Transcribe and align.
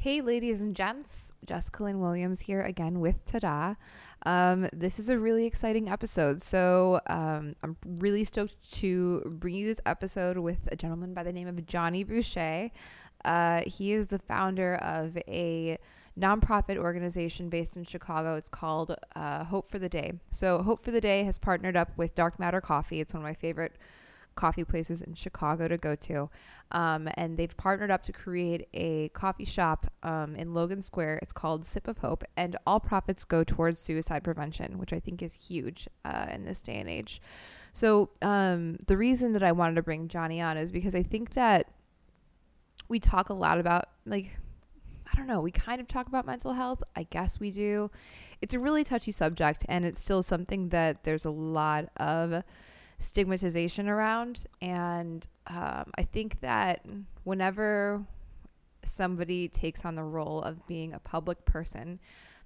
Hey, 0.00 0.22
ladies 0.22 0.62
and 0.62 0.74
gents, 0.74 1.30
Jessica 1.44 1.82
Lynn 1.82 2.00
Williams 2.00 2.40
here 2.40 2.62
again 2.62 3.00
with 3.00 3.22
Tada. 3.26 3.76
Um, 4.24 4.66
this 4.72 4.98
is 4.98 5.10
a 5.10 5.18
really 5.18 5.44
exciting 5.44 5.90
episode. 5.90 6.40
So, 6.40 7.02
um, 7.06 7.54
I'm 7.62 7.76
really 7.84 8.24
stoked 8.24 8.72
to 8.78 9.20
bring 9.26 9.56
you 9.56 9.66
this 9.66 9.82
episode 9.84 10.38
with 10.38 10.66
a 10.72 10.76
gentleman 10.76 11.12
by 11.12 11.22
the 11.22 11.34
name 11.34 11.48
of 11.48 11.66
Jonny 11.66 12.02
Boucher. 12.02 12.70
Uh, 13.26 13.60
he 13.66 13.92
is 13.92 14.06
the 14.06 14.18
founder 14.18 14.76
of 14.76 15.18
a 15.28 15.76
nonprofit 16.18 16.78
organization 16.78 17.50
based 17.50 17.76
in 17.76 17.84
Chicago. 17.84 18.36
It's 18.36 18.48
called 18.48 18.96
uh, 19.14 19.44
Hope 19.44 19.66
for 19.66 19.78
the 19.78 19.90
Day. 19.90 20.14
So, 20.30 20.62
Hope 20.62 20.80
for 20.80 20.92
the 20.92 21.02
Day 21.02 21.24
has 21.24 21.36
partnered 21.36 21.76
up 21.76 21.90
with 21.98 22.14
Dark 22.14 22.38
Matter 22.38 22.62
Coffee. 22.62 23.00
It's 23.00 23.12
one 23.12 23.22
of 23.22 23.28
my 23.28 23.34
favorite 23.34 23.76
coffee 24.40 24.64
places 24.64 25.02
in 25.02 25.12
Chicago 25.12 25.68
to 25.68 25.76
go 25.76 25.94
to. 25.94 26.30
Um, 26.72 27.08
and 27.14 27.36
they've 27.36 27.54
partnered 27.56 27.90
up 27.90 28.02
to 28.04 28.12
create 28.12 28.68
a 28.72 29.10
coffee 29.10 29.44
shop 29.44 29.86
um, 30.02 30.34
in 30.34 30.54
Logan 30.54 30.80
Square. 30.80 31.18
It's 31.20 31.32
called 31.32 31.66
Sip 31.66 31.86
of 31.86 31.98
Hope, 31.98 32.24
and 32.38 32.56
all 32.66 32.80
profits 32.80 33.24
go 33.24 33.44
towards 33.44 33.78
suicide 33.78 34.24
prevention, 34.24 34.78
which 34.78 34.94
I 34.94 34.98
think 34.98 35.22
is 35.22 35.34
huge 35.34 35.88
uh, 36.06 36.26
in 36.32 36.44
this 36.44 36.62
day 36.62 36.76
and 36.76 36.88
age. 36.88 37.20
So, 37.72 38.10
um, 38.22 38.76
the 38.86 38.96
reason 38.96 39.34
that 39.34 39.42
I 39.42 39.52
wanted 39.52 39.74
to 39.74 39.82
bring 39.82 40.08
Jonny 40.08 40.40
on 40.40 40.56
is 40.56 40.72
because 40.72 40.94
I 40.94 41.02
think 41.02 41.34
that 41.34 41.70
we 42.88 42.98
talk 42.98 43.28
a 43.28 43.34
lot 43.34 43.60
about, 43.60 43.84
like, 44.06 44.38
I 45.12 45.16
don't 45.16 45.26
know, 45.26 45.40
we 45.40 45.50
kind 45.50 45.80
of 45.80 45.86
talk 45.86 46.06
about 46.06 46.24
mental 46.24 46.54
health. 46.54 46.82
I 46.96 47.02
guess 47.02 47.38
we 47.38 47.50
do. 47.50 47.90
It's 48.40 48.54
a 48.54 48.58
really 48.58 48.84
touchy 48.84 49.10
subject, 49.10 49.66
and 49.68 49.84
it's 49.84 50.00
still 50.00 50.22
something 50.22 50.70
that 50.70 51.04
there's 51.04 51.26
a 51.26 51.30
lot 51.30 51.90
of 51.98 52.42
stigmatization 53.00 53.88
around. 53.88 54.46
And 54.60 55.26
um, 55.48 55.90
I 55.96 56.02
think 56.02 56.40
that 56.40 56.84
whenever 57.24 58.04
somebody 58.84 59.48
takes 59.48 59.84
on 59.84 59.94
the 59.94 60.04
role 60.04 60.42
of 60.42 60.66
being 60.66 60.92
a 60.92 60.98
public 61.00 61.44
person, 61.44 61.98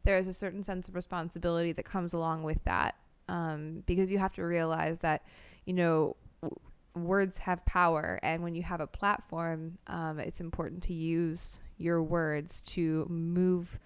there 0.04 0.16
is 0.16 0.28
a 0.28 0.32
certain 0.32 0.62
sense 0.62 0.88
of 0.88 0.94
responsibility 0.94 1.72
that 1.72 1.84
comes 1.84 2.14
along 2.14 2.44
with 2.44 2.62
that. 2.64 2.94
Um, 3.28 3.83
because 3.86 4.11
you 4.11 4.19
have 4.19 4.34
to 4.34 4.44
realize 4.44 4.98
that, 5.00 5.22
you 5.64 5.72
know, 5.72 6.16
w- 6.42 6.61
words 6.94 7.39
have 7.39 7.64
power. 7.64 8.20
And 8.22 8.42
when 8.42 8.55
you 8.55 8.62
have 8.62 8.80
a 8.80 8.86
platform, 8.86 9.78
um, 9.86 10.18
it's 10.18 10.41
important 10.41 10.83
to 10.84 10.94
use 10.94 11.62
your 11.78 12.02
words 12.02 12.61
to 12.62 13.06
move 13.08 13.80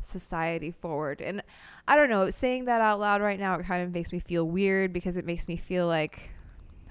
society 0.00 0.70
forward. 0.70 1.20
And 1.20 1.42
I 1.86 1.96
don't 1.96 2.10
know, 2.10 2.30
saying 2.30 2.64
that 2.66 2.80
out 2.80 3.00
loud 3.00 3.20
right 3.20 3.38
now, 3.38 3.54
it 3.54 3.64
kind 3.64 3.82
of 3.82 3.92
makes 3.92 4.12
me 4.12 4.18
feel 4.18 4.46
weird 4.46 4.92
because 4.92 5.16
it 5.16 5.24
makes 5.24 5.48
me 5.48 5.56
feel 5.56 5.86
like 5.86 6.32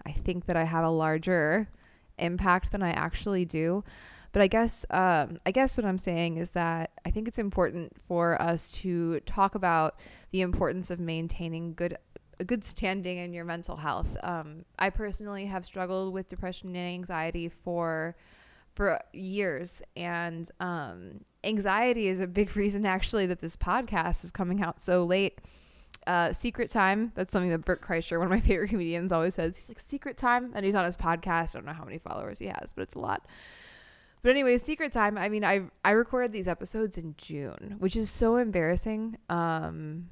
I 0.05 0.11
think 0.11 0.45
that 0.45 0.55
I 0.55 0.63
have 0.63 0.85
a 0.85 0.89
larger 0.89 1.69
impact 2.17 2.71
than 2.71 2.83
I 2.83 2.91
actually 2.91 3.45
do. 3.45 3.83
But 4.31 4.43
I 4.43 4.47
guess 4.47 4.85
um, 4.91 5.37
I 5.45 5.51
guess 5.51 5.75
what 5.75 5.85
I'm 5.85 5.97
saying 5.97 6.37
is 6.37 6.51
that 6.51 6.91
I 7.03 7.09
think 7.09 7.27
it's 7.27 7.39
important 7.39 7.99
for 7.99 8.39
us 8.39 8.71
to 8.81 9.19
talk 9.21 9.55
about 9.55 9.99
the 10.29 10.41
importance 10.41 10.91
of 10.91 10.99
maintaining 10.99 11.73
good 11.73 11.97
a 12.39 12.43
good 12.43 12.63
standing 12.63 13.17
in 13.17 13.33
your 13.33 13.43
mental 13.43 13.75
health. 13.75 14.15
Um, 14.23 14.65
I 14.77 14.91
personally 14.91 15.45
have 15.45 15.65
struggled 15.65 16.13
with 16.13 16.29
depression 16.29 16.69
and 16.69 16.77
anxiety 16.77 17.49
for 17.49 18.15
for 18.79 18.97
years. 19.11 19.83
And 19.97 20.49
um, 20.61 21.19
anxiety 21.43 22.07
is 22.07 22.21
a 22.21 22.27
big 22.27 22.55
reason, 22.55 22.85
actually, 22.85 23.25
that 23.25 23.39
this 23.39 23.57
podcast 23.57 24.23
is 24.23 24.31
coming 24.31 24.61
out 24.61 24.79
so 24.79 25.03
late. 25.03 25.41
Uh, 26.07 26.31
secret 26.31 26.69
time. 26.69 27.11
That's 27.13 27.29
something 27.29 27.49
that 27.49 27.65
Bert 27.65 27.81
Kreischer, 27.81 28.17
one 28.17 28.27
of 28.27 28.31
my 28.31 28.39
favorite 28.47 28.69
comedians, 28.69 29.11
always 29.11 29.35
says. 29.35 29.57
He's 29.57 29.67
like, 29.67 29.79
secret 29.79 30.17
time. 30.17 30.53
And 30.55 30.63
he's 30.63 30.75
on 30.75 30.85
his 30.85 30.95
podcast. 30.95 31.55
I 31.55 31.59
don't 31.59 31.65
know 31.65 31.73
how 31.73 31.83
many 31.83 31.97
followers 31.97 32.39
he 32.39 32.45
has, 32.45 32.71
but 32.71 32.83
it's 32.83 32.95
a 32.95 32.99
lot. 32.99 33.27
But 34.21 34.29
anyway, 34.29 34.55
secret 34.55 34.93
time. 34.93 35.17
I 35.17 35.27
mean, 35.27 35.43
I 35.43 35.63
I 35.83 35.91
recorded 35.91 36.31
these 36.31 36.47
episodes 36.47 36.97
in 36.97 37.15
June, 37.17 37.75
which 37.79 37.97
is 37.97 38.09
so 38.09 38.37
embarrassing. 38.37 39.17
Um, 39.29 40.09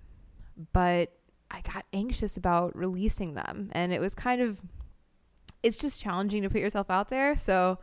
but 0.74 1.14
I 1.50 1.62
got 1.62 1.86
anxious 1.94 2.36
about 2.36 2.76
releasing 2.76 3.34
them, 3.34 3.70
and 3.72 3.94
it 3.94 4.02
was 4.02 4.14
kind 4.14 4.42
of, 4.42 4.62
it's 5.64 5.78
just 5.78 6.02
challenging 6.02 6.44
to 6.44 6.50
put 6.50 6.60
yourself 6.60 6.90
out 6.90 7.08
there. 7.08 7.38
So 7.38 7.80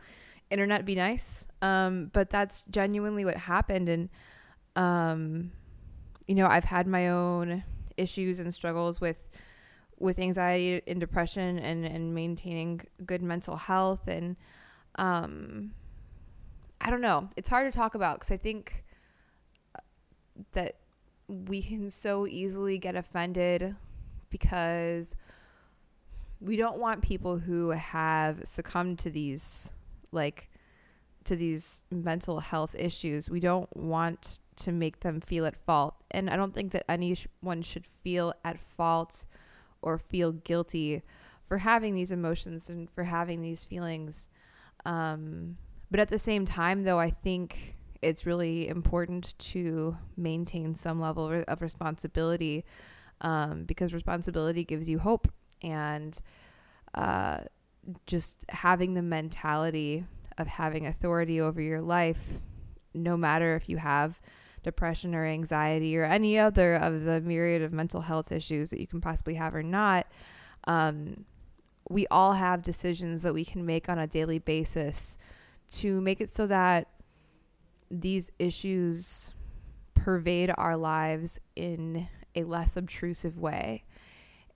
internet 0.49 0.85
be 0.85 0.95
nice. 0.95 1.47
Um, 1.61 2.09
but 2.13 2.29
that's 2.29 2.65
genuinely 2.65 3.25
what 3.25 3.37
happened. 3.37 3.89
And, 3.89 4.09
um, 4.75 5.51
you 6.27 6.35
know, 6.35 6.47
I've 6.47 6.65
had 6.65 6.87
my 6.87 7.09
own 7.09 7.63
issues 7.97 8.39
and 8.39 8.53
struggles 8.53 8.99
with, 8.99 9.41
with 9.99 10.19
anxiety 10.19 10.81
and 10.87 10.99
depression 10.99 11.59
and, 11.59 11.85
and 11.85 12.13
maintaining 12.13 12.81
good 13.05 13.21
mental 13.21 13.55
health. 13.55 14.07
And, 14.07 14.35
um, 14.95 15.71
I 16.81 16.89
don't 16.89 17.01
know. 17.01 17.29
It's 17.35 17.49
hard 17.49 17.71
to 17.71 17.77
talk 17.77 17.95
about 17.95 18.17
because 18.17 18.31
I 18.31 18.37
think 18.37 18.83
uh, 19.75 19.79
that 20.51 20.75
we 21.27 21.61
can 21.61 21.89
so 21.89 22.27
easily 22.27 22.77
get 22.77 22.95
offended 22.95 23.75
because 24.29 25.15
we 26.41 26.57
don't 26.57 26.77
want 26.77 27.01
people 27.01 27.39
who 27.39 27.69
have 27.69 28.41
succumbed 28.43 28.99
to 28.99 29.09
these 29.09 29.73
like 30.15 30.49
to 31.25 31.35
these 31.35 31.83
mental 31.91 32.39
health 32.39 32.75
issues. 32.77 33.29
We 33.29 33.39
don't 33.39 33.75
want 33.75 34.39
to 34.57 34.71
make 34.71 35.01
them 35.01 35.19
feel 35.19 35.45
at 35.45 35.55
fault. 35.55 35.95
And 36.11 36.29
I 36.29 36.35
don't 36.35 36.53
think 36.53 36.71
that 36.71 36.85
anyone 36.89 37.61
should 37.61 37.85
feel 37.85 38.33
at 38.43 38.59
fault 38.59 39.25
or 39.81 39.97
feel 39.97 40.31
guilty 40.31 41.01
for 41.41 41.59
having 41.59 41.93
these 41.93 42.11
emotions 42.11 42.69
and 42.69 42.89
for 42.89 43.03
having 43.03 43.41
these 43.41 43.63
feelings. 43.63 44.29
Um, 44.85 45.57
but 45.91 45.99
at 45.99 46.09
the 46.09 46.19
same 46.19 46.45
time, 46.45 46.83
though, 46.83 46.99
I 46.99 47.09
think 47.09 47.75
it's 48.01 48.25
really 48.25 48.67
important 48.67 49.37
to 49.39 49.97
maintain 50.15 50.75
some 50.75 50.99
level 50.99 51.43
of 51.47 51.61
responsibility 51.61 52.65
um, 53.21 53.63
because 53.63 53.93
responsibility 53.93 54.63
gives 54.63 54.89
you 54.89 54.99
hope. 54.99 55.27
And 55.61 56.19
uh, 56.93 57.39
just 58.05 58.45
having 58.49 58.93
the 58.93 59.01
mentality 59.01 60.05
of 60.37 60.47
having 60.47 60.85
authority 60.85 61.39
over 61.39 61.61
your 61.61 61.81
life, 61.81 62.41
no 62.93 63.15
matter 63.15 63.55
if 63.55 63.69
you 63.69 63.77
have 63.77 64.21
depression 64.63 65.13
or 65.13 65.25
anxiety 65.25 65.97
or 65.97 66.03
any 66.03 66.39
other 66.39 66.75
of 66.75 67.03
the 67.03 67.21
myriad 67.21 67.61
of 67.61 67.71
mental 67.71 68.01
health 68.01 68.31
issues 68.31 68.71
that 68.71 68.79
you 68.79 68.87
can 68.87 68.99
possibly 68.99 69.35
have 69.35 69.53
or 69.53 69.63
not, 69.63 70.07
um, 70.67 71.25
we 71.89 72.07
all 72.07 72.33
have 72.33 72.63
decisions 72.63 73.21
that 73.21 73.33
we 73.33 73.45
can 73.45 73.65
make 73.65 73.87
on 73.87 73.99
a 73.99 74.07
daily 74.07 74.39
basis 74.39 75.17
to 75.69 76.01
make 76.01 76.19
it 76.19 76.29
so 76.29 76.47
that 76.47 76.87
these 77.91 78.31
issues 78.39 79.33
pervade 79.93 80.51
our 80.57 80.75
lives 80.75 81.39
in 81.55 82.07
a 82.35 82.43
less 82.43 82.75
obtrusive 82.75 83.37
way. 83.37 83.83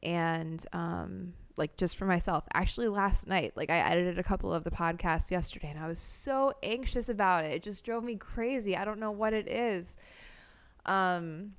And 0.01 0.65
um, 0.73 1.33
like 1.59 1.75
just 1.75 1.97
for 1.97 2.05
myself. 2.05 2.45
Actually, 2.53 2.87
last 2.87 3.27
night, 3.27 3.51
like 3.55 3.69
I 3.69 3.77
edited 3.77 4.17
a 4.17 4.23
couple 4.23 4.53
of 4.53 4.63
the 4.63 4.71
podcasts 4.71 5.29
yesterday 5.29 5.69
and 5.69 5.79
I 5.79 5.87
was 5.87 5.99
so 5.99 6.53
anxious 6.63 7.09
about 7.09 7.45
it. 7.45 7.51
It 7.51 7.63
just 7.63 7.85
drove 7.85 8.03
me 8.03 8.15
crazy. 8.15 8.75
I 8.75 8.85
don't 8.85 8.99
know 8.99 9.11
what 9.11 9.33
it 9.33 9.47
is. 9.47 9.97
Um, 10.85 11.53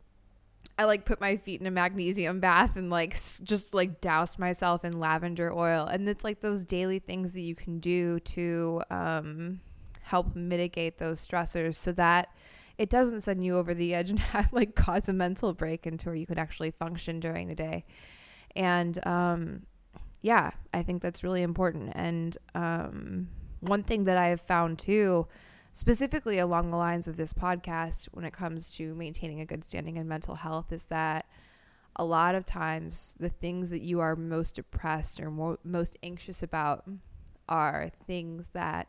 I 0.79 0.85
like 0.85 1.05
put 1.05 1.21
my 1.21 1.37
feet 1.37 1.61
in 1.61 1.67
a 1.67 1.71
magnesium 1.71 2.41
bath 2.41 2.77
and 2.77 2.89
like 2.89 3.13
just 3.13 3.75
like 3.75 4.01
doused 4.01 4.39
myself 4.39 4.85
in 4.85 4.99
lavender 4.99 5.53
oil. 5.53 5.85
And 5.85 6.09
it's 6.09 6.25
like 6.25 6.41
those 6.41 6.65
daily 6.65 6.99
things 6.99 7.35
that 7.35 7.43
you 7.43 7.55
can 7.55 7.79
do 7.79 8.19
to 8.21 8.83
um, 8.91 9.61
help 10.03 10.35
mitigate 10.35 10.97
those 10.97 11.25
stressors 11.25 11.75
so 11.75 11.93
that 11.93 12.31
it 12.79 12.89
doesn't 12.89 13.21
send 13.21 13.45
you 13.45 13.59
over 13.59 13.75
the 13.75 13.95
edge 13.95 14.09
and 14.09 14.19
have 14.19 14.53
like 14.55 14.75
cause 14.75 15.07
a 15.09 15.13
mental 15.13 15.53
break 15.53 15.87
into 15.87 16.09
where 16.09 16.17
you 16.17 16.27
can 16.27 16.39
actually 16.39 16.71
function 16.71 17.21
during 17.21 17.49
the 17.49 17.55
day. 17.55 17.85
And 18.57 18.99
um, 19.07 19.67
yeah, 20.21 20.51
I 20.75 20.83
think 20.83 21.03
that's 21.03 21.25
really 21.25 21.43
important. 21.43 21.93
And 21.95 22.37
um, 22.55 23.29
one 23.61 23.83
thing 23.83 24.05
that 24.05 24.17
I 24.17 24.29
have 24.29 24.41
found 24.41 24.79
too, 24.79 25.27
specifically 25.73 26.39
along 26.39 26.69
the 26.69 26.77
lines 26.77 27.09
of 27.09 27.17
this 27.17 27.33
podcast, 27.33 28.09
when 28.13 28.25
it 28.25 28.33
comes 28.33 28.71
to 28.77 28.95
maintaining 28.95 29.41
a 29.41 29.47
good 29.47 29.65
standing 29.65 29.97
in 29.97 30.09
mental 30.09 30.35
health, 30.35 30.73
is 30.73 30.87
that 30.87 31.27
a 31.97 32.05
lot 32.05 32.35
of 32.35 32.45
times 32.45 33.17
the 33.19 33.29
things 33.29 33.71
that 33.71 33.83
you 33.83 34.01
are 34.01 34.15
most 34.15 34.57
depressed 34.57 35.21
or 35.21 35.31
mo- 35.31 35.59
most 35.65 35.97
anxious 36.03 36.43
about 36.43 36.85
are 37.49 37.91
things 38.03 38.51
that 38.51 38.89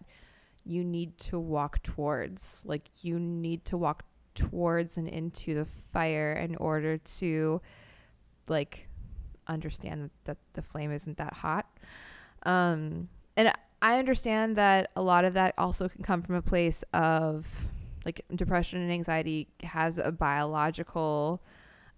you 0.64 0.84
need 0.84 1.18
to 1.18 1.40
walk 1.40 1.82
towards. 1.82 2.64
Like 2.68 2.90
you 3.02 3.20
need 3.20 3.66
to 3.66 3.78
walk 3.78 4.04
towards 4.36 4.98
and 4.98 5.08
into 5.08 5.54
the 5.56 5.66
fire 5.66 6.34
in 6.34 6.56
order 6.58 6.98
to 6.98 7.62
like 8.48 8.88
understand 9.52 10.10
that 10.26 10.38
the 10.54 10.62
flame 10.62 10.92
isn't 10.92 11.18
that 11.18 11.34
hot. 11.34 11.66
Um, 12.44 13.10
and 13.38 13.52
I 13.82 14.00
understand 14.00 14.56
that 14.56 14.92
a 14.96 15.02
lot 15.02 15.26
of 15.26 15.34
that 15.34 15.54
also 15.58 15.88
can 15.88 16.04
come 16.04 16.22
from 16.22 16.36
a 16.36 16.42
place 16.42 16.84
of 16.94 17.70
like 18.06 18.22
depression 18.34 18.82
and 18.82 18.92
anxiety 18.92 19.48
has 19.64 19.98
a 19.98 20.12
biological 20.12 21.42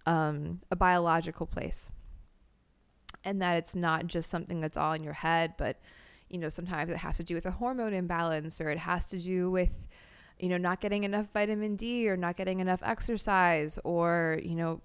um, 0.06 0.58
a 0.70 0.76
biological 0.76 1.46
place 1.46 1.90
and 3.24 3.40
that 3.40 3.56
it's 3.56 3.74
not 3.74 4.06
just 4.06 4.28
something 4.28 4.60
that's 4.60 4.76
all 4.76 4.92
in 4.92 5.02
your 5.02 5.14
head 5.14 5.54
but 5.56 5.80
you 6.28 6.36
know 6.36 6.50
sometimes 6.50 6.92
it 6.92 6.98
has 6.98 7.16
to 7.16 7.24
do 7.24 7.34
with 7.34 7.46
a 7.46 7.50
hormone 7.50 7.94
imbalance 7.94 8.60
or 8.60 8.68
it 8.68 8.76
has 8.76 9.08
to 9.08 9.18
do 9.18 9.50
with 9.50 9.88
you 10.38 10.48
know, 10.48 10.58
not 10.58 10.80
getting 10.80 11.04
enough 11.04 11.32
vitamin 11.32 11.76
D 11.76 12.08
or 12.08 12.16
not 12.16 12.36
getting 12.36 12.60
enough 12.60 12.82
exercise 12.84 13.78
or, 13.84 14.40
you 14.42 14.54
know, 14.54 14.80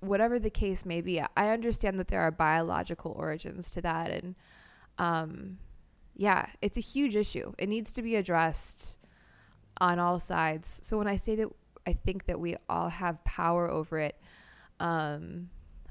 whatever 0.00 0.38
the 0.38 0.50
case 0.50 0.84
may 0.84 1.00
be. 1.00 1.20
I 1.20 1.50
understand 1.50 1.98
that 1.98 2.08
there 2.08 2.20
are 2.20 2.30
biological 2.30 3.12
origins 3.12 3.70
to 3.72 3.82
that. 3.82 4.10
And 4.10 4.34
um, 4.98 5.58
yeah, 6.14 6.46
it's 6.62 6.76
a 6.76 6.82
huge 6.82 7.16
issue. 7.16 7.52
It 7.58 7.68
needs 7.68 7.92
to 7.92 8.02
be 8.02 8.16
addressed 8.16 8.98
on 9.80 9.98
all 9.98 10.18
sides. 10.18 10.80
So 10.82 10.98
when 10.98 11.06
I 11.06 11.16
say 11.16 11.36
that 11.36 11.48
I 11.86 11.94
think 11.94 12.26
that 12.26 12.38
we 12.38 12.56
all 12.68 12.88
have 12.88 13.24
power 13.24 13.70
over 13.70 13.98
it, 13.98 14.20
um, 14.80 15.48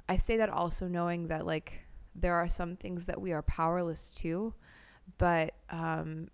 I 0.07 0.18
say 0.18 0.38
that 0.38 0.50
also 0.50 0.88
knowing 0.88 1.27
that 1.27 1.45
like 1.45 1.85
there 2.15 2.35
are 2.35 2.47
some 2.47 2.75
things 2.75 3.06
that 3.06 3.19
we 3.19 3.31
are 3.31 3.44
powerless 3.44 4.12
to, 4.12 4.53
but 5.18 5.53
um, 5.69 6.30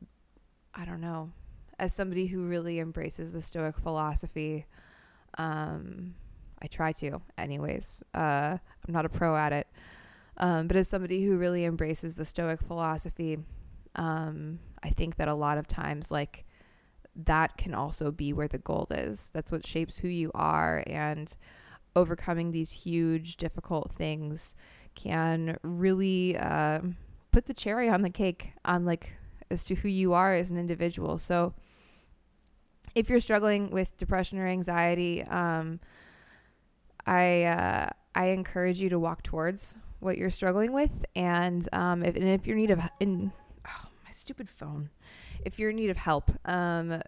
I 0.74 0.86
don't 0.86 1.02
know. 1.02 1.32
As 1.78 1.94
somebody 1.94 2.26
who 2.26 2.48
really 2.48 2.80
embraces 2.80 3.34
the 3.34 3.42
Stoic 3.42 3.78
philosophy, 3.78 4.66
um, 5.38 6.16
I 6.66 6.68
try 6.68 6.92
to, 6.94 7.22
anyways. 7.38 8.04
Uh, 8.16 8.58
I'm 8.88 8.94
not 8.94 9.06
a 9.06 9.10
pro 9.10 9.36
at 9.36 9.54
it, 9.54 9.68
um, 10.38 10.68
but 10.68 10.76
as 10.76 10.88
somebody 10.88 11.24
who 11.24 11.38
really 11.38 11.64
embraces 11.64 12.16
the 12.16 12.26
Stoic 12.26 12.60
philosophy, 12.60 13.38
um, 13.96 14.58
I 14.82 14.90
think 14.90 15.18
that 15.18 15.28
a 15.28 15.36
lot 15.36 15.60
of 15.60 15.68
times, 15.68 16.10
like 16.10 16.44
that 17.16 17.56
can 17.58 17.76
also 17.76 18.10
be 18.10 18.34
where 18.34 18.48
the 18.48 18.58
gold 18.58 18.92
is. 18.92 19.30
That's 19.32 19.52
what 19.52 19.64
shapes 19.64 20.00
who 20.00 20.08
you 20.08 20.32
are, 20.34 20.84
and 20.88 21.38
overcoming 21.96 22.50
these 22.50 22.72
huge, 22.72 23.38
difficult 23.38 23.92
things 23.92 24.56
can 24.96 25.58
really 25.62 26.36
uh, 26.36 26.82
put 27.32 27.46
the 27.46 27.54
cherry 27.54 27.90
on 27.90 28.02
the 28.02 28.10
cake 28.10 28.54
on 28.66 28.86
like 28.86 29.18
as 29.52 29.66
to 29.66 29.76
who 29.76 29.88
you 29.88 30.14
are 30.14 30.34
as 30.34 30.50
an 30.50 30.58
individual. 30.58 31.20
So 31.20 31.54
if 32.96 33.08
you're 33.08 33.20
struggling 33.20 33.70
with 33.70 33.96
depression 33.98 34.40
or 34.40 34.48
anxiety, 34.48 35.22
um, 35.24 35.80
I 37.06 37.44
uh, 37.44 37.88
I 38.14 38.26
encourage 38.28 38.82
you 38.82 38.90
to 38.90 39.00
walk 39.00 39.24
towards 39.24 39.78
what 40.00 40.18
you're 40.18 40.30
struggling 40.30 40.74
with, 40.74 41.06
and 41.16 41.68
um, 41.74 42.04
if 42.04 42.16
and 42.16 42.26
if 42.26 42.46
you're 42.48 42.58
in 42.58 42.62
need 42.62 42.72
of 42.72 42.88
in 43.00 43.32
oh, 43.68 43.90
my 44.04 44.12
stupid 44.12 44.50
phone, 44.50 44.90
if 45.46 45.60
you're 45.60 45.70
in 45.70 45.76
need 45.76 45.90
of 45.90 45.98
help, 45.98 46.32
um, 46.46 47.02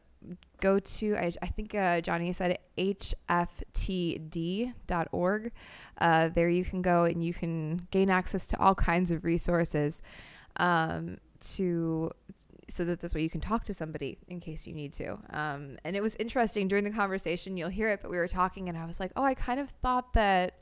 go 0.60 0.80
to 0.80 1.16
I, 1.16 1.32
I 1.42 1.48
think 1.48 1.74
uh, 1.76 2.02
Jonny 2.02 2.32
said 2.34 2.60
hftd.org. 2.78 3.52
Uh, 6.00 6.30
there 6.30 6.50
you 6.50 6.64
can 6.64 6.82
go 6.82 7.04
and 7.06 7.24
you 7.24 7.34
can 7.34 7.88
gain 7.92 8.10
access 8.10 8.48
to 8.48 8.60
all 8.60 8.76
kinds 8.76 9.12
of 9.12 9.24
resources 9.24 10.02
um, 10.58 11.18
to 11.40 12.12
so 12.70 12.84
that 12.86 13.00
this 13.00 13.16
way 13.16 13.22
you 13.22 13.30
can 13.30 13.40
talk 13.40 13.64
to 13.66 13.74
somebody 13.74 14.18
in 14.28 14.40
case 14.40 14.68
you 14.68 14.74
need 14.74 14.92
to. 14.94 15.18
Um, 15.30 15.78
and 15.86 15.96
it 15.96 16.02
was 16.02 16.16
interesting 16.18 16.68
during 16.68 16.84
the 16.84 16.92
conversation. 16.92 17.56
You'll 17.56 17.70
hear 17.70 17.88
it, 17.90 18.02
but 18.02 18.12
we 18.12 18.18
were 18.18 18.28
talking, 18.28 18.68
and 18.68 18.78
I 18.78 18.86
was 18.86 19.00
like, 19.00 19.12
oh, 19.16 19.24
I 19.24 19.34
kind 19.34 19.60
of 19.60 19.70
thought 19.70 20.14
that 20.14 20.60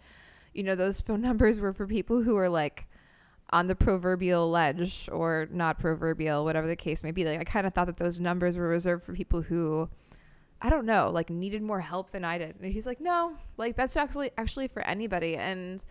you 0.54 0.63
know 0.63 0.75
those 0.75 1.01
phone 1.01 1.22
numbers 1.30 1.60
were 1.60 1.74
for 1.74 1.88
people 1.88 2.22
who 2.22 2.38
are 2.38 2.50
like 2.50 2.88
on 3.51 3.68
the 3.68 3.75
proverbial 3.75 4.50
ledge 4.50 5.07
or 5.12 5.48
not 5.51 5.80
proverbial, 5.80 6.44
whatever 6.44 6.68
the 6.68 6.75
case 6.75 7.04
may 7.04 7.12
be. 7.12 7.25
Like 7.25 7.39
I 7.39 7.44
kind 7.44 7.68
of 7.68 7.74
thought 7.74 7.88
that 7.88 7.98
those 7.98 8.19
numbers 8.19 8.57
were 8.57 8.68
reserved 8.68 9.04
for 9.04 9.13
people 9.13 9.42
who 9.42 9.89
I 10.62 10.69
don't 10.69 10.86
know, 10.86 11.12
like 11.12 11.30
needed 11.30 11.62
more 11.62 11.81
help 11.81 12.12
than 12.12 12.24
I 12.24 12.38
did. 12.38 12.56
And 12.62 12.72
he's 12.72 12.86
like, 12.86 13.01
"No, 13.01 13.33
like 13.57 13.75
that's 13.75 13.98
actually 13.98 14.31
actually 14.38 14.68
for 14.68 14.81
anybody." 14.83 15.38
And 15.38 15.86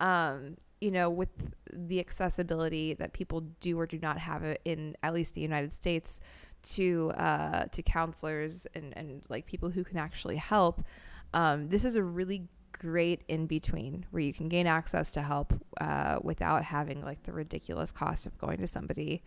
um, 0.00 0.56
you 0.80 0.90
know, 0.90 1.10
with 1.10 1.28
the 1.72 2.00
accessibility 2.00 2.94
that 2.94 3.12
people 3.12 3.42
do 3.60 3.78
or 3.78 3.86
do 3.86 3.98
not 3.98 4.18
have 4.18 4.56
in 4.64 4.96
at 5.02 5.14
least 5.14 5.34
the 5.34 5.40
United 5.40 5.72
States 5.72 6.20
to 6.62 7.12
uh, 7.16 7.64
to 7.66 7.82
counselors 7.82 8.66
and 8.74 8.96
and 8.96 9.22
like 9.28 9.46
people 9.46 9.70
who 9.70 9.84
can 9.84 9.98
actually 9.98 10.36
help, 10.36 10.82
um, 11.34 11.68
this 11.68 11.84
is 11.84 11.96
a 11.96 12.02
really 12.02 12.48
great 12.72 13.22
in 13.28 13.46
between 13.46 14.06
where 14.10 14.22
you 14.22 14.32
can 14.32 14.48
gain 14.48 14.66
access 14.66 15.10
to 15.10 15.22
help 15.22 15.52
uh, 15.80 16.18
without 16.22 16.64
having 16.64 17.02
like 17.02 17.22
the 17.24 17.32
ridiculous 17.32 17.92
cost 17.92 18.26
of 18.26 18.36
going 18.38 18.58
to 18.58 18.66
somebody, 18.66 19.22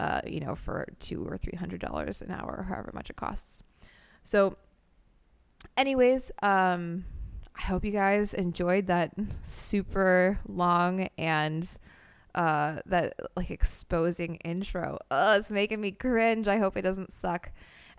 uh, 0.00 0.20
you 0.26 0.40
know, 0.40 0.54
for 0.54 0.86
two 0.98 1.26
or 1.26 1.36
three 1.36 1.56
hundred 1.58 1.80
dollars 1.80 2.22
an 2.22 2.30
hour, 2.30 2.66
however 2.68 2.90
much 2.94 3.10
it 3.10 3.16
costs. 3.16 3.62
So, 4.22 4.56
anyways, 5.76 6.32
um, 6.42 7.04
I 7.56 7.62
hope 7.62 7.84
you 7.84 7.92
guys 7.92 8.34
enjoyed 8.34 8.86
that 8.86 9.12
super 9.40 10.38
long 10.46 11.08
and 11.16 11.78
uh, 12.34 12.80
that 12.86 13.14
like 13.36 13.50
exposing 13.50 14.36
intro. 14.36 14.98
Oh, 15.10 15.36
it's 15.36 15.52
making 15.52 15.80
me 15.80 15.92
cringe. 15.92 16.48
I 16.48 16.58
hope 16.58 16.76
it 16.76 16.82
doesn't 16.82 17.12
suck. 17.12 17.52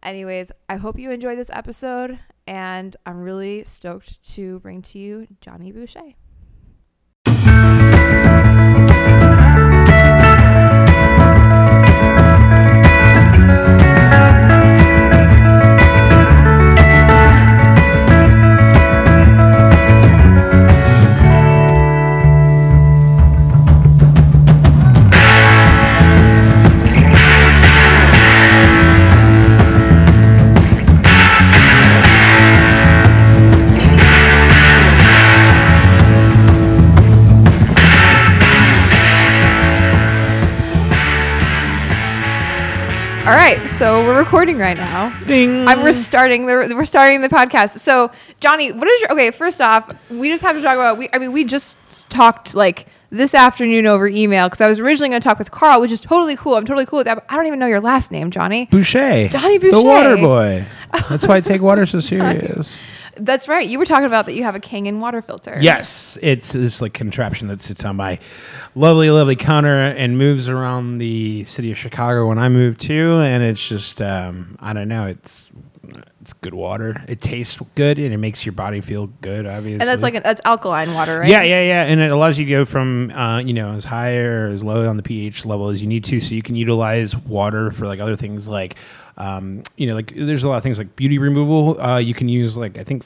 Anyways, 0.04 0.52
I 0.69 0.75
hope 0.75 1.00
you 1.00 1.10
enjoyed 1.12 1.38
this 1.38 1.50
episode 1.54 2.19
and 2.48 2.96
I'm 3.06 3.22
really 3.22 3.63
stoked 3.63 4.24
to 4.34 4.60
bring 4.60 4.81
to 4.84 5.00
you 5.00 5.28
Jonny 5.42 5.72
Boucher. 5.72 6.13
Recording 44.25 44.57
right 44.57 44.75
now. 44.75 45.16
Ding. 45.27 45.68
I'm, 45.68 45.83
we're 45.83 45.94
the 46.68 46.75
we're 46.75 46.86
starting 46.86 47.22
the 47.22 47.30
podcast. 47.30 47.77
So 47.77 48.12
Jonny, 48.39 48.72
what 48.72 48.88
is 48.88 49.01
your 49.01 49.12
okay? 49.12 49.30
First 49.30 49.62
off, 49.62 49.88
we 50.10 50.30
just 50.30 50.42
have 50.42 50.56
to 50.56 50.63
talk 50.63 50.74
about 50.74 50.98
we. 50.98 51.10
I 51.13 51.19
mean, 51.19 51.31
we 51.31 51.44
just 51.44 52.10
talked 52.10 52.56
like 52.56 52.88
this 53.10 53.36
afternoon 53.36 53.86
over 53.86 54.07
email 54.07 54.48
because 54.48 54.62
I 54.62 54.68
was 54.68 54.80
originally 54.80 55.10
going 55.10 55.22
to 55.22 55.28
talk 55.28 55.40
with 55.40 55.52
Carl, 55.52 55.81
which 55.81 55.92
is 55.92 56.02
totally 56.02 56.36
cool. 56.36 56.56
I'm 56.56 56.66
totally 56.66 56.86
cool 56.86 56.98
with 56.98 57.07
that. 57.07 57.16
But 57.16 57.25
I 57.30 57.36
don't 57.36 57.48
even 57.48 57.60
know 57.60 57.68
your 57.68 57.80
last 57.80 58.12
name, 58.12 58.31
Jonny. 58.31 58.66
Boucher. 58.66 59.28
Jonny 59.30 59.60
Boucher. 59.60 59.75
The 59.75 59.84
water 59.84 60.18
boy. 60.18 60.66
That's 61.10 61.28
why 61.28 61.38
I 61.38 61.42
take 61.42 61.62
water 61.62 61.86
so 61.86 62.00
serious. 62.00 63.04
That's 63.18 63.47
right. 63.47 63.68
You 63.68 63.80
were 63.80 63.85
talking 63.85 64.06
about 64.06 64.26
that 64.26 64.33
you 64.33 64.44
have 64.44 64.56
a 64.56 64.59
Kangen 64.59 65.00
water 65.00 65.21
filter. 65.21 65.57
Yes, 65.59 66.18
it's 66.21 66.52
this 66.54 66.81
like 66.81 66.94
contraption 66.94 67.47
that 67.47 67.62
sits 67.62 67.85
on 67.85 67.95
my 67.95 68.19
lovely, 68.76 69.09
lovely 69.09 69.35
counter 69.35 69.76
and 69.76 70.18
moves 70.18 70.50
around 70.50 70.97
the 70.97 71.44
city 71.45 71.71
of 71.71 71.78
Chicago 71.78 72.28
when 72.28 72.38
I 72.38 72.50
move 72.50 72.78
to, 72.80 73.19
and 73.19 73.44
it's 73.44 73.68
just 73.68 74.02
um, 74.02 74.57
I 74.59 74.74
don't 74.74 74.88
know, 74.88 75.06
it's 75.06 75.52
it's 76.25 76.33
good 76.33 76.55
water. 76.55 76.95
It 77.07 77.21
tastes 77.21 77.61
good 77.75 77.99
and 77.99 78.11
it 78.11 78.17
makes 78.17 78.47
your 78.47 78.53
body 78.53 78.81
feel 78.81 79.05
good. 79.21 79.45
Obviously, 79.45 79.73
and 79.73 79.81
that's 79.87 80.01
like 80.01 80.15
a, 80.15 80.21
that's 80.21 80.41
alkaline 80.44 80.91
water, 80.95 81.19
right? 81.19 81.29
Yeah, 81.29 81.44
yeah, 81.44 81.61
yeah, 81.61 81.83
and 81.83 81.99
it 82.01 82.09
allows 82.11 82.39
you 82.39 82.45
to 82.45 82.51
go 82.51 82.65
from 82.65 83.11
uh, 83.11 83.39
you 83.39 83.53
know 83.53 83.73
as 83.73 83.85
high 83.85 84.17
or 84.17 84.47
as 84.47 84.63
low 84.63 84.89
on 84.89 84.97
the 84.97 85.03
pH 85.03 85.45
level 85.45 85.69
as 85.69 85.83
you 85.83 85.87
need 85.87 86.03
to, 86.05 86.19
so 86.19 86.33
you 86.33 86.41
can 86.41 86.55
utilize 86.55 87.15
water 87.15 87.69
for 87.69 87.85
like 87.85 87.99
other 87.99 88.15
things 88.15 88.47
like 88.47 88.75
um, 89.17 89.61
you 89.77 89.85
know 89.85 89.94
like 89.94 90.13
there's 90.15 90.44
a 90.44 90.49
lot 90.49 90.57
of 90.57 90.63
things 90.63 90.79
like 90.79 90.95
beauty 90.95 91.19
removal. 91.19 91.79
Uh, 91.79 91.97
you 91.99 92.15
can 92.15 92.27
use 92.27 92.57
like 92.57 92.79
I 92.79 92.83
think 92.83 93.03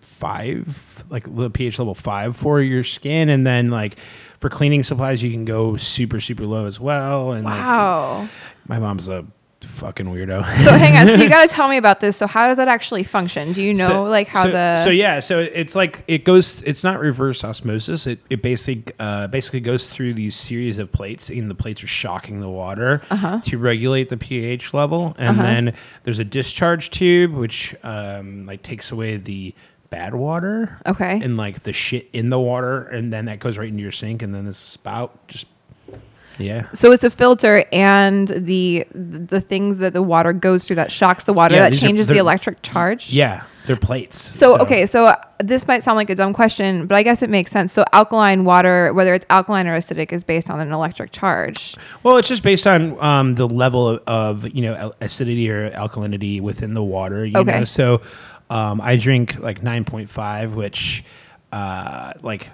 five 0.00 1.04
like 1.10 1.32
the 1.36 1.50
pH 1.50 1.78
level 1.78 1.94
five 1.94 2.36
for 2.36 2.60
your 2.60 2.82
skin, 2.82 3.28
and 3.28 3.46
then 3.46 3.70
like 3.70 3.98
for 3.98 4.48
cleaning 4.48 4.82
supplies 4.82 5.22
you 5.22 5.30
can 5.30 5.44
go 5.44 5.76
super 5.76 6.18
super 6.20 6.44
low 6.46 6.66
as 6.66 6.80
well. 6.80 7.32
And 7.32 7.44
like, 7.44 7.54
Wow. 7.54 8.28
my 8.66 8.78
mom's 8.80 9.08
a 9.08 9.24
fucking 9.66 10.06
weirdo. 10.06 10.44
So 10.58 10.70
hang 10.72 10.96
on. 10.96 11.06
So 11.06 11.22
you 11.22 11.28
got 11.36 11.46
to 11.48 11.52
tell 11.54 11.68
me 11.68 11.76
about 11.76 12.00
this. 12.00 12.16
So 12.16 12.26
how 12.26 12.46
does 12.46 12.56
that 12.56 12.68
actually 12.68 13.02
function? 13.02 13.52
Do 13.52 13.62
you 13.62 13.74
know 13.74 13.86
So- 13.88 14.02
like 14.04 14.28
how 14.28 14.44
so, 14.44 14.50
the 14.52 14.76
so 14.84 14.90
yeah 14.90 15.20
so 15.20 15.40
it's 15.40 15.74
like 15.74 16.04
it 16.08 16.24
goes 16.24 16.62
it's 16.62 16.82
not 16.84 17.00
reverse 17.00 17.42
osmosis 17.44 18.06
it, 18.06 18.20
it 18.30 18.40
basically 18.42 18.94
uh, 18.98 19.26
basically 19.26 19.60
goes 19.60 19.90
through 19.90 20.14
these 20.14 20.34
series 20.36 20.78
of 20.78 20.92
plates 20.92 21.28
and 21.28 21.50
the 21.50 21.54
plates 21.54 21.82
are 21.82 21.86
shocking 21.88 22.40
the 22.40 22.48
water 22.48 23.02
Uh-huh. 23.10 23.40
to 23.42 23.58
regulate 23.58 24.08
the 24.08 24.16
ph 24.16 24.72
level 24.72 25.14
and 25.18 25.38
then 25.38 25.74
there's 26.04 26.18
a 26.18 26.24
discharge 26.24 26.90
tube 26.90 27.32
which 27.32 27.74
um, 27.82 28.46
like 28.46 28.62
takes 28.62 28.92
away 28.92 29.16
the 29.16 29.54
bad 29.90 30.14
water 30.14 30.80
Okay. 30.86 31.20
and 31.22 31.36
like 31.36 31.60
the 31.62 31.72
shit 31.72 32.08
in 32.12 32.28
the 32.28 32.38
water 32.40 32.82
and 32.84 33.12
then 33.12 33.24
that 33.26 33.38
goes 33.40 33.58
right 33.58 33.68
into 33.68 33.82
your 33.82 33.92
sink 33.92 34.22
and 34.22 34.34
then 34.34 34.44
this 34.44 34.58
spout 34.58 35.26
just 35.28 35.46
yeah 36.38 36.68
So 36.72 36.92
it's 36.92 37.04
a 37.04 37.10
filter, 37.10 37.64
and 37.72 38.28
the 38.28 38.86
the 38.92 39.40
things 39.40 39.78
that 39.78 39.92
the 39.92 40.02
water 40.02 40.32
goes 40.32 40.66
through 40.66 40.76
that 40.76 40.92
shocks 40.92 41.24
the 41.24 41.32
water 41.32 41.54
Yeah, 41.54 41.62
that 41.62 41.72
these 41.72 41.82
are- 41.82 41.86
changes 41.86 42.06
the 42.08 42.14
they're- 42.14 42.20
electric 42.20 42.62
charge. 42.62 43.12
Yeah, 43.12 43.42
they're 43.66 43.76
plates. 43.76 44.18
So, 44.36 44.58
okay, 44.58 44.86
so 44.86 45.06
uh, 45.06 45.16
this 45.38 45.66
might 45.66 45.82
sound 45.82 45.96
like 45.96 46.08
a 46.10 46.14
dumb 46.14 46.32
question, 46.32 46.86
but 46.86 46.94
I 46.94 47.02
guess 47.02 47.22
it 47.22 47.30
makes 47.30 47.50
sense. 47.50 47.72
So 47.72 47.84
alkaline 47.92 48.44
water, 48.44 48.92
whether 48.94 49.12
it's 49.14 49.26
alkaline 49.28 49.66
or 49.66 49.76
acidic, 49.76 50.12
is 50.12 50.22
based 50.24 50.50
on 50.50 50.60
an 50.60 50.70
electric 50.72 51.10
charge. 51.10 51.74
Well, 52.04 52.16
it's 52.18 52.28
just 52.28 52.42
based 52.44 52.66
on 52.66 53.00
um, 53.02 53.34
the 53.34 53.48
level 53.48 53.88
of, 53.88 54.00
of 54.06 54.54
you 54.54 54.62
know 54.62 54.74
al- 54.76 54.94
acidity 55.00 55.50
or 55.50 55.70
alkalinity 55.70 56.40
within 56.40 56.74
the 56.74 56.82
water. 56.84 57.24
You 57.24 57.36
Okay. 57.38 57.58
know, 57.60 57.64
so 57.64 58.02
um, 58.50 58.80
I 58.80 58.96
drink 58.96 59.38
like 59.40 59.62
nine 59.62 59.84
point 59.84 60.08
five, 60.10 60.54
which 60.54 61.02
uh, 61.52 62.12
like 62.22 62.50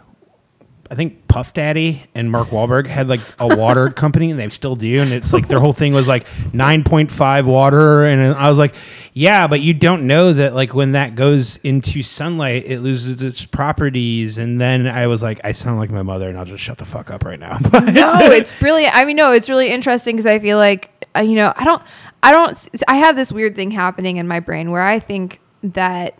I 0.90 0.94
think 0.94 1.26
Puff 1.28 1.54
Daddy 1.54 2.02
and 2.14 2.30
Mark 2.30 2.48
Wahlberg 2.48 2.86
had 2.86 3.08
like 3.08 3.20
a 3.38 3.56
water 3.56 3.88
company, 4.02 4.30
and 4.30 4.38
they 4.38 4.48
still 4.50 4.76
do. 4.76 5.00
And 5.00 5.12
it's 5.12 5.32
like 5.32 5.48
their 5.48 5.60
whole 5.60 5.72
thing 5.72 5.94
was 5.94 6.06
like 6.08 6.26
nine 6.52 6.84
point 6.84 7.10
five 7.10 7.46
water, 7.46 8.04
and 8.04 8.34
I 8.34 8.48
was 8.48 8.58
like, 8.58 8.74
yeah, 9.14 9.46
but 9.46 9.60
you 9.60 9.74
don't 9.74 10.06
know 10.06 10.32
that 10.32 10.54
like 10.54 10.74
when 10.74 10.92
that 10.92 11.14
goes 11.14 11.56
into 11.58 12.02
sunlight, 12.02 12.64
it 12.66 12.80
loses 12.80 13.22
its 13.22 13.46
properties. 13.46 14.38
And 14.38 14.60
then 14.60 14.86
I 14.86 15.06
was 15.06 15.22
like, 15.22 15.40
I 15.44 15.52
sound 15.52 15.78
like 15.78 15.90
my 15.90 16.02
mother, 16.02 16.28
and 16.28 16.38
I'll 16.38 16.44
just 16.44 16.62
shut 16.62 16.78
the 16.78 16.84
fuck 16.84 17.10
up 17.10 17.24
right 17.24 17.40
now. 17.40 17.58
But 17.72 17.94
No, 17.94 18.04
it's 18.32 18.58
brilliant. 18.58 18.94
I 18.94 19.04
mean, 19.04 19.16
no, 19.16 19.32
it's 19.32 19.48
really 19.48 19.70
interesting 19.70 20.16
because 20.16 20.26
I 20.26 20.38
feel 20.38 20.58
like 20.58 21.02
uh, 21.16 21.20
you 21.20 21.34
know, 21.34 21.52
I 21.56 21.64
don't, 21.64 21.82
I 22.22 22.32
don't, 22.32 22.68
I 22.88 22.96
have 22.96 23.16
this 23.16 23.32
weird 23.32 23.54
thing 23.54 23.70
happening 23.70 24.16
in 24.16 24.28
my 24.28 24.40
brain 24.40 24.70
where 24.70 24.82
I 24.82 24.98
think 24.98 25.40
that 25.62 26.18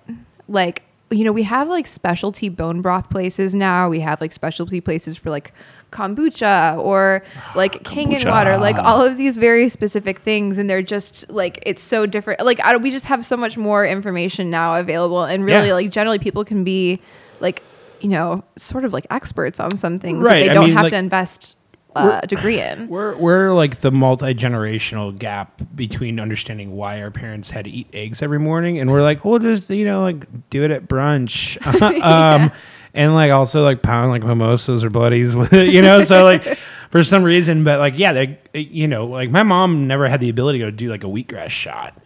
like 0.49 0.83
you 1.17 1.25
know 1.25 1.33
we 1.33 1.43
have 1.45 1.69
like 1.69 1.87
specialty 1.87 2.49
bone 2.49 2.81
broth 2.83 3.11
places 3.11 3.55
now. 3.55 3.89
We 3.89 4.01
have 4.01 4.21
like 4.21 4.33
specialty 4.33 4.81
places 4.81 5.17
for 5.19 5.31
like 5.31 5.53
kombucha 5.91 6.79
or 6.79 7.23
like 7.55 7.83
Kangen 7.85 8.29
water, 8.29 8.57
like 8.57 8.77
all 8.77 9.03
of 9.03 9.17
these 9.17 9.39
very 9.39 9.69
specific 9.69 10.19
things, 10.21 10.59
and 10.59 10.69
they're 10.69 10.83
just 10.83 11.31
like 11.31 11.63
it's 11.67 11.83
so 11.83 12.07
different. 12.07 12.41
Like 12.45 12.61
I, 12.61 12.77
we 12.77 12.91
just 12.91 13.07
have 13.07 13.25
so 13.25 13.37
much 13.37 13.57
more 13.59 13.85
information 13.87 14.51
now 14.51 14.77
available, 14.79 15.25
and 15.25 15.45
really 15.45 15.69
Yeah. 15.69 15.75
like 15.75 15.91
generally 15.91 16.19
people 16.19 16.45
can 16.45 16.65
be 16.65 17.01
like 17.41 17.63
you 18.01 18.09
know 18.09 18.43
sort 18.57 18.85
of 18.85 18.93
like 18.93 19.07
experts 19.11 19.61
on 19.61 19.77
some 19.77 19.99
things 19.99 20.25
Right, 20.25 20.41
that 20.43 20.49
they 20.49 20.55
don't 20.55 20.67
mean, 20.67 20.75
have 20.75 20.85
like- 20.85 20.91
to 20.93 20.99
invest 20.99 21.57
uh, 21.95 22.21
a 22.23 22.27
degree 22.27 22.61
in. 22.61 22.89
We're 22.93 23.17
we're 23.17 23.53
like 23.53 23.77
the 23.77 23.91
multi 23.91 24.35
generational 24.35 25.17
gap 25.17 25.63
between 25.75 26.21
understanding 26.21 26.73
why 26.73 27.03
our 27.03 27.11
parents 27.11 27.51
had 27.51 27.65
to 27.65 27.71
eat 27.71 27.89
eggs 27.93 28.23
every 28.23 28.39
morning, 28.39 28.79
and 28.79 28.91
we're 28.91 29.03
like, 29.03 29.25
we'll 29.25 29.39
just 29.39 29.69
you 29.71 29.85
know 29.85 30.03
like 30.03 30.51
do 30.51 30.65
it 30.65 30.71
at 30.71 30.89
brunch, 30.89 31.57
um, 32.03 32.51
and 32.95 33.15
like 33.15 33.31
also 33.31 33.63
like 33.65 33.83
pound 33.83 34.11
like 34.11 34.23
mimosas 34.23 34.85
or 34.85 34.91
bloodies 34.91 35.37
with 35.37 35.53
it, 35.53 35.73
you 35.73 35.83
know. 35.83 36.03
So 36.03 36.25
like 36.25 36.43
for 36.43 37.03
some 37.03 37.23
reason, 37.23 37.65
but 37.65 37.79
like 37.79 37.99
yeah, 37.99 38.13
they 38.13 38.39
you 38.55 38.89
know 38.89 39.07
like 39.07 39.31
my 39.31 39.43
mom 39.43 39.87
never 39.87 40.09
had 40.09 40.21
the 40.21 40.29
ability 40.29 40.61
to 40.61 40.73
do 40.73 40.91
like 40.91 41.05
a 41.05 41.09
wheatgrass 41.09 41.51
shot. 41.51 42.02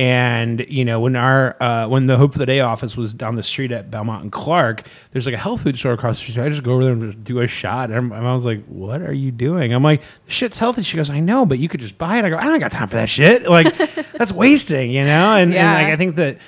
And 0.00 0.64
you 0.66 0.86
know 0.86 0.98
when 0.98 1.14
our 1.14 1.62
uh, 1.62 1.86
when 1.86 2.06
the 2.06 2.16
Hope 2.16 2.32
for 2.32 2.38
the 2.38 2.46
Day 2.46 2.60
office 2.60 2.96
was 2.96 3.12
down 3.12 3.34
the 3.34 3.42
street 3.42 3.70
at 3.70 3.90
Belmont 3.90 4.22
and 4.22 4.32
Clark, 4.32 4.88
there's 5.12 5.26
like 5.26 5.34
a 5.34 5.38
health 5.38 5.62
food 5.62 5.78
store 5.78 5.92
across 5.92 6.24
the 6.24 6.32
street. 6.32 6.42
I 6.42 6.48
just 6.48 6.62
go 6.62 6.72
over 6.72 6.84
there 6.84 6.92
and 6.94 7.22
do 7.22 7.40
a 7.40 7.46
shot, 7.46 7.90
and 7.90 8.14
I 8.14 8.32
was 8.32 8.46
like, 8.46 8.64
"What 8.64 9.02
are 9.02 9.12
you 9.12 9.30
doing?" 9.30 9.74
I'm 9.74 9.82
like, 9.82 10.00
"This 10.24 10.34
shit's 10.34 10.58
healthy." 10.58 10.84
She 10.84 10.96
goes, 10.96 11.10
"I 11.10 11.20
know, 11.20 11.44
but 11.44 11.58
you 11.58 11.68
could 11.68 11.80
just 11.80 11.98
buy 11.98 12.16
it." 12.18 12.24
I 12.24 12.30
go, 12.30 12.38
"I 12.38 12.44
don't 12.44 12.60
got 12.60 12.72
time 12.72 12.88
for 12.88 12.96
that 12.96 13.10
shit. 13.10 13.46
Like 13.46 13.76
that's 14.14 14.32
wasting, 14.32 14.90
you 14.90 15.04
know." 15.04 15.36
And, 15.36 15.52
Yeah. 15.52 15.70
and 15.76 15.84
like 15.84 15.92
I 15.92 15.96
think 15.98 16.16
that 16.16 16.38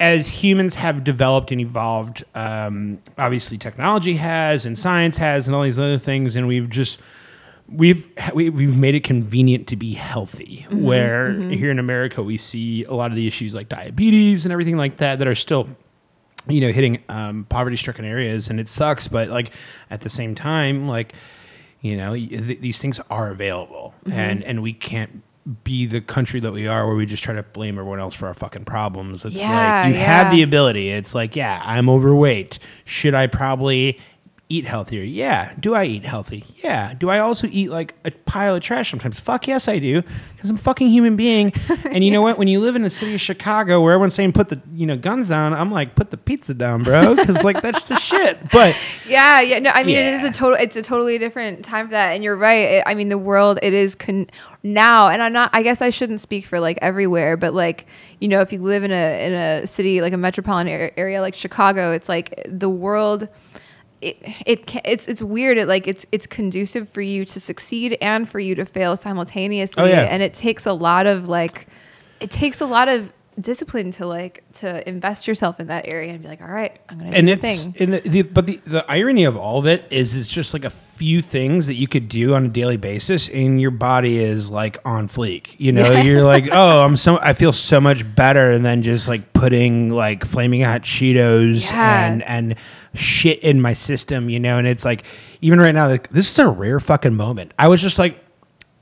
as 0.00 0.26
humans 0.42 0.76
have 0.76 1.04
developed 1.04 1.52
and 1.52 1.60
evolved, 1.60 2.24
um, 2.34 2.98
obviously 3.18 3.58
technology 3.58 4.14
has 4.14 4.64
and 4.64 4.78
science 4.78 5.18
has 5.18 5.46
and 5.48 5.54
all 5.54 5.64
these 5.64 5.78
other 5.78 5.98
things, 5.98 6.34
and 6.34 6.48
we've 6.48 6.70
just 6.70 6.98
we've 7.74 8.08
we, 8.34 8.50
we've 8.50 8.78
made 8.78 8.94
it 8.94 9.04
convenient 9.04 9.68
to 9.68 9.76
be 9.76 9.94
healthy. 9.94 10.66
Mm-hmm, 10.68 10.84
where 10.84 11.28
mm-hmm. 11.30 11.50
here 11.50 11.70
in 11.70 11.78
America 11.78 12.22
we 12.22 12.36
see 12.36 12.84
a 12.84 12.94
lot 12.94 13.10
of 13.10 13.16
the 13.16 13.26
issues 13.26 13.54
like 13.54 13.68
diabetes 13.68 14.44
and 14.44 14.52
everything 14.52 14.76
like 14.76 14.98
that 14.98 15.18
that 15.18 15.28
are 15.28 15.34
still 15.34 15.68
you 16.48 16.60
know 16.60 16.72
hitting 16.72 17.02
um, 17.08 17.44
poverty 17.44 17.76
stricken 17.76 18.04
areas, 18.04 18.48
and 18.48 18.60
it 18.60 18.68
sucks. 18.68 19.08
But 19.08 19.28
like 19.28 19.52
at 19.90 20.00
the 20.00 20.10
same 20.10 20.34
time, 20.34 20.88
like 20.88 21.14
you 21.80 21.96
know 21.96 22.14
th- 22.14 22.60
these 22.60 22.80
things 22.80 23.00
are 23.10 23.30
available, 23.30 23.94
mm-hmm. 24.04 24.18
and 24.18 24.44
and 24.44 24.62
we 24.62 24.72
can't 24.72 25.22
be 25.64 25.86
the 25.86 26.00
country 26.00 26.38
that 26.40 26.52
we 26.52 26.68
are 26.68 26.86
where 26.86 26.94
we 26.94 27.04
just 27.04 27.24
try 27.24 27.34
to 27.34 27.42
blame 27.42 27.76
everyone 27.76 27.98
else 27.98 28.14
for 28.14 28.28
our 28.28 28.34
fucking 28.34 28.64
problems. 28.64 29.24
It's 29.24 29.40
Yeah, 29.40 29.82
like 29.82 29.94
you 29.94 30.00
have 30.00 30.30
the 30.30 30.42
ability. 30.42 30.90
It's 30.90 31.14
like, 31.14 31.34
yeah, 31.34 31.60
I'm 31.64 31.88
overweight. 31.88 32.58
Should 32.84 33.14
I 33.14 33.26
probably 33.26 33.98
eat 34.48 34.66
healthier? 34.66 35.02
Yeah. 35.02 35.54
Do 35.58 35.74
I 35.74 35.84
eat 35.84 36.04
healthy? 36.04 36.44
Yeah. 36.62 36.92
Do 36.94 37.08
I 37.08 37.20
also 37.20 37.48
eat 37.50 37.70
like 37.70 37.94
a 38.04 38.10
pile 38.10 38.54
of 38.56 38.62
trash 38.62 38.90
sometimes? 38.90 39.18
Fuck 39.18 39.46
yes, 39.48 39.66
I 39.66 39.78
do. 39.78 40.02
Because 40.02 40.50
I'm 40.50 40.56
a 40.56 40.58
fucking 40.58 40.88
human 40.88 41.16
being. 41.16 41.52
And 41.92 42.02
you 42.02 42.10
know 42.10 42.22
what? 42.22 42.38
When 42.38 42.48
you 42.48 42.58
live 42.58 42.74
in 42.74 42.80
the 42.82 42.88
city 42.90 43.14
of 43.14 43.20
Chicago 43.20 43.82
where 43.82 43.92
everyone's 43.92 44.14
saying 44.14 44.32
put 44.32 44.48
the 44.48 44.62
you 44.72 44.86
know 44.86 44.96
guns 44.96 45.28
down, 45.28 45.52
I'm 45.52 45.70
like 45.70 45.94
put 45.94 46.10
the 46.10 46.16
pizza 46.16 46.54
down, 46.54 46.82
bro. 46.84 47.14
Because 47.14 47.44
like 47.44 47.60
that's 47.60 47.86
the 47.88 47.96
shit. 47.96 48.38
But 48.50 48.74
Yeah, 49.06 49.42
yeah. 49.42 49.58
No, 49.58 49.68
I 49.70 49.82
mean 49.84 49.96
it 49.96 50.14
is 50.14 50.24
a 50.24 50.32
total. 50.32 50.58
It's 50.58 50.74
a 50.76 50.82
totally 50.82 51.18
different 51.18 51.62
time 51.64 51.88
for 51.88 51.90
that, 51.92 52.12
and 52.12 52.24
you're 52.24 52.36
right. 52.36 52.60
It, 52.60 52.84
I 52.86 52.94
mean 52.94 53.10
the 53.10 53.18
world 53.18 53.58
it 53.62 53.74
is 53.74 53.94
con- 53.94 54.28
now, 54.62 55.08
and 55.08 55.22
I'm 55.22 55.34
not. 55.34 55.50
I 55.52 55.62
guess 55.62 55.82
I 55.82 55.90
shouldn't 55.90 56.20
speak 56.20 56.46
for 56.46 56.60
like 56.60 56.78
everywhere, 56.80 57.36
but 57.36 57.52
like 57.52 57.86
you 58.20 58.28
know, 58.28 58.40
if 58.40 58.54
you 58.54 58.62
live 58.62 58.84
in 58.84 58.92
a 58.92 59.26
in 59.26 59.32
a 59.34 59.66
city 59.66 60.00
like 60.00 60.14
a 60.14 60.16
metropolitan 60.18 60.90
area 60.96 61.20
like 61.20 61.34
Chicago, 61.34 61.92
it's 61.92 62.08
like 62.08 62.42
the 62.48 62.70
world. 62.70 63.28
It, 64.02 64.18
it 64.46 64.76
it's 64.84 65.06
it's 65.08 65.22
weird. 65.22 65.58
It 65.58 65.68
like 65.68 65.86
it's 65.86 66.06
it's 66.10 66.26
conducive 66.26 66.88
for 66.88 67.00
you 67.00 67.24
to 67.24 67.40
succeed 67.40 67.96
and 68.00 68.28
for 68.28 68.40
you 68.40 68.54
to 68.56 68.64
fail 68.64 68.96
simultaneously. 68.96 69.84
Oh, 69.84 69.86
yeah. 69.86 70.02
And 70.02 70.22
it 70.22 70.34
takes 70.34 70.66
a 70.66 70.72
lot 70.72 71.06
of 71.06 71.28
like, 71.28 71.68
it 72.20 72.30
takes 72.30 72.60
a 72.60 72.66
lot 72.66 72.88
of 72.88 73.12
discipline 73.40 73.90
to 73.92 74.06
like 74.06 74.44
to 74.52 74.86
invest 74.88 75.26
yourself 75.26 75.58
in 75.58 75.68
that 75.68 75.88
area 75.88 76.12
and 76.12 76.22
be 76.22 76.28
like, 76.28 76.42
all 76.42 76.48
right, 76.48 76.78
I'm 76.88 76.98
gonna 76.98 77.10
do 77.12 77.16
and 77.16 77.28
the 77.28 77.32
it's 77.32 77.64
thing. 77.64 77.74
and 77.80 77.92
the, 77.94 78.08
the 78.08 78.22
but 78.22 78.46
the, 78.46 78.60
the 78.66 78.90
irony 78.90 79.24
of 79.24 79.36
all 79.36 79.58
of 79.58 79.66
it 79.66 79.86
is 79.90 80.14
it's 80.16 80.28
just 80.28 80.52
like 80.52 80.64
a 80.64 80.70
few 80.70 81.22
things 81.22 81.66
that 81.68 81.74
you 81.74 81.88
could 81.88 82.08
do 82.08 82.34
on 82.34 82.44
a 82.46 82.48
daily 82.48 82.76
basis 82.76 83.28
and 83.30 83.60
your 83.60 83.70
body 83.70 84.18
is 84.18 84.50
like 84.50 84.76
on 84.84 85.08
fleek 85.08 85.54
you 85.58 85.72
know 85.72 85.90
you're 86.02 86.22
like 86.22 86.48
oh 86.52 86.84
i'm 86.84 86.96
so 86.96 87.18
i 87.20 87.32
feel 87.32 87.52
so 87.52 87.80
much 87.80 88.14
better 88.14 88.58
than 88.58 88.82
just 88.82 89.08
like 89.08 89.32
putting 89.32 89.88
like 89.90 90.24
flaming 90.24 90.60
hot 90.60 90.82
cheetos 90.82 91.72
Yeah. 91.72 92.06
and 92.12 92.22
and 92.24 92.54
shit 92.94 93.40
in 93.40 93.60
my 93.60 93.72
system 93.72 94.28
you 94.28 94.38
know 94.38 94.58
and 94.58 94.66
it's 94.66 94.84
like 94.84 95.04
even 95.40 95.58
right 95.60 95.74
now 95.74 95.88
like 95.88 96.08
this 96.10 96.30
is 96.30 96.38
a 96.38 96.46
rare 96.48 96.78
fucking 96.78 97.14
moment 97.14 97.52
i 97.58 97.66
was 97.66 97.80
just 97.82 97.98
like 97.98 98.22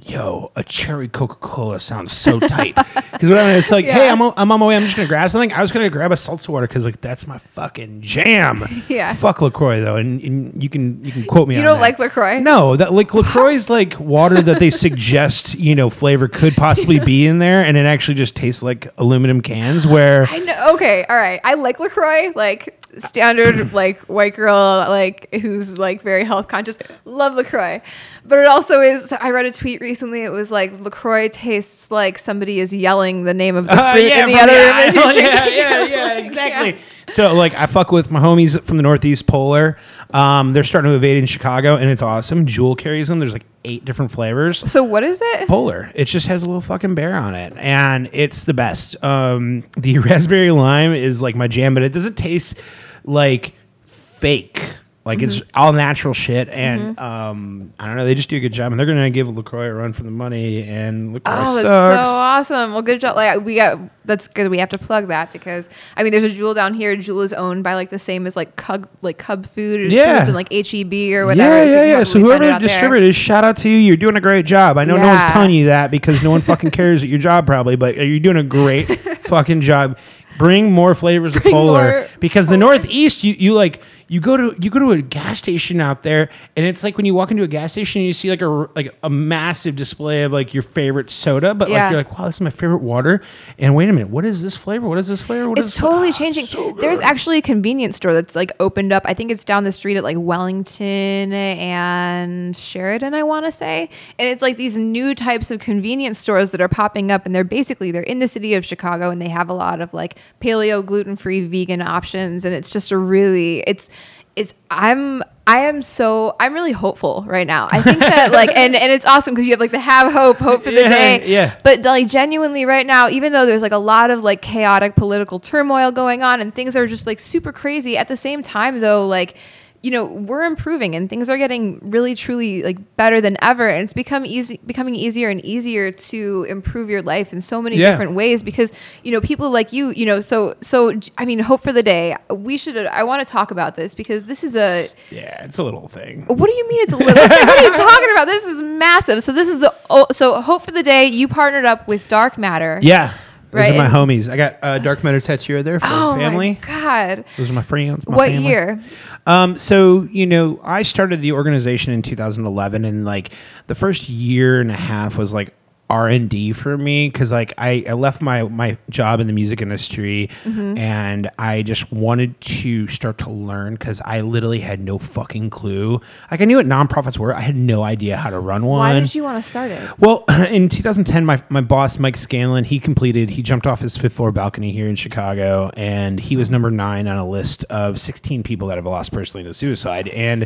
Yo, 0.07 0.51
a 0.57 0.65
cherry 0.65 1.09
Coca 1.09 1.35
Cola 1.37 1.79
sounds 1.79 2.13
so 2.13 2.41
tight. 2.41 2.77
Because 3.21 3.29
when 3.35 3.39
I 3.39 3.55
was 3.57 3.71
like, 3.71 3.85
hey, 3.85 4.09
I'm, 4.09 4.23
on- 4.23 4.33
I'm 4.39 4.51
on 4.51 4.61
my 4.61 4.67
way. 4.67 4.77
I'm 4.77 4.85
just 4.85 4.97
gonna 4.97 5.07
grab 5.07 5.31
something. 5.31 5.53
I 5.53 5.61
was 5.61 5.73
gonna 5.73 5.91
grab 5.91 6.11
a 6.11 6.17
seltzer 6.17 6.53
water 6.53 6.67
because 6.67 6.87
like 6.87 7.03
that's 7.03 7.27
my 7.27 7.37
fucking 7.37 8.01
jam. 8.01 8.63
Yeah. 8.89 9.13
Fuck 9.13 9.43
Lacroix 9.43 9.81
though, 9.81 9.97
and, 9.97 10.23
and 10.23 10.63
you 10.63 10.71
can 10.71 11.05
you 11.05 11.13
can 11.13 11.25
quote 11.25 11.47
me. 11.47 11.55
You 11.57 11.61
on 11.61 11.67
don't 11.67 11.75
that. 11.77 11.81
like 11.83 11.99
LaCroix? 11.99 12.39
No, 12.41 12.77
that 12.77 12.95
like 12.95 13.13
Lacroix 13.13 13.53
is 13.53 13.69
like 13.69 14.01
water 14.01 14.41
that 14.41 14.59
they 14.59 14.71
suggest 14.71 15.55
you 15.59 15.75
know 15.75 15.91
flavor 15.91 16.29
could 16.29 16.55
possibly 16.55 16.99
be 17.05 17.27
in 17.27 17.39
there, 17.41 17.63
and 17.63 17.77
it 17.77 17.85
actually 17.85 18.15
just 18.15 18.35
tastes 18.37 18.63
like 18.63 18.89
aluminum 18.97 19.43
cans. 19.43 19.87
Where 19.87 20.27
I 20.31 20.39
know. 20.39 20.73
Okay, 20.77 21.05
all 21.11 21.17
right. 21.17 21.41
I 21.45 21.55
like 21.55 21.79
Lacroix, 21.79 22.33
like 22.35 22.80
standard, 22.99 23.73
like 23.73 23.99
white 24.01 24.35
girl, 24.35 24.55
like 24.89 25.33
who's 25.35 25.79
like 25.79 26.03
very 26.03 26.25
health 26.25 26.49
conscious. 26.49 26.79
Love 27.05 27.35
Lacroix, 27.35 27.81
but 28.25 28.39
it 28.39 28.47
also 28.47 28.81
is. 28.81 29.13
I 29.13 29.31
read 29.31 29.47
a 29.47 29.53
tweet 29.53 29.81
recently. 29.81 30.23
It 30.25 30.33
was 30.33 30.51
like 30.51 30.73
Lacroix 30.81 31.29
tastes 31.29 31.91
like 31.91 32.19
somebody 32.19 32.61
is 32.61 32.73
yelling 32.75 33.25
the 33.25 33.35
name 33.35 33.57
of 33.57 33.67
the 33.67 33.73
Uh, 33.73 33.93
fruit 33.93 34.13
in 34.13 34.27
the 34.27 34.35
other 34.35 34.53
room 34.53 34.77
as 34.77 34.95
you're 34.95 35.05
aisle. 35.05 35.17
yeah, 35.17 35.47
yeah, 35.49 35.85
yeah, 35.85 36.19
exactly. 36.19 36.79
So 37.11 37.35
like 37.35 37.55
I 37.55 37.67
fuck 37.67 37.93
with 37.93 38.11
my 38.11 38.21
homies 38.21 38.61
from 38.63 38.77
the 38.77 38.83
Northeast 38.83 39.27
Polar. 39.27 39.77
Um, 40.13 40.53
they're 40.53 40.65
starting 40.65 40.91
to 40.91 40.97
evade 40.97 41.19
in 41.19 41.27
Chicago, 41.27 41.77
and 41.77 41.91
it's 41.91 42.03
awesome. 42.03 42.47
Jewel 42.47 42.75
carries 42.77 43.09
them. 43.09 43.19
There's 43.19 43.33
like 43.33 43.45
eight 43.65 43.85
different 43.85 44.11
flavors. 44.11 44.59
So 44.71 44.83
what 44.83 45.03
is 45.03 45.21
it? 45.23 45.49
Polar. 45.49 45.91
It 45.95 46.07
just 46.07 46.29
has 46.29 46.43
a 46.43 46.47
little 46.47 46.61
fucking 46.61 46.95
bear 46.95 47.15
on 47.15 47.35
it, 47.35 47.53
and 47.57 48.09
it's 48.13 48.45
the 48.45 48.55
best. 48.55 49.03
Um, 49.05 49.63
the 49.77 49.99
raspberry 50.01 50.51
lime 50.51 50.93
is 50.95 51.21
like 51.21 51.37
my 51.37 51.49
jam, 51.49 51.75
but 51.75 51.83
it 51.83 51.93
doesn't 51.93 52.17
taste 52.17 52.61
like 53.05 53.55
fake. 53.83 54.77
Like 55.03 55.23
it's 55.23 55.41
Mm-hmm. 55.41 55.51
all 55.59 55.73
natural 55.73 56.13
shit, 56.13 56.51
and 56.51 56.99
um, 57.01 57.73
I 57.79 57.87
don't 57.87 57.97
know. 57.97 58.05
They 58.05 58.15
just 58.15 58.29
do 58.29 58.37
a 58.37 58.41
good 58.41 58.53
job, 58.53 58.71
and 58.71 58.79
they're 58.79 58.87
gonna 58.87 59.09
give 59.09 59.35
Lacroix 59.35 59.69
a 59.69 59.73
run 59.73 59.95
for 59.95 60.03
the 60.03 60.11
money. 60.11 60.63
And 60.63 61.15
Lacroix 61.15 61.33
Oh, 61.35 61.55
that's 61.55 61.63
sucks. 61.63 62.07
so 62.09 62.15
awesome! 62.15 62.73
Well, 62.73 62.83
good 62.83 63.01
job. 63.01 63.17
Like 63.17 63.41
we 63.43 63.55
got 63.55 63.79
that's 64.05 64.29
good. 64.29 64.51
We 64.51 64.59
have 64.59 64.69
to 64.69 64.79
plug 64.79 65.09
that 65.09 65.33
because 65.33 65.71
I 65.97 66.03
mean, 66.03 66.13
there's 66.13 66.25
a 66.25 66.29
Jewel 66.29 66.53
down 66.53 66.75
here. 66.75 66.95
Jewel 66.97 67.23
is 67.23 67.33
owned 67.33 67.65
by 67.65 67.75
like 67.77 67.89
the 67.89 67.99
same 67.99 68.27
as 68.27 68.37
like 68.37 68.57
Cub, 68.57 68.87
like 69.01 69.17
Cub 69.17 69.47
Food, 69.47 69.81
and 69.81 69.91
Yeah. 69.91 70.27
And 70.27 70.35
like 70.35 70.53
HEB 70.53 70.93
or 71.15 71.25
whatever. 71.25 71.49
Yeah, 71.49 71.65
yeah, 71.65 71.85
yeah. 71.99 72.03
So 72.03 72.21
probably 72.21 72.33
find 72.33 72.43
it 72.43 72.45
whoever 72.45 72.45
there. 72.45 72.59
distributed, 72.61 73.15
shout 73.15 73.43
out 73.43 73.57
to 73.59 73.71
you. 73.71 73.77
You're 73.79 73.97
doing 73.97 74.17
a 74.17 74.21
great 74.21 74.45
job. 74.45 74.77
I 74.77 74.85
know 74.85 74.99
no 74.99 75.07
one's 75.07 75.25
telling 75.25 75.51
you 75.51 75.65
that 75.67 75.91
because 75.91 76.23
no 76.23 76.31
one 76.31 76.43
fucking 76.43 76.73
cares 76.73 77.03
at 77.03 77.09
your 77.09 77.19
job 77.19 77.47
probably, 77.47 77.75
but 77.77 77.97
you're 77.97 78.21
doing 78.21 78.37
a 78.37 78.43
great 78.43 78.85
fucking 79.25 79.63
job. 79.63 79.99
Bring 80.41 80.73
more 80.73 80.95
flavors 80.95 81.37
of 81.37 81.43
polar 81.45 81.83
more 81.93 82.07
because 82.19 82.49
the 82.49 82.57
Northeast, 82.57 83.25
you, 83.25 83.35
you 83.35 83.53
like 83.55 83.83
you 84.09 84.21
go 84.21 84.37
to 84.37 84.57
you 84.61 84.71
go 84.71 84.81
to 84.81 84.91
a 84.91 85.01
gas 85.03 85.39
station 85.39 85.81
out 85.81 86.03
there, 86.03 86.29
and 86.57 86.67
it's 86.67 86.83
like 86.83 86.97
when 86.97 87.07
you 87.07 87.15
walk 87.15 87.31
into 87.31 87.43
a 87.45 87.47
gas 87.49 87.73
station, 87.73 88.01
and 88.01 88.07
you 88.07 88.13
see 88.13 88.29
like 88.31 88.43
a 88.43 88.49
like 88.49 88.97
a 89.03 89.11
massive 89.11 89.77
display 89.77 90.23
of 90.25 90.33
like 90.33 90.53
your 90.55 90.63
favorite 90.65 91.11
soda, 91.11 91.55
but 91.55 91.69
Yeah. 91.69 91.83
like 91.85 91.91
you're 91.93 92.01
like, 92.01 92.19
wow, 92.19 92.25
this 92.27 92.37
is 92.37 92.41
my 92.41 92.51
favorite 92.51 92.83
water. 92.83 93.21
And 93.59 93.77
wait 93.77 93.89
a 93.89 93.93
minute, 93.93 94.09
what 94.11 94.25
is 94.25 94.43
this 94.43 94.57
flavor? 94.57 94.89
What 94.89 94.99
is 94.99 95.09
this 95.09 95.23
flavor? 95.23 95.49
What 95.49 95.59
is 95.59 95.69
It's 95.69 95.77
totally 95.77 96.09
Ah, 96.09 96.13
changing. 96.13 96.45
so 96.47 96.73
There's 96.73 97.01
actually 97.01 97.39
a 97.39 97.43
convenience 97.43 97.97
store 97.97 98.13
that's 98.15 98.35
like 98.35 98.51
opened 98.59 98.93
up. 98.93 99.03
I 99.07 99.15
think 99.15 99.31
it's 99.31 99.45
down 99.45 99.63
the 99.65 99.73
street 99.73 99.97
at 99.97 100.03
like 100.03 100.17
Wellington 100.19 101.33
and 101.33 102.57
Sheridan, 102.57 103.15
I 103.15 103.23
want 103.23 103.45
to 103.45 103.51
say. 103.53 103.91
And 104.19 104.29
it's 104.29 104.43
like 104.43 104.57
these 104.57 104.77
new 104.79 105.15
types 105.15 105.51
of 105.51 105.61
convenience 105.61 106.19
stores 106.19 106.51
that 106.51 106.61
are 106.61 106.69
popping 106.69 107.11
up 107.13 107.27
and 107.27 107.35
they're 107.35 107.45
basically 107.45 107.91
they're 107.91 108.03
in 108.03 108.19
the 108.19 108.29
city 108.29 108.55
of 108.55 108.65
Chicago 108.65 109.11
and 109.11 109.21
they 109.21 109.29
have 109.29 109.49
a 109.49 109.53
lot 109.55 109.81
of 109.81 109.93
like 109.95 110.17
paleo 110.41 110.85
gluten-free 110.85 111.47
vegan 111.47 111.83
options 111.83 112.45
and 112.45 112.55
it's 112.55 112.73
just 112.73 112.93
a 112.93 112.97
really 112.97 113.61
it's 113.67 113.91
it's 114.37 114.55
I'm 114.71 115.23
I 115.47 115.61
am 115.63 115.83
so 115.83 116.37
I'm 116.39 116.55
really 116.55 116.71
hopeful 116.71 117.25
right 117.27 117.47
now. 117.47 117.67
I 117.73 117.83
think 117.83 117.99
that 117.99 118.31
like 118.41 118.51
and 118.57 118.77
and 118.77 118.93
it's 118.93 119.05
awesome 119.05 119.35
because 119.35 119.47
you 119.47 119.53
have 119.53 119.61
like 119.61 119.73
the 119.73 119.81
have 119.81 120.13
hope, 120.13 120.37
hope 120.37 120.63
for 120.63 120.71
the 120.71 120.83
Yeah, 120.83 120.89
day. 120.89 121.23
yeah. 121.27 121.55
But 121.65 121.83
like 121.83 122.07
genuinely 122.07 122.65
right 122.65 122.87
now, 122.87 123.09
even 123.09 123.33
though 123.33 123.45
there's 123.47 123.63
like 123.63 123.73
a 123.73 123.79
lot 123.79 124.11
of 124.11 124.23
like 124.23 124.41
chaotic 124.41 124.95
political 124.95 125.41
turmoil 125.41 125.91
going 125.91 126.23
on 126.23 126.41
and 126.41 126.55
things 126.55 126.77
are 126.77 126.87
just 126.87 127.07
like 127.07 127.19
super 127.19 127.51
crazy, 127.53 127.99
at 127.99 128.07
the 128.07 128.17
same 128.17 128.43
time 128.43 128.79
though, 128.79 129.07
like 129.09 129.37
you 129.83 129.91
know 129.91 130.05
we're 130.05 130.45
improving 130.45 130.95
and 130.95 131.09
things 131.09 131.31
are 131.31 131.39
getting 131.39 131.79
really 131.91 132.15
truly 132.15 132.63
like 132.63 132.97
better 132.97 133.21
than 133.21 133.37
ever 133.41 133.67
and 133.67 133.83
it's 133.85 133.93
become 133.95 134.27
easy 134.27 134.61
becoming 134.67 134.95
easier 134.95 135.31
and 135.31 135.43
easier 135.45 135.91
to 135.91 136.45
improve 136.51 136.91
your 136.91 137.01
life 137.01 137.33
in 137.33 137.41
so 137.41 137.63
many 137.63 137.77
Yeah. 137.77 137.91
different 137.91 138.13
ways 138.13 138.43
because 138.43 138.73
you 139.03 139.11
know 139.13 139.21
people 139.23 139.51
like 139.51 139.73
you 139.73 139.91
you 139.97 140.05
know 140.05 140.21
so 140.21 140.55
so 140.61 140.93
i 141.17 141.25
mean 141.25 141.39
hope 141.39 141.61
for 141.63 141.73
the 141.73 141.83
day 141.83 142.15
we 142.29 142.59
should 142.59 142.77
i 142.87 143.03
want 143.05 143.27
to 143.27 143.31
talk 143.33 143.51
about 143.51 143.75
this 143.75 143.95
because 143.95 144.25
this 144.25 144.45
is 144.45 144.55
a 144.55 144.85
yeah, 145.15 145.45
it's 145.45 145.59
a 145.59 145.63
little 145.65 145.89
thing. 145.89 146.23
what 146.27 146.47
do 146.47 146.53
you 146.53 146.69
mean 146.69 146.81
it's 146.83 146.93
a 146.93 146.97
little? 146.99 147.15
what 147.15 147.59
are 147.59 147.63
you 147.63 147.73
talking 147.73 148.11
about? 148.13 148.27
This 148.27 148.45
is 148.45 148.63
massive. 148.63 149.23
So 149.23 149.33
this 149.33 149.49
is 149.49 149.61
the 149.61 149.73
oh, 149.89 150.07
so 150.13 150.41
hope 150.43 150.63
for 150.63 150.71
the 150.73 150.83
day 150.83 151.07
you 151.07 151.27
partnered 151.27 151.65
up 151.65 151.89
with 151.89 152.07
Dark 152.09 152.37
Matter. 152.39 152.79
Yeah, 152.83 153.15
those 153.51 153.61
Right, 153.61 153.75
are 153.75 153.79
my 153.79 153.85
and- 153.87 153.95
homies. 154.11 154.29
I 154.31 154.37
got 154.37 154.57
a 154.63 154.79
dark 154.81 155.03
matter 155.05 155.21
tattoo 155.21 155.63
there 155.63 155.81
for 155.81 155.87
family. 155.87 156.01
Oh 156.01 156.17
family. 156.17 156.59
my 156.63 156.67
god! 156.67 157.25
Those 157.37 157.51
are 157.51 157.55
my 157.55 157.63
friends. 157.63 158.09
my 158.09 158.17
what 158.17 158.29
family. 158.31 158.47
year? 158.49 158.81
Um, 159.27 159.59
so 159.59 160.03
you 160.11 160.27
know, 160.27 160.61
I 160.63 160.83
started 160.83 161.21
the 161.23 161.33
organization 161.33 161.93
in 161.93 162.03
2011, 162.03 162.85
and 162.85 163.05
like 163.05 163.33
the 163.67 163.75
first 163.75 164.09
year 164.09 164.61
and 164.61 164.71
a 164.71 164.77
half 164.77 165.19
was 165.19 165.35
like 165.35 165.55
R 165.91 166.09
and 166.09 166.31
D 166.31 166.53
for 166.53 166.79
me 166.79 167.09
because 167.09 167.33
like 167.33 167.53
I, 167.59 167.85
I 167.89 167.93
left 167.95 168.23
my 168.23 168.45
my 168.45 168.79
job 168.89 169.21
in 169.21 169.27
the 169.27 169.33
music 169.33 169.61
industry, 169.61 170.29
Mm-hmm. 170.45 170.79
and 170.79 171.29
I 171.39 171.63
just 171.63 171.93
wanted 171.93 172.41
to 172.41 172.87
start 172.87 173.19
to 173.19 173.31
learn 173.31 173.75
because 173.75 174.01
I 174.05 174.21
literally 174.23 174.61
had 174.61 174.81
no 174.81 174.99
fucking 174.99 175.51
clue. 175.51 176.01
Like 176.31 176.41
I 176.41 176.45
knew 176.45 176.57
what 176.57 176.67
nonprofits 176.67 177.19
were, 177.19 177.35
I 177.35 177.41
had 177.41 177.57
no 177.57 177.83
idea 177.83 178.17
how 178.17 178.31
to 178.31 178.39
run 178.39 178.65
one. 178.65 178.79
Why 178.95 179.01
did 179.01 179.15
you 179.15 179.23
want 179.25 179.43
to 179.43 179.49
start 179.49 179.71
it? 179.71 179.99
Well, 179.99 180.25
in 180.51 180.69
2010, 180.69 181.25
my, 181.27 181.43
my 181.49 181.61
boss, 181.61 181.99
Mike 181.99 182.17
Scanlon, 182.17 182.65
he 182.65 182.79
completed, 182.81 183.31
he 183.31 183.43
jumped 183.43 183.67
off 183.67 183.81
his 183.81 183.97
fifth 183.99 184.15
floor 184.15 184.31
balcony 184.33 184.71
here 184.73 184.87
in 184.89 184.97
Chicago, 184.97 185.71
and 185.77 186.21
he 186.21 186.37
was 186.37 186.51
number 186.51 186.71
nine 186.71 187.07
on 187.09 187.19
a 187.19 187.29
list 187.29 187.65
of 187.65 187.99
16 187.99 188.43
people 188.43 188.69
that 188.69 188.77
have 188.77 188.87
lost 188.87 189.13
personally 189.13 189.45
to 189.45 189.53
suicide. 189.53 190.09
And 190.09 190.45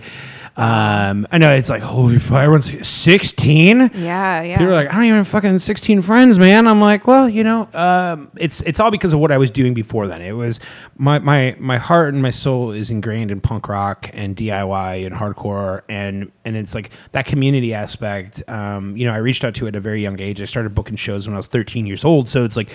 um, 0.57 1.27
I 1.31 1.39
know 1.39 1.53
it's 1.53 1.71
like, 1.71 1.83
holy 1.83 2.19
fire, 2.19 2.45
everyone's 2.45 2.87
16? 2.87 3.91
Yeah, 3.95 4.43
yeah. 4.43 4.59
People 4.59 4.73
are 4.73 4.77
like, 4.77 4.89
I 4.91 4.95
don't 4.95 5.05
even 5.05 5.25
fucking 5.35 5.59
16 5.59 6.01
friends, 6.03 6.39
man. 6.39 6.69
I'm 6.69 6.81
like, 6.81 7.09
well, 7.09 7.29
you 7.29 7.43
know, 7.43 7.69
um, 7.75 8.31
it's 8.39 8.61
it's 8.63 8.79
all 8.79 8.93
because 8.93 9.13
of 9.13 9.19
what 9.19 9.33
I 9.33 9.39
was 9.39 9.51
doing 9.51 9.75
before 9.75 10.07
then. 10.07 10.23
It 10.23 10.31
was 10.31 10.61
my, 10.97 11.19
my 11.19 11.57
my 11.59 11.77
heart 11.77 12.15
and 12.15 12.23
my 12.23 12.31
soul 12.31 12.71
is 12.71 12.89
ingrained 12.89 13.33
in 13.33 13.41
punk 13.41 13.67
rock 13.67 14.09
and 14.15 14.37
DIY 14.37 15.05
and 15.05 15.13
hardcore, 15.13 15.83
and 15.89 16.31
and 16.45 16.57
it's 16.57 16.73
like 16.73 16.91
that 17.11 17.27
community 17.27 17.75
aspect. 17.75 18.49
Um, 18.49 18.97
you 18.97 19.07
know, 19.07 19.13
I 19.13 19.17
reached 19.17 19.45
out 19.45 19.57
to 19.57 19.67
it 19.67 19.71
at 19.71 19.77
a 19.77 19.81
very 19.81 20.01
young 20.01 20.21
age. 20.21 20.41
I 20.41 20.45
started 20.45 20.73
booking 20.73 20.95
shows 20.95 21.27
when 21.27 21.35
I 21.35 21.39
was 21.39 21.49
13 21.49 21.85
years 21.85 22.05
old, 22.05 22.29
so 22.29 22.45
it's 22.45 22.57
like 22.57 22.71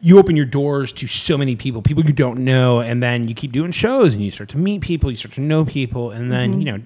you 0.00 0.18
open 0.18 0.36
your 0.36 0.46
doors 0.46 0.94
to 0.94 1.06
so 1.06 1.36
many 1.36 1.54
people, 1.54 1.82
people 1.82 2.06
you 2.06 2.14
don't 2.14 2.42
know, 2.42 2.80
and 2.80 3.02
then 3.02 3.28
you 3.28 3.34
keep 3.34 3.52
doing 3.52 3.72
shows 3.72 4.14
and 4.14 4.24
you 4.24 4.30
start 4.30 4.48
to 4.50 4.58
meet 4.58 4.80
people, 4.80 5.10
you 5.10 5.18
start 5.18 5.34
to 5.34 5.42
know 5.42 5.66
people, 5.66 6.12
and 6.12 6.32
then 6.32 6.62
you 6.62 6.64
know. 6.64 6.80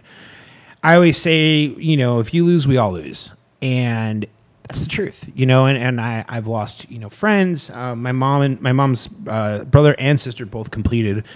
I 0.83 0.97
always 0.97 1.17
say, 1.17 1.61
you 1.79 1.97
know, 1.97 2.19
if 2.19 2.35
you 2.35 2.45
lose, 2.45 2.69
we 2.69 2.77
all 2.77 2.93
lose. 2.93 3.33
And 3.63 4.27
that's 4.69 4.83
the 4.83 4.89
truth, 4.89 5.31
you 5.35 5.45
know, 5.45 5.67
and, 5.67 5.77
and 5.77 6.01
I, 6.01 6.25
I've 6.27 6.47
lost, 6.47 6.91
you 6.91 6.99
know, 6.99 7.11
friends. 7.11 7.69
Uh, 7.69 7.95
my 7.95 8.13
mom 8.13 8.43
and 8.43 8.61
my 8.63 8.73
mom's 8.73 9.11
uh, 9.29 9.65
brother 9.65 9.95
and 9.99 10.19
sister 10.19 10.47
both 10.47 10.71
completed. 10.71 11.27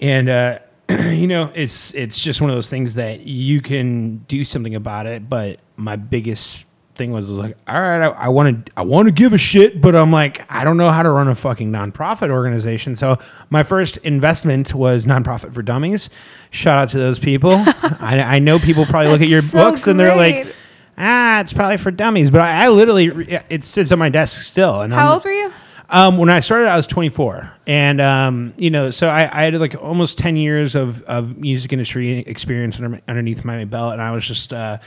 And, 0.00 0.28
uh, 0.28 0.58
you 1.08 1.26
know, 1.26 1.50
it's, 1.54 1.94
it's 1.94 2.22
just 2.22 2.42
one 2.42 2.50
of 2.50 2.56
those 2.56 2.68
things 2.68 2.94
that 2.94 3.20
you 3.20 3.62
can 3.62 4.18
do 4.28 4.44
something 4.44 4.74
about 4.74 5.06
it. 5.06 5.26
But 5.26 5.58
my 5.76 5.96
biggest 5.96 6.66
thing 6.94 7.12
was, 7.12 7.30
was 7.30 7.38
like, 7.38 7.56
all 7.66 7.80
right, 7.80 8.02
I 8.02 8.28
want 8.28 8.66
to, 8.66 8.72
I 8.76 8.82
want 8.82 9.08
to 9.08 9.14
give 9.14 9.32
a 9.32 9.38
shit, 9.38 9.80
but 9.80 9.96
I'm 9.96 10.12
like, 10.12 10.44
I 10.52 10.64
don't 10.64 10.76
know 10.76 10.90
how 10.90 11.02
to 11.02 11.10
run 11.10 11.28
a 11.28 11.34
fucking 11.34 11.72
nonprofit 11.72 12.28
organization. 12.28 12.94
So 12.94 13.16
my 13.48 13.62
first 13.62 13.96
investment 13.98 14.74
was 14.74 15.06
nonprofit 15.06 15.54
for 15.54 15.62
dummies. 15.62 16.10
Shout 16.50 16.78
out 16.78 16.88
to 16.90 16.98
those 16.98 17.18
people. 17.18 17.52
I, 17.52 18.22
I 18.36 18.38
know 18.38 18.58
people 18.58 18.84
probably 18.84 19.12
look 19.12 19.22
at 19.22 19.28
your 19.28 19.40
so 19.40 19.64
books 19.64 19.86
and 19.86 19.98
they're 19.98 20.14
like, 20.14 20.42
great. 20.42 20.56
Ah, 20.98 21.40
it's 21.40 21.52
probably 21.52 21.76
for 21.76 21.90
dummies. 21.90 22.30
But 22.30 22.42
I, 22.42 22.64
I 22.64 22.68
literally, 22.68 23.06
it 23.50 23.64
sits 23.64 23.92
on 23.92 23.98
my 23.98 24.08
desk 24.08 24.40
still. 24.42 24.82
And 24.82 24.92
How 24.92 25.06
I'm, 25.08 25.12
old 25.14 25.24
were 25.24 25.32
you? 25.32 25.52
um, 25.90 26.16
when 26.18 26.30
I 26.30 26.40
started, 26.40 26.68
I 26.68 26.76
was 26.76 26.86
24, 26.86 27.52
and 27.66 28.00
um, 28.00 28.54
you 28.56 28.70
know, 28.70 28.90
so 28.90 29.08
I, 29.08 29.28
I 29.40 29.44
had 29.44 29.54
like 29.60 29.74
almost 29.80 30.18
10 30.18 30.36
years 30.36 30.74
of, 30.74 31.02
of 31.02 31.36
music 31.38 31.72
industry 31.72 32.18
experience 32.20 32.80
under, 32.80 33.00
underneath 33.06 33.44
my 33.44 33.64
belt, 33.64 33.92
and 33.92 34.02
I 34.02 34.12
was 34.12 34.26
just, 34.26 34.52
uh, 34.52 34.78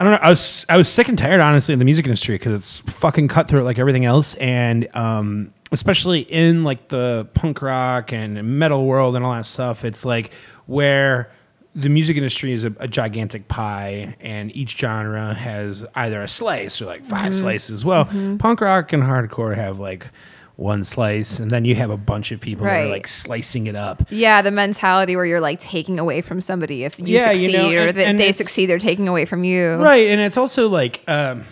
I 0.00 0.04
don't 0.04 0.12
know, 0.12 0.18
I 0.20 0.28
was 0.28 0.66
I 0.68 0.76
was 0.76 0.88
sick 0.88 1.08
and 1.08 1.18
tired, 1.18 1.40
honestly, 1.40 1.72
of 1.72 1.78
the 1.78 1.84
music 1.84 2.06
industry 2.06 2.34
because 2.36 2.54
it's 2.54 2.80
fucking 2.98 3.28
cutthroat 3.28 3.64
like 3.64 3.78
everything 3.78 4.04
else, 4.04 4.34
and 4.36 4.88
um, 4.96 5.52
especially 5.72 6.20
in 6.20 6.64
like 6.64 6.88
the 6.88 7.28
punk 7.34 7.62
rock 7.62 8.12
and 8.12 8.58
metal 8.58 8.86
world 8.86 9.16
and 9.16 9.24
all 9.24 9.32
that 9.34 9.46
stuff, 9.46 9.84
it's 9.84 10.04
like 10.04 10.32
where 10.66 11.30
the 11.78 11.88
music 11.88 12.16
industry 12.16 12.52
is 12.52 12.64
a, 12.64 12.74
a 12.80 12.88
gigantic 12.88 13.46
pie, 13.46 14.16
and 14.20 14.54
each 14.56 14.76
genre 14.76 15.32
has 15.32 15.86
either 15.94 16.20
a 16.20 16.28
slice 16.28 16.82
or 16.82 16.86
like 16.86 17.04
5 17.04 17.36
slices. 17.36 17.84
Well, 17.84 18.06
punk 18.38 18.60
rock 18.60 18.92
and 18.92 19.02
hardcore 19.02 19.54
have 19.54 19.78
like 19.78 20.10
one 20.56 20.82
slice, 20.82 21.38
and 21.38 21.52
then 21.52 21.64
you 21.64 21.76
have 21.76 21.90
a 21.90 21.96
bunch 21.96 22.32
of 22.32 22.40
people 22.40 22.66
that 22.66 22.86
are 22.86 22.88
like 22.88 23.06
slicing 23.06 23.68
it 23.68 23.76
up. 23.76 24.02
Yeah, 24.10 24.42
the 24.42 24.50
mentality 24.50 25.14
where 25.14 25.24
you're 25.24 25.40
like 25.40 25.60
taking 25.60 26.00
away 26.00 26.20
from 26.20 26.40
somebody 26.40 26.82
if 26.82 26.98
you 26.98 27.06
Yeah, 27.06 27.30
you 27.30 27.50
succeed, 27.50 27.52
know, 27.76 27.84
or 27.84 27.92
that 27.92 28.18
they 28.18 28.32
succeed, 28.32 28.66
they're 28.66 28.80
taking 28.80 29.06
away 29.06 29.24
from 29.24 29.44
you. 29.44 29.76
Right, 29.76 30.08
and 30.08 30.20
it's 30.20 30.36
also 30.36 30.68
like 30.68 31.04
um, 31.06 31.44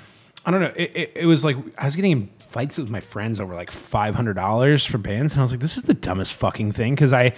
I 0.45 0.51
don't 0.51 0.61
know. 0.61 0.73
It, 0.77 0.97
it, 0.97 1.12
it 1.15 1.27
was 1.27 1.45
like 1.45 1.57
I 1.79 1.85
was 1.85 1.95
getting 1.95 2.27
fights 2.41 2.79
with 2.79 2.91
my 2.91 3.01
friends 3.01 3.39
over 3.41 3.55
like 3.55 3.71
five 3.71 4.17
hundred 4.17 4.35
dollars 4.35 4.85
for 4.85 4.99
bands, 4.99 5.35
and 5.35 5.41
I 5.41 5.45
was 5.45 5.53
like, 5.53 5.61
this 5.61 5.77
is 5.77 5.85
the 5.85 5.95
dumbest 5.95 6.35
fucking 6.35 6.73
thing. 6.73 6.95
Because 6.97 7.12
I, 7.12 7.33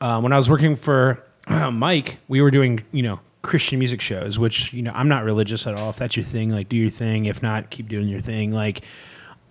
uh, 0.00 0.20
when 0.22 0.32
I 0.32 0.38
was 0.38 0.48
working 0.48 0.74
for 0.74 1.22
Mike, 1.72 2.18
we 2.28 2.40
were 2.40 2.50
doing 2.50 2.84
you 2.92 3.02
know 3.02 3.20
Christian 3.42 3.78
music 3.78 4.00
shows, 4.00 4.38
which 4.38 4.72
you 4.72 4.82
know 4.82 4.92
I'm 4.94 5.08
not 5.08 5.24
religious 5.24 5.66
at 5.66 5.78
all. 5.78 5.90
If 5.90 5.96
that's 5.96 6.16
your 6.16 6.24
thing, 6.24 6.50
like 6.50 6.68
do 6.68 6.76
your 6.76 6.90
thing. 6.90 7.26
If 7.26 7.42
not, 7.42 7.70
keep 7.70 7.88
doing 7.88 8.08
your 8.08 8.20
thing. 8.20 8.52
Like. 8.52 8.84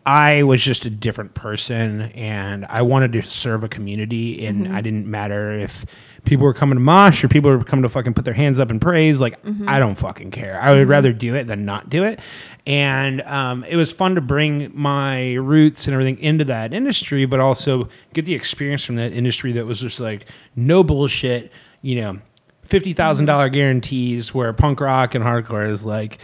I 0.05 0.41
was 0.41 0.63
just 0.63 0.87
a 0.87 0.89
different 0.89 1.35
person 1.35 2.01
and 2.01 2.65
I 2.65 2.81
wanted 2.81 3.11
to 3.11 3.21
serve 3.21 3.63
a 3.63 3.67
community 3.67 4.43
and 4.43 4.65
mm-hmm. 4.65 4.75
I 4.75 4.81
didn't 4.81 5.05
matter 5.05 5.51
if 5.51 5.85
people 6.23 6.45
were 6.45 6.53
coming 6.53 6.77
to 6.77 6.79
mosh 6.79 7.23
or 7.23 7.27
people 7.27 7.51
were 7.51 7.63
coming 7.63 7.83
to 7.83 7.89
fucking 7.89 8.13
put 8.15 8.25
their 8.25 8.33
hands 8.33 8.59
up 8.59 8.71
and 8.71 8.81
praise. 8.81 9.21
Like, 9.21 9.39
mm-hmm. 9.43 9.69
I 9.69 9.77
don't 9.77 9.93
fucking 9.93 10.31
care. 10.31 10.59
I 10.59 10.71
would 10.71 10.81
mm-hmm. 10.81 10.89
rather 10.89 11.13
do 11.13 11.35
it 11.35 11.45
than 11.45 11.63
not 11.63 11.89
do 11.91 12.05
it. 12.05 12.19
And 12.65 13.21
um, 13.21 13.63
it 13.65 13.75
was 13.75 13.91
fun 13.91 14.15
to 14.15 14.21
bring 14.21 14.71
my 14.73 15.33
roots 15.33 15.87
and 15.87 15.93
everything 15.93 16.17
into 16.17 16.45
that 16.45 16.73
industry, 16.73 17.25
but 17.25 17.39
also 17.39 17.89
get 18.13 18.25
the 18.25 18.33
experience 18.33 18.85
from 18.85 18.95
that 18.95 19.13
industry 19.13 19.51
that 19.51 19.65
was 19.67 19.81
just 19.81 19.99
like 19.99 20.27
no 20.55 20.83
bullshit, 20.83 21.51
you 21.81 21.95
know, 22.01 22.19
fifty 22.63 22.93
thousand 22.93 23.25
dollar 23.25 23.49
guarantees 23.49 24.33
where 24.33 24.53
punk 24.53 24.79
rock 24.79 25.15
and 25.15 25.23
hardcore 25.23 25.69
is 25.69 25.85
like, 25.85 26.19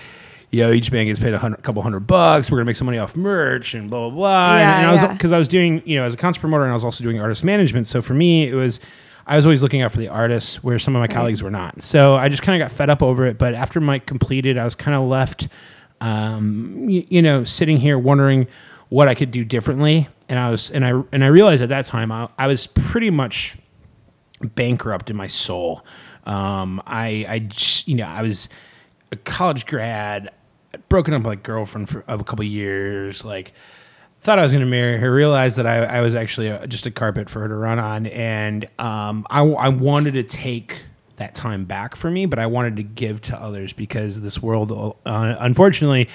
yo, 0.51 0.71
each 0.71 0.91
band 0.91 1.07
gets 1.07 1.19
paid 1.19 1.33
a 1.33 1.39
hundred, 1.39 1.63
couple 1.63 1.81
hundred 1.81 2.01
bucks. 2.01 2.51
We're 2.51 2.57
gonna 2.57 2.67
make 2.67 2.75
some 2.75 2.85
money 2.85 2.97
off 2.97 3.15
merch 3.15 3.73
and 3.73 3.89
blah 3.89 4.09
blah 4.09 4.15
blah. 4.15 4.57
Yeah, 4.57 4.75
and, 4.75 4.81
and 4.81 4.89
I 4.89 4.91
was 4.93 5.17
because 5.17 5.31
I 5.31 5.37
was 5.37 5.47
doing 5.47 5.81
you 5.85 5.97
know 5.97 6.05
as 6.05 6.13
a 6.13 6.17
concert 6.17 6.41
promoter 6.41 6.63
and 6.63 6.71
I 6.71 6.75
was 6.75 6.85
also 6.85 7.03
doing 7.03 7.19
artist 7.19 7.43
management. 7.43 7.87
So 7.87 8.01
for 8.01 8.13
me, 8.13 8.47
it 8.47 8.55
was 8.55 8.79
I 9.27 9.35
was 9.35 9.45
always 9.45 9.63
looking 9.63 9.81
out 9.81 9.91
for 9.91 9.97
the 9.97 10.07
artists 10.07 10.63
where 10.63 10.77
some 10.77 10.95
of 10.95 10.99
my 10.99 11.07
colleagues 11.07 11.41
were 11.41 11.51
not. 11.51 11.81
So 11.81 12.15
I 12.15 12.29
just 12.29 12.43
kind 12.43 12.61
of 12.61 12.69
got 12.69 12.75
fed 12.75 12.89
up 12.89 13.01
over 13.01 13.25
it. 13.25 13.37
But 13.37 13.55
after 13.55 13.81
Mike 13.81 14.05
completed, 14.05 14.57
I 14.57 14.63
was 14.63 14.75
kind 14.75 14.95
of 14.95 15.07
left, 15.07 15.47
um, 15.99 16.87
you, 16.87 17.05
you 17.09 17.21
know, 17.21 17.43
sitting 17.43 17.77
here 17.77 17.97
wondering 17.97 18.47
what 18.89 19.07
I 19.07 19.15
could 19.15 19.31
do 19.31 19.43
differently. 19.43 20.07
And 20.29 20.37
I 20.37 20.51
was 20.51 20.69
and 20.69 20.85
I 20.85 21.01
and 21.11 21.23
I 21.23 21.27
realized 21.27 21.63
at 21.63 21.69
that 21.69 21.85
time 21.85 22.11
I, 22.11 22.29
I 22.37 22.47
was 22.47 22.67
pretty 22.67 23.09
much 23.09 23.57
bankrupt 24.41 25.09
in 25.09 25.15
my 25.15 25.27
soul. 25.27 25.85
Um, 26.25 26.81
I, 26.85 27.25
I 27.27 27.39
just, 27.39 27.87
you 27.87 27.95
know, 27.95 28.05
I 28.05 28.21
was 28.21 28.49
a 29.11 29.15
college 29.15 29.65
grad, 29.65 30.31
broken 30.89 31.13
up 31.13 31.19
with 31.19 31.27
like 31.27 31.43
girlfriend 31.43 31.89
for, 31.89 32.03
of 32.07 32.21
a 32.21 32.23
couple 32.23 32.43
years, 32.45 33.23
like 33.23 33.53
thought 34.19 34.39
I 34.39 34.43
was 34.43 34.51
going 34.51 34.65
to 34.65 34.69
marry 34.69 34.97
her, 34.97 35.13
realized 35.13 35.57
that 35.57 35.67
I, 35.67 35.83
I 35.83 36.01
was 36.01 36.15
actually 36.15 36.47
a, 36.47 36.65
just 36.67 36.85
a 36.85 36.91
carpet 36.91 37.29
for 37.29 37.41
her 37.41 37.47
to 37.47 37.55
run 37.55 37.79
on, 37.79 38.07
and 38.07 38.65
um, 38.79 39.25
I, 39.29 39.41
I 39.41 39.69
wanted 39.69 40.15
to 40.15 40.23
take 40.23 40.85
that 41.17 41.35
time 41.35 41.65
back 41.65 41.95
for 41.95 42.09
me, 42.09 42.25
but 42.25 42.39
I 42.39 42.47
wanted 42.47 42.75
to 42.77 42.83
give 42.83 43.21
to 43.21 43.39
others 43.39 43.71
because 43.71 44.21
this 44.21 44.41
world, 44.41 44.71
uh, 45.05 45.35
unfortunately, 45.39 46.09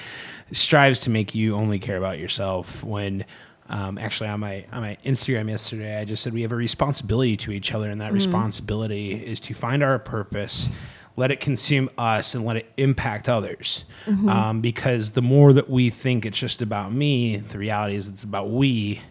strives 0.51 0.99
to 1.01 1.09
make 1.09 1.33
you 1.33 1.55
only 1.55 1.79
care 1.79 1.97
about 1.97 2.19
yourself. 2.19 2.83
When 2.83 3.25
um, 3.71 3.97
actually 3.97 4.29
on 4.29 4.39
my 4.39 4.65
on 4.71 4.81
my 4.81 4.97
Instagram 5.03 5.49
yesterday, 5.49 5.99
I 5.99 6.05
just 6.05 6.21
said 6.21 6.33
we 6.33 6.43
have 6.43 6.51
a 6.51 6.55
responsibility 6.55 7.35
to 7.37 7.51
each 7.51 7.73
other, 7.73 7.89
and 7.89 7.99
that 8.01 8.07
mm-hmm. 8.07 8.15
responsibility 8.15 9.13
is 9.13 9.39
to 9.41 9.53
find 9.53 9.81
our 9.81 9.97
purpose 9.97 10.69
let 11.17 11.31
it 11.31 11.39
consume 11.39 11.89
us 11.97 12.35
and 12.35 12.45
let 12.45 12.55
it 12.55 12.71
impact 12.77 13.27
others. 13.27 13.85
Mm-hmm. 14.05 14.29
Um, 14.29 14.61
because 14.61 15.11
the 15.11 15.21
more 15.21 15.53
that 15.53 15.69
we 15.69 15.89
think 15.89 16.25
it's 16.25 16.39
just 16.39 16.61
about 16.61 16.93
me, 16.93 17.37
the 17.37 17.57
reality 17.57 17.95
is 17.95 18.07
it's 18.07 18.23
about 18.23 18.49
we. 18.49 19.01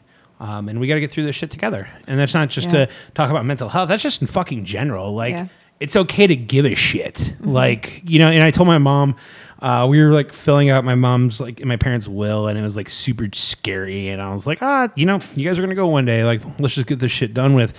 Um, 0.41 0.71
and 0.71 0.81
we 0.81 0.89
got 0.89 0.95
to 0.95 1.01
get 1.01 1.11
through 1.11 1.25
this 1.25 1.37
shit 1.37 1.51
together. 1.51 1.91
And 2.07 2.19
that's 2.19 2.33
not 2.33 2.49
just 2.49 2.73
yeah. 2.73 2.87
to 2.87 2.93
talk 3.13 3.31
about 3.31 3.45
mental 3.45 3.69
health. 3.69 3.91
That's 3.91 4.03
just 4.03 4.23
in 4.23 4.27
fucking 4.27 4.65
general. 4.65 5.15
Like, 5.15 5.35
yeah 5.35 5.49
it's 5.81 5.97
okay 5.97 6.27
to 6.27 6.37
give 6.37 6.67
a 6.67 6.75
shit. 6.75 7.15
Mm-hmm. 7.15 7.49
Like, 7.49 8.03
you 8.05 8.19
know, 8.19 8.29
and 8.29 8.43
I 8.43 8.51
told 8.51 8.67
my 8.67 8.77
mom, 8.79 9.17
uh, 9.61 9.87
we 9.89 10.03
were 10.03 10.13
like 10.13 10.33
filling 10.33 10.71
out 10.71 10.85
my 10.85 10.95
mom's 10.95 11.41
like 11.41 11.65
my 11.65 11.77
parents' 11.77 12.09
will, 12.09 12.49
and 12.49 12.59
it 12.59 12.63
was 12.63 12.77
like 12.77 12.89
super 12.89 13.29
scary. 13.33 14.09
And 14.09 14.21
I 14.21 14.33
was 14.33 14.47
like, 14.47 14.63
ah, 14.63 14.89
you 14.95 15.07
know, 15.07 15.21
you 15.35 15.45
guys 15.45 15.59
are 15.59 15.63
gonna 15.63 15.75
go 15.75 15.87
one 15.87 16.05
day. 16.05 16.25
Like, 16.25 16.41
let's 16.59 16.75
just 16.75 16.87
get 16.87 16.99
this 16.99 17.13
shit 17.13 17.35
done 17.35 17.55
with. 17.55 17.79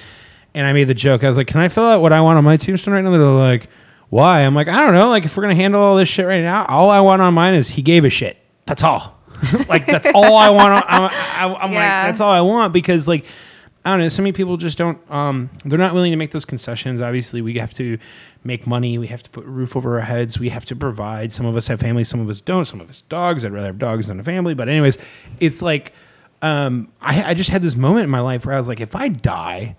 And 0.53 0.67
I 0.67 0.73
made 0.73 0.85
the 0.85 0.93
joke. 0.93 1.23
I 1.23 1.27
was 1.27 1.37
like, 1.37 1.47
can 1.47 1.61
I 1.61 1.69
fill 1.69 1.85
out 1.85 2.01
what 2.01 2.13
I 2.13 2.21
want 2.21 2.37
on 2.37 2.43
my 2.43 2.57
tombstone 2.57 2.93
right 2.93 3.01
now? 3.01 3.11
They're 3.11 3.25
like, 3.25 3.69
why? 4.09 4.41
I'm 4.41 4.53
like, 4.53 4.67
I 4.67 4.85
don't 4.85 4.93
know. 4.93 5.09
Like, 5.09 5.25
if 5.25 5.35
we're 5.35 5.43
gonna 5.43 5.55
handle 5.55 5.81
all 5.81 5.95
this 5.95 6.09
shit 6.09 6.27
right 6.27 6.41
now, 6.41 6.65
all 6.65 6.89
I 6.89 6.99
want 6.99 7.21
on 7.21 7.33
mine 7.33 7.55
is 7.55 7.69
he 7.69 7.81
gave 7.81 8.05
a 8.05 8.09
shit. 8.09 8.37
That's 8.65 8.83
all. 8.83 9.17
like, 9.67 9.85
that's 9.87 10.07
all 10.13 10.35
I 10.35 10.49
want. 10.49 10.85
I'm, 10.87 11.09
I'm 11.55 11.71
yeah. 11.71 11.79
like, 11.79 12.09
that's 12.09 12.19
all 12.19 12.31
I 12.31 12.41
want 12.41 12.73
because 12.73 13.07
like 13.07 13.25
I 13.83 13.89
don't 13.89 13.99
know. 13.99 14.09
So 14.09 14.21
many 14.21 14.31
people 14.31 14.57
just 14.57 14.77
don't. 14.77 14.99
Um, 15.09 15.49
they're 15.65 15.79
not 15.79 15.93
willing 15.93 16.11
to 16.11 16.17
make 16.17 16.31
those 16.31 16.45
concessions. 16.45 17.01
Obviously, 17.01 17.41
we 17.41 17.55
have 17.55 17.73
to 17.75 17.97
make 18.43 18.65
money. 18.67 18.97
We 18.97 19.07
have 19.07 19.23
to 19.23 19.29
put 19.29 19.45
a 19.45 19.49
roof 19.49 19.75
over 19.75 19.95
our 19.99 20.05
heads. 20.05 20.39
We 20.39 20.49
have 20.49 20.65
to 20.65 20.75
provide. 20.75 21.31
Some 21.31 21.45
of 21.45 21.55
us 21.55 21.67
have 21.67 21.79
families. 21.79 22.09
Some 22.09 22.19
of 22.19 22.29
us 22.29 22.41
don't. 22.41 22.65
Some 22.65 22.81
of 22.81 22.89
us 22.89 23.01
dogs. 23.01 23.45
I'd 23.45 23.51
rather 23.51 23.67
have 23.67 23.79
dogs 23.79 24.07
than 24.07 24.19
a 24.19 24.23
family. 24.23 24.53
But 24.53 24.69
anyways, 24.69 24.97
it's 25.39 25.61
like 25.61 25.93
um, 26.41 26.91
I, 27.01 27.31
I 27.31 27.33
just 27.33 27.49
had 27.49 27.61
this 27.61 27.75
moment 27.75 28.05
in 28.05 28.09
my 28.09 28.19
life 28.19 28.45
where 28.45 28.55
I 28.55 28.57
was 28.57 28.67
like, 28.67 28.81
if 28.81 28.95
I 28.95 29.09
die 29.09 29.75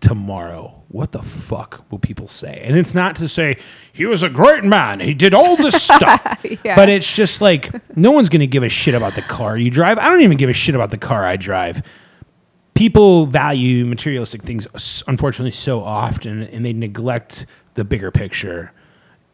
tomorrow, 0.00 0.82
what 0.88 1.12
the 1.12 1.22
fuck 1.22 1.84
will 1.90 1.98
people 1.98 2.26
say? 2.28 2.60
And 2.64 2.76
it's 2.76 2.94
not 2.94 3.16
to 3.16 3.26
say 3.26 3.56
he 3.92 4.06
was 4.06 4.22
a 4.22 4.28
great 4.28 4.62
man. 4.62 5.00
He 5.00 5.14
did 5.14 5.34
all 5.34 5.56
this 5.56 5.82
stuff. 5.88 6.44
yeah. 6.64 6.76
But 6.76 6.88
it's 6.88 7.16
just 7.16 7.40
like 7.40 7.96
no 7.96 8.12
one's 8.12 8.28
gonna 8.28 8.46
give 8.46 8.62
a 8.62 8.68
shit 8.68 8.94
about 8.94 9.14
the 9.14 9.22
car 9.22 9.56
you 9.56 9.70
drive. 9.70 9.98
I 9.98 10.10
don't 10.10 10.20
even 10.22 10.36
give 10.36 10.50
a 10.50 10.54
shit 10.54 10.74
about 10.74 10.90
the 10.90 10.98
car 10.98 11.24
I 11.24 11.36
drive 11.36 11.82
people 12.74 13.26
value 13.26 13.84
materialistic 13.86 14.42
things 14.42 14.66
unfortunately 15.06 15.50
so 15.50 15.82
often 15.82 16.42
and 16.42 16.64
they 16.64 16.72
neglect 16.72 17.46
the 17.74 17.84
bigger 17.84 18.10
picture. 18.10 18.72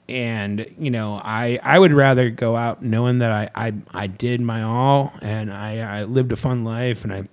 And 0.09 0.67
you 0.77 0.91
know 0.91 1.21
i 1.23 1.61
i 1.63 1.79
would 1.79 1.93
rather 1.93 2.31
go 2.31 2.57
out 2.57 2.83
knowing 2.83 3.19
that 3.19 3.31
i 3.31 3.69
i, 3.69 3.73
I 3.95 4.07
did 4.09 4.41
my 4.41 4.65
all 4.65 5.13
and 5.23 5.53
i 5.53 6.01
i 6.01 6.03
lived 6.03 6.33
a 6.33 6.37
fun 6.37 6.65
life 6.65 7.05
and 7.05 7.13
i 7.13 7.29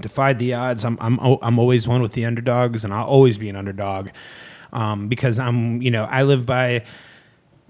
defied 0.00 0.38
the 0.38 0.54
odds. 0.54 0.84
I'm 0.84 0.96
i'm, 1.00 1.18
I'm 1.18 1.58
always 1.58 1.88
one 1.88 2.00
with 2.00 2.12
the 2.12 2.24
underdogs 2.24 2.84
and 2.84 2.94
i'll 2.94 3.08
always 3.08 3.36
be 3.36 3.48
an 3.48 3.56
underdog 3.56 4.10
um, 4.72 5.08
because 5.08 5.40
i'm 5.40 5.82
you 5.82 5.90
know 5.90 6.04
i 6.04 6.22
live 6.22 6.46
by 6.46 6.84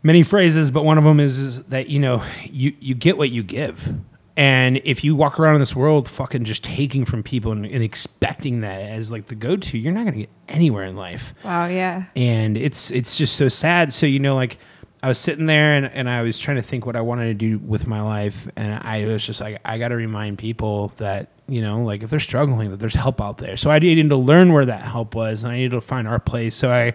many 0.03 0.23
phrases 0.23 0.71
but 0.71 0.85
one 0.85 0.99
of 0.99 1.05
them 1.05 1.21
is, 1.21 1.39
is 1.39 1.65
that 1.67 1.89
you 1.89 1.99
know 1.99 2.23
you 2.43 2.75
you 2.81 2.95
get 2.95 3.17
what 3.17 3.31
you 3.31 3.43
give 3.43 3.95
and 4.39 4.81
if 4.85 5.03
you 5.03 5.17
walk 5.17 5.41
around 5.41 5.57
in 5.57 5.61
this 5.61 5.75
world 5.75 6.09
fucking 6.09 6.45
just 6.45 6.63
taking 6.63 7.05
from 7.05 7.25
people 7.25 7.51
and, 7.51 7.67
and 7.67 7.83
expecting 7.83 8.61
that 8.61 8.83
as 8.83 9.11
like 9.11 9.27
the 9.27 9.35
go 9.35 9.57
to, 9.57 9.77
you're 9.77 9.93
not 9.93 10.05
to 10.05 10.13
get 10.13 10.31
anywhere 10.47 10.85
in 10.85 10.95
life. 10.95 11.35
Wow, 11.45 11.67
yeah. 11.67 12.05
And 12.15 12.57
it's 12.57 12.93
it's 12.93 13.19
just 13.19 13.35
so 13.35 13.49
sad. 13.49 13.93
So 13.93 14.07
you 14.07 14.21
know 14.21 14.37
like 14.37 14.59
I 15.03 15.09
was 15.09 15.19
sitting 15.19 15.47
there 15.47 15.75
and, 15.75 15.87
and 15.87 16.09
I 16.09 16.23
was 16.23 16.39
trying 16.39 16.57
to 16.57 16.63
think 16.63 16.87
what 16.87 16.95
I 16.95 17.01
wanted 17.01 17.27
to 17.27 17.35
do 17.35 17.59
with 17.59 17.89
my 17.89 18.01
life 18.01 18.49
and 18.55 18.81
I 18.81 19.07
was 19.07 19.27
just 19.27 19.41
like 19.41 19.61
I 19.65 19.77
got 19.77 19.89
to 19.89 19.97
remind 19.97 20.39
people 20.39 20.89
that 20.99 21.31
you 21.49 21.61
know 21.61 21.83
like 21.83 22.05
if 22.05 22.11
they're 22.11 22.21
struggling 22.21 22.71
that 22.71 22.79
there's 22.79 22.95
help 22.95 23.21
out 23.21 23.39
there. 23.39 23.57
So 23.57 23.73
I 23.73 23.81
needed 23.81 24.09
to 24.11 24.17
learn 24.17 24.53
where 24.53 24.67
that 24.67 24.83
help 24.83 25.17
was 25.17 25.43
and 25.43 25.53
I 25.53 25.57
needed 25.57 25.73
to 25.73 25.81
find 25.81 26.07
our 26.07 26.21
place. 26.21 26.55
So 26.55 26.71
I 26.71 26.93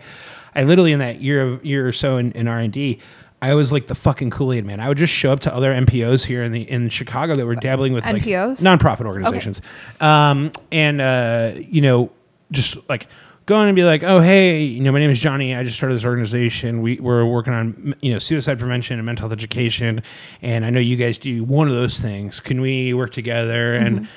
I 0.55 0.63
literally 0.63 0.93
in 0.93 0.99
that 0.99 1.19
year 1.21 1.41
of 1.41 1.65
year 1.65 1.85
or 1.85 1.91
so 1.91 2.15
in, 2.15 2.31
in 2.31 2.47
R&D 2.47 3.01
I 3.43 3.55
was 3.55 3.73
like 3.73 3.87
the 3.87 3.95
fucking 3.95 4.29
Kool 4.29 4.53
Aid 4.53 4.63
man. 4.63 4.79
I 4.79 4.87
would 4.87 4.97
just 4.97 5.11
show 5.11 5.33
up 5.33 5.41
to 5.41 5.53
other 5.53 5.73
NPOs 5.73 6.25
here 6.25 6.43
in 6.43 6.53
the 6.53 6.61
in 6.61 6.87
Chicago 6.87 7.35
that 7.35 7.45
were 7.45 7.55
dabbling 7.55 7.91
with 7.91 8.05
like 8.05 8.21
NPOs? 8.23 8.63
nonprofit 8.63 9.05
organizations, 9.05 9.61
um, 9.99 10.49
and 10.71 11.01
uh, 11.01 11.51
you 11.57 11.81
know, 11.81 12.09
just 12.51 12.87
like 12.87 13.07
go 13.45 13.61
in 13.61 13.67
and 13.67 13.75
be 13.75 13.83
like, 13.83 14.01
oh 14.01 14.21
hey, 14.21 14.63
you 14.63 14.81
know, 14.81 14.93
my 14.93 14.99
name 14.99 15.09
is 15.09 15.21
Jonny. 15.21 15.53
I 15.53 15.63
just 15.63 15.75
started 15.75 15.95
this 15.95 16.05
organization. 16.05 16.81
We 16.81 17.01
we're 17.01 17.25
working 17.25 17.51
on 17.51 17.95
you 18.01 18.13
know 18.13 18.17
suicide 18.17 18.59
prevention 18.59 18.97
and 18.97 19.05
mental 19.05 19.27
health 19.27 19.33
education, 19.33 20.03
and 20.41 20.63
I 20.63 20.69
know 20.69 20.79
you 20.79 20.95
guys 20.95 21.17
do 21.17 21.43
one 21.43 21.67
of 21.67 21.73
those 21.73 21.99
things. 21.99 22.39
Can 22.39 22.61
we 22.61 22.93
work 22.93 23.11
together? 23.11 23.77
Mm-hmm. 23.77 23.97
And 23.97 24.07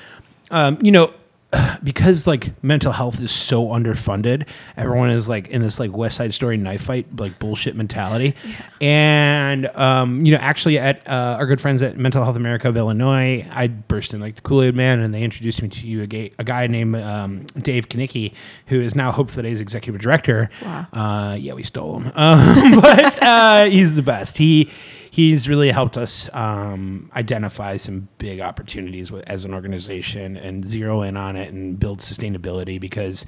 um, 0.51 0.77
you 0.81 0.93
know, 0.93 1.13
because 1.83 2.27
like 2.27 2.61
mental 2.61 2.91
health 2.91 3.21
is 3.21 3.31
so 3.31 3.67
underfunded, 3.67 4.47
everyone 4.75 5.09
is 5.09 5.29
like 5.29 5.47
in 5.47 5.61
this 5.61 5.79
like 5.79 5.95
West 5.95 6.17
Side 6.17 6.33
Story 6.33 6.57
knife 6.57 6.83
fight 6.83 7.07
like 7.17 7.39
bullshit 7.39 7.75
mentality, 7.75 8.35
yeah. 8.45 8.69
and 8.81 9.65
um, 9.67 10.25
you 10.25 10.33
know 10.33 10.39
actually 10.39 10.77
at 10.77 11.07
uh, 11.07 11.37
our 11.39 11.45
good 11.45 11.61
friends 11.61 11.81
at 11.81 11.97
Mental 11.97 12.23
Health 12.23 12.35
America 12.35 12.67
of 12.67 12.75
Illinois, 12.75 13.47
I 13.49 13.67
burst 13.67 14.13
in 14.13 14.19
like 14.19 14.35
the 14.35 14.41
Kool 14.41 14.61
Aid 14.61 14.75
Man, 14.75 14.99
and 14.99 15.13
they 15.13 15.23
introduced 15.23 15.61
me 15.61 15.69
to 15.69 15.87
you 15.87 16.01
a, 16.03 16.07
gay, 16.07 16.31
a 16.37 16.43
guy 16.43 16.67
named 16.67 16.97
um, 16.97 17.45
Dave 17.61 17.87
Kanicki, 17.87 18.33
who 18.67 18.81
is 18.81 18.93
now 18.93 19.11
Hope 19.11 19.29
for 19.29 19.37
the 19.37 19.43
Day's 19.43 19.61
executive 19.61 20.01
director. 20.01 20.49
Wow. 20.61 20.87
Uh, 20.91 21.35
yeah, 21.39 21.53
we 21.53 21.63
stole 21.63 21.99
him, 21.99 22.11
um, 22.15 22.81
but 22.81 23.23
uh, 23.23 23.65
he's 23.65 23.95
the 23.95 24.03
best. 24.03 24.37
He 24.37 24.69
he's 25.17 25.49
really 25.49 25.71
helped 25.71 25.97
us 25.97 26.31
um, 26.35 27.09
identify 27.15 27.75
some 27.75 28.07
big 28.19 28.39
opportunities 28.39 29.11
as 29.11 29.45
an 29.45 29.51
organization 29.51 30.37
and 30.37 30.63
zero 30.63 31.01
in 31.01 31.17
on 31.17 31.35
it 31.35 31.51
and 31.51 31.79
build 31.79 31.97
sustainability 31.97 32.79
because 32.79 33.25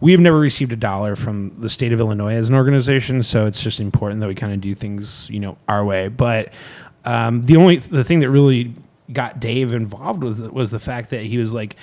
we've 0.00 0.18
never 0.18 0.38
received 0.38 0.72
a 0.72 0.76
dollar 0.76 1.14
from 1.14 1.60
the 1.60 1.68
state 1.68 1.92
of 1.92 2.00
Illinois 2.00 2.32
as 2.32 2.48
an 2.48 2.54
organization. 2.54 3.22
So 3.22 3.44
it's 3.44 3.62
just 3.62 3.80
important 3.80 4.22
that 4.22 4.28
we 4.28 4.34
kind 4.34 4.54
of 4.54 4.62
do 4.62 4.74
things, 4.74 5.28
you 5.28 5.38
know, 5.38 5.58
our 5.68 5.84
way. 5.84 6.08
But 6.08 6.54
um, 7.04 7.44
the 7.44 7.56
only 7.56 7.76
the 7.76 8.02
thing 8.02 8.20
that 8.20 8.30
really 8.30 8.72
got 9.12 9.38
Dave 9.38 9.74
involved 9.74 10.24
with 10.24 10.42
it 10.42 10.54
was 10.54 10.70
the 10.70 10.78
fact 10.78 11.10
that 11.10 11.24
he 11.24 11.36
was 11.36 11.52
like, 11.52 11.76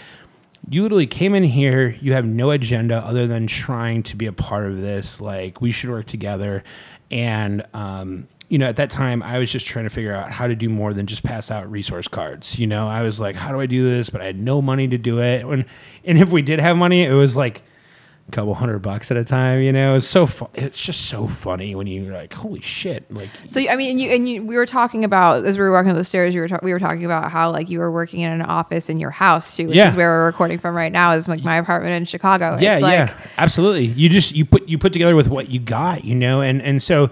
you 0.67 0.81
literally 0.81 1.05
came 1.07 1.35
in 1.35 1.43
here 1.43 1.89
you 1.99 2.13
have 2.13 2.25
no 2.25 2.49
agenda 2.49 2.95
other 2.99 3.27
than 3.27 3.47
trying 3.47 4.01
to 4.01 4.15
be 4.15 4.27
a 4.27 4.31
part 4.31 4.65
of 4.65 4.79
this 4.79 5.19
like 5.19 5.59
we 5.59 5.73
should 5.73 5.89
work 5.89 6.05
together 6.05 6.63
and 7.11 7.63
um, 7.73 8.29
you 8.49 8.57
know, 8.57 8.67
at 8.67 8.75
that 8.75 8.89
time, 8.89 9.23
I 9.23 9.39
was 9.39 9.51
just 9.51 9.65
trying 9.65 9.85
to 9.85 9.89
figure 9.89 10.13
out 10.13 10.31
how 10.31 10.47
to 10.47 10.55
do 10.55 10.69
more 10.69 10.93
than 10.93 11.07
just 11.07 11.23
pass 11.23 11.49
out 11.49 11.69
resource 11.69 12.07
cards. 12.07 12.59
You 12.59 12.67
know, 12.67 12.87
I 12.87 13.01
was 13.01 13.19
like, 13.19 13.35
how 13.35 13.51
do 13.51 13.59
I 13.59 13.65
do 13.65 13.83
this? 13.83 14.09
But 14.09 14.21
I 14.21 14.25
had 14.25 14.39
no 14.39 14.61
money 14.61 14.87
to 14.87 14.97
do 14.97 15.19
it. 15.19 15.43
And, 15.43 15.65
and 16.03 16.17
if 16.17 16.31
we 16.31 16.41
did 16.41 16.59
have 16.59 16.77
money, 16.77 17.03
it 17.03 17.13
was 17.13 17.35
like 17.35 17.63
a 18.27 18.31
couple 18.31 18.53
hundred 18.53 18.79
bucks 18.79 19.11
at 19.11 19.17
a 19.17 19.23
time. 19.23 19.61
You 19.61 19.71
know, 19.71 19.95
it's 19.95 20.07
so 20.07 20.25
fu- 20.25 20.49
it's 20.53 20.83
just 20.83 21.07
so 21.07 21.27
funny 21.27 21.75
when 21.75 21.87
you're 21.87 22.13
like, 22.13 22.33
holy 22.33 22.61
shit! 22.61 23.09
Like, 23.11 23.29
so 23.47 23.59
I 23.67 23.75
mean, 23.75 23.91
and 23.91 24.01
you 24.01 24.09
and 24.11 24.29
you, 24.29 24.45
we 24.45 24.55
were 24.55 24.65
talking 24.65 25.03
about 25.03 25.43
as 25.45 25.57
we 25.57 25.63
were 25.63 25.71
walking 25.71 25.91
up 25.91 25.97
the 25.97 26.03
stairs. 26.03 26.33
You 26.33 26.41
were 26.41 26.47
ta- 26.47 26.59
we 26.63 26.71
were 26.71 26.79
talking 26.79 27.05
about 27.05 27.31
how 27.31 27.51
like 27.51 27.69
you 27.69 27.79
were 27.79 27.91
working 27.91 28.21
in 28.21 28.31
an 28.31 28.41
office 28.41 28.89
in 28.89 28.99
your 28.99 29.09
house 29.09 29.57
too, 29.57 29.67
which 29.67 29.75
yeah. 29.75 29.87
is 29.87 29.95
where 29.95 30.09
we're 30.09 30.25
recording 30.25 30.57
from 30.57 30.75
right 30.75 30.91
now. 30.91 31.11
Is 31.11 31.27
like 31.27 31.43
my 31.43 31.57
apartment 31.57 31.93
in 31.95 32.05
Chicago. 32.05 32.57
Yeah, 32.59 32.75
it's 32.75 32.83
yeah, 32.83 33.17
absolutely. 33.37 33.85
You 33.85 34.09
just 34.09 34.35
you 34.35 34.45
put 34.45 34.69
you 34.69 34.77
put 34.77 34.93
together 34.93 35.15
with 35.15 35.27
what 35.27 35.49
you 35.49 35.59
got, 35.59 36.05
you 36.05 36.15
know, 36.15 36.41
and 36.41 36.61
and 36.61 36.81
so 36.81 37.11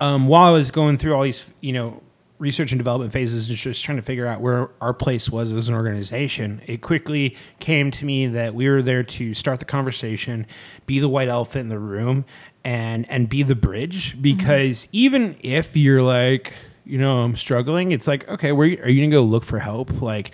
um, 0.00 0.26
while 0.26 0.48
I 0.48 0.50
was 0.52 0.70
going 0.70 0.96
through 0.96 1.14
all 1.14 1.22
these, 1.22 1.50
you 1.60 1.72
know, 1.72 2.02
research 2.38 2.72
and 2.72 2.78
development 2.78 3.12
phases, 3.12 3.48
just 3.48 3.84
trying 3.84 3.98
to 3.98 4.02
figure 4.02 4.26
out 4.26 4.40
where 4.40 4.70
our 4.80 4.94
place 4.94 5.28
was 5.28 5.52
as 5.52 5.68
an 5.68 5.74
organization, 5.74 6.62
it 6.66 6.80
quickly 6.80 7.36
came 7.60 7.90
to 7.90 8.04
me 8.06 8.26
that 8.26 8.54
we 8.54 8.68
were 8.68 8.80
there 8.80 9.02
to 9.02 9.34
start 9.34 9.58
the 9.58 9.66
conversation, 9.66 10.46
be 10.86 10.98
the 10.98 11.08
white 11.08 11.28
elephant 11.28 11.64
in 11.64 11.68
the 11.68 11.78
room, 11.78 12.24
and 12.64 13.08
and 13.10 13.28
be 13.28 13.42
the 13.42 13.54
bridge. 13.54 14.12
Mm-hmm. 14.12 14.22
Because 14.22 14.86
mm-hmm. 14.86 14.96
even 14.96 15.36
if 15.40 15.76
you're 15.76 16.02
like, 16.02 16.54
you 16.84 16.98
know, 16.98 17.20
I'm 17.20 17.36
struggling, 17.36 17.92
it's 17.92 18.08
like, 18.08 18.26
okay, 18.28 18.52
where 18.52 18.68
are 18.68 18.88
you 18.88 19.02
gonna 19.02 19.12
go 19.12 19.22
look 19.22 19.44
for 19.44 19.58
help? 19.58 20.00
Like 20.00 20.32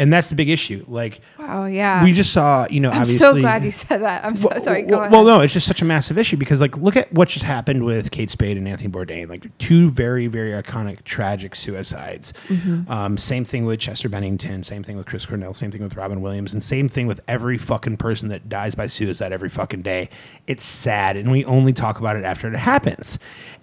and 0.00 0.10
that's 0.10 0.30
the 0.30 0.34
big 0.34 0.48
issue. 0.48 0.82
Like, 0.88 1.20
wow, 1.38 1.66
yeah, 1.66 2.02
we 2.02 2.12
just 2.12 2.32
saw, 2.32 2.66
you 2.70 2.80
know, 2.80 2.90
I'm 2.90 3.02
obviously. 3.02 3.18
so 3.18 3.38
glad 3.38 3.62
you 3.62 3.70
said 3.70 3.98
that. 3.98 4.24
I'm 4.24 4.34
so 4.34 4.48
well, 4.50 4.60
sorry. 4.60 4.82
Go 4.82 4.92
well, 4.92 5.00
ahead. 5.00 5.12
Well, 5.12 5.24
no, 5.24 5.40
it's 5.42 5.52
just 5.52 5.66
such 5.66 5.82
a 5.82 5.84
massive 5.84 6.16
issue 6.16 6.38
because, 6.38 6.62
like, 6.62 6.78
look 6.78 6.96
at 6.96 7.12
what 7.12 7.28
just 7.28 7.44
happened 7.44 7.84
with 7.84 8.10
Kate 8.10 8.30
Spade 8.30 8.56
and 8.56 8.66
Anthony 8.66 8.88
Bourdain, 8.90 9.28
like 9.28 9.56
two 9.58 9.90
very, 9.90 10.26
very 10.26 10.52
iconic, 10.52 11.04
tragic 11.04 11.54
suicides. 11.54 12.32
Mm-hmm. 12.32 12.90
Um, 12.90 13.18
same 13.18 13.44
thing 13.44 13.66
with 13.66 13.78
Chester 13.78 14.08
Bennington. 14.08 14.62
Same 14.62 14.82
thing 14.82 14.96
with 14.96 15.04
Chris 15.04 15.26
Cornell. 15.26 15.52
Same 15.52 15.70
thing 15.70 15.82
with 15.82 15.94
Robin 15.96 16.22
Williams, 16.22 16.54
and 16.54 16.62
same 16.62 16.88
thing 16.88 17.06
with 17.06 17.20
every 17.28 17.58
fucking 17.58 17.98
person 17.98 18.30
that 18.30 18.48
dies 18.48 18.74
by 18.74 18.86
suicide 18.86 19.34
every 19.34 19.50
fucking 19.50 19.82
day. 19.82 20.08
It's 20.46 20.64
sad, 20.64 21.18
and 21.18 21.30
we 21.30 21.44
only 21.44 21.74
talk 21.74 22.00
about 22.00 22.16
it 22.16 22.24
after 22.24 22.48
it 22.48 22.56
happens. 22.56 23.18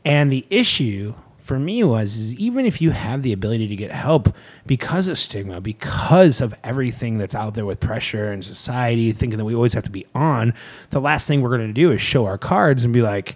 And 0.05 0.31
the 0.31 0.45
issue 0.51 1.15
for 1.47 1.57
me 1.57 1.83
was 1.83 2.17
is 2.17 2.35
even 2.35 2.65
if 2.65 2.81
you 2.81 2.91
have 2.91 3.23
the 3.23 3.31
ability 3.31 3.67
to 3.67 3.75
get 3.75 3.91
help 3.91 4.35
because 4.65 5.07
of 5.07 5.17
stigma, 5.17 5.61
because 5.61 6.41
of 6.41 6.53
everything 6.63 7.17
that's 7.17 7.33
out 7.33 7.53
there 7.53 7.65
with 7.65 7.79
pressure 7.79 8.31
and 8.31 8.43
society 8.43 9.13
thinking 9.13 9.37
that 9.37 9.45
we 9.45 9.55
always 9.55 9.73
have 9.73 9.83
to 9.83 9.89
be 9.89 10.05
on, 10.13 10.53
the 10.89 10.99
last 10.99 11.27
thing 11.27 11.41
we're 11.41 11.55
going 11.55 11.67
to 11.67 11.73
do 11.73 11.91
is 11.91 12.01
show 12.01 12.25
our 12.25 12.37
cards 12.37 12.83
and 12.83 12.93
be 12.93 13.01
like, 13.01 13.35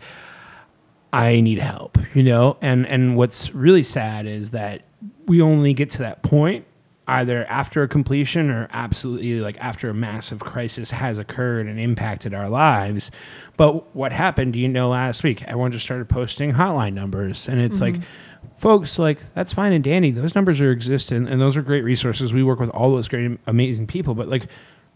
I 1.13 1.39
need 1.39 1.59
help, 1.59 1.97
you 2.13 2.23
know? 2.23 2.57
And 2.61 2.85
and 2.85 3.15
what's 3.15 3.55
really 3.55 3.83
sad 3.83 4.25
is 4.27 4.51
that 4.51 4.83
we 5.25 5.41
only 5.41 5.73
get 5.73 5.89
to 5.91 5.99
that 5.99 6.21
point 6.21 6.65
either 7.11 7.45
after 7.45 7.83
a 7.83 7.87
completion 7.89 8.49
or 8.49 8.69
absolutely 8.71 9.41
like 9.41 9.57
after 9.59 9.89
a 9.89 9.93
massive 9.93 10.39
crisis 10.39 10.91
has 10.91 11.19
occurred 11.19 11.67
and 11.67 11.77
impacted 11.77 12.33
our 12.33 12.49
lives. 12.49 13.11
But 13.57 13.93
what 13.93 14.13
happened, 14.13 14.53
do 14.53 14.59
you 14.59 14.69
know, 14.69 14.89
last 14.89 15.21
week? 15.21 15.43
Everyone 15.43 15.73
just 15.73 15.83
started 15.83 16.07
posting 16.07 16.53
hotline 16.53 16.93
numbers. 16.93 17.49
And 17.49 17.59
it's 17.59 17.81
like, 17.81 17.95
mm-hmm. 17.95 18.47
folks, 18.57 18.97
like, 18.97 19.21
that's 19.33 19.51
fine 19.51 19.73
and 19.73 19.83
dandy. 19.83 20.11
Those 20.11 20.35
numbers 20.35 20.61
are 20.61 20.71
existent 20.71 21.27
and 21.27 21.41
those 21.41 21.57
are 21.57 21.61
great 21.61 21.83
resources. 21.83 22.33
We 22.33 22.43
work 22.43 22.59
with 22.59 22.69
all 22.69 22.91
those 22.91 23.09
great, 23.09 23.37
amazing 23.45 23.87
people. 23.87 24.15
But 24.15 24.29
like, 24.29 24.47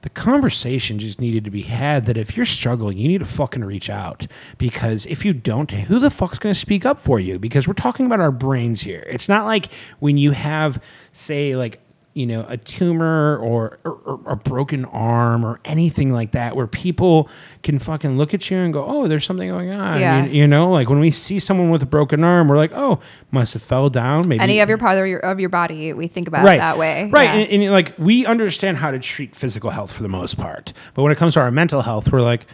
the 0.02 0.10
conversation 0.10 1.00
just 1.00 1.20
needed 1.20 1.44
to 1.46 1.52
be 1.52 1.64
had 1.64 2.06
that 2.06 2.16
if 2.16 2.38
you're 2.38 2.46
struggling, 2.46 2.98
you 2.98 3.08
need 3.08 3.18
to 3.18 3.26
fucking 3.26 3.64
reach 3.64 3.90
out 3.90 4.28
because 4.58 5.06
if 5.08 5.26
you 5.26 5.34
don't, 5.34 5.70
who 5.72 6.00
the 6.00 6.12
fuck's 6.12 6.38
going 6.38 6.54
to 6.54 6.60
speak 6.60 6.86
up 6.86 7.00
for 7.00 7.20
you? 7.20 7.40
Because 7.40 7.68
we're 7.68 7.74
talking 7.74 8.06
about 8.06 8.20
our 8.20 8.32
brains 8.32 8.82
here. 8.82 9.04
It's 9.10 9.28
not 9.28 9.46
like 9.46 9.74
when 10.00 10.18
you 10.18 10.32
have, 10.32 10.82
say, 11.12 11.56
like 11.56 11.82
you 12.16 12.26
know, 12.26 12.46
a 12.48 12.56
tumor 12.56 13.38
or, 13.38 13.78
or, 13.84 13.92
or, 14.06 14.32
a 14.32 14.36
broken 14.38 14.86
arm 14.86 15.46
or 15.46 15.60
anything 15.66 16.14
like 16.14 16.32
that, 16.32 16.56
where 16.56 16.66
people 16.66 17.30
can 17.62 17.78
fucking 17.78 18.18
look 18.18 18.34
at 18.34 18.50
you 18.50 18.58
and 18.58 18.72
go, 18.72 18.86
"Oh, 18.86 19.10
there's 19.10 19.26
something 19.26 19.50
going 19.50 19.70
on." 19.70 20.00
Yeah. 20.00 20.24
You, 20.24 20.32
you 20.32 20.48
know, 20.48 20.72
like 20.72 20.90
when 20.90 21.02
we 21.02 21.12
see 21.12 21.40
someone 21.40 21.70
with 21.70 21.84
a 21.84 21.86
broken 21.86 22.24
arm, 22.24 22.48
we're 22.48 22.56
like, 22.56 22.72
"Oh, 22.74 23.02
must 23.32 23.52
have 23.54 23.62
fell 23.62 23.90
down." 23.90 24.24
Maybe 24.30 24.40
Any 24.42 24.62
of 24.62 24.70
your 24.70 24.78
part 24.78 24.98
of 24.98 25.06
your, 25.06 25.20
of 25.20 25.42
your 25.42 25.50
body, 25.50 25.92
we 25.92 26.08
think 26.08 26.30
about 26.30 26.46
right 26.46 26.56
it 26.56 26.60
that 26.60 26.78
way. 26.78 27.10
right? 27.12 27.24
Yeah. 27.26 27.34
And, 27.34 27.64
and 27.64 27.72
like 27.74 27.94
we 28.00 28.26
understand 28.26 28.78
how 28.78 28.92
to 28.92 29.00
treat 29.00 29.36
physical 29.36 29.72
health 29.72 29.92
for 29.92 30.02
the 30.02 30.10
most 30.10 30.36
part, 30.38 30.72
but 30.94 31.04
when 31.04 31.12
it 31.12 31.18
comes 31.18 31.34
to 31.34 31.42
our 31.42 31.52
mental 31.52 31.82
health, 31.82 32.14
we're 32.14 32.22
like. 32.22 32.48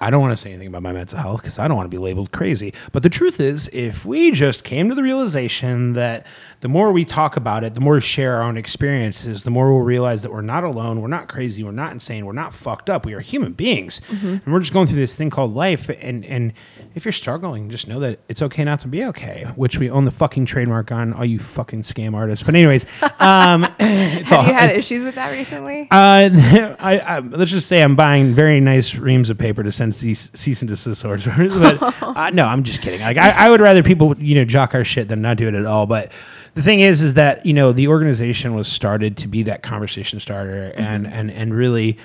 I 0.00 0.10
don't 0.10 0.20
want 0.20 0.32
to 0.32 0.36
say 0.36 0.50
anything 0.50 0.68
about 0.68 0.82
my 0.82 0.92
mental 0.92 1.18
health 1.18 1.42
because 1.42 1.58
I 1.58 1.66
don't 1.68 1.76
want 1.76 1.90
to 1.90 1.94
be 1.94 2.02
labeled 2.02 2.30
crazy. 2.32 2.72
But 2.92 3.02
the 3.02 3.08
truth 3.10 3.40
is, 3.40 3.68
if 3.72 4.04
we 4.06 4.30
just 4.30 4.64
came 4.64 4.88
to 4.88 4.94
the 4.94 5.02
realization 5.02 5.94
that 5.94 6.26
the 6.60 6.68
more 6.68 6.92
we 6.92 7.04
talk 7.04 7.36
about 7.36 7.64
it, 7.64 7.74
the 7.74 7.80
more 7.80 7.94
we 7.94 8.00
share 8.00 8.36
our 8.36 8.42
own 8.42 8.56
experiences, 8.56 9.44
the 9.44 9.50
more 9.50 9.72
we'll 9.72 9.84
realize 9.84 10.22
that 10.22 10.32
we're 10.32 10.40
not 10.42 10.64
alone, 10.64 11.00
we're 11.00 11.08
not 11.08 11.28
crazy, 11.28 11.62
we're 11.62 11.70
not 11.70 11.92
insane, 11.92 12.26
we're 12.26 12.32
not 12.32 12.52
fucked 12.54 12.90
up. 12.90 13.04
We 13.06 13.14
are 13.14 13.20
human 13.20 13.52
beings, 13.52 14.00
and 14.10 14.42
we're 14.46 14.60
just 14.60 14.72
going 14.72 14.86
through 14.86 14.96
this 14.96 15.16
thing 15.16 15.30
called 15.30 15.54
life. 15.54 15.88
And 15.88 16.24
and 16.24 16.52
if 16.94 17.04
you're 17.04 17.12
struggling, 17.12 17.70
just 17.70 17.86
know 17.88 18.00
that 18.00 18.20
it's 18.28 18.42
okay 18.42 18.64
not 18.64 18.80
to 18.80 18.88
be 18.88 19.04
okay. 19.06 19.44
Which 19.56 19.78
we 19.78 19.88
own 19.90 20.04
the 20.04 20.10
fucking 20.10 20.46
trademark 20.46 20.90
on, 20.90 21.12
all 21.12 21.24
you 21.24 21.38
fucking 21.38 21.82
scam 21.82 22.14
artists. 22.14 22.42
But 22.44 22.54
anyways, 22.54 22.84
um, 23.20 23.64
it's 23.78 24.32
all- 24.32 24.42
Have 24.42 24.46
you 24.48 24.54
had 24.54 24.76
issues 24.76 25.04
with 25.04 25.14
that 25.16 25.30
recently? 25.32 25.82
uh, 25.90 26.30
I, 26.80 26.98
I, 27.04 27.18
let's 27.20 27.50
just 27.52 27.68
say 27.68 27.82
I'm 27.82 27.94
buying 27.96 28.34
very 28.34 28.60
nice 28.60 28.94
reams 28.96 29.30
of 29.30 29.38
paper 29.38 29.62
to 29.62 29.70
send 29.72 29.87
cease, 29.94 30.30
cease 30.34 30.62
and 30.62 30.68
desist 30.68 31.04
orders. 31.04 31.26
but 31.58 32.02
uh, 32.02 32.30
no, 32.30 32.44
I'm 32.46 32.62
just 32.62 32.82
kidding. 32.82 33.00
Like 33.00 33.16
I, 33.16 33.46
I 33.46 33.50
would 33.50 33.60
rather 33.60 33.82
people, 33.82 34.16
you 34.18 34.34
know, 34.34 34.44
jock 34.44 34.74
our 34.74 34.84
shit 34.84 35.08
than 35.08 35.22
not 35.22 35.36
do 35.36 35.48
it 35.48 35.54
at 35.54 35.66
all. 35.66 35.86
But 35.86 36.12
the 36.54 36.62
thing 36.62 36.80
is, 36.80 37.02
is 37.02 37.14
that 37.14 37.44
you 37.46 37.52
know 37.54 37.72
the 37.72 37.88
organization 37.88 38.54
was 38.54 38.68
started 38.68 39.16
to 39.18 39.28
be 39.28 39.42
that 39.44 39.62
conversation 39.62 40.20
starter 40.20 40.72
and 40.76 41.06
and 41.06 41.30
and 41.30 41.54
really 41.54 41.98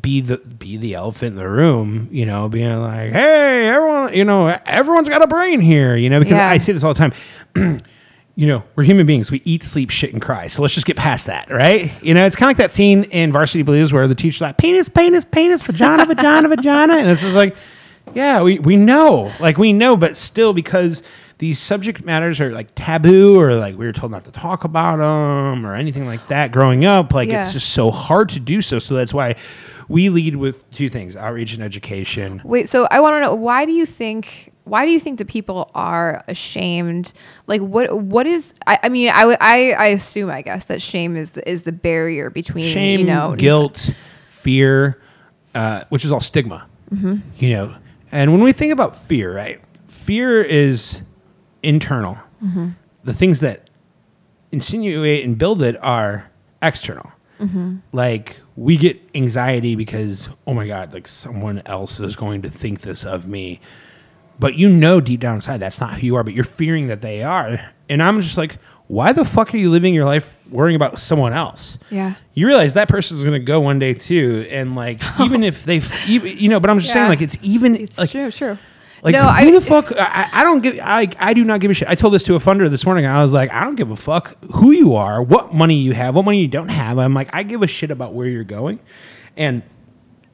be 0.00 0.20
the 0.20 0.36
be 0.38 0.76
the 0.76 0.94
elephant 0.94 1.32
in 1.32 1.36
the 1.36 1.48
room. 1.48 2.08
You 2.10 2.26
know, 2.26 2.48
being 2.48 2.80
like, 2.80 3.12
hey, 3.12 3.68
everyone, 3.68 4.14
you 4.14 4.24
know, 4.24 4.48
everyone's 4.66 5.08
got 5.08 5.22
a 5.22 5.26
brain 5.26 5.60
here. 5.60 5.96
You 5.96 6.10
know, 6.10 6.18
because 6.18 6.36
Yeah. 6.38 6.48
I 6.48 6.58
see 6.58 6.72
this 6.72 6.84
all 6.84 6.94
the 6.94 7.10
time 7.10 7.80
you 8.40 8.46
know, 8.46 8.64
we're 8.74 8.84
human 8.84 9.04
beings. 9.04 9.30
We 9.30 9.42
eat, 9.44 9.62
sleep, 9.62 9.90
shit, 9.90 10.14
and 10.14 10.22
cry. 10.22 10.46
So 10.46 10.62
let's 10.62 10.72
just 10.72 10.86
get 10.86 10.96
past 10.96 11.26
that, 11.26 11.50
right? 11.50 11.92
You 12.02 12.14
know, 12.14 12.24
it's 12.24 12.36
kind 12.36 12.46
of 12.50 12.56
like 12.58 12.64
that 12.64 12.70
scene 12.70 13.04
in 13.04 13.32
Varsity 13.32 13.62
Blues 13.62 13.92
where 13.92 14.08
the 14.08 14.14
teacher's 14.14 14.40
like, 14.40 14.56
penis, 14.56 14.88
penis, 14.88 15.26
penis, 15.26 15.62
vagina, 15.62 16.06
vagina, 16.06 16.48
vagina. 16.48 16.94
And 16.94 17.06
this 17.06 17.22
is 17.22 17.34
like, 17.34 17.54
yeah, 18.14 18.42
we, 18.42 18.58
we 18.58 18.76
know. 18.76 19.30
Like, 19.40 19.58
we 19.58 19.74
know, 19.74 19.94
but 19.94 20.16
still, 20.16 20.54
because 20.54 21.02
these 21.36 21.58
subject 21.58 22.02
matters 22.02 22.40
are 22.40 22.50
like 22.50 22.68
taboo 22.74 23.38
or 23.38 23.56
like 23.56 23.76
we 23.76 23.84
were 23.84 23.92
told 23.92 24.10
not 24.10 24.24
to 24.24 24.30
talk 24.30 24.64
about 24.64 24.96
them 24.96 25.66
or 25.66 25.74
anything 25.74 26.06
like 26.06 26.26
that 26.28 26.50
growing 26.50 26.86
up, 26.86 27.12
like 27.12 27.28
Yeah. 27.28 27.40
it's 27.40 27.52
just 27.52 27.74
so 27.74 27.90
hard 27.90 28.30
to 28.30 28.40
do 28.40 28.62
so. 28.62 28.78
So 28.78 28.94
that's 28.94 29.12
why 29.12 29.34
we 29.86 30.08
lead 30.08 30.36
with 30.36 30.68
two 30.70 30.88
things 30.88 31.14
outreach 31.14 31.52
and 31.52 31.62
education. 31.62 32.40
Wait, 32.42 32.70
so 32.70 32.88
I 32.90 33.00
want 33.00 33.16
to 33.16 33.20
know 33.20 33.34
why 33.34 33.66
do 33.66 33.72
you 33.72 33.84
think 33.84 34.49
why 34.70 34.86
do 34.86 34.92
you 34.92 35.00
think 35.00 35.18
that 35.18 35.26
people 35.26 35.68
are 35.74 36.22
ashamed? 36.28 37.12
Like 37.48 37.60
what 37.60 37.92
what 37.96 38.26
is 38.26 38.54
I, 38.68 38.78
I 38.84 38.88
mean 38.88 39.10
I, 39.12 39.26
would- 39.26 39.38
I 39.40 39.72
I 39.72 39.86
assume 39.88 40.30
I 40.30 40.42
guess 40.42 40.66
that 40.66 40.80
shame 40.80 41.16
is 41.16 41.32
the, 41.32 41.48
is 41.48 41.64
the 41.64 41.72
barrier 41.72 42.30
between 42.30 42.64
shame, 42.64 43.00
you 43.00 43.06
know 43.06 43.34
guilt, 43.36 43.94
fear, 44.26 45.02
uh, 45.56 45.82
which 45.88 46.04
is 46.04 46.12
all 46.12 46.20
stigma. 46.20 46.68
Mm-hmm. 46.94 47.16
You 47.36 47.50
know, 47.50 47.76
and 48.12 48.32
when 48.32 48.42
we 48.42 48.52
think 48.52 48.72
about 48.72 48.96
fear, 48.96 49.34
right? 49.34 49.60
Fear 49.88 50.42
is 50.42 51.02
internal. 51.64 52.18
Mm-hmm. 52.42 52.68
The 53.02 53.12
things 53.12 53.40
that 53.40 53.68
insinuate 54.52 55.24
and 55.24 55.36
build 55.36 55.62
it 55.62 55.76
are 55.82 56.30
external. 56.62 57.10
Mm-hmm. 57.40 57.78
Like 57.92 58.36
we 58.54 58.76
get 58.76 59.00
anxiety 59.16 59.74
because 59.74 60.36
oh 60.46 60.54
my 60.54 60.68
god, 60.68 60.92
like 60.92 61.08
someone 61.08 61.60
else 61.66 61.98
is 61.98 62.14
going 62.14 62.42
to 62.42 62.48
think 62.48 62.82
this 62.82 63.04
of 63.04 63.26
me. 63.26 63.60
But 64.40 64.58
you 64.58 64.70
know 64.70 65.00
deep 65.00 65.20
down 65.20 65.34
inside 65.36 65.58
that's 65.58 65.80
not 65.80 65.94
who 65.94 66.06
you 66.06 66.16
are, 66.16 66.24
but 66.24 66.32
you're 66.34 66.44
fearing 66.44 66.86
that 66.88 67.02
they 67.02 67.22
are. 67.22 67.72
And 67.90 68.02
I'm 68.02 68.20
just 68.22 68.38
like, 68.38 68.56
why 68.86 69.12
the 69.12 69.24
fuck 69.24 69.52
are 69.54 69.58
you 69.58 69.70
living 69.70 69.94
your 69.94 70.06
life 70.06 70.38
worrying 70.50 70.74
about 70.76 70.98
someone 70.98 71.32
else? 71.34 71.78
Yeah. 71.90 72.14
you 72.34 72.46
realize 72.46 72.74
that 72.74 72.88
person's 72.88 73.22
gonna 73.22 73.38
go 73.38 73.60
one 73.60 73.78
day 73.78 73.92
too, 73.94 74.46
and 74.50 74.74
like 74.74 75.00
even 75.20 75.44
if 75.44 75.64
they, 75.64 75.80
even, 76.08 76.38
you 76.38 76.48
know, 76.48 76.58
but 76.58 76.70
I'm 76.70 76.78
just 76.78 76.92
saying 76.92 77.08
like 77.08 77.20
it's 77.20 77.38
even 77.44 77.76
It's 77.76 77.98
like 78.00 78.10
true, 78.10 78.30
true. 78.30 78.58
like 79.02 79.12
no, 79.12 79.22
who 79.22 79.28
I 79.28 79.50
the 79.50 79.60
fuck 79.60 79.92
I, 79.96 80.30
I 80.32 80.42
don't 80.42 80.60
give 80.62 80.78
I 80.82 81.08
I 81.20 81.34
do 81.34 81.44
not 81.44 81.60
give 81.60 81.70
a 81.70 81.74
shit. 81.74 81.86
I 81.88 81.94
told 81.94 82.14
this 82.14 82.24
to 82.24 82.34
a 82.34 82.38
funder 82.38 82.68
this 82.70 82.84
morning. 82.86 83.04
I 83.06 83.20
was 83.22 83.34
like, 83.34 83.52
I 83.52 83.62
don't 83.64 83.76
give 83.76 83.90
a 83.90 83.96
fuck 83.96 84.42
who 84.54 84.70
you 84.72 84.94
are, 84.94 85.22
what 85.22 85.52
money 85.54 85.76
you 85.76 85.92
have, 85.92 86.16
what 86.16 86.24
money 86.24 86.40
you 86.40 86.48
don't 86.48 86.68
have. 86.70 86.98
I'm 86.98 87.12
like, 87.14 87.28
I 87.34 87.42
give 87.42 87.62
a 87.62 87.66
shit 87.68 87.90
about 87.90 88.14
where 88.14 88.26
you're 88.26 88.42
going, 88.44 88.80
and 89.36 89.62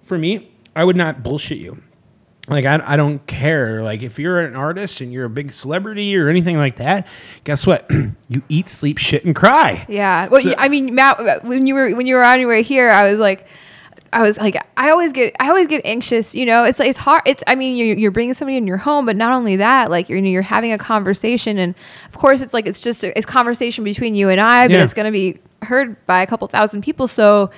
for 0.00 0.16
me, 0.16 0.52
I 0.76 0.84
would 0.84 0.96
not 0.96 1.22
bullshit 1.24 1.58
you. 1.58 1.82
Like 2.48 2.64
I, 2.64 2.80
I 2.86 2.96
don't 2.96 3.26
care. 3.26 3.82
Like 3.82 4.02
if 4.02 4.18
you're 4.18 4.40
an 4.40 4.54
artist 4.54 5.00
and 5.00 5.12
you're 5.12 5.24
a 5.24 5.30
big 5.30 5.50
celebrity 5.52 6.16
or 6.16 6.28
anything 6.28 6.56
like 6.56 6.76
that, 6.76 7.06
guess 7.44 7.66
what? 7.66 7.90
you 8.28 8.42
eat, 8.48 8.68
sleep, 8.68 8.98
shit, 8.98 9.24
and 9.24 9.34
cry. 9.34 9.84
Yeah. 9.88 10.28
Well, 10.28 10.40
So- 10.40 10.54
I 10.56 10.68
mean, 10.68 10.94
Matt, 10.94 11.44
when 11.44 11.66
you 11.66 11.74
were 11.74 11.90
when 11.96 12.06
you 12.06 12.14
were 12.14 12.22
on 12.24 12.38
your 12.38 12.48
way 12.48 12.62
here, 12.62 12.88
I 12.90 13.10
was 13.10 13.18
like, 13.18 13.48
I 14.12 14.22
was 14.22 14.38
like, 14.38 14.56
I 14.76 14.90
always 14.90 15.12
get, 15.12 15.34
I 15.40 15.48
always 15.48 15.66
get 15.66 15.84
anxious. 15.84 16.34
You 16.36 16.46
know, 16.46 16.62
it's 16.62 16.78
like 16.78 16.88
it's 16.88 16.98
hard. 16.98 17.22
It's, 17.26 17.42
I 17.48 17.56
mean, 17.56 17.76
you're, 17.76 17.96
you're 17.98 18.10
bringing 18.12 18.34
somebody 18.34 18.56
in 18.56 18.66
your 18.66 18.76
home, 18.76 19.04
but 19.04 19.16
not 19.16 19.32
only 19.34 19.56
that, 19.56 19.90
like 19.90 20.08
you're, 20.08 20.20
you're 20.20 20.40
having 20.42 20.72
a 20.72 20.78
conversation, 20.78 21.58
and 21.58 21.74
of 22.08 22.16
course, 22.16 22.40
it's 22.40 22.54
like 22.54 22.66
it's 22.66 22.80
just 22.80 23.02
a, 23.02 23.14
it's 23.18 23.26
conversation 23.26 23.82
between 23.82 24.14
you 24.14 24.28
and 24.28 24.40
I, 24.40 24.68
but 24.68 24.74
Yeah. 24.74 24.84
it's 24.84 24.94
going 24.94 25.06
to 25.06 25.10
be 25.12 25.38
heard 25.62 25.96
by 26.06 26.22
a 26.22 26.26
couple 26.28 26.46
thousand 26.48 26.82
people. 26.82 27.08
So. 27.08 27.50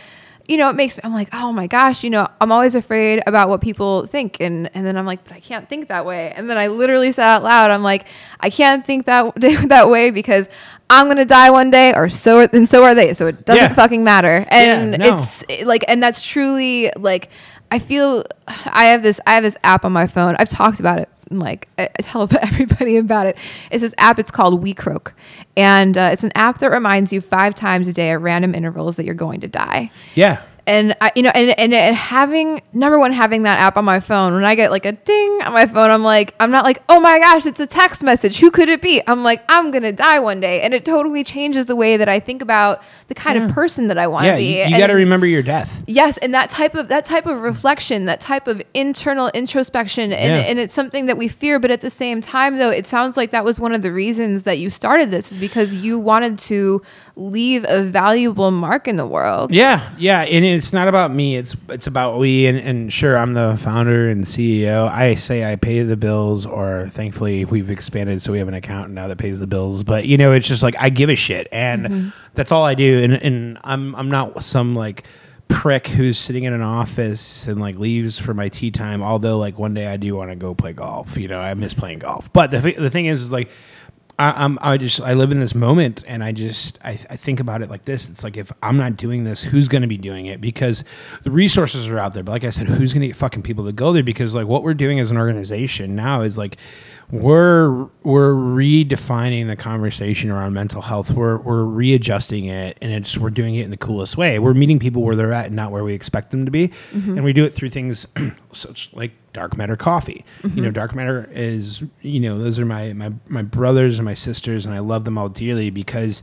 You 0.48 0.56
know, 0.56 0.70
it 0.70 0.76
makes 0.76 0.96
me. 0.96 1.02
I'm 1.04 1.12
like, 1.12 1.28
oh 1.34 1.52
my 1.52 1.66
gosh. 1.66 2.02
You 2.02 2.10
know, 2.10 2.26
I'm 2.40 2.50
always 2.50 2.74
afraid 2.74 3.22
about 3.26 3.48
what 3.50 3.60
people 3.60 4.06
think, 4.06 4.38
and 4.40 4.70
and 4.74 4.86
then 4.86 4.96
I'm 4.96 5.04
like, 5.04 5.22
but 5.22 5.34
I 5.34 5.40
can't 5.40 5.68
think 5.68 5.88
that 5.88 6.06
way. 6.06 6.32
And 6.34 6.48
then 6.48 6.56
I 6.56 6.68
literally 6.68 7.12
said 7.12 7.24
out 7.24 7.42
loud, 7.42 7.70
I'm 7.70 7.82
like, 7.82 8.06
I 8.40 8.48
can't 8.50 8.84
think 8.84 9.04
that 9.06 9.34
that 9.68 9.90
way 9.90 10.10
because 10.10 10.48
I'm 10.88 11.06
gonna 11.06 11.26
die 11.26 11.50
one 11.50 11.70
day, 11.70 11.92
or 11.94 12.08
so 12.08 12.40
and 12.50 12.66
so 12.68 12.82
are 12.84 12.94
they. 12.94 13.12
So 13.12 13.26
it 13.26 13.44
doesn't 13.44 13.62
Yeah. 13.62 13.74
fucking 13.74 14.02
matter. 14.04 14.46
And 14.50 14.92
no. 14.98 15.14
it's 15.14 15.44
like, 15.64 15.84
and 15.86 16.02
that's 16.02 16.26
truly 16.26 16.90
like, 16.96 17.28
I 17.70 17.78
feel 17.78 18.24
I 18.66 18.86
have 18.86 19.02
this 19.02 19.20
I 19.26 19.34
have 19.34 19.42
this 19.42 19.58
app 19.64 19.84
on 19.84 19.92
my 19.92 20.06
phone. 20.06 20.34
I've 20.38 20.48
talked 20.48 20.80
about 20.80 20.98
it. 20.98 21.10
Like 21.30 21.68
I 21.78 21.88
I 21.98 22.02
tell 22.02 22.28
everybody 22.42 22.96
about 22.96 23.26
it. 23.26 23.36
It's 23.70 23.82
this 23.82 23.94
app. 23.98 24.18
It's 24.18 24.30
called 24.30 24.62
WeCroak, 24.62 25.12
and 25.56 25.96
uh, 25.96 26.10
it's 26.12 26.24
an 26.24 26.32
app 26.34 26.58
that 26.58 26.70
reminds 26.70 27.12
you 27.12 27.20
five 27.20 27.54
times 27.54 27.88
a 27.88 27.92
day 27.92 28.10
at 28.10 28.20
random 28.20 28.54
intervals 28.54 28.96
that 28.96 29.04
you're 29.04 29.14
going 29.14 29.40
to 29.40 29.48
die 29.48 29.90
Yeah. 30.14 30.42
And 30.68 30.94
I, 31.00 31.10
you 31.16 31.22
know, 31.22 31.32
and, 31.34 31.58
and 31.58 31.74
and 31.74 31.96
having 31.96 32.62
number 32.72 32.98
one, 32.98 33.12
having 33.12 33.42
that 33.42 33.58
app 33.58 33.76
on 33.76 33.84
my 33.84 34.00
phone. 34.00 34.34
When 34.34 34.44
I 34.44 34.54
get 34.54 34.70
like 34.70 34.86
a 34.86 34.92
ding 34.92 35.40
on 35.42 35.52
my 35.52 35.66
phone, 35.66 35.90
I'm 35.90 36.02
like, 36.02 36.34
I'm 36.38 36.50
not 36.50 36.64
like, 36.64 36.82
oh 36.88 37.00
my 37.00 37.18
gosh, 37.18 37.46
it's 37.46 37.58
a 37.60 37.66
text 37.66 38.04
message. 38.04 38.38
Who 38.38 38.50
could 38.50 38.68
it 38.68 38.82
be? 38.82 39.00
I'm 39.06 39.22
like, 39.24 39.42
I'm 39.48 39.70
gonna 39.70 39.92
die 39.92 40.18
one 40.20 40.40
day, 40.40 40.60
and 40.60 40.74
it 40.74 40.84
totally 40.84 41.24
changes 41.24 41.66
the 41.66 41.74
way 41.76 41.96
that 41.96 42.08
I 42.08 42.20
think 42.20 42.42
about 42.42 42.82
the 43.08 43.14
kind 43.14 43.42
of 43.42 43.50
person 43.52 43.88
that 43.88 43.98
I 43.98 44.06
want 44.06 44.24
to 44.24 44.28
Yeah. 44.28 44.36
be. 44.36 44.58
You, 44.64 44.64
you 44.74 44.78
got 44.78 44.88
to 44.88 44.94
remember 44.94 45.26
your 45.26 45.42
death. 45.42 45.82
Yes, 45.86 46.18
and 46.18 46.34
that 46.34 46.50
type 46.50 46.74
of 46.74 46.88
that 46.88 47.04
type 47.06 47.26
of 47.26 47.40
reflection, 47.40 48.04
that 48.04 48.20
type 48.20 48.46
of 48.46 48.62
internal 48.74 49.30
introspection, 49.34 50.12
and, 50.12 50.32
Yeah. 50.34 50.50
and 50.50 50.58
it's 50.58 50.74
something 50.74 51.06
that 51.06 51.16
we 51.16 51.28
fear. 51.28 51.58
But 51.58 51.70
at 51.70 51.80
the 51.80 51.90
same 51.90 52.20
time, 52.20 52.56
though, 52.58 52.70
it 52.70 52.86
sounds 52.86 53.16
like 53.16 53.30
that 53.30 53.44
was 53.44 53.58
one 53.58 53.74
of 53.74 53.82
the 53.82 53.92
reasons 53.92 54.42
that 54.44 54.58
you 54.58 54.68
started 54.70 55.10
this 55.10 55.32
is 55.32 55.38
because 55.38 55.74
you 55.74 55.98
wanted 55.98 56.38
to 56.40 56.82
leave 57.18 57.66
a 57.68 57.82
valuable 57.82 58.52
mark 58.52 58.86
in 58.86 58.94
the 58.96 59.04
world. 59.06 59.52
Yeah, 59.52 59.90
yeah, 59.98 60.20
and 60.22 60.44
it's 60.44 60.72
not 60.72 60.86
about 60.86 61.10
me. 61.10 61.36
It's 61.36 61.56
it's 61.68 61.86
about 61.88 62.18
we. 62.18 62.46
And, 62.46 62.56
and 62.58 62.92
sure, 62.92 63.18
I'm 63.18 63.34
the 63.34 63.56
founder 63.60 64.08
and 64.08 64.24
CEO. 64.24 64.88
I 64.88 65.14
say 65.14 65.50
I 65.50 65.56
pay 65.56 65.82
the 65.82 65.96
bills, 65.96 66.46
or 66.46 66.86
thankfully 66.86 67.44
we've 67.44 67.70
expanded, 67.70 68.22
so 68.22 68.32
we 68.32 68.38
have 68.38 68.48
an 68.48 68.54
accountant 68.54 68.94
now 68.94 69.08
that 69.08 69.18
pays 69.18 69.40
the 69.40 69.46
bills. 69.48 69.82
But 69.82 70.06
you 70.06 70.16
know, 70.16 70.32
it's 70.32 70.46
just 70.48 70.62
like 70.62 70.76
I 70.78 70.90
give 70.90 71.10
a 71.10 71.16
shit, 71.16 71.48
and 71.52 71.86
Mm-hmm. 71.86 72.08
that's 72.34 72.52
all 72.52 72.64
I 72.64 72.74
do. 72.74 73.02
And 73.02 73.12
and 73.14 73.58
I'm 73.64 73.94
I'm 73.96 74.10
not 74.10 74.42
some 74.42 74.76
like 74.76 75.04
prick 75.48 75.88
who's 75.88 76.18
sitting 76.18 76.44
in 76.44 76.52
an 76.52 76.60
office 76.62 77.46
and 77.48 77.58
like 77.60 77.78
leaves 77.78 78.18
for 78.18 78.34
my 78.34 78.48
tea 78.48 78.70
time. 78.70 79.02
Although 79.02 79.38
like 79.38 79.58
one 79.58 79.74
day 79.74 79.86
I 79.86 79.96
do 79.96 80.14
want 80.14 80.30
to 80.30 80.36
go 80.36 80.54
play 80.54 80.72
golf. 80.72 81.16
You 81.16 81.26
know, 81.28 81.40
I 81.40 81.54
miss 81.54 81.74
playing 81.74 81.98
golf. 82.00 82.32
But 82.32 82.50
the 82.52 82.60
the 82.78 82.90
thing 82.90 83.06
is, 83.06 83.22
is 83.22 83.32
like. 83.32 83.50
I, 84.18 84.44
I'm 84.44 84.58
I 84.60 84.76
just 84.78 85.00
I 85.00 85.14
live 85.14 85.30
in 85.30 85.38
this 85.38 85.54
moment 85.54 86.02
and 86.08 86.24
I 86.24 86.32
just 86.32 86.78
I, 86.84 86.90
I 86.90 87.16
think 87.16 87.38
about 87.38 87.62
it 87.62 87.70
like 87.70 87.84
this. 87.84 88.10
It's 88.10 88.24
like 88.24 88.36
if 88.36 88.50
I'm 88.62 88.76
not 88.76 88.96
doing 88.96 89.22
this, 89.22 89.44
who's 89.44 89.68
going 89.68 89.82
to 89.82 89.88
be 89.88 89.96
doing 89.96 90.26
it? 90.26 90.40
Because 90.40 90.82
the 91.22 91.30
resources 91.30 91.88
are 91.88 91.98
out 91.98 92.14
there. 92.14 92.24
But 92.24 92.32
like 92.32 92.44
I 92.44 92.50
said, 92.50 92.66
who's 92.66 92.92
going 92.92 93.02
to 93.02 93.06
get 93.06 93.16
fucking 93.16 93.42
people 93.42 93.64
to 93.66 93.72
go 93.72 93.92
there? 93.92 94.02
Because 94.02 94.34
like 94.34 94.48
what 94.48 94.64
we're 94.64 94.74
doing 94.74 94.98
as 94.98 95.12
an 95.12 95.18
organization 95.18 95.94
now 95.94 96.22
is 96.22 96.36
like 96.36 96.56
we're 97.10 97.88
we're 98.02 98.34
redefining 98.34 99.46
the 99.46 99.56
conversation 99.56 100.30
around 100.30 100.52
mental 100.52 100.82
health. 100.82 101.12
We're 101.12 101.38
we're 101.38 101.64
readjusting 101.64 102.44
it 102.44 102.76
and 102.82 102.92
it's 102.92 103.16
we're 103.16 103.30
doing 103.30 103.54
it 103.54 103.64
in 103.64 103.70
the 103.70 103.78
coolest 103.78 104.18
way. 104.18 104.38
We're 104.38 104.54
meeting 104.54 104.78
people 104.78 105.02
where 105.02 105.16
they're 105.16 105.32
at 105.32 105.46
and 105.46 105.56
not 105.56 105.70
where 105.70 105.84
we 105.84 105.94
expect 105.94 106.30
them 106.30 106.44
to 106.44 106.50
be. 106.50 106.68
Mm-hmm. 106.68 107.16
And 107.16 107.24
we 107.24 107.32
do 107.32 107.44
it 107.44 107.50
through 107.54 107.70
things 107.70 108.06
such 108.52 108.92
like 108.92 109.12
dark 109.32 109.56
matter 109.56 109.74
coffee. 109.74 110.24
Mm-hmm. 110.42 110.58
You 110.58 110.64
know, 110.64 110.70
dark 110.70 110.94
matter 110.94 111.28
is 111.32 111.82
you 112.02 112.20
know, 112.20 112.38
those 112.38 112.58
are 112.58 112.66
my 112.66 112.92
my 112.92 113.12
my 113.26 113.42
brothers 113.42 113.98
and 113.98 114.04
my 114.04 114.14
sisters 114.14 114.66
and 114.66 114.74
I 114.74 114.80
love 114.80 115.04
them 115.04 115.16
all 115.16 115.30
dearly 115.30 115.70
because 115.70 116.22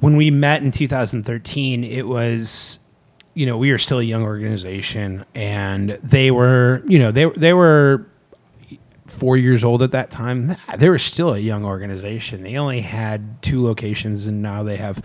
when 0.00 0.16
we 0.16 0.30
met 0.30 0.62
in 0.62 0.70
2013, 0.70 1.84
it 1.84 2.08
was 2.08 2.78
you 3.34 3.46
know, 3.46 3.56
we 3.56 3.72
were 3.72 3.78
still 3.78 3.98
a 3.98 4.02
young 4.02 4.22
organization 4.22 5.24
and 5.34 5.90
they 6.02 6.30
were, 6.30 6.82
you 6.86 6.98
know, 6.98 7.10
they 7.10 7.26
they 7.26 7.52
were 7.52 8.06
four 9.12 9.36
years 9.36 9.62
old 9.64 9.82
at 9.82 9.90
that 9.92 10.10
time. 10.10 10.56
They 10.76 10.88
were 10.88 10.98
still 10.98 11.34
a 11.34 11.38
young 11.38 11.64
organization. 11.64 12.42
They 12.42 12.56
only 12.56 12.80
had 12.80 13.42
two 13.42 13.62
locations, 13.62 14.26
and 14.26 14.42
now 14.42 14.62
they 14.62 14.76
have 14.76 15.02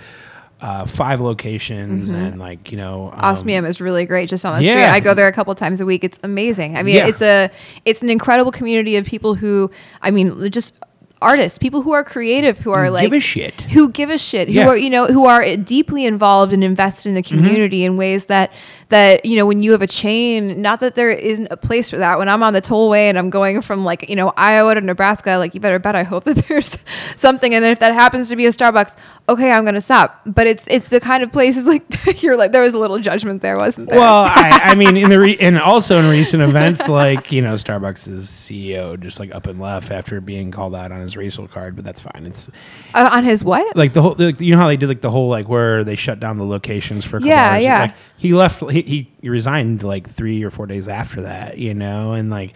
uh, 0.60 0.86
five 0.86 1.20
locations, 1.22 2.10
and 2.10 2.39
like 2.39 2.72
you 2.72 2.78
know, 2.78 3.12
um, 3.13 3.20
Osmium 3.20 3.65
is 3.65 3.80
really 3.80 4.06
great 4.06 4.28
just 4.30 4.43
on 4.46 4.58
the 4.58 4.63
street. 4.63 4.84
I 4.84 5.00
go 5.00 5.13
there 5.13 5.28
a 5.28 5.32
couple 5.32 5.54
times 5.54 5.82
a 5.82 5.86
week. 5.86 6.04
It's 6.04 6.20
amazing. 6.24 6.78
I 6.78 6.84
mean, 6.84 6.96
Yeah. 6.96 7.08
it's 7.08 7.22
a 7.22 7.52
it's 7.86 8.02
an 8.02 8.10
incredible 8.10 8.52
community 8.52 8.96
of 8.96 9.06
people 9.06 9.36
who 9.36 9.70
I 10.02 10.10
mean, 10.10 10.50
just 10.50 10.80
artists, 11.22 11.58
people 11.58 11.82
who 11.82 11.91
are 11.93 12.04
creative, 12.04 12.60
who 12.60 12.72
are 12.72 12.89
like 12.89 13.04
give 13.06 13.13
a 13.13 13.20
shit. 13.20 13.63
who 13.63 13.89
give 13.89 14.10
a 14.10 14.17
shit, 14.17 14.48
who 14.48 14.54
Yeah. 14.56 14.62
Mm-hmm. 14.63 14.70
are 14.72 14.78
you 14.78 14.89
know 14.89 15.06
who 15.06 15.26
are 15.26 15.56
deeply 15.58 16.06
involved 16.06 16.54
and 16.54 16.63
invested 16.63 17.10
in 17.10 17.15
the 17.15 17.24
community 17.24 17.84
in 17.84 17.96
ways 17.98 18.26
that 18.28 18.52
that 18.89 19.26
you 19.26 19.36
know 19.36 19.45
when 19.45 19.62
you 19.62 19.71
have 19.73 19.82
a 19.82 19.88
chain, 19.88 20.62
not 20.62 20.80
that 20.80 20.95
there 20.95 21.10
isn't 21.10 21.47
a 21.52 21.58
place 21.58 21.89
for 21.89 21.97
that. 21.97 22.17
When 22.17 22.30
I'm 22.30 22.41
on 22.43 22.54
the 22.54 22.62
tollway 22.62 23.10
and 23.10 23.17
I'm 23.17 23.30
going 23.30 23.62
from 23.62 23.84
like 23.84 24.10
you 24.10 24.15
know 24.15 24.32
Iowa 24.38 24.76
to 24.76 24.82
Nebraska, 24.82 25.32
like 25.38 25.54
you 25.54 25.60
better 25.60 25.80
bet 25.80 25.95
I 25.95 26.04
hope 26.04 26.23
that 26.26 26.38
there's 26.47 26.80
something, 26.89 27.54
and 27.54 27.65
if 27.65 27.80
that 27.80 27.93
happens 27.93 28.30
to 28.30 28.36
be 28.36 28.45
a 28.45 28.50
Starbucks, 28.50 28.97
okay, 29.28 29.52
I'm 29.52 29.65
gonna 29.65 29.82
stop. 29.82 30.21
But 30.26 30.47
it's 30.47 30.67
it's 30.67 30.89
the 30.89 31.00
kind 31.00 31.21
of 31.23 31.32
places 31.32 31.67
like 32.08 32.23
you're 32.23 32.38
like 32.38 32.52
there 32.54 32.62
was 32.62 32.73
a 32.73 32.80
little 32.80 33.00
judgment 33.00 33.41
there, 33.41 33.58
wasn't 33.58 33.89
there? 33.89 34.00
Well, 34.00 34.23
I, 34.23 34.60
I 34.63 34.76
mean, 34.76 34.95
in 34.95 35.10
the 35.10 35.19
re- 35.19 35.38
and 35.41 35.58
also 35.60 36.00
in 36.00 36.10
recent 36.10 36.41
events, 36.43 36.88
like 36.88 37.32
you 37.32 37.41
know, 37.41 37.56
Starbucks' 37.56 38.08
CEO 38.08 39.00
just 39.00 39.19
like 39.19 39.34
up 39.36 39.47
and 39.47 39.60
left 39.60 39.91
after 39.91 40.21
being 40.21 40.52
called 40.52 40.76
out 40.76 40.91
on 40.91 41.02
his 41.02 41.17
racial 41.17 41.47
card, 41.47 41.76
but 41.76 41.84
that's 41.84 42.02
fine. 42.02 42.26
It's 42.26 42.50
Uh, 42.93 43.10
on 43.12 43.23
his 43.23 43.43
what? 43.43 43.76
like 43.76 43.93
the 43.93 44.02
whole, 44.02 44.15
like, 44.17 44.39
you 44.41 44.52
know 44.54 44.58
how 44.60 44.67
they 44.67 44.78
did 44.78 44.88
like 44.88 45.02
the 45.02 45.12
whole 45.12 45.30
like 45.30 45.50
where 45.50 45.84
they 45.84 45.95
shut 45.95 46.19
down 46.19 46.38
the 46.38 46.45
locations 46.45 47.04
for 47.04 47.17
a 47.17 47.19
couple 47.19 47.30
Yeah, 47.30 47.52
hours? 47.54 47.63
yeah. 47.63 47.80
Like, 47.82 47.95
he 48.17 48.34
left. 48.34 48.62
He, 48.71 48.77
he 48.82 49.12
he 49.22 49.30
resigned 49.30 49.84
like 49.84 50.08
three 50.10 50.44
or 50.44 50.50
four 50.50 50.66
days 50.68 50.88
after 50.88 51.22
that. 51.22 51.58
You 51.58 51.74
know, 51.74 52.13
and 52.13 52.30
like 52.30 52.54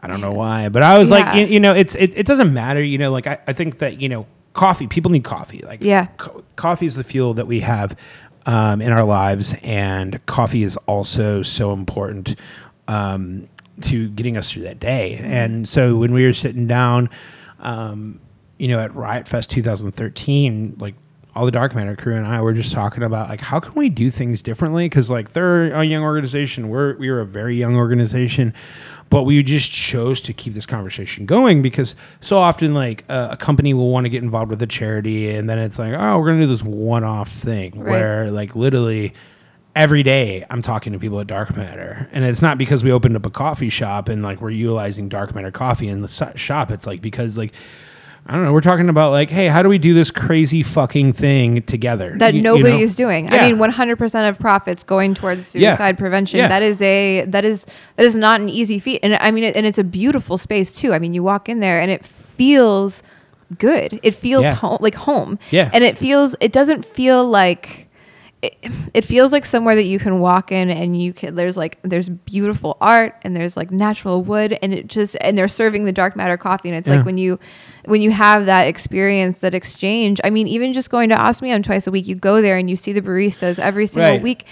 I 0.00 0.08
don't 0.08 0.20
know 0.20 0.32
why, 0.32 0.68
but 0.68 0.82
I 0.82 0.98
was 0.98 1.10
like, 1.10 1.34
you, 1.34 1.46
you 1.46 1.60
know, 1.60 1.74
it's 1.74 1.94
it, 1.94 2.16
it 2.18 2.26
doesn't 2.26 2.52
matter. 2.52 2.82
You 2.82 2.98
know, 2.98 3.10
like 3.10 3.26
I, 3.26 3.38
I 3.46 3.52
think 3.52 3.78
that 3.78 4.00
you 4.00 4.08
know, 4.08 4.26
coffee. 4.52 4.86
People 4.86 5.10
need 5.10 5.24
coffee. 5.24 5.62
Like 5.66 5.82
Yeah. 5.82 6.06
co- 6.18 6.44
coffee 6.56 6.86
is 6.86 6.94
the 6.96 7.04
fuel 7.04 7.34
that 7.34 7.46
we 7.46 7.60
have 7.60 7.98
um, 8.46 8.80
in 8.82 8.92
our 8.92 9.04
lives, 9.04 9.56
and 9.62 10.24
coffee 10.26 10.62
is 10.62 10.76
also 10.86 11.42
so 11.42 11.72
important 11.72 12.36
um, 12.88 13.48
to 13.82 14.08
getting 14.10 14.36
us 14.36 14.50
through 14.52 14.62
that 14.62 14.78
day. 14.80 15.18
And 15.22 15.66
so 15.68 15.96
when 15.96 16.12
we 16.12 16.24
were 16.24 16.32
sitting 16.32 16.66
down, 16.66 17.10
um, 17.58 18.20
you 18.58 18.68
know, 18.68 18.78
at 18.80 18.94
Riot 18.94 19.26
Fest 19.28 19.50
2013, 19.50 20.76
like 20.78 20.94
all 21.36 21.44
the 21.44 21.50
Dark 21.52 21.74
Matter 21.74 21.94
crew 21.94 22.16
and 22.16 22.26
I 22.26 22.40
were 22.40 22.52
just 22.54 22.72
talking 22.72 23.02
about 23.02 23.28
like 23.28 23.40
how 23.40 23.60
can 23.60 23.74
we 23.74 23.88
do 23.88 24.10
things 24.10 24.42
differently? 24.42 24.86
Because 24.86 25.10
like 25.10 25.32
they're 25.32 25.72
a 25.74 25.84
young 25.84 26.02
organization, 26.02 26.68
we're 26.68 26.96
we 26.96 27.08
are 27.08 27.20
a 27.20 27.26
very 27.26 27.54
young 27.56 27.76
organization, 27.76 28.54
but 29.10 29.24
we 29.24 29.42
just 29.42 29.70
chose 29.70 30.20
to 30.22 30.32
keep 30.32 30.54
this 30.54 30.66
conversation 30.66 31.26
going 31.26 31.62
because 31.62 31.94
so 32.20 32.38
often 32.38 32.74
like 32.74 33.04
a, 33.08 33.28
a 33.32 33.36
company 33.36 33.74
will 33.74 33.90
want 33.90 34.06
to 34.06 34.10
get 34.10 34.22
involved 34.22 34.50
with 34.50 34.62
a 34.62 34.66
charity 34.66 35.30
and 35.30 35.48
then 35.48 35.58
it's 35.58 35.78
like 35.78 35.92
oh 35.92 36.18
we're 36.18 36.26
gonna 36.26 36.40
do 36.40 36.46
this 36.46 36.62
one-off 36.64 37.28
thing 37.30 37.72
Right. 37.78 37.90
where 37.90 38.30
like 38.30 38.56
literally 38.56 39.12
every 39.74 40.02
day 40.02 40.42
I'm 40.48 40.62
talking 40.62 40.94
to 40.94 40.98
people 40.98 41.20
at 41.20 41.26
Dark 41.26 41.54
Matter, 41.54 42.08
and 42.12 42.24
it's 42.24 42.40
not 42.40 42.56
because 42.56 42.82
we 42.82 42.90
opened 42.90 43.14
up 43.14 43.26
a 43.26 43.30
coffee 43.30 43.68
shop 43.68 44.08
and 44.08 44.22
like 44.22 44.40
we're 44.40 44.48
utilizing 44.50 45.10
Dark 45.10 45.34
Matter 45.34 45.50
coffee 45.50 45.88
in 45.88 46.00
the 46.00 46.32
shop. 46.34 46.70
It's 46.70 46.86
like 46.86 47.02
because 47.02 47.36
like 47.36 47.52
I 48.28 48.34
don't 48.34 48.42
know, 48.44 48.52
we're 48.52 48.60
talking 48.60 48.88
about 48.88 49.12
like, 49.12 49.30
hey, 49.30 49.46
how 49.46 49.62
do 49.62 49.68
we 49.68 49.78
do 49.78 49.94
this 49.94 50.10
crazy 50.10 50.62
fucking 50.64 51.12
thing 51.12 51.62
together 51.62 52.16
that 52.18 52.34
You- 52.34 52.38
you 52.38 52.42
nobody 52.42 52.70
know? 52.76 52.82
is 52.82 52.96
doing. 52.96 53.26
Yeah. 53.26 53.36
I 53.36 53.48
mean, 53.48 53.58
100% 53.58 54.28
of 54.28 54.38
profits 54.38 54.82
going 54.84 55.14
towards 55.14 55.54
Yeah. 55.54 55.70
suicide 55.70 55.96
prevention. 55.96 56.38
Yeah. 56.40 56.48
That 56.48 56.62
is 56.62 56.82
a 56.82 57.24
that 57.28 57.44
is 57.44 57.66
that 57.96 58.04
is 58.04 58.16
not 58.16 58.40
an 58.40 58.48
easy 58.48 58.78
feat. 58.80 59.00
And 59.02 59.14
I 59.14 59.30
mean, 59.30 59.44
it, 59.44 59.54
and 59.56 59.64
it's 59.64 59.78
a 59.78 59.84
beautiful 59.84 60.38
space 60.38 60.72
too. 60.80 60.92
I 60.92 60.98
mean, 60.98 61.14
you 61.14 61.22
walk 61.22 61.48
in 61.48 61.60
there 61.60 61.80
and 61.80 61.90
it 61.90 62.04
feels 62.04 63.02
good. 63.58 64.00
It 64.02 64.12
feels 64.14 64.44
Yeah. 64.44 64.54
home, 64.54 64.78
like 64.80 64.96
home. 64.96 65.38
Yeah. 65.52 65.70
And 65.72 65.84
it 65.84 65.96
feels. 65.96 66.34
It 66.40 66.52
doesn't 66.52 66.84
feel 66.84 67.24
like. 67.24 67.85
It, 68.46 68.56
it 68.94 69.04
feels 69.04 69.32
like 69.32 69.44
somewhere 69.44 69.74
that 69.74 69.84
you 69.86 69.98
can 69.98 70.20
walk 70.20 70.52
in 70.52 70.70
and 70.70 71.00
you 71.00 71.12
can 71.12 71.34
there's 71.34 71.56
like 71.56 71.78
there's 71.82 72.08
beautiful 72.08 72.76
art 72.80 73.14
and 73.22 73.34
there's 73.34 73.56
like 73.56 73.70
natural 73.70 74.22
wood 74.22 74.56
and 74.62 74.72
it 74.72 74.86
just 74.88 75.16
and 75.20 75.36
they're 75.36 75.48
serving 75.48 75.84
the 75.84 75.92
dark 75.92 76.16
matter 76.16 76.36
coffee 76.36 76.68
and 76.68 76.78
it's 76.78 76.88
Yeah. 76.88 76.96
like 76.98 77.06
when 77.06 77.18
you 77.18 77.38
when 77.86 78.00
you 78.02 78.10
have 78.10 78.46
that 78.46 78.64
experience 78.68 79.40
that 79.40 79.54
exchange 79.54 80.20
i 80.24 80.30
mean 80.30 80.48
even 80.48 80.72
just 80.72 80.90
going 80.90 81.08
to 81.10 81.16
osmium 81.16 81.62
twice 81.62 81.86
a 81.86 81.90
week 81.90 82.06
you 82.06 82.14
go 82.14 82.40
there 82.42 82.56
and 82.56 82.68
you 82.70 82.76
see 82.76 82.92
the 82.92 83.02
baristas 83.02 83.58
every 83.58 83.86
single 83.86 84.12
Right. 84.14 84.22
week 84.22 84.46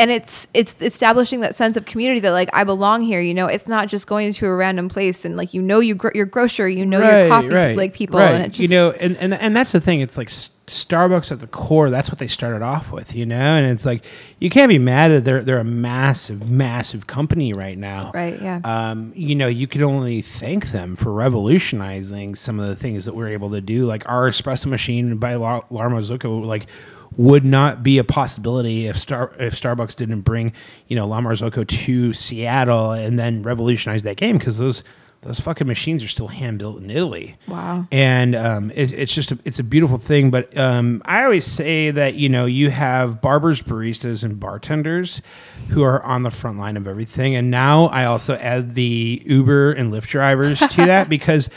and 0.00 0.10
it's 0.10 0.48
it's 0.54 0.80
establishing 0.82 1.40
that 1.40 1.54
sense 1.54 1.76
of 1.76 1.84
community 1.84 2.20
that 2.20 2.32
like 2.32 2.48
i 2.52 2.64
belong 2.64 3.02
here 3.02 3.20
you 3.20 3.34
know 3.34 3.46
it's 3.46 3.68
not 3.68 3.88
just 3.88 4.06
going 4.06 4.32
to 4.32 4.46
a 4.46 4.54
random 4.54 4.88
place 4.88 5.24
and 5.24 5.36
like 5.36 5.52
you 5.54 5.60
know 5.62 5.80
you 5.80 5.94
gro- 5.94 6.10
your 6.14 6.26
grocer 6.26 6.68
you 6.68 6.84
know 6.86 6.98
your 6.98 7.28
coffee 7.28 7.48
like 7.76 7.92
people 7.94 8.18
and 8.18 8.44
it 8.44 8.52
just 8.52 8.70
you 8.70 8.76
know, 8.76 8.90
and, 8.92 9.16
and 9.18 9.34
and 9.34 9.54
that's 9.56 9.72
the 9.72 9.80
thing. 9.80 10.00
It's 10.00 10.16
like 10.18 10.28
Starbucks 10.28 11.32
at 11.32 11.40
the 11.40 11.48
core. 11.48 11.90
That's 11.90 12.10
what 12.10 12.18
they 12.18 12.28
started 12.28 12.62
off 12.62 12.92
with, 12.92 13.14
you 13.16 13.26
know. 13.26 13.34
And 13.34 13.66
it's 13.66 13.84
like 13.84 14.04
you 14.38 14.48
can't 14.50 14.68
be 14.68 14.78
mad 14.78 15.08
that 15.08 15.24
they're 15.24 15.42
they're 15.42 15.58
a 15.58 15.64
massive, 15.64 16.48
massive 16.48 17.06
company 17.06 17.52
right 17.52 17.76
now. 17.76 18.12
right 18.14 18.40
yeah 18.40 18.60
Um, 18.62 19.12
you 19.16 19.34
know, 19.34 19.48
you 19.48 19.66
could 19.66 19.82
only 19.82 20.22
thank 20.22 20.70
them 20.70 20.94
for 20.96 21.12
revolutionizing 21.12 22.34
some 22.36 22.60
of 22.60 22.68
the 22.68 22.76
things 22.76 23.04
that 23.06 23.14
we're 23.14 23.28
able 23.28 23.50
to 23.50 23.60
do. 23.60 23.86
Like 23.86 24.08
our 24.08 24.28
espresso 24.28 24.66
machine 24.66 25.16
by 25.16 25.34
La- 25.34 25.62
Larmo 25.70 26.00
Zucco, 26.00 26.44
like 26.44 26.66
would 27.16 27.44
not 27.44 27.82
be 27.82 27.98
a 27.98 28.04
possibility 28.04 28.86
if 28.86 28.98
Star 28.98 29.32
if 29.38 29.54
Starbucks 29.54 29.96
didn't 29.96 30.20
bring 30.20 30.52
you 30.86 30.96
know 30.96 31.06
La 31.06 31.20
Marzocco 31.20 31.66
to 31.66 32.12
Seattle 32.12 32.92
and 32.92 33.18
then 33.18 33.42
revolutionize 33.42 34.02
that 34.02 34.16
game 34.16 34.38
because 34.38 34.58
those 34.58 34.84
those 35.22 35.38
fucking 35.40 35.66
machines 35.66 36.02
are 36.02 36.08
still 36.08 36.28
hand 36.28 36.58
built 36.58 36.78
in 36.82 36.90
Italy 36.90 37.36
wow 37.46 37.86
and 37.92 38.34
um, 38.34 38.70
it, 38.70 38.92
it's 38.92 39.14
just 39.14 39.32
a, 39.32 39.38
it's 39.44 39.58
a 39.58 39.64
beautiful 39.64 39.98
thing. 39.98 40.30
But 40.30 40.56
um, 40.56 41.02
I 41.04 41.24
always 41.24 41.44
say 41.46 41.90
that 41.90 42.14
you 42.14 42.28
know 42.28 42.46
you 42.46 42.70
have 42.70 43.20
barbers, 43.20 43.62
baristas, 43.62 44.24
and 44.24 44.38
bartenders 44.38 45.22
who 45.70 45.82
are 45.82 46.02
on 46.02 46.22
the 46.22 46.30
front 46.30 46.58
line 46.58 46.76
of 46.76 46.86
everything. 46.86 47.34
And 47.34 47.50
now 47.50 47.86
I 47.86 48.04
also 48.04 48.36
add 48.36 48.74
the 48.74 49.22
Uber 49.24 49.72
and 49.72 49.92
Lyft 49.92 50.08
drivers 50.08 50.60
to 50.60 50.76
that 50.86 51.08
because. 51.08 51.50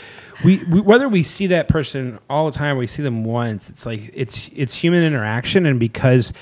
We, 0.44 0.64
we 0.64 0.80
whether 0.80 1.08
we 1.08 1.22
see 1.22 1.46
that 1.46 1.68
person 1.68 2.18
all 2.28 2.46
the 2.46 2.58
time, 2.58 2.74
or 2.74 2.80
we 2.80 2.88
see 2.88 3.04
them 3.04 3.24
once. 3.24 3.70
It's 3.70 3.86
like 3.86 4.10
it's 4.12 4.48
it's 4.48 4.74
human 4.74 5.04
interaction, 5.04 5.64
and 5.64 5.78
because 5.78 6.32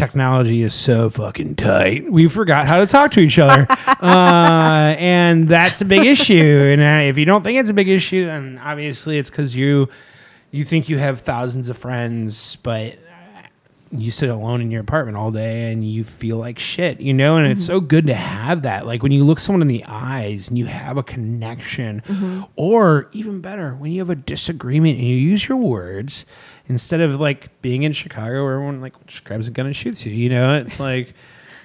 technology 0.00 0.62
is 0.62 0.72
so 0.72 1.10
fucking 1.10 1.56
tight, 1.56 2.10
we 2.10 2.26
forgot 2.26 2.66
how 2.66 2.80
to 2.80 2.86
talk 2.86 3.10
to 3.12 3.20
each 3.20 3.38
other, 3.38 3.66
uh, 4.00 4.94
and 4.98 5.46
that's 5.46 5.82
a 5.82 5.84
big 5.84 6.06
issue. 6.06 6.34
And 6.72 6.80
uh, 6.80 7.08
if 7.08 7.18
you 7.18 7.26
don't 7.26 7.42
think 7.42 7.58
it's 7.58 7.68
a 7.68 7.74
big 7.74 7.88
issue, 7.88 8.24
then 8.24 8.58
obviously 8.64 9.18
it's 9.18 9.28
because 9.28 9.54
you 9.54 9.90
you 10.50 10.64
think 10.64 10.88
you 10.88 10.98
have 10.98 11.20
thousands 11.20 11.68
of 11.68 11.76
friends, 11.76 12.56
but 12.56 12.98
you 13.92 14.10
sit 14.10 14.28
alone 14.28 14.60
in 14.60 14.70
your 14.70 14.80
apartment 14.80 15.16
all 15.16 15.32
day 15.32 15.72
and 15.72 15.88
you 15.88 16.04
feel 16.04 16.36
like 16.36 16.58
shit, 16.58 17.00
you 17.00 17.12
know, 17.12 17.36
and 17.36 17.46
it's 17.46 17.62
mm-hmm. 17.62 17.72
so 17.72 17.80
good 17.80 18.06
to 18.06 18.14
have 18.14 18.62
that. 18.62 18.86
Like 18.86 19.02
when 19.02 19.10
you 19.10 19.24
look 19.24 19.40
someone 19.40 19.62
in 19.62 19.68
the 19.68 19.84
eyes 19.84 20.48
and 20.48 20.56
you 20.56 20.66
have 20.66 20.96
a 20.96 21.02
connection, 21.02 22.00
mm-hmm. 22.02 22.42
or 22.54 23.08
even 23.12 23.40
better, 23.40 23.74
when 23.74 23.90
you 23.90 23.98
have 24.00 24.10
a 24.10 24.14
disagreement 24.14 24.98
and 24.98 25.06
you 25.06 25.16
use 25.16 25.48
your 25.48 25.58
words 25.58 26.24
instead 26.66 27.00
of 27.00 27.18
like 27.18 27.60
being 27.62 27.82
in 27.82 27.92
Chicago 27.92 28.44
where 28.44 28.54
everyone 28.54 28.80
like 28.80 28.94
just 29.06 29.24
grabs 29.24 29.48
a 29.48 29.50
gun 29.50 29.66
and 29.66 29.74
shoots 29.74 30.06
you, 30.06 30.12
you 30.12 30.28
know, 30.28 30.56
it's 30.56 30.78
like, 30.80 31.12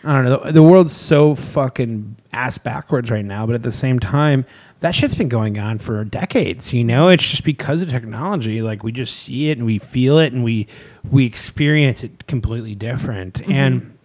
I 0.03 0.15
don't 0.15 0.25
know. 0.25 0.45
The, 0.45 0.53
the 0.53 0.63
world's 0.63 0.95
so 0.95 1.35
fucking 1.35 2.15
ass 2.33 2.57
backwards 2.57 3.11
right 3.11 3.25
now, 3.25 3.45
but 3.45 3.53
at 3.53 3.63
the 3.63 3.71
same 3.71 3.99
time, 3.99 4.45
that 4.81 4.93
shit's 4.93 5.15
been 5.15 5.29
going 5.29 5.57
on 5.57 5.79
for 5.79 6.03
decades. 6.03 6.73
You 6.73 6.83
know, 6.83 7.07
it's 7.07 7.29
just 7.29 7.43
because 7.43 7.81
of 7.81 7.89
technology. 7.89 8.61
Like 8.61 8.83
we 8.83 8.91
just 8.91 9.15
see 9.15 9.49
it 9.49 9.57
and 9.57 9.65
we 9.65 9.79
feel 9.79 10.19
it 10.19 10.33
and 10.33 10.43
we 10.43 10.67
we 11.09 11.25
experience 11.25 12.03
it 12.03 12.27
completely 12.27 12.75
different. 12.75 13.35
Mm-hmm. 13.35 13.51
And 13.51 13.97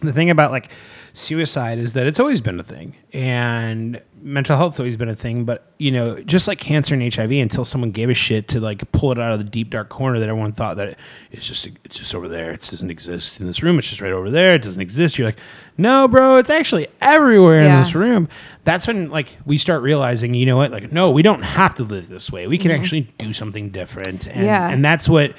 the 0.00 0.12
thing 0.12 0.30
about 0.30 0.50
like 0.50 0.70
suicide 1.12 1.78
is 1.78 1.92
that 1.94 2.06
it's 2.06 2.20
always 2.20 2.40
been 2.40 2.58
a 2.60 2.62
thing 2.62 2.96
and 3.12 4.00
mental 4.22 4.56
health's 4.56 4.78
always 4.78 4.96
been 4.96 5.08
a 5.08 5.14
thing 5.14 5.44
but 5.44 5.72
you 5.78 5.90
know 5.90 6.22
just 6.22 6.46
like 6.46 6.58
cancer 6.58 6.94
and 6.94 7.14
hiv 7.14 7.30
until 7.30 7.64
someone 7.64 7.90
gave 7.90 8.10
a 8.10 8.14
shit 8.14 8.48
to 8.48 8.60
like 8.60 8.90
pull 8.92 9.12
it 9.12 9.18
out 9.18 9.32
of 9.32 9.38
the 9.38 9.44
deep 9.44 9.70
dark 9.70 9.88
corner 9.88 10.18
that 10.18 10.28
everyone 10.28 10.52
thought 10.52 10.76
that 10.76 10.98
it's 11.30 11.46
just 11.46 11.66
it's 11.84 11.98
just 11.98 12.14
over 12.14 12.28
there. 12.28 12.52
It 12.52 12.60
doesn't 12.60 12.90
exist 12.90 13.40
in 13.40 13.46
this 13.46 13.62
room. 13.62 13.78
It's 13.78 13.88
just 13.88 14.00
right 14.00 14.12
over 14.12 14.30
there. 14.30 14.54
It 14.54 14.62
doesn't 14.62 14.80
exist. 14.80 15.18
You're 15.18 15.28
like 15.28 15.38
no 15.76 16.08
bro 16.08 16.36
it's 16.36 16.50
actually 16.50 16.88
everywhere 17.00 17.60
in 17.60 17.78
this 17.78 17.94
room. 17.94 18.28
That's 18.64 18.86
when 18.86 19.10
like 19.10 19.36
we 19.44 19.58
start 19.58 19.82
realizing 19.82 20.34
you 20.34 20.46
know 20.46 20.56
what? 20.56 20.70
Like 20.70 20.92
no 20.92 21.10
we 21.10 21.22
don't 21.22 21.42
have 21.42 21.74
to 21.76 21.82
live 21.82 22.08
this 22.08 22.30
way. 22.30 22.46
We 22.46 22.58
can 22.58 22.70
mm-hmm. 22.70 22.80
actually 22.80 23.00
do 23.18 23.32
something 23.32 23.70
different. 23.70 24.26
And, 24.26 24.44
Yeah. 24.44 24.68
and 24.68 24.84
that's 24.84 25.08
what 25.08 25.34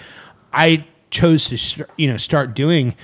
i 0.53 0.85
chose 1.11 1.49
to 1.49 1.87
you 1.97 2.07
know 2.07 2.17
start 2.17 2.55
doing 2.55 2.95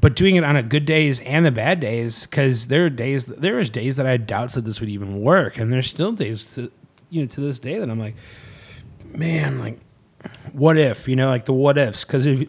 but 0.00 0.14
doing 0.14 0.36
it 0.36 0.44
on 0.44 0.56
a 0.56 0.62
good 0.62 0.84
days 0.84 1.20
and 1.20 1.44
the 1.44 1.50
bad 1.50 1.80
days 1.80 2.26
because 2.26 2.68
there 2.68 2.86
are 2.86 2.90
days 2.90 3.26
there 3.26 3.58
is 3.58 3.70
days 3.70 3.96
that 3.96 4.06
i 4.06 4.10
had 4.10 4.26
doubts 4.26 4.54
that 4.54 4.64
this 4.64 4.80
would 4.80 4.90
even 4.90 5.20
work 5.20 5.58
and 5.58 5.72
there's 5.72 5.88
still 5.88 6.12
days 6.12 6.54
to, 6.54 6.70
you 7.10 7.22
know 7.22 7.26
to 7.26 7.40
this 7.40 7.58
day 7.58 7.78
that 7.78 7.88
i'm 7.88 7.98
like 7.98 8.16
man 9.14 9.58
like 9.58 9.78
what 10.52 10.76
if 10.76 11.08
you 11.08 11.16
know 11.16 11.28
like 11.28 11.44
the 11.44 11.52
what 11.52 11.78
ifs 11.78 12.04
because 12.04 12.26
if 12.26 12.48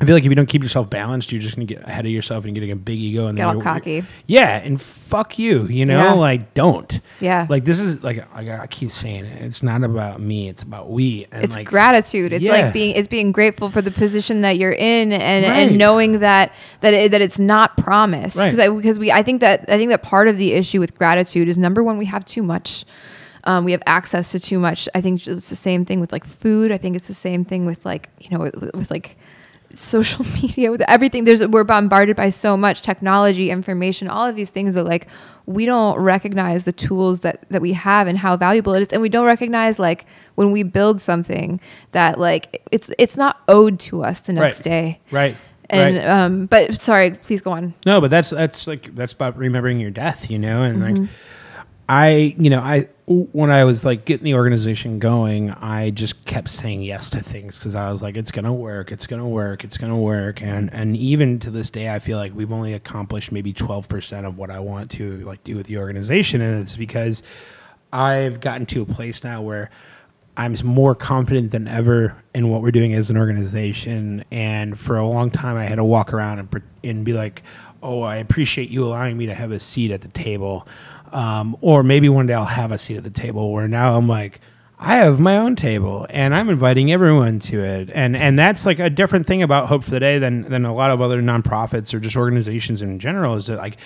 I 0.00 0.06
feel 0.06 0.14
like 0.14 0.24
if 0.24 0.30
you 0.30 0.34
don't 0.34 0.48
keep 0.48 0.62
yourself 0.62 0.88
balanced, 0.88 1.30
you're 1.30 1.42
just 1.42 1.56
gonna 1.56 1.66
get 1.66 1.86
ahead 1.86 2.06
of 2.06 2.10
yourself 2.10 2.46
and 2.46 2.54
getting 2.54 2.70
a 2.70 2.76
big 2.76 2.98
ego 2.98 3.26
and 3.26 3.36
Get 3.36 3.46
then 3.46 3.56
all 3.56 3.60
cocky. 3.60 4.02
Yeah, 4.26 4.58
and 4.64 4.80
fuck 4.80 5.38
you, 5.38 5.66
you 5.66 5.84
know, 5.84 5.98
Yeah. 5.98 6.12
like 6.14 6.54
don't. 6.54 7.00
Yeah. 7.20 7.46
Like 7.50 7.64
this 7.64 7.80
is 7.80 8.02
like 8.02 8.26
I, 8.34 8.60
I 8.62 8.66
keep 8.66 8.92
saying 8.92 9.26
it. 9.26 9.42
It's 9.42 9.62
not 9.62 9.84
about 9.84 10.20
me. 10.20 10.48
It's 10.48 10.62
about 10.62 10.90
we. 10.90 11.26
And 11.30 11.44
it's 11.44 11.54
like, 11.54 11.66
gratitude 11.66 12.32
it's 12.32 12.46
Yeah. 12.46 12.52
like 12.52 12.72
being 12.72 12.96
it's 12.96 13.08
being 13.08 13.30
grateful 13.30 13.68
for 13.68 13.82
the 13.82 13.90
position 13.90 14.40
that 14.40 14.56
you're 14.56 14.72
in 14.72 15.12
and 15.12 15.44
Right. 15.44 15.56
and 15.68 15.76
knowing 15.76 16.20
that 16.20 16.54
that 16.80 16.94
it, 16.94 17.10
that 17.10 17.20
it's 17.20 17.38
not 17.38 17.76
promised 17.76 18.38
because 18.38 18.58
I 18.58 18.70
because 18.70 18.98
we 18.98 19.12
I 19.12 19.22
think 19.22 19.42
that 19.42 19.66
I 19.68 19.76
think 19.76 19.90
that 19.90 20.02
part 20.02 20.28
of 20.28 20.38
the 20.38 20.52
issue 20.54 20.80
with 20.80 20.96
gratitude 20.96 21.46
is 21.46 21.58
number 21.58 21.84
one 21.84 21.98
we 21.98 22.06
have 22.06 22.24
too 22.24 22.42
much 22.42 22.86
um, 23.44 23.64
we 23.64 23.72
have 23.72 23.82
access 23.86 24.32
to 24.32 24.40
too 24.40 24.58
much 24.58 24.88
I 24.94 25.00
think 25.02 25.26
it's 25.26 25.50
the 25.50 25.56
same 25.56 25.84
thing 25.84 26.00
with 26.00 26.10
like 26.12 26.24
food 26.24 26.72
I 26.72 26.78
think 26.78 26.96
it's 26.96 27.08
the 27.08 27.14
same 27.14 27.44
thing 27.44 27.66
with 27.66 27.84
like 27.84 28.08
you 28.18 28.30
know 28.30 28.44
with, 28.44 28.74
with 28.74 28.90
like 28.90 29.16
social 29.74 30.24
media 30.42 30.70
with 30.70 30.82
everything 30.88 31.24
there's 31.24 31.46
we're 31.46 31.64
bombarded 31.64 32.16
by 32.16 32.28
so 32.28 32.56
much 32.56 32.82
technology 32.82 33.50
information 33.50 34.08
all 34.08 34.26
of 34.26 34.34
these 34.36 34.50
things 34.50 34.74
that 34.74 34.84
like 34.84 35.06
we 35.46 35.64
don't 35.64 35.98
recognize 35.98 36.64
the 36.64 36.72
tools 36.72 37.20
that 37.20 37.48
that 37.50 37.62
we 37.62 37.72
have 37.72 38.06
and 38.08 38.18
how 38.18 38.36
valuable 38.36 38.74
it 38.74 38.82
is 38.82 38.88
and 38.92 39.00
we 39.00 39.08
don't 39.08 39.26
recognize 39.26 39.78
like 39.78 40.04
when 40.34 40.50
we 40.52 40.62
build 40.62 41.00
something 41.00 41.60
that 41.92 42.18
like 42.18 42.62
it's 42.72 42.90
it's 42.98 43.16
not 43.16 43.40
owed 43.48 43.78
to 43.78 44.02
us 44.02 44.20
the 44.22 44.32
next 44.32 44.58
Right. 44.60 44.64
day 44.72 45.00
right. 45.10 45.36
and 45.70 45.96
right. 45.96 46.06
um 46.06 46.46
but 46.46 46.74
sorry 46.74 47.12
please 47.12 47.40
go 47.42 47.52
on 47.52 47.74
No, 47.86 48.00
but 48.00 48.10
that's 48.10 48.30
that's 48.30 48.66
like 48.66 48.94
that's 48.94 49.12
about 49.12 49.36
remembering 49.36 49.78
your 49.80 49.90
death, 49.92 50.30
you 50.30 50.38
know, 50.38 50.62
and 50.62 50.78
Mm-hmm. 50.82 51.00
like 51.02 51.10
I, 51.90 52.36
you 52.38 52.50
know, 52.50 52.60
I 52.60 52.88
when 53.06 53.50
I 53.50 53.64
was 53.64 53.84
like 53.84 54.04
getting 54.04 54.22
the 54.22 54.34
organization 54.34 55.00
going, 55.00 55.50
I 55.50 55.90
just 55.90 56.24
kept 56.24 56.48
saying 56.48 56.82
yes 56.82 57.10
to 57.10 57.20
things 57.20 57.58
because 57.58 57.74
I 57.74 57.90
was 57.90 58.00
like, 58.00 58.16
it's 58.16 58.30
gonna 58.30 58.54
work, 58.54 58.92
it's 58.92 59.08
gonna 59.08 59.28
work, 59.28 59.64
it's 59.64 59.76
gonna 59.76 59.98
work, 59.98 60.40
and 60.40 60.72
and 60.72 60.96
even 60.96 61.40
to 61.40 61.50
this 61.50 61.68
day, 61.68 61.92
I 61.92 61.98
feel 61.98 62.16
like 62.16 62.32
we've 62.32 62.52
only 62.52 62.74
accomplished 62.74 63.32
maybe 63.32 63.52
twelve 63.52 63.88
percent 63.88 64.24
of 64.24 64.38
what 64.38 64.52
I 64.52 64.60
want 64.60 64.92
to 64.92 65.16
like 65.24 65.42
do 65.42 65.56
with 65.56 65.66
the 65.66 65.78
organization, 65.78 66.40
and 66.40 66.60
it's 66.62 66.76
because 66.76 67.24
I've 67.92 68.38
gotten 68.38 68.66
to 68.66 68.82
a 68.82 68.86
place 68.86 69.24
now 69.24 69.42
where 69.42 69.68
I'm 70.36 70.54
more 70.62 70.94
confident 70.94 71.50
than 71.50 71.66
ever 71.66 72.14
in 72.32 72.50
what 72.50 72.62
we're 72.62 72.70
doing 72.70 72.94
as 72.94 73.10
an 73.10 73.16
organization. 73.16 74.24
And 74.30 74.78
for 74.78 74.96
a 74.96 75.08
long 75.08 75.30
time, 75.30 75.56
I 75.56 75.64
had 75.64 75.74
to 75.74 75.84
walk 75.84 76.14
around 76.14 76.38
and, 76.38 76.62
and 76.84 77.04
be 77.04 77.14
like, 77.14 77.42
"Oh, 77.82 78.02
I 78.02 78.16
appreciate 78.16 78.70
you 78.70 78.84
allowing 78.84 79.18
me 79.18 79.26
to 79.26 79.34
have 79.34 79.50
a 79.50 79.58
seat 79.58 79.90
at 79.90 80.02
the 80.02 80.08
table," 80.08 80.68
um, 81.12 81.56
or 81.60 81.82
maybe 81.82 82.08
one 82.08 82.26
day 82.26 82.34
I'll 82.34 82.44
have 82.44 82.72
a 82.72 82.78
seat 82.78 82.96
at 82.96 83.04
the 83.04 83.10
table. 83.10 83.52
Where 83.52 83.68
now 83.68 83.96
I'm 83.96 84.08
like. 84.08 84.40
I 84.82 84.96
have 84.96 85.20
my 85.20 85.36
own 85.36 85.56
table 85.56 86.06
and 86.08 86.34
I'm 86.34 86.48
inviting 86.48 86.90
everyone 86.90 87.38
to 87.40 87.62
it. 87.62 87.90
And 87.92 88.16
and 88.16 88.38
that's 88.38 88.64
like 88.64 88.78
a 88.78 88.88
different 88.88 89.26
thing 89.26 89.42
about 89.42 89.66
Hope 89.66 89.84
for 89.84 89.90
the 89.90 90.00
Day 90.00 90.18
than 90.18 90.40
than 90.44 90.64
a 90.64 90.72
lot 90.72 90.90
of 90.90 91.02
other 91.02 91.20
nonprofits 91.20 91.92
or 91.92 92.00
just 92.00 92.16
organizations 92.16 92.80
in 92.80 92.98
general 92.98 93.34
is 93.34 93.48
that 93.48 93.58
like 93.58 93.76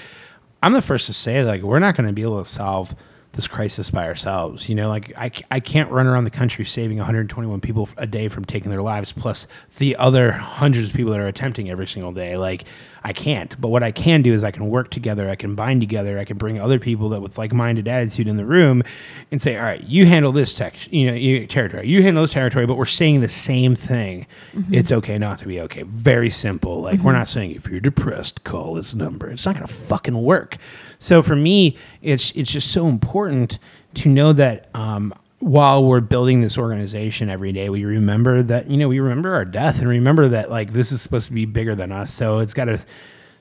I'm 0.62 0.72
the 0.72 0.80
first 0.80 1.06
to 1.06 1.12
say 1.12 1.42
like 1.42 1.62
we're 1.62 1.80
not 1.80 1.96
going 1.96 2.06
to 2.06 2.12
be 2.12 2.22
able 2.22 2.38
to 2.38 2.48
solve 2.48 2.94
this 3.34 3.48
crisis 3.48 3.90
by 3.90 4.06
ourselves. 4.06 4.68
You 4.68 4.74
know, 4.74 4.88
like 4.88 5.12
I, 5.16 5.30
I 5.50 5.60
can't 5.60 5.90
run 5.90 6.06
around 6.06 6.24
the 6.24 6.30
country 6.30 6.64
saving 6.64 6.98
121 6.98 7.60
people 7.60 7.88
a 7.96 8.06
day 8.06 8.28
from 8.28 8.44
taking 8.44 8.70
their 8.70 8.82
lives, 8.82 9.12
plus 9.12 9.46
the 9.78 9.96
other 9.96 10.32
hundreds 10.32 10.90
of 10.90 10.96
people 10.96 11.12
that 11.12 11.20
are 11.20 11.26
attempting 11.26 11.70
every 11.70 11.86
single 11.86 12.12
day. 12.12 12.36
Like 12.36 12.64
I 13.06 13.12
can't. 13.12 13.60
But 13.60 13.68
what 13.68 13.82
I 13.82 13.92
can 13.92 14.22
do 14.22 14.32
is 14.32 14.42
I 14.42 14.50
can 14.50 14.68
work 14.70 14.90
together. 14.90 15.28
I 15.28 15.36
can 15.36 15.54
bind 15.54 15.82
together. 15.82 16.18
I 16.18 16.24
can 16.24 16.38
bring 16.38 16.58
other 16.60 16.78
people 16.78 17.10
that 17.10 17.20
with 17.20 17.36
like-minded 17.36 17.86
attitude 17.86 18.26
in 18.26 18.38
the 18.38 18.46
room, 18.46 18.82
and 19.30 19.42
say, 19.42 19.56
all 19.56 19.62
right, 19.62 19.82
you 19.82 20.06
handle 20.06 20.32
this 20.32 20.54
tech, 20.54 20.90
you 20.90 21.06
know, 21.06 21.14
you, 21.14 21.46
territory. 21.46 21.86
You 21.86 22.02
handle 22.02 22.22
this 22.22 22.32
territory, 22.32 22.66
but 22.66 22.76
we're 22.76 22.86
saying 22.86 23.20
the 23.20 23.28
same 23.28 23.74
thing. 23.74 24.26
It's 24.70 24.90
okay 24.90 25.18
not 25.18 25.38
to 25.38 25.46
be 25.46 25.60
okay. 25.60 25.82
Very 25.82 26.30
simple. 26.30 26.80
Like 26.80 27.00
we're 27.00 27.12
not 27.12 27.28
saying 27.28 27.52
if 27.52 27.68
you're 27.68 27.80
depressed, 27.80 28.44
call 28.44 28.74
this 28.74 28.94
number. 28.94 29.30
It's 29.30 29.44
not 29.44 29.54
gonna 29.54 29.66
fucking 29.66 30.22
work. 30.22 30.56
So 30.98 31.22
for 31.22 31.36
me, 31.36 31.76
it's 32.00 32.30
it's 32.32 32.50
just 32.50 32.72
so 32.72 32.88
important 32.88 33.58
to 33.94 34.08
know 34.08 34.32
that 34.32 34.68
um, 34.74 35.12
while 35.44 35.84
we're 35.84 36.00
building 36.00 36.40
this 36.40 36.56
organization 36.56 37.28
every 37.28 37.52
day, 37.52 37.68
we 37.68 37.84
remember 37.84 38.42
that, 38.42 38.66
you 38.66 38.78
know, 38.78 38.88
we 38.88 38.98
remember 38.98 39.34
our 39.34 39.44
death 39.44 39.78
and 39.78 39.86
remember 39.86 40.26
that 40.28 40.50
like 40.50 40.72
this 40.72 40.90
is 40.90 41.02
supposed 41.02 41.26
to 41.26 41.34
be 41.34 41.44
bigger 41.44 41.74
than 41.74 41.92
us. 41.92 42.10
So 42.14 42.38
it's 42.38 42.54
got 42.54 42.64
to 42.64 42.82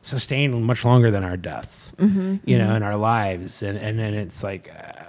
sustain 0.01 0.63
much 0.63 0.83
longer 0.83 1.11
than 1.11 1.23
our 1.23 1.37
deaths, 1.37 1.93
mm-hmm. 1.95 2.35
you 2.43 2.57
know, 2.57 2.65
mm-hmm. 2.65 2.75
in 2.75 2.83
our 2.83 2.97
lives. 2.97 3.63
And, 3.63 3.77
and 3.77 4.01
and 4.01 4.17
it's 4.17 4.43
like, 4.43 4.69
uh, 4.69 5.05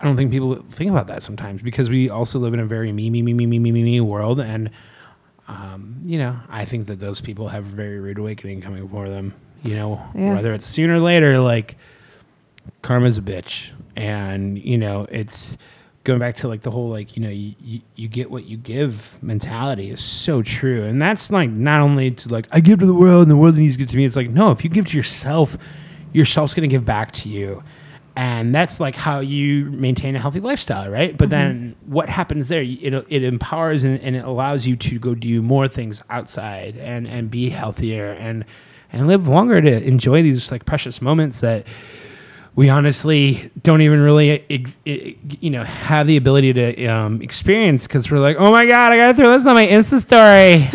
I 0.00 0.04
don't 0.04 0.16
think 0.16 0.30
people 0.30 0.54
think 0.54 0.90
about 0.90 1.08
that 1.08 1.22
sometimes 1.22 1.60
because 1.60 1.90
we 1.90 2.08
also 2.08 2.38
live 2.38 2.54
in 2.54 2.60
a 2.60 2.64
very 2.64 2.90
me, 2.90 3.10
me, 3.10 3.20
me, 3.20 3.34
me, 3.34 3.44
me, 3.44 3.58
me, 3.58 3.70
me, 3.70 3.82
me 3.82 4.00
world. 4.00 4.40
And, 4.40 4.70
um, 5.46 6.00
you 6.04 6.16
know, 6.16 6.38
I 6.48 6.64
think 6.64 6.86
that 6.86 7.00
those 7.00 7.20
people 7.20 7.48
have 7.48 7.66
a 7.66 7.76
very 7.76 8.00
rude 8.00 8.16
awakening 8.16 8.62
coming 8.62 8.88
for 8.88 9.10
them, 9.10 9.34
you 9.62 9.74
know, 9.74 10.02
yeah. 10.14 10.36
whether 10.36 10.54
it's 10.54 10.66
sooner 10.66 10.96
or 10.96 11.00
later, 11.00 11.38
like 11.38 11.76
karma's 12.80 13.18
a 13.18 13.22
bitch. 13.22 13.72
And, 13.94 14.58
you 14.58 14.78
know, 14.78 15.06
it's, 15.10 15.58
going 16.10 16.18
back 16.18 16.34
to 16.34 16.48
like 16.48 16.62
the 16.62 16.72
whole 16.72 16.88
like 16.88 17.16
you 17.16 17.22
know 17.22 17.28
you, 17.28 17.54
you, 17.60 17.80
you 17.94 18.08
get 18.08 18.30
what 18.30 18.44
you 18.44 18.56
give 18.56 19.22
mentality 19.22 19.90
is 19.90 20.02
so 20.02 20.42
true, 20.42 20.82
and 20.82 21.00
that's 21.00 21.30
like 21.30 21.50
not 21.50 21.80
only 21.80 22.10
to 22.10 22.28
like 22.28 22.46
I 22.50 22.58
give 22.58 22.80
to 22.80 22.86
the 22.86 22.94
world 22.94 23.22
and 23.22 23.30
the 23.30 23.36
world 23.36 23.56
needs 23.56 23.76
to 23.76 23.78
give 23.78 23.90
to 23.90 23.96
me. 23.96 24.04
It's 24.04 24.16
like 24.16 24.28
no, 24.28 24.50
if 24.50 24.64
you 24.64 24.70
give 24.70 24.86
to 24.88 24.96
yourself, 24.96 25.56
yourself's 26.12 26.52
gonna 26.52 26.66
give 26.66 26.84
back 26.84 27.12
to 27.12 27.28
you. 27.28 27.62
And 28.16 28.52
that's 28.52 28.80
like 28.80 28.96
how 28.96 29.20
you 29.20 29.66
maintain 29.66 30.16
a 30.16 30.18
healthy 30.18 30.40
lifestyle 30.40 30.90
right? 30.90 31.16
But 31.16 31.30
then 31.30 31.76
mm-hmm. 31.80 31.92
what 31.92 32.08
happens 32.08 32.48
there? 32.48 32.60
It, 32.60 32.92
it 33.08 33.22
empowers 33.22 33.84
and, 33.84 34.00
and 34.00 34.16
it 34.16 34.24
allows 34.24 34.66
you 34.66 34.74
to 34.76 34.98
go 34.98 35.14
do 35.14 35.40
more 35.42 35.68
things 35.68 36.02
outside 36.10 36.76
and 36.76 37.06
and 37.06 37.30
be 37.30 37.50
healthier 37.50 38.10
and 38.10 38.44
and 38.92 39.06
live 39.06 39.28
longer 39.28 39.60
to 39.60 39.86
enjoy 39.86 40.22
these 40.22 40.50
like 40.50 40.64
precious 40.64 41.00
moments 41.00 41.40
that 41.40 41.66
we 42.54 42.68
honestly 42.68 43.50
don't 43.62 43.80
even 43.80 44.00
really 44.00 44.44
you 44.84 45.50
know 45.50 45.64
have 45.64 46.06
the 46.06 46.16
ability 46.16 46.52
to 46.52 46.86
um, 46.86 47.22
experience 47.22 47.86
because 47.86 48.10
we're 48.10 48.18
like 48.18 48.36
oh 48.38 48.50
my 48.50 48.66
god 48.66 48.92
i 48.92 48.96
gotta 48.96 49.14
throw 49.14 49.30
this 49.30 49.46
on 49.46 49.54
my 49.54 49.66
insta 49.66 49.98
story 49.98 50.68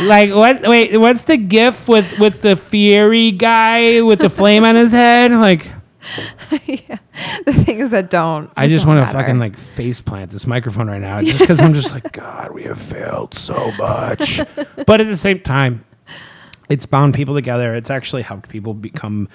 like 0.06 0.30
what 0.30 0.62
wait 0.62 0.96
what's 0.98 1.24
the 1.24 1.36
gif 1.36 1.88
with 1.88 2.18
with 2.18 2.42
the 2.42 2.56
fiery 2.56 3.30
guy 3.30 4.00
with 4.02 4.18
the 4.18 4.30
flame 4.30 4.64
on 4.64 4.74
his 4.74 4.92
head 4.92 5.30
like 5.32 5.66
yeah 6.66 6.98
the 7.44 7.52
things 7.52 7.90
that 7.90 8.10
don't 8.10 8.50
I 8.56 8.68
just 8.68 8.86
want 8.86 9.04
to 9.04 9.12
fucking 9.12 9.38
like 9.38 9.56
face 9.56 10.00
plant 10.00 10.30
this 10.30 10.46
microphone 10.46 10.88
right 10.88 11.00
now, 11.00 11.20
just 11.22 11.40
because 11.40 11.60
I'm 11.60 11.74
just 11.74 11.92
like, 11.92 12.12
God, 12.12 12.52
we 12.52 12.64
have 12.64 12.78
failed 12.78 13.34
so 13.34 13.72
much. 13.78 14.40
but 14.86 15.00
at 15.00 15.08
the 15.08 15.16
same 15.16 15.40
time, 15.40 15.84
it's 16.68 16.86
bound 16.86 17.14
people 17.14 17.34
together. 17.34 17.74
It's 17.74 17.90
actually 17.90 18.22
helped 18.22 18.48
people 18.48 18.74
become 18.74 19.28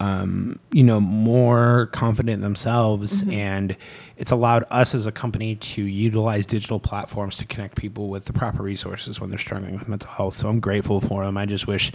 um, 0.00 0.58
you 0.72 0.82
know, 0.82 1.00
more 1.00 1.86
confident 1.92 2.34
in 2.34 2.40
themselves. 2.40 3.22
Mm-hmm. 3.22 3.32
And 3.32 3.76
it's 4.16 4.30
allowed 4.30 4.64
us 4.70 4.94
as 4.94 5.06
a 5.06 5.12
company 5.12 5.56
to 5.56 5.82
utilize 5.82 6.46
digital 6.46 6.78
platforms 6.78 7.38
to 7.38 7.46
connect 7.46 7.76
people 7.76 8.08
with 8.08 8.26
the 8.26 8.32
proper 8.32 8.62
resources 8.62 9.20
when 9.20 9.30
they're 9.30 9.38
struggling 9.38 9.78
with 9.78 9.88
mental 9.88 10.10
health. 10.10 10.34
So 10.34 10.48
I'm 10.48 10.60
grateful 10.60 11.00
for 11.00 11.24
them. 11.24 11.36
I 11.36 11.46
just 11.46 11.66
wish 11.66 11.90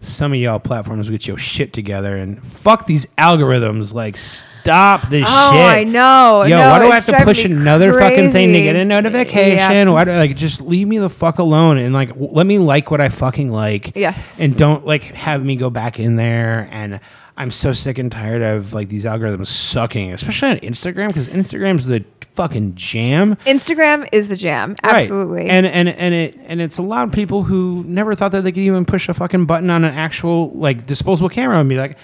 some 0.00 0.32
of 0.32 0.38
y'all 0.38 0.58
platforms 0.58 1.08
would 1.10 1.18
get 1.20 1.26
your 1.26 1.38
shit 1.38 1.72
together 1.72 2.16
and 2.16 2.40
fuck 2.40 2.86
these 2.86 3.06
algorithms. 3.16 3.94
Like, 3.94 4.16
stop 4.16 5.02
this 5.08 5.26
Oh, 5.28 5.52
shit. 5.52 5.60
I 5.60 5.84
know. 5.84 6.44
Yo, 6.44 6.56
No, 6.56 6.70
why 6.70 6.78
do 6.80 6.86
I 6.86 6.94
have 6.94 7.04
to 7.06 7.24
push 7.24 7.44
another 7.44 7.92
fucking 7.92 8.30
thing 8.30 8.52
to 8.52 8.60
get 8.60 8.76
a 8.76 8.84
notification? 8.84 9.56
Yeah. 9.56 9.90
Why 9.90 10.04
do 10.04 10.12
like 10.12 10.36
just 10.36 10.60
leave 10.60 10.86
me 10.86 10.98
the 10.98 11.08
fuck 11.08 11.38
alone 11.38 11.78
and 11.78 11.94
like 11.94 12.10
let 12.16 12.46
me 12.46 12.58
like 12.58 12.90
what 12.90 13.00
I 13.00 13.08
fucking 13.08 13.50
like. 13.50 13.96
Yes. 13.96 14.40
And 14.40 14.56
don't 14.56 14.86
like 14.86 15.02
have 15.02 15.44
me 15.44 15.56
go 15.56 15.70
back 15.70 15.98
in 15.98 16.16
there 16.16 16.68
and 16.70 17.00
I'm 17.36 17.50
so 17.50 17.72
sick 17.72 17.98
and 17.98 18.10
tired 18.10 18.42
of 18.42 18.72
like 18.72 18.88
these 18.88 19.04
algorithms 19.04 19.48
sucking, 19.48 20.12
especially 20.12 20.50
on 20.52 20.56
Instagram 20.58 21.08
because 21.08 21.28
Instagram's 21.28 21.86
the 21.86 22.04
fucking 22.34 22.74
jam. 22.76 23.36
Instagram 23.44 24.08
is 24.12 24.28
the 24.28 24.36
jam. 24.36 24.70
Right. 24.82 24.96
Absolutely. 24.96 25.46
And 25.48 25.66
and 25.66 25.88
and 25.88 26.14
it 26.14 26.38
and 26.46 26.62
it's 26.62 26.78
allowed 26.78 27.12
people 27.12 27.42
who 27.44 27.84
never 27.86 28.14
thought 28.14 28.32
that 28.32 28.42
they 28.42 28.52
could 28.52 28.62
even 28.62 28.84
push 28.86 29.08
a 29.10 29.14
fucking 29.14 29.44
button 29.46 29.68
on 29.68 29.84
an 29.84 29.92
actual 29.94 30.50
like 30.52 30.86
disposable 30.86 31.28
camera 31.28 31.58
and 31.60 31.68
be 31.68 31.76
like, 31.76 31.98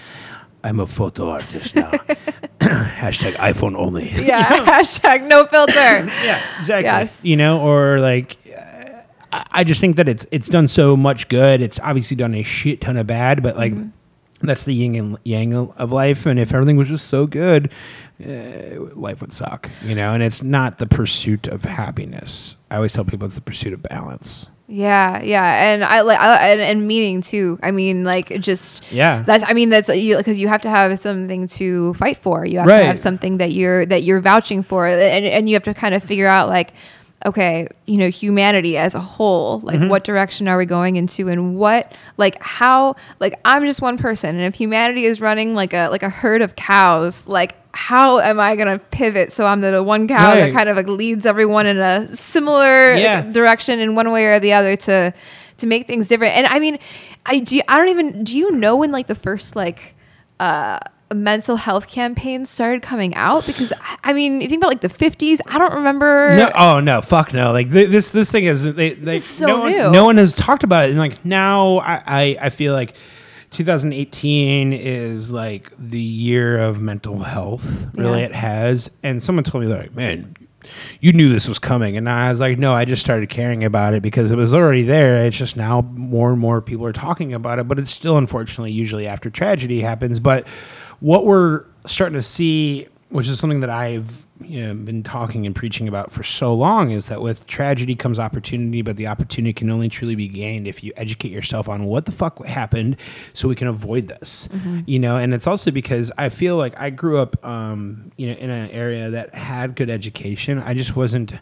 I'm 0.63 0.79
a 0.79 0.85
photo 0.85 1.31
artist 1.31 1.75
now. 1.75 1.89
Hashtag 2.59 3.33
iPhone 3.33 3.75
only. 3.75 4.09
yeah. 4.11 4.43
Hashtag 4.65 5.27
no 5.27 5.45
filter. 5.45 5.73
Yeah, 6.23 6.39
exactly. 6.59 6.83
Yes. 6.85 7.25
You 7.25 7.37
know, 7.37 7.59
or 7.61 7.99
like, 7.99 8.37
I- 9.31 9.45
I 9.51 9.63
just 9.63 9.81
think 9.81 9.95
that 9.95 10.07
it's 10.07 10.27
it's 10.31 10.47
done 10.47 10.67
so 10.67 10.95
much 10.95 11.27
good. 11.27 11.59
It's 11.59 11.79
obviously 11.79 12.15
done 12.15 12.35
a 12.35 12.43
shit 12.43 12.81
ton 12.81 12.97
of 12.97 13.07
bad, 13.07 13.41
but 13.41 13.57
like. 13.57 13.73
Mm-hmm. 13.73 13.89
That's 14.43 14.65
the 14.65 14.73
yin 14.73 14.95
and 14.95 15.17
yang 15.23 15.53
of 15.55 15.91
life, 15.91 16.25
and 16.25 16.37
if 16.37 16.53
everything 16.53 16.75
was 16.77 16.89
just 16.89 17.07
so 17.07 17.25
good, 17.27 17.71
uh, 18.25 18.79
life 18.95 19.21
would 19.21 19.31
suck, 19.33 19.69
you 19.83 19.95
know. 19.95 20.13
And 20.13 20.21
it's 20.21 20.43
not 20.43 20.77
the 20.77 20.85
pursuit 20.85 21.47
of 21.47 21.63
happiness. 21.63 22.57
I 22.69 22.75
always 22.75 22.93
tell 22.93 23.05
people 23.05 23.25
it's 23.25 23.35
the 23.35 23.41
pursuit 23.41 23.73
of 23.73 23.81
balance. 23.83 24.47
Yeah, 24.67 25.21
yeah, 25.21 25.71
and 25.73 25.83
I 25.83 26.01
like 26.01 26.19
and, 26.19 26.59
and 26.61 26.87
meaning 26.87 27.21
too. 27.21 27.59
I 27.61 27.71
mean, 27.71 28.03
like 28.03 28.29
just 28.39 28.91
Yeah, 28.91 29.21
that's. 29.21 29.43
I 29.47 29.53
mean, 29.53 29.69
that's 29.69 29.93
you 29.95 30.17
because 30.17 30.39
you 30.39 30.47
have 30.47 30.61
to 30.61 30.69
have 30.69 30.97
something 30.99 31.47
to 31.47 31.93
fight 31.93 32.17
for. 32.17 32.45
You 32.45 32.59
have 32.59 32.67
Right. 32.67 32.79
to 32.81 32.85
have 32.87 32.99
something 32.99 33.37
that 33.37 33.51
you're 33.51 33.85
that 33.85 34.03
you're 34.03 34.21
vouching 34.21 34.61
for, 34.61 34.87
and 34.87 35.25
and 35.25 35.49
you 35.49 35.55
have 35.55 35.63
to 35.63 35.73
kind 35.73 35.93
of 35.93 36.03
figure 36.03 36.27
out 36.27 36.47
like, 36.49 36.73
okay, 37.25 37.67
you 37.87 37.97
know, 37.97 38.09
humanity 38.09 38.77
as 38.77 38.95
a 38.95 38.99
whole. 38.99 39.59
Like, 39.61 39.79
Mm-hmm. 39.79 39.89
what 39.89 40.03
direction 40.03 40.47
are 40.47 40.57
we 40.57 40.65
going 40.65 40.95
into, 40.97 41.29
and 41.29 41.55
what 41.57 41.95
like 42.17 42.41
how 42.41 42.95
like 43.19 43.39
I'm 43.45 43.65
just 43.65 43.81
one 43.81 43.97
person, 43.97 44.31
and 44.35 44.43
if 44.45 44.55
humanity 44.55 45.05
is 45.05 45.19
running 45.21 45.55
like 45.55 45.73
a 45.73 45.87
like 45.89 46.03
a 46.03 46.09
herd 46.09 46.41
of 46.41 46.55
cows, 46.55 47.27
like. 47.27 47.55
How 47.75 48.19
am 48.19 48.39
I 48.39 48.55
gonna 48.55 48.77
pivot 48.77 49.31
so 49.31 49.47
I'm 49.47 49.61
the 49.61 49.81
one 49.81 50.07
cow 50.07 50.35
that 50.35 50.53
kind 50.53 50.69
of 50.69 50.77
like 50.77 50.87
leads 50.87 51.25
everyone 51.25 51.65
in 51.65 51.79
a 51.79 52.07
similar 52.07 52.93
Yeah. 52.93 53.23
direction 53.23 53.79
in 53.79 53.95
one 53.95 54.11
way 54.11 54.27
or 54.27 54.39
the 54.39 54.53
other 54.53 54.75
to 54.75 55.11
to 55.57 55.65
make 55.65 55.87
things 55.87 56.07
different. 56.07 56.35
And 56.37 56.45
I 56.45 56.59
mean, 56.59 56.77
I 57.25 57.39
do. 57.39 57.61
I 57.67 57.79
don't 57.79 57.87
even. 57.89 58.23
Do 58.23 58.37
you 58.37 58.51
know 58.51 58.75
when 58.77 58.91
like 58.91 59.07
the 59.07 59.15
first 59.15 59.55
like 59.55 59.95
uh 60.39 60.77
mental 61.15 61.55
health 61.55 61.89
campaigns 61.89 62.49
started 62.49 62.81
coming 62.81 63.13
out? 63.15 63.45
Because 63.45 63.73
I- 64.03 64.13
mean, 64.13 64.41
you 64.41 64.47
think 64.47 64.61
about 64.61 64.69
like 64.69 64.81
the 64.81 64.89
fifties. 64.89 65.41
I 65.47 65.57
don't 65.59 65.73
remember. 65.73 66.35
No, 66.35 66.51
oh 66.55 66.79
no, 66.79 67.01
fuck 67.01 67.33
no! 67.33 67.51
Like 67.51 67.71
th- 67.71 67.89
this, 67.89 68.11
this 68.11 68.31
thing 68.31 68.45
is 68.45 68.63
they, 68.75 68.93
they 68.93 69.15
is 69.15 69.23
so 69.25 69.47
no, 69.47 69.59
one, 69.59 69.71
new. 69.71 69.91
no 69.91 70.03
one 70.05 70.17
has 70.17 70.35
talked 70.35 70.63
about 70.63 70.85
it, 70.85 70.89
and 70.91 70.99
like 70.99 71.23
now, 71.25 71.77
I, 71.79 72.01
I, 72.05 72.37
I 72.43 72.49
feel 72.49 72.73
like 72.73 72.95
2018 73.51 74.73
is 74.73 75.31
like 75.31 75.71
the 75.77 75.99
year 76.01 76.59
of 76.59 76.81
mental 76.81 77.19
health. 77.19 77.87
Really, 77.95 78.19
Yeah. 78.19 78.25
it 78.27 78.33
has. 78.33 78.91
And 79.03 79.21
someone 79.21 79.43
told 79.43 79.63
me 79.63 79.69
like, 79.73 79.93
man, 79.95 80.35
you 80.99 81.11
knew 81.11 81.29
this 81.29 81.47
was 81.47 81.59
coming, 81.59 81.97
and 81.97 82.09
I 82.09 82.29
was 82.29 82.39
like, 82.39 82.57
no, 82.57 82.73
I 82.73 82.85
just 82.85 83.01
started 83.01 83.29
caring 83.29 83.63
about 83.63 83.93
it 83.93 84.01
because 84.03 84.31
it 84.31 84.35
was 84.37 84.53
already 84.53 84.83
there. 84.83 85.25
It's 85.25 85.37
just 85.37 85.57
now 85.57 85.81
more 85.81 86.31
and 86.31 86.39
more 86.39 86.61
people 86.61 86.85
are 86.85 86.93
talking 86.93 87.33
about 87.33 87.59
it, 87.59 87.67
but 87.67 87.79
it's 87.79 87.91
still 87.91 88.17
unfortunately 88.17 88.71
usually 88.71 89.07
after 89.07 89.29
tragedy 89.29 89.81
happens. 89.81 90.19
But 90.19 90.47
what 91.03 91.25
we're 91.25 91.65
starting 91.85 92.13
to 92.13 92.21
see, 92.21 92.87
which 93.09 93.27
is 93.27 93.37
something 93.37 93.59
that 93.59 93.69
I've 93.69 94.25
you 94.39 94.65
know, 94.65 94.73
been 94.73 95.03
talking 95.03 95.45
and 95.45 95.53
preaching 95.53 95.89
about 95.89 96.11
for 96.11 96.23
so 96.23 96.53
long, 96.53 96.91
is 96.91 97.07
that 97.09 97.21
with 97.21 97.45
tragedy 97.45 97.93
comes 97.93 98.19
opportunity, 98.19 98.81
but 98.81 98.95
the 98.95 99.07
opportunity 99.07 99.51
can 99.51 99.69
only 99.69 99.89
truly 99.89 100.15
be 100.15 100.29
gained 100.29 100.65
if 100.65 100.81
you 100.81 100.93
educate 100.95 101.33
yourself 101.33 101.67
on 101.67 101.83
what 101.83 102.05
the 102.05 102.13
fuck 102.13 102.45
happened, 102.45 102.95
so 103.33 103.49
we 103.49 103.55
can 103.55 103.67
avoid 103.67 104.07
this. 104.07 104.47
You 104.85 104.97
know, 104.97 105.17
and 105.17 105.33
it's 105.33 105.45
also 105.45 105.71
because 105.71 106.09
I 106.17 106.29
feel 106.29 106.55
like 106.55 106.79
I 106.79 106.89
grew 106.89 107.17
up, 107.17 107.35
um, 107.45 108.13
you 108.15 108.27
know, 108.27 108.33
in 108.33 108.49
an 108.49 108.69
area 108.71 109.09
that 109.09 109.35
had 109.35 109.75
good 109.75 109.89
education. 109.89 110.59
I 110.59 110.73
just 110.73 110.95
wasn't 110.95 111.33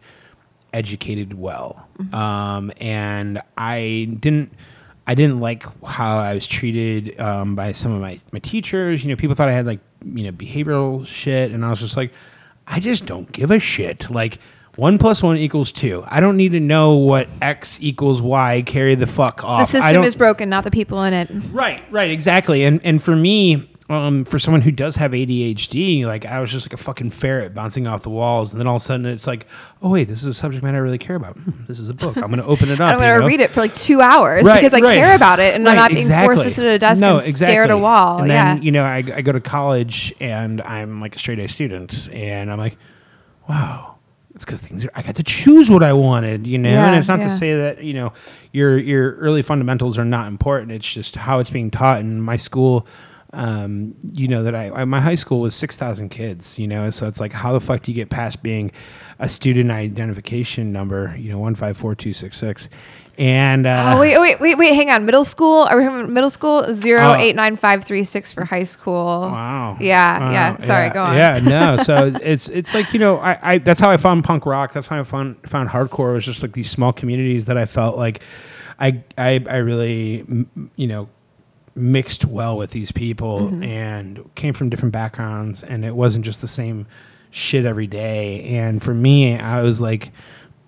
educated 0.73 1.37
well, 1.37 1.87
um, 2.13 2.71
and 2.81 3.39
I 3.55 4.17
didn't. 4.19 4.53
I 5.11 5.13
didn't 5.13 5.41
like 5.41 5.65
how 5.83 6.19
I 6.19 6.33
was 6.33 6.47
treated 6.47 7.19
um, 7.19 7.53
by 7.53 7.73
some 7.73 7.91
of 7.91 7.99
my, 7.99 8.17
my 8.31 8.39
teachers. 8.39 9.03
You 9.03 9.09
know, 9.09 9.17
people 9.17 9.35
thought 9.35 9.49
I 9.49 9.51
had 9.51 9.65
like, 9.65 9.81
you 10.05 10.23
know, 10.23 10.31
behavioral 10.31 11.05
shit. 11.05 11.51
And 11.51 11.65
I 11.65 11.69
was 11.69 11.81
just 11.81 11.97
like, 11.97 12.13
I 12.65 12.79
just 12.79 13.07
don't 13.07 13.29
give 13.29 13.51
a 13.51 13.59
shit. 13.59 14.09
Like, 14.09 14.39
one 14.77 14.97
plus 14.97 15.21
one 15.21 15.35
equals 15.35 15.73
two. 15.73 16.05
I 16.07 16.21
don't 16.21 16.37
need 16.37 16.53
to 16.53 16.61
know 16.61 16.95
what 16.95 17.27
X 17.41 17.83
equals 17.83 18.21
Y. 18.21 18.63
Carry 18.65 18.95
the 18.95 19.05
fuck 19.05 19.43
off. 19.43 19.59
The 19.59 19.65
system 19.65 20.03
is 20.03 20.15
broken, 20.15 20.47
not 20.47 20.63
the 20.63 20.71
people 20.71 21.03
in 21.03 21.13
it. 21.13 21.29
Right, 21.51 21.83
right, 21.91 22.09
exactly. 22.09 22.63
And 22.63 22.79
and 22.85 23.03
for 23.03 23.13
me, 23.13 23.69
um, 23.91 24.23
for 24.25 24.39
someone 24.39 24.61
who 24.61 24.71
does 24.71 24.95
have 24.95 25.11
ADHD, 25.11 26.05
like 26.05 26.25
I 26.25 26.39
was 26.39 26.51
just 26.51 26.65
like 26.65 26.73
a 26.73 26.77
fucking 26.83 27.09
ferret 27.09 27.53
bouncing 27.53 27.87
off 27.87 28.03
the 28.03 28.09
walls, 28.09 28.53
and 28.53 28.59
then 28.59 28.67
all 28.67 28.77
of 28.77 28.81
a 28.81 28.85
sudden 28.85 29.05
it's 29.05 29.27
like, 29.27 29.45
oh 29.81 29.89
wait, 29.91 30.07
this 30.07 30.21
is 30.21 30.27
a 30.27 30.33
subject 30.33 30.63
matter 30.63 30.77
I 30.77 30.81
really 30.81 30.97
care 30.97 31.15
about. 31.15 31.37
Hmm, 31.37 31.65
this 31.67 31.79
is 31.79 31.89
a 31.89 31.93
book. 31.93 32.17
I'm 32.17 32.31
going 32.31 32.37
to 32.37 32.45
open 32.45 32.69
it 32.69 32.79
up. 32.81 32.89
I'm 32.89 32.99
going 32.99 33.21
to 33.21 33.27
read 33.27 33.39
it 33.39 33.49
for 33.49 33.61
like 33.61 33.75
two 33.75 34.01
hours 34.01 34.45
Right, 34.45 34.61
because 34.61 34.73
I 34.73 34.79
right. 34.79 34.95
care 34.95 35.15
about 35.15 35.39
it 35.39 35.55
and 35.55 35.67
I'm 35.67 35.75
Right, 35.75 35.81
not 35.81 35.91
being 35.91 36.07
forced 36.07 36.43
to 36.43 36.49
sit 36.49 36.65
at 36.65 36.75
a 36.75 36.79
desk 36.79 37.01
No, 37.01 37.13
and 37.13 37.21
stare 37.21 37.63
at 37.63 37.69
a 37.69 37.77
wall. 37.77 38.19
And 38.19 38.27
yeah. 38.27 38.55
then, 38.55 38.63
you 38.63 38.71
know, 38.71 38.83
I, 38.83 38.97
I 38.97 39.21
go 39.21 39.31
to 39.31 39.41
college 39.41 40.13
and 40.19 40.61
I'm 40.61 41.01
like 41.01 41.15
a 41.15 41.19
straight 41.19 41.39
A 41.39 41.47
student, 41.47 42.09
and 42.11 42.51
I'm 42.51 42.57
like, 42.57 42.77
wow, 43.49 43.97
it's 44.33 44.45
because 44.45 44.61
things 44.61 44.85
are. 44.85 44.91
I 44.95 45.01
got 45.01 45.15
to 45.15 45.23
choose 45.23 45.69
what 45.69 45.83
I 45.83 45.93
wanted, 45.93 46.47
you 46.47 46.57
know. 46.57 46.69
Yeah, 46.69 46.87
and 46.87 46.95
it's 46.97 47.07
not 47.07 47.19
yeah. 47.19 47.25
to 47.25 47.29
say 47.29 47.53
that 47.55 47.83
you 47.83 47.93
know 47.93 48.13
your 48.51 48.77
your 48.77 49.15
early 49.15 49.41
fundamentals 49.41 49.97
are 49.97 50.05
not 50.05 50.27
important. 50.27 50.71
It's 50.71 50.91
just 50.91 51.15
how 51.15 51.39
it's 51.39 51.49
being 51.49 51.69
taught. 51.69 51.99
And 51.99 52.23
my 52.23 52.35
school. 52.35 52.87
Um, 53.33 53.95
you 54.11 54.27
know 54.27 54.43
that 54.43 54.53
I, 54.55 54.69
I 54.71 54.83
my 54.83 54.99
high 54.99 55.15
school 55.15 55.39
was 55.39 55.55
six 55.55 55.77
thousand 55.77 56.09
kids, 56.09 56.59
you 56.59 56.67
know, 56.67 56.89
so 56.89 57.07
it's 57.07 57.21
like 57.21 57.31
how 57.31 57.53
the 57.53 57.61
fuck 57.61 57.81
do 57.83 57.91
you 57.91 57.95
get 57.95 58.09
past 58.09 58.43
being 58.43 58.73
a 59.19 59.29
student 59.29 59.71
identification 59.71 60.73
number, 60.73 61.15
you 61.17 61.29
know, 61.29 61.39
one 61.39 61.55
five 61.55 61.77
four 61.77 61.95
two 61.95 62.11
six 62.11 62.35
six, 62.37 62.67
and 63.17 63.65
uh, 63.65 63.93
Oh 63.95 64.01
wait, 64.01 64.17
wait, 64.19 64.41
wait, 64.41 64.57
wait! 64.57 64.73
Hang 64.75 64.89
on. 64.89 65.05
Middle 65.05 65.23
school? 65.23 65.61
Are 65.63 65.77
we 65.77 66.07
middle 66.07 66.29
school? 66.29 66.73
Zero 66.73 66.99
Oh. 67.01 67.15
eight 67.15 67.37
nine 67.37 67.55
five 67.55 67.85
three 67.85 68.03
six 68.03 68.33
for 68.33 68.43
high 68.43 68.63
school. 68.65 69.21
Wow. 69.21 69.77
Yeah, 69.79 70.19
Wow. 70.19 70.31
yeah. 70.31 70.57
Sorry, 70.57 70.87
yeah, 70.87 70.93
go 70.93 71.03
on. 71.03 71.15
Yeah, 71.15 71.39
no. 71.41 71.77
So 71.77 72.11
it's 72.21 72.49
it's 72.49 72.73
like 72.73 72.91
you 72.91 72.99
know, 72.99 73.17
I, 73.19 73.37
I 73.41 73.57
that's 73.59 73.79
how 73.79 73.89
I 73.89 73.95
found 73.95 74.25
punk 74.25 74.45
rock. 74.45 74.73
That's 74.73 74.87
how 74.87 74.99
I 74.99 75.03
found 75.03 75.37
found 75.49 75.69
hardcore. 75.69 76.09
It 76.11 76.13
was 76.15 76.25
just 76.25 76.41
like 76.43 76.51
these 76.51 76.69
small 76.69 76.91
communities 76.91 77.45
that 77.45 77.57
I 77.57 77.63
felt 77.63 77.95
like 77.95 78.21
I 78.77 79.03
I 79.17 79.41
I 79.49 79.57
really 79.57 80.25
you 80.75 80.87
know 80.87 81.07
mixed 81.75 82.25
well 82.25 82.57
with 82.57 82.71
these 82.71 82.91
people 82.91 83.39
Mm-hmm. 83.41 83.63
and 83.63 84.35
came 84.35 84.53
from 84.53 84.69
different 84.69 84.93
backgrounds, 84.93 85.63
and 85.63 85.83
it 85.85 85.95
wasn't 85.95 86.25
just 86.25 86.41
the 86.41 86.47
same 86.47 86.87
shit 87.29 87.65
every 87.65 87.87
day. 87.87 88.43
And 88.57 88.81
for 88.81 88.93
me, 88.93 89.37
I 89.37 89.61
was 89.63 89.79
like. 89.81 90.11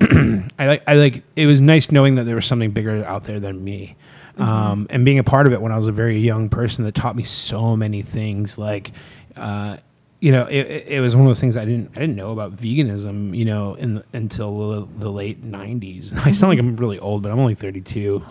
I 0.00 0.66
like 0.66 0.82
I 0.88 0.94
like 0.94 1.22
it 1.36 1.46
was 1.46 1.60
nice 1.60 1.90
knowing 1.92 2.16
that 2.16 2.24
there 2.24 2.34
was 2.34 2.44
something 2.44 2.72
bigger 2.72 3.04
out 3.04 3.22
there 3.22 3.38
than 3.40 3.62
me. 3.62 3.96
Um, 4.36 4.88
and 4.90 5.04
being 5.04 5.20
a 5.20 5.24
part 5.24 5.46
of 5.46 5.52
it 5.52 5.62
when 5.62 5.70
I 5.70 5.76
was 5.76 5.86
a 5.86 5.92
very 5.92 6.18
young 6.18 6.48
person 6.48 6.84
that 6.84 6.94
taught 6.96 7.14
me 7.14 7.22
so 7.22 7.76
many 7.76 8.02
things 8.02 8.58
like 8.58 8.90
uh, 9.36 9.76
you 10.20 10.32
know 10.32 10.46
it, 10.46 10.58
it- 10.66 10.86
it 10.88 11.00
was 11.00 11.14
one 11.14 11.24
of 11.24 11.28
those 11.30 11.40
things 11.40 11.56
I 11.56 11.64
didn't 11.64 11.92
I 11.96 12.00
didn't 12.00 12.16
know 12.16 12.32
about 12.32 12.54
veganism 12.56 13.34
you 13.36 13.44
know 13.44 13.74
in 13.74 14.02
until 14.12 14.70
the, 14.70 14.88
the 14.98 15.10
late 15.12 15.42
90s 15.44 16.12
I 16.26 16.32
sound 16.32 16.50
like 16.50 16.58
I'm 16.58 16.76
really 16.76 16.98
old 16.98 17.22
but 17.22 17.30
I'm 17.30 17.38
only 17.38 17.54
32 17.54 18.22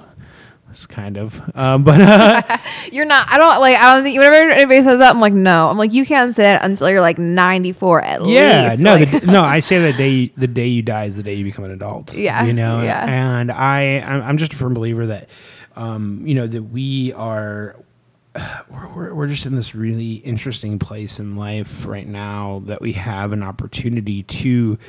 it's 0.74 0.88
kind 0.88 1.18
of 1.18 1.40
um, 1.56 1.84
but 1.84 2.02
uh, 2.02 2.58
You're 2.92 3.06
not. 3.06 3.32
I 3.32 3.38
don't 3.38 3.60
like. 3.60 3.78
I 3.78 3.94
don't 3.94 4.04
think. 4.04 4.18
Whenever 4.18 4.50
anybody 4.50 4.82
says 4.82 4.98
that, 4.98 5.14
I'm 5.14 5.22
like, 5.22 5.34
no. 5.34 5.70
I'm 5.70 5.78
like, 5.78 5.94
you 5.94 6.04
can't 6.04 6.34
say 6.34 6.42
that 6.44 6.66
until 6.66 6.90
you're 6.90 7.00
like 7.00 7.20
94 7.20 8.02
at 8.02 8.26
yeah 8.26 8.70
least. 8.72 8.82
Yeah, 8.82 8.84
no 8.84 8.94
Like, 8.96 9.22
the, 9.22 9.32
no 9.32 9.44
I 9.44 9.60
say 9.60 9.80
the 9.80 9.94
day 9.96 10.28
the 10.36 10.48
day 10.48 10.68
you 10.68 10.82
die 10.82 11.06
is 11.06 11.16
the 11.16 11.22
day 11.22 11.36
you 11.36 11.44
become 11.44 11.64
an 11.64 11.72
adult 11.72 12.16
Yeah, 12.16 12.44
you 12.44 12.54
know 12.54 12.82
yeah. 12.82 13.06
and 13.08 13.52
I 13.52 14.00
I'm, 14.00 14.22
I'm 14.24 14.38
just 14.38 14.54
a 14.54 14.56
firm 14.56 14.74
believer 14.74 15.06
that 15.08 15.30
um, 15.76 16.22
you 16.26 16.34
know 16.34 16.48
that 16.48 16.64
we're, 18.70 18.88
we're, 18.96 19.14
we're 19.14 19.28
just 19.28 19.46
in 19.46 19.56
this 19.56 19.76
really 19.76 20.16
interesting 20.16 20.80
place 20.80 21.20
in 21.20 21.36
life 21.36 21.86
right 21.86 22.08
now 22.08 22.64
that 22.66 22.82
we 22.82 22.94
have 22.94 23.32
an 23.32 23.44
opportunity 23.44 24.24
to 24.24 24.80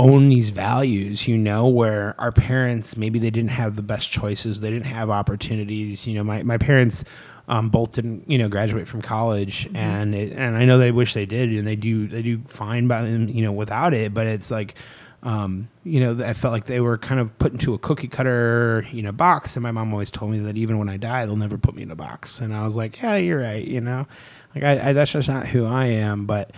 own 0.00 0.30
these 0.30 0.50
values, 0.50 1.28
you 1.28 1.36
know, 1.38 1.68
where 1.68 2.14
our 2.18 2.32
parents 2.32 2.96
maybe 2.96 3.18
they 3.18 3.30
didn't 3.30 3.50
have 3.50 3.76
the 3.76 3.82
best 3.82 4.10
choices, 4.10 4.60
they 4.60 4.70
didn't 4.70 4.86
have 4.86 5.10
opportunities. 5.10 6.06
You 6.06 6.14
know, 6.14 6.24
my 6.24 6.42
my 6.42 6.58
parents 6.58 7.04
um, 7.48 7.68
both 7.68 7.92
didn't 7.92 8.28
you 8.28 8.38
know 8.38 8.48
graduate 8.48 8.88
from 8.88 9.02
college, 9.02 9.66
Mm-hmm. 9.66 9.76
and 9.76 10.14
it, 10.14 10.32
and 10.32 10.56
I 10.56 10.64
know 10.64 10.78
they 10.78 10.92
wish 10.92 11.14
they 11.14 11.26
did, 11.26 11.50
and 11.50 11.66
they 11.66 11.76
do 11.76 12.06
they 12.08 12.22
do 12.22 12.38
fine 12.46 12.88
by 12.88 13.06
you 13.06 13.42
know 13.42 13.52
without 13.52 13.94
it, 13.94 14.12
but 14.14 14.26
it's 14.26 14.50
like. 14.50 14.74
Um, 15.22 15.68
you 15.84 16.00
know, 16.00 16.24
I 16.24 16.32
felt 16.32 16.50
like 16.52 16.64
they 16.64 16.80
were 16.80 16.96
kind 16.96 17.20
of 17.20 17.36
put 17.36 17.52
into 17.52 17.74
a 17.74 17.78
cookie 17.78 18.08
cutter, 18.08 18.86
you 18.90 19.02
know, 19.02 19.12
box. 19.12 19.54
And 19.54 19.62
my 19.62 19.70
mom 19.70 19.92
always 19.92 20.10
told 20.10 20.30
me 20.30 20.38
that 20.38 20.56
even 20.56 20.78
when 20.78 20.88
I 20.88 20.96
die, 20.96 21.26
they'll 21.26 21.36
never 21.36 21.58
put 21.58 21.74
me 21.74 21.82
in 21.82 21.90
a 21.90 21.94
box. 21.94 22.40
And 22.40 22.54
I 22.54 22.64
was 22.64 22.74
like, 22.74 23.02
yeah, 23.02 23.16
you're 23.16 23.42
right. 23.42 23.62
You 23.62 23.82
know, 23.82 24.06
like 24.54 24.64
I, 24.64 24.88
I 24.88 24.92
that's 24.94 25.12
just 25.12 25.28
not 25.28 25.46
who 25.46 25.66
I 25.66 25.84
am. 26.08 26.24
But 26.24 26.52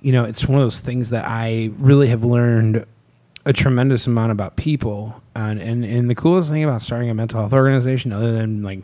you 0.00 0.12
know, 0.12 0.24
it's 0.24 0.46
one 0.46 0.58
of 0.58 0.64
those 0.64 0.80
things 0.80 1.10
that 1.10 1.24
I 1.26 1.70
really 1.78 2.08
have 2.08 2.24
learned 2.24 2.84
a 3.44 3.52
tremendous 3.52 4.06
amount 4.06 4.32
about 4.32 4.56
people. 4.56 5.22
And, 5.34 5.60
and, 5.60 5.84
and 5.84 6.10
the 6.10 6.14
coolest 6.14 6.50
thing 6.50 6.64
about 6.64 6.82
starting 6.82 7.10
a 7.10 7.14
mental 7.14 7.40
health 7.40 7.52
organization, 7.52 8.12
other 8.12 8.32
than 8.32 8.62
like 8.62 8.82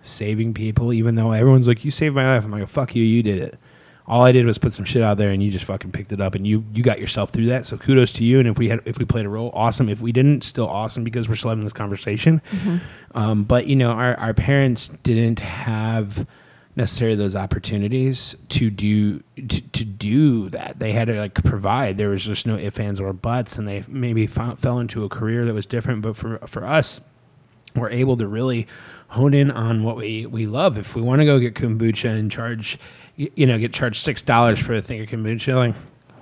saving 0.00 0.54
people, 0.54 0.92
even 0.92 1.14
though 1.14 1.32
everyone's 1.32 1.68
like, 1.68 1.84
you 1.84 1.90
saved 1.90 2.14
my 2.14 2.34
life, 2.34 2.44
I'm 2.44 2.50
like, 2.50 2.66
fuck 2.68 2.94
you, 2.94 3.02
you 3.02 3.22
did 3.22 3.38
it. 3.38 3.58
All 4.06 4.22
I 4.22 4.32
did 4.32 4.46
was 4.46 4.58
put 4.58 4.72
some 4.72 4.84
shit 4.84 5.00
out 5.00 5.16
there 5.16 5.30
and 5.30 5.42
you 5.42 5.50
just 5.50 5.64
fucking 5.64 5.92
picked 5.92 6.12
it 6.12 6.20
up 6.20 6.34
and 6.34 6.44
you 6.44 6.64
you 6.72 6.82
got 6.82 6.98
yourself 6.98 7.30
through 7.30 7.46
that. 7.46 7.66
So 7.66 7.76
kudos 7.76 8.12
to 8.14 8.24
you. 8.24 8.40
And 8.40 8.48
if 8.48 8.58
we 8.58 8.68
had 8.68 8.80
if 8.84 8.98
we 8.98 9.04
played 9.04 9.26
a 9.26 9.28
role, 9.28 9.52
awesome. 9.54 9.88
If 9.88 10.00
we 10.00 10.10
didn't, 10.10 10.42
still 10.42 10.66
awesome 10.66 11.04
because 11.04 11.28
we're 11.28 11.36
still 11.36 11.50
having 11.50 11.64
this 11.64 11.72
conversation. 11.72 12.42
Um, 13.14 13.44
but 13.44 13.68
you 13.68 13.76
know, 13.76 13.92
our, 13.92 14.18
our 14.18 14.34
parents 14.34 14.88
didn't 14.88 15.38
have 15.38 16.26
necessarily 16.74 17.16
those 17.16 17.36
opportunities 17.36 18.34
to 18.48 18.70
do 18.70 19.20
to, 19.36 19.70
to 19.72 19.84
do 19.84 20.48
that. 20.50 20.78
They 20.78 20.92
had 20.92 21.08
to 21.08 21.18
like 21.18 21.34
provide. 21.44 21.98
There 21.98 22.08
was 22.08 22.24
just 22.24 22.46
no 22.46 22.56
ifs, 22.56 22.78
ands, 22.78 23.00
or 23.00 23.12
buts, 23.12 23.58
and 23.58 23.68
they 23.68 23.84
maybe 23.88 24.26
fo- 24.26 24.56
fell 24.56 24.78
into 24.78 25.04
a 25.04 25.08
career 25.08 25.44
that 25.44 25.54
was 25.54 25.66
different. 25.66 26.02
But 26.02 26.16
for 26.16 26.38
for 26.46 26.64
us, 26.64 27.02
we're 27.74 27.90
able 27.90 28.16
to 28.16 28.26
really 28.26 28.66
hone 29.08 29.34
in 29.34 29.50
on 29.50 29.84
what 29.84 29.96
we, 29.96 30.24
we 30.24 30.46
love. 30.46 30.78
If 30.78 30.96
we 30.96 31.02
want 31.02 31.20
to 31.20 31.26
go 31.26 31.38
get 31.38 31.54
kombucha 31.54 32.08
and 32.18 32.30
charge, 32.30 32.78
you 33.16 33.46
know, 33.46 33.58
get 33.58 33.72
charged 33.72 33.96
six 33.96 34.22
dollars 34.22 34.58
for 34.58 34.74
a 34.74 34.80
thing 34.82 35.00
of 35.00 35.08
kombucha, 35.08 35.54
like 35.54 35.74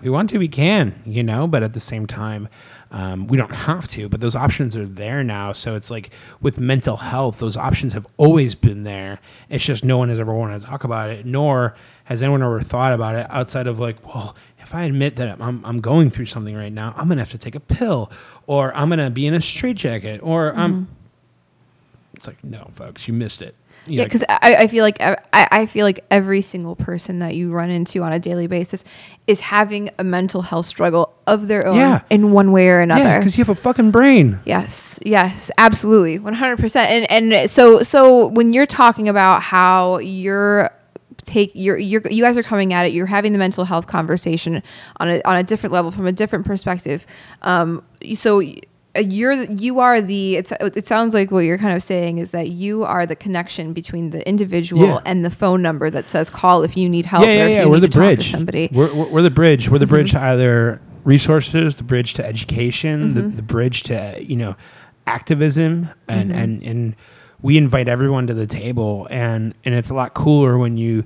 we 0.03 0.11
want 0.11 0.31
to, 0.31 0.39
we 0.39 0.49
can, 0.49 1.01
you 1.07 1.23
know. 1.23 1.47
But 1.47 1.63
at 1.63 1.73
the 1.73 1.81
same 1.81 2.07
time, 2.07 2.49
um, 2.91 3.27
we 3.27 3.37
don't 3.37 3.53
have 3.53 3.87
to. 3.89 4.09
But 4.09 4.21
those 4.21 4.35
options 4.37 4.77
are 4.77 4.87
there 4.87 5.23
now. 5.23 5.53
So 5.53 5.77
it's 5.77 5.91
like 5.91 6.11
with 6.41 6.59
mental 6.61 6.97
health, 6.97 7.39
those 7.39 7.57
options 7.57 7.93
have 7.93 8.07
always 8.17 8.55
been 8.55 8.83
there. 8.83 9.21
It's 9.49 9.65
just 9.65 9.85
no 9.85 9.99
one 9.99 10.09
has 10.09 10.19
ever 10.19 10.35
wanted 10.35 10.61
to 10.61 10.67
talk 10.67 10.85
about 10.85 11.11
it, 11.11 11.25
nor 11.25 11.75
has 12.05 12.23
anyone 12.23 12.43
ever 12.43 12.61
thought 12.61 12.93
about 12.93 13.15
it 13.15 13.27
outside 13.31 13.67
of 13.67 13.79
like, 13.79 14.05
well, 14.07 14.35
if 14.59 14.75
I 14.75 14.85
admit 14.85 15.17
that 15.17 15.41
I'm, 15.41 15.65
I'm 15.65 15.81
going 15.81 16.11
through 16.11 16.27
something 16.27 16.57
right 16.57 16.73
now, 16.73 16.93
I'm 16.97 17.09
gonna 17.09 17.21
have 17.21 17.31
to 17.31 17.39
take 17.39 17.55
a 17.55 17.61
pill, 17.61 18.11
or 18.47 18.75
I'm 18.77 18.89
gonna 18.89 19.11
be 19.11 19.27
in 19.27 19.35
a 19.35 19.41
straitjacket, 19.41 20.23
or 20.23 20.53
I'm 20.55 20.89
it's 22.15 22.27
like 22.27 22.43
no 22.45 22.69
folks 22.71 23.09
you 23.09 23.15
missed 23.15 23.41
it 23.41 23.55
Yeah, 23.91 24.05
because 24.05 24.25
I, 24.29 24.57
I 24.61 24.67
feel 24.69 24.83
like 24.85 25.01
I, 25.01 25.17
I 25.33 25.67
feel 25.67 25.85
like 25.85 26.05
every 26.11 26.41
single 26.43 26.77
person 26.77 27.19
that 27.21 27.35
you 27.35 27.53
run 27.53 27.71
into 27.71 28.03
on 28.03 28.13
a 28.13 28.19
daily 28.19 28.47
basis 28.47 28.85
is 29.27 29.41
having 29.41 29.91
a 29.99 30.05
mental 30.05 30.43
health 30.43 30.67
struggle 30.67 31.15
of 31.27 31.49
their 31.49 31.67
own 31.67 31.77
Yeah. 31.77 32.03
in 32.11 32.33
one 32.33 32.53
way 32.53 32.69
or 32.69 32.81
another. 32.81 33.03
yeah 33.03 33.19
because 33.19 33.37
you 33.39 33.43
have 33.45 33.49
a 33.51 33.61
fucking 33.61 33.91
brain 33.91 34.39
Yes, 34.45 34.99
yes, 35.05 35.51
absolutely, 35.59 36.19
one 36.19 36.35
hundred 36.35 36.59
percent. 36.59 36.91
And 37.11 37.33
and 37.33 37.51
so 37.51 37.83
so 37.83 38.27
when 38.29 38.53
you're 38.53 38.67
talking 38.67 39.09
about 39.09 39.43
how 39.43 39.99
you're 39.99 40.71
take 41.27 41.53
you're 41.55 41.77
you're 41.77 42.03
you 42.11 42.23
guys 42.25 42.39
are 42.39 42.43
coming 42.43 42.73
at 42.73 42.87
it, 42.87 42.93
you're 42.93 43.07
having 43.07 43.33
the 43.33 43.39
mental 43.39 43.65
health 43.65 43.87
conversation 43.87 44.63
on 44.99 45.09
a 45.09 45.21
on 45.25 45.37
a 45.37 45.43
different 45.43 45.73
level 45.73 45.91
from 45.91 46.07
a 46.07 46.13
different 46.13 46.47
perspective. 46.47 47.07
Um, 47.43 47.85
so 48.15 48.41
you're 48.99 49.33
you 49.45 49.79
are 49.79 50.01
the 50.01 50.37
it's 50.37 50.53
it 50.61 50.87
sounds 50.87 51.15
like 51.15 51.31
what 51.31 51.41
you're 51.41 51.59
kind 51.59 51.77
of 51.77 51.83
saying 51.83 52.19
is 52.19 52.33
that 52.33 52.49
you 52.49 52.83
are 52.83 53.07
the 53.07 53.15
connection 53.15 53.73
between 53.73 54.11
the 54.11 54.27
individual 54.29 54.83
Yeah. 54.85 54.99
and 55.07 55.25
the 55.25 55.31
phone 55.31 55.63
number 55.63 55.91
that 55.91 56.07
says 56.07 56.29
call 56.31 56.65
if 56.65 56.77
you 56.77 56.89
need 56.89 57.07
help 57.07 57.25
yeah 57.25 57.33
yeah 57.33 57.47
yeah 57.49 57.65
we're 57.67 57.79
the 57.79 57.87
to 57.87 57.93
talk 57.93 58.03
to 58.03 58.17
bridge 58.17 58.31
somebody. 58.31 58.67
Mm-hmm. 58.69 58.77
we're, 58.77 58.95
we're, 58.95 59.09
we're 59.13 59.23
the 59.23 59.31
bridge 59.31 59.69
we're 59.71 59.79
the 59.79 59.87
bridge 59.87 60.11
to 60.13 60.21
either 60.21 60.81
resources 61.05 61.77
the 61.77 61.85
bridge 61.85 62.15
to 62.15 62.27
education 62.27 63.15
the, 63.15 63.21
Mm-hmm. 63.21 63.37
the 63.37 63.43
bridge 63.43 63.85
to 63.85 64.17
you 64.21 64.35
know 64.37 64.57
activism 65.07 65.89
and 66.09 66.31
Mm-hmm. 66.31 66.39
and 66.39 66.63
and 66.63 66.97
we 67.43 67.57
invite 67.57 67.89
everyone 67.89 68.27
to 68.27 68.35
the 68.35 68.47
table 68.47 69.07
and 69.11 69.55
and 69.65 69.75
it's 69.75 69.91
a 69.91 69.95
lot 69.95 70.15
cooler 70.15 70.59
when 70.59 70.77
you 70.77 71.05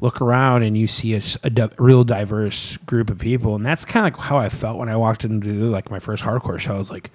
look 0.00 0.20
around 0.20 0.62
and 0.62 0.76
you 0.76 0.86
see 0.86 1.14
a 1.14 1.50
di- 1.50 1.68
real 1.78 2.04
diverse 2.04 2.76
group 2.78 3.08
of 3.08 3.18
people 3.18 3.54
and 3.54 3.64
that's 3.64 3.84
kind 3.84 4.06
of 4.06 4.12
like 4.18 4.26
how 4.28 4.36
i 4.38 4.48
felt 4.48 4.78
when 4.78 4.88
i 4.88 4.96
walked 4.96 5.24
into 5.24 5.48
like 5.70 5.90
my 5.90 5.98
first 5.98 6.22
hardcore 6.24 6.58
show 6.58 6.74
i 6.74 6.78
was 6.78 6.90
like 6.90 7.10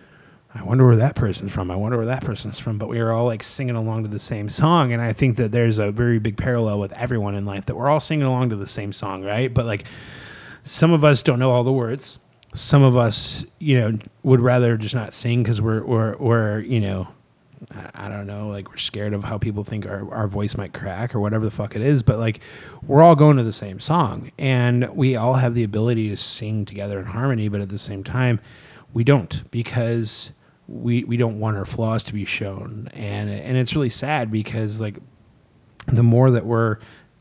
I 0.54 0.64
wonder 0.64 0.86
where 0.86 0.98
that 0.98 1.16
person's 1.16 1.54
from. 1.54 1.72
I 1.72 1.76
wonder 1.76 1.98
where 1.98 2.08
that 2.08 2.26
person's 2.26 2.60
from. 2.60 2.78
But 2.78 2.90
we 2.90 3.00
are 3.00 3.12
all 3.12 3.26
like 3.26 3.42
singing 3.42 3.76
along 3.76 4.04
to 4.04 4.10
the 4.10 4.20
same 4.20 4.50
song. 4.50 4.92
And 4.92 5.02
I 5.02 5.14
think 5.14 5.38
that 5.38 5.52
there's 5.52 5.80
a 5.80 5.92
very 5.92 6.20
big 6.20 6.38
parallel 6.38 6.80
with 6.80 6.92
everyone 6.94 7.36
in 7.36 7.46
life 7.46 7.66
that 7.68 7.76
we're 7.76 7.90
all 7.90 8.02
singing 8.02 8.26
along 8.26 8.50
to 8.50 8.58
the 8.58 8.68
same 8.68 8.92
song, 8.92 9.24
right? 9.24 9.54
But 9.54 9.66
like 9.66 9.86
some 10.64 10.92
of 10.92 11.06
us 11.06 11.24
don't 11.24 11.40
know 11.40 11.52
all 11.52 11.64
the 11.64 11.72
words. 11.72 12.20
Some 12.54 12.84
of 12.84 12.98
us, 12.98 13.46
you 13.60 13.80
know, 13.80 13.98
would 14.24 14.42
rather 14.42 14.76
just 14.76 14.94
not 14.94 15.14
sing 15.14 15.42
because 15.42 15.62
we're, 15.62 15.86
we're, 15.86 16.18
we're, 16.18 16.60
you 16.60 16.82
know, 16.82 17.08
I, 17.74 18.08
I 18.08 18.10
don't 18.10 18.28
know, 18.28 18.50
like 18.50 18.70
we're 18.70 18.76
scared 18.76 19.14
of 19.14 19.24
how 19.24 19.38
people 19.38 19.64
think 19.64 19.86
our, 19.86 20.14
our 20.14 20.28
voice 20.28 20.58
might 20.58 20.74
crack 20.74 21.16
or 21.16 21.22
whatever 21.22 21.46
the 21.46 21.52
fuck 21.52 21.78
it 21.78 21.82
is. 21.82 22.04
But 22.04 22.20
like 22.20 22.42
we're 22.86 23.02
all 23.02 23.16
going 23.16 23.38
to 23.38 23.44
the 23.44 23.54
same 23.54 23.80
song 23.80 24.32
and 24.38 24.90
we 24.90 25.16
all 25.16 25.36
have 25.36 25.56
the 25.56 25.64
ability 25.64 26.10
to 26.10 26.18
sing 26.18 26.66
together 26.66 27.00
in 27.00 27.06
harmony. 27.06 27.48
But 27.48 27.62
at 27.62 27.70
the 27.70 27.80
same 27.80 28.04
time, 28.04 28.42
we 28.94 29.06
don't 29.06 29.50
because 29.50 30.34
we 30.72 31.04
we 31.04 31.18
don't 31.18 31.40
want 31.40 31.58
our 31.58 31.66
flaws 31.66 32.04
to 32.06 32.14
be 32.14 32.26
shown. 32.26 32.90
And 32.94 33.30
and 33.30 33.58
it's 33.58 33.76
really 33.76 33.90
sad 33.90 34.32
because 34.32 34.80
like 34.80 34.98
the 35.88 36.04
more 36.04 36.32
that 36.32 36.46
we're 36.46 36.78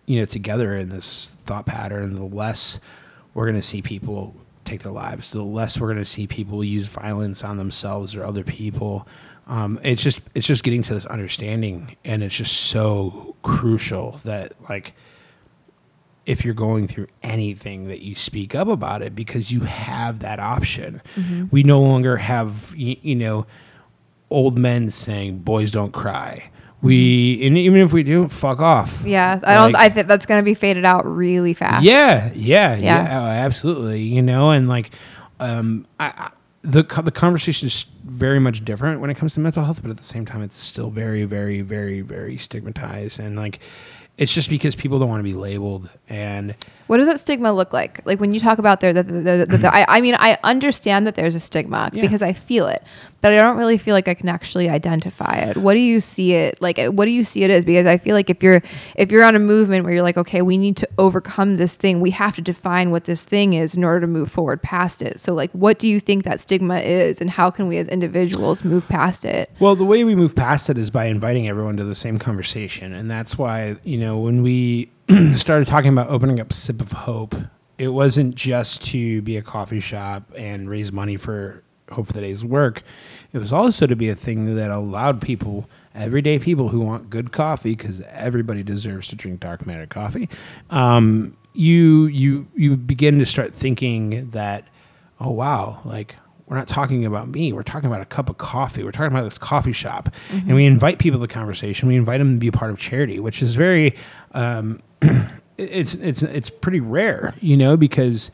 you 0.06 0.20
know 0.20 0.24
together 0.24 0.74
in 0.76 0.88
this 0.88 1.36
thought 1.40 1.66
pattern 1.66 2.14
the 2.14 2.24
less 2.24 2.80
we're 3.34 3.46
going 3.46 3.60
to 3.60 3.62
see 3.62 3.82
people 3.82 4.34
take 4.64 4.82
their 4.82 4.92
lives 4.92 5.32
the 5.32 5.42
less 5.42 5.80
we're 5.80 5.88
going 5.88 5.98
to 5.98 6.04
see 6.04 6.26
people 6.26 6.62
use 6.62 6.86
violence 6.86 7.42
on 7.42 7.56
themselves 7.56 8.14
or 8.14 8.24
other 8.24 8.44
people. 8.44 9.06
Um, 9.46 9.80
it's 9.82 10.02
just 10.02 10.20
it's 10.34 10.46
just 10.46 10.62
getting 10.62 10.82
to 10.82 10.94
this 10.94 11.06
understanding 11.06 11.96
and 12.04 12.22
it's 12.22 12.36
just 12.36 12.56
so 12.56 13.34
crucial 13.42 14.20
that 14.24 14.52
like 14.68 14.94
if 16.26 16.44
you're 16.44 16.54
going 16.54 16.86
through 16.86 17.06
anything 17.22 17.88
that 17.88 18.02
you 18.02 18.14
speak 18.14 18.54
up 18.54 18.68
about 18.68 19.02
it 19.02 19.14
because 19.14 19.50
you 19.50 19.60
have 19.60 20.20
that 20.20 20.38
option. 20.38 21.02
We 21.50 21.62
no 21.62 21.80
longer 21.80 22.18
have 22.18 22.74
you, 22.76 22.96
you 23.02 23.14
know 23.16 23.46
old 24.30 24.58
men 24.58 24.90
saying 24.90 25.38
boys 25.38 25.70
don't 25.72 25.92
cry. 25.92 26.50
We 26.82 27.44
and 27.46 27.58
even 27.58 27.80
if 27.80 27.92
we 27.92 28.02
do, 28.02 28.28
fuck 28.28 28.60
off. 28.60 29.02
Yeah, 29.04 29.38
I 29.44 29.54
don't. 29.54 29.72
Like- 29.72 29.82
I 29.82 29.88
think 29.90 30.06
that's 30.06 30.24
gonna 30.24 30.42
be 30.42 30.54
faded 30.54 30.84
out 30.84 31.04
really 31.04 31.52
fast. 31.52 31.84
Yeah, 31.84 32.30
yeah, 32.34 32.76
yeah, 32.76 32.80
Yeah. 32.80 33.20
oh, 33.20 33.26
absolutely. 33.26 34.00
You 34.02 34.22
know, 34.22 34.50
and 34.50 34.66
like, 34.68 34.90
um, 35.40 35.84
I, 35.98 36.06
I 36.16 36.30
the 36.62 36.82
the 37.02 37.10
conversation 37.10 37.66
is 37.66 37.84
very 38.04 38.38
much 38.38 38.64
different 38.64 39.00
when 39.00 39.10
it 39.10 39.16
comes 39.16 39.34
to 39.34 39.40
mental 39.40 39.64
health, 39.64 39.82
but 39.82 39.90
at 39.90 39.96
the 39.96 40.04
same 40.04 40.24
time, 40.26 40.42
it's 40.42 40.56
still 40.56 40.90
very, 40.90 41.24
very, 41.24 41.60
very, 41.60 42.00
very 42.00 42.36
stigmatized, 42.36 43.20
and 43.20 43.36
like, 43.36 43.60
it's 44.18 44.34
just 44.34 44.50
because 44.50 44.74
people 44.74 44.98
don't 44.98 45.08
want 45.08 45.20
to 45.20 45.24
be 45.24 45.32
labeled, 45.32 45.88
and 46.08 46.54
What 46.88 46.98
does 46.98 47.06
that 47.06 47.20
stigma 47.20 47.52
look 47.54 47.72
like? 47.72 48.04
Like 48.04 48.20
when 48.20 48.34
you 48.34 48.40
talk 48.40 48.58
about 48.58 48.80
there, 48.80 48.92
the, 48.92 49.02
the, 49.02 49.46
the, 49.46 49.74
I, 49.74 49.86
I 49.96 50.00
mean, 50.02 50.14
I 50.18 50.36
understand 50.44 51.06
that 51.06 51.14
there's 51.14 51.34
a 51.34 51.40
stigma 51.40 51.88
Yeah. 51.92 52.02
because 52.02 52.20
I 52.20 52.34
feel 52.34 52.66
it, 52.66 52.82
but 53.22 53.32
I 53.32 53.36
don't 53.36 53.56
really 53.56 53.78
feel 53.78 53.94
like 53.94 54.08
I 54.08 54.14
can 54.14 54.28
actually 54.28 54.68
identify 54.68 55.36
it. 55.36 55.56
What 55.56 55.72
do 55.72 55.80
you 55.80 56.00
see 56.00 56.34
it 56.34 56.60
like? 56.60 56.78
Uh, 56.78 56.88
what 56.90 57.06
do 57.06 57.12
you 57.12 57.24
see 57.24 57.44
it 57.44 57.50
as? 57.50 57.64
Because 57.64 57.86
I 57.86 57.96
feel 57.96 58.14
like 58.14 58.28
if 58.28 58.42
you're 58.42 58.60
if 58.96 59.10
you're 59.10 59.24
on 59.24 59.36
a 59.36 59.38
movement 59.38 59.84
where 59.84 59.94
you're 59.94 60.02
like, 60.02 60.18
okay, 60.18 60.42
we 60.42 60.58
need 60.58 60.76
to 60.78 60.88
overcome 60.98 61.56
this 61.56 61.76
thing, 61.76 62.00
we 62.00 62.10
have 62.10 62.34
to 62.34 62.42
define 62.42 62.90
what 62.90 63.04
this 63.04 63.24
thing 63.24 63.54
is 63.54 63.74
in 63.74 63.84
order 63.84 64.00
to 64.00 64.06
move 64.06 64.30
forward 64.30 64.60
past 64.62 65.00
it. 65.00 65.20
So, 65.20 65.32
like, 65.32 65.50
what 65.52 65.78
do 65.78 65.88
you 65.88 65.98
think 66.00 66.24
that 66.24 66.40
stigma 66.40 66.80
is, 66.80 67.22
and 67.22 67.30
how 67.30 67.50
can 67.50 67.68
we 67.68 67.78
as 67.78 67.88
individuals 67.90 68.64
move 68.64 68.88
past 68.88 69.24
it? 69.24 69.50
Well, 69.58 69.74
the 69.74 69.84
way 69.84 70.04
we 70.04 70.14
move 70.14 70.34
past 70.34 70.70
it 70.70 70.78
is 70.78 70.90
by 70.90 71.06
inviting 71.06 71.48
everyone 71.48 71.76
to 71.76 71.84
the 71.84 71.94
same 71.94 72.18
conversation. 72.18 72.92
And 72.92 73.10
that's 73.10 73.36
why, 73.36 73.76
you 73.84 73.98
know, 73.98 74.18
when 74.18 74.42
we 74.42 74.90
started 75.34 75.66
talking 75.66 75.92
about 75.92 76.08
opening 76.08 76.40
up 76.40 76.52
Sip 76.52 76.80
of 76.80 76.92
Hope, 76.92 77.34
it 77.78 77.88
wasn't 77.88 78.34
just 78.34 78.82
to 78.90 79.22
be 79.22 79.36
a 79.36 79.42
coffee 79.42 79.80
shop 79.80 80.30
and 80.36 80.68
raise 80.68 80.92
money 80.92 81.16
for 81.16 81.62
Hope 81.90 82.06
for 82.06 82.12
the 82.12 82.20
Day's 82.20 82.44
work. 82.44 82.82
It 83.32 83.38
was 83.38 83.52
also 83.52 83.86
to 83.86 83.96
be 83.96 84.08
a 84.08 84.14
thing 84.14 84.54
that 84.54 84.70
allowed 84.70 85.20
people, 85.20 85.68
everyday 85.94 86.38
people 86.38 86.68
who 86.68 86.80
want 86.80 87.10
good 87.10 87.32
coffee, 87.32 87.74
because 87.74 88.00
everybody 88.02 88.62
deserves 88.62 89.08
to 89.08 89.16
drink 89.16 89.40
dark 89.40 89.66
matter 89.66 89.86
coffee. 89.86 90.28
Um, 90.68 91.36
you 91.52 92.06
you 92.06 92.46
you 92.54 92.76
begin 92.76 93.18
to 93.18 93.26
start 93.26 93.52
thinking 93.52 94.30
that, 94.30 94.68
oh 95.18 95.30
wow, 95.30 95.80
like 95.84 96.16
we're 96.50 96.56
not 96.56 96.66
talking 96.66 97.06
about 97.06 97.28
me. 97.28 97.52
We're 97.52 97.62
talking 97.62 97.86
about 97.86 98.00
a 98.00 98.06
cup 98.06 98.28
of 98.28 98.36
coffee. 98.36 98.82
We're 98.82 98.90
talking 98.90 99.12
about 99.12 99.22
this 99.22 99.38
coffee 99.38 99.70
shop, 99.70 100.12
and 100.32 100.56
we 100.56 100.66
invite 100.66 100.98
people 100.98 101.20
to 101.20 101.26
the 101.28 101.32
conversation. 101.32 101.88
We 101.88 101.94
invite 101.94 102.18
them 102.18 102.34
to 102.34 102.40
be 102.40 102.48
a 102.48 102.52
part 102.52 102.72
of 102.72 102.78
charity, 102.78 103.20
which 103.20 103.40
is 103.40 103.54
very, 103.54 103.94
um, 104.32 104.80
it's 105.56 105.94
it's 105.94 106.24
it's 106.24 106.50
pretty 106.50 106.80
rare, 106.80 107.34
you 107.40 107.56
know, 107.56 107.76
because 107.76 108.32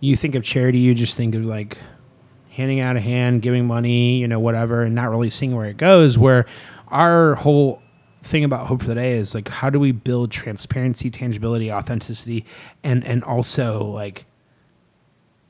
you 0.00 0.16
think 0.16 0.34
of 0.34 0.44
charity, 0.44 0.78
you 0.78 0.94
just 0.94 1.14
think 1.14 1.34
of 1.34 1.44
like 1.44 1.76
handing 2.48 2.80
out 2.80 2.96
a 2.96 3.00
hand, 3.00 3.42
giving 3.42 3.66
money, 3.66 4.16
you 4.16 4.26
know, 4.26 4.40
whatever, 4.40 4.80
and 4.80 4.94
not 4.94 5.10
really 5.10 5.28
seeing 5.28 5.54
where 5.54 5.66
it 5.66 5.76
goes. 5.76 6.16
Where 6.16 6.46
our 6.88 7.34
whole 7.34 7.82
thing 8.20 8.44
about 8.44 8.66
hope 8.68 8.80
for 8.80 8.88
the 8.88 8.94
day 8.94 9.12
is 9.12 9.34
like 9.34 9.48
how 9.48 9.68
do 9.68 9.78
we 9.78 9.92
build 9.92 10.30
transparency 10.30 11.08
tangibility 11.08 11.70
authenticity 11.70 12.44
and 12.82 13.04
and 13.04 13.22
also 13.22 13.84
like 13.84 14.24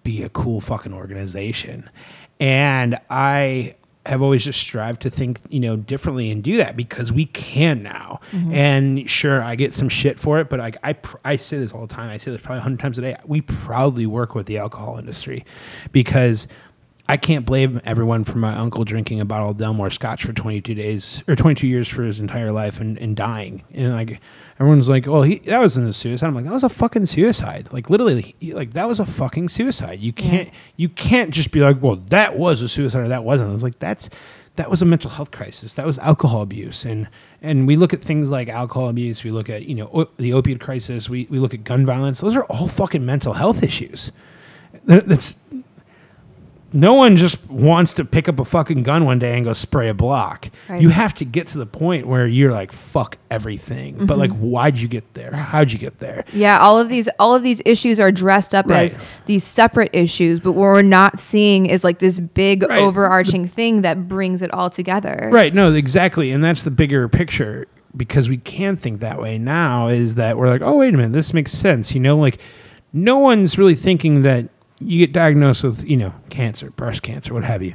be 0.09 0.23
a 0.23 0.29
cool 0.31 0.61
fucking 0.61 0.95
organization. 0.95 1.89
And 2.41 2.97
i 3.11 3.75
have 4.07 4.23
always 4.23 4.43
just 4.43 4.59
strived 4.59 5.03
to 5.03 5.11
think 5.11 5.39
you 5.51 5.61
know 5.61 5.77
differently 5.77 6.31
and 6.31 6.43
do 6.43 6.57
that 6.57 6.77
because 6.77 7.13
we 7.13 7.27
can 7.27 7.83
now. 7.83 8.21
Mm-hmm. 8.31 8.53
And 8.53 9.11
sure 9.11 9.43
i 9.43 9.55
get 9.55 9.75
some 9.75 9.91
shit 9.91 10.19
for 10.19 10.41
it 10.41 10.49
but 10.49 10.59
like 10.59 10.79
I, 10.83 10.95
pr- 10.95 11.19
I 11.25 11.37
say 11.37 11.59
this 11.59 11.73
all 11.73 11.83
the 11.87 11.95
time. 11.95 12.09
I 12.09 12.17
say 12.17 12.31
this 12.31 12.41
probably 12.41 12.61
100 12.61 12.81
times 12.81 12.99
a 12.99 13.03
day. 13.03 13.17
We 13.27 13.43
proudly 13.43 14.07
work 14.07 14.35
with 14.35 14.47
the 14.47 14.57
alcohol 14.57 14.97
industry 14.97 15.45
because 15.93 16.49
I 17.11 17.17
can't 17.17 17.47
blame 17.47 17.81
everyone 17.87 18.25
for 18.25 18.37
my 18.37 18.55
uncle 18.55 18.85
drinking 18.85 19.19
a 19.19 19.25
bottle 19.25 19.49
of 19.51 19.57
Delmore 19.57 19.89
Scotch 19.91 20.25
for 20.25 20.35
22 20.35 20.75
days 20.75 21.25
or 21.27 21.35
22 21.35 21.67
years 21.67 21.89
for 21.89 22.03
his 22.03 22.21
entire 22.21 22.53
life 22.53 22.81
and, 22.81 22.99
and 22.99 23.17
dying. 23.17 23.63
And 23.73 23.95
like 23.95 24.21
everyone's 24.61 24.91
like, 24.91 25.07
"Well, 25.07 25.23
he 25.23 25.39
that 25.39 25.59
wasn't 25.59 25.89
a 25.89 25.93
suicide." 25.95 26.27
I'm 26.27 26.35
like, 26.35 26.45
"That 26.45 26.53
was 26.53 26.65
a 26.65 26.69
fucking 26.69 27.07
suicide." 27.07 27.71
Like 27.73 27.89
literally, 27.89 28.35
he- 28.39 28.53
like 28.53 28.75
that 28.75 28.87
was 28.87 29.01
a 29.01 29.07
fucking 29.07 29.49
suicide. 29.49 30.01
You 30.01 30.13
can't 30.13 30.51
you 30.77 30.91
can't 30.91 31.33
just 31.33 31.51
be 31.51 31.61
like, 31.61 31.81
"Well, 31.83 31.97
that 32.09 32.37
was 32.37 32.61
a 32.61 32.69
suicide 32.69 33.01
or 33.01 33.09
that 33.09 33.25
wasn't." 33.25 33.51
I 33.51 33.53
was 33.55 33.63
like, 33.63 33.79
"That's 33.79 34.11
that 34.57 34.69
was 34.69 34.83
a 34.83 34.85
mental 34.85 35.09
health 35.11 35.31
crisis. 35.31 35.73
That 35.75 35.87
was 35.87 35.99
alcohol 36.01 36.43
abuse." 36.43 36.85
And 36.85 37.09
and 37.41 37.67
we 37.67 37.77
look 37.77 37.95
at 37.95 38.03
things 38.03 38.31
like 38.31 38.51
alcohol 38.51 38.91
abuse. 38.91 39.25
We 39.25 39.31
look 39.31 39.49
at 39.49 39.63
you 39.65 39.77
know 39.77 39.91
o- 39.95 40.11
the 40.19 40.35
opiate 40.35 40.61
crisis. 40.61 41.09
We 41.09 41.27
we 41.31 41.39
look 41.39 41.55
at 41.55 41.65
gun 41.65 41.87
violence. 41.87 42.21
Those 42.21 42.37
are 42.37 42.45
all 42.45 42.69
fucking 42.69 43.07
mental 43.07 43.33
health 43.33 43.63
issues. 43.63 44.13
That's 44.85 45.39
no 46.73 46.95
one 46.95 47.17
just 47.17 47.49
wants 47.49 47.95
to 47.95 48.05
pick 48.05 48.29
up 48.29 48.39
a 48.39 48.45
fucking 48.45 48.83
gun 48.83 49.05
one 49.07 49.19
day 49.19 49.37
and 49.37 49.45
go 49.45 49.55
spray 49.55 49.89
a 49.89 49.95
block. 49.95 50.51
Right. 50.69 50.83
You 50.83 50.91
have 50.91 51.15
to 51.15 51.25
get 51.25 51.47
to 51.49 51.59
the 51.59 51.67
point 51.67 52.07
where 52.07 52.27
you're 52.27 52.53
like, 52.53 52.73
fuck 52.73 53.17
everything. 53.31 53.97
But 53.97 54.15
mhm. 54.15 54.19
like, 54.19 54.33
why'd 54.33 54.79
you 54.79 54.89
get 54.89 55.15
there? 55.15 55.33
How'd 55.33 55.73
you 55.73 55.79
get 55.79 55.99
there? 55.99 56.25
Yeah, 56.33 56.59
all 56.59 56.79
of 56.79 56.89
these 56.89 57.09
all 57.19 57.35
of 57.35 57.43
these 57.43 57.63
issues 57.65 57.99
are 57.99 58.13
dressed 58.13 58.55
up 58.55 58.71
as 58.71 58.99
these 59.25 59.45
separate 59.45 59.91
issues, 59.95 60.41
but 60.41 60.53
what 60.53 60.63
we're 60.63 60.83
not 60.83 61.19
seeing 61.19 61.67
is 61.67 61.85
like 61.85 61.99
this 62.01 62.19
big 62.19 62.63
Right. 62.63 62.81
overarching 62.81 63.47
thing 63.47 63.83
that 63.83 64.09
brings 64.09 64.43
it 64.43 64.53
all 64.53 64.69
together. 64.69 65.31
Right. 65.33 65.55
No, 65.55 65.73
exactly. 65.73 66.31
And 66.31 66.45
that's 66.45 66.65
the 66.65 66.71
bigger 66.71 67.09
picture 67.09 67.67
because 67.97 68.29
we 68.29 68.37
can 68.37 68.77
think 68.77 69.01
that 69.01 69.21
way 69.21 69.39
now 69.39 69.89
is 69.89 70.17
that 70.17 70.37
we're 70.37 70.49
like, 70.49 70.61
oh, 70.61 70.77
wait 70.77 70.93
a 70.93 70.97
minute, 70.97 71.13
this 71.13 71.33
makes 71.33 71.53
sense. 71.53 71.95
You 71.95 72.01
know, 72.01 72.19
like 72.19 72.41
no 72.93 73.19
one's 73.19 73.59
really 73.59 73.75
thinking 73.75 74.23
that 74.23 74.51
you 74.81 74.99
get 74.99 75.13
diagnosed 75.13 75.65
with, 75.65 75.85
you 75.89 75.97
know, 75.97 76.15
cancer, 76.31 76.71
breast 76.71 77.03
cancer, 77.03 77.35
what 77.35 77.45
have 77.45 77.63
you. 77.63 77.75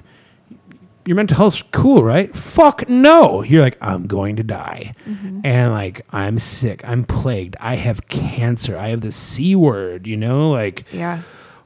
Your 1.05 1.17
mental 1.17 1.35
health's 1.35 1.61
cool, 1.61 2.01
right? 2.01 2.33
Fuck 2.33 2.87
no. 2.87 3.43
You're 3.43 3.61
like, 3.61 3.77
I'm 3.81 4.07
going 4.07 4.37
to 4.37 4.43
die. 4.43 4.93
Mm-hmm. 5.05 5.41
And 5.43 5.71
like, 5.73 6.05
I'm 6.11 6.39
sick. 6.39 6.81
I'm 6.87 7.03
plagued. 7.03 7.57
I 7.59 7.75
have 7.75 8.07
cancer. 8.07 8.77
I 8.77 8.87
have 8.89 9.01
the 9.01 9.11
C 9.11 9.53
word, 9.55 10.07
you 10.07 10.15
know, 10.15 10.49
like, 10.49 10.85
Yeah. 10.93 11.21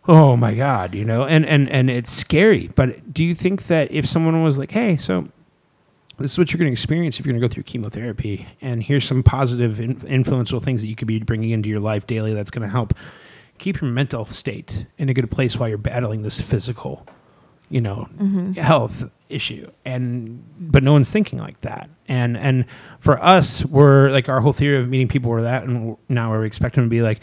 oh 0.07 0.37
my 0.37 0.53
god 0.55 0.95
you 0.95 1.03
know 1.03 1.25
and 1.25 1.45
and 1.45 1.67
and 1.69 1.89
it's 1.89 2.09
scary 2.13 2.69
but 2.75 3.13
do 3.13 3.25
you 3.25 3.35
think 3.35 3.63
that 3.63 3.91
if 3.91 4.07
someone 4.07 4.41
was 4.41 4.57
like 4.57 4.71
hey 4.71 4.95
so 4.95 5.27
this 6.17 6.31
is 6.31 6.37
what 6.39 6.53
you're 6.53 6.57
going 6.59 6.69
to 6.69 6.71
experience 6.71 7.19
if 7.19 7.25
you're 7.25 7.33
going 7.33 7.41
to 7.41 7.45
go 7.45 7.53
through 7.53 7.63
chemotherapy 7.63 8.47
and 8.61 8.81
here's 8.83 9.03
some 9.03 9.21
positive 9.21 9.81
in- 9.81 9.99
influential 10.07 10.61
things 10.61 10.79
that 10.79 10.87
you 10.87 10.95
could 10.95 11.09
be 11.09 11.19
bringing 11.19 11.49
into 11.49 11.67
your 11.67 11.81
life 11.81 12.07
daily 12.07 12.33
that's 12.33 12.49
going 12.49 12.61
to 12.61 12.71
help 12.71 12.93
keep 13.59 13.81
your 13.81 13.89
mental 13.89 14.25
state 14.25 14.85
in 14.97 15.09
a 15.09 15.13
good 15.13 15.29
place 15.31 15.57
while 15.57 15.67
you're 15.69 15.77
battling 15.77 16.21
this 16.21 16.39
physical 16.49 17.05
you 17.69 17.81
know 17.81 18.07
health 18.57 19.09
issue 19.29 19.69
and 19.85 20.41
but 20.57 20.83
no 20.83 20.93
one's 20.93 21.11
thinking 21.11 21.37
like 21.39 21.59
that 21.61 21.89
and 22.07 22.37
and 22.37 22.69
for 22.99 23.21
us 23.21 23.65
we're 23.65 24.09
like 24.11 24.29
our 24.29 24.39
whole 24.39 24.53
theory 24.53 24.77
of 24.77 24.87
meeting 24.87 25.07
people 25.09 25.29
were 25.29 25.41
that 25.41 25.63
and 25.63 25.97
now 26.07 26.29
where 26.29 26.39
we 26.39 26.47
expect 26.47 26.75
them 26.75 26.85
to 26.85 26.89
be 26.89 27.01
like 27.01 27.19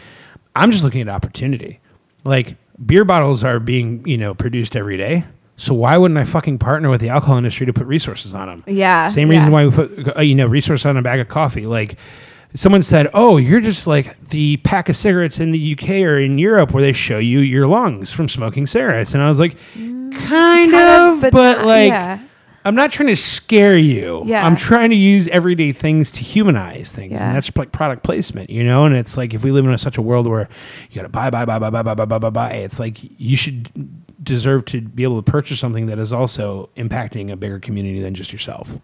i'm 0.55 0.71
just 0.71 0.85
looking 0.85 1.01
at 1.01 1.09
opportunity 1.09 1.81
like 2.25 2.57
beer 2.85 3.05
bottles 3.07 3.43
are 3.43 3.59
being 3.59 4.07
you 4.07 4.19
know 4.19 4.35
produced 4.35 4.77
every 4.77 4.99
day 4.99 5.25
so 5.57 5.73
why 5.73 5.97
wouldn't 5.97 6.19
i 6.19 6.25
fucking 6.25 6.59
partner 6.59 6.91
with 6.91 7.01
the 7.01 7.09
alcohol 7.09 7.39
industry 7.39 7.65
to 7.65 7.73
put 7.73 7.87
resources 7.87 8.35
on 8.35 8.47
them 8.49 8.65
Yeah. 8.67 9.09
same 9.09 9.33
yeah. 9.33 9.39
reason 9.39 9.53
why 9.53 9.65
we 9.67 9.73
put 9.73 10.17
uh, 10.19 10.21
you 10.21 10.35
know 10.35 10.47
resources 10.47 10.85
on 10.85 10.99
a 10.99 11.03
bag 11.03 11.21
of 11.21 11.29
coffee. 11.29 11.65
Like 11.67 11.97
someone 12.55 12.83
said, 12.83 13.09
"Oh, 13.15 13.37
you're 13.37 13.61
just 13.61 13.87
like 13.87 14.19
the 14.31 14.57
pack 14.59 14.89
of 14.89 14.97
cigarettes 14.97 15.41
in 15.41 15.53
the 15.53 15.73
UK 15.73 16.03
or 16.05 16.19
in 16.19 16.39
Europe 16.39 16.73
where 16.73 16.83
they 16.83 16.93
show 16.93 17.19
you 17.19 17.41
your 17.41 17.67
lungs 17.67 18.13
from 18.13 18.29
smoking 18.29 18.67
cigarettes." 18.67 19.15
And 19.15 19.23
I 19.23 19.29
was 19.29 19.39
like, 19.41 19.57
"Kind, 19.75 20.15
Kind 20.15 20.75
of, 20.75 21.21
but, 21.33 21.33
not- 21.59 21.67
like." 21.67 21.89
yeah. 21.91 22.19
I'm 22.67 22.75
not 22.75 22.91
trying 22.91 23.09
to 23.11 23.17
scare 23.17 23.77
you. 23.77 24.23
Yeah. 24.25 24.47
I'm 24.47 24.57
trying 24.57 24.89
to 24.89 24.97
use 24.97 25.29
everyday 25.29 25.73
things 25.73 26.11
to 26.13 26.25
humanize 26.25 26.93
things, 26.93 27.13
Yeah. 27.13 27.27
and 27.27 27.37
that's 27.37 27.55
like 27.59 27.73
product 27.73 28.03
placement, 28.03 28.49
you 28.49 28.65
know. 28.65 28.87
And 28.87 28.95
it's 28.97 29.19
like 29.19 29.35
if 29.35 29.45
we 29.45 29.51
live 29.51 29.67
in 29.67 29.71
a, 29.71 29.77
such 29.77 29.99
a 29.99 30.03
world 30.03 30.27
where 30.27 30.49
you 30.91 30.97
got 30.97 31.03
to 31.03 31.11
buy, 31.11 31.29
buy, 31.29 31.45
buy, 31.45 31.59
buy, 31.59 31.69
buy, 31.69 31.83
buy, 31.83 31.93
buy, 31.95 32.07
buy, 32.07 32.19
buy, 32.19 32.31
buy, 32.31 32.51
it's 32.53 32.81
like 32.81 32.97
you 33.21 33.37
should 33.37 33.69
deserve 34.25 34.65
to 34.65 34.81
be 34.81 35.03
able 35.03 35.21
to 35.23 35.31
purchase 35.31 35.61
something 35.61 35.85
that 35.89 35.99
is 35.99 36.11
also 36.11 36.71
impacting 36.75 37.31
a 37.31 37.37
bigger 37.37 37.59
community 37.61 38.01
than 38.01 38.15
just 38.15 38.33
yourself. 38.33 38.79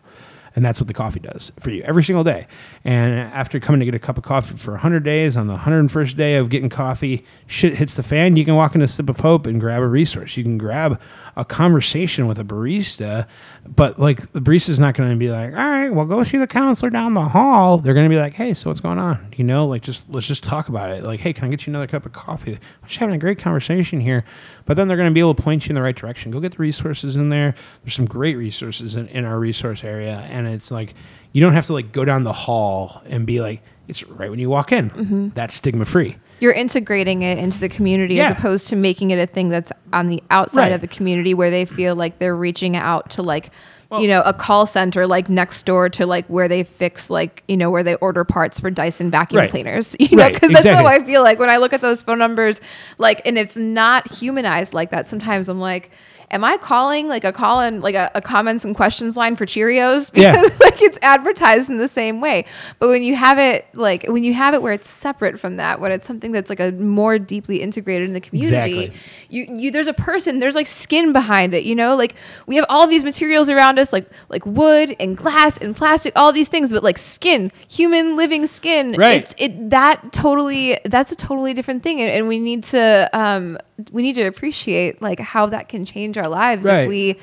And 0.57 0.65
that's 0.65 0.81
what 0.81 0.89
the 0.89 0.95
coffee 0.95 1.21
does 1.21 1.53
for 1.61 1.71
you 1.71 1.83
every 1.83 2.03
single 2.03 2.25
day. 2.25 2.47
And 2.85 3.15
after 3.15 3.61
coming 3.61 3.79
to 3.81 3.85
get 3.85 3.95
a 3.95 3.99
cup 3.99 4.19
of 4.19 4.25
coffee 4.25 4.57
for 4.57 4.73
100 4.73 5.05
days, 5.05 5.37
on 5.37 5.47
the 5.47 5.57
101st 5.57 6.17
day 6.17 6.37
of 6.37 6.51
getting 6.51 6.69
coffee, 6.69 7.25
shit 7.47 7.75
hits 7.75 7.95
the 7.95 8.03
fan. 8.03 8.37
You 8.37 8.45
can 8.45 8.55
walk 8.55 8.75
into 8.75 8.87
Sip 8.87 9.09
of 9.09 9.21
Hope 9.21 9.47
and 9.47 9.61
grab 9.61 9.83
a 9.83 9.87
resource. 9.87 10.37
You 10.37 10.43
can 10.43 10.59
grab 10.59 11.01
a 11.37 11.45
conversation 11.45 12.27
with 12.27 12.39
a 12.39 12.45
barista, 12.45 13.27
but 13.67 13.99
like 13.99 14.33
the 14.33 14.41
barista's 14.41 14.79
not 14.79 14.95
going 14.95 15.11
to 15.11 15.17
be 15.17 15.31
like, 15.31 15.53
all 15.53 15.59
right, 15.59 15.91
well, 15.91 16.07
go 16.07 16.23
see 16.23 16.39
the 16.39 16.47
counselor 16.47 16.91
down 16.91 17.15
the 17.15 17.29
hall. 17.29 17.79
They're 17.79 17.95
going 17.95 18.09
to 18.09 18.15
be 18.15 18.21
like, 18.21 18.35
hey, 18.35 18.55
so 18.55 18.71
what's 18.71 18.81
going 18.81 18.99
on? 18.99 19.19
You 19.37 19.45
know, 19.45 19.67
like 19.67 19.83
just 19.83 20.09
let's 20.11 20.27
just 20.27 20.45
talk 20.45 20.69
about 20.69 20.91
it. 20.91 21.05
Like, 21.05 21.21
hey, 21.21 21.33
can 21.33 21.47
I 21.47 21.49
get 21.49 21.67
you 21.67 21.71
another 21.71 21.87
cup 21.87 22.07
of 22.07 22.13
coffee? 22.13 22.59
We're 22.83 22.89
just 22.89 22.99
having 22.99 23.15
a 23.15 23.19
great 23.19 23.39
conversation 23.39 24.01
here. 24.01 24.25
But 24.67 24.77
then 24.77 24.89
they're 24.89 24.97
going 24.97 25.11
to 25.11 25.15
be 25.15 25.21
able 25.21 25.35
to 25.35 25.43
point 25.43 25.67
you 25.67 25.71
in 25.71 25.75
the 25.75 25.83
right 25.83 25.97
direction. 25.97 26.31
Go 26.31 26.41
get 26.41 26.53
the 26.53 26.59
resources 26.59 27.17
in 27.17 27.29
there. 27.29 27.55
There's 27.83 27.95
some 27.95 28.07
great 28.07 28.37
resources 28.37 28.97
in, 28.97 29.09
in 29.09 29.25
our 29.25 29.39
resource 29.39 29.85
area. 29.85 30.27
And 30.31 30.39
it's 30.47 30.70
like, 30.70 30.95
you 31.32 31.41
don't 31.41 31.53
have 31.53 31.66
to 31.66 31.72
like 31.72 31.93
go 31.93 32.05
down 32.05 32.24
the 32.24 32.32
hall 32.32 33.03
and 33.07 33.26
be 33.26 33.41
like, 33.41 33.62
it's 33.88 34.05
right 34.05 34.30
when 34.30 34.38
you 34.38 34.49
walk 34.51 34.72
in. 34.72 34.91
Mm-hmm. 34.91 35.28
That's 35.30 35.55
stigma 35.55 35.84
free. 35.84 36.16
You're 36.41 36.53
integrating 36.53 37.22
it 37.22 37.38
into 37.38 37.59
the 37.61 37.68
community 37.68 38.14
Yeah. 38.14 38.30
as 38.30 38.38
opposed 38.38 38.68
to 38.68 38.76
making 38.76 39.11
it 39.11 39.18
a 39.18 39.26
thing 39.26 39.49
that's 39.51 39.72
on 39.93 40.07
the 40.09 40.22
outside 40.30 40.61
Right. 40.62 40.72
of 40.72 40.80
the 40.80 40.88
community 40.88 41.34
where 41.34 41.51
they 41.51 41.64
feel 41.64 41.95
like 41.97 42.18
they're 42.18 42.36
reaching 42.36 42.76
out 42.76 43.11
to 43.11 43.22
like 43.22 43.51
you 43.99 44.07
know 44.07 44.22
a 44.24 44.32
call 44.32 44.66
center 44.66 45.05
like 45.05 45.28
next 45.28 45.64
door 45.66 45.88
to 45.88 46.07
like 46.07 46.24
where 46.28 46.47
they 46.47 46.62
fix 46.62 47.11
like 47.11 47.43
you 47.49 47.57
know 47.57 47.70
where 47.72 47.82
they 47.82 47.97
order 47.97 48.22
parts 48.22 48.61
for 48.61 48.70
Dyson 48.70 49.11
vacuum 49.11 49.41
Right. 49.41 49.51
cleaners 49.51 49.97
you 50.01 50.16
know 50.16 50.22
Right, 50.22 50.32
because 50.32 50.53
that's 50.53 50.64
how. 50.64 50.86
I 50.86 51.03
feel 51.03 51.22
like 51.24 51.41
when 51.41 51.51
I 51.51 51.57
look 51.57 51.72
at 51.72 51.80
those 51.80 52.01
phone 52.01 52.20
numbers 52.20 52.61
like 52.99 53.20
and 53.26 53.36
it's 53.36 53.57
not 53.57 54.09
humanized 54.09 54.74
like 54.74 54.91
that 54.91 55.09
sometimes 55.09 55.49
I'm 55.49 55.59
like 55.59 55.91
am 56.33 56.45
I 56.45 56.57
calling 56.59 57.09
like 57.09 57.24
a 57.24 57.33
call 57.33 57.61
in 57.61 57.81
like 57.81 57.95
a, 57.95 58.11
a 58.14 58.20
comments 58.20 58.64
and 58.64 58.74
questions 58.76 59.16
line 59.16 59.35
for 59.37 59.47
Cheerios 59.47 60.11
Yeah. 60.14 60.33
because 60.33 60.61
like 60.64 60.81
it's 60.83 60.99
advertised 61.03 61.70
in 61.70 61.78
the 61.78 61.89
same 61.89 62.20
way 62.20 62.45
but 62.78 62.89
when 62.89 63.03
you 63.03 63.16
have 63.16 63.39
it 63.39 63.66
like 63.74 64.05
when 64.07 64.22
you 64.24 64.33
have 64.35 64.55
it 64.55 64.62
where 64.62 64.72
it's 64.72 64.89
separate 64.89 65.39
from 65.41 65.57
that 65.57 65.81
when 65.81 65.91
it's 65.93 66.07
something 66.07 66.31
that's 66.33 66.49
like 66.51 66.61
a 66.61 66.70
more 66.72 67.18
deeply 67.18 67.61
integrated 67.62 68.07
in 68.09 68.12
the 68.14 68.20
community 68.20 68.85
Exactly. 68.85 69.26
you 69.28 69.47
you 69.59 69.70
there's 69.70 69.89
a 69.89 69.93
person 69.95 70.39
there's 70.39 70.55
like 70.55 70.66
skin 70.68 71.12
behind 71.12 71.53
it 71.55 71.64
you 71.64 71.74
know 71.74 71.97
like 71.97 72.14
we 72.47 72.57
have 72.57 72.66
all 72.68 72.87
these 72.87 73.03
materials 73.05 73.49
around 73.51 73.78
us 73.78 73.93
like 73.93 74.07
like 74.28 74.47
wood 74.47 74.95
and 75.01 75.16
glass 75.16 75.59
and 75.59 75.74
plastic 75.76 76.12
all 76.16 76.33
these 76.33 76.49
things 76.49 76.72
but 76.72 76.83
like 76.83 76.99
skin 76.99 77.51
human 77.68 78.16
living 78.16 78.47
skin 78.47 78.95
Right. 78.97 79.22
it's 79.22 79.35
it 79.41 79.70
that 79.70 80.12
totally 80.12 80.78
that's 80.85 81.11
a 81.12 81.16
totally 81.16 81.55
different 81.55 81.83
thing 81.83 82.01
and, 82.01 82.11
and 82.11 82.28
we 82.28 82.39
need 82.39 82.62
to 82.64 83.11
um 83.12 83.59
we 83.93 84.03
need 84.03 84.14
to 84.14 84.22
appreciate 84.22 85.01
like 85.01 85.20
how 85.20 85.47
that 85.47 85.68
can 85.68 85.85
change 85.85 86.16
our 86.18 86.28
lives 86.28 86.66
Right. 86.66 86.83
if 86.83 86.89
we 86.89 87.16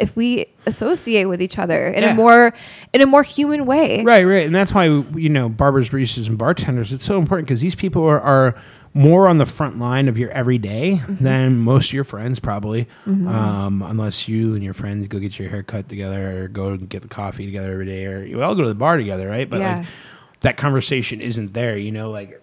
if 0.00 0.16
we 0.16 0.46
associate 0.66 1.26
with 1.26 1.42
each 1.42 1.58
other 1.58 1.86
in 1.88 2.02
Yeah. 2.02 2.12
a 2.12 2.14
more 2.14 2.54
in 2.94 3.00
a 3.02 3.06
more 3.06 3.22
human 3.22 3.66
way 3.66 4.02
Right, 4.02 4.24
right, 4.24 4.46
and 4.46 4.54
that's 4.54 4.72
why 4.74 4.86
you 4.86 5.28
know 5.28 5.48
barbers, 5.48 5.90
baristas, 5.90 6.28
and 6.28 6.38
bartenders. 6.38 6.92
It's 6.92 7.04
so 7.04 7.18
important 7.18 7.46
because 7.48 7.60
these 7.60 7.74
people 7.74 8.04
are, 8.06 8.20
are 8.20 8.54
more 8.94 9.26
on 9.28 9.38
the 9.38 9.46
front 9.46 9.78
line 9.78 10.08
of 10.08 10.16
your 10.18 10.30
everyday 10.30 10.94
than 11.08 11.58
most 11.58 11.90
of 11.90 11.94
your 11.94 12.04
friends 12.04 12.40
probably, 12.40 12.86
um, 13.06 13.82
unless 13.82 14.28
you 14.28 14.54
and 14.54 14.62
your 14.62 14.74
friends 14.74 15.08
go 15.08 15.18
get 15.18 15.38
your 15.38 15.48
hair 15.48 15.62
cut 15.62 15.88
together 15.88 16.42
or 16.44 16.48
go 16.48 16.76
get 16.76 17.02
the 17.02 17.08
coffee 17.08 17.46
together 17.46 17.72
every 17.72 17.86
day, 17.86 18.06
or 18.06 18.22
you 18.24 18.42
all 18.42 18.54
go 18.54 18.62
to 18.62 18.68
the 18.68 18.74
bar 18.74 18.96
together, 18.96 19.28
right? 19.28 19.48
But 19.48 19.60
Yeah. 19.60 19.76
like 19.78 19.86
that 20.40 20.56
conversation 20.56 21.20
isn't 21.20 21.54
there. 21.54 21.76
You 21.76 21.92
know, 21.92 22.10
like 22.10 22.40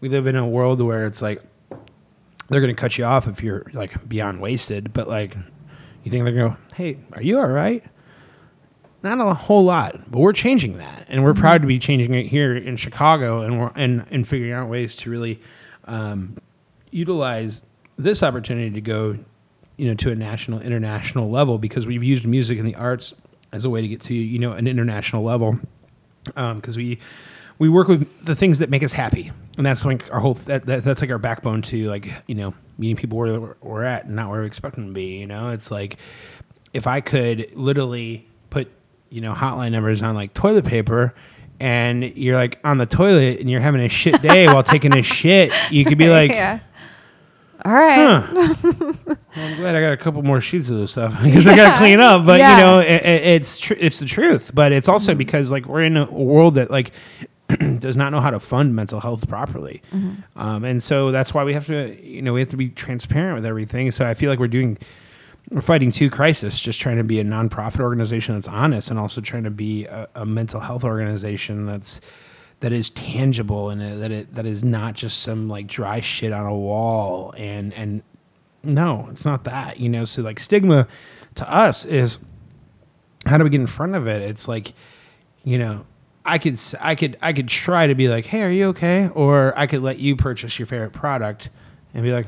we 0.00 0.08
live 0.08 0.26
in 0.26 0.36
a 0.36 0.46
world 0.46 0.80
where 0.80 1.06
it's 1.06 1.20
like 1.22 1.42
they're 2.48 2.60
gonna 2.60 2.74
cut 2.74 2.98
you 2.98 3.04
off 3.04 3.28
if 3.28 3.42
you're 3.42 3.64
like 3.72 4.08
beyond 4.08 4.40
wasted, 4.40 4.92
but 4.92 5.08
like 5.08 5.36
you 6.04 6.10
think 6.10 6.24
they're 6.24 6.34
gonna 6.34 6.50
go, 6.50 6.74
hey, 6.76 6.98
are 7.12 7.22
you 7.22 7.38
all 7.38 7.48
right? 7.48 7.84
not 9.04 9.18
a 9.20 9.34
whole 9.34 9.64
lot, 9.64 9.96
but 10.12 10.20
we're 10.20 10.32
changing 10.32 10.78
that, 10.78 11.06
and 11.08 11.24
we're 11.24 11.34
proud 11.34 11.60
to 11.62 11.66
be 11.66 11.76
changing 11.76 12.14
it 12.14 12.26
here 12.26 12.56
in 12.56 12.76
Chicago, 12.76 13.40
and 13.40 13.58
we're 13.58 13.72
and 13.74 14.06
and 14.12 14.28
figuring 14.28 14.52
out 14.52 14.68
ways 14.68 14.96
to 14.98 15.10
really 15.10 15.40
um, 15.86 16.36
utilize 16.92 17.62
this 17.96 18.22
opportunity 18.22 18.70
to 18.70 18.80
go 18.80 19.18
you 19.76 19.88
know, 19.88 19.94
to 19.94 20.12
a 20.12 20.14
national, 20.14 20.60
international 20.60 21.30
level 21.30 21.58
because 21.58 21.86
we've 21.86 22.04
used 22.04 22.26
music 22.26 22.58
and 22.58 22.68
the 22.68 22.74
arts 22.74 23.14
as 23.52 23.64
a 23.64 23.70
way 23.70 23.80
to 23.80 23.88
get 23.88 24.00
to 24.00 24.14
you 24.14 24.38
know 24.38 24.52
an 24.52 24.66
international 24.66 25.22
level 25.24 25.58
because 26.26 26.76
we 26.76 27.00
we 27.62 27.68
work 27.68 27.86
with 27.86 28.24
the 28.24 28.34
things 28.34 28.58
that 28.58 28.70
make 28.70 28.82
us 28.82 28.92
happy 28.92 29.30
and 29.56 29.64
that's 29.64 29.84
like 29.84 30.12
our 30.12 30.18
whole 30.18 30.34
that, 30.34 30.66
that, 30.66 30.82
that's 30.82 31.00
like 31.00 31.12
our 31.12 31.18
backbone 31.18 31.62
to 31.62 31.88
like 31.88 32.08
you 32.26 32.34
know 32.34 32.52
meeting 32.76 32.96
people 32.96 33.16
where 33.16 33.56
we're, 33.60 33.84
at 33.84 34.06
and 34.06 34.16
not 34.16 34.28
where 34.28 34.40
we 34.40 34.48
expect 34.48 34.74
them 34.74 34.88
to 34.88 34.92
be 34.92 35.18
you 35.18 35.28
know 35.28 35.50
it's 35.50 35.70
like 35.70 35.96
if 36.72 36.88
i 36.88 37.00
could 37.00 37.54
literally 37.54 38.26
put 38.50 38.68
you 39.10 39.20
know 39.20 39.32
hotline 39.32 39.70
numbers 39.70 40.02
on 40.02 40.16
like 40.16 40.34
toilet 40.34 40.64
paper 40.64 41.14
and 41.60 42.02
you're 42.02 42.34
like 42.34 42.58
on 42.64 42.78
the 42.78 42.86
toilet 42.86 43.38
and 43.38 43.48
you're 43.48 43.60
having 43.60 43.80
a 43.80 43.88
shit 43.88 44.20
day 44.22 44.46
while 44.46 44.64
taking 44.64 44.92
a 44.96 45.02
shit 45.02 45.52
you 45.70 45.84
could 45.84 45.98
be 45.98 46.08
like 46.18 46.32
yeah. 46.32 46.58
All 47.64 47.70
right. 47.70 47.94
Huh. 47.94 48.54
well, 49.06 49.16
I'm 49.36 49.56
glad 49.58 49.76
I 49.76 49.80
got 49.80 49.92
a 49.92 49.96
couple 49.96 50.20
more 50.24 50.40
sheets 50.40 50.68
of 50.68 50.78
this 50.78 50.90
stuff 50.90 51.22
because 51.22 51.46
I 51.46 51.54
got 51.54 51.70
to 51.70 51.78
clean 51.78 52.00
up. 52.00 52.26
But 52.26 52.40
Yeah. 52.40 52.56
you 52.56 52.64
know, 52.64 52.78
it, 52.80 53.02
it, 53.04 53.22
it's 53.22 53.56
tr- 53.60 53.74
it's 53.78 54.00
the 54.00 54.06
truth. 54.06 54.50
But 54.52 54.72
it's 54.72 54.88
also 54.88 55.12
mm-hmm. 55.12 55.18
because 55.18 55.52
like 55.52 55.66
we're 55.66 55.82
in 55.82 55.96
a 55.96 56.10
world 56.10 56.56
that 56.56 56.72
like 56.72 56.90
does 57.78 57.96
not 57.96 58.10
know 58.12 58.20
how 58.20 58.30
to 58.30 58.40
fund 58.40 58.74
mental 58.74 59.00
health 59.00 59.28
properly, 59.28 59.82
um, 60.36 60.64
and 60.64 60.82
so 60.82 61.10
that's 61.10 61.34
why 61.34 61.44
we 61.44 61.54
have 61.54 61.66
to 61.66 61.98
you 62.04 62.22
know 62.22 62.32
we 62.32 62.40
have 62.40 62.50
to 62.50 62.56
be 62.56 62.68
transparent 62.68 63.34
with 63.36 63.46
everything. 63.46 63.90
So 63.90 64.06
I 64.06 64.14
feel 64.14 64.30
like 64.30 64.38
we're 64.38 64.48
doing 64.48 64.78
we're 65.50 65.60
fighting 65.60 65.90
two 65.90 66.08
crises, 66.08 66.60
just 66.60 66.80
trying 66.80 66.96
to 66.96 67.04
be 67.04 67.20
a 67.20 67.24
nonprofit 67.24 67.80
organization 67.80 68.34
that's 68.34 68.48
honest, 68.48 68.90
and 68.90 68.98
also 68.98 69.20
trying 69.20 69.44
to 69.44 69.50
be 69.50 69.86
a, 69.86 70.08
a 70.14 70.26
mental 70.26 70.60
health 70.60 70.84
organization 70.84 71.66
that's 71.66 72.00
that 72.60 72.72
is 72.72 72.90
tangible 72.90 73.70
and 73.70 73.82
uh, 73.82 73.96
that 73.96 74.12
it 74.12 74.32
that 74.32 74.46
is 74.46 74.62
not 74.62 74.94
just 74.94 75.20
some 75.20 75.48
like 75.48 75.66
dry 75.66 76.00
shit 76.00 76.32
on 76.32 76.46
a 76.46 76.56
wall 76.56 77.34
and 77.36 77.74
and 77.74 78.02
no, 78.62 79.08
it's 79.10 79.24
not 79.24 79.44
that 79.44 79.80
you 79.80 79.88
know. 79.88 80.04
So 80.04 80.22
like 80.22 80.38
stigma 80.38 80.86
to 81.34 81.52
us 81.52 81.84
is 81.84 82.18
how 83.26 83.36
do 83.38 83.44
we 83.44 83.50
get 83.50 83.60
in 83.60 83.66
front 83.66 83.94
of 83.94 84.06
it? 84.06 84.22
It's 84.22 84.48
like 84.48 84.72
you 85.44 85.58
know. 85.58 85.86
I 86.24 86.38
could 86.38 86.58
I 86.80 86.94
could 86.94 87.16
I 87.20 87.32
could 87.32 87.48
try 87.48 87.86
to 87.86 87.94
be 87.94 88.08
like, 88.08 88.26
"Hey, 88.26 88.42
are 88.42 88.50
you 88.50 88.68
okay?" 88.68 89.08
Or 89.08 89.56
I 89.58 89.66
could 89.66 89.82
let 89.82 89.98
you 89.98 90.16
purchase 90.16 90.58
your 90.58 90.66
favorite 90.66 90.92
product 90.92 91.50
and 91.94 92.02
be 92.02 92.12
like, 92.12 92.26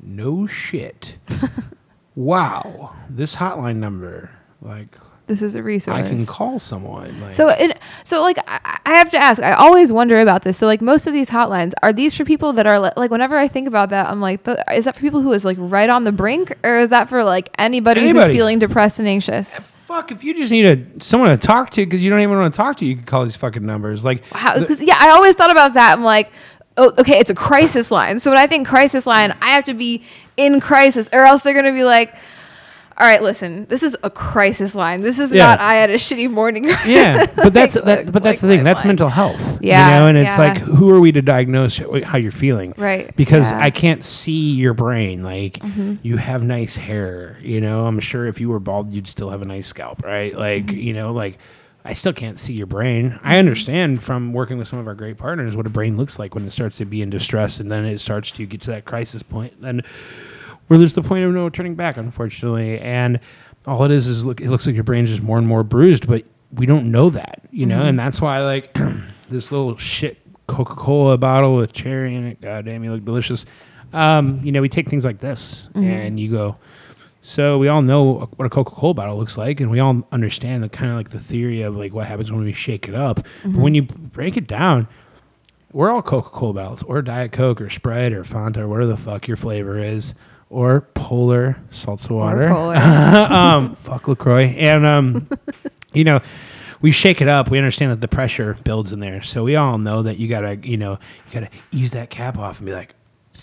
"No 0.00 0.46
shit." 0.46 1.16
wow, 2.14 2.94
this 3.10 3.36
hotline 3.36 3.76
number, 3.76 4.30
like 4.62 4.96
This 5.26 5.42
is 5.42 5.56
a 5.56 5.62
resource. 5.62 5.96
I 5.96 6.02
can 6.02 6.24
call 6.24 6.60
someone. 6.60 7.20
Like, 7.20 7.32
So 7.32 7.48
it 7.48 7.78
so 8.04 8.22
like 8.22 8.38
I, 8.46 8.78
I 8.86 8.94
have 8.94 9.10
to 9.10 9.18
ask. 9.18 9.42
I 9.42 9.52
always 9.54 9.92
wonder 9.92 10.18
about 10.18 10.42
this. 10.42 10.56
So 10.58 10.66
like 10.66 10.80
most 10.80 11.08
of 11.08 11.12
these 11.12 11.30
hotlines 11.30 11.72
are 11.82 11.92
these 11.92 12.16
for 12.16 12.24
people 12.24 12.52
that 12.52 12.66
are 12.66 12.78
li- 12.78 12.92
like 12.96 13.10
whenever 13.10 13.36
I 13.36 13.48
think 13.48 13.66
about 13.66 13.90
that, 13.90 14.08
I'm 14.08 14.20
like, 14.20 14.44
the, 14.44 14.62
is 14.72 14.84
that 14.84 14.94
for 14.94 15.00
people 15.00 15.20
who 15.20 15.32
is 15.32 15.44
like 15.44 15.56
right 15.58 15.90
on 15.90 16.04
the 16.04 16.12
brink, 16.12 16.56
or 16.64 16.78
is 16.78 16.90
that 16.90 17.08
for 17.08 17.24
like 17.24 17.50
anybody, 17.58 18.08
who's 18.08 18.26
feeling 18.28 18.60
depressed 18.60 19.00
and 19.00 19.08
anxious? 19.08 19.75
Fuck 19.86 20.10
if 20.10 20.24
you 20.24 20.34
just 20.34 20.50
need 20.50 20.66
a 20.66 21.00
someone 21.00 21.30
to 21.30 21.36
talk 21.36 21.70
to 21.70 21.86
because 21.86 22.02
you 22.02 22.10
don't 22.10 22.18
even 22.18 22.36
want 22.36 22.52
to 22.52 22.56
talk 22.56 22.76
to 22.76 22.84
you 22.84 22.96
can 22.96 23.04
call 23.04 23.22
these 23.22 23.36
fucking 23.36 23.64
numbers 23.64 24.04
like 24.04 24.26
How? 24.32 24.58
Because 24.58 24.82
yeah, 24.82 24.96
I 24.98 25.10
always 25.10 25.36
thought 25.36 25.52
about 25.52 25.74
that. 25.74 25.92
I'm 25.92 26.02
like, 26.02 26.32
oh, 26.76 26.92
okay, 26.98 27.18
it's 27.20 27.30
a 27.30 27.36
crisis 27.36 27.92
line. 27.92 28.18
So 28.18 28.32
when 28.32 28.38
I 28.38 28.48
think 28.48 28.66
crisis 28.66 29.06
line, 29.06 29.32
I 29.40 29.50
have 29.50 29.64
to 29.66 29.74
be 29.74 30.02
in 30.36 30.60
crisis, 30.60 31.08
or 31.12 31.20
else 31.20 31.42
they're 31.42 31.54
gonna 31.54 31.72
be 31.72 31.84
like. 31.84 32.14
All 32.98 33.06
right, 33.06 33.22
listen. 33.22 33.66
This 33.66 33.82
is 33.82 33.94
a 34.02 34.08
crisis 34.08 34.74
line. 34.74 35.02
This 35.02 35.18
is 35.18 35.32
Yeah. 35.32 35.44
not. 35.46 35.60
I 35.60 35.74
had 35.74 35.90
a 35.90 35.94
shitty 35.96 36.30
morning. 36.30 36.64
yeah 36.86 37.26
but 37.36 37.52
that's 37.52 37.76
Like, 37.76 37.84
that, 37.84 38.12
but 38.12 38.22
that's 38.22 38.40
the 38.40 38.48
thing 38.48 38.64
that's 38.64 38.78
lifeline. 38.78 38.88
mental 38.88 39.08
health 39.10 39.58
Yeah, 39.62 39.86
you 39.94 40.00
know 40.00 40.06
and 40.08 40.16
it's 40.18 40.38
yeah. 40.38 40.44
like 40.48 40.58
who 40.58 40.88
are 40.90 40.98
we 41.00 41.12
to 41.12 41.20
diagnose 41.22 41.76
how 42.04 42.16
you're 42.18 42.30
feeling 42.30 42.72
Right, 42.78 43.14
because 43.16 43.50
yeah. 43.50 43.60
i 43.60 43.70
can't 43.70 44.02
see 44.02 44.52
your 44.54 44.72
brain 44.74 45.22
like 45.22 45.58
Mm-hmm. 45.58 45.94
you 46.02 46.16
have 46.16 46.42
nice 46.42 46.76
hair 46.76 47.38
you 47.42 47.60
know 47.60 47.86
i'm 47.86 48.00
sure 48.00 48.26
if 48.26 48.40
you 48.40 48.48
were 48.48 48.60
bald 48.60 48.92
you'd 48.92 49.06
still 49.08 49.30
have 49.30 49.42
a 49.42 49.44
nice 49.44 49.66
scalp 49.66 50.02
right 50.04 50.36
like 50.36 50.64
Mm-hmm. 50.66 50.76
you 50.78 50.92
know 50.94 51.12
like 51.12 51.38
I 51.84 51.92
still 51.92 52.12
can't 52.12 52.36
see 52.36 52.52
your 52.52 52.66
brain. 52.66 53.16
I 53.22 53.38
understand 53.38 54.02
from 54.02 54.32
working 54.32 54.58
with 54.58 54.66
some 54.66 54.80
of 54.80 54.88
our 54.88 54.94
great 54.96 55.18
partners 55.18 55.56
what 55.56 55.66
a 55.68 55.70
brain 55.70 55.96
looks 55.96 56.18
like 56.18 56.34
when 56.34 56.44
it 56.44 56.50
starts 56.50 56.78
to 56.78 56.84
be 56.84 57.00
in 57.00 57.10
distress 57.10 57.60
and 57.60 57.70
then 57.70 57.84
it 57.84 58.00
starts 58.00 58.32
to 58.32 58.44
get 58.44 58.60
to 58.62 58.70
that 58.72 58.84
crisis 58.84 59.22
point. 59.22 59.60
Then 59.60 59.82
where 60.66 60.78
there's 60.78 60.94
the 60.94 61.02
point 61.02 61.24
of 61.24 61.32
no 61.32 61.48
turning 61.48 61.74
back, 61.74 61.96
unfortunately. 61.96 62.78
And 62.78 63.20
all 63.66 63.84
it 63.84 63.90
is 63.90 64.06
is 64.06 64.26
look, 64.26 64.40
it 64.40 64.50
looks 64.50 64.66
like 64.66 64.74
your 64.74 64.84
brain's 64.84 65.10
just 65.10 65.22
more 65.22 65.38
and 65.38 65.46
more 65.46 65.62
bruised, 65.62 66.06
but 66.06 66.24
we 66.52 66.66
don't 66.66 66.90
know 66.90 67.10
that, 67.10 67.42
you 67.50 67.66
know, 67.66 67.78
mm-hmm. 67.78 67.88
and 67.88 67.98
that's 67.98 68.20
why 68.20 68.44
like 68.44 68.76
this 69.28 69.52
little 69.52 69.76
shit 69.76 70.18
Coca 70.46 70.74
Cola 70.74 71.18
bottle 71.18 71.56
with 71.56 71.72
cherry 71.72 72.14
in 72.14 72.24
it. 72.24 72.40
God 72.40 72.64
damn, 72.64 72.84
you 72.84 72.92
look 72.92 73.04
delicious. 73.04 73.46
Um, 73.92 74.40
you 74.42 74.52
know, 74.52 74.60
we 74.60 74.68
take 74.68 74.88
things 74.88 75.04
like 75.04 75.18
this 75.18 75.68
mm-hmm. 75.68 75.84
and 75.84 76.20
you 76.20 76.30
go. 76.30 76.56
So 77.20 77.58
we 77.58 77.66
all 77.66 77.82
know 77.82 78.30
what 78.36 78.46
a 78.46 78.48
Coca 78.48 78.70
Cola 78.70 78.94
bottle 78.94 79.18
looks 79.18 79.36
like, 79.36 79.60
and 79.60 79.68
we 79.68 79.80
all 79.80 80.06
understand 80.12 80.62
the 80.62 80.68
kind 80.68 80.92
of 80.92 80.96
like 80.96 81.10
the 81.10 81.18
theory 81.18 81.62
of 81.62 81.76
like 81.76 81.92
what 81.92 82.06
happens 82.06 82.30
when 82.30 82.44
we 82.44 82.52
shake 82.52 82.86
it 82.86 82.94
up. 82.94 83.16
But 83.16 83.24
mm-hmm. 83.24 83.62
when 83.62 83.74
you 83.74 83.82
break 83.82 84.36
it 84.36 84.46
down, 84.46 84.86
we're 85.72 85.90
all 85.90 86.02
Coca 86.02 86.30
Cola 86.30 86.52
bottles, 86.52 86.84
or 86.84 87.02
Diet 87.02 87.32
Coke, 87.32 87.60
or 87.60 87.68
Sprite, 87.68 88.12
or 88.12 88.22
Fanta, 88.22 88.58
or 88.58 88.68
whatever 88.68 88.86
the 88.86 88.96
fuck 88.96 89.26
your 89.26 89.36
flavor 89.36 89.76
is, 89.76 90.14
or 90.50 90.82
Polar 90.94 91.56
seltzer 91.70 92.14
water. 92.14 92.48
Polar. 92.48 92.76
um, 93.30 93.74
fuck 93.74 94.08
Lacroix, 94.08 94.44
and 94.56 94.84
um, 94.86 95.28
you 95.92 96.04
know, 96.04 96.20
we 96.80 96.90
shake 96.90 97.20
it 97.20 97.28
up. 97.28 97.50
We 97.50 97.58
understand 97.58 97.92
that 97.92 98.00
the 98.00 98.08
pressure 98.08 98.56
builds 98.64 98.92
in 98.92 99.00
there, 99.00 99.22
so 99.22 99.44
we 99.44 99.56
all 99.56 99.78
know 99.78 100.02
that 100.02 100.18
you 100.18 100.28
gotta, 100.28 100.56
you 100.56 100.76
know, 100.76 100.98
you 101.26 101.32
gotta 101.32 101.48
ease 101.72 101.92
that 101.92 102.10
cap 102.10 102.38
off 102.38 102.58
and 102.58 102.66
be 102.66 102.72
like. 102.72 102.94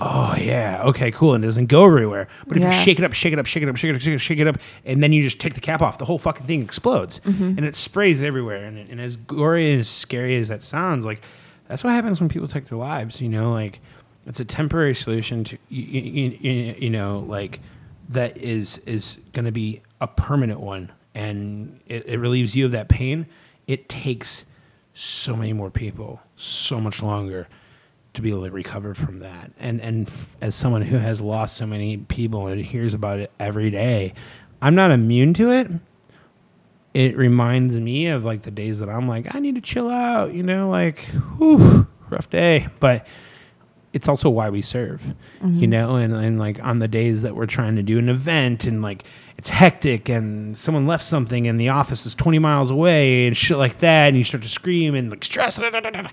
Oh 0.01 0.35
yeah, 0.41 0.81
okay, 0.85 1.11
cool, 1.11 1.35
and 1.35 1.43
it 1.43 1.47
doesn't 1.47 1.67
go 1.67 1.85
everywhere. 1.85 2.27
But 2.47 2.57
if 2.57 2.63
Yeah. 2.63 2.71
you 2.75 2.79
shake 2.83 2.97
it 2.97 3.05
up, 3.05 3.13
shake 3.13 3.31
it 3.31 3.37
up, 3.37 3.45
shake 3.45 3.61
it 3.61 3.69
up, 3.69 3.75
shake 3.75 3.91
it 3.91 3.95
up, 3.95 4.01
shake 4.01 4.11
it 4.13 4.15
up, 4.15 4.21
shake 4.21 4.39
it 4.39 4.47
up, 4.47 4.57
and 4.85 5.03
then 5.03 5.13
you 5.13 5.21
just 5.21 5.39
take 5.39 5.53
the 5.53 5.61
cap 5.61 5.83
off, 5.83 5.99
the 5.99 6.05
whole 6.05 6.17
fucking 6.17 6.47
thing 6.47 6.63
explodes, 6.63 7.21
and 7.25 7.59
it 7.63 7.75
sprays 7.75 8.23
everywhere. 8.23 8.63
And, 8.65 8.75
and 8.89 8.99
as 8.99 9.17
gory 9.17 9.69
and 9.71 9.81
as 9.81 9.87
scary 9.89 10.35
as 10.37 10.47
that 10.47 10.63
sounds, 10.63 11.05
like 11.05 11.21
that's 11.67 11.83
what 11.83 11.91
happens 11.91 12.19
when 12.19 12.27
people 12.27 12.47
take 12.47 12.65
their 12.65 12.77
lives. 12.79 13.21
You 13.21 13.29
know, 13.29 13.51
like 13.53 13.81
it's 14.25 14.39
a 14.39 14.45
temporary 14.45 14.95
solution 14.95 15.43
to 15.43 15.57
you, 15.69 16.29
you, 16.39 16.75
you, 16.77 16.89
know 16.89 17.19
like 17.19 17.59
that 18.09 18.37
is 18.37 18.77
is 18.79 19.21
going 19.33 19.45
to 19.45 19.51
be 19.51 19.81
a 19.99 20.07
permanent 20.07 20.59
one, 20.59 20.91
and 21.13 21.79
it, 21.87 22.07
it 22.07 22.19
relieves 22.19 22.55
you 22.55 22.65
of 22.65 22.71
that 22.71 22.89
pain. 22.89 23.25
It 23.67 23.89
takes 23.89 24.45
so 24.93 25.35
many 25.35 25.53
more 25.53 25.71
people, 25.71 26.21
so 26.35 26.79
much 26.79 27.01
longer 27.01 27.47
to 28.13 28.21
be 28.21 28.29
able 28.29 28.43
to 28.43 28.51
recover 28.51 28.93
from 28.93 29.19
that. 29.19 29.51
And 29.59 29.81
and 29.81 30.09
as 30.41 30.55
someone 30.55 30.83
who 30.83 30.97
has 30.97 31.21
lost 31.21 31.57
so 31.57 31.65
many 31.65 31.97
people 31.97 32.47
and 32.47 32.61
hears 32.61 32.93
about 32.93 33.19
it 33.19 33.31
every 33.39 33.71
day, 33.71 34.13
I'm 34.61 34.75
not 34.75 34.91
immune 34.91 35.33
to 35.35 35.51
it. 35.51 35.69
It 36.93 37.17
reminds 37.17 37.79
me 37.79 38.07
of 38.07 38.23
like 38.23 38.43
the 38.43 38.51
days 38.51 38.79
that 38.79 38.87
I'm 38.87 39.07
like, 39.07 39.33
I 39.33 39.39
need 39.39 39.55
to 39.55 39.61
chill 39.61 39.89
out, 39.89 40.33
you 40.33 40.43
know, 40.43 40.69
like, 40.69 40.99
whew, 41.37 41.87
rough 42.09 42.29
day. 42.29 42.67
But 42.79 43.07
it's 43.93 44.09
also 44.09 44.29
why 44.29 44.49
we 44.49 44.61
serve, 44.61 45.13
you 45.41 45.47
mm-hmm. 45.47 45.69
know, 45.69 45.95
and, 45.95 46.13
and 46.13 46.39
like 46.39 46.63
on 46.63 46.79
the 46.79 46.87
days 46.87 47.21
that 47.21 47.35
we're 47.35 47.45
trying 47.45 47.75
to 47.75 47.83
do 47.83 47.99
an 47.99 48.09
event 48.09 48.65
and 48.65 48.81
like 48.81 49.03
it's 49.37 49.49
hectic 49.49 50.09
and 50.09 50.57
someone 50.57 50.87
left 50.87 51.05
something 51.05 51.47
and 51.47 51.59
the 51.59 51.69
office 51.69 52.05
is 52.05 52.15
20 52.15 52.39
miles 52.39 52.71
away 52.71 53.27
and 53.27 53.37
shit 53.37 53.57
like 53.57 53.79
that, 53.79 54.07
and 54.07 54.17
you 54.17 54.23
start 54.23 54.43
to 54.43 54.49
scream 54.49 54.95
and 54.95 55.11
like 55.11 55.23
stress. 55.23 55.57
da, 55.57 55.69
da, 55.69 55.79
da 55.79 56.07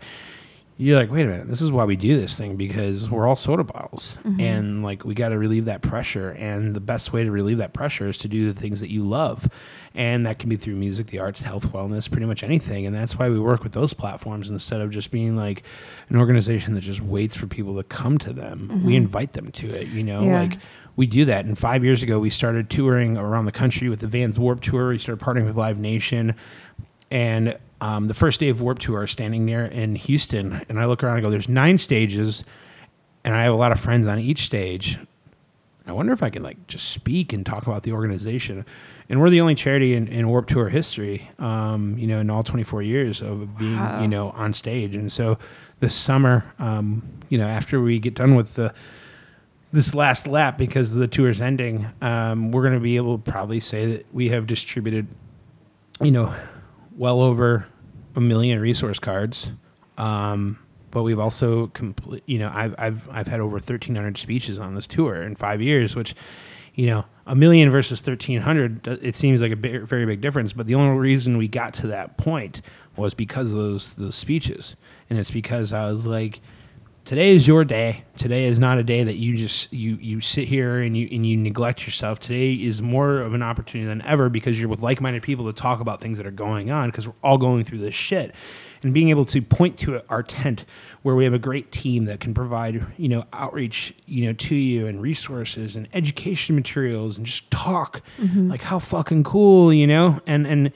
you're 0.81 0.99
like, 0.99 1.11
wait 1.11 1.27
a 1.27 1.29
minute, 1.29 1.47
this 1.47 1.61
is 1.61 1.71
why 1.71 1.85
we 1.85 1.95
do 1.95 2.19
this 2.19 2.39
thing 2.39 2.57
because 2.57 3.11
we're 3.11 3.27
all 3.27 3.37
soda 3.37 3.63
bottles 3.63 4.17
mm-hmm. 4.23 4.41
and 4.41 4.83
like 4.83 5.05
we 5.05 5.13
got 5.13 5.29
to 5.29 5.39
relieve 5.39 5.67
that 5.67 5.83
pressure. 5.83 6.31
And 6.31 6.75
the 6.75 6.81
best 6.81 7.13
way 7.13 7.23
to 7.23 7.31
relieve 7.31 7.59
that 7.59 7.75
pressure 7.75 8.09
is 8.09 8.17
to 8.19 8.29
do 8.29 8.51
the 8.51 8.59
things 8.59 8.81
that 8.81 8.91
you 8.91 9.07
love. 9.07 9.47
And 9.95 10.25
that 10.25 10.39
can 10.39 10.49
be 10.49 10.57
through 10.57 10.77
music, 10.77 11.09
the 11.09 11.19
arts, 11.19 11.43
health, 11.43 11.71
wellness, 11.75 12.11
pretty 12.11 12.25
much 12.25 12.43
anything. 12.43 12.87
And 12.87 12.97
that's 12.97 13.19
why 13.19 13.29
we 13.29 13.39
work 13.39 13.63
with 13.63 13.73
those 13.73 13.93
platforms 13.93 14.49
instead 14.49 14.81
of 14.81 14.91
just 14.91 15.11
being 15.11 15.37
like 15.37 15.65
an 16.09 16.17
organization 16.17 16.73
that 16.75 16.81
just 16.81 17.03
waits 17.03 17.37
for 17.37 17.47
people 17.47 17.77
to 17.77 17.83
come 17.83 18.17
to 18.17 18.33
them. 18.33 18.71
Mm-hmm. 18.73 18.87
We 18.87 18.97
invite 18.97 19.33
them 19.33 19.51
to 19.51 19.67
it, 19.67 19.89
you 19.89 20.03
know, 20.03 20.23
Yeah. 20.23 20.41
like 20.41 20.59
we 20.97 21.07
do 21.07 21.27
that. 21.27 21.45
And 21.45 21.59
five 21.59 21.85
years 21.85 22.03
ago, 22.03 22.19
we 22.19 22.31
started 22.31 22.71
touring 22.71 23.19
around 23.19 23.45
the 23.45 23.53
country 23.53 23.91
with 23.91 24.01
the 24.01 24.07
Vans 24.07 24.39
Warped 24.39 24.65
Tour. 24.65 24.89
We 24.89 24.99
started 24.99 25.23
partnering 25.23 25.45
with 25.45 25.57
Live 25.57 25.79
Nation. 25.79 26.37
And 27.11 27.59
um, 27.81 28.07
the 28.07 28.15
first 28.15 28.41
day 28.41 28.49
of 28.49 28.61
Warped 28.61 28.83
Tour, 28.83 29.07
standing 29.07 29.47
there 29.47 29.65
in 29.67 29.95
Houston, 29.95 30.61
and 30.69 30.79
I 30.79 30.85
look 30.87 31.03
around 31.03 31.17
and 31.17 31.25
go, 31.25 31.31
"There's 31.31 31.49
nine 31.49 31.79
stages, 31.79 32.45
and 33.25 33.35
I 33.35 33.43
have 33.45 33.53
a 33.53 33.57
lot 33.57 33.73
of 33.73 33.81
friends 33.81 34.07
on 34.07 34.19
each 34.19 34.43
stage. 34.45 34.99
I 35.87 35.93
wonder 35.93 36.13
if 36.13 36.23
I 36.23 36.31
can 36.31 36.43
like 36.43 36.67
just 36.67 36.91
speak 36.91 37.33
and 37.33 37.45
talk 37.45 37.67
about 37.67 37.83
the 37.83 37.93
organization." 37.93 38.65
And 39.09 39.21
we're 39.21 39.31
the 39.31 39.41
only 39.41 39.57
charity 39.57 39.95
in, 39.95 40.07
in 40.07 40.29
Warped 40.29 40.51
Tour 40.51 40.69
history, 40.69 41.29
um, 41.41 41.99
you 41.99 42.07
know, 42.07 42.21
in 42.21 42.31
all 42.31 42.45
24 42.45 42.81
years 42.83 43.21
of 43.21 43.59
being, 43.59 43.77
Wow. 43.77 44.03
you 44.03 44.07
know, 44.07 44.31
on 44.31 44.53
stage. 44.53 44.95
And 44.95 45.11
so 45.11 45.37
this 45.81 45.97
summer, 45.97 46.45
um, 46.61 47.03
you 47.29 47.37
know, 47.37 47.49
after 47.49 47.81
we 47.81 47.99
get 47.99 48.15
done 48.15 48.37
with 48.37 48.55
the 48.55 48.73
this 49.73 49.95
last 49.97 50.27
lap 50.29 50.57
because 50.59 50.95
the 50.95 51.09
tour's 51.09 51.41
ending, 51.41 51.87
um, 52.03 52.53
we're 52.53 52.63
going 52.63 52.75
to 52.75 52.79
be 52.81 52.97
able 52.97 53.19
to 53.19 53.31
probably 53.33 53.59
say 53.59 53.87
that 53.97 54.15
we 54.15 54.29
have 54.29 54.47
distributed, 54.47 55.09
you 56.01 56.11
know, 56.13 56.33
well 57.01 57.23
over 57.23 57.67
a 58.15 58.21
million 58.21 58.61
resource 58.61 58.99
cards. 58.99 59.53
Um, 59.97 60.59
but 60.91 61.03
we've 61.03 61.19
also 61.19 61.69
complete, 61.69 62.23
you 62.27 62.39
know, 62.39 62.51
I've, 62.53 62.75
I've, 62.77 63.09
I've 63.11 63.27
had 63.27 63.41
over 63.41 63.55
1300 63.55 64.19
speeches 64.19 64.59
on 64.59 64.75
this 64.75 64.87
tour 64.87 65.23
in 65.23 65.35
five 65.35 65.63
years, 65.63 65.97
which, 65.97 66.15
you 66.75 66.87
know, 66.87 67.07
a 67.27 67.35
million 67.35 67.71
versus 67.71 68.07
1300 68.07 68.87
uh, 68.87 68.97
it 69.01 69.15
seems 69.15 69.41
like 69.41 69.53
a 69.53 69.57
big, 69.57 69.83
very 69.85 70.05
big 70.05 70.21
difference 70.21 70.53
but 70.53 70.67
the 70.67 70.75
only 70.75 70.99
reason 70.99 71.39
we 71.39 71.47
got 71.47 71.73
to 71.73 71.87
that 71.87 72.17
point 72.17 72.61
was 72.97 73.15
because 73.15 73.53
of 73.53 73.59
those 73.59 73.95
those 73.95 74.17
speeches 74.17 74.75
and 75.09 75.17
it's 75.17 75.31
because 75.31 75.73
i 75.73 75.87
was 75.87 76.07
like 76.07 76.41
today 77.11 77.31
is 77.31 77.49
your 77.49 77.65
day. 77.65 78.05
Today 78.17 78.45
is 78.45 78.61
not 78.61 78.79
a 78.79 78.85
day 78.85 79.03
that 79.03 79.17
you 79.17 79.37
just 79.37 79.73
you 79.73 79.99
you 80.01 80.21
sit 80.21 80.47
here 80.47 80.79
and 80.79 80.97
you 80.97 81.09
and 81.11 81.27
you 81.27 81.37
neglect 81.37 81.85
yourself. 81.85 82.21
Today 82.21 82.55
is 82.55 82.81
more 82.81 83.19
of 83.19 83.35
an 83.35 83.43
opportunity 83.43 83.89
than 83.89 84.01
ever 84.03 84.29
because 84.29 84.61
you're 84.61 84.69
with 84.69 84.81
like-minded 84.81 85.25
people 85.25 85.45
to 85.47 85.53
talk 85.53 85.81
about 85.81 86.01
things 86.01 86.19
that 86.19 86.27
are 86.27 86.31
going 86.31 86.71
on 86.71 86.89
because 86.89 87.09
we're 87.09 87.15
all 87.21 87.37
going 87.37 87.65
through 87.65 87.79
this 87.79 87.97
shit. 87.97 88.33
And 88.85 88.95
being 88.95 89.09
able 89.09 89.25
to 89.25 89.43
point 89.43 89.77
to 89.81 90.01
our 90.09 90.23
tent 90.23 90.65
where 91.03 91.17
we 91.17 91.25
have 91.25 91.35
a 91.35 91.39
great 91.41 91.73
team 91.73 92.05
that 92.05 92.21
can 92.21 92.33
provide 92.33 92.87
you 92.97 93.09
know 93.09 93.25
outreach 93.33 93.93
you 94.07 94.27
know 94.27 94.33
to 94.33 94.55
you 94.55 94.87
and 94.87 95.03
resources 95.03 95.75
and 95.75 95.89
education 95.93 96.55
materials 96.55 97.17
and 97.17 97.27
just 97.27 97.51
talk 97.51 98.03
mm-hmm. 98.19 98.51
like 98.51 98.63
how 98.63 98.79
fucking 98.79 99.25
cool 99.25 99.73
you 99.73 99.89
know? 99.89 100.21
And 100.29 100.47
and 100.47 100.67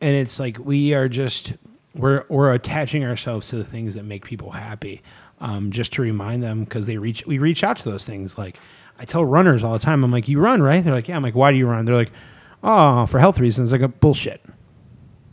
and 0.00 0.16
it's 0.16 0.40
like 0.40 0.58
we 0.58 0.94
are 0.94 1.08
just 1.08 1.54
we're 1.94 2.24
we're 2.28 2.52
attaching 2.52 3.04
ourselves 3.04 3.50
to 3.50 3.56
the 3.56 3.64
things 3.64 3.94
that 3.94 4.04
make 4.04 4.24
people 4.24 4.50
happy 4.50 5.00
um, 5.40 5.70
just 5.70 5.92
to 5.94 6.02
remind 6.02 6.42
them 6.42 6.64
because 6.64 6.86
they 6.86 6.96
reach 6.98 7.24
we 7.26 7.38
reach 7.38 7.62
out 7.64 7.76
to 7.76 7.90
those 7.90 8.04
things 8.06 8.38
like 8.38 8.58
i 8.98 9.04
tell 9.04 9.24
runners 9.24 9.62
all 9.62 9.72
the 9.74 9.78
time 9.78 10.02
i'm 10.04 10.10
like 10.10 10.28
you 10.28 10.38
run 10.40 10.62
right 10.62 10.82
they're 10.84 10.94
like 10.94 11.08
yeah 11.08 11.16
i'm 11.16 11.22
like 11.22 11.34
why 11.34 11.50
do 11.52 11.58
you 11.58 11.66
run 11.66 11.84
they're 11.84 11.94
like 11.94 12.12
oh 12.62 13.04
for 13.06 13.18
health 13.18 13.38
reasons 13.38 13.72
i 13.74 13.78
go 13.78 13.88
bullshit 13.88 14.40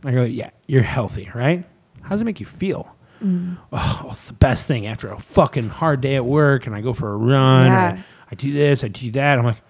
I 0.05 0.11
go, 0.11 0.23
yeah, 0.25 0.49
you're 0.67 0.81
healthy, 0.83 1.29
right? 1.33 1.63
How 2.01 2.09
does 2.09 2.19
it 2.21 2.25
make 2.25 2.41
you 2.41 2.45
feel? 2.45 2.93
Oh, 3.25 4.09
it's 4.11 4.27
the 4.27 4.33
best 4.33 4.67
thing 4.67 4.85
after 4.85 5.09
a 5.09 5.17
fucking 5.17 5.69
hard 5.69 6.01
day 6.01 6.17
at 6.17 6.25
work, 6.25 6.65
and 6.67 6.75
I 6.75 6.81
go 6.81 6.91
for 6.91 7.13
a 7.13 7.15
run, 7.15 7.67
Yeah. 7.67 7.93
or 7.95 8.03
I 8.29 8.35
do 8.35 8.51
this, 8.51 8.83
I 8.83 8.89
do 8.89 9.09
that. 9.11 9.39
I'm 9.39 9.45
like, 9.45 9.61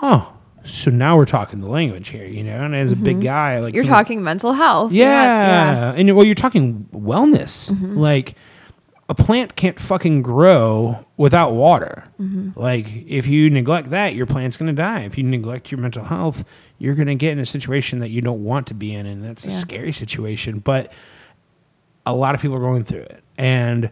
oh, 0.00 0.32
so 0.62 0.92
now 0.92 1.16
we're 1.16 1.24
talking 1.24 1.58
the 1.58 1.66
language 1.68 2.06
here, 2.10 2.24
you 2.24 2.44
know? 2.44 2.62
And 2.64 2.72
as 2.76 2.92
a 2.92 2.96
big 2.96 3.20
guy, 3.20 3.58
like 3.58 3.74
You're 3.74 3.84
talking 3.84 4.22
mental 4.22 4.52
health. 4.52 4.92
yeah. 4.92 5.90
Yes, 5.90 5.98
And 5.98 6.14
well, 6.16 6.24
you're 6.24 6.36
talking 6.36 6.86
wellness. 6.92 7.72
Mm-hmm. 7.72 7.96
Like 7.96 8.36
a 9.08 9.14
plant 9.14 9.54
can't 9.56 9.78
fucking 9.78 10.22
grow 10.22 11.06
without 11.16 11.52
water. 11.52 12.08
Mm-hmm. 12.18 12.58
Like 12.58 12.86
if 12.88 13.26
you 13.26 13.50
neglect 13.50 13.90
that, 13.90 14.14
your 14.14 14.26
plant's 14.26 14.56
going 14.56 14.74
to 14.74 14.76
die. 14.76 15.00
If 15.00 15.18
you 15.18 15.24
neglect 15.24 15.70
your 15.70 15.80
mental 15.80 16.04
health, 16.04 16.44
you're 16.78 16.94
going 16.94 17.08
to 17.08 17.14
get 17.14 17.32
in 17.32 17.38
a 17.38 17.46
situation 17.46 17.98
that 18.00 18.08
you 18.08 18.22
don't 18.22 18.42
want 18.42 18.66
to 18.68 18.74
be 18.74 18.94
in 18.94 19.06
and 19.06 19.24
that's 19.24 19.44
a 19.44 19.50
scary 19.50 19.92
situation, 19.92 20.58
but 20.58 20.92
a 22.06 22.14
lot 22.14 22.34
of 22.34 22.40
people 22.40 22.56
are 22.56 22.60
going 22.60 22.84
through 22.84 23.02
it. 23.02 23.22
And 23.36 23.90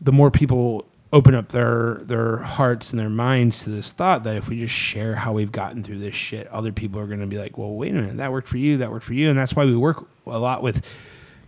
the 0.00 0.12
more 0.12 0.30
people 0.30 0.86
open 1.12 1.34
up 1.34 1.48
their 1.48 2.00
their 2.04 2.36
hearts 2.38 2.92
and 2.92 3.00
their 3.00 3.10
minds 3.10 3.64
to 3.64 3.70
this 3.70 3.92
thought 3.92 4.22
that 4.24 4.36
if 4.36 4.48
we 4.48 4.56
just 4.56 4.74
share 4.74 5.16
how 5.16 5.32
we've 5.32 5.52
gotten 5.52 5.82
through 5.82 5.98
this 5.98 6.14
shit, 6.14 6.46
other 6.48 6.72
people 6.72 7.00
are 7.00 7.06
going 7.06 7.20
to 7.20 7.26
be 7.26 7.38
like, 7.38 7.58
"Well, 7.58 7.74
wait 7.74 7.90
a 7.90 7.94
minute, 7.94 8.16
that 8.18 8.30
worked 8.30 8.48
for 8.48 8.58
you, 8.58 8.78
that 8.78 8.90
worked 8.90 9.04
for 9.04 9.14
you." 9.14 9.28
And 9.28 9.38
that's 9.38 9.54
why 9.56 9.64
we 9.64 9.76
work 9.76 10.06
a 10.26 10.38
lot 10.38 10.62
with 10.62 10.86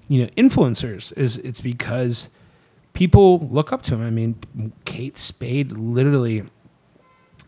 you 0.09 0.23
know, 0.23 0.29
influencers 0.37 1.17
is 1.17 1.39
it's 1.39 1.61
because 1.61 2.29
people 2.93 3.39
look 3.39 3.73
up 3.73 3.83
to 3.83 3.95
him. 3.95 4.03
I 4.03 4.11
mean, 4.11 4.73
Kate 4.85 5.17
Spade 5.17 5.73
literally 5.73 6.45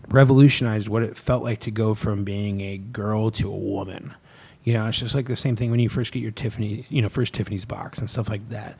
revolutionized 0.09 0.89
what 0.89 1.03
it 1.03 1.17
felt 1.17 1.43
like 1.43 1.61
to 1.61 1.71
go 1.71 1.95
from 1.95 2.25
being 2.25 2.61
a 2.61 2.79
girl 2.79 3.31
to 3.33 3.49
a 3.49 3.57
woman. 3.57 4.15
You 4.63 4.73
know, 4.75 4.87
it's 4.87 4.99
just 4.99 5.15
like 5.15 5.27
the 5.27 5.37
same 5.37 5.57
thing 5.57 5.71
when 5.71 5.81
you 5.81 5.89
first 5.89 6.13
get 6.13 6.23
your 6.23 6.33
Tiffany, 6.33 6.87
you 6.89 7.03
know, 7.03 7.09
first 7.09 7.35
Tiffany's 7.35 7.65
box 7.65 7.99
and 7.99 8.09
stuff 8.09 8.29
like 8.29 8.49
that. 8.49 8.79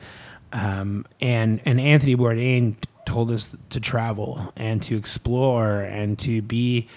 Um, 0.51 1.05
and 1.21 1.61
and 1.65 1.79
Anthony 1.79 2.15
Bourdain 2.15 2.75
told 3.05 3.31
us 3.31 3.55
to 3.69 3.79
travel 3.79 4.51
and 4.55 4.81
to 4.83 4.97
explore 4.97 5.81
and 5.81 6.17
to 6.19 6.41
be, 6.41 6.87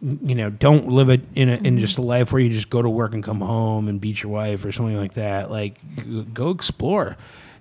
you 0.00 0.34
know, 0.34 0.50
don't 0.50 0.88
live 0.88 1.08
it 1.08 1.24
in 1.34 1.48
a, 1.48 1.56
in 1.56 1.78
just 1.78 1.98
a 1.98 2.02
life 2.02 2.32
where 2.32 2.40
you 2.40 2.50
just 2.50 2.70
go 2.70 2.80
to 2.80 2.90
work 2.90 3.14
and 3.14 3.24
come 3.24 3.40
home 3.40 3.88
and 3.88 4.00
beat 4.00 4.22
your 4.22 4.30
wife 4.30 4.64
or 4.64 4.70
something 4.70 4.96
like 4.96 5.14
that. 5.14 5.50
Like, 5.50 5.76
go 6.32 6.50
explore. 6.50 7.16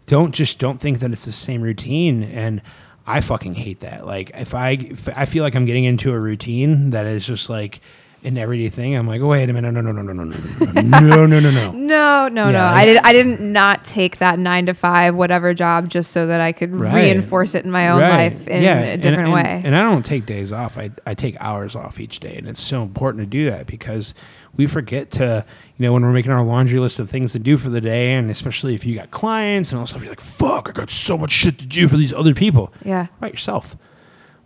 Don't 0.09 0.35
just 0.35 0.59
don't 0.59 0.79
think 0.81 0.99
that 0.99 1.11
it's 1.11 1.25
the 1.25 1.31
same 1.31 1.61
routine 1.61 2.23
and. 2.23 2.61
I 3.07 3.21
fucking 3.21 3.55
hate 3.55 3.79
that. 3.79 4.05
Like 4.05 4.29
if 4.35 4.53
I 4.53 4.71
if 4.71 5.09
I 5.09 5.25
feel 5.25 5.43
like 5.43 5.55
I'm 5.55 5.65
getting 5.65 5.85
into 5.85 6.13
a 6.13 6.19
routine 6.19 6.91
that 6.91 7.07
is 7.07 7.25
just 7.25 7.49
like 7.49 7.79
an 8.23 8.37
everyday 8.37 8.67
thing, 8.69 8.95
I'm 8.95 9.07
like, 9.07 9.21
oh, 9.21 9.27
wait 9.27 9.49
a 9.49 9.53
minute, 9.53 9.71
no, 9.71 9.79
no, 9.81 9.91
no, 9.93 10.01
no, 10.01 10.11
no, 10.13 10.23
no, 10.23 10.35
no, 10.81 10.99
no, 10.99 11.25
no, 11.25 11.39
no, 11.39 11.51
no. 11.51 11.71
No, 11.71 12.27
no, 12.27 12.45
no. 12.45 12.51
Yeah, 12.51 12.69
I 12.71 12.85
did. 12.85 12.97
I 12.97 13.13
didn't 13.13 13.39
not 13.53 13.83
take 13.85 14.17
that 14.17 14.37
nine 14.37 14.65
to 14.65 14.73
five 14.73 15.15
whatever 15.15 15.53
job 15.53 15.87
just 15.89 16.11
so 16.11 16.27
that 16.27 16.41
I 16.41 16.51
could 16.51 16.75
Right. 16.75 16.93
reinforce 16.93 17.55
it 17.55 17.63
in 17.65 17.71
my 17.71 17.89
own 17.89 18.01
Right. 18.01 18.09
life 18.31 18.47
in 18.47 18.61
Yeah, 18.61 18.79
a 18.79 18.97
different 18.97 19.29
and- 19.29 19.33
way. 19.33 19.61
And 19.63 19.75
I 19.75 19.83
don't 19.83 20.03
take 20.05 20.25
days 20.25 20.51
off. 20.51 20.77
I, 20.77 20.91
I 21.07 21.13
take 21.13 21.37
hours 21.39 21.75
off 21.75 21.99
each 21.99 22.19
day. 22.19 22.35
And 22.37 22.47
it's 22.47 22.61
so 22.61 22.83
important 22.83 23.23
to 23.23 23.25
do 23.27 23.49
that 23.49 23.65
because 23.67 24.13
we 24.55 24.67
forget 24.67 25.11
to, 25.11 25.45
you 25.77 25.83
know, 25.85 25.93
when 25.93 26.01
we're 26.03 26.11
making 26.11 26.31
our 26.33 26.43
laundry 26.43 26.79
list 26.79 26.99
of 26.99 27.09
things 27.09 27.31
to 27.33 27.39
do 27.39 27.55
for 27.57 27.69
the 27.69 27.81
day, 27.81 28.13
and 28.13 28.29
especially 28.29 28.75
if 28.75 28.85
you 28.85 28.95
got 28.95 29.11
clients 29.11 29.71
and 29.71 29.79
all 29.79 29.87
stuff, 29.87 30.01
you're 30.01 30.11
like, 30.11 30.19
fuck, 30.19 30.67
I 30.69 30.73
got 30.73 30.91
so 30.91 31.17
much 31.17 31.31
shit 31.31 31.57
to 31.59 31.67
do 31.67 31.87
for 31.87 31.95
these 31.97 32.13
other 32.13 32.33
people. 32.33 32.73
yeah. 32.83 33.07
What 33.19 33.31
yourself? 33.31 33.77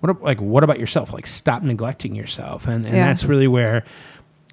What 0.03 0.21
like 0.21 0.41
what 0.41 0.65
about 0.65 0.79
yourself? 0.79 1.13
Like 1.13 1.25
stop 1.25 1.63
neglecting 1.63 2.13
yourself, 2.13 2.67
and 2.67 2.85
and 2.85 2.93
Yeah. 2.93 3.05
that's 3.07 3.23
really 3.23 3.47
where 3.47 3.85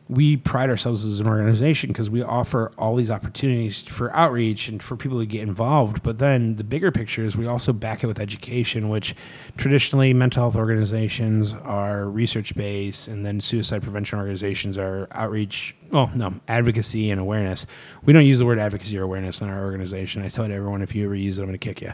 we 0.08 0.36
pride 0.36 0.68
ourselves 0.70 1.04
as 1.04 1.20
an 1.20 1.26
organization 1.28 1.88
because 1.88 2.10
we 2.10 2.20
offer 2.20 2.72
all 2.76 2.96
these 2.96 3.12
opportunities 3.12 3.82
for 3.82 4.14
outreach 4.14 4.68
and 4.68 4.82
for 4.82 4.96
people 4.96 5.20
to 5.20 5.26
get 5.26 5.40
involved. 5.42 6.02
But 6.02 6.18
then 6.18 6.56
the 6.56 6.64
bigger 6.64 6.90
picture 6.90 7.24
is 7.24 7.36
we 7.36 7.46
also 7.46 7.72
back 7.72 8.02
it 8.02 8.08
with 8.08 8.18
education, 8.18 8.88
which 8.88 9.14
traditionally 9.56 10.12
mental 10.12 10.42
health 10.42 10.56
organizations 10.56 11.52
are 11.52 12.08
research 12.08 12.56
based, 12.56 13.06
and 13.08 13.24
then 13.26 13.40
suicide 13.40 13.82
prevention 13.82 14.18
organizations 14.18 14.76
are 14.78 15.06
outreach. 15.12 15.76
Well, 15.92 16.10
no, 16.14 16.34
advocacy 16.48 17.10
and 17.10 17.20
awareness. 17.20 17.66
We 18.04 18.12
don't 18.12 18.24
use 18.26 18.38
the 18.40 18.46
word 18.46 18.58
advocacy 18.60 18.98
or 18.98 19.02
awareness 19.02 19.40
in 19.40 19.48
our 19.48 19.62
organization. 19.64 20.22
I 20.22 20.28
tell 20.28 20.44
everyone 20.44 20.82
if 20.82 20.92
you 20.94 21.04
ever 21.04 21.14
use 21.16 21.38
it, 21.38 21.42
I'm 21.42 21.48
going 21.48 21.58
to 21.58 21.64
kick 21.68 21.80
you. 21.82 21.92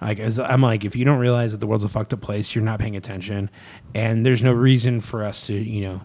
Like 0.00 0.18
as 0.20 0.38
I'm 0.38 0.60
like, 0.60 0.84
if 0.84 0.96
you 0.96 1.04
don't 1.04 1.18
realize 1.18 1.52
that 1.52 1.58
the 1.58 1.66
world's 1.66 1.84
a 1.84 1.88
fucked 1.88 2.12
up 2.12 2.20
place, 2.20 2.54
you're 2.54 2.64
not 2.64 2.78
paying 2.80 2.96
attention, 2.96 3.48
and 3.94 4.24
there's 4.26 4.42
no 4.42 4.52
reason 4.52 5.00
for 5.00 5.24
us 5.24 5.46
to, 5.46 5.54
you 5.54 5.80
know, 5.82 6.00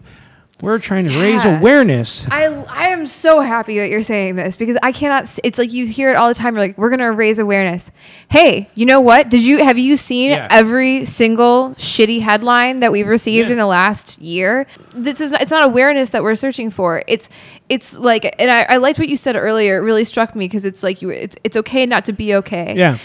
we're 0.62 0.78
trying 0.78 1.08
to 1.08 1.18
raise 1.18 1.42
awareness. 1.46 2.28
I, 2.30 2.44
I 2.68 2.88
am 2.88 3.06
so 3.06 3.40
happy 3.40 3.78
that 3.78 3.88
you're 3.88 4.02
saying 4.02 4.36
this 4.36 4.58
because 4.58 4.76
I 4.82 4.92
cannot. 4.92 5.38
It's 5.42 5.58
like 5.58 5.72
you 5.72 5.86
hear 5.86 6.10
it 6.10 6.16
all 6.16 6.28
the 6.28 6.34
time. 6.34 6.54
You're 6.54 6.66
like, 6.66 6.76
we're 6.76 6.90
gonna 6.90 7.12
raise 7.12 7.38
awareness. 7.38 7.90
Hey, 8.30 8.68
you 8.74 8.84
know 8.84 9.00
what? 9.00 9.30
Did 9.30 9.42
you 9.42 9.64
have 9.64 9.78
you 9.78 9.96
seen 9.96 10.30
Yeah. 10.32 10.46
every 10.50 11.06
single 11.06 11.70
shitty 11.70 12.20
headline 12.20 12.80
that 12.80 12.92
we've 12.92 13.06
received 13.06 13.48
Yeah. 13.48 13.52
in 13.52 13.58
the 13.58 13.64
last 13.66 14.20
year? 14.20 14.66
This 14.94 15.22
is 15.22 15.30
not, 15.32 15.40
it's 15.40 15.50
not 15.50 15.64
awareness 15.64 16.10
that 16.10 16.22
we're 16.22 16.34
searching 16.34 16.68
for. 16.68 17.02
It's 17.08 17.30
it's 17.70 17.98
like, 17.98 18.24
and 18.38 18.50
I, 18.50 18.64
I 18.64 18.76
liked 18.76 18.98
what 18.98 19.08
you 19.08 19.16
said 19.16 19.36
earlier. 19.36 19.78
It 19.78 19.80
really 19.80 20.04
struck 20.04 20.36
me 20.36 20.46
because 20.46 20.66
it's 20.66 20.82
like 20.82 21.00
you. 21.00 21.08
It's 21.08 21.36
it's 21.42 21.56
okay 21.56 21.86
not 21.86 22.04
to 22.04 22.12
be 22.12 22.34
okay. 22.34 22.74
Yeah, 22.76 22.98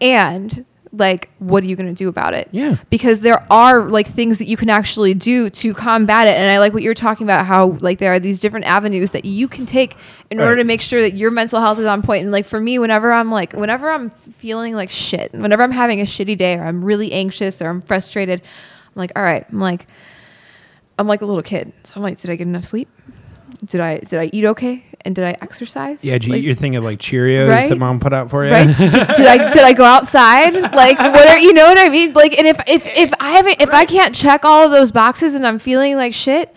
and 0.00 0.64
like 0.92 1.28
what 1.38 1.62
are 1.62 1.66
you 1.66 1.76
going 1.76 1.92
to 1.92 1.94
do 1.94 2.08
about 2.08 2.32
it? 2.34 2.48
Yeah. 2.52 2.76
because 2.90 3.20
there 3.20 3.44
are 3.52 3.82
like 3.82 4.06
things 4.06 4.38
that 4.38 4.46
you 4.46 4.56
can 4.56 4.70
actually 4.70 5.14
do 5.14 5.50
to 5.50 5.74
combat 5.74 6.26
it. 6.26 6.36
And 6.36 6.50
i 6.50 6.58
like 6.58 6.72
what 6.72 6.82
you're 6.82 6.94
talking 6.94 7.26
about 7.26 7.46
how 7.46 7.76
like 7.80 7.98
there 7.98 8.12
are 8.12 8.18
these 8.18 8.38
different 8.38 8.66
avenues 8.66 9.10
that 9.10 9.24
you 9.24 9.48
can 9.48 9.66
take 9.66 9.96
in 10.30 10.40
order 10.40 10.56
to 10.56 10.64
make 10.64 10.80
sure 10.80 11.00
that 11.00 11.14
your 11.14 11.30
mental 11.30 11.60
health 11.60 11.78
is 11.78 11.86
on 11.86 12.02
point. 12.02 12.22
And 12.22 12.32
like 12.32 12.44
for 12.46 12.60
me 12.60 12.78
whenever 12.78 13.12
i'm 13.12 13.30
like 13.30 13.52
whenever 13.52 13.90
i'm 13.90 14.10
feeling 14.10 14.74
like 14.74 14.90
shit 14.90 15.32
whenever 15.32 15.62
i'm 15.62 15.72
having 15.72 16.00
a 16.00 16.04
shitty 16.04 16.36
day 16.36 16.56
or 16.56 16.64
i'm 16.64 16.84
really 16.84 17.12
anxious 17.12 17.60
or 17.60 17.68
i'm 17.68 17.82
frustrated 17.82 18.40
i'm 18.40 18.92
like 18.94 19.12
all 19.16 19.22
right. 19.22 19.44
I'm 19.50 19.58
like 19.60 19.86
i'm 20.98 21.06
like 21.06 21.20
a 21.20 21.26
little 21.26 21.42
kid. 21.42 21.72
So 21.84 21.94
i'm 21.96 22.02
like 22.02 22.18
did 22.18 22.30
i 22.30 22.36
get 22.36 22.46
enough 22.46 22.64
sleep? 22.64 22.88
Did 23.64 23.80
i 23.80 23.98
did 23.98 24.18
i 24.18 24.30
eat 24.32 24.44
okay 24.46 24.84
and 25.06 25.14
did 25.14 25.24
i 25.24 25.34
exercise 25.40 26.04
yeah. 26.04 26.14
Did 26.14 26.26
you 26.26 26.32
Like, 26.32 26.40
eat 26.42 26.44
your 26.44 26.54
thing 26.54 26.76
of 26.76 26.84
like 26.84 26.98
Cheerios 26.98 27.48
Right? 27.48 27.68
that 27.70 27.76
mom 27.78 28.00
put 28.00 28.12
out 28.12 28.28
for 28.28 28.44
you? 28.44 28.50
right? 28.52 28.66
did, 28.78 28.90
did 28.92 29.26
I 29.26 29.50
did 29.52 29.62
I 29.62 29.72
go 29.72 29.84
outside? 29.84 30.52
Like 30.54 30.98
what 30.98 31.28
are 31.28 31.38
you 31.38 31.52
know 31.54 31.66
what 31.66 31.78
I 31.78 31.88
mean? 31.88 32.12
Like 32.12 32.36
and 32.36 32.46
if 32.46 32.58
if 32.68 32.84
if 32.98 33.14
I 33.20 33.30
haven't 33.32 33.62
if 33.62 33.70
I 33.70 33.86
can't 33.86 34.14
check 34.14 34.44
all 34.44 34.64
of 34.66 34.70
those 34.72 34.90
boxes 34.92 35.34
and 35.34 35.46
I'm 35.46 35.58
feeling 35.58 35.96
like 35.96 36.12
shit, 36.12 36.54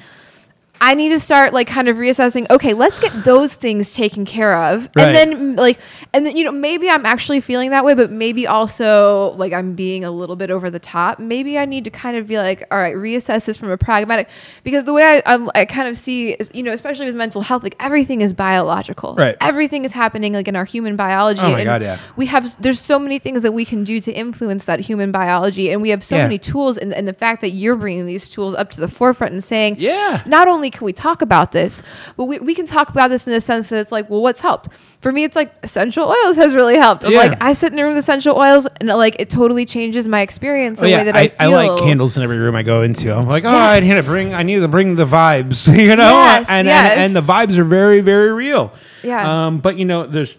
I 0.81 0.93
need 0.95 1.09
to 1.09 1.19
start 1.19 1.53
like 1.53 1.67
kind 1.67 1.87
of 1.89 1.97
reassessing. 1.97 2.49
Okay, 2.49 2.73
let's 2.73 2.99
get 2.99 3.11
those 3.23 3.55
things 3.55 3.93
taken 3.93 4.25
care 4.25 4.55
of, 4.55 4.87
Right. 4.95 5.07
and 5.07 5.15
then 5.15 5.55
like, 5.55 5.79
and 6.13 6.25
then 6.25 6.37
you 6.37 6.43
know 6.43 6.51
maybe 6.51 6.89
I'm 6.89 7.05
actually 7.05 7.41
feeling 7.41 7.71
that 7.71 7.83
way, 7.83 7.93
but 7.95 8.11
maybe 8.11 8.47
also 8.47 9.31
like 9.37 9.53
I'm 9.53 9.73
being 9.75 10.03
a 10.05 10.11
little 10.11 10.35
bit 10.35 10.49
over 10.51 10.69
the 10.69 10.79
top. 10.79 11.19
Maybe 11.19 11.57
I 11.57 11.65
need 11.65 11.83
to 11.85 11.89
kind 11.89 12.15
of 12.17 12.27
be 12.27 12.37
like, 12.37 12.63
all 12.71 12.77
right, 12.77 12.95
reassess 12.95 13.45
this 13.45 13.57
from 13.57 13.71
a 13.71 13.77
pragmatic, 13.77 14.29
because 14.63 14.85
the 14.85 14.93
way 14.93 15.03
I 15.03 15.33
I'm, 15.33 15.49
I 15.55 15.65
kind 15.65 15.87
of 15.87 15.97
see 15.97 16.31
is 16.31 16.49
you 16.53 16.63
know 16.63 16.71
especially 16.71 17.05
with 17.05 17.15
mental 17.15 17.41
health, 17.41 17.63
like 17.63 17.75
everything 17.79 18.21
is 18.21 18.33
biological, 18.33 19.15
Right. 19.15 19.35
Everything 19.41 19.85
is 19.85 19.93
happening 19.93 20.33
like 20.33 20.47
in 20.47 20.55
our 20.55 20.65
human 20.65 20.95
biology. 20.95 21.41
Oh 21.41 21.51
my 21.51 21.59
and 21.59 21.65
God, 21.65 21.81
yeah. 21.81 21.97
We 22.15 22.27
have 22.27 22.61
there's 22.61 22.79
so 22.79 22.99
many 22.99 23.19
things 23.19 23.43
that 23.43 23.51
we 23.51 23.65
can 23.65 23.83
do 23.83 23.99
to 24.01 24.11
influence 24.11 24.65
that 24.65 24.79
human 24.79 25.11
biology, 25.11 25.71
and 25.71 25.81
we 25.81 25.89
have 25.89 26.03
so 26.03 26.15
Yeah. 26.15 26.23
many 26.23 26.37
tools, 26.37 26.77
and, 26.77 26.93
and 26.93 27.07
the 27.07 27.13
fact 27.13 27.41
that 27.41 27.49
you're 27.49 27.75
bringing 27.75 28.05
these 28.05 28.29
tools 28.29 28.55
up 28.55 28.69
to 28.71 28.79
the 28.81 28.87
forefront 28.87 29.33
and 29.33 29.43
saying, 29.43 29.75
Yeah. 29.79 30.21
not 30.25 30.47
only 30.47 30.68
only 30.69 30.77
can 30.77 30.85
we 30.85 30.93
talk 30.93 31.21
about 31.21 31.51
this, 31.51 31.81
but 32.15 32.25
we, 32.25 32.39
we 32.39 32.53
can 32.55 32.65
talk 32.65 32.89
about 32.89 33.09
this 33.09 33.27
in 33.27 33.33
a 33.33 33.39
sense 33.39 33.69
that 33.69 33.79
it's 33.79 33.91
like, 33.91 34.09
well, 34.09 34.21
what's 34.21 34.41
helped? 34.41 34.71
For 35.01 35.11
me, 35.11 35.23
it's 35.23 35.35
like 35.35 35.53
essential 35.63 36.05
oils 36.05 36.35
has 36.35 36.53
really 36.55 36.75
helped. 36.75 37.05
I'm 37.05 37.11
Yeah. 37.11 37.17
like, 37.19 37.41
I 37.43 37.53
sit 37.53 37.73
in 37.73 37.79
a 37.79 37.83
room 37.83 37.91
with 37.91 37.97
essential 37.99 38.35
oils 38.37 38.67
and 38.79 38.89
like 38.89 39.15
it 39.19 39.29
totally 39.29 39.65
changes 39.65 40.07
my 40.07 40.21
experience, 40.21 40.79
the 40.81 40.87
Oh, 40.93 40.97
way 40.97 41.03
that 41.05 41.15
I, 41.15 41.27
feel. 41.29 41.55
I 41.57 41.67
like 41.67 41.81
candles 41.83 42.17
in 42.17 42.23
every 42.23 42.37
room 42.37 42.55
I 42.55 42.63
go 42.63 42.81
into. 42.83 43.13
I'm 43.13 43.27
like, 43.27 43.45
oh, 43.45 43.49
I 43.49 43.79
need 43.79 43.95
to 44.01 44.07
bring, 44.09 44.33
I 44.33 44.43
need 44.43 44.59
to 44.59 44.67
bring 44.67 44.95
the 44.95 45.05
vibes, 45.05 45.67
you 45.77 45.95
know, 45.95 46.03
Yes, 46.03 46.47
and, 46.49 46.67
yes. 46.67 46.91
and 46.93 47.01
and 47.01 47.15
the 47.15 47.21
vibes 47.21 47.57
are 47.57 47.63
very 47.63 48.01
very 48.01 48.31
real. 48.31 48.71
Yeah. 49.03 49.45
Um, 49.47 49.59
but 49.59 49.77
you 49.77 49.85
know, 49.85 50.05
there's, 50.05 50.37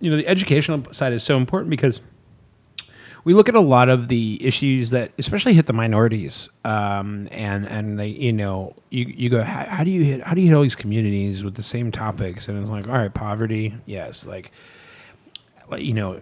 you 0.00 0.10
know, 0.10 0.16
the 0.16 0.26
educational 0.26 0.92
side 0.92 1.12
is 1.12 1.22
so 1.22 1.36
important 1.36 1.70
because 1.70 2.00
we 3.24 3.34
look 3.34 3.48
at 3.48 3.54
a 3.54 3.60
lot 3.60 3.88
of 3.88 4.08
the 4.08 4.44
issues 4.44 4.90
that 4.90 5.12
especially 5.18 5.54
hit 5.54 5.66
the 5.66 5.72
minorities 5.72 6.48
um, 6.64 7.28
and 7.30 7.66
and 7.66 7.98
they 7.98 8.08
you 8.08 8.32
know 8.32 8.74
you, 8.90 9.04
you 9.06 9.30
go 9.30 9.42
how, 9.42 9.64
how 9.64 9.84
do 9.84 9.90
you 9.90 10.04
hit 10.04 10.22
how 10.22 10.34
do 10.34 10.40
you 10.40 10.48
hit 10.48 10.56
all 10.56 10.62
these 10.62 10.76
communities 10.76 11.44
with 11.44 11.54
the 11.54 11.62
same 11.62 11.90
topics? 11.90 12.48
And 12.48 12.58
it's 12.60 12.70
like 12.70 12.88
all 12.88 12.94
right 12.94 13.12
poverty 13.12 13.74
yes 13.86 14.26
like 14.26 14.50
like, 15.68 15.82
you 15.82 15.94
know 15.94 16.20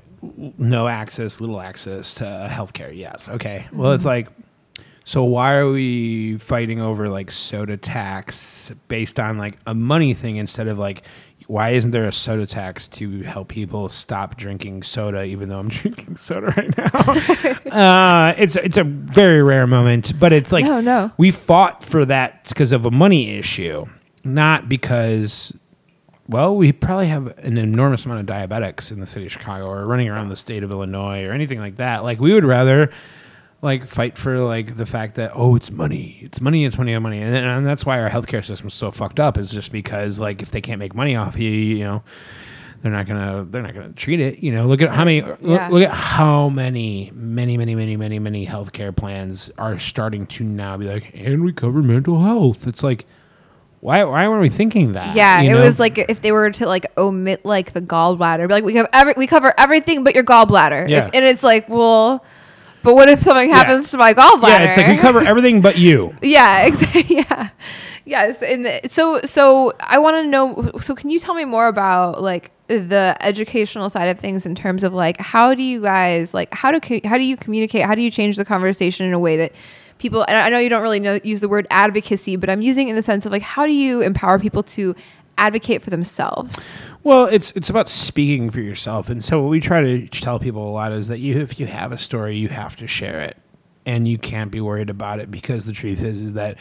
no 0.59 0.89
access 0.89 1.41
little 1.41 1.61
access 1.61 2.15
to 2.15 2.25
healthcare 2.51 2.95
yes 2.95 3.29
okay. 3.29 3.69
Well 3.73 3.93
it's 3.93 4.05
like 4.05 4.29
so 5.05 5.25
why 5.25 5.55
are 5.55 5.71
we 5.71 6.37
fighting 6.37 6.83
over 6.83 7.09
like 7.09 7.31
soda 7.31 7.79
tax 7.79 8.73
based 8.89 9.19
on 9.19 9.39
like 9.39 9.59
a 9.67 9.75
money 9.75 10.13
thing 10.13 10.37
instead 10.37 10.69
of 10.69 10.79
like 10.79 11.03
why 11.49 11.71
isn't 11.71 11.91
there 11.93 12.07
a 12.07 12.13
soda 12.13 12.47
tax 12.47 12.87
to 12.89 13.23
help 13.23 13.49
people 13.49 13.89
stop 13.89 14.37
drinking 14.37 14.83
soda 14.83 15.25
even 15.25 15.49
though 15.49 15.59
I'm 15.59 15.69
drinking 15.81 16.17
soda 16.17 16.49
right 16.57 16.77
now? 16.77 17.71
uh, 18.31 18.35
it's 18.39 18.57
it's 18.57 18.77
a 18.77 18.85
very 18.85 19.43
rare 19.43 19.67
moment, 19.67 20.13
but 20.21 20.33
it's 20.33 20.53
like 20.53 20.65
No, 20.65 20.81
no. 20.81 21.11
we 21.19 21.31
fought 21.31 21.83
for 21.85 22.05
that 22.05 22.45
because 22.49 22.71
of 22.73 22.85
a 22.87 22.91
money 22.91 23.31
issue, 23.37 23.85
not 24.25 24.69
because 24.69 25.59
well, 26.29 26.55
we 26.55 26.73
probably 26.73 27.07
have 27.07 27.39
an 27.39 27.57
enormous 27.57 28.05
amount 28.05 28.21
of 28.21 28.27
diabetics 28.27 28.93
in 28.93 29.01
the 29.01 29.07
city 29.07 29.25
of 29.25 29.33
Chicago 29.33 29.67
or 29.67 29.87
running 29.87 30.11
around 30.11 30.29
the 30.29 30.37
state 30.37 30.63
of 30.63 30.71
Illinois 30.71 31.25
or 31.25 31.33
anything 31.33 31.59
like 31.59 31.77
that. 31.77 32.05
Like 32.05 32.21
we 32.21 32.35
would 32.35 32.45
rather 32.45 32.91
like 33.61 33.87
fight 33.87 34.17
for 34.17 34.39
like 34.39 34.77
the 34.77 34.87
fact 34.87 35.17
that 35.17 35.33
oh 35.35 35.57
it's 35.57 35.71
money 35.71 36.19
it's 36.23 36.41
money 36.41 36.65
it's 36.65 36.79
money 36.79 36.93
it's 36.95 37.03
money 37.03 37.21
and, 37.21 37.35
and 37.35 37.67
that's 37.67 37.85
why 37.85 38.01
our 38.01 38.09
healthcare 38.09 38.45
system 38.45 38.69
is 38.69 38.75
so 38.75 38.91
fucked 38.91 39.19
up 39.19 39.37
is 39.37 39.51
just 39.51 39.73
because 39.73 40.21
like 40.21 40.43
if 40.43 40.51
they 40.53 40.61
can't 40.61 40.79
make 40.79 40.95
money 40.95 41.17
off 41.17 41.37
you 41.37 41.51
you 41.51 41.83
know 41.85 42.03
they're 42.81 42.93
not 42.93 43.07
gonna 43.09 43.45
they're 43.51 43.63
not 43.63 43.75
gonna 43.75 43.93
treat 43.95 44.21
it 44.21 44.39
you 44.45 44.53
know 44.53 44.67
look 44.67 44.81
at 44.81 44.91
how 44.93 45.05
many 45.05 45.23
look, 45.23 45.41
Yeah. 45.43 45.69
look 45.71 45.83
at 45.83 45.91
how 45.91 46.49
many 46.49 47.11
many 47.13 47.57
many 47.57 47.75
many 47.75 47.97
many 47.97 48.19
many 48.21 48.47
healthcare 48.47 48.95
plans 48.95 49.51
are 49.59 49.77
starting 49.77 50.27
to 50.29 50.45
now 50.45 50.77
be 50.77 50.87
like 50.87 51.11
and 51.15 51.43
we 51.43 51.53
cover 51.53 51.83
mental 51.83 52.23
health 52.23 52.69
it's 52.69 52.85
like 52.85 53.07
why 53.81 54.05
why 54.05 54.29
weren't 54.29 54.41
we 54.41 54.49
thinking 54.49 54.93
that 54.93 55.17
Yeah, 55.17 55.41
you 55.41 55.57
it 55.57 55.61
was 55.61 55.81
like 55.81 55.99
if 55.99 56.21
they 56.23 56.31
were 56.33 56.51
to 56.51 56.67
like 56.67 56.87
omit 56.97 57.45
like 57.45 57.73
the 57.73 57.81
gallbladder, 57.81 58.49
be 58.49 58.55
like 58.55 58.65
we 58.65 58.75
have 58.75 58.89
every 58.93 59.15
we 59.17 59.29
cover 59.29 59.53
everything 59.57 60.03
but 60.03 60.17
your 60.17 60.25
gallbladder. 60.25 60.89
Yeah. 60.89 61.07
If, 61.07 61.15
and 61.15 61.25
it's 61.25 61.45
like, 61.45 61.69
well, 61.69 62.25
but 62.89 62.95
what 62.95 63.09
if 63.11 63.21
something 63.21 63.51
happens 63.51 63.91
to 63.91 63.99
my 63.99 64.15
gallbladder? 64.15 64.49
yeah 64.49 64.63
it's 64.63 64.77
like 64.79 64.87
we 64.89 64.97
cover 64.97 65.21
everything 65.21 65.61
but 65.61 65.77
you 65.77 66.11
Yeah, 66.23 66.67
exactly. 66.67 67.05
Yeah, 67.17 67.49
yes. 68.07 68.43
And 68.43 68.81
so, 68.91 69.21
so 69.23 69.73
I 69.81 69.99
want 69.99 70.17
to 70.25 70.27
know. 70.27 70.71
So, 70.79 70.95
can 70.95 71.11
you 71.11 71.19
tell 71.19 71.35
me 71.35 71.45
more 71.45 71.67
about 71.69 72.23
like 72.23 72.51
the 72.69 73.17
educational 73.21 73.91
side 73.91 74.09
of 74.09 74.19
things 74.19 74.47
in 74.47 74.55
terms 74.55 74.85
of 74.85 74.95
like 74.95 75.19
how 75.21 75.55
do 75.55 75.63
you 75.63 75.81
guys 75.83 76.33
like 76.33 76.53
how 76.55 76.71
do 76.71 76.81
co- 76.81 77.07
how 77.09 77.19
do 77.19 77.25
you 77.25 77.37
communicate? 77.37 77.83
How 77.83 77.95
do 77.95 78.01
you 78.03 78.11
change 78.11 78.37
the 78.37 78.45
conversation 78.45 79.05
in 79.07 79.13
a 79.13 79.19
way 79.19 79.37
that 79.39 79.53
people? 79.99 80.25
And 80.29 80.37
I 80.37 80.49
know 80.49 80.59
you 80.59 80.69
don't 80.71 80.83
really 80.83 81.01
know 81.01 81.19
use 81.23 81.41
the 81.41 81.49
word 81.49 81.67
advocacy, 81.71 82.37
but 82.37 82.49
I'm 82.49 82.63
using 82.63 82.89
it 82.89 82.91
in 82.93 82.97
the 82.97 83.03
sense 83.03 83.27
of 83.27 83.33
like 83.33 83.43
how 83.43 83.67
do 83.67 83.73
you 83.73 84.01
empower 84.01 84.39
people 84.39 84.63
to 84.79 84.95
advocate 85.39 85.81
for 85.81 85.91
themselves? 85.91 86.87
Well, 87.03 87.27
it's 87.27 87.53
it's 87.53 87.71
about 87.71 87.89
speaking 87.89 88.51
for 88.51 88.61
yourself, 88.61 89.09
and 89.09 89.25
so 89.25 89.41
what 89.41 89.49
we 89.49 89.61
try 89.61 89.81
to 89.81 90.07
tell 90.09 90.39
people 90.39 90.69
a 90.69 90.73
lot 90.73 90.93
is 90.93 91.09
that 91.09 91.19
you, 91.19 91.39
if 91.39 91.59
you 91.59 91.67
have 91.67 91.93
a 91.93 91.99
story, 91.99 92.37
you 92.37 92.49
have 92.49 92.77
to 92.77 92.87
share 92.87 93.23
it, 93.23 93.39
and 93.87 94.07
you 94.07 94.19
can't 94.19 94.53
be 94.53 94.61
worried 94.61 94.91
about 94.91 95.21
it 95.21 95.31
because 95.31 95.67
the 95.67 95.73
truth 95.73 96.03
is, 96.03 96.21
is 96.21 96.35
that 96.35 96.59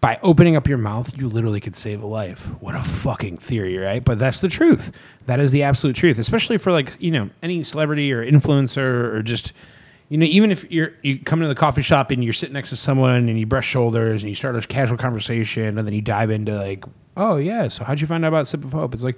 by 0.00 0.18
opening 0.22 0.56
up 0.56 0.68
your 0.68 0.78
mouth, 0.78 1.16
you 1.16 1.28
literally 1.28 1.60
could 1.60 1.76
save 1.76 2.02
a 2.02 2.06
life. 2.06 2.48
What 2.60 2.74
a 2.74 2.82
fucking 2.82 3.38
theory, 3.38 3.76
right? 3.78 4.04
But 4.04 4.18
that's 4.18 4.40
the 4.40 4.48
truth. 4.48 4.98
That 5.26 5.40
is 5.40 5.52
the 5.52 5.62
absolute 5.62 5.96
truth, 5.96 6.18
especially 6.18 6.58
for 6.58 6.70
like 6.72 6.96
you 7.00 7.10
know 7.10 7.30
any 7.42 7.62
celebrity 7.62 8.12
or 8.12 8.24
influencer 8.24 9.14
or 9.14 9.22
just. 9.22 9.52
You 10.12 10.18
know, 10.18 10.26
even 10.26 10.50
if 10.50 10.70
you're 10.70 10.92
you 11.00 11.18
come 11.20 11.40
to 11.40 11.48
the 11.48 11.54
coffee 11.54 11.80
shop 11.80 12.10
and 12.10 12.22
you're 12.22 12.34
sitting 12.34 12.52
next 12.52 12.68
to 12.68 12.76
someone 12.76 13.30
and 13.30 13.40
you 13.40 13.46
brush 13.46 13.66
shoulders 13.66 14.22
and 14.22 14.28
you 14.28 14.34
start 14.34 14.54
a 14.54 14.60
casual 14.60 14.98
conversation 14.98 15.78
and 15.78 15.86
then 15.86 15.94
you 15.94 16.02
dive 16.02 16.28
into 16.28 16.54
like, 16.54 16.84
oh 17.16 17.38
yeah, 17.38 17.66
so 17.68 17.82
how'd 17.82 17.98
you 17.98 18.06
find 18.06 18.22
out 18.22 18.28
about 18.28 18.46
Sip 18.46 18.62
of 18.62 18.72
Hope? 18.72 18.92
It's 18.92 19.04
like, 19.04 19.16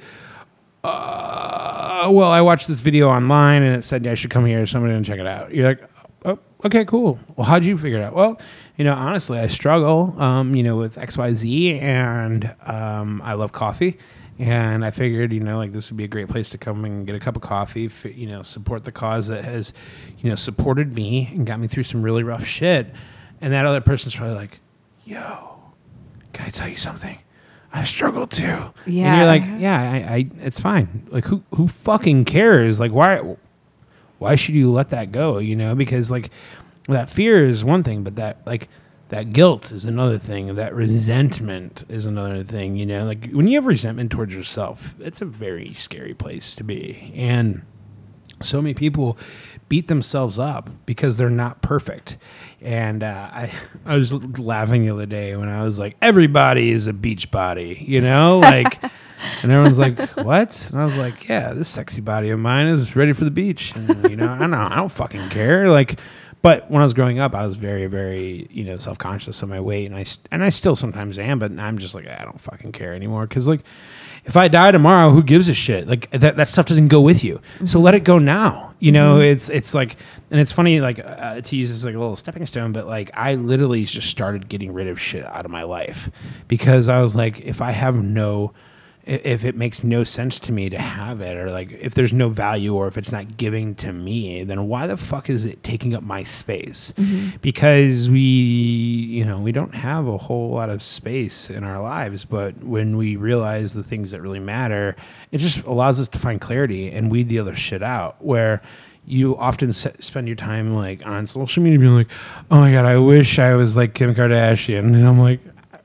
uh, 0.85 2.09
well, 2.13 2.31
I 2.31 2.43
watched 2.43 2.69
this 2.69 2.81
video 2.81 3.09
online 3.09 3.65
and 3.65 3.75
it 3.75 3.83
said 3.83 4.07
I 4.07 4.15
should 4.15 4.31
come 4.31 4.47
here. 4.47 4.65
Somebody 4.67 4.95
didn't 4.95 5.07
check 5.07 5.19
it 5.19 5.27
out. 5.27 5.53
You're 5.53 5.67
like, 5.67 5.85
oh, 6.27 6.39
okay, 6.65 6.85
cool. 6.85 7.19
Well, 7.35 7.45
how'd 7.45 7.65
you 7.65 7.77
figure 7.77 7.99
it 7.99 8.05
out? 8.05 8.15
Well, 8.15 8.41
you 8.77 8.85
know, 8.85 8.95
honestly, 8.95 9.41
I 9.41 9.49
struggle, 9.49 10.15
um, 10.23 10.55
you 10.55 10.63
know, 10.63 10.77
with 10.77 10.97
X, 10.97 11.19
Y, 11.19 11.33
Z, 11.33 11.79
and 11.81 12.55
um, 12.67 13.21
I 13.23 13.33
love 13.33 13.51
coffee. 13.51 13.99
And 14.39 14.85
I 14.85 14.91
figured, 14.91 15.33
you 15.33 15.39
know, 15.41 15.59
like 15.59 15.73
this 15.73 15.91
would 15.91 15.97
be 15.97 16.05
a 16.05 16.09
great 16.09 16.29
place 16.29 16.49
to 16.51 16.59
come 16.59 16.85
and 16.85 17.07
get 17.07 17.15
a 17.15 17.21
cup 17.21 17.37
of 17.37 17.43
coffee, 17.43 17.87
f- 17.87 18.05
you 18.05 18.27
know, 18.27 18.43
support 18.43 18.83
the 18.85 18.91
cause 18.93 19.29
that 19.29 19.45
has, 19.45 19.73
you 20.19 20.29
know, 20.29 20.35
supported 20.35 20.93
me 20.95 21.29
and 21.33 21.47
got 21.47 21.61
me 21.61 21.69
through 21.69 21.85
some 21.85 22.03
really 22.03 22.25
rough 22.25 22.45
shit. 22.45 22.93
And 23.41 23.53
that 23.53 23.65
other 23.65 23.81
person's 23.81 24.17
probably 24.17 24.35
like, 24.35 24.59
yo, 25.05 25.61
can 26.33 26.47
I 26.47 26.51
tell 26.51 26.69
you 26.69 26.77
something? 26.77 27.19
I 27.73 27.85
struggled 27.85 28.31
too. 28.33 28.45
And 28.45 28.73
Yeah. 28.87 29.17
you're 29.19 29.27
like, 29.27 29.43
yeah, 29.61 29.81
I, 30.09 30.15
I, 30.15 30.31
it's 30.41 30.61
fine. 30.61 31.07
Like, 31.11 31.25
who, 31.27 31.45
who 31.55 31.69
fucking 31.69 32.25
cares? 32.25 32.81
Like, 32.81 32.91
why, 32.93 33.37
why 34.19 34.35
should 34.35 34.55
you 34.57 34.73
let 34.73 34.91
that 34.91 35.13
go? 35.13 35.39
You 35.39 35.55
know, 35.55 35.75
because 35.77 36.11
like 36.11 36.31
that 36.89 37.09
fear 37.11 37.45
is 37.49 37.65
one 37.65 37.83
thing, 37.85 38.03
but 38.03 38.17
that 38.17 38.39
like 38.47 38.69
that 39.15 39.33
guilt 39.33 39.71
is 39.71 39.85
another 39.85 40.19
thing. 40.19 40.57
That 40.57 40.75
resentment 40.75 41.85
is 41.89 42.05
another 42.05 42.43
thing. 42.43 42.75
You 42.75 42.85
know, 42.85 43.05
like 43.05 43.31
when 43.31 43.47
you 43.47 43.55
have 43.55 43.65
resentment 43.65 44.11
towards 44.11 44.35
yourself, 44.35 44.97
it's 44.99 45.23
a 45.23 45.25
very 45.25 45.73
scary 45.73 46.15
place 46.15 46.57
to 46.57 46.65
be. 46.65 47.13
And 47.15 47.63
so 48.43 48.61
many 48.61 48.75
people 48.75 49.17
beat 49.69 49.87
themselves 49.87 50.37
up 50.41 50.69
because 50.85 51.17
they're 51.17 51.31
not 51.31 51.63
perfect. 51.63 52.19
And 52.61 53.05
uh, 53.05 53.29
I, 53.33 53.53
I 53.87 53.97
was 53.97 54.13
laughing 54.37 54.83
the 54.83 54.91
other 54.91 55.07
day 55.07 55.37
when 55.37 55.49
I 55.49 55.63
was 55.63 55.79
like, 55.79 55.97
everybody 56.03 56.71
is 56.71 56.89
a 56.89 56.93
beach 56.93 57.31
body, 57.31 57.85
you 57.87 58.01
know, 58.01 58.39
like, 58.43 58.83
and 59.43 59.53
everyone's 59.53 59.79
like, 59.79 59.97
what? 60.17 60.71
And 60.73 60.81
I 60.81 60.83
was 60.83 60.99
like, 60.99 61.29
yeah, 61.29 61.53
this 61.53 61.69
sexy 61.69 62.01
body 62.01 62.31
of 62.31 62.41
mine 62.41 62.67
is 62.67 62.97
ready 62.97 63.13
for 63.13 63.23
the 63.23 63.31
beach. 63.31 63.77
And, 63.77 64.11
you 64.11 64.17
know, 64.17 64.29
I 64.29 64.39
don't, 64.39 64.55
I 64.55 64.75
don't 64.75 64.91
fucking 64.91 65.29
care. 65.29 65.71
Like, 65.71 66.01
but 66.45 66.71
when 66.71 66.83
I 66.83 66.85
was 66.85 66.93
growing 66.93 67.19
up, 67.21 67.35
I 67.35 67.47
was 67.47 67.55
very, 67.55 67.87
very, 67.87 68.47
you 68.51 68.65
know, 68.65 68.77
self 68.77 68.99
conscious 68.99 69.43
of 69.43 69.49
my 69.49 69.61
weight, 69.61 69.87
and 69.87 69.97
I 69.97 70.05
and 70.31 70.45
I 70.45 70.51
still 70.51 70.77
sometimes 70.77 71.19
am, 71.19 71.39
but 71.39 71.51
I'm 71.59 71.79
just 71.79 71.95
like 71.95 72.07
I 72.07 72.23
don't 72.23 72.39
fucking 72.39 72.73
care 72.73 72.93
anymore. 72.93 73.27
Because 73.27 73.49
like 73.49 73.63
if 74.27 74.37
I 74.37 74.49
die 74.49 74.71
tomorrow, 74.71 75.09
who 75.09 75.23
gives 75.23 75.49
a 75.49 75.55
shit? 75.55 75.89
Like 75.89 76.11
that, 76.11 76.37
that 76.37 76.49
stuff 76.49 76.67
doesn't 76.67 76.89
go 76.89 77.01
with 77.01 77.25
you, 77.25 77.41
so 77.65 77.81
let 77.81 77.95
it 77.95 78.01
go 78.01 78.19
now. 78.19 78.75
You 78.79 78.93
know, 78.93 79.21
it's 79.21 79.49
it's 79.49 79.73
like, 79.73 79.97
and 80.31 80.39
it's 80.39 80.53
funny 80.53 80.83
like 80.83 80.99
uh, 80.99 81.41
to 81.41 81.57
use 81.57 81.71
this 81.71 81.83
like 81.83 81.95
a 81.95 81.99
little 81.99 82.15
stepping 82.15 82.45
stone, 82.45 82.75
but 82.75 82.87
like 82.87 83.11
I 83.15 83.37
literally 83.37 83.87
just 83.87 84.11
started 84.11 84.47
getting 84.47 84.75
rid 84.75 84.87
of 84.87 85.01
shit 85.01 85.25
out 85.25 85.47
of 85.47 85.51
my 85.51 85.63
life. 85.63 86.11
Because 86.47 86.91
I 86.91 87.01
was 87.01 87.17
like, 87.17 87.41
if 87.41 87.63
I 87.63 87.71
have 87.71 87.95
no 87.95 88.53
if 89.07 89.45
it 89.45 89.55
makes 89.55 89.85
no 89.85 90.03
sense 90.03 90.41
to 90.41 90.53
me 90.53 90.71
to 90.71 90.79
have 90.79 91.21
it 91.21 91.37
or 91.37 91.51
like 91.51 91.71
if 91.73 91.95
there's 91.95 92.13
no 92.13 92.29
value 92.31 92.75
or 92.75 92.87
if 92.89 92.97
it's 92.97 93.13
not 93.13 93.37
giving 93.37 93.75
to 93.75 93.93
me 93.93 94.43
then 94.45 94.67
why 94.67 94.87
the 94.87 94.97
fuck 94.97 95.29
is 95.29 95.45
it 95.45 95.63
taking 95.63 95.95
up 95.95 96.03
my 96.03 96.23
space? 96.23 96.93
Mm-hmm. 96.97 97.37
Because 97.43 98.11
we 98.11 98.21
you 98.21 99.25
know 99.25 99.39
we 99.39 99.53
don't 99.53 99.75
have 99.75 100.07
a 100.07 100.17
whole 100.19 100.51
lot 100.51 100.71
of 100.71 100.83
space 100.83 101.51
in 101.51 101.65
our 101.65 101.81
lives 101.83 102.25
but 102.25 102.57
when 102.65 102.97
we 102.97 103.17
realize 103.17 103.75
the 103.75 103.85
things 103.85 104.11
that 104.13 104.21
really 104.21 104.41
matter 104.41 104.97
it 105.31 105.39
just 105.39 105.65
allows 105.65 106.01
us 106.01 106.09
to 106.09 106.19
find 106.19 106.41
clarity 106.41 106.91
and 106.91 107.11
weed 107.11 107.29
the 107.29 107.39
other 107.39 107.55
shit 107.55 107.83
out 107.83 108.23
where 108.25 108.63
you 109.07 109.37
often 109.37 109.69
s- 109.69 109.87
spend 109.99 110.27
your 110.27 110.37
time 110.37 110.75
like 110.75 111.05
on 111.07 111.27
social 111.27 111.63
media 111.63 111.79
being 111.79 111.95
like 111.95 112.11
oh 112.51 112.61
my 112.61 112.73
god 112.73 112.87
i 112.87 112.97
wish 112.97 113.39
i 113.39 113.55
was 113.55 113.77
like 113.77 113.95
kim 113.95 114.15
kardashian. 114.15 114.79
And 114.95 115.07
i'm 115.07 115.19
like 115.19 115.41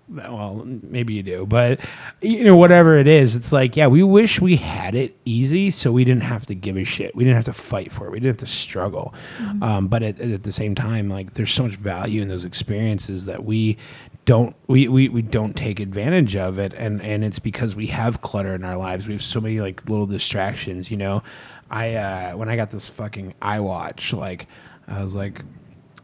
well, 0.10 0.64
maybe 0.66 1.14
you 1.14 1.24
do, 1.24 1.46
but 1.46 1.80
you 2.22 2.44
know, 2.44 2.58
whatever 2.58 2.98
it 2.98 3.08
is, 3.08 3.36
it's 3.36 3.52
like, 3.52 3.76
yeah, 3.76 3.88
we 3.88 4.02
wish 4.02 4.42
we 4.42 4.56
had 4.56 4.96
it 4.96 5.16
easy 5.26 5.70
so 5.70 5.92
we 5.92 6.04
didn't 6.04 6.24
have 6.24 6.46
to 6.48 6.56
give 6.56 6.78
a 6.78 6.84
shit. 6.84 7.16
We 7.16 7.24
didn't 7.24 7.36
have 7.36 7.46
to 7.46 7.54
fight 7.54 7.92
for 7.92 8.08
it. 8.08 8.12
We 8.12 8.20
didn't 8.20 8.40
have 8.40 8.48
to 8.50 8.54
struggle. 8.54 9.14
Um, 9.62 9.88
but 9.88 10.02
at, 10.02 10.20
at 10.20 10.44
the 10.44 10.52
same 10.52 10.74
time, 10.76 11.10
like, 11.10 11.34
there's 11.34 11.52
so 11.52 11.64
much 11.64 11.76
value 11.76 12.22
in 12.22 12.28
those 12.28 12.46
experiences 12.46 13.26
that 13.26 13.44
we 13.44 13.78
don't 14.26 14.56
we, 14.68 14.88
we, 14.88 15.10
we 15.10 15.22
don't 15.22 15.56
take 15.56 15.80
advantage 15.80 16.36
of 16.36 16.60
it 16.60 16.72
and 16.74 17.02
and 17.02 17.24
it's 17.24 17.40
because 17.40 17.76
we 17.76 17.88
have 17.88 18.22
clutter 18.22 18.54
in 18.54 18.64
our 18.64 18.78
lives 18.78 19.08
we 19.08 19.14
have 19.14 19.24
so 19.24 19.42
many 19.42 19.60
like 19.60 19.90
little 19.90 20.06
distractions 20.06 20.92
you 20.92 20.98
know 20.98 21.24
i 21.72 21.96
uh 21.96 22.38
when 22.38 22.48
i 22.48 22.56
got 22.56 22.70
this 22.70 22.88
fucking 22.88 23.34
iwatch 23.42 24.16
like 24.16 24.46
i 24.88 25.02
was 25.02 25.16
like 25.16 25.42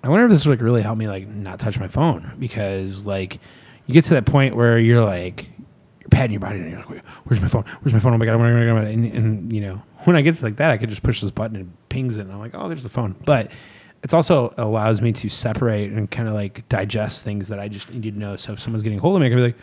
I 0.06 0.10
wonder 0.10 0.26
if 0.26 0.32
this 0.32 0.46
would 0.46 0.60
like 0.60 0.64
really 0.64 0.84
help 0.84 1.00
me 1.00 1.08
like 1.08 1.28
not 1.28 1.60
touch 1.60 1.80
my 1.80 1.88
phone 1.88 2.36
because 2.38 3.08
like 3.08 3.40
you 3.86 3.94
get 3.94 4.06
to 4.06 4.14
that 4.16 4.26
point 4.26 4.56
where 4.56 4.78
you're 4.78 5.04
like 5.04 5.50
you're 6.00 6.10
patting 6.12 6.32
your 6.32 6.40
body 6.40 6.60
and 6.60 6.70
you're 6.72 6.80
like, 6.84 7.06
where's 7.26 7.42
my 7.42 7.48
phone? 7.48 7.64
Where's 7.82 7.94
my 7.94 8.00
phone? 8.00 8.14
Oh 8.14 8.18
my 8.18 8.26
god, 8.26 8.36
oh 8.36 8.40
my 8.40 8.50
god, 8.50 8.62
oh 8.68 8.74
my 8.76 8.82
god. 8.82 8.92
And, 8.92 9.06
and 9.14 9.54
you 9.54 9.62
know, 9.62 9.82
when 10.06 10.16
I 10.16 10.22
get 10.22 10.36
to 10.36 10.44
like 10.44 10.58
that, 10.58 10.72
I 10.72 10.78
could 10.78 10.90
just 10.90 11.04
push 11.04 11.22
this 11.22 11.32
button 11.32 11.56
and 11.56 11.66
it 11.70 11.90
pings 11.90 12.18
it, 12.18 12.22
and 12.22 12.32
I'm 12.32 12.40
like, 12.40 12.52
oh, 12.54 12.68
there's 12.68 12.84
the 12.84 12.90
phone. 12.90 13.16
But 13.26 13.52
it's 14.04 14.14
also 14.14 14.54
allows 14.58 15.02
me 15.02 15.12
to 15.14 15.30
separate 15.30 15.92
and 15.92 16.10
kind 16.12 16.28
of 16.28 16.34
like 16.36 16.68
digest 16.70 17.24
things 17.24 17.48
that 17.48 17.60
I 17.60 17.68
just 17.68 17.92
need 17.92 18.04
to 18.04 18.12
know. 18.12 18.36
So 18.36 18.54
if 18.54 18.60
someone's 18.62 18.84
getting 18.84 19.00
a 19.00 19.02
hold 19.02 19.16
of 19.16 19.22
me, 19.22 19.28
I 19.28 19.30
can 19.30 19.38
be 19.40 19.44
like, 19.44 19.58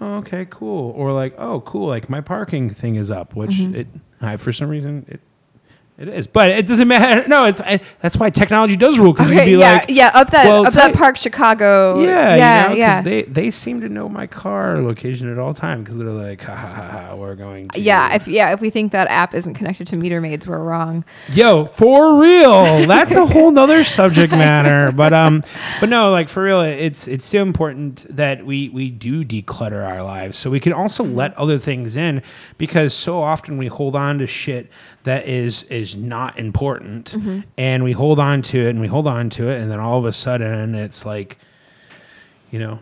oh, 0.00 0.14
okay, 0.18 0.46
cool, 0.48 0.92
or 0.92 1.12
like, 1.12 1.34
oh, 1.38 1.60
cool, 1.62 1.88
like 1.88 2.08
my 2.08 2.20
parking 2.20 2.70
thing 2.70 2.94
is 2.96 3.10
up, 3.10 3.34
which 3.34 3.50
Mm-hmm. 3.50 3.74
it 3.74 3.86
I, 4.20 4.36
for 4.36 4.52
some 4.52 4.68
reason 4.68 5.04
it. 5.08 5.20
It 5.98 6.06
is, 6.08 6.28
but 6.28 6.50
it 6.52 6.68
doesn't 6.68 6.86
matter. 6.86 7.28
No, 7.28 7.44
it's 7.46 7.60
I, 7.60 7.80
that's 8.00 8.16
why 8.16 8.30
technology 8.30 8.76
does 8.76 8.98
rule 9.00 9.12
because 9.12 9.30
you'd 9.30 9.36
Okay, 9.38 9.54
be 9.54 9.58
yeah, 9.58 9.72
like, 9.72 9.86
yeah, 9.88 10.10
up 10.14 10.30
that 10.30 10.46
well, 10.46 10.64
up 10.64 10.72
that 10.74 10.94
Park 10.94 11.16
Chicago. 11.16 12.00
yeah, 12.02 12.36
yeah, 12.36 12.62
you 12.62 12.68
know, 12.68 12.74
yeah. 12.76 13.02
They 13.02 13.22
they 13.22 13.50
seem 13.50 13.80
to 13.80 13.88
know 13.88 14.08
my 14.08 14.28
car 14.28 14.80
location 14.80 15.28
at 15.30 15.38
all 15.38 15.52
time 15.54 15.82
because 15.82 15.98
they're 15.98 16.08
like, 16.08 16.40
ha 16.42 16.54
ha 16.54 16.68
ha 16.68 16.88
ha, 17.08 17.16
we're 17.16 17.34
going. 17.34 17.68
To 17.70 17.80
yeah, 17.80 18.14
if 18.14 18.28
yeah, 18.28 18.52
if 18.52 18.60
we 18.60 18.70
think 18.70 18.92
that 18.92 19.08
app 19.08 19.34
isn't 19.34 19.54
connected 19.54 19.88
to 19.88 19.96
meter 19.98 20.20
maids, 20.20 20.46
we're 20.46 20.62
wrong. 20.62 21.04
Yo, 21.32 21.66
for 21.66 22.20
real. 22.20 22.86
That's 22.86 23.16
a 23.16 23.26
whole 23.26 23.50
nother 23.50 23.82
subject 23.98 24.32
matter. 24.32 24.92
But 24.92 25.12
um 25.12 25.42
but 25.80 25.88
no, 25.88 26.12
like 26.12 26.28
for 26.28 26.44
real, 26.44 26.60
it's 26.60 27.08
it's 27.08 27.26
so 27.26 27.42
important 27.42 28.06
that 28.08 28.46
we 28.46 28.68
we 28.68 28.90
do 28.90 29.24
declutter 29.24 29.84
our 29.86 30.02
lives 30.02 30.38
so 30.38 30.48
we 30.48 30.60
can 30.60 30.72
also 30.72 31.02
let 31.02 31.36
other 31.36 31.58
things 31.58 31.96
in 31.96 32.22
because 32.56 32.94
so 32.94 33.20
often 33.20 33.58
we 33.58 33.66
hold 33.66 33.96
on 33.96 34.18
to 34.18 34.26
shit 34.28 34.70
that 35.04 35.26
is 35.26 35.62
is 35.64 35.96
not 35.96 36.38
important. 36.38 37.12
Mm-hmm. 37.12 37.40
And 37.56 37.84
we 37.84 37.92
hold 37.92 38.18
on 38.18 38.42
to 38.42 38.58
it 38.58 38.70
and 38.70 38.80
we 38.80 38.88
hold 38.88 39.06
on 39.06 39.30
to 39.30 39.48
it 39.48 39.60
and 39.60 39.70
then 39.70 39.80
all 39.80 39.98
of 39.98 40.04
a 40.04 40.12
sudden 40.12 40.74
it's 40.74 41.06
like 41.06 41.38
you 42.50 42.58
know 42.58 42.80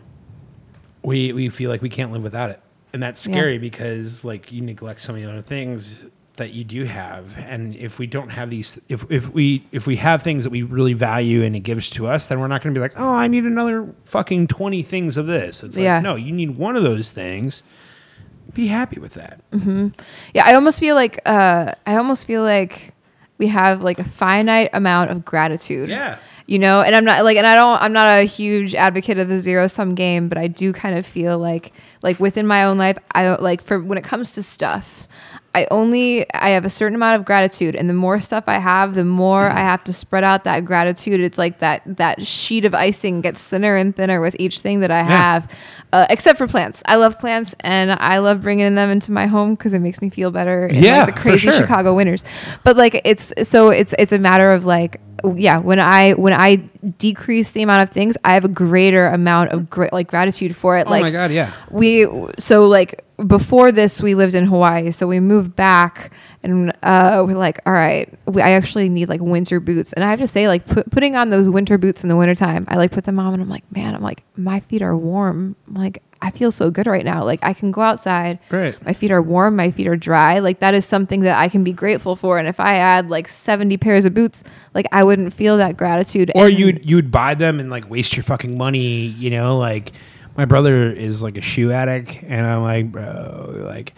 we 1.03 1.31
we 1.33 1.49
feel 1.49 1.69
like 1.69 1.81
we 1.81 1.89
can't 1.89 2.11
live 2.11 2.23
without 2.23 2.49
it. 2.49 2.59
And 2.93 3.01
that's 3.03 3.25
Yeah. 3.27 3.33
scary 3.35 3.57
because 3.59 4.25
like 4.25 4.51
you 4.51 4.61
neglect 4.61 4.99
so 4.99 5.13
many 5.13 5.25
other 5.25 5.41
things 5.41 6.09
that 6.37 6.53
you 6.53 6.63
do 6.63 6.83
have. 6.83 7.35
And 7.47 7.75
if 7.75 7.97
we 7.97 8.05
don't 8.07 8.29
have 8.29 8.49
these 8.49 8.79
if, 8.89 9.09
if 9.11 9.29
we 9.33 9.65
if 9.71 9.87
we 9.87 9.95
have 9.97 10.21
things 10.21 10.43
that 10.43 10.49
we 10.51 10.61
really 10.63 10.93
value 10.93 11.43
and 11.43 11.55
it 11.55 11.61
gives 11.61 11.89
to 11.91 12.07
us 12.07 12.27
then 12.27 12.39
we're 12.39 12.47
not 12.47 12.61
going 12.61 12.73
to 12.73 12.77
be 12.77 12.81
like 12.81 12.93
oh 12.97 13.13
i 13.13 13.27
need 13.27 13.43
another 13.45 13.93
fucking 14.03 14.47
20 14.47 14.81
things 14.83 15.17
of 15.17 15.27
this. 15.27 15.63
It's 15.63 15.77
like 15.77 15.83
Yeah. 15.83 15.99
no 15.99 16.15
you 16.15 16.31
need 16.31 16.51
one 16.57 16.75
of 16.75 16.83
those 16.83 17.11
things 17.11 17.63
be 18.53 18.67
happy 18.67 18.99
with 18.99 19.13
that. 19.15 19.39
Yeah, 20.33 20.43
I 20.45 20.53
almost 20.55 20.79
feel 20.79 20.95
like 20.95 21.19
uh, 21.25 21.73
I 21.85 21.95
almost 21.95 22.25
feel 22.27 22.43
like 22.43 22.93
we 23.37 23.47
have 23.47 23.81
like 23.83 23.99
a 23.99 24.03
finite 24.03 24.69
amount 24.73 25.11
of 25.11 25.23
gratitude. 25.25 25.89
yeah. 25.89 26.17
You 26.49 26.59
know 26.59 26.79
and 26.81 26.95
i'm 26.95 27.03
not 27.03 27.25
like 27.25 27.35
and 27.35 27.45
i 27.45 27.53
don't 27.55 27.81
i'm 27.81 27.91
not 27.91 28.19
a 28.19 28.23
huge 28.23 28.73
advocate 28.73 29.17
of 29.17 29.27
the 29.27 29.37
zero 29.37 29.67
sum 29.67 29.95
game 29.95 30.29
but 30.29 30.37
i 30.37 30.47
do 30.47 30.71
kind 30.71 30.97
of 30.97 31.05
feel 31.05 31.37
like 31.37 31.73
like 32.01 32.21
within 32.21 32.47
my 32.47 32.63
own 32.63 32.77
life 32.77 32.97
i 33.13 33.35
like 33.35 33.59
for 33.61 33.77
when 33.83 33.97
it 33.97 34.05
comes 34.05 34.31
to 34.35 34.41
stuff 34.41 35.06
i 35.55 35.65
only 35.71 36.25
i 36.33 36.49
have 36.49 36.65
a 36.65 36.69
certain 36.69 36.95
amount 36.95 37.15
of 37.15 37.25
gratitude 37.25 37.75
and 37.75 37.89
the 37.89 37.93
more 37.93 38.19
stuff 38.19 38.43
i 38.47 38.55
have 38.59 38.93
the 38.95 39.05
more 39.05 39.49
i 39.49 39.59
have 39.59 39.83
to 39.83 39.91
spread 39.93 40.23
out 40.23 40.43
that 40.43 40.65
gratitude 40.65 41.19
it's 41.19 41.37
like 41.37 41.59
that 41.59 41.81
that 41.85 42.25
sheet 42.25 42.65
of 42.65 42.73
icing 42.75 43.21
gets 43.21 43.43
thinner 43.43 43.75
and 43.75 43.95
thinner 43.95 44.19
with 44.21 44.35
each 44.39 44.59
thing 44.59 44.81
that 44.81 44.91
i 44.91 45.01
have 45.01 45.51
uh, 45.93 46.05
except 46.09 46.37
for 46.37 46.47
plants 46.47 46.83
i 46.85 46.95
love 46.95 47.17
plants 47.19 47.55
and 47.61 47.91
i 47.91 48.17
love 48.19 48.41
bringing 48.41 48.75
them 48.75 48.89
into 48.89 49.11
my 49.11 49.25
home 49.25 49.55
because 49.55 49.73
it 49.73 49.79
makes 49.79 50.01
me 50.01 50.09
feel 50.09 50.31
better 50.31 50.67
in 50.67 50.83
Yeah, 50.83 51.03
like 51.05 51.15
the 51.15 51.21
crazy 51.21 51.49
sure. 51.49 51.59
chicago 51.61 51.95
winners. 51.95 52.23
But 52.63 52.75
like 52.77 53.01
it's 53.05 53.33
so 53.47 53.69
it's 53.69 53.93
it's 53.97 54.11
a 54.11 54.19
matter 54.19 54.51
of 54.51 54.65
like 54.65 54.99
yeah 55.35 55.57
when 55.59 55.79
I 55.79 56.13
when 56.13 56.33
I 56.33 56.57
decrease 56.97 57.51
the 57.53 57.63
amount 57.63 57.83
of 57.83 57.89
things 57.93 58.17
I 58.23 58.33
have 58.33 58.45
a 58.45 58.49
greater 58.49 59.07
amount 59.07 59.51
of 59.51 59.69
gra- 59.69 59.89
like 59.91 60.07
gratitude 60.07 60.55
for 60.55 60.77
it. 60.77 60.87
oh 60.87 60.91
like 60.91 61.01
my 61.01 61.11
god 61.11 61.31
yeah 61.31 61.51
we 61.71 62.07
so 62.39 62.65
like 62.67 63.03
before 63.25 63.71
this 63.71 64.01
we 64.01 64.13
lived 64.15 64.35
in 64.35 64.45
Hawaii 64.45 64.91
so 64.91 65.07
we 65.07 65.19
moved 65.19 65.55
back 65.55 66.11
and 66.47 66.73
uh, 66.83 67.23
we're 67.27 67.35
like 67.37 67.59
all 67.65 67.73
right 67.73 68.13
we, 68.25 68.41
I 68.41 68.51
actually 68.51 68.89
need 68.89 69.09
like 69.09 69.21
winter 69.21 69.59
boots. 69.59 69.93
And 69.93 70.03
I 70.03 70.09
have 70.09 70.19
to 70.19 70.27
say 70.27 70.47
like 70.47 70.65
put, 70.65 70.89
putting 70.91 71.15
on 71.15 71.29
those 71.29 71.49
winter 71.49 71.77
boots 71.77 72.03
in 72.03 72.09
the 72.09 72.15
wintertime 72.17 72.65
I 72.67 72.77
like 72.77 72.91
put 72.91 73.03
them 73.05 73.19
on 73.19 73.33
and 73.33 73.41
I'm 73.41 73.49
like 73.49 73.69
man 73.71 73.95
I'm 73.95 74.01
like 74.01 74.23
my 74.35 74.59
feet 74.59 74.81
are 74.81 74.95
warm. 74.95 75.55
I'm 75.67 75.73
like 75.75 76.01
I 76.19 76.31
feel 76.31 76.49
so 76.49 76.71
good 76.71 76.87
right 76.87 77.05
now. 77.05 77.23
Like 77.23 77.39
I 77.43 77.53
can 77.53 77.69
go 77.69 77.81
outside. 77.81 78.39
Right. 78.49 78.75
my 78.83 78.93
feet 78.93 79.11
are 79.11 79.21
warm. 79.21 79.55
My 79.55 79.69
feet 79.69 79.85
are 79.87 79.95
dry. 79.95 80.39
Like 80.39 80.59
that 80.61 80.73
is 80.73 80.83
something 80.83 81.19
that 81.21 81.37
I 81.39 81.47
can 81.47 81.63
be 81.63 81.71
grateful 81.73 82.15
for. 82.15 82.39
And 82.39 82.47
if 82.47 82.59
I 82.59 82.73
had 82.73 83.09
like 83.09 83.27
70 83.27 83.77
pairs 83.77 84.05
of 84.05 84.15
boots 84.15 84.43
like 84.73 84.87
I 84.91 85.03
wouldn't 85.03 85.31
feel 85.33 85.57
that 85.57 85.77
gratitude. 85.77 86.31
Or 86.33 86.47
And- 86.47 86.57
you'd 86.57 86.89
you'd 86.89 87.11
buy 87.11 87.35
them 87.35 87.59
and 87.59 87.69
like 87.69 87.89
waste 87.89 88.15
your 88.15 88.23
fucking 88.23 88.57
money 88.57 89.05
you 89.07 89.29
know? 89.29 89.57
Like 89.59 89.91
my 90.35 90.45
brother 90.45 90.89
is 90.91 91.21
like 91.21 91.37
a 91.37 91.41
shoe 91.41 91.71
addict. 91.71 92.23
And 92.23 92.45
i'm 92.45 92.61
like 92.63 92.91
bro 92.91 93.53
like 93.65 93.93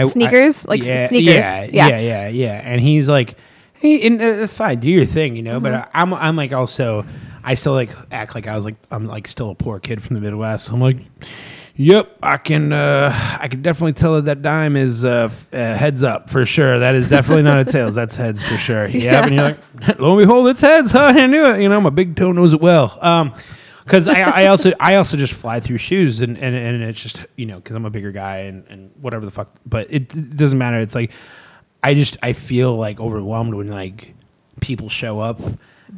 I, 0.00 0.04
Sneakers? 0.04 0.66
I- 0.66 0.70
Like 0.70 0.84
s- 0.84 1.08
sneakers? 1.10 1.54
Yeah, 1.54 1.64
Yeah. 1.72 1.88
yeah, 1.88 1.98
yeah, 1.98 2.28
yeah. 2.28 2.60
And 2.64 2.80
he's 2.80 3.08
like, 3.08 3.36
hey, 3.74 4.06
and 4.06 4.20
uh, 4.20 4.34
that's 4.36 4.54
fine. 4.54 4.78
Do 4.80 4.90
your 4.90 5.04
thing, 5.06 5.36
you 5.36 5.42
know. 5.42 5.60
But 5.60 5.72
Mm-hmm. 5.72 5.96
I, 5.96 6.00
I'm, 6.02 6.14
I'm 6.14 6.36
like 6.36 6.52
also, 6.52 7.04
I 7.44 7.54
still 7.54 7.74
like 7.74 7.90
act 8.12 8.34
like 8.34 8.46
I 8.46 8.56
was 8.56 8.64
like, 8.64 8.76
I'm 8.90 9.06
like 9.06 9.28
still 9.28 9.50
a 9.50 9.54
poor 9.54 9.78
kid 9.80 10.02
from 10.02 10.14
the 10.14 10.20
Midwest. 10.20 10.66
So 10.66 10.74
I'm 10.74 10.80
like, 10.80 10.98
yep, 11.76 12.10
I 12.22 12.38
can, 12.38 12.72
uh, 12.72 13.12
I 13.40 13.48
can 13.48 13.62
definitely 13.62 13.92
tell 13.92 14.14
that 14.16 14.24
that 14.24 14.42
dime 14.42 14.76
is 14.76 15.04
uh, 15.04 15.28
f- 15.30 15.52
uh, 15.54 15.74
heads 15.76 16.02
up 16.02 16.28
for 16.30 16.44
sure. 16.44 16.78
That 16.80 16.94
is 16.94 17.08
definitely 17.08 17.42
not 17.42 17.58
a 17.58 17.64
tails. 17.64 17.94
That's 17.94 18.16
heads 18.16 18.42
for 18.42 18.56
sure. 18.58 18.86
Yep. 18.88 19.24
And 19.26 19.34
you're 19.34 19.44
like, 19.44 19.98
lo 20.00 20.18
and 20.18 20.26
behold, 20.26 20.48
it's 20.48 20.60
heads. 20.60 20.90
Huh? 20.92 21.12
I 21.14 21.26
knew 21.26 21.46
it. 21.54 21.60
You 21.62 21.68
know, 21.68 21.80
my 21.80 21.90
big 21.90 22.16
toe 22.16 22.32
knows 22.32 22.54
it 22.54 22.60
well. 22.60 22.98
Um, 23.02 23.32
because 23.86 24.08
I, 24.08 24.20
I 24.22 24.46
also 24.48 24.72
I 24.80 24.96
also 24.96 25.16
just 25.16 25.32
fly 25.32 25.60
through 25.60 25.78
shoes 25.78 26.20
and, 26.20 26.36
and, 26.36 26.56
and 26.56 26.82
it's 26.82 27.00
just 27.00 27.24
you 27.36 27.46
know 27.46 27.56
because 27.56 27.76
I'm 27.76 27.86
a 27.86 27.90
bigger 27.90 28.10
guy 28.10 28.38
and, 28.38 28.66
and 28.68 28.90
whatever 29.00 29.24
the 29.24 29.30
fuck 29.30 29.52
but 29.64 29.86
it, 29.90 30.14
it 30.14 30.36
doesn't 30.36 30.58
matter. 30.58 30.80
It's 30.80 30.94
like 30.94 31.12
I 31.84 31.94
just 31.94 32.16
I 32.20 32.32
feel 32.32 32.76
like 32.76 33.00
overwhelmed 33.00 33.54
when 33.54 33.68
like 33.68 34.14
people 34.60 34.88
show 34.88 35.20
up 35.20 35.40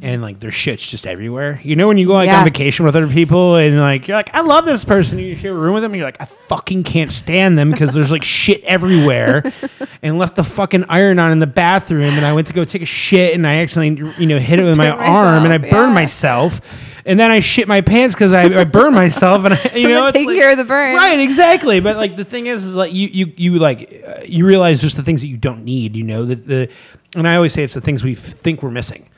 and 0.01 0.21
like 0.21 0.39
their 0.39 0.51
shit's 0.51 0.91
just 0.91 1.07
everywhere 1.07 1.59
you 1.63 1.75
know 1.75 1.87
when 1.87 1.97
you 1.97 2.05
go 2.07 2.13
like 2.13 2.27
Yeah. 2.27 2.39
on 2.39 2.45
vacation 2.45 2.85
with 2.85 2.95
other 2.95 3.07
people 3.07 3.55
and 3.55 3.79
like 3.79 4.07
you're 4.07 4.17
like 4.17 4.33
I 4.35 4.41
love 4.41 4.65
this 4.65 4.85
person 4.85 5.17
and 5.17 5.27
you 5.27 5.35
share 5.35 5.51
a 5.51 5.55
room 5.55 5.73
with 5.73 5.81
them 5.83 5.91
and 5.93 5.97
you're 5.97 6.07
like 6.07 6.21
I 6.21 6.25
fucking 6.25 6.83
can't 6.83 7.11
stand 7.11 7.57
them 7.57 7.71
because 7.71 7.93
there's 7.93 8.11
like 8.11 8.23
shit 8.23 8.63
everywhere 8.65 9.43
and 10.03 10.17
left 10.19 10.35
the 10.35 10.43
fucking 10.43 10.85
iron 10.89 11.17
on 11.17 11.31
in 11.31 11.39
the 11.39 11.47
bathroom 11.47 12.15
and 12.15 12.25
I 12.25 12.33
went 12.33 12.47
to 12.47 12.53
go 12.53 12.65
take 12.65 12.83
a 12.83 12.85
shit 12.85 13.33
and 13.33 13.47
I 13.47 13.57
accidentally 13.61 14.13
you 14.19 14.27
know 14.27 14.37
hit 14.37 14.59
it 14.59 14.63
with 14.63 14.77
my 14.77 14.91
Burned 14.91 15.01
arm 15.01 15.43
and 15.45 15.53
I 15.53 15.57
myself, 15.57 15.71
burned 15.71 15.89
yeah. 15.89 15.93
myself 15.95 16.85
and 17.05 17.19
then 17.19 17.31
I 17.31 17.39
shit 17.39 17.67
my 17.67 17.81
pants 17.81 18.13
because 18.13 18.33
I, 18.33 18.43
I 18.43 18.65
burned 18.65 18.93
myself, 18.93 19.43
and 19.45 19.53
I, 19.55 19.59
you 19.75 19.87
know, 19.87 20.11
taking 20.11 20.27
like- 20.27 20.37
care 20.37 20.51
of 20.51 20.57
the 20.57 20.65
burn. 20.65 20.95
right? 20.95 21.19
Exactly. 21.21 21.79
But 21.79 21.95
like 21.95 22.15
the 22.15 22.25
thing 22.25 22.45
is, 22.45 22.65
is 22.65 22.75
like 22.75 22.93
you 22.93 23.07
you 23.07 23.33
you 23.35 23.57
like 23.57 23.91
uh, 24.07 24.15
you 24.27 24.45
realize 24.45 24.81
just 24.81 24.95
the 24.97 25.01
things 25.01 25.21
that 25.21 25.27
you 25.27 25.37
don't 25.37 25.63
need. 25.63 25.95
You 25.95 26.03
know 26.03 26.25
that 26.25 26.45
the, 26.45 26.69
and 27.15 27.27
I 27.27 27.35
always 27.37 27.53
say 27.53 27.63
it's 27.63 27.73
the 27.73 27.81
things 27.81 28.03
we 28.03 28.11
f- 28.11 28.17
think 28.19 28.61
we're 28.61 28.69
missing, 28.69 29.09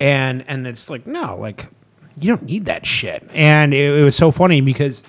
and 0.00 0.48
and 0.48 0.66
it's 0.66 0.90
like 0.90 1.06
no, 1.06 1.36
like 1.36 1.68
you 2.18 2.28
don't 2.28 2.42
need 2.42 2.64
that 2.64 2.84
shit. 2.86 3.28
And 3.32 3.72
it, 3.72 4.00
it 4.00 4.04
was 4.04 4.16
so 4.16 4.30
funny 4.30 4.60
because. 4.60 5.02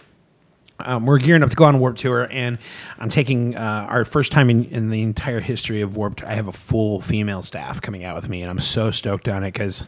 Um, 0.84 1.06
we're 1.06 1.20
gearing 1.20 1.44
up 1.44 1.52
to 1.52 1.56
go 1.56 1.66
on 1.66 1.80
Warped 1.80 2.00
Tour, 2.00 2.28
and 2.32 2.58
I'm 2.98 3.10
taking 3.10 3.56
uh, 3.56 3.86
our 3.88 4.04
first 4.04 4.32
time 4.32 4.50
in, 4.50 4.66
in 4.66 4.90
the 4.90 5.04
entire 5.04 5.40
history 5.40 5.82
of 5.82 5.96
Warp. 5.96 6.24
I 6.24 6.34
have 6.34 6.48
a 6.48 6.52
full 6.52 7.00
female 7.02 7.44
staff 7.44 7.80
coming 7.80 8.04
out 8.04 8.16
with 8.16 8.30
me, 8.30 8.42
and 8.42 8.50
I'm 8.50 8.58
so 8.58 8.90
stoked 8.90 9.28
on 9.28 9.44
it 9.44 9.54
because 9.54 9.86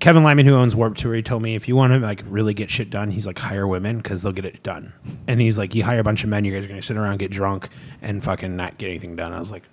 Kevin 0.00 0.22
Lyman, 0.22 0.46
who 0.46 0.54
owns 0.54 0.74
Warped 0.74 0.98
Tour, 0.98 1.14
he 1.14 1.22
told 1.22 1.42
me 1.42 1.54
if 1.54 1.68
you 1.68 1.76
want 1.76 1.92
to 1.92 1.98
like 1.98 2.22
really 2.26 2.54
get 2.54 2.70
shit 2.70 2.90
done, 2.90 3.10
he's 3.10 3.26
like 3.26 3.38
hire 3.38 3.66
women 3.66 3.98
because 3.98 4.22
they'll 4.22 4.32
get 4.32 4.44
it 4.44 4.62
done. 4.62 4.92
And 5.26 5.40
he's 5.40 5.58
like, 5.58 5.74
you 5.74 5.84
hire 5.84 6.00
a 6.00 6.04
bunch 6.04 6.22
of 6.24 6.30
men, 6.30 6.44
you 6.44 6.52
guys 6.54 6.64
are 6.64 6.68
gonna 6.68 6.82
sit 6.82 6.96
around, 6.96 7.18
get 7.18 7.30
drunk, 7.30 7.68
and 8.00 8.22
fucking 8.22 8.56
not 8.56 8.78
get 8.78 8.88
anything 8.88 9.16
done. 9.16 9.34
I 9.34 9.38
was 9.38 9.50
like, 9.50 9.64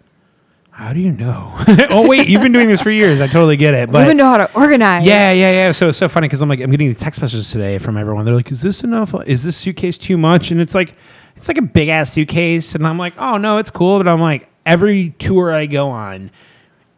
how 0.73 0.91
do 0.91 0.99
you 0.99 1.11
know? 1.11 1.53
oh 1.89 2.07
wait, 2.07 2.27
you've 2.27 2.41
been 2.41 2.51
doing 2.51 2.67
this 2.67 2.81
for 2.81 2.91
years. 2.91 3.21
I 3.21 3.27
totally 3.27 3.57
get 3.57 3.73
it, 3.73 3.91
but 3.91 4.03
even 4.03 4.17
know 4.17 4.25
how 4.25 4.37
to 4.37 4.53
organize 4.55 5.05
yeah, 5.05 5.31
yeah, 5.31 5.51
yeah. 5.51 5.71
So 5.71 5.89
it's 5.89 5.97
so 5.97 6.09
funny 6.09 6.27
because 6.27 6.41
I'm 6.41 6.49
like, 6.49 6.59
I'm 6.59 6.71
getting 6.71 6.87
these 6.87 6.99
text 6.99 7.21
messages 7.21 7.51
today 7.51 7.77
from 7.77 7.97
everyone. 7.97 8.25
They're 8.25 8.35
like, 8.35 8.51
"Is 8.51 8.61
this 8.61 8.83
enough? 8.83 9.13
Is 9.27 9.43
this 9.43 9.55
suitcase 9.55 9.97
too 9.97 10.17
much?" 10.17 10.51
And 10.51 10.59
it's 10.59 10.75
like, 10.75 10.95
it's 11.35 11.47
like 11.47 11.57
a 11.57 11.63
big 11.63 11.89
ass 11.89 12.11
suitcase, 12.11 12.75
and 12.75 12.85
I'm 12.87 12.97
like, 12.97 13.13
"Oh 13.17 13.37
no, 13.37 13.57
it's 13.59 13.71
cool." 13.71 13.97
But 13.99 14.07
I'm 14.07 14.19
like, 14.19 14.49
every 14.65 15.11
tour 15.19 15.53
I 15.53 15.67
go 15.67 15.89
on, 15.89 16.31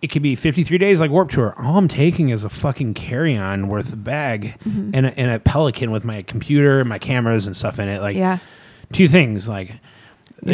it 0.01 0.07
could 0.07 0.21
be 0.21 0.35
53 0.35 0.77
days 0.77 1.01
like 1.01 1.11
Warped 1.11 1.33
Tour. 1.33 1.53
All 1.57 1.77
I'm 1.77 1.87
taking 1.87 2.29
is 2.29 2.43
a 2.43 2.49
fucking 2.49 2.93
carry 2.93 3.35
on 3.35 3.67
worth 3.67 3.91
a 3.91 3.97
bag 3.97 4.57
mm-hmm. 4.63 4.91
and, 4.93 5.05
a, 5.05 5.19
and 5.19 5.31
a 5.31 5.39
Pelican 5.39 5.91
with 5.91 6.05
my 6.05 6.21
computer, 6.21 6.85
my 6.85 6.99
cameras, 6.99 7.45
and 7.45 7.55
stuff 7.55 7.79
in 7.79 7.89
it. 7.89 8.01
Like, 8.01 8.15
yeah 8.15 8.39
two 8.93 9.07
things 9.07 9.47
like. 9.47 9.71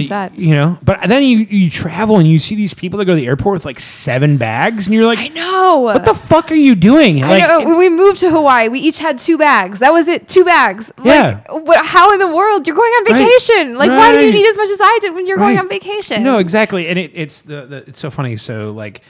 Set. 0.03 0.37
You 0.37 0.55
know, 0.55 0.79
but 0.83 1.01
then 1.07 1.23
you 1.23 1.39
you 1.39 1.69
travel 1.69 2.17
and 2.17 2.25
you 2.27 2.39
see 2.39 2.55
these 2.55 2.73
people 2.73 2.97
that 2.99 3.05
go 3.05 3.11
to 3.11 3.15
the 3.15 3.27
airport 3.27 3.55
with 3.55 3.65
like 3.65 3.79
seven 3.79 4.37
bags, 4.37 4.87
and 4.87 4.95
you're 4.95 5.05
like, 5.05 5.19
I 5.19 5.27
know 5.27 5.79
what 5.79 6.05
the 6.05 6.13
fuck 6.13 6.49
are 6.51 6.55
you 6.55 6.75
doing? 6.75 7.23
I 7.23 7.29
Like, 7.29 7.43
know. 7.43 7.65
When 7.65 7.77
we 7.77 7.89
moved 7.89 8.21
to 8.21 8.29
Hawaii, 8.29 8.69
we 8.69 8.79
each 8.79 8.99
had 8.99 9.17
two 9.17 9.37
bags. 9.37 9.79
That 9.79 9.91
was 9.91 10.07
it. 10.07 10.27
Two 10.29 10.45
bags. 10.45 10.93
Yeah. 11.03 11.41
Like, 11.49 11.65
what, 11.67 11.85
how 11.85 12.13
in 12.13 12.19
the 12.19 12.33
world? 12.33 12.65
You're 12.65 12.75
going 12.75 12.91
on 12.91 13.03
Right. 13.11 13.25
vacation. 13.25 13.75
Like, 13.75 13.89
why 13.89 14.11
do 14.13 14.25
you 14.25 14.31
need 14.31 14.47
as 14.47 14.57
much 14.57 14.69
as 14.69 14.79
I 14.81 14.97
did 15.01 15.13
when 15.13 15.27
you're 15.27 15.37
going 15.37 15.57
on 15.59 15.67
vacation? 15.67 16.23
No, 16.23 16.37
exactly, 16.37 16.87
and 16.87 16.97
it, 16.97 17.11
it's 17.13 17.41
the, 17.41 17.65
the 17.65 17.77
it's 17.87 17.99
so 17.99 18.09
funny. 18.09 18.37
So 18.37 18.71
like, 18.71 19.01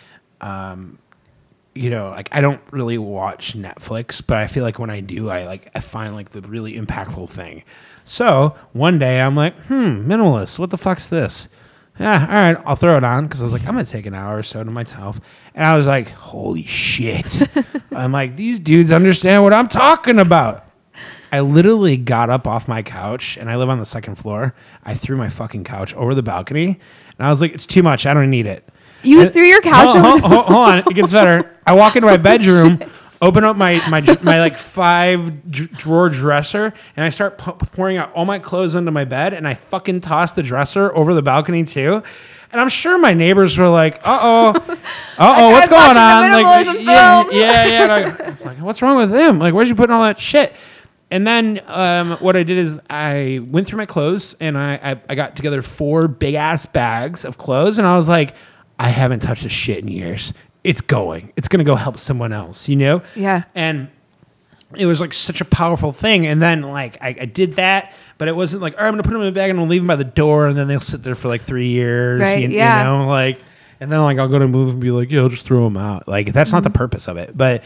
um, 0.42 0.98
you 1.76 1.90
know, 1.90 2.10
like 2.10 2.30
I 2.32 2.42
don't 2.42 2.60
really 2.72 2.98
watch 2.98 3.54
Netflix, 3.54 4.22
but 4.26 4.38
I 4.38 4.48
feel 4.48 4.64
like 4.64 4.80
when 4.80 4.90
I 4.90 5.00
do, 5.00 5.30
I 5.30 5.46
like 5.46 5.70
I 5.76 5.80
find 5.80 6.16
like 6.16 6.30
the 6.30 6.42
really 6.42 6.74
impactful 6.78 7.30
thing. 7.30 7.64
So 8.04 8.56
one 8.74 9.00
day 9.00 9.22
I'm 9.22 9.36
like, 9.36 9.56
hmm, 9.64 10.10
minimalist. 10.10 10.60
What 10.60 10.70
the 10.70 10.78
fuck's 10.78 11.10
this? 11.10 11.50
Yeah, 12.00 12.26
all 12.28 12.34
right, 12.34 12.64
I'll 12.66 12.76
throw 12.76 12.98
it 12.98 13.04
on 13.04 13.26
because 13.26 13.42
I 13.42 13.44
was 13.44 13.54
like, 13.54 13.64
I'm 13.64 13.74
gonna 13.74 13.86
take 13.86 14.06
an 14.06 14.16
hour 14.16 14.38
or 14.38 14.44
so 14.44 14.64
to 14.64 14.72
myself, 14.72 15.20
and 15.54 15.66
I 15.66 15.76
was 15.76 15.86
like, 15.86 16.10
holy 16.10 16.64
shit! 16.64 17.48
I'm 17.92 18.12
like, 18.12 18.38
these 18.38 18.60
dudes 18.60 18.92
understand 18.92 19.44
what 19.44 19.54
I'm 19.54 19.68
talking 19.68 20.18
about. 20.18 20.66
I 21.32 21.42
literally 21.42 21.98
got 21.98 22.30
up 22.30 22.48
off 22.48 22.68
my 22.68 22.82
couch, 22.82 23.38
and 23.38 23.50
I 23.50 23.56
live 23.58 23.70
on 23.70 23.80
the 23.80 23.86
second 23.86 24.16
floor. 24.16 24.56
I 24.84 24.94
threw 24.94 25.16
my 25.16 25.30
fucking 25.30 25.64
couch 25.64 25.94
over 25.96 26.16
the 26.16 26.24
balcony, 26.24 26.80
and 27.18 27.28
I 27.28 27.30
was 27.30 27.42
like, 27.42 27.54
it's 27.54 27.68
too 27.68 27.84
much. 27.84 28.06
I 28.06 28.14
don't 28.14 28.30
need 28.30 28.48
it. 28.48 28.68
You 29.04 29.22
And- 29.22 29.34
threw 29.34 29.44
your 29.44 29.62
couch 29.62 29.96
Hold, 29.96 29.98
over 29.98 30.28
hold, 30.28 30.46
hold- 30.46 30.68
on, 30.70 30.78
it 30.80 30.94
gets 30.96 31.12
better. 31.12 31.50
I 31.66 31.74
walk 31.74 31.96
into 31.96 32.08
my 32.08 32.18
bedroom, 32.32 32.80
open 33.22 33.44
up 33.44 33.56
my 33.56 33.80
my 33.90 34.02
my 34.24 34.40
like 34.40 34.58
five 34.58 35.50
drawer 35.50 36.10
dresser, 36.10 36.74
and 36.96 37.06
I 37.06 37.10
start 37.10 37.38
pouring 37.38 37.98
out 37.98 38.12
all 38.14 38.26
my 38.26 38.40
clothes 38.40 38.76
into 38.76 38.92
my 38.92 39.06
bed, 39.06 39.34
and 39.34 39.48
I 39.48 39.54
fucking 39.54 40.02
toss 40.02 40.34
the 40.34 40.44
dresser 40.44 40.94
over 40.96 41.14
the 41.14 41.22
balcony 41.22 41.64
too. 41.64 42.04
And 42.52 42.60
I'm 42.60 42.68
sure 42.70 42.98
my 42.98 43.14
neighbors 43.14 43.58
were 43.58 43.70
like, 43.70 43.96
"Uh 44.06 44.20
oh, 44.22 44.48
uh 44.50 44.76
oh, 45.20 45.50
what's 45.52 45.70
going 45.70 45.96
on?" 45.98 46.32
Like, 46.44 46.66
yeah, 46.86 47.24
yeah, 47.32 47.66
yeah. 47.66 48.16
It's 48.28 48.44
like, 48.46 48.58
what's 48.60 48.82
wrong 48.82 48.98
with 48.98 49.14
him? 49.14 49.40
Like, 49.40 49.54
where's 49.54 49.70
you 49.70 49.76
putting 49.76 49.94
all 49.96 50.04
that 50.04 50.18
shit? 50.18 50.54
And 51.10 51.28
then 51.28 51.60
um, 51.68 52.12
what 52.20 52.36
I 52.38 52.44
did 52.44 52.58
is 52.58 52.80
I 52.90 53.42
went 53.50 53.68
through 53.68 53.78
my 53.80 53.86
clothes 53.86 54.34
and 54.40 54.58
I, 54.58 54.76
I, 54.76 55.02
I 55.10 55.16
got 55.16 55.36
together 55.36 55.62
four 55.62 56.08
big 56.08 56.36
ass 56.36 56.66
bags 56.66 57.26
of 57.26 57.38
clothes 57.38 57.78
and 57.78 57.86
I 57.86 57.98
was 57.98 58.08
like, 58.08 58.34
I 58.82 58.90
haven't 58.90 59.20
touched 59.22 59.44
this 59.44 59.52
shit 59.52 59.80
in 59.80 59.88
years. 59.88 60.34
It's 60.64 60.82
going. 60.82 61.32
It's 61.36 61.48
gonna 61.48 61.64
go 61.64 61.76
help 61.76 62.00
someone 62.00 62.34
else, 62.34 62.68
you 62.70 62.76
know? 62.76 63.02
Yeah. 63.16 63.44
And 63.56 63.90
it 64.78 64.86
was 64.86 65.02
like 65.02 65.12
such 65.14 65.42
a 65.42 65.46
powerful 65.46 65.92
thing. 65.92 66.26
And 66.26 66.42
then 66.42 66.62
like 66.62 66.98
I, 67.02 67.10
I 67.22 67.26
did 67.26 67.54
that, 67.54 67.94
but 68.18 68.28
it 68.28 68.36
wasn't 68.36 68.62
like, 68.62 68.74
all 68.78 68.80
right, 68.84 68.88
I'm 68.88 68.94
gonna 68.94 69.04
put 69.04 69.12
them 69.12 69.22
in 69.22 69.28
a 69.28 69.32
bag 69.32 69.50
and 69.50 69.60
I'll 69.60 69.68
leave 69.68 69.82
them 69.82 69.88
by 69.88 69.96
the 69.98 70.04
door, 70.04 70.48
and 70.48 70.58
then 70.58 70.68
they'll 70.68 70.80
sit 70.80 71.04
there 71.04 71.16
for 71.16 71.28
like 71.28 71.42
three 71.42 71.68
years. 71.70 72.22
Right, 72.22 72.40
you, 72.40 72.48
you 72.50 72.58
know, 72.60 73.06
like, 73.08 73.40
and 73.80 73.92
then 73.92 74.02
like 74.02 74.18
I'll 74.18 74.28
go 74.30 74.40
to 74.40 74.48
move 74.48 74.70
and 74.74 74.80
be 74.82 74.92
like, 74.92 75.12
yeah, 75.12 75.22
I'll 75.22 75.30
just 75.30 75.46
throw 75.46 75.64
them 75.66 75.78
out. 75.78 76.08
Like 76.08 76.32
that's 76.34 76.52
not 76.54 76.64
the 76.64 76.70
Mm-hmm. 76.70 76.78
purpose 76.78 77.08
of 77.08 77.18
it. 77.18 77.36
But 77.38 77.64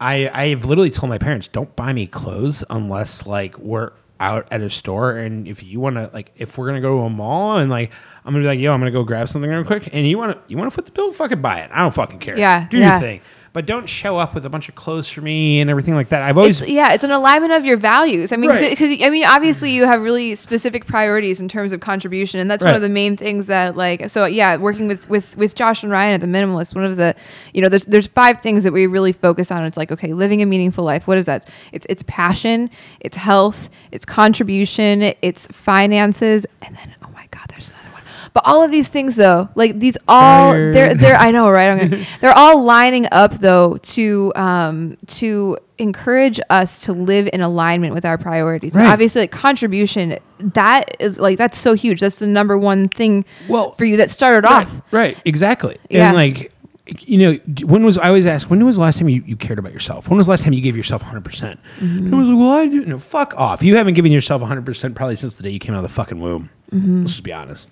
I 0.00 0.28
I've 0.32 0.64
literally 0.64 0.90
told 0.90 1.10
my 1.10 1.18
parents, 1.18 1.48
don't 1.48 1.74
buy 1.76 1.92
me 1.92 2.06
clothes 2.06 2.62
unless 2.70 3.26
like 3.26 3.58
we're 3.58 3.90
out 4.24 4.48
at 4.50 4.62
a 4.62 4.70
store 4.70 5.16
and 5.16 5.46
if 5.46 5.62
you 5.62 5.78
want 5.80 5.96
to 5.96 6.10
like 6.14 6.32
if 6.36 6.56
we're 6.56 6.66
gonna 6.66 6.80
go 6.80 6.96
to 6.96 7.02
a 7.02 7.10
mall 7.10 7.58
and 7.58 7.70
like 7.70 7.92
I'm 8.24 8.32
gonna 8.32 8.42
be 8.42 8.48
like 8.48 8.58
yo 8.58 8.72
I'm 8.72 8.80
gonna 8.80 8.90
go 8.90 9.04
grab 9.04 9.28
something 9.28 9.50
real 9.50 9.64
quick 9.64 9.88
and 9.92 10.08
you 10.08 10.16
want 10.16 10.32
to 10.32 10.42
you 10.50 10.56
want 10.56 10.70
to 10.70 10.74
foot 10.74 10.86
the 10.86 10.92
bill? 10.92 11.12
Fucking 11.12 11.42
buy 11.42 11.60
it. 11.60 11.70
I 11.72 11.82
don't 11.82 11.94
fucking 11.94 12.20
care. 12.20 12.38
Yeah, 12.38 12.66
do 12.68 12.78
yeah. 12.78 12.92
your 12.92 13.00
thing 13.00 13.20
but 13.54 13.66
don't 13.66 13.88
show 13.88 14.18
up 14.18 14.34
with 14.34 14.44
a 14.44 14.50
bunch 14.50 14.68
of 14.68 14.74
clothes 14.74 15.08
for 15.08 15.20
me 15.20 15.60
and 15.60 15.70
everything 15.70 15.94
like 15.94 16.08
that 16.08 16.22
I've 16.22 16.36
always 16.36 16.60
It's, 16.60 16.70
yeah, 16.70 16.92
it's 16.92 17.04
an 17.04 17.12
alignment 17.12 17.52
of 17.52 17.64
your 17.64 17.76
values. 17.76 18.32
I 18.32 18.36
mean, 18.36 18.50
Right. 18.50 18.68
because 18.68 18.90
I 19.00 19.08
mean, 19.10 19.24
obviously 19.24 19.70
you 19.70 19.86
have 19.86 20.02
really 20.02 20.34
specific 20.34 20.86
priorities 20.86 21.40
in 21.40 21.46
terms 21.46 21.72
of 21.72 21.78
contribution, 21.80 22.40
and 22.40 22.50
that's 22.50 22.64
one 22.64 22.74
of 22.74 22.82
the 22.82 22.88
main 22.88 23.16
things 23.16 23.46
that, 23.46 23.76
like, 23.76 24.10
so 24.10 24.26
yeah, 24.26 24.56
working 24.56 24.88
with 24.88 25.08
with 25.08 25.36
with 25.38 25.54
Josh 25.54 25.84
and 25.84 25.92
Ryan 25.92 26.14
at 26.14 26.20
the 26.20 26.26
Minimalist, 26.26 26.74
one 26.74 26.84
of 26.84 26.96
the, 26.96 27.14
you 27.54 27.62
know, 27.62 27.68
there's 27.68 27.86
there's 27.86 28.08
five 28.08 28.42
things 28.42 28.64
that 28.64 28.72
we 28.72 28.88
really 28.88 29.12
focus 29.12 29.52
on. 29.52 29.62
It's 29.64 29.78
like, 29.78 29.92
okay, 29.92 30.12
living 30.12 30.42
a 30.42 30.46
meaningful 30.46 30.84
life. 30.84 31.06
What 31.06 31.16
is 31.16 31.26
that? 31.26 31.48
It's 31.72 31.86
it's 31.88 32.02
passion, 32.02 32.70
it's 32.98 33.16
health, 33.16 33.70
it's 33.92 34.04
contribution, 34.04 35.14
it's 35.22 35.46
finances, 35.46 36.44
and 36.60 36.74
then 36.74 36.92
oh 37.04 37.10
my 37.14 37.28
god, 37.30 37.46
there's 37.50 37.68
another 37.68 37.90
one. 37.92 38.02
But 38.34 38.42
all 38.46 38.62
of 38.64 38.70
these 38.72 38.88
things, 38.88 39.14
though, 39.16 39.48
like 39.54 39.78
these 39.78 39.96
all, 40.08 40.50
they're 40.52 40.92
they're 40.92 41.14
I 41.16 41.30
know, 41.30 41.48
right? 41.50 41.70
I'm 41.70 41.88
gonna, 41.90 42.04
they're 42.20 42.32
all 42.36 42.62
lining 42.62 43.06
up 43.12 43.32
though 43.34 43.76
to 43.94 44.32
um 44.34 44.96
to 45.06 45.56
encourage 45.78 46.40
us 46.50 46.80
to 46.80 46.92
live 46.92 47.28
in 47.32 47.40
alignment 47.40 47.94
with 47.94 48.04
our 48.04 48.18
priorities. 48.18 48.74
And 48.74 48.84
Right. 48.84 48.92
obviously, 48.92 49.22
like 49.22 49.30
contribution, 49.30 50.18
that 50.40 50.96
is 51.00 51.18
like 51.20 51.38
that's 51.38 51.56
so 51.58 51.74
huge. 51.74 52.00
That's 52.00 52.18
the 52.18 52.26
number 52.26 52.58
one 52.58 52.88
thing 52.88 53.24
Well, 53.48 53.70
for 53.70 53.84
you 53.84 53.96
that 53.98 54.10
started 54.10 54.46
right, 54.48 54.66
off. 54.66 54.82
right 54.90 55.16
exactly 55.24 55.76
Yeah. 55.88 56.08
and 56.08 56.16
like 56.16 56.52
you 57.06 57.16
know 57.18 57.34
when 57.66 57.82
was 57.84 57.98
I 57.98 58.08
always 58.08 58.26
ask 58.26 58.50
when 58.50 58.62
was 58.66 58.76
the 58.76 58.82
last 58.82 58.98
time 58.98 59.08
you, 59.08 59.22
you 59.24 59.36
cared 59.36 59.58
about 59.60 59.72
yourself 59.72 60.08
when 60.10 60.18
was 60.18 60.26
the 60.26 60.32
last 60.32 60.42
time 60.44 60.52
you 60.52 60.60
gave 60.60 60.76
yourself 60.76 61.02
100% 61.02 61.56
and 61.80 62.14
I 62.14 62.18
was 62.18 62.28
like 62.28 62.36
well 62.38 62.50
I 62.50 62.66
do 62.66 62.84
no 62.84 62.98
fuck 62.98 63.32
off 63.38 63.62
you 63.62 63.76
haven't 63.76 63.94
given 63.94 64.12
yourself 64.12 64.42
100% 64.42 64.94
probably 64.94 65.16
since 65.16 65.32
the 65.34 65.42
day 65.44 65.48
you 65.50 65.58
came 65.58 65.74
out 65.74 65.78
of 65.78 65.82
the 65.84 65.88
fucking 65.88 66.20
womb 66.20 66.50
let's 66.70 67.12
just 67.12 67.22
be 67.22 67.32
honest 67.32 67.70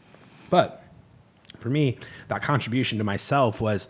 but 0.53 0.85
for 1.57 1.71
me, 1.71 1.97
that 2.29 2.43
contribution 2.43 2.99
to 2.99 3.05
myself 3.05 3.59
was 3.59 3.89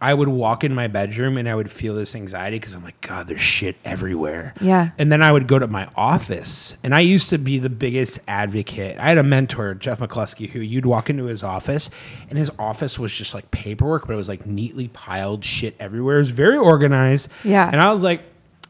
I 0.00 0.14
would 0.14 0.28
walk 0.28 0.64
in 0.64 0.74
my 0.74 0.88
bedroom 0.88 1.36
and 1.36 1.46
I 1.46 1.54
would 1.54 1.70
feel 1.70 1.94
this 1.94 2.16
anxiety 2.16 2.56
because 2.56 2.74
I'm 2.74 2.82
like, 2.82 2.98
God, 3.02 3.26
there's 3.26 3.42
shit 3.42 3.76
everywhere. 3.84 4.54
Yeah. 4.58 4.92
And 4.96 5.12
then 5.12 5.20
I 5.20 5.30
would 5.30 5.46
go 5.46 5.58
to 5.58 5.66
my 5.66 5.86
office, 5.94 6.78
and 6.82 6.94
I 6.94 7.00
used 7.00 7.28
to 7.28 7.36
be 7.36 7.58
the 7.58 7.68
biggest 7.68 8.20
advocate. 8.26 8.98
I 8.98 9.10
had 9.10 9.18
a 9.18 9.22
mentor, 9.22 9.74
Jeff 9.74 9.98
McCluskey, 9.98 10.48
who 10.48 10.60
you'd 10.60 10.86
walk 10.86 11.10
into 11.10 11.24
his 11.24 11.42
office, 11.42 11.90
and 12.30 12.38
his 12.38 12.50
office 12.58 12.98
was 12.98 13.14
just 13.14 13.34
like 13.34 13.50
paperwork, 13.50 14.06
but 14.06 14.14
it 14.14 14.16
was 14.16 14.30
like 14.30 14.46
neatly 14.46 14.88
piled 14.88 15.44
shit 15.44 15.76
everywhere. 15.78 16.16
It 16.16 16.20
was 16.20 16.30
very 16.30 16.56
organized. 16.56 17.30
Yeah. 17.44 17.68
And 17.70 17.82
I 17.82 17.92
was 17.92 18.02
like, 18.02 18.22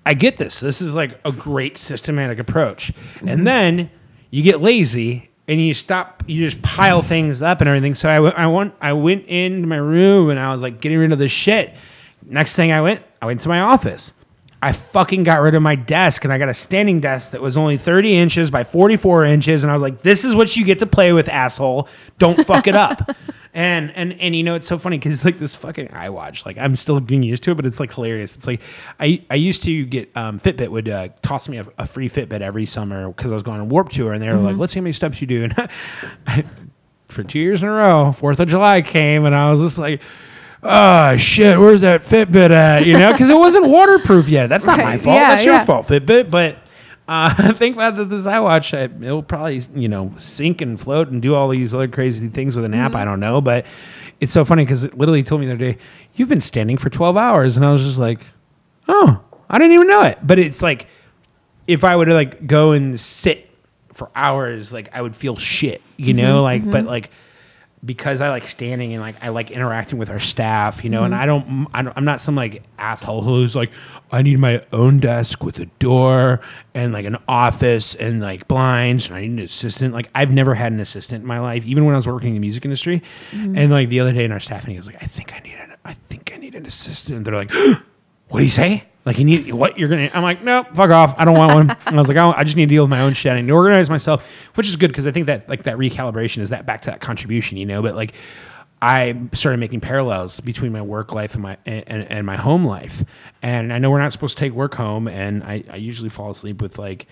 I 0.04 0.14
get 0.14 0.38
this. 0.38 0.58
This 0.58 0.80
is 0.80 0.92
like 0.92 1.20
a 1.24 1.30
great 1.30 1.78
systematic 1.78 2.40
approach. 2.40 2.92
And 3.20 3.28
mm-hmm. 3.28 3.44
then 3.44 3.90
you 4.32 4.42
get 4.42 4.60
lazy 4.60 5.27
and 5.48 5.60
you 5.60 5.72
stop, 5.74 6.22
you 6.26 6.44
just 6.44 6.62
pile 6.62 7.00
things 7.02 7.40
up 7.42 7.60
and 7.60 7.68
everything. 7.68 7.94
So 7.94 8.08
I, 8.10 8.16
w- 8.16 8.34
I, 8.36 8.46
went, 8.46 8.74
I 8.80 8.92
went 8.92 9.24
into 9.26 9.66
my 9.66 9.76
room 9.78 10.28
and 10.30 10.38
I 10.38 10.52
was 10.52 10.62
like 10.62 10.80
getting 10.80 10.98
rid 10.98 11.10
of 11.10 11.18
this 11.18 11.32
shit. 11.32 11.74
Next 12.26 12.54
thing 12.54 12.70
I 12.70 12.82
went, 12.82 13.02
I 13.22 13.26
went 13.26 13.40
to 13.40 13.48
my 13.48 13.60
office. 13.60 14.12
I 14.60 14.72
fucking 14.72 15.22
got 15.22 15.40
rid 15.40 15.54
of 15.54 15.62
my 15.62 15.76
desk 15.76 16.24
and 16.24 16.32
I 16.32 16.38
got 16.38 16.48
a 16.48 16.54
standing 16.54 17.00
desk 17.00 17.30
that 17.30 17.40
was 17.40 17.56
only 17.56 17.76
30 17.76 18.16
inches 18.16 18.50
by 18.50 18.64
44 18.64 19.24
inches. 19.24 19.62
And 19.62 19.70
I 19.70 19.74
was 19.74 19.82
like, 19.82 20.02
this 20.02 20.24
is 20.24 20.34
what 20.34 20.56
you 20.56 20.64
get 20.64 20.80
to 20.80 20.86
play 20.86 21.12
with, 21.12 21.28
asshole. 21.28 21.88
Don't 22.18 22.44
fuck 22.44 22.66
it 22.66 22.74
up. 22.74 23.08
and, 23.54 23.92
and, 23.92 24.14
and 24.14 24.34
you 24.34 24.42
know, 24.42 24.56
it's 24.56 24.66
so 24.66 24.76
funny 24.76 24.98
because 24.98 25.24
like 25.24 25.38
this 25.38 25.54
fucking 25.54 25.88
iWatch, 25.88 26.44
like 26.44 26.58
I'm 26.58 26.74
still 26.74 26.98
getting 26.98 27.22
used 27.22 27.44
to 27.44 27.52
it, 27.52 27.54
but 27.54 27.66
it's 27.66 27.78
like 27.78 27.92
hilarious. 27.92 28.36
It's 28.36 28.48
like, 28.48 28.60
I, 28.98 29.24
I 29.30 29.36
used 29.36 29.62
to 29.62 29.86
get, 29.86 30.16
um, 30.16 30.40
Fitbit 30.40 30.70
would 30.70 30.88
uh, 30.88 31.08
toss 31.22 31.48
me 31.48 31.58
a, 31.58 31.66
a 31.78 31.86
free 31.86 32.08
Fitbit 32.08 32.40
every 32.40 32.66
summer 32.66 33.06
because 33.08 33.30
I 33.30 33.34
was 33.34 33.44
going 33.44 33.60
on 33.60 33.68
Warped 33.68 33.92
Tour 33.92 34.12
and 34.12 34.20
they 34.20 34.28
were 34.28 34.38
like, 34.38 34.56
let's 34.56 34.72
see 34.72 34.80
how 34.80 34.84
many 34.84 34.92
steps 34.92 35.20
you 35.20 35.28
do. 35.28 35.44
And 35.44 35.70
for 37.08 37.22
two 37.22 37.38
years 37.38 37.62
in 37.62 37.68
a 37.68 37.72
row, 37.72 38.10
Fourth 38.10 38.40
of 38.40 38.48
July 38.48 38.82
came, 38.82 39.24
and 39.24 39.34
I 39.34 39.50
was 39.50 39.60
just 39.60 39.78
like, 39.78 40.02
"Oh 40.62 41.16
shit, 41.16 41.58
where's 41.58 41.80
that 41.82 42.00
Fitbit 42.02 42.50
at?" 42.50 42.86
You 42.86 42.98
know, 42.98 43.12
because 43.12 43.30
it 43.30 43.36
wasn't 43.38 43.68
waterproof 43.70 44.28
yet. 44.28 44.48
That's 44.48 44.66
not 44.66 44.78
my 44.78 44.98
fault. 44.98 45.16
yeah, 45.16 45.28
That's 45.30 45.44
your 45.44 45.54
yeah. 45.54 45.64
fault, 45.64 45.86
Fitbit. 45.86 46.30
But 46.30 46.54
uh, 47.08 47.34
I 47.38 47.52
think 47.56 47.76
about 47.76 47.96
that 47.96 48.06
this 48.06 48.26
iWatch, 48.26 49.02
it'll 49.02 49.22
probably 49.22 49.60
you 49.74 49.88
know 49.88 50.12
sink 50.16 50.60
and 50.60 50.80
float 50.80 51.08
and 51.08 51.22
do 51.22 51.34
all 51.34 51.48
these 51.48 51.74
other 51.74 51.88
crazy 51.88 52.28
things 52.28 52.54
with 52.56 52.64
an 52.64 52.74
app. 52.74 52.92
Mm-hmm. 52.92 53.00
I 53.00 53.04
don't 53.04 53.20
know, 53.20 53.40
but 53.40 53.66
it's 54.20 54.32
so 54.32 54.44
funny 54.44 54.64
because 54.64 54.84
it 54.84 54.96
literally 54.98 55.22
told 55.22 55.40
me 55.40 55.46
the 55.46 55.52
other 55.54 55.72
day, 55.72 55.78
"You've 56.14 56.28
been 56.28 56.40
standing 56.40 56.76
for 56.76 56.90
twelve 56.90 57.16
hours," 57.16 57.56
and 57.56 57.64
I 57.64 57.72
was 57.72 57.84
just 57.84 57.98
like, 57.98 58.20
"Oh, 58.88 59.22
I 59.48 59.58
didn't 59.58 59.72
even 59.72 59.86
know 59.86 60.02
it." 60.02 60.18
But 60.22 60.38
it's 60.38 60.62
like 60.62 60.86
if 61.66 61.84
I 61.84 61.94
would 61.94 62.08
like 62.08 62.46
go 62.46 62.72
and 62.72 62.98
sit 62.98 63.48
for 63.92 64.10
hours, 64.14 64.72
like 64.72 64.94
I 64.94 65.02
would 65.02 65.14
feel 65.14 65.36
shit, 65.36 65.82
you 65.96 66.14
know, 66.14 66.42
like 66.42 66.68
but 66.68 66.84
like 66.84 67.10
because 67.84 68.20
I 68.20 68.30
like 68.30 68.42
standing 68.42 68.92
and 68.92 69.00
like 69.00 69.22
I 69.22 69.28
like 69.28 69.50
interacting 69.50 69.98
with 69.98 70.10
our 70.10 70.18
staff, 70.18 70.82
you 70.82 70.90
know, 70.90 71.04
and 71.04 71.14
mm-hmm. 71.14 71.22
I 71.22 71.26
don't, 71.26 71.66
I 71.72 71.82
don't 71.82 71.96
I'm 71.96 72.04
not 72.04 72.20
some 72.20 72.34
like 72.34 72.62
asshole 72.78 73.22
who's 73.22 73.54
like 73.54 73.72
I 74.10 74.22
need 74.22 74.38
my 74.38 74.62
own 74.72 74.98
desk 74.98 75.44
with 75.44 75.58
a 75.60 75.66
door 75.78 76.40
and 76.74 76.92
like 76.92 77.04
an 77.04 77.16
office 77.28 77.94
and 77.94 78.20
like 78.20 78.48
blinds 78.48 79.08
and 79.08 79.16
I 79.16 79.22
need 79.22 79.32
an 79.32 79.38
assistant. 79.40 79.94
Like 79.94 80.08
I've 80.14 80.32
never 80.32 80.54
had 80.54 80.72
an 80.72 80.80
assistant 80.80 81.22
in 81.22 81.28
my 81.28 81.38
life, 81.38 81.64
even 81.66 81.84
when 81.84 81.94
I 81.94 81.98
was 81.98 82.08
working 82.08 82.30
in 82.30 82.34
the 82.34 82.40
music 82.40 82.64
industry. 82.64 83.02
Mm-hmm. 83.30 83.56
And 83.56 83.70
like 83.70 83.88
the 83.88 84.00
other 84.00 84.12
day 84.12 84.24
in 84.24 84.32
our 84.32 84.40
staff 84.40 84.66
meeting, 84.66 84.78
I 84.78 84.80
was 84.80 84.86
like, 84.88 85.02
I 85.02 85.06
think 85.06 85.34
I 85.34 85.38
need 85.40 85.54
an 85.54 85.76
I 85.84 85.94
think 85.94 86.32
I 86.34 86.36
need 86.36 86.54
an 86.54 86.66
assistant. 86.66 87.24
They're 87.24 87.34
like, 87.34 87.52
what 88.28 88.38
do 88.38 88.42
you 88.42 88.48
say? 88.48 88.84
Like 89.08 89.18
you 89.18 89.24
need 89.24 89.50
what 89.54 89.78
you're 89.78 89.88
gonna? 89.88 90.10
I'm 90.12 90.22
like, 90.22 90.44
no, 90.44 90.64
fuck 90.64 90.90
off. 90.90 91.18
I 91.18 91.24
don't 91.24 91.38
want 91.38 91.54
one. 91.54 91.70
And 91.86 91.94
I 91.94 91.98
was 91.98 92.08
like, 92.08 92.18
I, 92.18 92.30
I 92.30 92.44
just 92.44 92.58
need 92.58 92.66
to 92.66 92.74
deal 92.74 92.82
with 92.82 92.90
my 92.90 93.00
own 93.00 93.14
shit. 93.14 93.32
I 93.32 93.40
need 93.40 93.46
to 93.46 93.54
organize 93.54 93.88
myself, 93.88 94.54
which 94.54 94.68
is 94.68 94.76
good 94.76 94.88
because 94.88 95.06
I 95.06 95.12
think 95.12 95.24
that 95.28 95.48
like 95.48 95.62
that 95.62 95.78
recalibration 95.78 96.40
is 96.40 96.50
that 96.50 96.66
back 96.66 96.82
to 96.82 96.90
that 96.90 97.00
contribution, 97.00 97.56
you 97.56 97.64
know. 97.64 97.80
But 97.80 97.94
like, 97.94 98.12
I 98.82 99.18
started 99.32 99.60
making 99.60 99.80
parallels 99.80 100.40
between 100.40 100.72
my 100.72 100.82
work 100.82 101.14
life 101.14 101.32
and 101.32 101.42
my 101.42 101.56
and, 101.64 101.88
and 101.88 102.26
my 102.26 102.36
home 102.36 102.66
life, 102.66 103.02
and 103.40 103.72
I 103.72 103.78
know 103.78 103.90
we're 103.90 103.98
not 103.98 104.12
supposed 104.12 104.36
to 104.36 104.44
take 104.44 104.52
work 104.52 104.74
home, 104.74 105.08
and 105.08 105.42
I, 105.42 105.64
I 105.70 105.76
usually 105.76 106.10
fall 106.10 106.28
asleep 106.28 106.60
with 106.60 106.78
like 106.78 107.06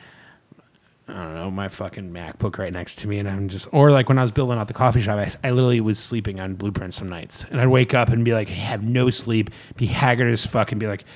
I 1.08 1.14
don't 1.14 1.34
know, 1.34 1.50
my 1.50 1.68
fucking 1.68 2.12
MacBook 2.12 2.58
right 2.58 2.74
next 2.74 2.96
to 2.96 3.08
me, 3.08 3.18
and 3.20 3.26
I'm 3.26 3.48
just, 3.48 3.68
or 3.72 3.90
like 3.90 4.10
when 4.10 4.18
I 4.18 4.22
was 4.22 4.32
building 4.32 4.58
out 4.58 4.68
the 4.68 4.74
coffee 4.74 5.00
shop, 5.00 5.18
I, 5.18 5.48
I 5.48 5.52
literally 5.52 5.80
was 5.80 5.98
sleeping 5.98 6.40
on 6.40 6.56
blueprints 6.56 6.98
some 6.98 7.08
nights, 7.08 7.44
and 7.44 7.58
I'd 7.58 7.68
wake 7.68 7.94
up 7.94 8.10
and 8.10 8.22
be 8.22 8.34
like, 8.34 8.50
have 8.50 8.82
no 8.82 9.08
sleep, 9.08 9.48
be 9.76 9.86
haggard 9.86 10.30
as 10.30 10.44
fuck, 10.44 10.72
and 10.72 10.78
be 10.78 10.86
like, 10.86 11.06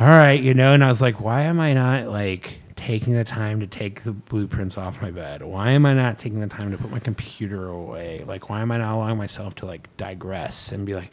all 0.00 0.08
right, 0.08 0.40
you 0.40 0.54
know, 0.54 0.72
and 0.72 0.82
I 0.82 0.88
was 0.88 1.00
like, 1.00 1.20
why 1.20 1.42
am 1.42 1.60
I 1.60 1.72
not 1.72 2.08
like 2.08 2.60
taking 2.74 3.14
the 3.14 3.24
time 3.24 3.60
to 3.60 3.66
take 3.66 4.02
the 4.02 4.12
blueprints 4.12 4.76
off 4.76 5.00
my 5.00 5.10
bed? 5.10 5.42
Why 5.42 5.70
am 5.70 5.86
I 5.86 5.94
not 5.94 6.18
taking 6.18 6.40
the 6.40 6.48
time 6.48 6.72
to 6.72 6.78
put 6.78 6.90
my 6.90 6.98
computer 6.98 7.68
away? 7.68 8.24
Like, 8.26 8.50
why 8.50 8.60
am 8.60 8.72
I 8.72 8.78
not 8.78 8.92
allowing 8.94 9.16
myself 9.18 9.54
to 9.56 9.66
like 9.66 9.94
digress 9.96 10.72
and 10.72 10.84
be 10.84 10.94
like, 10.94 11.12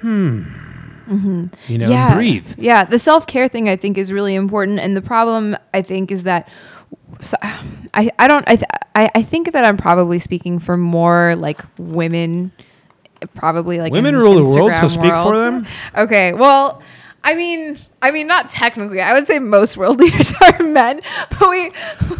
hmm, 0.00 0.44
you 1.68 1.78
know, 1.78 1.90
and 1.92 2.14
breathe. 2.14 2.54
Yeah, 2.58 2.84
the 2.84 2.98
self 2.98 3.26
care 3.26 3.48
thing 3.48 3.68
I 3.68 3.76
think 3.76 3.98
is 3.98 4.12
really 4.12 4.34
important, 4.34 4.78
and 4.80 4.96
the 4.96 5.02
problem 5.02 5.56
I 5.74 5.82
think 5.82 6.10
is 6.10 6.24
that 6.24 6.48
so, 7.20 7.36
I 7.42 8.10
I 8.18 8.28
don't 8.28 8.48
I, 8.48 8.56
th- 8.56 8.70
I 8.94 9.10
I 9.14 9.22
think 9.22 9.52
that 9.52 9.64
I'm 9.64 9.76
probably 9.76 10.18
speaking 10.18 10.58
for 10.58 10.76
more 10.76 11.36
like 11.36 11.60
women, 11.78 12.50
probably 13.34 13.78
like 13.78 13.92
Women 13.92 14.16
rule 14.16 14.34
the 14.34 14.42
world, 14.42 14.74
so 14.74 14.86
Instagram 14.86 14.90
speak 14.90 15.12
for 15.12 15.38
them. 15.38 15.66
Okay, 15.96 16.32
well. 16.32 16.82
I 17.26 17.34
mean, 17.34 17.76
I 18.00 18.12
mean, 18.12 18.28
not 18.28 18.48
technically. 18.48 19.00
I 19.00 19.12
would 19.12 19.26
say 19.26 19.40
most 19.40 19.76
world 19.76 19.98
leaders 20.00 20.32
are 20.40 20.62
men, 20.62 21.00
but 21.28 21.50
we, 21.50 21.72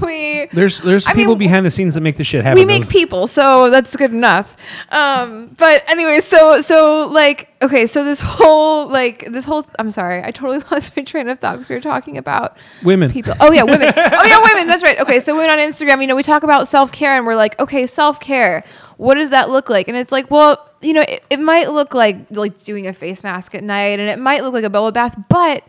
we, 0.03 0.47
There's 0.47 0.81
there's 0.81 1.07
I 1.07 1.13
mean, 1.13 1.27
people 1.27 1.37
behind 1.37 1.65
the 1.65 1.71
scenes 1.71 1.95
that 1.95 2.01
make 2.01 2.17
this 2.17 2.27
shit 2.27 2.43
happen. 2.43 2.59
we 2.59 2.67
make 2.67 2.89
people, 2.89 3.29
so 3.29 3.71
that's 3.71 3.95
good 3.95 4.11
enough. 4.11 4.57
Um, 4.93 5.55
but 5.57 5.89
anyway, 5.89 6.19
so 6.19 6.59
so 6.59 7.07
like 7.07 7.55
okay, 7.63 7.87
so 7.87 8.03
this 8.05 8.21
whole 8.21 8.89
like 8.89 9.27
this 9.31 9.45
whole 9.45 9.65
I'm 9.79 9.93
sorry, 9.93 10.25
I 10.25 10.33
totally 10.33 10.59
lost 10.73 10.97
my 10.97 11.05
train 11.05 11.29
of 11.29 11.39
thought 11.39 11.53
because 11.53 11.69
we 11.69 11.77
were 11.77 11.81
talking 11.81 12.19
about 12.19 12.57
women. 12.83 13.13
people. 13.13 13.35
Oh 13.41 13.53
yeah, 13.53 13.63
women. 13.63 13.93
oh 13.97 14.25
yeah, 14.25 14.43
women. 14.43 14.67
That's 14.67 14.83
right. 14.83 14.99
Okay, 14.99 15.21
so 15.21 15.37
women 15.37 15.51
on 15.51 15.59
Instagram, 15.59 16.01
you 16.01 16.09
know, 16.09 16.17
we 16.17 16.25
talk 16.25 16.43
about 16.43 16.67
self 16.67 16.91
care 16.91 17.13
and 17.13 17.25
we're 17.25 17.37
like, 17.37 17.61
okay, 17.61 17.87
self 17.87 18.19
care. 18.19 18.65
What 18.97 19.15
does 19.15 19.31
that 19.31 19.51
look 19.51 19.69
like? 19.69 19.89
And 19.89 19.97
it's 19.97 20.13
like, 20.13 20.31
well, 20.31 20.65
you 20.81 20.93
know, 20.93 21.03
it, 21.03 21.23
it 21.31 21.41
might 21.41 21.71
look 21.71 21.95
like 21.95 22.17
like 22.31 22.59
doing 22.63 22.87
a 22.87 22.93
face 22.93 23.23
mask 23.23 23.55
at 23.55 23.63
night, 23.65 23.99
and 24.01 24.09
it 24.09 24.19
might 24.19 24.43
look 24.43 24.55
like 24.55 24.65
a 24.65 24.71
bubble 24.71 24.93
bath, 24.93 25.17
but 25.29 25.65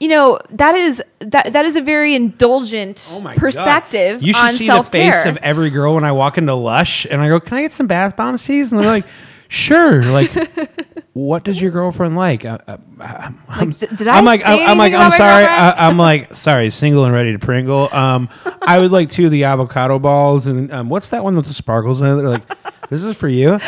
you 0.00 0.06
know 0.08 0.38
that 0.50 0.76
is 0.76 1.02
that 1.18 1.52
that 1.52 1.64
is 1.64 1.74
a 1.74 1.80
very 1.80 2.14
indulgent 2.14 3.04
Oh 3.14 3.20
my 3.20 3.34
God. 3.34 3.40
perspective 3.40 4.22
You 4.22 4.32
should 4.32 4.44
on 4.44 4.50
see 4.50 4.66
self 4.66 4.86
the 4.92 4.98
face 4.98 5.24
of 5.26 5.36
every 5.38 5.70
girl 5.70 5.94
when 5.94 6.04
I 6.04 6.12
walk 6.12 6.38
into 6.38 6.54
Lush 6.54 7.04
and 7.04 7.20
I 7.20 7.28
go, 7.28 7.40
"Can 7.40 7.58
I 7.58 7.62
get 7.62 7.72
some 7.72 7.88
bath 7.88 8.14
bombs, 8.16 8.44
please?" 8.44 8.70
And 8.70 8.80
they're 8.80 8.88
like, 8.88 9.06
"Sure." 9.48 10.04
Like, 10.04 10.30
what 11.14 11.42
does 11.42 11.60
your 11.60 11.72
girlfriend 11.72 12.14
like? 12.16 12.44
I, 12.44 12.60
I, 13.00 13.34
I'm, 13.48 13.70
d- 13.70 13.86
did 13.96 14.06
I 14.06 14.18
I'm 14.18 14.24
like, 14.24 14.40
I'm, 14.46 14.68
I'm 14.70 14.78
like, 14.78 14.92
I'm 14.92 15.10
sorry. 15.10 15.44
I, 15.44 15.88
I'm 15.88 15.98
like, 15.98 16.32
sorry, 16.34 16.70
single 16.70 17.04
and 17.04 17.12
ready 17.12 17.32
to 17.32 17.38
Pringle. 17.40 17.88
Um, 17.92 18.28
I 18.62 18.78
would 18.78 18.92
like 18.92 19.08
two 19.08 19.24
of 19.26 19.32
the 19.32 19.44
avocado 19.44 19.98
balls, 19.98 20.46
and 20.46 20.70
um, 20.72 20.88
what's 20.90 21.10
that 21.10 21.24
one 21.24 21.34
with 21.34 21.46
the 21.46 21.54
sparkles 21.54 22.00
in 22.00 22.06
it? 22.06 22.16
They're 22.16 22.28
like, 22.28 22.67
this 22.90 23.04
is 23.04 23.16
for 23.16 23.28
you. 23.28 23.58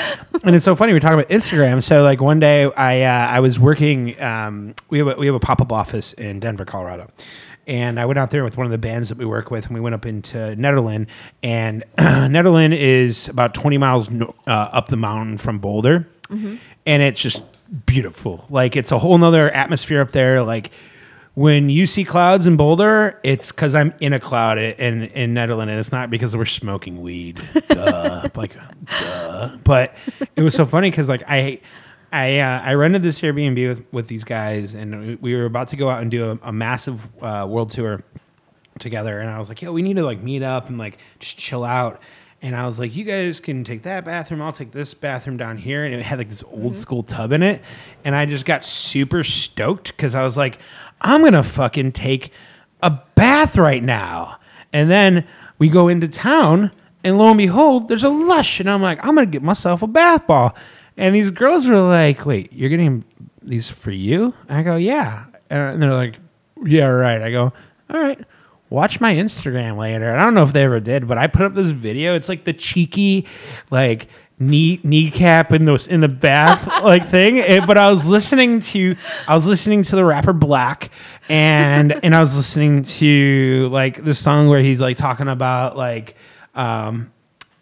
And 0.44 0.56
it's 0.56 0.64
so 0.64 0.74
funny. 0.74 0.92
We're 0.92 1.00
talking 1.00 1.18
about 1.18 1.28
Instagram. 1.28 1.82
So 1.82 2.02
like 2.02 2.20
one 2.20 2.40
day, 2.40 2.70
I 2.72 3.02
uh, 3.02 3.28
I 3.28 3.40
was 3.40 3.60
working. 3.60 4.20
Um, 4.20 4.74
we 4.88 4.98
have 4.98 5.08
a, 5.08 5.14
we 5.14 5.26
have 5.26 5.34
a 5.34 5.40
pop 5.40 5.60
up 5.60 5.72
office 5.72 6.12
in 6.14 6.40
Denver, 6.40 6.64
Colorado. 6.64 7.08
And 7.66 8.00
I 8.00 8.06
went 8.06 8.18
out 8.18 8.30
there 8.30 8.42
with 8.42 8.56
one 8.56 8.66
of 8.66 8.72
the 8.72 8.78
bands 8.78 9.10
that 9.10 9.18
we 9.18 9.24
work 9.24 9.50
with, 9.50 9.66
and 9.66 9.74
we 9.74 9.80
went 9.80 9.94
up 9.94 10.04
into 10.06 10.36
Nederland. 10.36 11.08
And 11.42 11.84
Nederland 11.98 12.76
is 12.76 13.28
about 13.28 13.54
20 13.54 13.78
miles 13.78 14.10
no, 14.10 14.34
uh, 14.46 14.50
up 14.72 14.88
the 14.88 14.96
mountain 14.96 15.38
from 15.38 15.58
Boulder, 15.58 16.08
and 16.86 17.02
it's 17.02 17.22
just 17.22 17.44
beautiful. 17.86 18.44
Like 18.50 18.76
it's 18.76 18.90
a 18.92 18.98
whole 18.98 19.16
nother 19.18 19.50
atmosphere 19.50 20.00
up 20.00 20.10
there. 20.10 20.42
Like 20.42 20.72
when 21.40 21.70
you 21.70 21.86
see 21.86 22.04
clouds 22.04 22.46
in 22.46 22.58
Boulder, 22.58 23.18
it's 23.22 23.50
because 23.50 23.74
I'm 23.74 23.94
in 23.98 24.12
a 24.12 24.20
cloud 24.20 24.58
in 24.58 25.04
in 25.04 25.32
Netherlands, 25.32 25.70
and 25.70 25.78
it's 25.80 25.90
not 25.90 26.10
because 26.10 26.36
we're 26.36 26.44
smoking 26.44 27.00
weed. 27.00 27.40
duh. 27.68 28.28
Like, 28.34 28.54
duh. 29.00 29.56
But 29.64 29.94
it 30.36 30.42
was 30.42 30.54
so 30.54 30.66
funny 30.66 30.90
because 30.90 31.08
like 31.08 31.22
I. 31.26 31.60
I, 32.12 32.40
uh, 32.40 32.60
I 32.64 32.74
rented 32.74 33.04
this 33.04 33.20
Airbnb 33.20 33.68
with, 33.68 33.92
with 33.92 34.08
these 34.08 34.24
guys, 34.24 34.74
and 34.74 35.00
we- 35.00 35.14
we 35.14 35.36
were 35.36 35.44
about 35.44 35.68
to 35.68 35.76
go 35.76 35.88
out 35.88 36.02
and 36.02 36.10
do 36.10 36.32
a, 36.32 36.48
a 36.48 36.52
massive 36.52 37.06
uh, 37.22 37.46
world 37.48 37.70
tour 37.70 38.02
together. 38.80 39.20
And 39.20 39.30
I 39.30 39.38
was 39.38 39.48
like, 39.48 39.62
"Yo, 39.62 39.70
we 39.72 39.80
need 39.80 39.94
to 39.94 40.02
like 40.02 40.20
meet 40.20 40.42
up 40.42 40.68
and 40.68 40.76
like 40.76 40.98
just 41.20 41.38
chill 41.38 41.62
out." 41.62 42.02
And 42.42 42.56
I 42.56 42.66
was 42.66 42.80
like, 42.80 42.96
"You 42.96 43.04
guys 43.04 43.38
can 43.38 43.62
take 43.62 43.82
that 43.82 44.04
bathroom. 44.04 44.42
I'll 44.42 44.50
take 44.50 44.72
this 44.72 44.92
bathroom 44.92 45.36
down 45.36 45.56
here." 45.56 45.84
And 45.84 45.94
it 45.94 46.02
had 46.02 46.18
like 46.18 46.28
this 46.28 46.42
old 46.50 46.74
school 46.74 47.04
tub 47.04 47.30
in 47.30 47.44
it, 47.44 47.62
and 48.04 48.16
I 48.16 48.26
just 48.26 48.44
got 48.44 48.64
super 48.64 49.22
stoked 49.22 49.96
because 49.96 50.16
I 50.16 50.24
was 50.24 50.36
like, 50.36 50.58
"I'm 51.00 51.22
gonna 51.22 51.42
fucking 51.42 51.92
take 51.92 52.32
a 52.82 52.98
bath 53.14 53.56
right 53.56 53.82
now." 53.82 54.38
And 54.72 54.90
then 54.90 55.24
we 55.58 55.68
go 55.68 55.88
into 55.88 56.08
town, 56.08 56.70
and 57.02 57.18
lo 57.18 57.28
and 57.28 57.38
behold, 57.38 57.88
there's 57.88 58.04
a 58.04 58.08
lush, 58.08 58.60
and 58.60 58.70
I'm 58.70 58.82
like, 58.82 59.04
"I'm 59.04 59.14
gonna 59.14 59.26
get 59.26 59.42
myself 59.42 59.82
a 59.82 59.86
bath 59.86 60.26
ball." 60.26 60.54
And 60.96 61.14
these 61.14 61.30
girls 61.30 61.66
were 61.66 61.80
like, 61.80 62.26
"Wait, 62.26 62.52
you're 62.52 62.70
getting 62.70 63.04
these 63.42 63.70
for 63.70 63.90
you?" 63.90 64.34
I 64.48 64.62
go, 64.62 64.76
"Yeah," 64.76 65.24
and 65.48 65.82
they're 65.82 65.94
like, 65.94 66.18
"Yeah, 66.64 66.86
right." 66.86 67.22
I 67.22 67.30
go, 67.30 67.52
"All 67.92 68.00
right." 68.00 68.18
Watch 68.68 69.00
my 69.00 69.12
Instagram 69.14 69.76
later. 69.78 70.08
And 70.08 70.20
I 70.20 70.24
don't 70.24 70.34
know 70.34 70.44
if 70.44 70.52
they 70.52 70.62
ever 70.62 70.78
did, 70.78 71.08
but 71.08 71.18
I 71.18 71.26
put 71.26 71.44
up 71.44 71.54
this 71.54 71.72
video. 71.72 72.14
It's 72.14 72.28
like 72.28 72.44
the 72.44 72.52
cheeky, 72.52 73.26
like 73.68 74.06
knee 74.40 74.80
kneecap 74.82 75.52
in 75.52 75.66
the 75.66 75.86
in 75.90 76.00
the 76.00 76.08
bath 76.08 76.66
like 76.82 77.06
thing. 77.06 77.36
It- 77.36 77.66
but 77.66 77.76
I 77.78 77.88
was 77.88 78.08
listening 78.10 78.58
to 78.60 78.96
I 79.28 79.34
was 79.34 79.46
listening 79.46 79.82
to 79.84 79.96
the 79.96 80.04
rapper 80.04 80.32
Black, 80.32 80.90
and 81.28 81.92
and 82.04 82.14
I 82.14 82.20
was 82.20 82.36
listening 82.36 82.82
to 82.84 83.68
like 83.70 84.02
the 84.02 84.14
song 84.14 84.48
where 84.48 84.60
he's 84.60 84.80
like 84.80 84.96
talking 84.96 85.28
about 85.28 85.76
like, 85.76 86.16
um, 86.54 87.12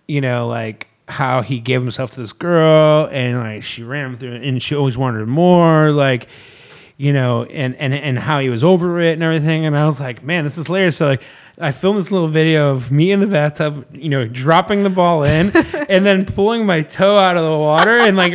you 0.07 0.21
know, 0.21 0.47
like 0.47 0.87
how 1.09 1.43
he 1.43 1.59
gave 1.59 1.81
himself 1.81 2.11
to 2.13 2.21
this 2.21 2.33
girl 2.33 3.09
and 3.11 3.39
like 3.39 3.63
she 3.63 3.83
ran 3.83 4.15
through 4.15 4.35
and 4.37 4.63
she 4.63 4.75
always 4.77 4.97
wanted 4.99 5.27
more 5.27 5.91
like 5.91 6.29
you 6.99 7.15
know 7.15 7.45
and 7.45 7.75
and 7.77 7.95
and 7.95 8.19
how 8.19 8.41
he 8.41 8.51
was 8.51 8.63
over 8.63 9.01
it 9.01 9.15
and 9.15 9.23
everything 9.23 9.65
and 9.65 9.75
i 9.75 9.87
was 9.87 9.99
like 10.01 10.23
man 10.23 10.45
this 10.45 10.59
is 10.59 10.67
hilarious 10.67 10.99
so 10.99 11.07
like 11.07 11.23
i 11.60 11.70
filmed 11.70 11.98
this 11.98 12.10
little 12.12 12.28
video 12.28 12.70
of 12.70 12.90
me 12.93 13.10
in 13.12 13.20
the 13.20 13.26
bathtub 13.26 13.85
you 13.93 14.09
know 14.09 14.26
dropping 14.28 14.82
the 14.82 14.90
ball 14.90 15.22
in 15.24 15.51
and 15.89 16.05
then 16.06 16.24
pulling 16.24 16.64
my 16.66 16.82
toe 16.82 17.18
out 17.18 17.36
of 17.36 17.44
the 17.44 17.56
water 17.59 17.98
and 18.01 18.16
like 18.16 18.32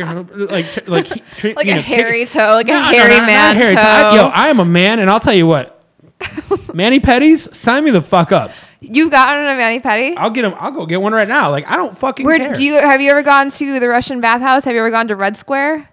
like 0.50 0.88
like 0.88 1.06
tr- 1.30 1.48
like 1.56 1.66
you 1.66 1.72
a 1.72 1.76
know, 1.76 1.80
hairy 1.80 2.24
toe, 2.26 2.52
like 2.54 2.66
no, 2.66 2.76
a 2.78 2.82
hairy 2.82 3.10
no, 3.10 3.18
not 3.18 3.26
man 3.26 3.56
hairy 3.56 3.74
toe. 3.74 3.80
toe. 3.80 3.86
I- 3.88 4.16
yo 4.16 4.26
i 4.28 4.48
am 4.48 4.60
a 4.60 4.64
man 4.64 4.98
and 5.00 5.08
i'll 5.10 5.20
tell 5.20 5.34
you 5.34 5.46
what 5.46 5.82
mani 6.74 7.00
pedis 7.00 7.52
sign 7.54 7.84
me 7.84 7.90
the 7.90 8.02
fuck 8.02 8.32
up 8.32 8.50
You've 8.86 9.10
gotten 9.10 9.46
a 9.46 9.54
mani 9.56 9.80
pedi. 9.80 10.14
i'll 10.18 10.30
get 10.30 10.44
him 10.44 10.52
i'll 10.58 10.70
go 10.70 10.84
get 10.84 11.00
one 11.00 11.12
right 11.14 11.26
now 11.28 11.50
like 11.50 11.66
i 11.70 11.76
don't 11.76 11.96
fucking 11.96 12.26
Where 12.26 12.36
care 12.38 12.52
do 12.52 12.62
you 12.62 12.74
have 12.74 13.00
you 13.00 13.10
ever 13.10 13.22
gone 13.22 13.48
to 13.50 13.80
the 13.80 13.88
Russian 13.88 14.20
bathhouse? 14.20 14.66
Have 14.66 14.74
you 14.74 14.80
ever 14.80 14.90
gone 14.90 15.08
to 15.08 15.16
Red 15.16 15.36
Square? 15.38 15.88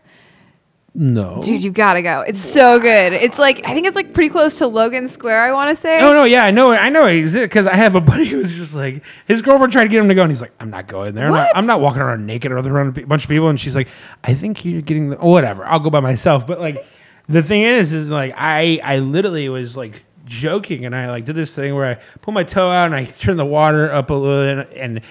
No 0.93 1.41
Dude, 1.41 1.63
you 1.63 1.72
gotta 1.72 2.01
go. 2.01 2.22
It's 2.27 2.41
so 2.41 2.77
good. 2.77 3.13
It's 3.13 3.39
like 3.39 3.65
I 3.65 3.73
think 3.73 3.88
it's 3.88 3.95
like 3.95 4.13
pretty 4.13 4.30
close 4.30 4.57
to 4.57 4.68
Logan 4.68 5.07
Square. 5.07 5.41
I 5.41 5.53
want 5.53 5.69
to 5.69 5.76
say. 5.76 5.99
No, 5.99 6.13
no, 6.13 6.26
yeah, 6.26 6.43
I 6.43 6.51
know, 6.51 6.73
I 6.73 6.89
know 6.89 7.05
it 7.05 7.15
exists 7.15 7.45
because 7.45 7.65
I 7.65 7.76
have 7.76 7.95
a 7.95 8.01
buddy 8.11 8.26
who's 8.26 8.53
just 8.57 8.76
like 8.76 9.01
his 9.26 9.41
girlfriend 9.41 9.72
tried 9.72 9.84
to 9.84 9.89
get 9.89 10.01
him 10.01 10.09
to 10.09 10.15
go, 10.15 10.23
and 10.23 10.31
he's 10.31 10.41
like, 10.41 10.51
"I'm 10.59 10.69
not 10.69 10.88
going 10.88 11.15
there. 11.15 11.27
I'm 11.27 11.31
not, 11.31 11.47
I'm 11.55 11.65
not 11.65 11.81
walking 11.81 12.01
around 12.01 12.26
naked 12.26 12.51
or 12.51 12.57
other 12.57 12.76
around 12.76 12.97
a 12.97 13.05
bunch 13.05 13.23
of 13.23 13.30
people." 13.30 13.47
And 13.47 13.57
she's 13.57 13.76
like, 13.76 13.88
"I 14.26 14.34
think 14.34 14.65
you're 14.65 14.81
getting 14.81 15.11
the, 15.11 15.15
whatever. 15.15 15.63
I'll 15.65 15.80
go 15.80 15.89
by 15.89 16.01
myself." 16.01 16.45
But 16.45 16.59
like, 16.59 16.85
the 17.30 17.41
thing 17.41 17.61
is, 17.61 17.93
is 17.93 18.11
like 18.11 18.34
I, 18.35 18.81
I 18.84 18.99
literally 18.99 19.47
was 19.47 19.77
like 19.77 20.03
joking, 20.26 20.85
and 20.85 20.93
I 20.93 21.09
like 21.09 21.23
did 21.23 21.35
this 21.35 21.55
thing 21.55 21.73
where 21.73 21.85
I 21.85 21.93
put 22.19 22.34
my 22.34 22.43
toe 22.43 22.69
out 22.69 22.88
and 22.88 22.95
I 22.95 23.05
turned 23.05 23.39
the 23.39 23.45
water 23.45 23.89
up 23.89 24.09
a 24.09 24.13
little, 24.13 24.59
and 24.59 24.73
and, 24.73 25.01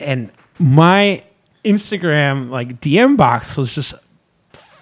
and 0.00 0.32
my 0.58 1.22
Instagram 1.62 2.48
like 2.48 2.80
DM 2.80 3.18
box 3.18 3.58
was 3.58 3.74
just 3.74 3.92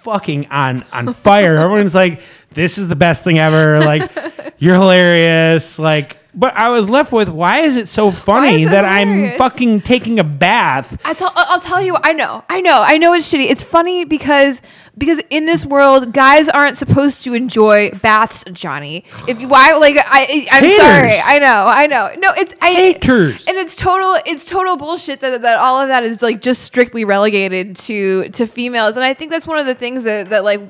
fucking 0.05 0.47
on 0.51 0.83
on 0.93 1.07
fire. 1.13 1.57
Everyone's 1.57 1.95
like, 1.95 2.21
"This 2.51 2.77
is 2.77 2.87
the 2.87 2.95
best 2.95 3.23
thing 3.23 3.39
ever!" 3.39 3.79
Like, 3.79 4.09
you're 4.59 4.75
hilarious. 4.75 5.79
Like, 5.79 6.17
but 6.35 6.53
I 6.55 6.69
was 6.69 6.89
left 6.89 7.13
with, 7.13 7.29
why 7.29 7.59
is 7.59 7.77
it 7.77 7.87
so 7.87 8.11
funny 8.11 8.63
it 8.63 8.69
that 8.69 8.85
I'm 8.85 9.31
fucking 9.37 9.81
taking 9.81 10.19
a 10.19 10.23
bath? 10.23 11.01
I 11.05 11.13
tell, 11.13 11.31
I'll 11.35 11.59
tell 11.59 11.81
you. 11.81 11.95
I 12.03 12.13
know. 12.13 12.43
I 12.49 12.61
know. 12.61 12.81
I 12.85 12.97
know 12.97 13.13
it's 13.13 13.31
shitty. 13.31 13.45
It's 13.49 13.63
funny 13.63 14.05
because 14.05 14.61
because 14.97 15.21
in 15.29 15.45
this 15.45 15.65
world, 15.65 16.13
guys 16.13 16.47
aren't 16.47 16.77
supposed 16.77 17.21
to 17.23 17.33
enjoy 17.33 17.91
baths, 18.01 18.43
Jonny. 18.53 19.03
If 19.27 19.41
you 19.41 19.47
why 19.47 19.75
like 19.77 19.95
I 19.97 20.45
I'm 20.51 20.63
Haters. 20.63 20.77
sorry. 20.77 21.35
I 21.35 21.39
know. 21.39 21.65
I 21.67 21.87
know. 21.87 22.13
No, 22.17 22.31
it's 22.37 22.53
I 22.61 22.71
Haters. 22.71 23.45
and 23.47 23.57
it's 23.57 23.75
total 23.75 24.17
it's 24.25 24.49
total 24.49 24.77
bullshit 24.77 25.19
that, 25.21 25.41
that 25.41 25.57
all 25.59 25.81
of 25.81 25.87
that 25.89 26.03
is 26.03 26.21
like 26.21 26.41
just 26.41 26.61
strictly 26.63 27.05
relegated 27.05 27.75
to 27.77 28.29
to 28.29 28.47
females. 28.47 28.95
And 28.95 29.03
I 29.03 29.13
think 29.13 29.31
that's 29.31 29.47
one 29.47 29.59
of 29.59 29.65
the 29.65 29.75
things 29.75 30.03
that 30.05 30.29
that 30.29 30.43
like 30.43 30.61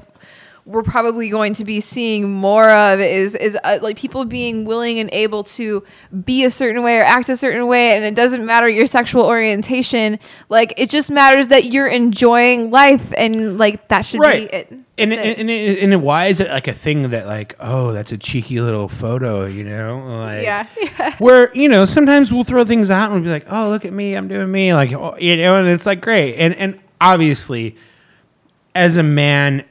we're 0.65 0.81
probably 0.81 1.29
going 1.29 1.53
to 1.53 1.63
be 1.63 1.79
seeing 1.79 2.31
more 2.31 2.67
of 2.67 2.99
is 2.99 3.35
is 3.35 3.55
uh, 3.63 3.77
like 3.83 3.97
people 3.97 4.25
being 4.25 4.65
willing 4.65 4.97
and 4.97 5.11
able 5.13 5.43
to 5.43 5.83
be 6.23 6.43
a 6.43 6.49
certain 6.49 6.81
way 6.81 6.97
or 6.97 7.03
act 7.03 7.29
a 7.29 7.35
certain 7.37 7.67
way 7.67 7.95
and 7.95 8.03
it 8.03 8.15
doesn't 8.15 8.43
matter 8.43 8.67
your 8.67 8.87
sexual 8.87 9.23
orientation. 9.25 10.17
Like 10.49 10.73
it 10.77 10.89
just 10.89 11.11
matters 11.11 11.49
that 11.49 11.65
you're 11.65 11.87
enjoying 11.87 12.71
life 12.71 13.13
and 13.15 13.59
like 13.59 13.87
that 13.89 14.05
should 14.05 14.19
Right. 14.21 14.49
be 14.49 14.57
it. 14.57 14.71
And, 14.97 15.13
it. 15.13 15.37
and, 15.39 15.49
and, 15.51 15.93
and 15.93 16.01
why 16.01 16.27
is 16.27 16.39
it 16.39 16.49
like 16.49 16.67
a 16.67 16.73
thing 16.73 17.11
that 17.11 17.27
like 17.27 17.53
oh 17.59 17.91
that's 17.91 18.11
a 18.11 18.17
cheeky 18.17 18.59
little 18.59 18.87
photo 18.87 19.45
you 19.45 19.63
know? 19.63 19.99
Like 19.99 20.43
yeah. 20.43 20.67
Yeah. 20.97 21.15
where 21.19 21.55
you 21.55 21.69
know 21.69 21.85
sometimes 21.85 22.33
we'll 22.33 22.43
throw 22.43 22.65
things 22.65 22.89
out 22.89 23.11
and 23.11 23.21
we'll 23.21 23.23
be 23.23 23.29
like 23.29 23.45
oh 23.51 23.69
look 23.69 23.85
at 23.85 23.93
me 23.93 24.15
I'm 24.15 24.27
doing 24.27 24.51
me 24.51 24.73
like 24.73 24.93
oh, 24.93 25.15
you 25.19 25.37
know 25.37 25.57
and 25.57 25.67
it's 25.67 25.85
like 25.85 26.01
great. 26.01 26.37
And 26.37 26.55
and 26.55 26.81
obviously 26.99 27.75
as 28.73 28.97
a 28.97 29.03
man 29.03 29.63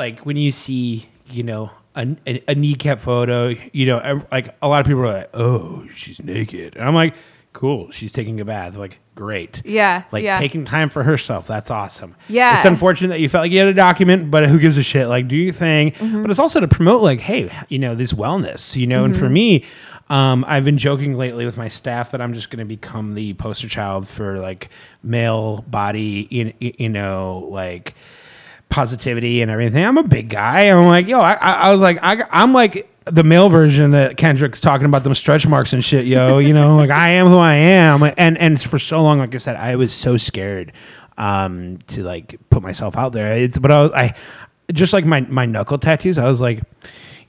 like 0.00 0.24
when 0.26 0.36
you 0.36 0.50
see 0.50 1.08
you 1.28 1.42
know 1.42 1.70
a, 1.94 2.16
a, 2.26 2.42
a 2.48 2.54
kneecap 2.54 3.00
photo 3.00 3.52
you 3.72 3.84
know 3.86 3.98
ev- 3.98 4.26
like 4.32 4.46
a 4.62 4.68
lot 4.68 4.80
of 4.80 4.86
people 4.86 5.02
are 5.02 5.12
like 5.18 5.30
oh 5.34 5.86
she's 5.94 6.22
naked 6.24 6.74
and 6.76 6.84
I'm 6.88 6.94
like 6.94 7.14
cool. 7.52 7.90
She's 7.90 8.12
taking 8.12 8.38
a 8.38 8.44
bath. 8.44 8.76
Like, 8.76 9.00
great. 9.16 9.60
Yeah, 9.66 10.04
Like 10.12 10.22
yeah. 10.22 10.38
taking 10.38 10.64
time 10.64 10.88
for 10.88 11.02
herself. 11.02 11.48
That's 11.48 11.68
awesome. 11.68 12.14
Yeah. 12.28 12.54
It's 12.56 12.64
unfortunate 12.64 13.08
that 13.08 13.18
you 13.18 13.28
felt 13.28 13.42
like 13.42 13.50
you 13.50 13.58
had 13.58 13.66
a 13.66 13.74
document, 13.74 14.30
but 14.30 14.48
who 14.48 14.60
gives 14.60 14.78
a 14.78 14.84
shit? 14.84 15.08
Like, 15.08 15.26
do 15.26 15.34
your 15.34 15.52
thing. 15.52 15.90
Mm-hmm. 15.90 16.22
But 16.22 16.30
it's 16.30 16.38
also 16.38 16.60
to 16.60 16.68
promote, 16.68 17.02
like, 17.02 17.18
hey, 17.18 17.50
you 17.68 17.80
know, 17.80 17.96
this 17.96 18.12
wellness, 18.12 18.76
you 18.76 18.86
know, 18.86 19.02
and 19.02 19.12
Mm-hmm. 19.12 19.22
for 19.24 19.28
me, 19.28 19.64
um, 20.08 20.44
I've 20.46 20.64
been 20.64 20.78
joking 20.78 21.16
lately 21.16 21.44
with 21.44 21.58
my 21.58 21.66
staff 21.66 22.12
that 22.12 22.20
I'm 22.20 22.34
just 22.34 22.50
going 22.50 22.60
to 22.60 22.64
become 22.64 23.14
the 23.14 23.34
poster 23.34 23.68
child 23.68 24.06
for 24.06 24.38
like 24.38 24.68
male 25.02 25.62
body, 25.66 26.28
you, 26.30 26.52
you 26.60 26.88
know, 26.88 27.48
like 27.50 27.94
positivity 28.70 29.42
and 29.42 29.50
everything. 29.50 29.84
I'm 29.84 29.98
a 29.98 30.04
big 30.04 30.30
guy. 30.30 30.62
I'm 30.62 30.86
like, 30.86 31.06
yo, 31.08 31.20
I, 31.20 31.34
I, 31.34 31.72
was 31.72 31.80
like, 31.80 31.98
I, 32.00 32.24
I'm 32.30 32.54
like 32.54 32.88
the 33.04 33.24
male 33.24 33.50
version 33.50 33.90
that 33.90 34.16
Kendrick's 34.16 34.60
talking 34.60 34.86
about 34.86 35.04
them 35.04 35.14
stretch 35.14 35.46
marks 35.46 35.72
and 35.72 35.84
shit, 35.84 36.06
yo. 36.06 36.38
You 36.38 36.54
know, 36.54 36.76
like 36.76 36.90
I 36.90 37.10
am 37.10 37.26
who 37.26 37.38
I 37.38 37.54
am, 37.54 38.02
and 38.16 38.38
and 38.38 38.60
for 38.60 38.78
so 38.78 39.02
long, 39.02 39.18
like 39.18 39.34
I 39.34 39.38
said, 39.38 39.56
I 39.56 39.76
was 39.76 39.92
so 39.92 40.16
scared 40.16 40.72
um, 41.18 41.78
to 41.88 42.02
like 42.02 42.36
put 42.50 42.62
myself 42.62 42.96
out 42.96 43.12
there. 43.12 43.32
It's 43.32 43.58
but 43.58 43.70
I, 43.70 43.82
was, 43.82 43.92
I 43.92 44.14
just 44.72 44.92
like 44.92 45.04
my 45.04 45.20
my 45.22 45.46
knuckle 45.46 45.78
tattoos. 45.78 46.16
I 46.18 46.28
was 46.28 46.40
like. 46.40 46.62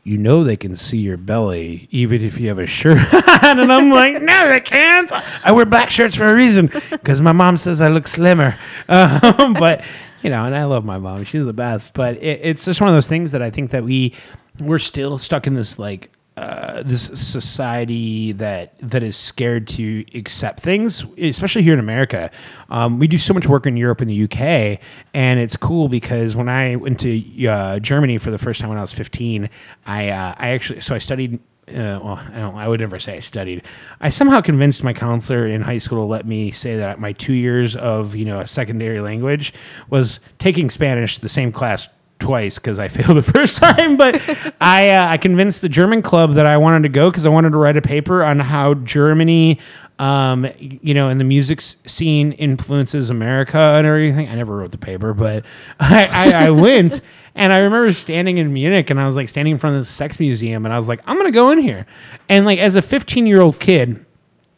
You 0.04 0.18
know 0.18 0.44
they 0.44 0.58
can 0.58 0.74
see 0.74 0.98
your 0.98 1.16
belly 1.16 1.88
even 1.92 2.24
if 2.24 2.40
you 2.40 2.48
have 2.48 2.58
a 2.58 2.66
shirt 2.66 2.98
on, 3.14 3.60
and 3.60 3.72
I'm 3.72 3.92
like, 3.92 4.20
no, 4.20 4.50
they 4.50 4.60
can't. 4.60 5.12
I 5.46 5.52
wear 5.52 5.64
black 5.64 5.92
shirts 5.92 6.16
for 6.16 6.28
a 6.28 6.34
reason 6.34 6.72
because 6.90 7.22
my 7.22 7.34
mom 7.34 7.56
says 7.56 7.82
I 7.82 7.90
look 7.90 8.08
slimmer. 8.08 8.58
Um, 8.90 9.54
but 9.54 9.86
you 10.24 10.30
know, 10.30 10.46
and 10.46 10.56
I 10.56 10.64
love 10.66 10.86
my 10.86 10.98
mom; 10.98 11.24
she's 11.24 11.46
the 11.46 11.54
best. 11.54 11.94
But 11.94 12.18
it, 12.18 12.40
it's 12.44 12.66
just 12.66 12.82
one 12.82 12.90
of 12.90 12.96
those 12.96 13.10
things 13.10 13.32
that 13.32 13.42
I 13.42 13.50
think 13.50 13.72
that 13.72 13.84
we 13.84 14.16
we're 14.62 14.80
still 14.80 15.18
stuck 15.18 15.48
in 15.48 15.56
this 15.56 15.80
like 15.80 16.12
uh, 16.38 16.82
this 16.84 17.04
society 17.04 18.32
that 18.32 18.78
that 18.80 19.04
is 19.04 19.18
scared 19.18 19.68
to 19.68 20.06
accept 20.16 20.60
things, 20.60 21.06
especially 21.18 21.62
here 21.62 21.74
in 21.74 21.80
America. 21.80 22.32
Um, 22.70 23.00
we 23.00 23.08
do 23.08 23.18
so 23.18 23.34
much 23.34 23.48
work 23.48 23.66
in 23.66 23.76
Europe 23.76 24.02
and 24.02 24.10
the 24.10 24.24
UK, 24.24 24.80
and 25.14 25.40
it's 25.40 25.58
cool 25.58 25.90
because 25.90 26.36
when 26.36 26.48
I 26.50 26.78
went 26.78 27.00
to 27.02 27.48
uh, 27.48 27.80
Germany 27.80 28.18
for 28.18 28.32
the 28.32 28.38
first 28.38 28.62
time 28.62 28.70
when 28.70 28.78
I 28.78 28.82
was 28.82 28.94
15, 28.94 29.50
I 29.86 30.10
uh, 30.10 30.36
I 30.38 30.50
actually 30.52 30.80
so 30.80 30.96
I 30.96 31.00
studied 31.00 31.40
uh, 31.70 32.00
well, 32.04 32.22
I 32.34 32.40
don't. 32.40 32.56
I 32.56 32.68
would 32.68 32.80
never 32.80 33.00
say 33.00 33.16
I 33.16 33.20
studied. 33.20 33.64
I 34.00 34.10
somehow 34.10 34.42
convinced 34.42 34.84
my 34.84 34.94
counselor 34.94 35.46
in 35.48 35.62
high 35.62 35.78
school 35.78 36.02
to 36.02 36.08
let 36.08 36.26
me 36.26 36.52
say 36.52 36.76
that 36.78 37.00
my 37.00 37.14
two 37.14 37.34
years 37.34 37.76
of 37.76 38.16
you 38.16 38.26
know 38.26 38.40
a 38.40 38.48
secondary 38.48 39.00
language 39.00 39.54
was 39.90 40.20
taking 40.40 40.70
Spanish, 40.70 41.18
the 41.20 41.30
same 41.30 41.52
class 41.52 41.90
twice 42.22 42.58
because 42.58 42.80
I 42.80 42.88
failed 42.88 43.18
the 43.18 43.22
first 43.22 43.58
time. 43.58 43.98
But 43.98 44.16
I 44.62 44.90
uh, 44.90 45.08
I 45.10 45.18
convinced 45.18 45.62
the 45.62 45.70
German 45.70 46.02
club 46.02 46.34
that 46.34 46.46
I 46.46 46.58
wanted 46.58 46.84
to 46.84 46.90
go 46.90 47.10
because 47.10 47.26
I 47.26 47.30
wanted 47.30 47.52
to 47.52 47.58
write 47.58 47.78
a 47.78 47.82
paper 47.82 48.24
on 48.24 48.40
how 48.40 48.76
Germany, 48.76 49.60
um, 50.00 50.48
you 50.60 50.94
know, 50.94 51.10
and 51.10 51.20
the 51.20 51.26
music 51.26 51.60
scene 51.62 52.32
influences 52.34 53.10
America 53.10 53.58
and 53.58 53.86
everything. 53.86 54.30
I 54.30 54.36
never 54.36 54.56
wrote 54.56 54.72
the 54.72 54.78
paper, 54.78 55.14
but 55.14 55.46
I, 55.80 56.08
I, 56.12 56.46
I 56.46 56.50
went. 56.52 57.02
And 57.34 57.54
I 57.54 57.60
remember 57.60 57.94
standing 57.94 58.38
in 58.38 58.52
Munich 58.52 58.90
and 58.90 59.00
I 59.00 59.06
was 59.06 59.16
like 59.16 59.30
standing 59.30 59.54
in 59.54 59.58
front 59.58 59.76
of 59.76 59.82
the 59.82 59.86
sex 59.86 60.20
museum 60.20 60.66
and 60.66 60.74
I 60.74 60.78
was 60.78 60.90
like, 60.90 61.00
I'm 61.06 61.16
going 61.16 61.32
to 61.32 61.36
go 61.36 61.52
in 61.52 61.60
here. 61.60 61.86
And 62.28 62.46
like 62.46 62.60
as 62.60 62.76
a 62.76 62.82
15 62.82 63.26
year 63.26 63.42
old 63.42 63.60
kid, 63.60 64.06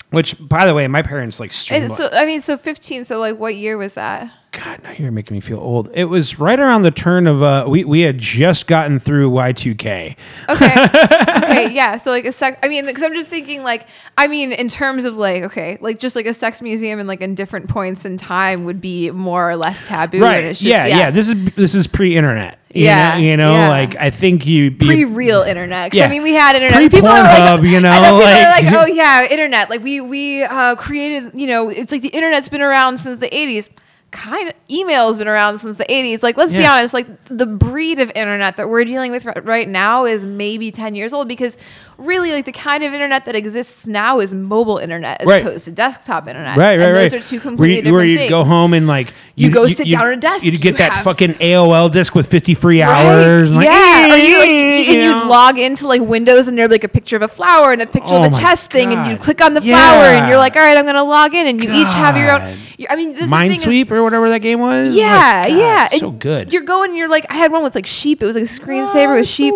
which 0.10 0.36
by 0.48 0.66
the 0.66 0.74
way, 0.74 0.88
my 0.88 1.04
parents 1.04 1.40
like, 1.40 1.52
so 1.52 2.10
I 2.12 2.26
mean, 2.26 2.42
so 2.42 2.58
15. 2.58 3.06
So 3.06 3.20
like, 3.20 3.38
what 3.38 3.56
year 3.56 3.78
was 3.78 3.94
that? 3.94 4.32
God, 4.54 4.84
now 4.84 4.92
you're 4.92 5.12
making 5.12 5.34
me 5.36 5.42
feel 5.42 5.58
old. 5.58 5.90
It 5.96 6.06
was 6.06 6.38
right 6.40 6.60
around 6.60 6.84
the 6.84 6.92
turn 6.92 7.26
of, 7.26 7.42
uh, 7.42 7.66
we, 7.68 7.84
we 7.86 8.02
had 8.02 8.20
just 8.20 8.68
gotten 8.68 9.00
through 9.00 9.32
Y2K. 9.32 10.16
Okay. 10.48 10.76
okay. 11.44 11.72
Yeah. 11.74 11.96
So 11.98 12.12
like 12.12 12.26
a 12.26 12.32
sex. 12.32 12.60
I 12.62 12.68
mean, 12.70 12.86
because 12.86 13.02
I'm 13.02 13.16
just 13.16 13.30
thinking 13.30 13.64
like, 13.64 13.88
I 14.16 14.28
mean, 14.28 14.52
in 14.52 14.68
terms 14.68 15.06
of 15.06 15.18
like, 15.18 15.42
okay, 15.46 15.80
like 15.82 15.98
just 15.98 16.16
like 16.16 16.28
a 16.28 16.36
sex 16.36 16.62
museum 16.62 17.00
and 17.00 17.08
like 17.08 17.22
in 17.22 17.34
different 17.34 17.68
points 17.68 18.06
in 18.06 18.16
time 18.16 18.66
would 18.66 18.80
be 18.80 19.10
more 19.10 19.50
or 19.50 19.56
less 19.56 19.88
taboo. 19.88 20.22
Right. 20.22 20.44
it's 20.44 20.60
just, 20.60 20.70
yeah, 20.70 20.86
yeah, 20.86 21.10
This 21.10 21.30
is, 21.30 21.46
this 21.56 21.74
is 21.74 21.88
pre-internet. 21.88 22.60
You 22.76 22.86
Yeah, 22.86 23.14
Know, 23.16 23.20
you 23.22 23.38
know, 23.38 23.54
yeah. 23.54 23.70
like 23.70 23.96
I 23.96 24.12
think 24.12 24.46
you, 24.46 24.70
Pre 24.72 25.06
real 25.06 25.42
internet. 25.42 25.96
Yeah. 25.96 26.06
I 26.06 26.10
mean, 26.10 26.22
we 26.22 26.34
had 26.34 26.56
internet. 26.56 26.78
Pre 26.78 26.90
People 26.90 27.08
are 27.08 27.24
like, 27.24 27.60
Pornhub, 27.60 27.70
you 27.72 27.80
know, 27.80 28.02
know 28.02 28.20
like- 28.20 28.64
like, 28.64 28.74
oh 28.82 28.86
yeah, 28.86 29.26
internet. 29.28 29.70
Like 29.72 29.82
we 29.82 30.00
we 30.02 30.44
uh, 30.44 30.76
created. 30.76 31.32
You 31.34 31.48
know, 31.48 31.70
it's 31.70 31.92
like 31.92 32.02
the 32.02 32.10
internet's 32.10 32.50
been 32.50 32.62
around 32.64 33.00
since 33.00 33.20
the 33.20 33.30
'80s. 33.30 33.70
Kind 34.14 34.48
of 34.48 34.56
email 34.70 35.08
has 35.08 35.18
been 35.18 35.28
around 35.28 35.58
since 35.58 35.78
the 35.78 35.86
80s. 35.86 36.22
Like, 36.22 36.38
let's 36.38 36.54
be 36.54 36.66
honest, 36.66 36.94
like 36.94 37.08
the 37.26 37.48
breed 37.48 37.98
of 37.98 38.12
internet 38.14 38.58
that 38.58 38.70
we're 38.70 38.86
dealing 38.86 39.12
with 39.12 39.26
right 39.26 39.68
now 39.68 40.06
is 40.06 40.24
maybe 40.24 40.70
10 40.72 40.94
years 40.94 41.14
old 41.14 41.28
because 41.28 41.58
really, 42.06 42.32
like, 42.32 42.46
the 42.46 42.52
kind 42.52 42.84
of 42.84 42.94
internet 42.94 43.26
that 43.26 43.36
exists 43.36 43.88
now 43.88 44.20
is 44.20 44.34
mobile 44.34 44.78
internet 44.78 45.22
as 45.22 45.28
Right. 45.28 45.42
opposed 45.46 45.66
to 45.66 45.72
desktop 45.72 46.28
internet. 46.28 46.58
Right, 46.58 46.80
right, 46.80 46.82
and 46.88 46.96
right. 46.98 47.12
Those 47.12 47.22
are 47.26 47.30
two 47.30 47.36
where 47.38 47.42
completely 47.42 47.76
you, 47.76 47.82
different 47.82 47.96
where 47.96 48.06
you 48.06 48.18
things. 48.18 48.30
go 48.30 48.44
home 48.44 48.74
and 48.74 48.88
like 48.88 49.14
You 49.36 49.50
go 49.50 49.68
sit 49.68 49.90
down 49.90 50.06
at 50.08 50.14
a 50.14 50.18
desk, 50.18 50.46
You'd 50.46 50.62
get 50.62 50.74
you 50.74 50.78
that 50.78 50.94
have- 50.94 51.04
fucking 51.04 51.34
AOL 51.42 51.90
disc 51.90 52.14
with 52.16 52.28
50 52.28 52.54
free 52.54 52.82
Right. 52.82 52.90
hours. 52.90 53.50
and 53.50 53.58
like, 53.58 53.66
yeah, 53.68 54.14
or 54.14 54.18
you 54.18 54.38
like, 54.40 54.50
and 54.50 54.88
you 55.04 55.10
know? 55.12 55.26
log 55.28 55.58
into 55.58 55.88
like 55.88 56.02
Windows 56.02 56.48
and 56.48 56.58
there'd 56.58 56.70
be 56.70 56.76
like 56.76 56.84
a 56.84 56.88
picture 56.88 57.16
of 57.16 57.22
a 57.24 57.28
flower 57.28 57.72
and 57.72 57.82
a 57.82 57.88
picture 57.88 58.14
Oh 58.16 58.24
of 58.24 58.28
a 58.28 58.30
my 58.32 58.40
chest 58.40 58.72
thing, 58.72 58.94
and 58.94 59.08
you 59.10 59.16
God. 59.16 59.24
click 59.24 59.44
on 59.44 59.54
the 59.56 59.62
flower 59.62 60.06
and 60.06 60.28
you're 60.28 60.38
like, 60.38 60.56
all 60.56 60.62
right, 60.62 60.78
I'm 60.78 60.86
gonna 60.86 61.04
log 61.04 61.34
in, 61.34 61.48
and 61.48 61.64
you 61.64 61.72
each 61.74 61.94
have 61.94 62.16
your 62.18 62.32
own. 62.32 62.58
I 62.90 62.96
mean, 62.98 63.14
this 63.14 63.26
is 63.26 63.32
thing 63.32 63.52
is- 63.52 63.66
Minesweep 63.66 63.92
or 63.92 64.04
whatever 64.04 64.30
that 64.30 64.40
game 64.40 64.60
was. 64.60 64.94
Yeah, 64.96 65.42
Like, 65.46 65.50
God, 65.54 65.58
yeah, 65.60 65.86
so 65.86 66.12
good. 66.12 66.52
You're 66.52 66.64
going. 66.64 66.96
You're 66.96 67.08
like, 67.08 67.26
I 67.30 67.36
had 67.36 67.52
one 67.52 67.64
with 67.64 67.76
like 67.76 67.86
sheep. 67.88 68.22
It 68.22 68.26
was 68.26 68.36
like 68.36 68.44
a 68.46 68.48
screensaver 68.48 69.08
oh, 69.14 69.16
with 69.20 69.28
sheep. 69.28 69.56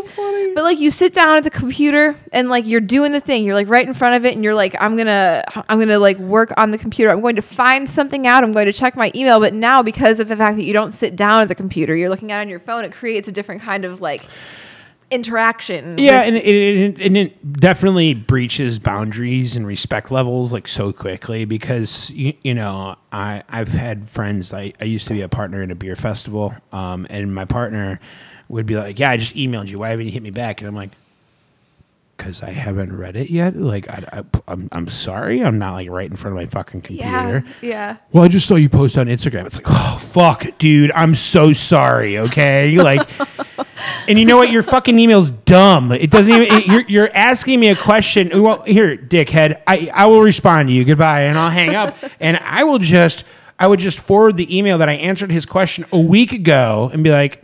But 0.55 0.63
like, 0.63 0.79
you 0.79 0.89
sit 0.91 1.13
down 1.13 1.35
at 1.37 1.43
the 1.43 1.49
computer 1.51 2.15
and 2.37 2.49
like 2.49 2.67
you're 2.67 2.81
doing 2.81 3.11
the 3.11 3.19
thing. 3.19 3.43
You're 3.43 3.55
like 3.55 3.67
right 3.67 3.85
in 3.85 3.93
front 3.93 4.15
of 4.15 4.23
it, 4.23 4.35
and 4.35 4.43
you're 4.43 4.53
like, 4.53 4.75
I'm 4.79 4.95
gonna, 4.95 5.43
I'm 5.67 5.79
gonna 5.79 5.97
like 5.97 6.19
work 6.19 6.53
on 6.55 6.69
the 6.69 6.77
computer. 6.77 7.11
I'm 7.11 7.19
going 7.19 7.35
to 7.37 7.41
find 7.41 7.89
something 7.89 8.27
out. 8.27 8.43
I'm 8.43 8.53
going 8.53 8.67
to 8.67 8.73
check 8.73 8.95
my 8.95 9.11
email. 9.15 9.39
But 9.39 9.55
now, 9.55 9.81
because 9.81 10.19
of 10.19 10.27
the 10.27 10.35
fact 10.35 10.57
that 10.57 10.63
you 10.63 10.71
don't 10.71 10.91
sit 10.91 11.15
down 11.15 11.41
at 11.41 11.47
the 11.47 11.55
computer, 11.55 11.95
you're 11.95 12.09
looking 12.09 12.31
at 12.31 12.37
it 12.37 12.41
on 12.41 12.49
your 12.49 12.59
phone. 12.59 12.83
It 12.83 12.91
creates 12.91 13.27
a 13.27 13.31
different 13.31 13.63
kind 13.63 13.85
of 13.85 14.01
like 14.01 14.21
interaction. 15.09 15.97
Yeah, 15.97 16.19
with- 16.19 16.27
and 16.27 16.35
it, 16.37 16.45
it, 16.45 16.99
and 17.07 17.17
it 17.17 17.53
definitely 17.59 18.13
breaches 18.13 18.77
boundaries 18.77 19.55
and 19.55 19.65
respect 19.65 20.11
levels 20.11 20.53
like 20.53 20.67
so 20.67 20.93
quickly 20.93 21.45
because 21.45 22.11
you, 22.11 22.33
you 22.43 22.53
know 22.53 22.97
I 23.11 23.41
I've 23.49 23.69
had 23.69 24.07
friends 24.07 24.53
I, 24.53 24.73
I 24.79 24.83
used 24.83 25.07
to 25.07 25.13
be 25.15 25.21
a 25.21 25.29
partner 25.29 25.63
in 25.63 25.71
a 25.71 25.75
beer 25.75 25.95
festival 25.95 26.53
um, 26.71 27.07
and 27.09 27.33
my 27.33 27.45
partner 27.45 27.99
would 28.49 28.65
be 28.65 28.75
like 28.75 28.99
yeah 28.99 29.09
I 29.09 29.17
just 29.17 29.35
emailed 29.35 29.69
you 29.69 29.79
why 29.79 29.89
haven't 29.89 30.05
you 30.05 30.11
hit 30.11 30.23
me 30.23 30.29
back 30.29 30.61
and 30.61 30.67
I'm 30.67 30.75
like 30.75 30.91
because 32.17 32.41
I 32.43 32.49
haven't 32.49 32.95
read 32.97 33.15
it 33.15 33.29
yet 33.29 33.55
like 33.55 33.87
I, 33.89 34.03
I 34.11 34.23
I'm 34.47 34.67
I'm 34.71 34.87
sorry 34.87 35.43
I'm 35.43 35.59
not 35.59 35.73
like 35.73 35.89
right 35.89 36.09
in 36.09 36.15
front 36.15 36.35
of 36.35 36.41
my 36.41 36.47
fucking 36.47 36.81
computer. 36.81 37.43
yeah, 37.61 37.69
yeah. 37.69 37.97
Well, 38.11 38.23
I 38.23 38.27
just 38.27 38.47
saw 38.47 38.55
you 38.55 38.69
post 38.69 38.97
on 38.97 39.05
Instagram. 39.07 39.45
It's 39.45 39.57
like, 39.57 39.67
oh 39.69 39.99
fuck, 40.01 40.43
dude, 40.57 40.91
I'm 40.91 41.13
so 41.13 41.53
sorry. 41.53 42.17
Okay, 42.17 42.77
like, 42.81 43.07
and 44.09 44.17
you 44.17 44.25
know 44.25 44.37
what? 44.37 44.51
Your 44.51 44.63
fucking 44.63 44.97
email's 44.97 45.29
dumb. 45.29 45.91
It 45.91 46.09
doesn't 46.11 46.33
even. 46.33 46.47
it- 46.57 46.65
you're 46.67 46.81
you're 46.87 47.09
asking 47.15 47.59
me 47.59 47.69
a 47.69 47.75
question. 47.75 48.41
Well, 48.41 48.63
here, 48.63 48.97
dickhead, 48.97 49.61
I 49.67 49.89
I 49.93 50.07
will 50.07 50.21
respond 50.21 50.69
to 50.69 50.73
you. 50.73 50.83
Goodbye, 50.85 51.21
and 51.23 51.37
I'll 51.37 51.51
hang 51.51 51.75
up, 51.75 51.97
and 52.19 52.37
I 52.37 52.63
will 52.63 52.79
just 52.79 53.25
I 53.59 53.67
would 53.67 53.79
just 53.79 53.99
forward 53.99 54.37
the 54.37 54.57
email 54.57 54.77
that 54.79 54.89
I 54.89 54.93
answered 54.93 55.31
his 55.31 55.45
question 55.45 55.85
a 55.91 55.99
week 55.99 56.31
ago 56.31 56.89
and 56.91 57.03
be 57.03 57.11
like. 57.11 57.43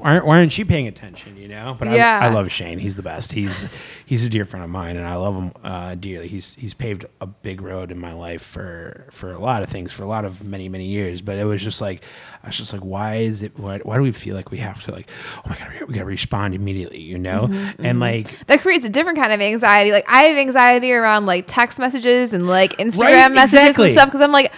Why 0.00 0.12
aren't, 0.14 0.26
why 0.26 0.38
aren't 0.38 0.56
you 0.58 0.64
paying 0.64 0.88
attention? 0.88 1.36
You 1.36 1.48
know, 1.48 1.76
but 1.78 1.88
Yeah. 1.88 2.20
I, 2.22 2.26
I 2.26 2.30
love 2.30 2.50
Shane. 2.50 2.78
He's 2.78 2.96
the 2.96 3.02
best. 3.02 3.32
He's 3.32 3.68
he's 4.06 4.24
a 4.24 4.28
dear 4.28 4.44
friend 4.44 4.64
of 4.64 4.70
mine, 4.70 4.96
and 4.96 5.06
I 5.06 5.16
love 5.16 5.34
him 5.36 5.52
uh, 5.62 5.94
dearly. 5.94 6.28
He's 6.28 6.54
he's 6.54 6.74
paved 6.74 7.04
a 7.20 7.26
big 7.26 7.60
road 7.60 7.90
in 7.90 7.98
my 7.98 8.12
life 8.12 8.42
for 8.42 9.06
for 9.10 9.32
a 9.32 9.38
lot 9.38 9.62
of 9.62 9.68
things, 9.68 9.92
for 9.92 10.02
a 10.02 10.06
lot 10.06 10.24
of 10.24 10.46
many 10.48 10.68
many 10.68 10.86
years. 10.86 11.20
But 11.22 11.38
it 11.38 11.44
was 11.44 11.62
just 11.62 11.80
like 11.80 12.02
I 12.42 12.46
was 12.48 12.56
just 12.56 12.72
like, 12.72 12.82
why 12.82 13.16
is 13.16 13.42
it? 13.42 13.58
Why, 13.58 13.78
why 13.78 13.96
do 13.96 14.02
we 14.02 14.12
feel 14.12 14.34
like 14.36 14.50
we 14.50 14.58
have 14.58 14.82
to 14.84 14.92
like? 14.92 15.08
Oh 15.38 15.42
my 15.50 15.56
god, 15.56 15.68
we 15.86 15.94
gotta 15.94 16.04
respond 16.06 16.54
immediately, 16.54 17.00
you 17.00 17.18
know? 17.18 17.48
Mm-hmm, 17.48 17.84
And 17.84 18.00
like 18.00 18.46
that 18.46 18.60
creates 18.60 18.84
a 18.86 18.90
different 18.90 19.18
kind 19.18 19.32
of 19.32 19.40
anxiety. 19.40 19.92
Like 19.92 20.06
I 20.08 20.22
have 20.24 20.36
anxiety 20.36 20.92
around 20.92 21.26
like 21.26 21.44
text 21.46 21.78
messages 21.78 22.32
and 22.34 22.46
like 22.46 22.72
Instagram 22.78 23.02
Right, 23.02 23.32
messages 23.32 23.60
exactly. 23.68 23.84
and 23.84 23.92
stuff 23.92 24.06
because 24.08 24.20
I'm 24.22 24.32
like, 24.32 24.52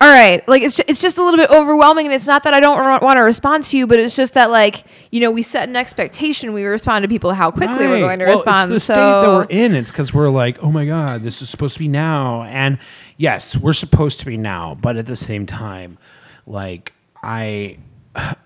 all 0.00 0.08
right, 0.08 0.46
like 0.48 0.62
it's 0.62 0.76
just, 0.76 0.88
it's 0.90 1.02
just 1.02 1.18
a 1.18 1.24
little 1.24 1.38
bit 1.38 1.50
overwhelming. 1.50 2.06
And 2.06 2.14
it's 2.14 2.26
not 2.26 2.44
that 2.44 2.54
I 2.54 2.60
don't 2.60 3.02
want 3.02 3.16
to 3.16 3.22
respond 3.22 3.64
to 3.64 3.78
you, 3.78 3.86
but 3.86 3.98
it's 3.98 4.14
just 4.14 4.34
that 4.34 4.50
like 4.50 4.84
you 5.10 5.20
know 5.20 5.30
we 5.30 5.42
set 5.42 5.68
an 5.68 5.74
expectation. 5.76 6.52
We 6.52 6.64
respond 6.64 7.02
to 7.02 7.08
people 7.08 7.32
how 7.32 7.50
quickly 7.50 7.86
we're 7.88 7.98
going 8.00 8.18
to 8.20 8.26
Well, 8.26 8.34
respond. 8.36 8.72
It's 8.72 8.86
the 8.86 8.94
so 8.94 8.94
state 8.94 9.20
that 9.22 9.28
we're 9.28 9.64
in. 9.64 9.74
It's 9.74 9.90
because 9.90 10.14
we're 10.14 10.30
like, 10.30 10.62
oh 10.62 10.70
my 10.70 10.86
god, 10.86 11.22
this 11.22 11.42
is 11.42 11.48
supposed 11.50 11.74
to 11.74 11.80
be 11.80 11.88
now, 11.88 12.44
and 12.44 12.78
yes, 13.16 13.56
we're 13.56 13.72
supposed 13.72 14.20
to 14.20 14.26
be 14.26 14.36
now, 14.36 14.76
but 14.80 14.96
at 14.96 15.06
the 15.06 15.16
same 15.16 15.46
time, 15.46 15.98
like 16.46 16.92
I, 17.22 17.78
I, 18.14 18.36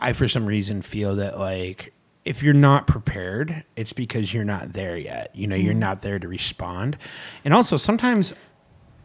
I 0.00 0.12
for 0.14 0.26
some 0.28 0.46
reason 0.46 0.80
feel 0.82 1.16
that 1.16 1.38
like 1.38 1.92
if 2.24 2.42
you're 2.42 2.54
not 2.54 2.86
prepared, 2.86 3.64
it's 3.76 3.92
because 3.92 4.32
you're 4.32 4.44
not 4.44 4.72
there 4.72 4.96
yet. 4.96 5.30
You 5.36 5.46
know, 5.46 5.54
Mm-hmm. 5.56 5.64
you're 5.66 5.74
not 5.74 6.00
there 6.00 6.18
to 6.18 6.26
respond, 6.26 6.96
and 7.44 7.52
also 7.52 7.76
sometimes, 7.76 8.32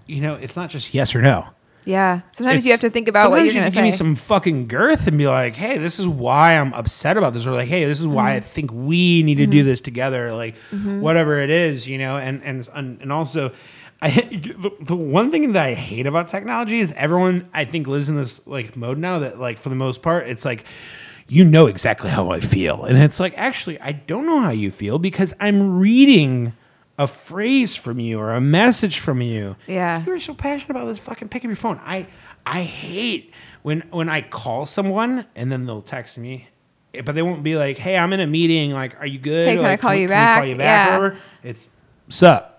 you 0.07 0.21
know, 0.21 0.35
it's 0.35 0.55
not 0.55 0.69
just 0.69 0.93
yes 0.93 1.13
or 1.13 1.21
no. 1.21 1.49
Yeah. 1.85 2.21
Sometimes 2.31 2.65
you 2.65 2.71
have 2.71 2.81
to 2.81 2.89
think 2.89 3.07
about 3.07 3.29
what 3.31 3.37
you're 3.37 3.47
you 3.47 3.53
going 3.53 3.69
to 3.69 3.73
give 3.73 3.83
me 3.83 3.91
some 3.91 4.15
fucking 4.15 4.67
girth 4.67 5.07
and 5.07 5.17
be 5.17 5.27
like, 5.27 5.55
"Hey, 5.55 5.77
this 5.77 5.99
is 5.99 6.07
why 6.07 6.53
I'm 6.57 6.73
upset 6.73 7.17
about 7.17 7.33
this," 7.33 7.47
or 7.47 7.51
like, 7.51 7.67
"Hey, 7.67 7.85
this 7.85 7.99
is 7.99 8.07
why 8.07 8.31
Mm-hmm. 8.31 8.37
I 8.37 8.39
think 8.41 8.71
we 8.73 9.23
need 9.23 9.35
to 9.35 9.47
do 9.47 9.63
this 9.63 9.81
together." 9.81 10.33
Like, 10.33 10.55
whatever 10.57 11.39
it 11.39 11.49
is, 11.49 11.87
you 11.87 11.97
know. 11.97 12.17
And 12.17 12.43
and 12.43 12.67
and 12.75 13.01
and 13.01 13.11
also, 13.11 13.51
I 14.01 14.09
the, 14.09 14.71
the 14.81 14.95
one 14.95 15.31
thing 15.31 15.53
that 15.53 15.65
I 15.65 15.73
hate 15.73 16.05
about 16.05 16.27
technology 16.27 16.79
is 16.79 16.91
everyone 16.93 17.49
I 17.53 17.65
think 17.65 17.87
lives 17.87 18.09
in 18.09 18.15
this 18.15 18.45
like 18.45 18.75
mode 18.75 18.97
now 18.97 19.19
that 19.19 19.39
like 19.39 19.57
for 19.57 19.69
the 19.69 19.75
most 19.75 20.01
part 20.01 20.27
it's 20.27 20.45
like. 20.45 20.65
You 21.31 21.45
know 21.45 21.67
exactly 21.67 22.09
how 22.09 22.31
I 22.31 22.39
feel. 22.39 22.85
And 22.85 22.97
it's 22.97 23.19
like, 23.19 23.37
actually, 23.37 23.79
I 23.79 23.91
don't 23.91 24.25
know 24.25 24.39
how 24.39 24.49
you 24.49 24.71
feel 24.71 24.97
because 24.97 25.31
I'm 25.39 25.77
reading 25.77 26.53
a 26.99 27.07
phrase 27.07 27.75
from 27.75 27.99
you 27.99 28.19
or 28.19 28.33
a 28.33 28.41
message 28.41 28.99
from 28.99 29.21
you. 29.21 29.55
Yeah. 29.65 29.99
If 30.01 30.05
you 30.05 30.11
were 30.13 30.19
so 30.19 30.33
passionate 30.35 30.69
about 30.71 30.85
this, 30.85 30.99
fucking 30.99 31.29
pick 31.29 31.43
up 31.43 31.47
your 31.47 31.55
phone. 31.55 31.79
I 31.83 32.05
I 32.45 32.61
hate 32.63 33.33
when 33.63 33.81
when 33.89 34.09
I 34.09 34.21
call 34.21 34.65
someone 34.67 35.25
and 35.35 35.51
then 35.51 35.65
they'll 35.65 35.81
text 35.81 36.17
me, 36.17 36.47
eh, 36.93 37.01
but 37.01 37.15
they 37.15 37.21
won't 37.23 37.41
be 37.41 37.55
like, 37.55 37.77
"Hey, 37.77 37.97
I'm 37.97 38.13
in 38.13 38.19
a 38.19 38.27
meeting. 38.27 38.71
Like, 38.73 38.99
are 38.99 39.07
you 39.07 39.17
good? 39.19 39.47
Hey, 39.47 39.55
can 39.55 39.65
I 39.65 39.69
Like, 39.69 39.79
call 39.81 39.95
you 39.95 40.07
can 40.07 40.09
we 40.09 40.15
call 40.15 40.41
back?" 40.41 40.47
you 40.49 40.55
back? 40.55 40.87
Yeah. 40.89 40.97
or 40.97 41.01
whatever?" 41.01 41.21
It's 41.43 41.67
sup. 42.09 42.55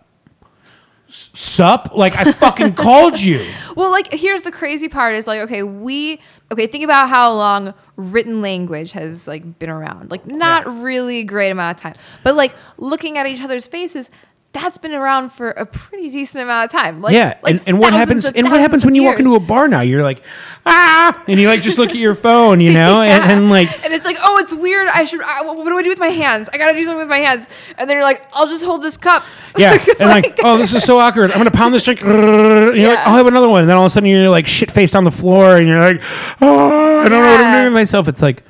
S- 1.08 1.30
Sup? 1.34 1.90
Like 1.94 2.16
I 2.16 2.30
fucking 2.30 2.74
called 2.86 3.20
you. 3.20 3.44
Well, 3.74 3.90
like 3.90 4.12
here's 4.12 4.42
the 4.42 4.52
crazy 4.52 4.88
part 4.88 5.14
is 5.16 5.26
like 5.26 5.40
okay, 5.40 5.64
we 5.64 6.20
okay, 6.52 6.68
think 6.68 6.84
about 6.84 7.08
how 7.08 7.32
long 7.34 7.74
written 7.96 8.40
language 8.42 8.92
has 8.92 9.26
like 9.26 9.58
been 9.58 9.70
around. 9.70 10.10
Like 10.10 10.24
not 10.26 10.66
Yeah. 10.66 10.82
really 10.84 11.18
a 11.18 11.24
great 11.24 11.50
amount 11.50 11.76
of 11.78 11.82
time. 11.82 11.94
But 12.22 12.36
like 12.36 12.54
looking 12.78 13.18
at 13.18 13.26
each 13.26 13.42
other's 13.42 13.66
faces, 13.66 14.08
that's 14.52 14.78
been 14.78 14.92
around 14.92 15.30
for 15.30 15.50
a 15.50 15.64
pretty 15.64 16.10
decent 16.10 16.42
amount 16.42 16.64
of 16.64 16.72
time. 16.72 17.00
Like, 17.00 17.14
yeah, 17.14 17.38
like 17.42 17.54
and, 17.54 17.62
and 17.68 17.78
what 17.78 17.92
happens? 17.92 18.26
And 18.26 18.50
what 18.50 18.60
happens 18.60 18.84
when 18.84 18.96
you 18.96 19.04
walk 19.04 19.18
into 19.20 19.36
a 19.36 19.40
bar 19.40 19.68
now? 19.68 19.80
You're 19.80 20.02
like, 20.02 20.24
ah, 20.66 21.22
and 21.28 21.38
you 21.38 21.46
like 21.48 21.62
just 21.62 21.78
look 21.78 21.90
at 21.90 21.96
your 21.96 22.16
phone, 22.16 22.60
you 22.60 22.72
know, 22.74 23.00
and, 23.00 23.24
Yeah. 23.24 23.30
and 23.30 23.48
like 23.50 23.68
and 23.84 23.94
it's 23.94 24.04
like, 24.04 24.16
oh, 24.20 24.38
it's 24.38 24.52
weird. 24.52 24.88
I 24.88 25.04
should. 25.04 25.22
I, 25.22 25.42
what 25.42 25.64
do 25.64 25.78
I 25.78 25.82
do 25.82 25.88
with 25.88 26.00
my 26.00 26.08
hands? 26.08 26.48
I 26.52 26.58
gotta 26.58 26.76
do 26.76 26.82
something 26.84 26.98
with 26.98 27.08
my 27.08 27.18
hands. 27.18 27.48
And 27.78 27.88
then 27.88 27.96
you're 27.96 28.04
like, 28.04 28.22
I'll 28.34 28.46
just 28.48 28.64
hold 28.64 28.82
this 28.82 28.96
cup. 28.96 29.22
Yeah, 29.58 29.76
and 29.98 30.08
like, 30.08 30.38
oh, 30.44 30.58
this 30.58 30.72
is 30.74 30.84
so 30.84 30.98
awkward. 30.98 31.32
I'm 31.32 31.38
gonna 31.38 31.50
pound 31.50 31.74
this 31.74 31.84
drink. 31.84 32.02
And 32.02 32.08
you're 32.08 32.70
like, 32.70 32.76
Yeah. 32.76 33.02
I'll 33.06 33.16
have 33.16 33.26
another 33.26 33.48
one. 33.48 33.62
And 33.62 33.68
then 33.70 33.76
all 33.76 33.82
of 33.84 33.88
a 33.88 33.90
sudden, 33.90 34.08
you're 34.08 34.30
like 34.30 34.46
shit 34.46 34.70
faced 34.70 34.94
on 34.96 35.02
the 35.04 35.10
floor, 35.10 35.56
and 35.56 35.66
you're 35.68 35.80
like, 35.80 36.00
oh, 36.40 37.00
I 37.00 37.08
don't 37.08 37.22
know 37.22 37.30
what 37.32 37.40
I'm 37.40 37.52
doing 37.54 37.64
with 37.66 37.72
myself. 37.74 38.06
It's 38.06 38.22
like, 38.22 38.44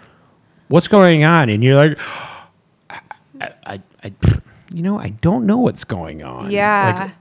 what's 0.69 0.89
going 0.89 1.25
on? 1.25 1.49
And 1.49 1.65
you're 1.65 1.75
like, 1.75 1.99
I, 2.91 3.01
I, 3.67 3.83
I 4.05 4.13
you 4.73 4.83
know, 4.83 4.99
I 4.99 5.11
don't 5.11 5.47
know 5.47 5.59
what's 5.59 5.85
going 5.85 6.23
on. 6.23 6.51
Yeah. 6.51 7.07
Like, 7.07 7.15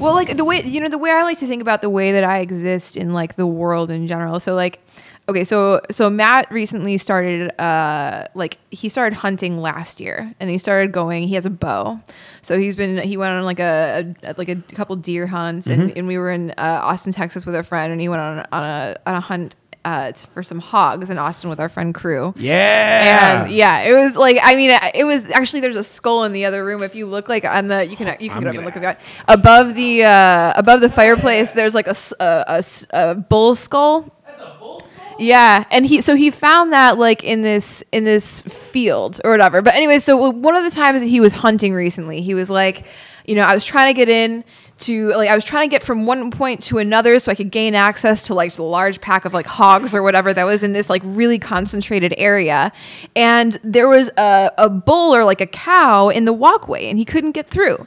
well, 0.00 0.14
like 0.14 0.36
the 0.36 0.44
way 0.44 0.62
you 0.62 0.80
know 0.80 0.88
the 0.88 0.98
way 0.98 1.10
I 1.10 1.22
like 1.22 1.38
to 1.38 1.46
think 1.46 1.62
about 1.62 1.82
the 1.82 1.90
way 1.90 2.12
that 2.12 2.24
I 2.24 2.38
exist 2.38 2.96
in 2.96 3.12
like 3.12 3.36
the 3.36 3.46
world 3.46 3.90
in 3.90 4.06
general. 4.06 4.40
So 4.40 4.54
like 4.54 4.80
okay, 5.28 5.44
so 5.44 5.80
so 5.90 6.08
Matt 6.10 6.50
recently 6.50 6.96
started 6.96 7.52
uh 7.60 8.24
like 8.34 8.58
he 8.70 8.88
started 8.88 9.16
hunting 9.16 9.60
last 9.60 10.00
year 10.00 10.34
and 10.40 10.50
he 10.50 10.58
started 10.58 10.92
going 10.92 11.28
he 11.28 11.34
has 11.34 11.46
a 11.46 11.50
bow. 11.50 12.00
So 12.42 12.58
he's 12.58 12.74
been 12.76 12.98
he 12.98 13.16
went 13.16 13.32
on 13.32 13.44
like 13.44 13.60
a, 13.60 14.14
a 14.24 14.34
like 14.36 14.48
a 14.48 14.56
couple 14.74 14.96
deer 14.96 15.26
hunts 15.26 15.68
and, 15.68 15.96
and 15.96 16.08
we 16.08 16.18
were 16.18 16.30
in 16.30 16.50
uh, 16.52 16.80
Austin, 16.82 17.12
Texas 17.12 17.46
with 17.46 17.54
a 17.54 17.62
friend 17.62 17.92
and 17.92 18.00
he 18.00 18.08
went 18.08 18.20
on 18.20 18.46
on 18.52 18.62
a 18.64 18.96
on 19.06 19.14
a 19.14 19.20
hunt 19.20 19.54
uh, 19.88 20.12
for 20.12 20.42
some 20.42 20.58
hogs 20.58 21.08
in 21.10 21.16
Austin 21.18 21.48
with 21.50 21.60
our 21.60 21.68
friend 21.68 21.94
Crew. 21.94 22.34
yeah. 22.36 23.44
And 23.44 23.52
yeah, 23.52 23.80
it 23.88 23.94
was 23.94 24.16
like 24.16 24.38
I 24.42 24.54
mean, 24.56 24.70
it 24.94 25.04
was 25.04 25.30
actually 25.30 25.60
there's 25.60 25.76
a 25.76 25.82
skull 25.84 26.24
in 26.24 26.32
the 26.32 26.44
other 26.44 26.64
room. 26.64 26.82
If 26.82 26.94
you 26.94 27.06
look 27.06 27.28
like 27.28 27.44
on 27.44 27.68
the 27.68 27.84
you 27.86 27.96
can 27.96 28.06
you 28.20 28.28
can 28.28 28.38
I'm 28.38 28.42
get 28.44 28.48
up 28.50 28.54
and 28.54 28.64
gonna- 28.64 28.66
look 28.66 28.76
at 28.76 28.82
that 28.82 29.00
above 29.38 29.74
the 29.74 30.04
uh, 30.04 30.52
above 30.56 30.80
the 30.80 30.88
fireplace. 30.90 31.52
There's 31.52 31.74
like 31.74 31.86
a, 31.86 31.96
s- 31.96 32.12
a- 32.20 32.44
a 32.48 32.58
s- 32.58 32.86
a 32.90 33.14
bull 33.14 33.54
skull. 33.54 34.02
That's 34.26 34.40
a 34.40 34.56
bull 34.60 34.80
skull? 34.80 35.16
Yeah, 35.18 35.64
and 35.70 35.84
he 35.86 36.00
so 36.00 36.14
he 36.14 36.30
found 36.30 36.72
that 36.72 36.98
like 36.98 37.24
in 37.24 37.42
this 37.42 37.82
in 37.92 38.04
this 38.04 38.42
field 38.42 39.20
or 39.24 39.30
whatever. 39.30 39.62
But 39.62 39.74
anyway, 39.74 39.98
so 40.00 40.30
one 40.30 40.54
of 40.54 40.64
the 40.64 40.70
times 40.70 41.00
that 41.02 41.08
he 41.08 41.20
was 41.20 41.32
hunting 41.32 41.72
recently, 41.74 42.20
he 42.20 42.34
was 42.34 42.50
like, 42.50 42.86
you 43.26 43.34
know, 43.34 43.42
I 43.42 43.54
was 43.54 43.64
trying 43.64 43.88
to 43.92 43.94
get 43.96 44.08
in 44.08 44.44
to 44.78 45.08
like 45.10 45.28
I 45.28 45.34
was 45.34 45.44
trying 45.44 45.68
to 45.68 45.70
get 45.70 45.82
from 45.82 46.06
one 46.06 46.30
point 46.30 46.62
to 46.64 46.78
another 46.78 47.18
so 47.18 47.32
I 47.32 47.34
could 47.34 47.50
gain 47.50 47.74
access 47.74 48.26
to 48.28 48.34
like 48.34 48.52
the 48.52 48.62
large 48.62 49.00
pack 49.00 49.24
of 49.24 49.34
like 49.34 49.46
hogs 49.46 49.94
or 49.94 50.02
whatever 50.02 50.32
that 50.32 50.44
was 50.44 50.62
in 50.62 50.72
this 50.72 50.88
like 50.88 51.02
really 51.04 51.38
concentrated 51.38 52.14
area. 52.16 52.72
And 53.16 53.58
there 53.64 53.88
was 53.88 54.10
a, 54.16 54.50
a 54.58 54.70
bull 54.70 55.14
or 55.14 55.24
like 55.24 55.40
a 55.40 55.46
cow 55.46 56.08
in 56.08 56.24
the 56.24 56.32
walkway 56.32 56.88
and 56.88 56.98
he 56.98 57.04
couldn't 57.04 57.32
get 57.32 57.46
through. 57.48 57.86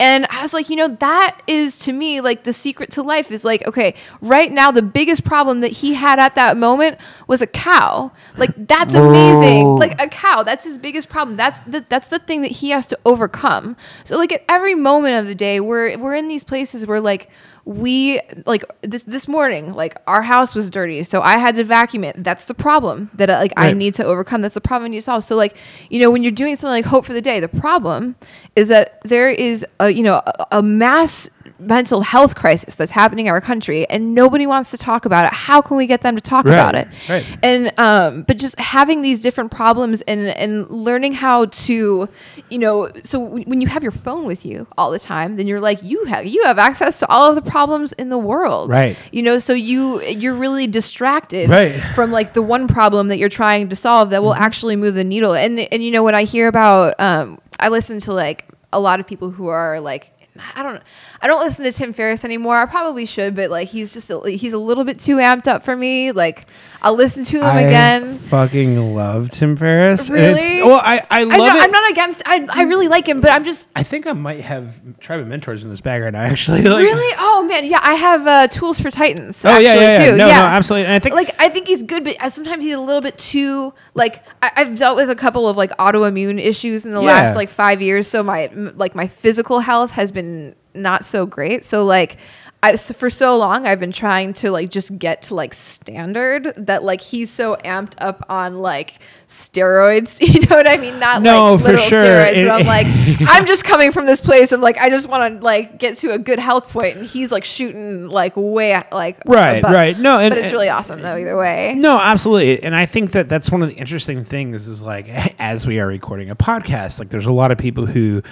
And 0.00 0.26
I 0.30 0.40
was 0.40 0.54
like, 0.54 0.70
you 0.70 0.76
know, 0.76 0.88
that 0.88 1.42
is 1.46 1.78
to 1.80 1.92
me 1.92 2.22
like 2.22 2.44
the 2.44 2.54
secret 2.54 2.90
to 2.92 3.02
life 3.02 3.30
is 3.30 3.44
like, 3.44 3.68
okay, 3.68 3.94
right 4.22 4.50
now 4.50 4.70
the 4.70 4.82
biggest 4.82 5.24
problem 5.24 5.60
that 5.60 5.72
he 5.72 5.92
had 5.92 6.18
at 6.18 6.34
that 6.36 6.56
moment 6.56 6.98
was 7.26 7.42
a 7.42 7.46
cow. 7.46 8.10
Like 8.38 8.50
that's 8.56 8.94
amazing. 8.94 9.76
Like 9.76 10.00
a 10.00 10.08
cow, 10.08 10.42
that's 10.42 10.64
his 10.64 10.78
biggest 10.78 11.10
problem. 11.10 11.36
That's 11.36 11.60
the, 11.60 11.84
that's 11.86 12.08
the 12.08 12.18
thing 12.18 12.40
that 12.40 12.50
he 12.50 12.70
has 12.70 12.86
to 12.88 12.98
overcome. 13.04 13.76
So 14.04 14.16
like 14.16 14.32
at 14.32 14.42
every 14.48 14.74
moment 14.74 15.16
of 15.16 15.26
the 15.26 15.34
day, 15.34 15.60
we're 15.60 15.98
we're 15.98 16.14
in 16.14 16.28
these 16.28 16.44
places 16.44 16.86
where 16.86 17.00
like 17.00 17.28
we 17.70 18.18
like 18.46 18.64
this 18.82 19.04
this 19.04 19.28
morning 19.28 19.72
like 19.74 19.96
our 20.08 20.22
house 20.22 20.56
was 20.56 20.68
dirty 20.70 21.04
so 21.04 21.20
i 21.20 21.38
had 21.38 21.54
to 21.54 21.62
vacuum 21.62 22.02
it. 22.02 22.16
That's 22.18 22.46
the 22.46 22.54
problem 22.54 23.10
that 23.14 23.30
uh, 23.30 23.34
like 23.38 23.52
i 23.56 23.72
need 23.72 23.94
to 23.94 24.04
overcome. 24.04 24.42
That's 24.42 24.54
the 24.54 24.60
problem 24.60 24.86
I 24.86 24.88
need 24.88 24.96
to 24.98 25.02
solve. 25.02 25.22
So 25.22 25.36
like 25.36 25.56
you 25.88 26.00
know 26.00 26.10
when 26.10 26.22
you're 26.24 26.32
doing 26.32 26.56
something 26.56 26.72
like 26.72 26.84
hope 26.86 27.04
for 27.04 27.12
the 27.12 27.20
day 27.22 27.38
the 27.38 27.48
problem 27.66 28.16
is 28.56 28.68
that 28.68 29.00
there 29.04 29.28
is 29.28 29.64
a 29.78 29.88
you 29.88 30.02
know 30.02 30.20
a, 30.26 30.46
a 30.58 30.62
mass 30.62 31.30
mental 31.60 32.00
health 32.00 32.34
crisis 32.34 32.74
that's 32.76 32.90
happening 32.90 33.26
in 33.26 33.32
our 33.32 33.40
country 33.40 33.86
and 33.90 34.14
nobody 34.14 34.46
wants 34.46 34.70
to 34.70 34.78
talk 34.78 35.04
about 35.04 35.26
it. 35.26 35.32
How 35.32 35.60
can 35.60 35.76
we 35.76 35.86
get 35.86 36.00
them 36.00 36.16
to 36.16 36.20
talk 36.22 36.46
Right, 36.46 36.54
about 36.54 36.74
it? 36.74 36.88
Right. 37.08 37.38
and 37.42 37.78
um 37.78 38.22
but 38.22 38.36
just 38.38 38.58
having 38.58 39.02
these 39.02 39.20
different 39.20 39.50
problems 39.52 40.00
and 40.02 40.28
and 40.42 40.68
learning 40.70 41.12
how 41.12 41.44
to 41.66 42.08
you 42.50 42.58
know 42.58 42.88
so 43.04 43.20
when 43.20 43.42
when 43.44 43.60
you 43.60 43.68
have 43.68 43.82
your 43.82 43.92
phone 43.92 44.24
with 44.26 44.44
you 44.44 44.66
all 44.76 44.90
the 44.90 44.98
time 44.98 45.36
then 45.36 45.46
you're 45.46 45.60
like 45.60 45.78
you 45.82 46.04
have 46.06 46.24
you 46.26 46.42
have 46.44 46.58
access 46.58 46.98
to 47.00 47.06
all 47.08 47.28
of 47.28 47.36
the 47.36 47.42
problems 47.42 47.59
in 47.98 48.08
the 48.08 48.18
world 48.18 48.70
Right. 48.70 48.96
you 49.12 49.22
know 49.22 49.38
so 49.38 49.52
you 49.52 50.00
you're 50.02 50.34
really 50.34 50.66
distracted 50.66 51.48
Right. 51.50 51.72
from 51.94 52.10
like 52.10 52.32
the 52.32 52.42
one 52.42 52.66
problem 52.68 53.08
that 53.08 53.18
you're 53.18 53.28
trying 53.28 53.68
to 53.68 53.76
solve 53.76 54.10
that 54.10 54.22
will 54.22 54.34
actually 54.34 54.76
move 54.76 54.94
the 54.94 55.04
needle 55.04 55.34
and 55.34 55.58
and 55.60 55.82
you 55.84 55.90
know 55.90 56.02
when 56.02 56.14
i 56.14 56.24
hear 56.24 56.48
about 56.48 56.94
um 56.98 57.38
i 57.58 57.68
listen 57.68 57.98
to 58.00 58.12
like 58.14 58.46
a 58.72 58.80
lot 58.80 58.98
of 59.00 59.06
people 59.06 59.30
who 59.30 59.48
are 59.48 59.78
like 59.80 60.12
I 60.56 60.62
don't 60.62 60.82
I 61.22 61.26
don't 61.26 61.40
listen 61.40 61.66
to 61.66 61.72
Tim 61.72 61.92
Ferriss 61.92 62.24
anymore. 62.24 62.56
I 62.56 62.64
probably 62.64 63.04
should, 63.04 63.34
but 63.34 63.50
like 63.50 63.68
he's 63.68 63.92
just 63.92 64.10
a, 64.10 64.20
he's 64.30 64.54
a 64.54 64.58
little 64.58 64.84
bit 64.84 64.98
too 64.98 65.16
amped 65.16 65.46
up 65.48 65.62
for 65.62 65.76
me. 65.76 66.12
Like 66.12 66.46
I'll 66.80 66.94
listen 66.94 67.24
to 67.24 67.36
him 67.40 67.44
I 67.44 67.60
again. 67.60 68.14
fucking 68.16 68.94
love 68.94 69.28
Tim 69.28 69.54
Ferriss. 69.54 70.08
and 70.08 70.18
it's- 70.18 70.48
Really? 70.48 70.62
well, 70.62 70.80
I, 70.82 71.02
I 71.10 71.24
love 71.24 71.32
I'm 71.34 71.38
not, 71.38 71.56
it. 71.56 71.62
I'm 71.64 71.70
not 71.70 71.90
against. 71.90 72.22
I, 72.26 72.48
I 72.54 72.62
really 72.62 72.88
like 72.88 73.06
him, 73.06 73.20
but 73.20 73.30
I'm 73.32 73.44
just 73.44 73.68
I 73.76 73.82
think 73.82 74.06
I 74.06 74.12
might 74.12 74.40
have 74.40 74.80
Tribe 74.98 75.20
of 75.20 75.26
Mentors 75.28 75.62
in 75.62 75.68
this 75.68 75.82
bag 75.82 76.00
right 76.02 76.12
now, 76.12 76.22
actually. 76.22 76.62
Like, 76.70 76.84
really. 76.84 77.14
Oh 77.18 77.46
man, 77.46 77.66
yeah. 77.66 77.80
I 77.82 77.94
have 77.94 78.26
uh, 78.26 78.48
Tools 78.48 78.80
for 78.80 78.90
Titans. 78.90 79.44
Oh, 79.44 79.50
actually, 79.50 79.64
yeah, 79.66 79.74
yeah, 79.74 79.98
yeah. 79.98 80.10
too. 80.12 80.16
No, 80.16 80.26
yeah. 80.26 80.38
no, 80.38 80.44
absolutely. 80.46 80.86
And 80.86 80.94
I 80.94 80.98
think 81.00 81.14
like 81.14 81.34
I 81.38 81.50
think 81.50 81.66
he's 81.66 81.82
good, 81.82 82.02
but 82.04 82.16
sometimes 82.32 82.64
he's 82.64 82.74
a 82.74 82.80
little 82.80 83.02
bit 83.02 83.18
too 83.18 83.74
like 83.92 84.24
I, 84.42 84.52
I've 84.56 84.74
dealt 84.76 84.96
with 84.96 85.10
a 85.10 85.14
couple 85.16 85.46
of 85.48 85.56
like 85.58 85.70
autoimmune 85.76 86.38
issues 86.40 86.86
in 86.86 86.92
the 86.94 87.00
Yeah. 87.00 87.06
last 87.08 87.36
like 87.36 87.50
five 87.50 87.82
years, 87.82 88.08
so 88.08 88.22
my 88.22 88.46
like 88.54 88.94
my 88.94 89.06
physical 89.06 89.60
health 89.60 89.90
has 89.92 90.10
been 90.12 90.54
not 90.74 91.04
so 91.04 91.26
great. 91.26 91.64
So 91.64 91.84
like. 91.84 92.18
I, 92.62 92.74
so 92.74 92.92
for 92.92 93.08
so 93.08 93.38
long, 93.38 93.64
I've 93.66 93.80
been 93.80 93.90
trying 93.90 94.34
to 94.34 94.50
like 94.50 94.68
just 94.68 94.98
get 94.98 95.22
to 95.22 95.34
like 95.34 95.54
standard 95.54 96.52
that 96.58 96.82
like 96.82 97.00
he's 97.00 97.30
so 97.30 97.56
amped 97.64 97.94
up 98.02 98.22
on 98.28 98.58
like 98.58 98.98
steroids. 99.26 100.20
You 100.34 100.46
know 100.46 100.56
what 100.56 100.68
I 100.68 100.76
mean? 100.76 100.98
Not 101.00 101.22
No, 101.22 101.54
like 101.54 101.64
for 101.64 101.76
sure. 101.78 102.02
steroids, 102.02 102.34
It- 102.34 102.46
but 102.46 102.60
I'm 102.60 102.66
like 102.66 102.86
I'm 103.30 103.46
just 103.46 103.64
coming 103.64 103.92
from 103.92 104.04
this 104.04 104.20
place 104.20 104.52
of 104.52 104.60
like 104.60 104.76
I 104.76 104.90
just 104.90 105.08
want 105.08 105.38
to 105.38 105.42
like 105.42 105.78
get 105.78 105.96
to 105.96 106.10
a 106.12 106.18
good 106.18 106.38
health 106.38 106.70
point, 106.70 106.96
and 106.96 107.06
he's 107.06 107.32
like 107.32 107.44
shooting 107.46 108.08
like 108.08 108.34
way 108.36 108.78
like 108.92 109.16
Right, 109.24 109.60
above. 109.60 109.72
right. 109.72 109.98
No, 109.98 110.18
and- 110.18 110.30
but 110.30 110.36
it's 110.36 110.52
really 110.52 110.68
awesome 110.68 111.00
though 111.00 111.16
either 111.16 111.38
way. 111.38 111.76
No, 111.78 111.98
absolutely. 111.98 112.62
And 112.62 112.76
I 112.76 112.84
think 112.84 113.12
that 113.12 113.26
that's 113.30 113.50
one 113.50 113.62
of 113.62 113.70
the 113.70 113.74
interesting 113.76 114.22
things 114.22 114.68
is 114.68 114.82
like 114.82 115.08
as 115.40 115.66
we 115.66 115.80
are 115.80 115.86
recording 115.86 116.28
a 116.28 116.36
podcast, 116.36 116.98
like 116.98 117.08
there's 117.08 117.24
a 117.24 117.32
lot 117.32 117.50
of 117.52 117.56
people 117.56 117.86
who 117.86 118.22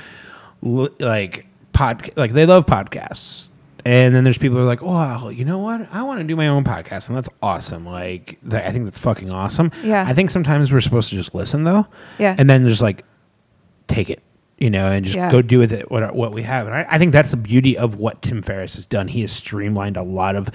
like 0.62 1.47
pod 1.78 2.10
like 2.16 2.32
they 2.32 2.44
love 2.46 2.66
podcasts. 2.66 3.50
And 3.84 4.14
then 4.14 4.24
there's 4.24 4.36
people 4.36 4.56
who 4.59 4.64
are 4.64 4.66
like, 4.66 4.82
"Oh, 4.82 5.28
you 5.30 5.44
know 5.44 5.59
what? 5.59 5.88
I 5.92 6.02
want 6.02 6.20
to 6.20 6.24
do 6.24 6.34
my 6.36 6.48
own 6.48 6.64
podcast." 6.64 7.09
And 7.09 7.16
that's 7.16 7.30
awesome. 7.40 7.86
Like 7.86 8.38
th- 8.48 8.62
I 8.62 8.70
think 8.72 8.84
that's 8.84 8.98
fucking 8.98 9.30
awesome. 9.30 9.70
Yeah. 9.84 10.05
I 10.06 10.12
think 10.12 10.30
sometimes 10.30 10.72
we're 10.72 10.80
supposed 10.80 11.10
to 11.10 11.16
just 11.16 11.34
listen 11.34 11.64
though. 11.64 11.86
Yeah. 12.18 12.34
And 12.36 12.50
then 12.50 12.66
just 12.66 12.82
like 12.82 13.05
take 13.86 14.10
it, 14.10 14.20
you 14.59 14.68
know, 14.68 14.88
and 14.90 15.05
just 15.05 15.16
Yeah. 15.16 15.30
go 15.30 15.40
do 15.40 15.59
with 15.60 15.72
it 15.72 15.90
what, 15.90 16.14
what 16.14 16.32
we 16.34 16.42
have. 16.42 16.66
And 16.66 16.74
I, 16.74 16.86
I 16.90 16.98
think 16.98 17.12
that's 17.12 17.30
the 17.30 17.36
beauty 17.38 17.78
of 17.78 17.94
what 17.94 18.20
Tim 18.20 18.42
Ferriss 18.42 18.74
has 18.74 18.84
done. 18.84 19.09
He 19.09 19.20
has 19.22 19.32
streamlined 19.32 19.96
a 19.96 20.02
lot 20.02 20.34
of 20.36 20.48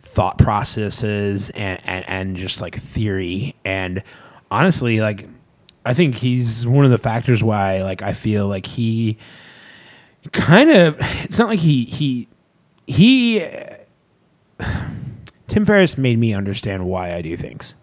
thought 0.00 0.38
processes 0.38 1.50
and, 1.50 1.80
and, 1.84 2.08
and 2.08 2.36
just 2.36 2.60
like 2.62 2.74
theory. 2.76 3.54
And 3.64 4.02
honestly, 4.50 5.00
like, 5.00 5.28
I 5.84 5.92
think 5.94 6.14
he's 6.16 6.66
one 6.66 6.84
of 6.86 6.90
the 6.90 6.98
factors 6.98 7.42
why, 7.42 7.82
like, 7.82 8.02
I 8.02 8.12
feel 8.12 8.46
like 8.46 8.64
he 8.66 9.18
kind 10.32 10.70
of, 10.70 10.96
it's 11.24 11.38
not 11.38 11.48
like 11.48 11.60
he, 11.60 11.84
he, 11.84 12.28
he, 12.86 13.46
Tim 15.48 15.64
Ferriss 15.64 15.98
made 15.98 16.18
me 16.18 16.34
understand 16.34 16.86
why 16.86 17.14
I 17.14 17.22
do 17.22 17.36
things 17.36 17.74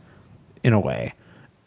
in 0.63 0.73
a 0.73 0.80
way. 0.80 1.13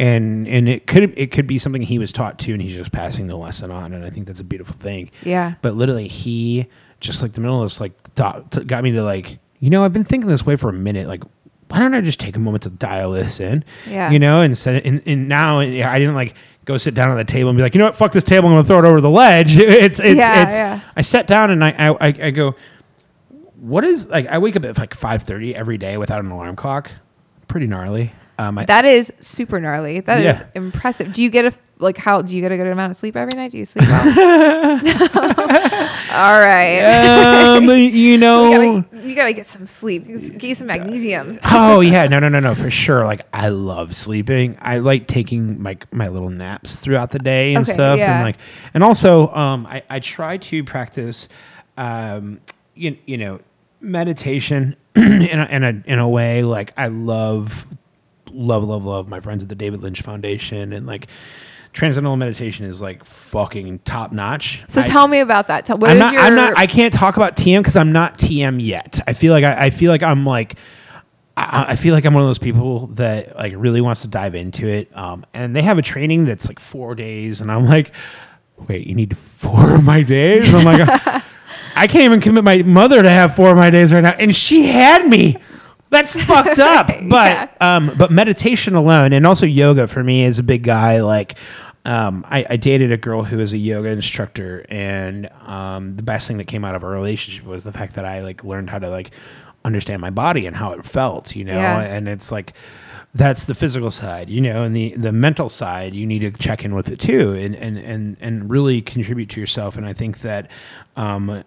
And 0.00 0.46
and 0.46 0.68
it 0.68 0.86
could 0.86 1.18
it 1.18 1.32
could 1.32 1.48
be 1.48 1.58
something 1.58 1.82
he 1.82 1.98
was 1.98 2.12
taught 2.12 2.38
to 2.40 2.52
and 2.52 2.62
he's 2.62 2.74
just 2.74 2.92
passing 2.92 3.26
the 3.26 3.36
lesson 3.36 3.72
on 3.72 3.92
and 3.92 4.04
I 4.04 4.10
think 4.10 4.28
that's 4.28 4.38
a 4.38 4.44
beautiful 4.44 4.74
thing. 4.74 5.10
Yeah. 5.24 5.54
But 5.60 5.74
literally 5.74 6.06
he 6.06 6.68
just 7.00 7.20
like 7.20 7.32
the 7.32 7.40
middle 7.40 7.60
of 7.60 7.64
this 7.64 7.80
like 7.80 7.98
thought, 8.00 8.66
got 8.68 8.84
me 8.84 8.92
to 8.92 9.02
like, 9.02 9.40
you 9.58 9.70
know, 9.70 9.84
I've 9.84 9.92
been 9.92 10.04
thinking 10.04 10.30
this 10.30 10.46
way 10.46 10.54
for 10.54 10.68
a 10.68 10.72
minute 10.72 11.08
like 11.08 11.24
why 11.68 11.80
don't 11.80 11.94
I 11.94 12.00
just 12.00 12.20
take 12.20 12.36
a 12.36 12.38
moment 12.38 12.62
to 12.62 12.70
dial 12.70 13.10
this 13.10 13.40
in? 13.40 13.64
Yeah. 13.88 14.10
You 14.10 14.20
know, 14.20 14.40
and 14.40 14.56
said 14.56 14.82
and, 14.86 15.02
and 15.04 15.28
now 15.28 15.58
I 15.58 15.98
didn't 15.98 16.14
like 16.14 16.36
go 16.68 16.76
sit 16.76 16.94
down 16.94 17.10
at 17.10 17.14
the 17.14 17.24
table 17.24 17.48
and 17.48 17.56
be 17.56 17.62
like, 17.62 17.74
you 17.74 17.78
know 17.78 17.86
what, 17.86 17.96
fuck 17.96 18.12
this 18.12 18.22
table, 18.22 18.46
I'm 18.46 18.52
gonna 18.54 18.64
throw 18.64 18.78
it 18.78 18.84
over 18.84 19.00
the 19.00 19.10
ledge. 19.10 19.56
It's 19.58 19.98
it's 19.98 20.18
Yeah, 20.18 20.46
it's 20.46 20.56
yeah. 20.56 20.80
I 20.94 21.02
sat 21.02 21.26
down 21.26 21.50
and 21.50 21.64
I 21.64 21.70
I, 21.70 21.88
I, 21.88 22.14
I 22.24 22.30
go, 22.30 22.54
what 23.56 23.84
is 23.84 24.08
like 24.08 24.26
I 24.26 24.36
wake 24.38 24.54
up 24.54 24.64
at 24.64 24.76
like 24.76 24.94
five 24.94 25.22
thirty 25.22 25.54
every 25.54 25.78
day 25.78 25.96
without 25.96 26.22
an 26.22 26.30
alarm 26.30 26.56
clock. 26.56 26.90
Pretty 27.48 27.66
gnarly. 27.66 28.12
Um, 28.38 28.56
I, 28.58 28.64
That 28.66 28.84
is 28.84 29.12
super 29.20 29.58
gnarly. 29.60 29.98
That 30.00 30.18
is 30.20 30.24
Yeah. 30.24 30.46
impressive. 30.54 31.12
Do 31.12 31.22
you 31.22 31.28
get 31.30 31.44
a 31.44 31.52
like 31.80 31.96
how 31.96 32.22
do 32.22 32.34
you 32.36 32.40
get 32.42 32.52
a 32.52 32.56
good 32.56 32.66
amount 32.68 32.92
of 32.92 32.96
sleep 32.96 33.16
every 33.16 33.34
night? 33.34 33.50
Do 33.52 33.58
you 33.58 33.64
sleep 33.64 33.86
well? 33.88 34.78
All 36.10 36.40
right. 36.40 36.80
um, 37.56 37.64
you 37.68 37.74
You 37.76 38.18
know. 38.18 38.82
gotta, 38.82 39.06
you 39.08 39.14
gotta 39.14 39.32
get 39.32 39.46
some 39.46 39.66
sleep. 39.66 40.06
Get 40.06 40.42
you 40.42 40.54
some 40.54 40.66
magnesium. 40.68 41.38
oh 41.50 41.80
yeah, 41.80 42.06
no, 42.06 42.18
no, 42.20 42.28
no, 42.28 42.40
no, 42.40 42.54
for 42.54 42.70
sure. 42.70 43.04
Like 43.04 43.22
I 43.32 43.48
love 43.48 43.94
sleeping. 43.94 44.56
I 44.60 44.78
like 44.78 45.06
taking 45.06 45.60
my 45.62 45.76
my 45.92 46.08
little 46.08 46.30
naps 46.30 46.76
throughout 46.80 47.10
the 47.10 47.18
day 47.18 47.54
and 47.54 47.62
Okay, 47.64 47.72
stuff, 47.72 47.98
yeah. 47.98 48.16
and 48.16 48.24
like, 48.24 48.36
and 48.74 48.82
also, 48.84 49.28
um, 49.34 49.66
I 49.66 49.82
I 49.90 50.00
try 50.00 50.36
to 50.38 50.64
practice, 50.64 51.28
um, 51.76 52.40
you, 52.74 52.96
you 53.06 53.16
know, 53.18 53.38
meditation 53.80 54.76
in 54.96 55.38
a, 55.38 55.44
in 55.50 55.64
a 55.64 55.82
in 55.86 55.98
a 55.98 56.08
way. 56.08 56.42
Like 56.42 56.72
I 56.76 56.88
love, 56.88 57.66
love, 58.32 58.64
love, 58.64 58.84
love 58.84 59.08
my 59.08 59.20
friends 59.20 59.42
at 59.42 59.48
the 59.48 59.54
David 59.54 59.82
Lynch 59.82 60.02
Foundation, 60.02 60.72
and 60.72 60.86
like. 60.86 61.06
Transcendental 61.74 62.16
meditation 62.16 62.64
is 62.64 62.80
like 62.80 63.04
fucking 63.04 63.80
top 63.80 64.10
notch. 64.10 64.64
So 64.68 64.80
I- 64.80 64.84
tell 64.84 65.06
me 65.06 65.20
about 65.20 65.48
that. 65.48 65.66
Tell, 65.66 65.76
what 65.76 65.90
I'm 65.90 65.96
is 65.96 66.00
not. 66.00 66.12
your? 66.14 66.22
I'm 66.22 66.34
not. 66.34 66.56
I 66.56 66.66
can't 66.66 66.92
talk 66.94 67.18
about 67.18 67.36
TM 67.36 67.60
because 67.60 67.76
I'm 67.76 67.92
not 67.92 68.16
TM 68.16 68.56
yet. 68.60 68.98
I 69.06 69.12
feel 69.12 69.32
like 69.34 69.44
I, 69.44 69.66
I 69.66 69.70
feel 69.70 69.92
like 69.92 70.02
I'm 70.02 70.24
like. 70.24 70.56
I, 71.36 71.66
I 71.68 71.76
feel 71.76 71.94
like 71.94 72.06
I'm 72.06 72.14
one 72.14 72.22
of 72.22 72.28
those 72.28 72.38
people 72.38 72.86
that 72.94 73.36
like 73.36 73.52
really 73.54 73.82
wants 73.82 74.00
to 74.02 74.08
dive 74.08 74.34
into 74.34 74.66
it. 74.66 74.88
Um, 74.96 75.26
and 75.34 75.54
they 75.54 75.60
have 75.62 75.76
a 75.76 75.82
training 75.82 76.24
that's 76.24 76.48
like 76.48 76.58
four 76.58 76.94
days, 76.94 77.42
and 77.42 77.52
I'm 77.52 77.66
like, 77.66 77.92
wait, 78.66 78.86
you 78.86 78.94
need 78.94 79.16
four 79.16 79.74
of 79.76 79.84
my 79.84 80.02
days? 80.02 80.54
I'm 80.54 80.64
like, 80.64 80.80
I 81.76 81.86
can't 81.86 82.04
even 82.04 82.20
commit 82.22 82.44
my 82.44 82.62
mother 82.62 83.02
to 83.02 83.10
have 83.10 83.36
four 83.36 83.50
of 83.50 83.56
my 83.58 83.68
days 83.70 83.92
right 83.92 84.02
now, 84.02 84.14
and 84.18 84.34
she 84.34 84.64
had 84.68 85.06
me. 85.06 85.36
That's 85.90 86.22
fucked 86.24 86.58
up. 86.58 86.90
But 87.08 87.60
um, 87.62 87.90
but 87.98 88.10
meditation 88.10 88.74
alone, 88.74 89.12
and 89.12 89.26
also 89.26 89.46
yoga 89.46 89.86
for 89.86 90.02
me 90.04 90.24
is 90.24 90.38
a 90.38 90.42
big 90.42 90.62
guy. 90.62 91.00
Like, 91.00 91.38
um, 91.84 92.24
I, 92.28 92.44
I 92.50 92.56
dated 92.56 92.92
a 92.92 92.96
girl 92.98 93.22
who 93.24 93.38
was 93.38 93.52
a 93.52 93.58
yoga 93.58 93.88
instructor, 93.88 94.66
and 94.68 95.30
um, 95.46 95.96
the 95.96 96.02
best 96.02 96.28
thing 96.28 96.36
that 96.38 96.46
came 96.46 96.64
out 96.64 96.74
of 96.74 96.84
our 96.84 96.90
relationship 96.90 97.44
was 97.46 97.64
the 97.64 97.72
fact 97.72 97.94
that 97.94 98.04
I 98.04 98.22
like 98.22 98.44
learned 98.44 98.70
how 98.70 98.78
to 98.78 98.90
like 98.90 99.10
understand 99.64 100.00
my 100.00 100.10
body 100.10 100.46
and 100.46 100.56
how 100.56 100.72
it 100.72 100.84
felt. 100.84 101.34
You 101.34 101.44
know, 101.44 101.52
Yeah. 101.58 101.80
and 101.80 102.08
it's 102.08 102.30
like 102.30 102.52
that's 103.14 103.46
the 103.46 103.54
physical 103.54 103.90
side, 103.90 104.28
you 104.28 104.40
know, 104.42 104.64
and 104.64 104.76
the 104.76 104.94
the 104.96 105.12
mental 105.12 105.48
side 105.48 105.94
you 105.94 106.06
need 106.06 106.18
to 106.20 106.30
check 106.32 106.64
in 106.64 106.74
with 106.74 106.90
it 106.90 107.00
too, 107.00 107.32
and 107.32 107.56
and 107.56 107.78
and 107.78 108.16
and 108.20 108.50
really 108.50 108.82
contribute 108.82 109.30
to 109.30 109.40
yourself. 109.40 109.76
And 109.78 109.86
I 109.86 109.94
think 109.94 110.18
that 110.18 110.50
um, 110.96 111.42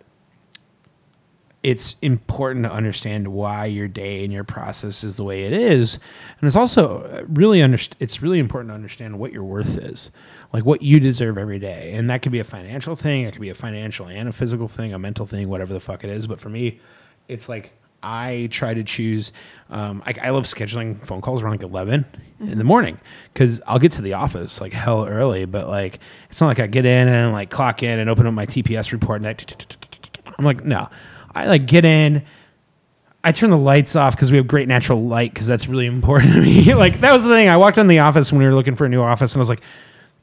it's 1.63 1.95
important 2.01 2.65
to 2.65 2.71
understand 2.71 3.27
why 3.27 3.65
your 3.65 3.87
day 3.87 4.23
and 4.23 4.33
your 4.33 4.43
process 4.43 5.03
is 5.03 5.15
the 5.15 5.23
way 5.23 5.43
it 5.43 5.53
is, 5.53 5.99
and 6.39 6.47
it's 6.47 6.55
also 6.55 7.25
really 7.29 7.59
underst- 7.59 7.93
It's 7.99 8.21
really 8.21 8.39
important 8.39 8.71
to 8.71 8.75
understand 8.75 9.19
what 9.19 9.31
your 9.31 9.43
worth 9.43 9.77
is, 9.77 10.11
like 10.53 10.65
what 10.65 10.81
you 10.81 10.99
deserve 10.99 11.37
every 11.37 11.59
day, 11.59 11.91
and 11.93 12.09
that 12.09 12.21
could 12.23 12.31
be 12.31 12.39
a 12.39 12.43
financial 12.43 12.95
thing, 12.95 13.23
it 13.23 13.33
could 13.33 13.41
be 13.41 13.49
a 13.49 13.55
financial 13.55 14.07
and 14.07 14.27
a 14.27 14.31
physical 14.31 14.67
thing, 14.67 14.93
a 14.93 14.99
mental 14.99 15.25
thing, 15.25 15.49
whatever 15.49 15.73
the 15.73 15.79
fuck 15.79 16.03
it 16.03 16.09
is. 16.09 16.25
But 16.25 16.39
for 16.39 16.49
me, 16.49 16.79
it's 17.27 17.47
like 17.47 17.73
I 18.03 18.47
try 18.51 18.73
to 18.73 18.83
choose. 18.83 19.31
Um, 19.69 20.01
I, 20.05 20.15
I 20.23 20.29
love 20.31 20.45
scheduling 20.45 20.97
phone 20.97 21.21
calls 21.21 21.43
around 21.43 21.61
like 21.61 21.63
11 21.69 22.05
in 22.39 22.57
the 22.57 22.63
morning 22.63 22.99
because 23.31 23.61
I'll 23.67 23.77
get 23.77 23.91
to 23.93 24.01
the 24.01 24.13
office 24.13 24.59
like 24.59 24.73
hell 24.73 25.05
early, 25.05 25.45
but 25.45 25.67
like 25.67 25.99
it's 26.29 26.41
not 26.41 26.47
like 26.47 26.59
I 26.59 26.65
get 26.65 26.85
in 26.85 27.07
and 27.07 27.33
like 27.33 27.51
clock 27.51 27.83
in 27.83 27.99
and 27.99 28.09
open 28.09 28.25
up 28.25 28.33
my 28.33 28.47
TPS 28.47 28.91
report 28.91 29.21
and 29.23 29.27
I, 29.27 29.35
I'm 30.39 30.45
like, 30.45 30.65
no, 30.65 30.89
I 31.33 31.47
like 31.47 31.65
get 31.65 31.85
in. 31.85 32.23
I 33.23 33.31
turn 33.31 33.51
the 33.51 33.57
lights 33.57 33.95
off 33.95 34.15
because 34.15 34.31
we 34.31 34.37
have 34.37 34.47
great 34.47 34.67
natural 34.67 35.03
light 35.03 35.33
because 35.33 35.47
that's 35.47 35.67
really 35.67 35.85
important 35.85 36.33
to 36.33 36.41
me. 36.41 36.73
like 36.73 36.99
that 37.01 37.13
was 37.13 37.23
the 37.23 37.29
thing. 37.29 37.49
I 37.49 37.57
walked 37.57 37.77
in 37.77 37.87
the 37.87 37.99
office 37.99 38.31
when 38.31 38.39
we 38.39 38.45
were 38.45 38.55
looking 38.55 38.75
for 38.75 38.85
a 38.85 38.89
new 38.89 39.01
office 39.01 39.33
and 39.33 39.39
I 39.39 39.41
was 39.41 39.49
like, 39.49 39.61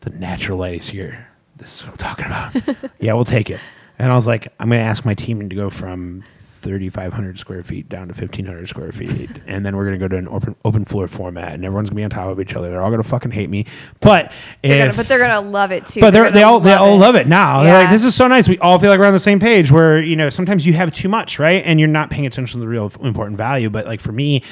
the 0.00 0.10
natural 0.10 0.58
light 0.58 0.80
is 0.80 0.88
here. 0.88 1.28
This 1.56 1.76
is 1.76 1.86
what 1.86 1.92
I'm 1.92 1.96
talking 1.98 2.26
about. 2.26 2.90
yeah, 3.00 3.12
we'll 3.14 3.24
take 3.24 3.50
it. 3.50 3.60
And 3.98 4.12
I 4.12 4.14
was 4.14 4.26
like, 4.26 4.48
I'm 4.60 4.68
going 4.68 4.80
to 4.80 4.86
ask 4.86 5.04
my 5.04 5.14
team 5.14 5.48
to 5.48 5.56
go 5.56 5.70
from 5.70 6.22
3,500 6.58 7.38
square 7.38 7.62
feet 7.62 7.88
down 7.88 8.08
to 8.08 8.14
1,500 8.14 8.68
square 8.68 8.92
feet. 8.92 9.30
and 9.46 9.64
then 9.64 9.76
we're 9.76 9.84
going 9.86 9.98
to 9.98 10.04
go 10.04 10.08
to 10.08 10.16
an 10.16 10.28
open, 10.28 10.56
open 10.64 10.84
floor 10.84 11.06
format 11.08 11.52
and 11.52 11.64
everyone's 11.64 11.90
going 11.90 11.96
to 11.96 12.00
be 12.00 12.04
on 12.04 12.10
top 12.10 12.28
of 12.28 12.40
each 12.40 12.54
other. 12.54 12.70
They're 12.70 12.82
all 12.82 12.90
going 12.90 13.02
to 13.02 13.08
fucking 13.08 13.30
hate 13.30 13.48
me. 13.50 13.66
But 14.00 14.32
They're 14.62 14.72
if, 14.72 14.84
gonna, 14.86 14.96
but 14.96 15.06
they're 15.08 15.18
gonna 15.18 15.48
love 15.48 15.72
it 15.72 15.86
too. 15.86 16.00
but 16.00 16.10
They're 16.10 16.24
they're, 16.24 16.32
they 16.32 16.42
all 16.42 16.60
they 16.60 16.72
all 16.74 16.94
it. 16.94 16.98
love 16.98 17.14
it 17.14 17.26
now. 17.26 17.62
They're 17.62 17.72
like, 17.74 17.86
Yeah. 17.86 17.92
this 17.92 18.04
is 18.04 18.14
so 18.14 18.28
nice. 18.28 18.48
We 18.48 18.58
all 18.58 18.78
feel 18.78 18.90
like 18.90 18.98
we're 19.00 19.06
on 19.06 19.12
the 19.12 19.18
same 19.18 19.40
page. 19.40 19.70
Where 19.70 20.00
you 20.02 20.16
know 20.16 20.28
sometimes 20.30 20.66
you 20.66 20.72
have 20.74 20.92
too 20.92 21.08
much, 21.08 21.38
right? 21.38 21.62
And 21.64 21.78
you're 21.78 21.88
not 21.88 22.10
paying 22.10 22.26
attention 22.26 22.54
to 22.54 22.60
the 22.60 22.68
real 22.68 22.90
important 23.00 23.36
value. 23.36 23.70
But 23.70 23.86
like 23.86 24.00
for 24.00 24.12
me, 24.12 24.42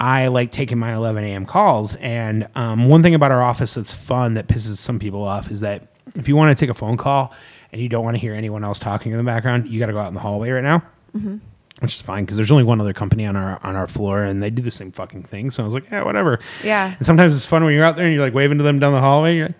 I 0.00 0.28
like 0.28 0.50
taking 0.50 0.78
my 0.78 0.94
11 0.94 1.22
a.m. 1.24 1.46
calls. 1.46 1.94
And 1.96 2.48
um, 2.54 2.88
one 2.88 3.02
thing 3.02 3.14
about 3.14 3.30
our 3.30 3.42
office 3.42 3.74
that's 3.74 3.94
fun 4.06 4.34
that 4.34 4.48
pisses 4.48 4.76
some 4.76 4.98
people 4.98 5.22
off 5.22 5.50
is 5.50 5.60
that 5.60 5.88
if 6.16 6.28
you 6.28 6.36
want 6.36 6.56
to 6.56 6.60
take 6.60 6.70
a 6.70 6.74
phone 6.74 6.96
call 6.96 7.32
and 7.72 7.80
you 7.80 7.88
don't 7.88 8.04
want 8.04 8.14
to 8.16 8.20
hear 8.20 8.34
anyone 8.34 8.64
else 8.64 8.78
talking 8.78 9.12
in 9.12 9.18
the 9.18 9.24
background, 9.24 9.68
you 9.68 9.78
got 9.78 9.86
to 9.86 9.92
go 9.92 9.98
out 10.00 10.08
in 10.08 10.14
the 10.14 10.20
hallway 10.20 10.50
right 10.50 10.62
now. 10.64 10.82
Mm-hmm. 11.14 11.36
Which 11.80 11.96
is 11.96 12.02
fine 12.02 12.24
because 12.24 12.36
there's 12.36 12.52
only 12.52 12.64
one 12.64 12.80
other 12.80 12.92
company 12.92 13.26
on 13.26 13.34
our 13.34 13.58
on 13.64 13.74
our 13.74 13.88
floor 13.88 14.22
and 14.22 14.42
they 14.42 14.48
do 14.48 14.62
the 14.62 14.70
same 14.70 14.92
fucking 14.92 15.24
thing. 15.24 15.50
So 15.50 15.62
I 15.62 15.66
was 15.66 15.74
like, 15.74 15.90
yeah, 15.90 16.04
whatever. 16.04 16.38
Yeah. 16.62 16.94
And 16.96 17.04
sometimes 17.04 17.34
it's 17.34 17.46
fun 17.46 17.64
when 17.64 17.74
you're 17.74 17.84
out 17.84 17.96
there 17.96 18.04
and 18.04 18.14
you're 18.14 18.24
like 18.24 18.32
waving 18.32 18.58
to 18.58 18.64
them 18.64 18.78
down 18.78 18.92
the 18.92 19.00
hallway. 19.00 19.36
You're 19.36 19.46
like, 19.48 19.56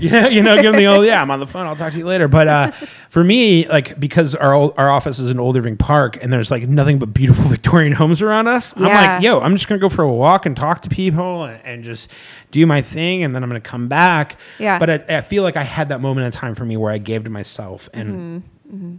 yeah, 0.00 0.26
you 0.28 0.42
know, 0.42 0.54
give 0.56 0.72
them 0.72 0.76
the 0.76 0.86
old, 0.86 1.06
yeah, 1.06 1.20
I'm 1.22 1.30
on 1.30 1.40
the 1.40 1.46
phone. 1.46 1.66
I'll 1.66 1.76
talk 1.76 1.92
to 1.92 1.98
you 1.98 2.06
later. 2.06 2.28
But 2.28 2.48
uh, 2.48 2.70
for 2.72 3.22
me, 3.22 3.68
like, 3.68 3.98
because 3.98 4.34
our 4.34 4.54
ol- 4.54 4.74
our 4.76 4.90
office 4.90 5.18
is 5.18 5.30
in 5.30 5.38
Old 5.38 5.56
Irving 5.56 5.76
Park 5.76 6.18
and 6.22 6.32
there's 6.32 6.50
like 6.50 6.68
nothing 6.68 6.98
but 6.98 7.14
beautiful 7.14 7.44
Victorian 7.48 7.92
homes 7.92 8.22
around 8.22 8.48
us, 8.48 8.76
I'm 8.76 8.82
like, 8.82 9.22
yo, 9.22 9.40
I'm 9.40 9.52
just 9.52 9.68
going 9.68 9.78
to 9.78 9.82
go 9.82 9.88
for 9.88 10.02
a 10.02 10.12
walk 10.12 10.46
and 10.46 10.56
talk 10.56 10.82
to 10.82 10.88
people 10.88 11.44
and, 11.44 11.60
and 11.64 11.84
just 11.84 12.10
do 12.50 12.66
my 12.66 12.82
thing. 12.82 13.22
And 13.22 13.34
then 13.34 13.42
I'm 13.42 13.48
going 13.48 13.60
to 13.60 13.68
come 13.68 13.88
back. 13.88 14.36
Yeah. 14.58 14.78
But 14.78 14.90
I, 14.90 15.18
I 15.18 15.20
feel 15.20 15.42
like 15.42 15.56
I 15.56 15.64
had 15.64 15.90
that 15.90 16.00
moment 16.00 16.26
in 16.26 16.32
time 16.32 16.54
for 16.54 16.64
me 16.64 16.76
where 16.76 16.92
I 16.92 16.98
gave 16.98 17.24
to 17.24 17.30
myself. 17.30 17.88
And 17.92 18.08
mm-hmm. 18.08 18.76
Mm-hmm. 18.76 18.96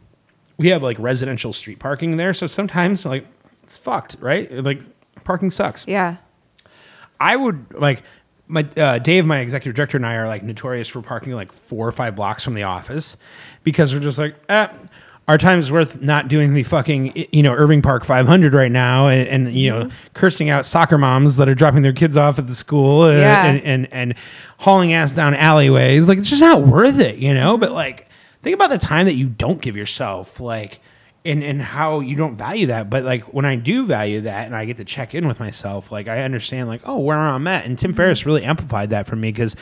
We 0.57 0.69
have 0.69 0.83
like 0.83 0.97
residential 0.99 1.53
street 1.53 1.79
parking 1.79 2.17
there. 2.17 2.33
So 2.33 2.47
sometimes, 2.47 3.05
like, 3.05 3.25
it's 3.63 3.77
fucked, 3.77 4.17
right? 4.19 4.51
Like, 4.51 4.81
parking 5.23 5.51
sucks. 5.51 5.87
Yeah. 5.87 6.17
I 7.19 7.35
would 7.35 7.73
like 7.73 8.03
my 8.47 8.67
uh, 8.77 8.99
Dave, 8.99 9.25
my 9.25 9.39
executive 9.39 9.75
director, 9.75 9.97
and 9.97 10.05
I 10.05 10.15
are 10.15 10.27
like 10.27 10.43
notorious 10.43 10.87
for 10.87 11.01
parking 11.01 11.33
like 11.33 11.51
four 11.51 11.87
or 11.87 11.91
five 11.91 12.15
blocks 12.15 12.43
from 12.43 12.53
the 12.53 12.63
office 12.63 13.17
because 13.63 13.93
we're 13.93 14.01
just 14.01 14.17
like, 14.19 14.35
eh, 14.49 14.67
our 15.27 15.37
time 15.39 15.57
is 15.57 15.71
worth 15.71 15.99
not 16.01 16.27
doing 16.27 16.53
the 16.53 16.61
fucking 16.61 17.25
you 17.31 17.41
know 17.41 17.53
Irving 17.53 17.81
Park 17.81 18.03
500 18.05 18.53
right 18.53 18.71
now, 18.71 19.07
and, 19.07 19.27
and 19.47 19.55
you 19.55 19.71
know 19.71 19.89
cursing 20.13 20.49
out 20.49 20.65
soccer 20.65 20.97
moms 20.99 21.37
that 21.37 21.49
are 21.49 21.55
dropping 21.55 21.81
their 21.81 21.93
kids 21.93 22.17
off 22.17 22.37
at 22.37 22.45
the 22.47 22.53
school, 22.53 23.05
and, 23.05 23.17
Yeah. 23.19 23.45
and, 23.45 23.61
and 23.63 23.93
and 23.93 24.13
hauling 24.59 24.93
ass 24.93 25.15
down 25.15 25.33
alleyways. 25.33 26.07
Like 26.07 26.19
it's 26.19 26.29
just 26.29 26.41
not 26.41 26.61
worth 26.61 26.99
it, 26.99 27.17
you 27.17 27.33
know. 27.33 27.57
But 27.57 27.71
like 27.71 28.07
think 28.45 28.53
about 28.53 28.69
the 28.69 28.77
time 28.77 29.07
that 29.07 29.15
you 29.15 29.27
don't 29.27 29.59
give 29.59 29.75
yourself, 29.75 30.39
like 30.39 30.79
and 31.25 31.43
and 31.43 31.59
how 31.59 31.99
you 31.99 32.15
don't 32.15 32.35
value 32.35 32.67
that. 32.67 32.91
But 32.91 33.03
like 33.03 33.33
when 33.33 33.43
I 33.43 33.55
do 33.55 33.87
value 33.87 34.21
that 34.21 34.45
and 34.45 34.55
I 34.55 34.65
get 34.65 34.77
to 34.77 34.85
check 34.85 35.15
in 35.15 35.27
with 35.27 35.39
myself, 35.39 35.91
like 35.91 36.07
I 36.07 36.21
understand 36.21 36.69
like, 36.69 36.81
oh, 36.85 36.99
where 36.99 37.17
I'm 37.17 37.47
at. 37.47 37.65
And 37.65 37.77
Tim 37.77 37.91
mm-hmm. 37.91 37.97
Ferriss 37.97 38.25
really 38.25 38.43
amplified 38.43 38.91
that 38.91 39.07
for 39.07 39.15
me 39.15 39.31
because 39.31 39.55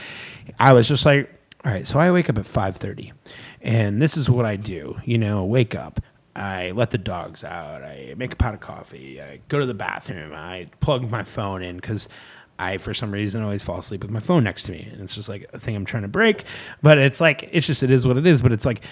I 0.60 0.74
was 0.74 0.90
just 0.90 1.06
like, 1.06 1.34
all 1.64 1.72
right, 1.72 1.88
so 1.88 1.98
I 1.98 2.12
wake 2.12 2.30
up 2.30 2.38
at 2.38 2.46
five 2.46 2.76
thirty 2.76 3.14
and 3.62 4.02
this 4.02 4.18
is 4.18 4.30
what 4.30 4.46
I 4.46 4.58
do. 4.58 5.00
You 5.06 5.18
know, 5.18 5.46
wake 5.46 5.76
up. 5.76 6.02
I 6.36 6.72
let 6.72 6.90
the 6.90 6.98
dogs 6.98 7.46
out. 7.46 7.84
I 7.84 8.16
make 8.18 8.34
a 8.34 8.36
pot 8.36 8.54
of 8.54 8.60
coffee. 8.60 9.22
I 9.22 9.40
go 9.48 9.60
to 9.60 9.66
the 9.66 9.74
bathroom. 9.74 10.34
I 10.34 10.68
plug 10.82 11.10
my 11.10 11.24
phone 11.24 11.64
in 11.64 11.78
because 11.78 12.10
I, 12.60 12.78
for 12.78 12.94
some 12.94 13.12
reason, 13.12 13.42
always 13.44 13.64
fall 13.64 13.80
asleep 13.80 14.02
with 14.04 14.12
my 14.12 14.20
phone 14.20 14.44
next 14.44 14.64
to 14.64 14.72
me. 14.72 14.88
And 14.92 15.02
it's 15.02 15.16
just 15.16 15.30
like 15.30 15.50
a 15.54 15.60
thing 15.60 15.76
I'm 15.76 15.86
trying 15.86 16.04
to 16.04 16.10
break. 16.10 16.44
But 16.82 16.98
it's 16.98 17.20
like, 17.20 17.50
it's 17.52 17.66
just, 17.68 17.84
it 17.84 17.92
is 17.92 18.06
what 18.08 18.18
it 18.18 18.26
is. 18.26 18.42
But 18.42 18.52
it's 18.52 18.66
like, 18.66 18.84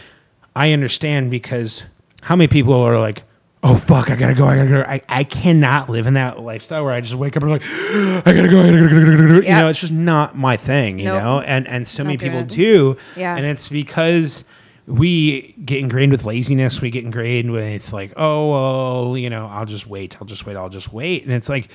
I 0.55 0.73
understand 0.73 1.31
because 1.31 1.85
how 2.23 2.35
many 2.35 2.47
people 2.47 2.73
are 2.73 2.99
like, 2.99 3.23
oh, 3.63 3.75
fuck, 3.75 4.09
I 4.09 4.15
gotta 4.15 4.33
go. 4.33 4.45
I 4.47 4.55
gotta 4.57 4.69
go. 4.69 4.81
I, 4.81 5.01
I 5.07 5.23
cannot 5.23 5.89
live 5.89 6.07
in 6.07 6.15
that 6.15 6.39
lifestyle 6.39 6.83
where 6.83 6.93
I 6.93 7.01
just 7.01 7.13
wake 7.13 7.37
up 7.37 7.43
and 7.43 7.51
I'm 7.53 7.59
like, 7.59 7.63
I 8.27 8.33
gotta 8.33 8.49
go. 8.49 8.59
I 8.61 8.65
gotta 8.71 8.79
go. 8.79 8.85
I 8.85 8.89
gotta 8.89 9.27
go. 9.27 9.33
You 9.35 9.41
know, 9.41 9.69
it's 9.69 9.81
just 9.81 9.93
not 9.93 10.35
my 10.35 10.57
thing, 10.57 10.97
you 10.99 11.05
Nope. 11.05 11.23
know? 11.23 11.39
And, 11.41 11.67
and 11.67 11.87
so 11.87 12.03
many 12.03 12.17
people 12.17 12.39
good. 12.39 12.47
do. 12.49 12.97
Yeah. 13.15 13.35
And 13.37 13.45
it's 13.45 13.69
because 13.69 14.43
we 14.87 15.53
get 15.63 15.79
ingrained 15.79 16.11
with 16.11 16.25
laziness. 16.25 16.81
We 16.81 16.89
get 16.89 17.03
ingrained 17.05 17.51
with 17.51 17.93
like, 17.93 18.13
oh, 18.17 18.49
well, 19.09 19.17
you 19.17 19.29
know, 19.29 19.47
I'll 19.47 19.65
just 19.67 19.85
wait. 19.87 20.17
I'll 20.19 20.25
just 20.27 20.45
wait. 20.45 20.57
I'll 20.57 20.69
just 20.69 20.91
wait. 20.91 21.23
And 21.23 21.31
it's 21.31 21.47
like, 21.47 21.69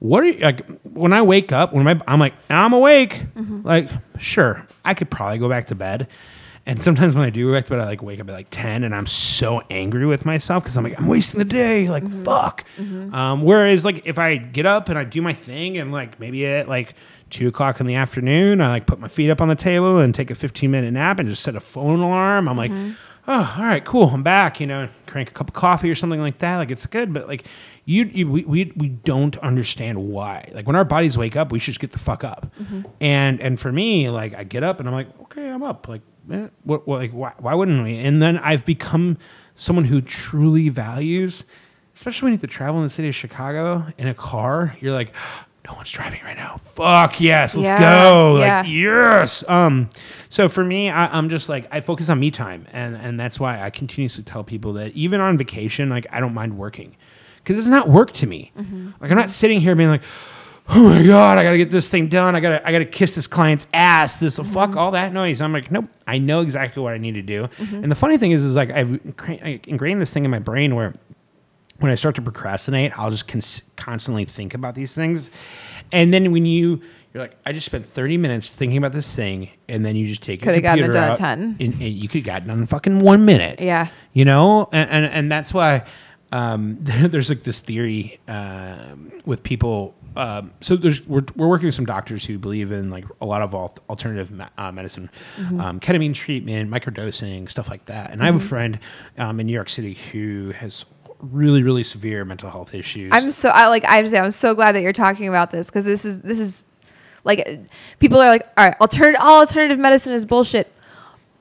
what 0.00 0.22
are 0.22 0.26
you 0.26 0.38
like 0.38 0.66
when 0.82 1.12
I 1.12 1.22
wake 1.22 1.52
up? 1.52 1.72
When 1.72 1.84
my, 1.84 2.00
I'm 2.06 2.20
like, 2.20 2.34
I'm 2.48 2.72
awake. 2.72 3.26
Mm-hmm. 3.34 3.62
Like, 3.66 3.90
sure, 4.18 4.66
I 4.84 4.94
could 4.94 5.10
probably 5.10 5.38
go 5.38 5.48
back 5.48 5.66
to 5.66 5.74
bed. 5.74 6.08
And 6.66 6.80
sometimes 6.82 7.14
when 7.16 7.24
I 7.24 7.30
do 7.30 7.48
go 7.48 7.54
back 7.54 7.64
to 7.64 7.70
bed, 7.70 7.80
I 7.80 7.86
like 7.86 8.02
wake 8.02 8.20
up 8.20 8.28
at 8.28 8.32
like 8.32 8.48
ten, 8.50 8.84
and 8.84 8.94
I'm 8.94 9.06
so 9.06 9.62
angry 9.70 10.06
with 10.06 10.26
myself 10.26 10.62
because 10.62 10.76
I'm 10.76 10.84
like, 10.84 11.00
I'm 11.00 11.08
wasting 11.08 11.38
the 11.38 11.44
day. 11.44 11.88
Like, 11.88 12.04
mm-hmm. 12.04 12.22
fuck. 12.24 12.64
Mm-hmm. 12.76 13.14
Um, 13.14 13.42
whereas 13.42 13.84
like 13.84 14.06
if 14.06 14.18
I 14.18 14.36
get 14.36 14.66
up 14.66 14.88
and 14.88 14.98
I 14.98 15.04
do 15.04 15.22
my 15.22 15.32
thing, 15.32 15.78
and 15.78 15.90
like 15.90 16.20
maybe 16.20 16.46
at 16.46 16.68
like 16.68 16.94
two 17.30 17.48
o'clock 17.48 17.80
in 17.80 17.86
the 17.86 17.94
afternoon, 17.94 18.60
I 18.60 18.68
like 18.68 18.86
put 18.86 19.00
my 19.00 19.08
feet 19.08 19.30
up 19.30 19.40
on 19.40 19.48
the 19.48 19.56
table 19.56 19.98
and 19.98 20.14
take 20.14 20.30
a 20.30 20.34
15 20.34 20.70
minute 20.70 20.92
nap 20.92 21.18
and 21.18 21.28
just 21.28 21.42
set 21.42 21.56
a 21.56 21.60
phone 21.60 22.00
alarm. 22.00 22.48
I'm 22.48 22.56
like, 22.56 22.70
oh, 23.26 23.54
all 23.58 23.64
right, 23.64 23.84
cool, 23.84 24.08
I'm 24.08 24.22
back. 24.22 24.60
You 24.60 24.66
know, 24.66 24.88
crank 25.06 25.30
a 25.30 25.32
cup 25.32 25.48
of 25.48 25.54
coffee 25.54 25.90
or 25.90 25.94
something 25.94 26.20
like 26.20 26.38
that. 26.38 26.56
Like 26.56 26.70
it's 26.70 26.86
good, 26.86 27.12
but 27.12 27.26
like 27.28 27.46
you, 27.88 28.04
you 28.12 28.30
we, 28.30 28.44
we 28.44 28.72
we 28.76 28.88
don't 28.90 29.36
understand 29.38 29.98
why. 29.98 30.50
Like 30.52 30.66
when 30.66 30.76
our 30.76 30.84
bodies 30.84 31.16
wake 31.16 31.36
up, 31.36 31.50
we 31.52 31.58
should 31.58 31.72
just 31.72 31.80
get 31.80 31.92
the 31.92 31.98
fuck 31.98 32.22
up. 32.22 32.52
And 33.00 33.40
and 33.40 33.58
for 33.58 33.72
me, 33.72 34.10
like 34.10 34.34
I 34.34 34.44
get 34.44 34.62
up 34.62 34.78
and 34.80 34.88
I'm 34.88 34.94
like, 34.94 35.08
okay, 35.22 35.48
I'm 35.48 35.62
up. 35.62 35.88
Like, 35.88 36.02
eh, 36.30 36.48
what, 36.64 36.86
what 36.86 36.98
like 37.00 37.12
why, 37.12 37.32
why 37.38 37.54
wouldn't 37.54 37.82
we? 37.82 37.96
And 37.98 38.20
then 38.20 38.36
I've 38.38 38.66
become 38.66 39.16
someone 39.54 39.86
who 39.86 40.00
truly 40.02 40.68
values, 40.68 41.44
especially 41.94 42.26
when 42.26 42.32
you 42.32 42.36
have 42.36 42.42
to 42.42 42.46
travel 42.46 42.76
in 42.78 42.82
the 42.82 42.90
city 42.90 43.08
of 43.08 43.14
Chicago 43.14 43.86
in 43.96 44.06
a 44.06 44.14
car. 44.14 44.76
You're 44.80 44.92
like. 44.92 45.14
No 45.66 45.74
one's 45.74 45.90
driving 45.90 46.20
right 46.24 46.36
now. 46.36 46.56
Fuck 46.56 47.20
yes, 47.20 47.54
let's 47.54 47.68
Yeah, 47.68 47.78
go. 47.78 48.38
yeah. 48.38 48.58
Like 48.60 48.68
yes. 48.70 49.46
Um, 49.50 49.90
so 50.30 50.48
for 50.48 50.64
me, 50.64 50.88
I, 50.88 51.08
I'm 51.08 51.28
just 51.28 51.50
like 51.50 51.66
I 51.70 51.82
focus 51.82 52.08
on 52.08 52.18
me 52.18 52.30
time, 52.30 52.66
and 52.72 52.96
and 52.96 53.20
that's 53.20 53.38
why 53.38 53.60
I 53.60 53.68
continuously 53.68 54.24
tell 54.24 54.42
people 54.42 54.72
that 54.74 54.92
even 54.92 55.20
on 55.20 55.36
vacation, 55.36 55.90
like 55.90 56.06
I 56.10 56.20
don't 56.20 56.32
mind 56.32 56.56
working, 56.56 56.96
because 57.48 57.58
it's 57.58 57.68
not 57.68 57.88
work 57.88 58.12
to 58.12 58.26
me. 58.26 58.52
Mm-hmm. 58.58 58.90
Like 59.00 59.10
I'm 59.10 59.16
not 59.16 59.30
sitting 59.30 59.62
here 59.62 59.74
being 59.74 59.88
like, 59.88 60.02
oh 60.68 60.90
my 60.90 61.02
god, 61.02 61.38
I 61.38 61.42
gotta 61.42 61.56
get 61.56 61.70
this 61.70 61.90
thing 61.90 62.08
done. 62.08 62.36
I 62.36 62.40
gotta 62.40 62.66
I 62.68 62.72
gotta 62.72 62.84
kiss 62.84 63.14
this 63.14 63.26
client's 63.26 63.68
ass. 63.72 64.20
This 64.20 64.36
fuck 64.36 64.70
mm-hmm. 64.70 64.78
all 64.78 64.90
that 64.90 65.14
noise. 65.14 65.40
I'm 65.40 65.54
like, 65.54 65.70
nope. 65.70 65.86
I 66.06 66.18
know 66.18 66.42
exactly 66.42 66.82
what 66.82 66.92
I 66.92 66.98
need 66.98 67.14
to 67.14 67.22
do. 67.22 67.44
Mm-hmm. 67.44 67.82
And 67.84 67.90
the 67.90 67.94
funny 67.94 68.18
thing 68.18 68.32
is, 68.32 68.44
is 68.44 68.54
like 68.54 68.70
I've 68.70 69.00
ingrained 69.66 69.98
this 69.98 70.12
thing 70.12 70.26
in 70.26 70.30
my 70.30 70.40
brain 70.40 70.74
where 70.74 70.92
when 71.78 71.90
I 71.90 71.94
start 71.94 72.16
to 72.16 72.22
procrastinate, 72.22 72.98
I'll 72.98 73.10
just 73.10 73.28
cons- 73.28 73.62
constantly 73.76 74.26
think 74.26 74.52
about 74.52 74.74
these 74.74 74.94
things. 74.94 75.30
And 75.90 76.12
then 76.12 76.32
when 76.32 76.44
you 76.44 76.82
you're 77.14 77.22
like, 77.22 77.36
I 77.46 77.52
just 77.52 77.64
spent 77.64 77.86
30 77.86 78.18
minutes 78.18 78.50
thinking 78.50 78.76
about 78.76 78.92
this 78.92 79.16
thing, 79.16 79.48
and 79.70 79.86
then 79.86 79.96
you 79.96 80.06
just 80.06 80.22
take 80.22 80.42
Coulda 80.42 80.60
gotten 80.60 80.84
it 80.84 80.92
done 80.92 81.16
10. 81.16 81.56
and, 81.58 81.60
and 81.60 81.80
you 81.80 82.08
could 82.08 82.18
have 82.18 82.24
gotten 82.24 82.48
done 82.48 82.58
in 82.58 82.66
fucking 82.66 82.98
one 82.98 83.24
minute. 83.24 83.58
Yeah. 83.58 83.88
you 84.12 84.26
know, 84.26 84.68
and 84.70 84.90
and, 84.90 85.06
and 85.06 85.32
that's 85.32 85.54
why 85.54 85.86
um, 86.32 86.76
there's 86.80 87.28
like 87.28 87.42
this 87.42 87.60
theory 87.60 88.18
um, 88.28 89.12
with 89.26 89.42
people. 89.42 89.94
Um, 90.16 90.50
so 90.60 90.74
there's 90.76 91.06
we're, 91.06 91.22
we're 91.36 91.48
working 91.48 91.66
with 91.66 91.74
some 91.74 91.84
doctors 91.86 92.24
who 92.24 92.38
believe 92.38 92.72
in 92.72 92.90
like 92.90 93.04
a 93.20 93.26
lot 93.26 93.40
of 93.42 93.54
al- 93.54 93.76
alternative 93.88 94.30
me- 94.32 94.44
uh, 94.56 94.72
medicine, 94.72 95.10
Mm-hmm. 95.36 95.60
um, 95.60 95.80
ketamine 95.80 96.14
treatment, 96.14 96.70
microdosing, 96.70 97.48
stuff 97.48 97.68
like 97.70 97.84
that. 97.86 98.10
And 98.10 98.20
I 98.22 98.26
have 98.26 98.34
a 98.36 98.40
friend 98.40 98.78
um, 99.16 99.38
in 99.38 99.46
New 99.46 99.52
York 99.52 99.68
City 99.68 99.94
who 99.94 100.50
has 100.52 100.84
really 101.20 101.62
really 101.62 101.82
severe 101.82 102.24
mental 102.24 102.50
health 102.50 102.74
issues. 102.74 103.10
I'm 103.12 103.30
so 103.30 103.48
I 103.52 103.68
like 103.68 103.84
I 103.84 103.98
I'm 104.00 104.30
so 104.30 104.54
glad 104.54 104.72
that 104.74 104.82
you're 104.82 104.92
talking 104.92 105.28
about 105.28 105.50
this 105.50 105.68
because 105.68 105.84
this 105.84 106.04
is 106.04 106.22
this 106.22 106.40
is 106.40 106.64
like 107.24 107.46
people 107.98 108.18
are 108.20 108.28
like 108.28 108.42
all 108.56 108.66
right 108.66 108.80
alternative 108.80 109.20
all 109.22 109.40
alternative 109.40 109.78
medicine 109.78 110.12
is 110.14 110.24
bullshit. 110.26 110.72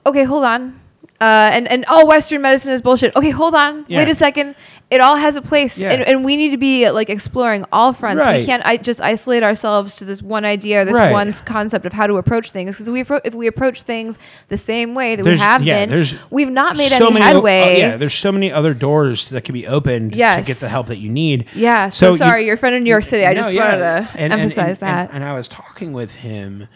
Okay, 0.06 0.24
hold 0.24 0.44
on. 0.44 0.74
Uh, 1.20 1.50
and 1.54 1.68
and 1.72 1.84
all 1.86 2.08
Western 2.08 2.42
medicine 2.44 2.74
is 2.74 2.82
bullshit. 2.82 3.16
Okay, 3.16 3.32
hold 3.32 3.56
on. 3.56 3.86
Yeah. 3.88 4.00
Wait 4.00 4.10
a 4.10 4.14
second. 4.16 4.56
It 4.90 5.02
all 5.02 5.18
has 5.18 5.36
a 5.36 5.42
place, 5.42 5.82
Yeah. 5.82 5.92
and, 5.92 6.02
and 6.04 6.24
we 6.24 6.38
need 6.38 6.52
to 6.52 6.58
be 6.58 6.90
like 6.92 7.10
exploring 7.10 7.66
all 7.74 7.92
fronts. 7.92 8.24
Right. 8.24 8.40
We 8.40 8.46
can't 8.46 8.66
I, 8.66 8.78
just 8.78 9.02
isolate 9.02 9.44
ourselves 9.44 9.96
to 9.96 10.06
this 10.06 10.22
one 10.22 10.46
idea, 10.46 10.82
or 10.82 10.86
this 10.86 10.94
Right. 10.96 11.12
one 11.12 11.34
concept 11.46 11.86
of 11.86 11.92
how 11.92 12.08
to 12.08 12.14
approach 12.16 12.52
things. 12.52 12.78
Because 12.78 12.90
we 12.90 13.02
if 13.26 13.36
we 13.36 13.48
approach 13.48 13.82
things 13.84 14.18
the 14.48 14.56
same 14.56 14.96
way 14.96 15.18
that 15.18 15.26
we 15.26 15.38
have 15.38 15.62
yeah, 15.62 15.86
been, 15.86 16.06
we've 16.30 16.50
not 16.50 16.78
made 16.78 16.88
so 16.88 17.08
any 17.08 17.16
many 17.16 17.26
o- 17.26 17.28
uh, 17.28 17.34
headway. 17.34 17.64
oh, 17.76 17.78
yeah, 17.80 17.98
there's 17.98 18.14
so 18.14 18.32
many 18.32 18.50
other 18.50 18.74
doors 18.74 19.30
that 19.32 19.44
can 19.44 19.52
be 19.52 19.68
opened 19.68 20.12
to 20.14 20.18
get 20.18 20.46
the 20.46 20.70
help 20.70 20.88
that 20.88 21.00
you 21.00 21.10
need. 21.10 21.48
Yeah, 21.54 21.90
so, 21.90 22.12
you- 22.12 22.16
sorry, 22.18 22.46
your 22.46 22.56
friend 22.56 22.74
in 22.74 22.84
New 22.86 22.90
York 22.90 23.04
City. 23.04 23.26
I 23.26 23.34
No, 23.34 23.42
just 23.42 23.54
yeah. 23.54 23.64
wanted 23.70 23.80
to 24.14 24.20
And- 24.22 24.32
emphasize 24.34 24.82
and- 24.82 24.88
that. 24.90 25.10
And, 25.12 25.22
I 25.22 25.34
was 25.34 25.50
talking 25.50 25.92
with 25.92 26.16
him 26.16 26.70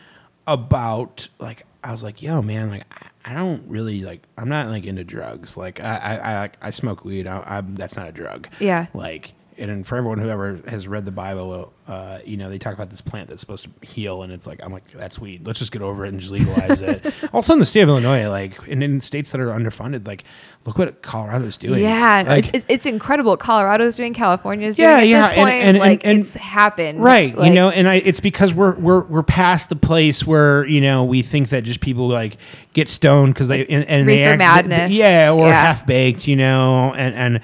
about 0.47 1.29
like 1.39 1.63
I 1.83 1.91
was 1.91 2.03
like, 2.03 2.21
yo, 2.21 2.41
man, 2.41 2.69
like 2.69 2.83
I, 3.25 3.31
I 3.31 3.33
don't 3.35 3.67
really 3.67 4.03
like 4.03 4.23
I'm 4.37 4.49
not 4.49 4.67
like 4.69 4.85
into 4.85 5.03
drugs. 5.03 5.57
Like 5.57 5.79
I 5.79 5.95
I 5.95 6.15
I, 6.15 6.39
like, 6.39 6.57
I 6.61 6.69
smoke 6.69 7.05
weed. 7.05 7.27
I, 7.27 7.41
I'm 7.45 7.75
that's 7.75 7.97
not 7.97 8.09
a 8.09 8.11
drug. 8.11 8.47
Yeah. 8.59 8.87
Like. 8.93 9.33
And 9.69 9.85
for 9.87 9.97
everyone 9.97 10.17
who 10.19 10.29
ever 10.29 10.59
has 10.67 10.87
read 10.87 11.05
the 11.05 11.11
Bible, 11.11 11.71
uh, 11.87 12.19
you 12.25 12.37
know 12.37 12.49
they 12.49 12.57
talk 12.57 12.73
about 12.73 12.89
this 12.89 13.01
plant 13.01 13.29
that's 13.29 13.41
supposed 13.41 13.67
to 13.81 13.85
heal, 13.87 14.23
and 14.23 14.33
it's 14.33 14.47
like 14.47 14.63
I'm 14.63 14.71
like 14.73 14.89
that's 14.91 15.19
weed. 15.19 15.45
Let's 15.45 15.59
just 15.59 15.71
get 15.71 15.81
over 15.81 16.05
it 16.05 16.09
and 16.09 16.19
just 16.19 16.31
legalize 16.31 16.81
it. 16.81 17.05
also 17.33 17.53
in 17.53 17.59
the 17.59 17.65
state 17.65 17.81
of 17.81 17.89
Illinois, 17.89 18.27
like 18.29 18.67
and 18.67 18.83
in 18.83 18.99
states 19.01 19.31
that 19.31 19.41
are 19.41 19.47
underfunded, 19.47 20.07
like 20.07 20.23
look 20.65 20.77
what 20.77 21.01
Colorado's 21.01 21.57
doing. 21.57 21.81
Yeah, 21.81 22.23
Like, 22.27 22.53
it's, 22.53 22.65
it's, 22.69 22.85
incredible. 22.85 23.35
Colorado's 23.35 23.95
doing, 23.97 24.13
California's 24.13 24.75
doing. 24.75 24.89
Yeah, 24.89 24.97
at 24.99 25.07
yeah, 25.07 25.27
this 25.27 25.35
point, 25.35 25.49
and- 25.49 25.67
and- 25.69 25.79
like 25.79 26.05
and- 26.05 26.19
it's 26.19 26.35
happened. 26.35 27.03
right 27.03 27.35
Like, 27.35 27.49
you 27.49 27.55
know 27.55 27.69
and 27.71 27.87
I, 27.87 27.95
it's 27.95 28.19
because 28.19 28.53
we're 28.53 28.75
we're 28.75 29.01
we're 29.03 29.23
past 29.23 29.69
the 29.69 29.75
place 29.75 30.25
where 30.25 30.65
you 30.67 30.81
know 30.81 31.03
we 31.03 31.21
think 31.23 31.49
that 31.49 31.63
just 31.63 31.81
people 31.81 32.07
like 32.07 32.37
get 32.73 32.89
stoned 32.89 33.33
because 33.33 33.47
they 33.47 33.65
and, 33.65 33.85
and 33.87 34.07
they 34.07 34.17
reefer 34.25 34.37
madness. 34.37 34.93
yeah 34.93 35.31
or 35.31 35.47
Yeah. 35.47 35.53
half 35.65 35.85
baked 35.87 36.27
you 36.27 36.35
know 36.35 36.93
and 36.93 37.15
and 37.15 37.41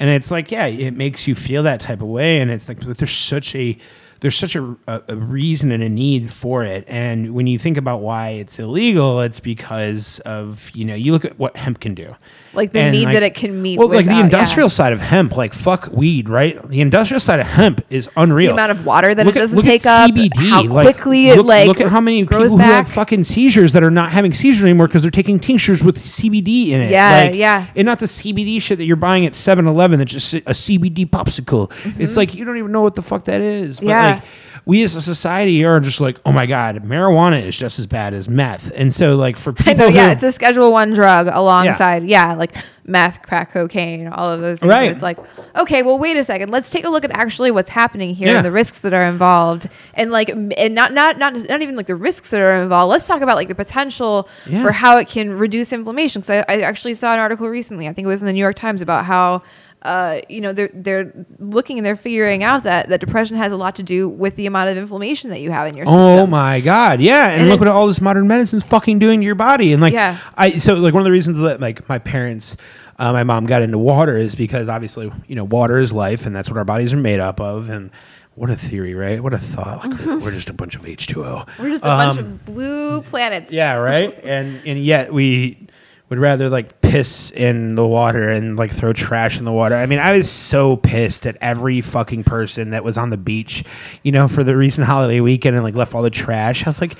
and 0.00 0.10
it's 0.10 0.30
like 0.30 0.50
yeah 0.50 0.66
it 0.66 0.94
makes 0.94 1.26
you 1.26 1.34
feel 1.34 1.62
that 1.64 1.80
type 1.80 2.00
of 2.00 2.08
way. 2.08 2.40
And 2.40 2.50
it's 2.50 2.68
like 2.68 2.78
there's 2.78 3.10
such 3.10 3.54
a 3.54 3.76
there's 4.20 4.34
such 4.36 4.56
a, 4.56 4.76
a, 4.86 5.02
a 5.08 5.16
reason 5.16 5.70
and 5.72 5.82
a 5.82 5.88
need 5.88 6.32
for 6.32 6.64
it 6.64 6.84
and 6.88 7.34
when 7.34 7.46
you 7.46 7.58
think 7.58 7.76
about 7.76 8.00
why 8.00 8.30
it's 8.30 8.58
illegal 8.58 9.20
it's 9.20 9.40
because 9.40 10.20
of 10.20 10.70
you 10.74 10.84
know 10.84 10.94
you 10.94 11.12
look 11.12 11.24
at 11.24 11.38
what 11.38 11.56
hemp 11.56 11.80
can 11.80 11.94
do 11.94 12.14
Like 12.54 12.72
the 12.72 12.80
And, 12.80 12.92
need 12.96 13.04
like- 13.04 13.14
that 13.14 13.22
it 13.22 13.34
can 13.34 13.60
meet. 13.62 13.78
well, 13.78 13.88
like 13.88 13.98
without- 13.98 14.10
the 14.12 14.18
yeah. 14.18 14.24
industrial 14.24 14.68
side 14.68 14.92
of 14.92 15.00
hemp, 15.00 15.36
like 15.36 15.52
fuck 15.52 15.90
weed, 15.92 16.28
right? 16.28 16.56
The 16.68 16.80
industrial 16.80 17.20
side 17.20 17.38
of 17.40 17.46
hemp 17.46 17.82
is 17.90 18.08
unreal. 18.16 18.48
the 18.48 18.52
amount 18.54 18.72
of 18.72 18.84
water 18.86 19.14
that 19.14 19.24
Look 19.26 19.36
it 19.36 19.38
doesn't 19.38 19.56
look 19.56 19.66
at 19.66 19.80
take 19.82 19.86
up, 19.86 20.10
CBD. 20.10 20.48
how 20.50 20.62
like, 20.64 20.96
quickly 20.96 21.28
it 21.28 21.36
look, 21.36 21.46
like 21.46 21.68
look 21.68 21.80
at 21.80 21.90
how 21.90 22.00
many 22.00 22.24
people 22.24 22.48
who 22.48 22.56
have 22.58 22.88
fucking 22.88 23.22
seizures 23.24 23.72
that 23.74 23.82
are 23.84 23.90
not 23.90 24.10
having 24.10 24.32
seizures 24.32 24.64
anymore 24.64 24.88
because 24.88 25.02
they're 25.02 25.10
taking 25.10 25.38
tinctures 25.38 25.84
with 25.84 25.96
CBD 25.96 26.70
in 26.70 26.80
it. 26.80 26.90
Yeah, 26.90 27.26
like, 27.26 27.34
yeah. 27.34 27.66
and 27.76 27.86
not 27.86 27.98
the 28.00 28.06
CBD 28.06 28.60
shit 28.60 28.78
that 28.78 28.84
you're 28.84 28.96
buying 28.96 29.26
at 29.26 29.34
7-Eleven 29.34 29.98
that's 29.98 30.12
just 30.12 30.34
a 30.34 30.40
CBD 30.54 31.06
popsicle. 31.08 31.70
It's 32.00 32.16
like 32.16 32.34
you 32.34 32.44
don't 32.44 32.56
even 32.56 32.72
know 32.72 32.82
what 32.82 32.94
the 32.94 33.02
fuck 33.02 33.24
that 33.26 33.40
is. 33.40 33.78
But 33.80 33.86
Mm-hmm. 33.88 33.88
Yeah. 33.90 34.07
Like 34.14 34.22
we 34.64 34.82
as 34.82 34.94
a 34.96 35.00
society 35.00 35.64
are 35.64 35.80
just 35.80 35.98
like, 36.00 36.18
oh 36.26 36.32
my 36.32 36.44
god, 36.44 36.76
marijuana 36.84 37.42
is 37.42 37.58
just 37.58 37.78
as 37.78 37.86
bad 37.86 38.12
as 38.12 38.28
meth, 38.28 38.70
and 38.76 38.92
so 38.92 39.16
like 39.16 39.36
for 39.36 39.52
people 39.52 39.72
I 39.72 39.76
know, 39.76 39.86
yeah, 39.88 40.06
who 40.06 40.12
it's 40.12 40.22
a 40.22 40.32
Schedule 40.32 40.70
One 40.72 40.92
drug 40.92 41.26
alongside, 41.26 42.04
yeah. 42.04 42.34
like 42.34 42.54
meth, 42.84 43.22
crack 43.22 43.50
cocaine, 43.52 44.08
all 44.08 44.28
of 44.30 44.40
those 44.40 44.60
things. 44.60 44.70
Right. 44.70 44.90
It's 44.90 45.02
like, 45.02 45.18
okay, 45.56 45.82
well, 45.82 45.98
wait 45.98 46.16
a 46.16 46.24
second. 46.24 46.50
Let's 46.50 46.70
take 46.70 46.84
a 46.84 46.88
look 46.90 47.04
at 47.04 47.10
actually 47.12 47.50
what's 47.50 47.68
happening 47.70 48.14
here 48.14 48.28
Yeah. 48.28 48.36
and 48.38 48.44
the 48.46 48.52
risks 48.52 48.80
that 48.82 48.92
are 48.92 49.04
involved, 49.04 49.68
and 49.94 50.10
like, 50.10 50.28
and 50.28 50.74
not 50.74 50.92
not 50.92 51.16
not 51.18 51.34
not 51.48 51.62
even 51.62 51.74
like 51.76 51.86
the 51.86 51.96
risks 51.96 52.30
that 52.32 52.40
are 52.42 52.62
involved. 52.62 52.90
Let's 52.90 53.06
talk 53.06 53.22
about 53.22 53.36
like 53.36 53.48
the 53.48 53.54
potential 53.54 54.28
Yeah. 54.46 54.62
for 54.62 54.72
how 54.72 54.98
it 54.98 55.08
can 55.08 55.32
reduce 55.38 55.72
inflammation. 55.72 56.20
Because 56.20 56.44
I, 56.46 56.56
I 56.56 56.60
actually 56.62 56.94
saw 56.94 57.14
an 57.14 57.20
article 57.20 57.48
recently. 57.48 57.88
I 57.88 57.94
think 57.94 58.04
it 58.04 58.08
was 58.08 58.20
in 58.22 58.26
the 58.26 58.32
New 58.34 58.40
York 58.40 58.56
Times 58.56 58.82
about 58.82 59.06
how. 59.06 59.42
Uh, 59.80 60.20
you 60.28 60.40
know 60.40 60.52
they're 60.52 60.70
they're 60.74 61.26
looking 61.38 61.78
and 61.78 61.86
they're 61.86 61.94
figuring 61.94 62.42
out 62.42 62.64
that 62.64 62.88
that 62.88 62.98
depression 63.00 63.36
has 63.36 63.52
a 63.52 63.56
lot 63.56 63.76
to 63.76 63.82
do 63.84 64.08
with 64.08 64.34
the 64.34 64.46
amount 64.46 64.68
of 64.68 64.76
inflammation 64.76 65.30
that 65.30 65.40
you 65.40 65.52
have 65.52 65.68
in 65.68 65.76
your 65.76 65.86
system. 65.86 66.02
Oh 66.02 66.26
my 66.26 66.60
god, 66.60 67.00
yeah, 67.00 67.30
and, 67.30 67.42
And 67.42 67.50
look 67.50 67.60
what 67.60 67.68
all 67.68 67.86
this 67.86 68.00
modern 68.00 68.26
medicine's 68.26 68.64
fucking 68.64 68.98
doing 68.98 69.20
to 69.20 69.24
your 69.24 69.36
body, 69.36 69.72
and 69.72 69.80
like, 69.80 69.92
Yeah. 69.92 70.18
I 70.36 70.50
so 70.52 70.74
like 70.74 70.94
one 70.94 71.00
of 71.00 71.04
the 71.04 71.12
reasons 71.12 71.38
that 71.38 71.60
like 71.60 71.88
my 71.88 71.98
parents, 72.00 72.56
uh, 72.98 73.12
my 73.12 73.22
mom 73.22 73.46
got 73.46 73.62
into 73.62 73.78
water 73.78 74.16
is 74.16 74.34
because 74.34 74.68
obviously 74.68 75.12
you 75.28 75.36
know 75.36 75.44
water 75.44 75.78
is 75.78 75.92
life, 75.92 76.26
and 76.26 76.34
that's 76.34 76.50
what 76.50 76.56
our 76.58 76.64
bodies 76.64 76.92
are 76.92 76.96
made 76.96 77.20
up 77.20 77.40
of, 77.40 77.70
and 77.70 77.92
what 78.34 78.50
a 78.50 78.56
theory, 78.56 78.94
right? 78.94 79.20
What 79.20 79.32
a 79.32 79.38
thought. 79.38 79.84
Like, 79.84 80.06
we're, 80.06 80.30
just 80.32 80.50
a 80.50 80.54
bunch 80.54 80.76
of 80.76 80.86
H 80.86 81.06
two 81.06 81.24
O. 81.24 81.44
We're 81.58 81.70
just 81.70 81.84
a 81.84 81.88
bunch 81.88 82.18
of 82.18 82.46
blue 82.46 83.00
planets. 83.02 83.50
Um, 83.50 83.54
Yeah, 83.54 83.74
right. 83.74 84.12
and 84.24 84.60
and 84.66 84.84
yet 84.84 85.12
we 85.12 85.67
would 86.08 86.18
rather 86.18 86.48
like 86.48 86.80
piss 86.80 87.30
in 87.30 87.74
the 87.74 87.86
water 87.86 88.28
and 88.28 88.56
like 88.56 88.70
throw 88.70 88.92
trash 88.92 89.38
in 89.38 89.44
the 89.44 89.52
water. 89.52 89.74
I 89.74 89.86
mean, 89.86 89.98
I 89.98 90.16
was 90.16 90.30
so 90.30 90.76
pissed 90.76 91.26
at 91.26 91.36
every 91.40 91.80
fucking 91.80 92.24
person 92.24 92.70
that 92.70 92.82
was 92.82 92.96
on 92.96 93.10
the 93.10 93.16
beach, 93.16 93.64
you 94.02 94.12
know, 94.12 94.26
for 94.28 94.42
the 94.42 94.56
recent 94.56 94.86
holiday 94.86 95.20
weekend 95.20 95.54
and 95.54 95.64
like 95.64 95.74
left 95.74 95.94
all 95.94 96.02
the 96.02 96.10
trash. 96.10 96.64
I 96.64 96.68
was 96.70 96.80
like, 96.80 96.94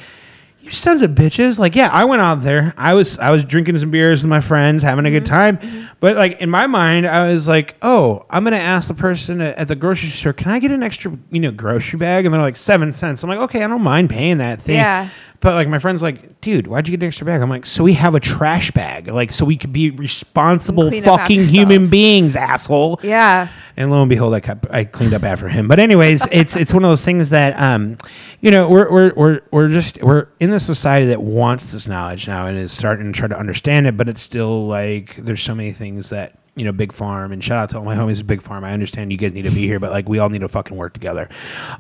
you 0.68 0.72
sons 0.74 1.02
of 1.02 1.10
bitches. 1.12 1.58
Like, 1.58 1.74
yeah, 1.74 1.90
I 1.92 2.04
went 2.04 2.22
out 2.22 2.42
there. 2.42 2.72
I 2.76 2.94
was 2.94 3.18
I 3.18 3.30
was 3.30 3.44
drinking 3.44 3.76
some 3.78 3.90
beers 3.90 4.22
with 4.22 4.30
my 4.30 4.40
friends, 4.40 4.82
having 4.82 5.04
a 5.06 5.10
good 5.10 5.24
Mm-hmm. 5.24 5.58
time. 5.58 5.88
But 6.00 6.16
like 6.16 6.40
in 6.40 6.48
my 6.48 6.66
mind, 6.68 7.06
I 7.06 7.28
was 7.32 7.48
like, 7.48 7.76
oh, 7.82 8.24
I'm 8.30 8.44
gonna 8.44 8.56
ask 8.56 8.86
the 8.88 8.94
person 8.94 9.40
at 9.40 9.66
the 9.68 9.74
grocery 9.76 10.08
store, 10.10 10.32
can 10.32 10.52
I 10.52 10.60
get 10.60 10.70
an 10.70 10.82
extra, 10.82 11.16
you 11.30 11.40
know, 11.40 11.50
grocery 11.50 11.98
bag? 11.98 12.24
And 12.24 12.32
they're 12.32 12.40
like 12.40 12.54
seven 12.56 12.92
cents. 12.92 13.22
I'm 13.24 13.28
like, 13.28 13.40
okay, 13.40 13.64
I 13.64 13.66
don't 13.66 13.82
mind 13.82 14.08
paying 14.10 14.38
that 14.38 14.60
thing. 14.62 14.76
Yeah. 14.76 15.08
But 15.40 15.54
like 15.54 15.68
my 15.68 15.78
friend's 15.78 16.02
like, 16.02 16.40
dude, 16.40 16.66
why'd 16.66 16.88
you 16.88 16.92
get 16.96 17.02
an 17.02 17.08
extra 17.08 17.24
bag? 17.26 17.40
I'm 17.42 17.50
like, 17.50 17.64
so 17.66 17.84
we 17.84 17.92
have 17.94 18.14
a 18.16 18.20
trash 18.20 18.70
bag, 18.72 19.06
like 19.08 19.30
so 19.32 19.44
we 19.44 19.56
could 19.56 19.72
be 19.72 19.90
responsible 19.90 20.90
fucking 20.90 21.46
human 21.46 21.88
beings, 21.88 22.36
asshole. 22.36 23.00
Yeah. 23.02 23.48
And 23.76 23.90
lo 23.92 24.00
and 24.02 24.08
behold, 24.10 24.34
I 24.34 24.40
kept, 24.40 24.66
I 24.70 24.84
cleaned 24.84 25.14
up 25.14 25.22
after 25.22 25.48
him. 25.48 25.68
But 25.68 25.78
anyways, 25.78 26.26
it's 26.32 26.56
it's 26.56 26.74
one 26.74 26.84
of 26.84 26.90
those 26.90 27.04
things 27.04 27.30
that 27.30 27.58
um, 27.60 27.96
you 28.40 28.50
know, 28.50 28.68
we're 28.68 28.90
we're 28.92 29.12
we're 29.14 29.40
we're 29.52 29.68
just 29.68 30.02
we're 30.02 30.26
in 30.40 30.50
the 30.66 30.74
society 30.74 31.06
that 31.06 31.22
wants 31.22 31.72
this 31.72 31.86
knowledge 31.88 32.26
now 32.28 32.46
and 32.46 32.58
is 32.58 32.72
starting 32.72 33.12
to 33.12 33.18
try 33.18 33.28
to 33.28 33.38
understand 33.38 33.86
it, 33.86 33.96
but 33.96 34.08
it's 34.08 34.20
still 34.22 34.66
like 34.66 35.16
there's 35.16 35.40
so 35.42 35.54
many 35.54 35.72
things 35.72 36.10
that 36.10 36.38
you 36.56 36.64
know, 36.64 36.72
Big 36.72 36.92
Farm, 36.92 37.30
and 37.30 37.44
shout 37.44 37.56
out 37.58 37.70
to 37.70 37.78
all 37.78 37.84
my 37.84 37.94
homies 37.94 38.18
at 38.18 38.26
Big 38.26 38.42
Farm. 38.42 38.64
I 38.64 38.72
understand 38.72 39.12
you 39.12 39.18
guys 39.18 39.32
need 39.32 39.44
to 39.44 39.54
be 39.54 39.64
here, 39.64 39.78
but 39.78 39.92
like 39.92 40.08
we 40.08 40.18
all 40.18 40.28
need 40.28 40.40
to 40.40 40.48
fucking 40.48 40.76
work 40.76 40.92
together. 40.92 41.28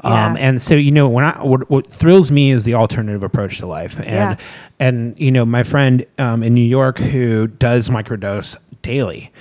Um, 0.04 0.36
and 0.38 0.62
so 0.62 0.76
you 0.76 0.92
know, 0.92 1.08
when 1.08 1.24
I 1.24 1.42
what, 1.42 1.68
what 1.68 1.90
thrills 1.90 2.30
me 2.30 2.52
is 2.52 2.64
the 2.64 2.74
alternative 2.74 3.24
approach 3.24 3.58
to 3.58 3.66
life, 3.66 3.98
and 3.98 4.06
Yeah. 4.06 4.36
and 4.78 5.18
you 5.18 5.32
know, 5.32 5.44
my 5.44 5.64
friend 5.64 6.06
um, 6.18 6.44
in 6.44 6.54
New 6.54 6.60
York 6.60 6.98
who 7.00 7.48
does 7.48 7.88
microdose 7.88 8.56
daily. 8.82 9.32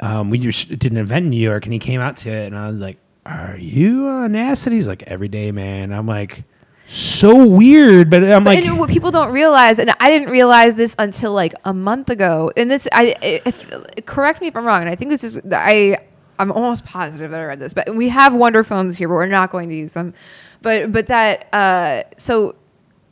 Um, 0.00 0.28
we 0.28 0.38
just 0.38 0.68
did 0.78 0.92
an 0.92 0.98
event 0.98 1.24
in 1.24 1.30
New 1.30 1.40
York, 1.40 1.64
and 1.64 1.72
he 1.72 1.78
came 1.78 2.02
out 2.02 2.16
to 2.18 2.30
it, 2.30 2.46
and 2.46 2.54
I 2.58 2.68
was 2.68 2.78
like, 2.78 2.98
"Are 3.24 3.56
you 3.58 4.06
on 4.06 4.36
acid?" 4.36 4.74
He's 4.74 4.86
like, 4.86 5.02
"Every 5.04 5.28
day, 5.28 5.52
man." 5.52 5.90
I'm 5.90 6.06
like, 6.06 6.44
"So 6.86 7.46
weird," 7.46 8.10
but 8.10 8.22
I'm 8.22 8.44
But 8.44 8.56
like, 8.56 8.64
and 8.64 8.78
what 8.78 8.90
people 8.90 9.10
don't 9.10 9.32
realize, 9.32 9.78
and 9.78 9.90
I 10.00 10.10
didn't 10.10 10.30
realize 10.30 10.76
this 10.76 10.94
until 10.98 11.32
like 11.32 11.54
a 11.64 11.74
month 11.74 12.10
ago. 12.10 12.50
And 12.56 12.70
this, 12.70 12.88
I 12.92 13.14
if 13.22 13.70
correct 14.06 14.40
me 14.40 14.48
if 14.48 14.56
I'm 14.56 14.64
wrong, 14.64 14.82
and 14.82 14.90
I 14.90 14.94
think 14.94 15.10
this 15.10 15.24
is 15.24 15.40
I. 15.52 15.98
I'm 16.38 16.52
almost 16.52 16.84
positive 16.84 17.30
that 17.30 17.40
I 17.40 17.44
read 17.44 17.58
this, 17.60 17.72
but 17.72 17.94
we 17.94 18.10
have 18.10 18.34
Wonder 18.34 18.62
phones 18.62 18.98
here, 18.98 19.08
but 19.08 19.14
we're 19.14 19.24
not 19.24 19.50
going 19.50 19.70
to 19.70 19.74
use 19.74 19.94
them. 19.94 20.12
But 20.60 20.92
but 20.92 21.06
that 21.06 21.48
uh, 21.52 22.02
so 22.18 22.56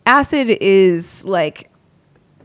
acid 0.07 0.49
is 0.61 1.25
like 1.25 1.71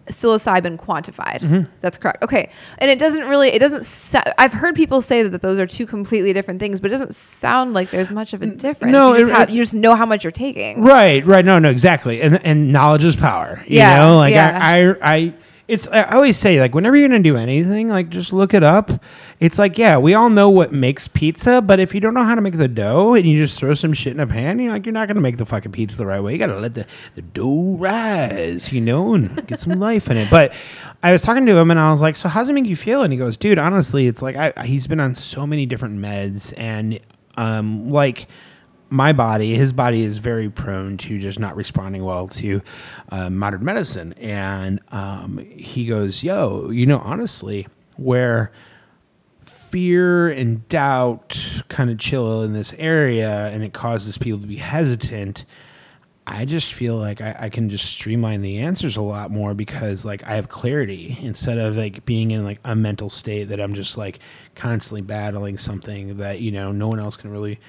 psilocybin 0.10 0.78
quantified. 0.78 1.40
Mm-hmm. 1.40 1.72
That's 1.82 1.98
correct. 1.98 2.24
Okay, 2.24 2.50
and 2.80 2.92
it 2.92 3.00
doesn't 3.00 3.28
really. 3.28 3.50
It 3.50 3.60
doesn't. 3.60 3.86
Sa- 3.86 4.22
I've 4.38 4.54
heard 4.54 4.76
people 4.76 5.02
say 5.02 5.24
that, 5.24 5.30
that 5.30 5.42
those 5.42 5.58
are 5.60 5.68
two 5.68 5.86
completely 5.86 6.34
different 6.34 6.60
things, 6.60 6.80
but 6.80 6.88
it 6.88 6.94
doesn't 6.94 7.16
sound 7.16 7.74
like 7.74 7.90
there's 7.92 8.12
much 8.12 8.34
of 8.34 8.42
a 8.42 8.48
difference. 8.48 8.92
no, 8.92 9.14
you 9.14 9.20
just, 9.20 9.30
it- 9.32 9.36
have, 9.36 9.50
you 9.50 9.62
just 9.62 9.76
know 9.76 9.96
how 9.96 10.06
much 10.06 10.24
you're 10.24 10.32
taking. 10.32 10.84
Right, 10.84 11.26
right. 11.26 11.46
No, 11.46 11.60
no, 11.60 11.70
exactly. 11.70 12.22
And 12.22 12.44
and 12.46 12.72
knowledge 12.74 13.04
is 13.04 13.16
power. 13.16 13.62
You 13.68 13.78
Yeah, 13.78 13.98
know, 14.00 14.18
like 14.18 14.34
yeah. 14.34 14.60
I, 14.62 14.90
I, 14.90 15.16
I, 15.16 15.34
it's. 15.70 15.88
I 15.88 16.04
always 16.16 16.36
say 16.36 16.60
like 16.60 16.74
whenever 16.74 16.98
you're 16.98 17.08
gonna 17.08 17.22
do 17.22 17.38
anything, 17.38 17.90
like 17.90 18.10
just 18.10 18.34
look 18.34 18.54
it 18.54 18.64
up. 18.64 18.90
It's 19.40 19.60
like 19.60 19.78
yeah, 19.78 19.98
we 19.98 20.16
all 20.16 20.30
know 20.30 20.50
what 20.50 20.74
makes 20.74 21.08
pizza, 21.08 21.62
but 21.62 21.80
if 21.80 21.94
you 21.94 22.02
don't 22.02 22.16
know 22.16 22.24
how 22.24 22.36
to 22.36 22.42
make 22.42 22.58
the 22.58 22.68
dough 22.68 23.14
and 23.14 23.26
you 23.26 23.38
just 23.38 23.60
throw 23.60 23.76
some 23.76 23.94
shit 23.94 24.14
in 24.14 24.20
a 24.20 24.28
pan, 24.28 24.60
you're 24.60 24.74
like 24.74 24.86
you're 24.86 24.94
not 24.94 25.08
gonna 25.08 25.22
make 25.22 25.38
the 25.38 25.46
fucking 25.46 25.72
pizza 25.72 25.98
the 25.98 26.06
right 26.06 26.20
way. 26.22 26.34
You 26.34 26.40
gotta 26.40 26.60
let 26.60 26.74
the 26.74 26.88
the 27.14 27.22
dough 27.22 27.78
rise, 27.78 28.74
you 28.74 28.82
know, 28.82 29.14
and 29.14 29.48
get 29.48 29.60
some 29.60 29.80
life 29.80 30.10
in 30.10 30.18
it. 30.18 30.30
But 30.32 30.54
I 31.04 31.12
was 31.12 31.22
talking 31.22 31.46
to 31.46 31.56
him 31.56 31.70
and 31.70 31.80
I 31.80 31.92
was 31.92 32.02
like, 32.02 32.16
so 32.16 32.28
how's 32.30 32.50
it 32.50 32.54
make 32.54 32.66
you 32.66 32.76
feel? 32.76 33.04
And 33.04 33.14
he 33.14 33.20
goes, 33.20 33.38
dude, 33.38 33.60
honestly, 33.60 34.08
it's 34.08 34.24
like 34.24 34.36
I, 34.36 34.66
he's 34.66 34.88
been 34.88 35.00
on 35.00 35.14
so 35.14 35.46
many 35.46 35.66
different 35.68 36.00
meds 36.00 36.54
and 36.58 37.00
um 37.38 37.90
like 37.92 38.28
my 38.90 39.14
body, 39.14 39.56
his 39.56 39.72
body 39.74 40.04
is 40.04 40.18
very 40.18 40.50
prone 40.50 40.98
to 40.98 41.20
just 41.20 41.40
not 41.40 41.56
responding 41.56 42.04
well 42.04 42.28
to 42.28 42.62
uh, 43.10 43.30
modern 43.30 43.64
medicine. 43.64 44.14
And 44.14 44.80
um, 44.92 45.38
he 45.38 45.86
goes, 45.86 46.24
Yo, 46.24 46.70
you 46.72 46.86
know, 46.86 47.00
honestly, 47.00 47.68
where 47.98 48.52
fear 49.70 50.30
and 50.30 50.68
doubt 50.68 51.64
kind 51.68 51.90
of 51.90 52.00
chill 52.00 52.42
in 52.42 52.54
this 52.54 52.74
area 52.80 53.48
and 53.48 53.64
it 53.64 53.72
causes 53.72 54.18
people 54.18 54.40
to 54.40 54.48
be 54.48 54.56
hesitant. 54.56 55.46
I 56.26 56.46
just 56.46 56.74
feel 56.74 56.96
like 56.96 57.22
I, 57.22 57.36
I 57.40 57.50
can 57.50 57.70
just 57.70 57.86
streamline 57.86 58.42
the 58.42 58.60
answers 58.60 58.98
a 58.98 59.02
lot 59.02 59.32
more 59.32 59.54
because 59.54 60.06
like 60.06 60.24
I 60.24 60.36
have 60.36 60.48
clarity 60.48 61.18
instead 61.22 61.58
of 61.58 61.76
like 61.76 62.06
being 62.06 62.32
in 62.32 62.44
like 62.44 62.60
a 62.64 62.76
mental 62.76 63.10
state 63.10 63.46
that 63.46 63.60
I'm 63.60 63.74
just 63.74 63.98
like 63.98 64.20
constantly 64.56 65.02
battling 65.02 65.58
something 65.58 66.18
that 66.18 66.40
you 66.40 66.52
know 66.52 66.72
no 66.72 66.88
one 66.88 67.00
else 67.00 67.18
can 67.18 67.32
really 67.32 67.60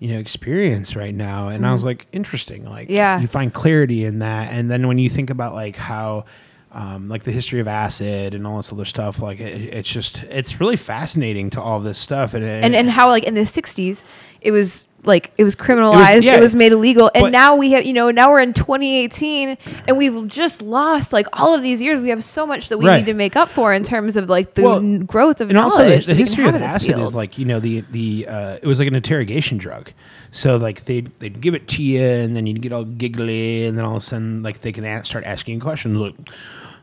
you 0.00 0.12
know 0.12 0.18
experience 0.18 0.96
right 0.96 1.14
now. 1.14 1.48
And 1.48 1.64
I 1.64 1.70
was 1.72 1.84
like 1.84 2.06
interesting 2.10 2.64
like 2.64 2.88
Yeah. 2.90 3.20
you 3.20 3.26
find 3.28 3.52
clarity 3.54 4.04
in 4.04 4.18
that. 4.20 4.50
And 4.52 4.68
then 4.70 4.88
when 4.88 4.98
you 4.98 5.08
think 5.08 5.30
about 5.30 5.54
like 5.54 5.76
how 5.76 6.24
um, 6.72 7.08
like 7.08 7.24
the 7.24 7.32
history 7.32 7.58
of 7.60 7.66
acid 7.68 8.32
and 8.32 8.46
all 8.46 8.56
this 8.56 8.72
other 8.72 8.84
stuff 8.84 9.20
like 9.20 9.40
it, 9.40 9.74
it's 9.74 9.92
just 9.92 10.22
it's 10.24 10.60
really 10.60 10.76
fascinating 10.76 11.50
to 11.50 11.60
all 11.60 11.80
this 11.80 11.98
stuff. 11.98 12.32
And 12.34 12.44
and 12.44 12.74
and 12.74 12.88
how 12.90 13.08
like 13.08 13.24
in 13.24 13.34
the 13.34 13.40
60s 13.42 14.04
it 14.40 14.52
was 14.52 14.88
like 15.04 15.32
it 15.38 15.44
was 15.44 15.56
criminalized 15.56 16.12
it 16.30 16.40
was, 16.40 16.52
yeah. 16.54 16.58
made 16.58 16.72
illegal 16.72 17.10
and 17.14 17.32
now 17.32 17.56
we 17.56 17.72
have 17.72 17.84
you 17.86 17.92
know 17.92 18.10
now 18.10 18.30
we're 18.30 18.40
in 18.40 18.52
2018 18.52 19.56
and 19.88 19.96
we've 19.96 20.26
just 20.26 20.60
lost 20.60 21.12
like 21.12 21.26
all 21.40 21.54
of 21.54 21.62
these 21.62 21.82
years 21.82 22.00
we 22.00 22.10
have 22.10 22.22
so 22.22 22.46
much 22.46 22.68
that 22.68 22.76
we 22.78 22.86
Right. 22.86 22.98
need 22.98 23.06
to 23.06 23.14
make 23.14 23.34
up 23.34 23.48
for 23.48 23.72
in 23.72 23.82
terms 23.82 24.16
of 24.16 24.28
like 24.28 24.54
the 24.54 24.62
Well, 24.62 24.76
n- 24.76 25.00
growth 25.06 25.40
of 25.40 25.48
and 25.48 25.56
knowledge 25.56 25.72
also 25.72 25.88
the, 25.88 26.06
the 26.06 26.14
history 26.14 26.46
of 26.46 26.54
acid 26.54 26.98
is 26.98 27.14
like 27.14 27.38
you 27.38 27.44
know 27.46 27.60
the 27.60 27.80
the 27.90 28.26
uh, 28.28 28.58
it 28.62 28.66
was 28.66 28.78
like 28.78 28.88
an 28.88 28.94
interrogation 28.94 29.56
drug 29.58 29.92
so 30.30 30.56
like 30.58 30.84
they'd, 30.84 31.06
they'd 31.18 31.40
give 31.40 31.54
it 31.54 31.66
to 31.68 31.82
you 31.82 32.02
and 32.02 32.36
then 32.36 32.46
you'd 32.46 32.60
get 32.62 32.72
all 32.72 32.84
giggly 32.84 33.66
and 33.66 33.76
then 33.78 33.84
all 33.84 33.96
of 33.96 34.02
a 34.02 34.04
sudden 34.04 34.42
like 34.42 34.60
they 34.60 34.72
can 34.72 34.84
a- 34.84 35.04
start 35.04 35.24
asking 35.24 35.60
questions 35.60 35.96
like 35.98 36.14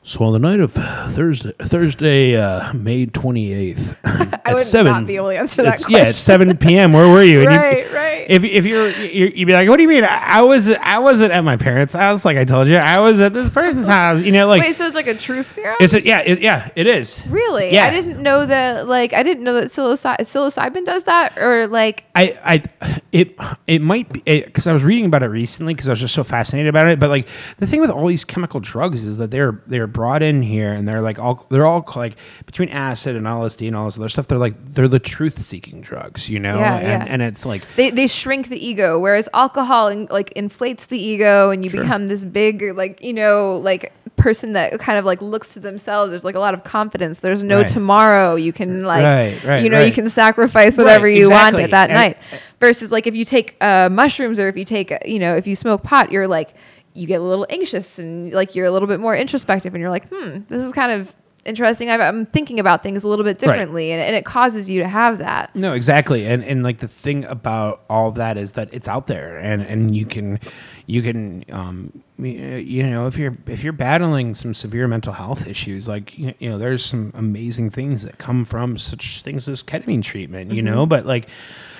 so 0.07 0.23
on 0.23 0.33
the 0.33 0.39
night 0.39 0.59
of 0.59 0.71
Thursday, 0.71 1.51
Thursday, 1.59 2.35
uh, 2.35 2.71
May 2.73 3.05
twenty 3.05 3.51
eighth, 3.53 3.99
I 4.45 4.53
would 4.55 4.73
not 4.85 5.05
be 5.05 5.17
able 5.17 5.29
to 5.29 5.37
answer 5.37 5.63
that 5.63 5.83
Yeah, 5.89 5.99
at 6.03 6.13
seven 6.15 6.55
p.m. 6.57 6.93
Where 6.93 7.11
were 7.11 7.23
you? 7.23 7.41
And 7.41 7.51
you- 7.51 7.57
Right, 7.57 7.91
right. 7.93 8.25
If 8.29 8.43
if 8.43 8.65
you're, 8.65 8.89
you're 8.89 9.29
you'd 9.29 9.45
be 9.45 9.53
like, 9.53 9.69
what 9.69 9.77
do 9.77 9.83
you 9.83 9.89
mean? 9.89 10.03
I, 10.03 10.39
I 10.39 10.41
was 10.41 10.69
I 10.69 10.99
wasn't 10.99 11.31
at 11.31 11.43
my 11.43 11.55
parents' 11.57 11.93
house, 11.93 12.25
like 12.25 12.37
I 12.37 12.43
told 12.45 12.67
you. 12.67 12.75
I 12.77 12.99
was 12.99 13.19
at 13.19 13.33
this 13.33 13.49
person's 13.49 13.87
house. 13.87 14.21
You 14.23 14.31
know, 14.31 14.47
like 14.47 14.61
wait 14.61 14.75
so 14.75 14.85
it's 14.85 14.95
like 14.95 15.07
a 15.07 15.13
truth 15.13 15.45
serum 15.45 15.75
it's 15.79 15.93
a, 15.93 16.03
yeah, 16.03 16.21
it, 16.21 16.39
yeah, 16.41 16.69
it 16.75 16.87
is. 16.87 17.23
really 17.29 17.73
Yeah. 17.73 17.85
i 17.85 17.89
didn't 17.89 18.21
know 18.21 18.45
that 18.45 18.87
like 18.87 19.13
i 19.13 19.23
didn't 19.23 19.43
know 19.43 19.53
that 19.53 19.71
psilocy- 19.71 20.07
psilocybin 20.21 20.85
does 20.85 21.03
that 21.05 21.37
or 21.37 21.67
like 21.67 22.05
I, 22.15 22.37
I, 22.43 22.97
it, 23.11 23.35
it 23.67 23.81
might 23.81 24.11
be 24.11 24.21
because 24.25 24.65
I 24.67 24.73
was 24.73 24.83
reading 24.83 25.05
about 25.05 25.23
it 25.23 25.27
recently 25.27 25.73
because 25.73 25.87
I 25.87 25.91
was 25.91 25.99
just 25.99 26.13
so 26.15 26.23
fascinated 26.23 26.69
about 26.69 26.87
it. 26.87 26.99
But 26.99 27.09
like 27.09 27.27
the 27.57 27.67
thing 27.67 27.79
with 27.79 27.91
all 27.91 28.07
these 28.07 28.25
chemical 28.25 28.59
drugs 28.59 29.05
is 29.05 29.17
that 29.19 29.29
they're 29.31 29.61
they're 29.67 29.87
brought 29.97 30.21
in 30.21 30.43
here 30.43 30.71
and 30.73 30.87
they're 30.87 31.01
like 31.01 31.17
all 31.17 31.45
they're 31.49 31.65
all 31.65 31.83
like 31.95 32.13
between 32.45 32.69
acid 32.69 33.15
and 33.15 33.25
LSD 33.25 33.65
and 33.67 33.75
all 33.75 33.85
this 33.85 33.97
other 33.97 34.07
stuff. 34.09 34.27
They're 34.27 34.37
like 34.37 34.55
they're 34.57 34.87
the 34.87 34.99
truth 34.99 35.39
seeking 35.39 35.81
drugs, 35.81 36.29
you 36.29 36.39
know. 36.39 36.59
Yeah, 36.59 36.75
and, 36.77 37.03
yeah. 37.03 37.13
and 37.13 37.21
it's 37.23 37.45
like 37.45 37.61
they, 37.75 37.89
they 37.89 38.05
shrink 38.07 38.49
the 38.49 38.63
ego 38.63 38.99
whereas 38.99 39.27
alcohol 39.33 39.87
in, 39.87 40.05
like 40.05 40.31
inflates 40.35 40.85
the 40.85 40.99
ego 40.99 41.49
and 41.49 41.65
you 41.65 41.71
become 41.71 42.07
this 42.07 42.23
big 42.23 42.61
like 42.75 43.01
you 43.03 43.13
know 43.13 43.57
like 43.57 43.91
person 44.17 44.53
that 44.53 44.79
kind 44.79 44.97
of 44.97 45.05
like 45.05 45.21
looks 45.21 45.53
to 45.53 45.59
themselves 45.59 46.09
there's 46.11 46.25
like 46.25 46.33
a 46.35 46.39
lot 46.39 46.53
of 46.55 46.63
confidence 46.63 47.19
there's 47.19 47.43
no 47.43 47.57
Right. 47.59 47.67
tomorrow 47.67 48.35
you 48.35 48.51
can 48.51 48.83
like 48.83 49.03
Right, 49.05 49.43
right, 49.43 49.63
you 49.63 49.69
know 49.69 49.79
you 49.83 49.91
can 49.91 50.07
sacrifice 50.07 50.77
whatever 50.77 51.07
you 51.07 51.29
want 51.29 51.59
at 51.59 51.71
that 51.71 51.89
And- 51.91 51.97
night 51.97 52.17
versus 52.59 52.91
like 52.91 53.05
if 53.07 53.15
you 53.15 53.23
take 53.25 53.55
uh, 53.61 53.89
mushrooms 53.89 54.39
or 54.39 54.47
if 54.47 54.57
you 54.57 54.65
take 54.65 54.91
you 55.05 55.19
know 55.19 55.35
if 55.35 55.45
you 55.45 55.55
smoke 55.55 55.83
pot 55.83 56.11
you're 56.11 56.27
like 56.27 56.49
you 56.97 57.07
get 57.07 57.21
a 57.21 57.23
little 57.23 57.45
anxious 57.49 57.99
and 57.99 58.33
like 58.33 58.55
you're 58.55 58.65
a 58.65 58.71
little 58.71 58.87
bit 58.87 58.99
more 58.99 59.15
introspective 59.15 59.73
and 59.73 59.81
you're 59.81 59.91
like 59.91 60.07
hmm 60.09 60.39
this 60.49 60.63
is 60.63 60.73
kind 60.73 60.91
of 60.91 61.13
interesting. 61.47 61.89
I've, 61.89 62.01
i'm 62.01 62.25
thinking 62.25 62.59
about 62.59 62.83
things 62.83 63.03
a 63.03 63.07
little 63.07 63.25
bit 63.25 63.39
differently 63.39 63.91
and, 63.91 64.01
and 64.01 64.15
it 64.15 64.25
causes 64.25 64.69
you 64.69 64.81
to 64.81 64.87
have 64.87 65.19
that. 65.19 65.55
No, 65.55 65.73
exactly. 65.73 66.27
And 66.27 66.43
and 66.43 66.61
like 66.61 66.79
the 66.79 66.87
thing 66.87 67.23
about 67.23 67.83
all 67.89 68.11
that 68.11 68.37
is 68.37 68.51
that 68.53 68.71
it's 68.73 68.87
out 68.87 69.07
there 69.07 69.37
and 69.37 69.61
and 69.61 69.95
you 69.95 70.05
can 70.05 70.39
you 70.85 71.01
can 71.01 71.45
um 71.51 72.03
you 72.19 72.83
know 72.83 73.07
if 73.07 73.17
you're 73.17 73.35
if 73.47 73.63
you're 73.63 73.73
battling 73.73 74.35
some 74.35 74.53
severe 74.53 74.87
mental 74.87 75.13
health 75.13 75.47
issues 75.47 75.87
like 75.87 76.17
you 76.17 76.33
you 76.39 76.49
know 76.49 76.57
there's 76.57 76.83
some 76.83 77.11
amazing 77.15 77.69
things 77.69 78.03
that 78.03 78.17
come 78.17 78.43
from 78.45 78.77
such 78.77 79.21
things 79.21 79.47
as 79.47 79.63
ketamine 79.63 80.03
treatment, 80.03 80.51
you 80.51 80.61
know, 80.61 80.85
but 80.85 81.05
like 81.05 81.29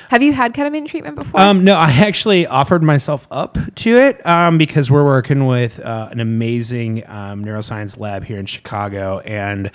have 0.10 0.22
you 0.22 0.34
had 0.34 0.54
ketamine 0.54 0.88
treatment 0.88 1.16
before 1.16 1.40
um, 1.40 1.64
no, 1.64 1.76
I 1.76 1.92
actually 1.92 2.48
offered 2.48 2.84
myself 2.84 3.28
up 3.32 3.58
to 3.76 3.98
it 3.98 4.26
um, 4.26 4.58
because 4.58 4.90
we're 4.90 5.06
working 5.06 5.46
with 5.46 5.80
uh, 5.80 6.10
an 6.12 6.20
amazing 6.20 7.04
um, 7.08 7.44
neuroscience 7.44 8.00
lab 8.00 8.24
here 8.24 8.38
in 8.38 8.46
Chicago, 8.46 9.20
and 9.20 9.72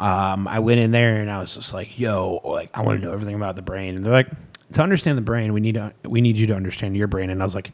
um, 0.00 0.48
I 0.48 0.58
went 0.58 0.80
in 0.80 0.90
there 0.90 1.20
and 1.20 1.30
I 1.30 1.40
was 1.40 1.54
just 1.54 1.72
like, 1.74 1.98
"Yo, 1.98 2.40
like 2.44 2.70
I 2.74 2.82
want 2.82 3.00
to 3.00 3.06
know 3.06 3.12
everything 3.12 3.34
about 3.34 3.56
the 3.56 3.62
brain." 3.62 3.96
And 3.96 4.04
they're 4.04 4.12
like, 4.12 4.30
"To 4.72 4.82
understand 4.82 5.18
the 5.18 5.22
brain, 5.22 5.52
we 5.52 5.60
need 5.60 5.74
to 5.74 5.92
we 6.04 6.20
need 6.20 6.38
you 6.38 6.46
to 6.48 6.54
understand 6.54 6.96
your 6.96 7.08
brain." 7.08 7.30
And 7.30 7.40
I 7.40 7.44
was 7.44 7.54
like, 7.54 7.72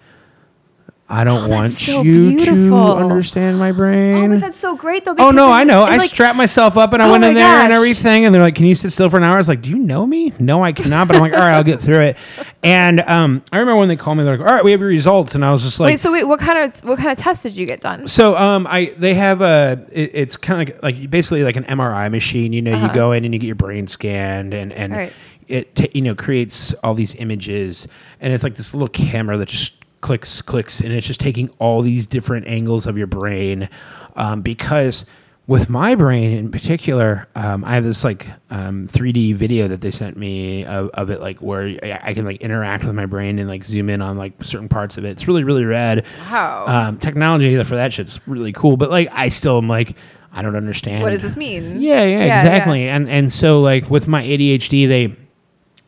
I 1.10 1.24
don't 1.24 1.44
Oh, 1.44 1.48
want 1.48 1.70
so 1.70 2.02
you 2.02 2.39
to 2.39 2.74
understand 2.74 3.59
my 3.59 3.72
brain. 3.72 4.30
Oh, 4.30 4.35
but 4.35 4.40
that's 4.43 4.59
so 4.59 4.76
great 4.76 5.06
though. 5.06 5.14
Oh 5.18 5.30
no, 5.30 5.51
I 5.51 5.64
know. 5.64 5.82
I 5.85 5.93
like, 5.97 6.01
strapped 6.02 6.36
myself 6.36 6.76
up 6.76 6.93
and 6.93 7.02
I 7.02 7.09
Oh 7.09 7.12
went 7.12 7.24
in 7.24 7.32
there 7.32 7.47
and 7.60 7.72
everything, 7.72 8.26
and 8.26 8.35
they're 8.35 8.43
like, 8.43 8.55
"Can 8.55 8.66
you 8.66 8.74
sit 8.74 8.90
still 8.90 9.09
for 9.09 9.16
an 9.16 9.22
hour?" 9.22 9.35
I 9.35 9.39
was 9.39 9.48
like, 9.48 9.62
"Do 9.62 9.70
you 9.70 9.78
know 9.78 10.06
me?" 10.06 10.35
No, 10.39 10.62
I 10.62 10.72
cannot. 10.72 11.09
But 11.09 11.16
I'm 11.16 11.22
like, 11.22 11.32
"All 11.32 11.39
right, 11.39 11.55
I'll 11.55 11.64
get 11.64 11.80
through 11.80 12.01
it." 12.01 12.18
And 12.62 13.01
um, 13.01 13.43
I 13.51 13.59
remember 13.59 13.78
when 13.78 13.89
they 13.89 13.97
called 13.97 14.18
me, 14.18 14.24
they're 14.24 14.36
like, 14.36 14.47
"All 14.47 14.52
right, 14.55 14.62
we 14.62 14.72
have 14.72 14.80
your 14.80 14.90
results," 14.90 15.35
and 15.35 15.43
I 15.44 15.51
was 15.51 15.62
just 15.62 15.80
like, 15.80 15.93
wait, 15.93 15.98
so 16.01 16.12
wait, 16.12 16.24
what 16.24 16.40
kind 16.40 16.59
of 16.59 16.85
what 16.85 16.98
kind 16.98 17.10
of 17.10 17.16
tests 17.16 17.43
did 17.43 17.56
you 17.56 17.64
get 17.64 17.80
done? 17.80 18.06
so 18.06 18.36
um, 18.36 18.66
I 18.66 18.93
they 18.98 19.14
have 19.14 19.40
a 19.40 19.86
it, 19.90 20.10
it's 20.12 20.36
kind 20.36 20.68
of 20.68 20.74
like, 20.82 20.98
like 21.01 21.10
basically 21.10 21.43
like 21.43 21.56
an 21.56 21.64
MRI 21.64 22.10
machine. 22.10 22.52
You 22.52 22.60
know, 22.60 22.76
you 22.82 22.93
go 22.93 23.12
in 23.12 23.24
and 23.24 23.32
you 23.32 23.40
get 23.40 23.47
your 23.47 23.55
brain 23.56 23.86
scanned, 23.86 24.52
and 24.52 24.72
and 24.74 24.93
Uh-huh. 24.93 25.09
It 25.48 25.74
t- 25.74 25.90
you 25.94 26.02
know 26.02 26.14
creates 26.14 26.74
all 26.85 26.93
these 26.93 27.14
images, 27.14 27.89
and 28.20 28.35
it's 28.35 28.44
like 28.44 28.56
this 28.56 28.74
little 28.74 28.86
camera 28.89 29.39
that 29.39 29.48
just 29.48 29.77
clicks 30.00 30.42
clicks, 30.42 30.80
and 30.80 30.92
it's 30.92 31.06
just 31.06 31.20
taking 31.20 31.48
all 31.58 31.82
these 31.82 32.06
different 32.06 32.46
angles 32.46 32.86
of 32.86 32.96
your 32.98 33.06
brain, 33.08 33.68
um, 34.16 34.42
because. 34.42 35.04
With 35.46 35.70
my 35.70 35.94
brain 35.94 36.32
in 36.36 36.50
particular, 36.50 37.26
um, 37.34 37.64
I 37.64 37.76
have 37.76 37.82
this 37.82 38.04
like 38.04 38.26
um, 38.50 38.86
3D 38.86 39.34
video 39.34 39.66
that 39.68 39.80
they 39.80 39.90
sent 39.90 40.18
me 40.18 40.66
of, 40.66 40.90
of 40.90 41.08
it, 41.08 41.22
like 41.22 41.38
where 41.40 41.74
I 42.04 42.12
can 42.12 42.26
like 42.26 42.42
interact 42.42 42.84
with 42.84 42.94
my 42.94 43.06
brain 43.06 43.38
and 43.38 43.48
like 43.48 43.64
zoom 43.64 43.88
in 43.88 44.02
on 44.02 44.18
like 44.18 44.34
certain 44.44 44.68
parts 44.68 44.98
of 44.98 45.06
it. 45.06 45.12
It's 45.12 45.26
really 45.26 45.44
really 45.44 45.64
rad 45.64 46.04
Wow. 46.30 46.66
um, 46.66 46.98
technology 46.98 47.64
for 47.64 47.76
that 47.76 47.94
shit's 47.94 48.20
really 48.26 48.52
cool. 48.52 48.76
But 48.76 48.90
like, 48.90 49.08
I 49.10 49.30
still 49.30 49.56
am 49.56 49.68
like, 49.70 49.96
I 50.34 50.42
don't 50.42 50.54
understand. 50.54 51.02
what 51.02 51.12
does 51.12 51.22
this 51.22 51.34
mean? 51.34 51.80
Yeah, 51.80 52.04
yeah, 52.04 52.26
Yeah, 52.26 52.36
exactly. 52.40 52.86
And 52.86 53.08
and 53.08 53.32
so 53.32 53.62
like 53.62 53.88
with 53.88 54.06
my 54.06 54.22
ADHD, 54.22 54.86
they 54.86 55.16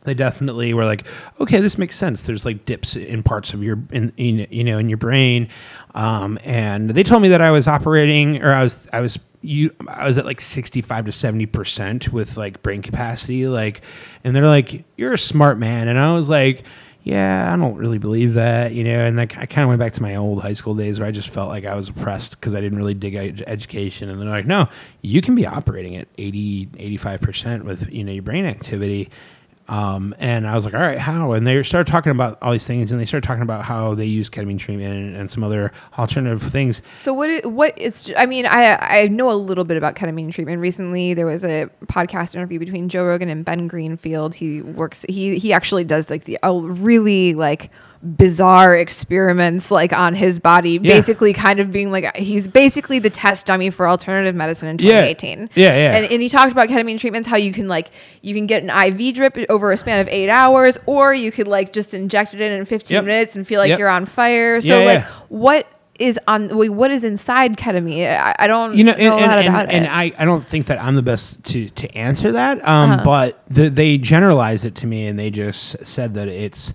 they 0.03 0.13
definitely 0.13 0.73
were 0.73 0.85
like, 0.85 1.05
okay, 1.39 1.59
this 1.59 1.77
makes 1.77 1.95
sense. 1.95 2.23
There's 2.23 2.45
like 2.45 2.65
dips 2.65 2.95
in 2.95 3.23
parts 3.23 3.53
of 3.53 3.63
your 3.63 3.79
in, 3.91 4.11
in 4.17 4.47
you 4.49 4.63
know 4.63 4.77
in 4.77 4.89
your 4.89 4.97
brain, 4.97 5.47
um, 5.93 6.39
and 6.43 6.89
they 6.89 7.03
told 7.03 7.21
me 7.21 7.29
that 7.29 7.41
I 7.41 7.51
was 7.51 7.67
operating 7.67 8.41
or 8.41 8.51
I 8.51 8.63
was 8.63 8.87
I 8.91 9.01
was 9.01 9.19
you 9.41 9.71
I 9.87 10.05
was 10.05 10.17
at 10.17 10.25
like 10.25 10.41
65 10.41 11.05
to 11.05 11.11
70 11.11 11.45
percent 11.47 12.13
with 12.13 12.37
like 12.37 12.61
brain 12.61 12.81
capacity, 12.81 13.47
like, 13.47 13.81
and 14.23 14.35
they're 14.35 14.45
like, 14.45 14.85
you're 14.97 15.13
a 15.13 15.17
smart 15.17 15.57
man, 15.57 15.87
and 15.87 15.99
I 15.99 16.15
was 16.15 16.29
like. 16.29 16.63
Yeah, 17.03 17.51
I 17.51 17.57
don't 17.57 17.77
really 17.77 17.97
believe 17.97 18.35
that, 18.35 18.73
you 18.73 18.83
know. 18.83 18.91
And 18.91 19.17
like, 19.17 19.35
I 19.35 19.47
kind 19.47 19.63
of 19.63 19.69
went 19.69 19.79
back 19.79 19.93
to 19.93 20.03
my 20.03 20.17
old 20.17 20.43
high 20.43 20.53
school 20.53 20.75
days 20.75 20.99
where 20.99 21.07
I 21.07 21.11
just 21.11 21.29
felt 21.33 21.49
like 21.49 21.65
I 21.65 21.73
was 21.73 21.89
oppressed 21.89 22.39
because 22.39 22.53
I 22.53 22.61
didn't 22.61 22.77
really 22.77 22.93
dig 22.93 23.15
ed- 23.15 23.43
education. 23.47 24.07
And 24.07 24.21
they're 24.21 24.29
like, 24.29 24.45
no, 24.45 24.69
you 25.01 25.19
can 25.19 25.33
be 25.33 25.47
operating 25.47 25.95
at 25.95 26.07
80, 26.19 26.67
85% 26.67 27.63
with, 27.63 27.91
you 27.91 28.03
know, 28.03 28.11
your 28.11 28.21
brain 28.21 28.45
activity. 28.45 29.09
Um, 29.71 30.13
and 30.19 30.45
I 30.45 30.53
was 30.53 30.65
like, 30.65 30.73
all 30.73 30.81
right, 30.81 30.97
how? 30.97 31.31
And 31.31 31.47
they 31.47 31.63
started 31.63 31.89
talking 31.89 32.11
about 32.11 32.37
all 32.41 32.51
these 32.51 32.67
things, 32.67 32.91
and 32.91 32.99
they 32.99 33.05
started 33.05 33.25
talking 33.25 33.41
about 33.41 33.63
how 33.63 33.95
they 33.95 34.05
use 34.05 34.29
ketamine 34.29 34.59
treatment 34.59 34.93
and, 34.93 35.15
and 35.15 35.31
some 35.31 35.45
other 35.45 35.71
alternative 35.97 36.41
things. 36.41 36.81
So 36.97 37.13
what? 37.13 37.45
What 37.45 37.79
is? 37.79 38.13
I 38.17 38.25
mean, 38.25 38.45
I 38.45 38.75
I 38.81 39.07
know 39.07 39.31
a 39.31 39.33
little 39.33 39.63
bit 39.63 39.77
about 39.77 39.95
ketamine 39.95 40.33
treatment. 40.33 40.59
Recently, 40.59 41.13
there 41.13 41.25
was 41.25 41.45
a 41.45 41.69
podcast 41.85 42.35
interview 42.35 42.59
between 42.59 42.89
Joe 42.89 43.05
Rogan 43.05 43.29
and 43.29 43.45
Ben 43.45 43.67
Greenfield. 43.67 44.35
He 44.35 44.61
works. 44.61 45.05
He 45.07 45.39
he 45.39 45.53
actually 45.53 45.85
does 45.85 46.09
like 46.09 46.25
the 46.25 46.37
a 46.43 46.53
really 46.53 47.33
like 47.33 47.71
bizarre 48.03 48.75
experiments 48.75 49.71
like 49.71 49.93
on 49.93 50.15
his 50.15 50.39
body 50.39 50.79
Yeah. 50.81 50.93
basically 50.95 51.33
kind 51.33 51.59
of 51.59 51.71
being 51.71 51.91
like 51.91 52.15
he's 52.17 52.47
basically 52.47 52.99
the 52.99 53.09
test 53.09 53.45
dummy 53.47 53.69
for 53.69 53.87
alternative 53.87 54.33
medicine 54.35 54.69
in 54.69 54.77
2018 54.77 55.49
Yeah, 55.55 55.75
yeah. 55.75 55.95
and, 55.97 56.11
and 56.11 56.21
he 56.21 56.27
talked 56.29 56.51
about 56.51 56.67
ketamine 56.67 56.99
treatments 56.99 57.27
how 57.27 57.37
you 57.37 57.53
can 57.53 57.67
like 57.67 57.89
you 58.21 58.33
can 58.33 58.47
get 58.47 58.63
an 58.63 58.69
iv 58.71 59.13
drip 59.13 59.37
over 59.49 59.71
a 59.71 59.77
span 59.77 59.99
of 59.99 60.07
eight 60.07 60.29
hours 60.29 60.77
or 60.85 61.13
you 61.13 61.31
could 61.31 61.47
like 61.47 61.73
just 61.73 61.93
inject 61.93 62.33
it 62.33 62.41
in 62.41 62.51
in 62.51 62.65
15 62.65 62.95
Yep. 62.95 63.05
minutes 63.05 63.35
and 63.35 63.45
feel 63.45 63.59
like 63.59 63.69
Yep. 63.69 63.79
you're 63.79 63.89
on 63.89 64.05
fire 64.05 64.61
so 64.61 64.79
Yeah, 64.79 64.85
like 64.85 64.99
yeah. 64.99 65.07
what 65.29 65.67
is 65.99 66.19
on 66.27 66.47
what 66.75 66.89
is 66.89 67.03
inside 67.03 67.57
ketamine 67.57 68.17
i, 68.17 68.33
I 68.39 68.47
don't 68.47 68.75
you 68.75 68.83
know, 68.83 68.93
and, 68.93 69.01
a 69.01 69.13
and, 69.13 69.21
lot 69.21 69.37
and, 69.37 69.47
about 69.47 69.69
and 69.71 69.85
it 69.85 69.91
I, 69.91 70.11
I 70.17 70.25
don't 70.25 70.43
think 70.43 70.65
that 70.65 70.81
I'm 70.81 70.95
the 70.95 71.03
best 71.03 71.43
to, 71.51 71.69
to 71.69 71.95
answer 71.95 72.31
that. 72.31 72.57
Um, 72.67 72.91
Uh-huh. 72.91 73.03
but 73.05 73.43
the, 73.47 73.69
they 73.69 73.99
generalized 73.99 74.65
it 74.65 74.73
to 74.77 74.87
me 74.87 75.05
and 75.05 75.19
they 75.19 75.29
just 75.29 75.85
said 75.85 76.15
that 76.15 76.27
it's, 76.27 76.73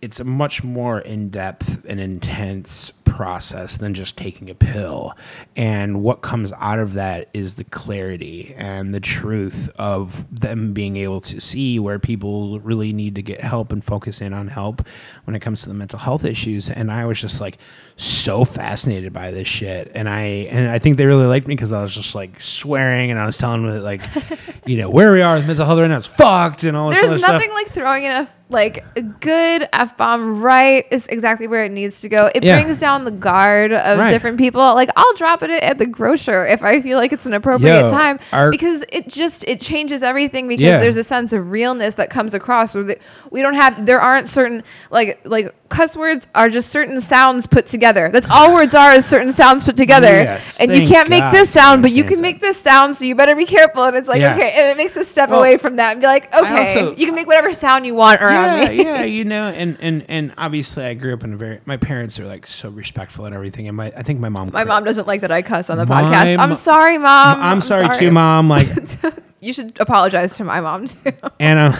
it's 0.00 0.20
a 0.20 0.24
much 0.24 0.62
more 0.62 1.00
in-depth 1.00 1.84
and 1.88 2.00
intense 2.00 2.90
process 3.06 3.78
than 3.78 3.94
just 3.94 4.18
taking 4.18 4.50
a 4.50 4.54
pill 4.54 5.14
and 5.56 6.02
what 6.02 6.20
comes 6.20 6.52
out 6.58 6.78
of 6.78 6.92
that 6.94 7.28
is 7.32 7.54
the 7.54 7.64
clarity 7.64 8.52
and 8.58 8.92
the 8.92 9.00
truth 9.00 9.70
of 9.78 10.24
them 10.40 10.72
being 10.74 10.96
able 10.96 11.20
to 11.20 11.40
see 11.40 11.78
where 11.78 11.98
people 11.98 12.60
really 12.60 12.92
need 12.92 13.14
to 13.14 13.22
get 13.22 13.40
help 13.40 13.72
and 13.72 13.82
focus 13.84 14.20
in 14.20 14.34
on 14.34 14.48
help 14.48 14.86
when 15.24 15.34
it 15.34 15.40
comes 15.40 15.62
to 15.62 15.68
the 15.68 15.74
mental 15.74 15.98
health 15.98 16.24
issues 16.24 16.68
and 16.68 16.90
i 16.92 17.06
was 17.06 17.18
just 17.20 17.40
like 17.40 17.56
so 17.94 18.44
fascinated 18.44 19.12
by 19.12 19.30
this 19.30 19.48
shit 19.48 19.90
and 19.94 20.08
i 20.08 20.20
and 20.50 20.68
i 20.68 20.78
think 20.78 20.96
they 20.98 21.06
really 21.06 21.26
liked 21.26 21.46
me 21.48 21.54
because 21.54 21.72
i 21.72 21.80
was 21.80 21.94
just 21.94 22.14
like 22.14 22.38
swearing 22.40 23.10
and 23.10 23.18
i 23.18 23.24
was 23.24 23.38
telling 23.38 23.66
them 23.66 23.82
like 23.82 24.02
you 24.66 24.76
know 24.76 24.90
where 24.90 25.12
we 25.12 25.22
are 25.22 25.36
with 25.36 25.46
mental 25.46 25.64
health 25.64 25.78
right 25.78 25.88
now 25.88 25.96
is 25.96 26.06
fucked 26.06 26.64
and 26.64 26.76
all 26.76 26.90
this 26.90 26.98
there's 27.00 27.12
other 27.12 27.18
stuff 27.20 27.32
nothing 27.32 27.52
like 27.52 27.68
throwing 27.68 28.04
in 28.04 28.12
a 28.12 28.28
like 28.48 28.84
a 28.96 29.02
good 29.02 29.68
f 29.72 29.96
bomb 29.96 30.40
right 30.40 30.84
is 30.92 31.08
exactly 31.08 31.48
where 31.48 31.64
it 31.64 31.72
needs 31.72 32.02
to 32.02 32.08
go. 32.08 32.30
It 32.32 32.44
Yeah. 32.44 32.62
brings 32.62 32.78
down 32.78 32.95
the 33.04 33.10
guard 33.10 33.72
of 33.72 33.98
Right. 33.98 34.10
different 34.10 34.38
people. 34.38 34.60
Like 34.74 34.90
I'll 34.96 35.14
drop 35.14 35.42
it 35.42 35.50
at 35.50 35.78
the 35.78 35.86
grocer 35.86 36.46
if 36.46 36.62
I 36.62 36.80
feel 36.80 36.98
like 36.98 37.12
it's 37.12 37.26
an 37.26 37.34
appropriate 37.34 37.82
Yo, 37.82 37.90
time 37.90 38.18
our- 38.32 38.50
because 38.50 38.84
it 38.92 39.08
just 39.08 39.44
it 39.48 39.60
changes 39.60 40.02
everything 40.02 40.48
because 40.48 40.62
Yeah. 40.64 40.78
there's 40.78 40.96
a 40.96 41.04
sense 41.04 41.32
of 41.32 41.50
realness 41.50 41.94
that 41.96 42.10
comes 42.10 42.34
across 42.34 42.74
where 42.74 42.96
we 43.30 43.42
don't 43.42 43.54
have 43.54 43.84
there 43.86 44.00
aren't 44.00 44.28
certain 44.28 44.62
like 44.90 45.20
like 45.24 45.52
cuss 45.68 45.96
words 45.96 46.28
are 46.34 46.48
just 46.48 46.70
certain 46.70 47.00
sounds 47.00 47.46
put 47.46 47.66
together. 47.66 48.08
That's 48.08 48.28
all 48.30 48.54
words 48.54 48.74
are 48.74 48.94
is 48.94 49.06
certain 49.06 49.32
sounds 49.32 49.64
put 49.64 49.76
together. 49.76 50.06
Yes, 50.08 50.60
and 50.60 50.74
you 50.74 50.86
can't 50.86 51.08
make 51.08 51.20
God 51.20 51.32
this 51.34 51.50
sound, 51.50 51.82
but 51.82 51.90
you 51.92 52.04
can 52.04 52.16
that. 52.16 52.22
make 52.22 52.40
this 52.40 52.56
sound, 52.60 52.96
so 52.96 53.04
you 53.04 53.14
better 53.14 53.34
be 53.34 53.44
careful. 53.46 53.84
And 53.84 53.96
it's 53.96 54.08
like, 54.08 54.20
Yeah. 54.20 54.34
okay, 54.34 54.52
and 54.56 54.68
it 54.70 54.76
makes 54.76 54.96
us 54.96 55.08
step 55.08 55.30
Well, 55.30 55.38
away 55.40 55.56
from 55.56 55.76
that 55.76 55.92
and 55.92 56.00
be 56.00 56.06
like, 56.06 56.32
okay, 56.34 56.78
also- 56.80 56.96
you 56.96 57.06
can 57.06 57.14
make 57.14 57.26
whatever 57.26 57.52
sound 57.52 57.86
you 57.86 57.94
want 57.94 58.20
around 58.20 58.62
yeah, 58.62 58.68
me. 58.68 58.76
yeah, 58.84 59.02
you 59.16 59.24
know, 59.24 59.48
and 59.48 59.76
and 59.80 60.04
and 60.08 60.34
obviously, 60.38 60.84
I 60.84 60.94
grew 60.94 61.14
up 61.14 61.24
in 61.24 61.32
a 61.34 61.36
very. 61.36 61.60
My 61.64 61.76
parents 61.76 62.18
are 62.20 62.26
like 62.26 62.46
so 62.46 62.70
respectful 62.70 63.24
and 63.26 63.34
everything, 63.34 63.68
and 63.68 63.76
my 63.76 63.92
I 63.96 64.02
think 64.02 64.20
my 64.20 64.28
mom. 64.28 64.50
My 64.52 64.64
mom 64.64 64.84
doesn't 64.84 65.06
like 65.06 65.22
that 65.22 65.30
I 65.32 65.42
cuss 65.42 65.70
on 65.70 65.78
the 65.78 65.86
My 65.86 66.02
podcast. 66.02 66.38
I'm 66.38 66.54
sorry, 66.54 66.98
mom. 66.98 67.40
I'm, 67.40 67.60
sorry, 67.60 67.88
too, 67.96 68.10
mom. 68.10 68.48
Like, 68.48 68.66
You 69.38 69.52
should 69.52 69.78
apologize 69.80 70.34
to 70.38 70.44
my 70.44 70.60
mom 70.60 70.86
too. 70.86 71.12
and 71.40 71.58
I'm 71.58 71.74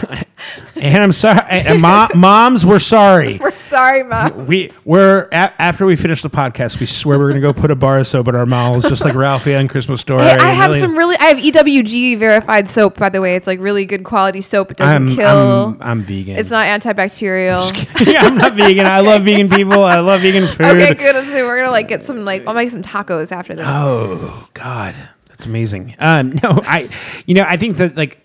and 0.75 1.03
I'm 1.03 1.11
sorry. 1.11 1.41
And 1.49 1.81
mom, 1.81 2.09
moms, 2.15 2.65
we're 2.65 2.77
sorry. 2.77 3.37
We're 3.41 3.51
sorry, 3.51 4.03
mom. 4.03 4.45
We 4.45 4.69
we're 4.85 5.27
a, 5.31 5.53
after 5.61 5.85
we 5.85 5.95
finish 5.95 6.21
the 6.21 6.29
podcast, 6.29 6.79
we 6.79 6.85
swear 6.85 7.17
we're 7.17 7.29
gonna 7.29 7.41
go 7.41 7.53
put 7.53 7.71
a 7.71 7.75
bar 7.75 7.97
of 7.97 8.07
soap 8.07 8.27
in 8.27 8.35
our 8.35 8.45
mouths, 8.45 8.87
just 8.87 9.03
like 9.03 9.15
Ralphie 9.15 9.55
on 9.55 9.67
Christmas 9.67 10.01
Story. 10.01 10.21
Hey, 10.21 10.37
I 10.39 10.51
have 10.51 10.69
really- 10.69 10.79
some 10.79 10.97
really. 10.97 11.15
I 11.19 11.25
have 11.25 11.37
EWG 11.37 12.17
verified 12.19 12.67
soap, 12.67 12.97
by 12.97 13.09
the 13.09 13.21
way. 13.21 13.35
It's 13.35 13.47
like 13.47 13.59
really 13.59 13.85
good 13.85 14.03
quality 14.03 14.41
soap. 14.41 14.71
It 14.71 14.77
doesn't 14.77 15.09
I'm, 15.09 15.15
kill. 15.15 15.27
I'm, 15.27 15.81
I'm 15.81 16.01
vegan. 16.01 16.37
it's 16.37 16.51
not 16.51 16.65
antibacterial. 16.67 18.07
yeah, 18.13 18.21
I'm 18.21 18.37
not 18.37 18.53
vegan. 18.53 18.85
I 18.85 18.99
love 18.99 19.23
vegan 19.23 19.49
people. 19.49 19.83
I 19.83 19.99
love 19.99 20.21
vegan 20.21 20.47
food. 20.47 20.67
Okay, 20.67 20.93
good. 20.93 21.23
So 21.25 21.45
we're 21.45 21.57
gonna 21.57 21.71
like 21.71 21.87
get 21.87 22.03
some 22.03 22.23
like 22.23 22.47
I'll 22.47 22.53
make 22.53 22.69
some 22.69 22.83
tacos 22.83 23.31
after 23.31 23.55
this. 23.55 23.65
Oh 23.67 24.47
God, 24.53 24.95
that's 25.37 25.45
amazing. 25.45 25.93
Um, 25.99 26.31
no, 26.43 26.59
I, 26.63 26.89
you 27.27 27.35
know, 27.35 27.45
I 27.47 27.57
think 27.57 27.77
that 27.77 27.95
like 27.95 28.19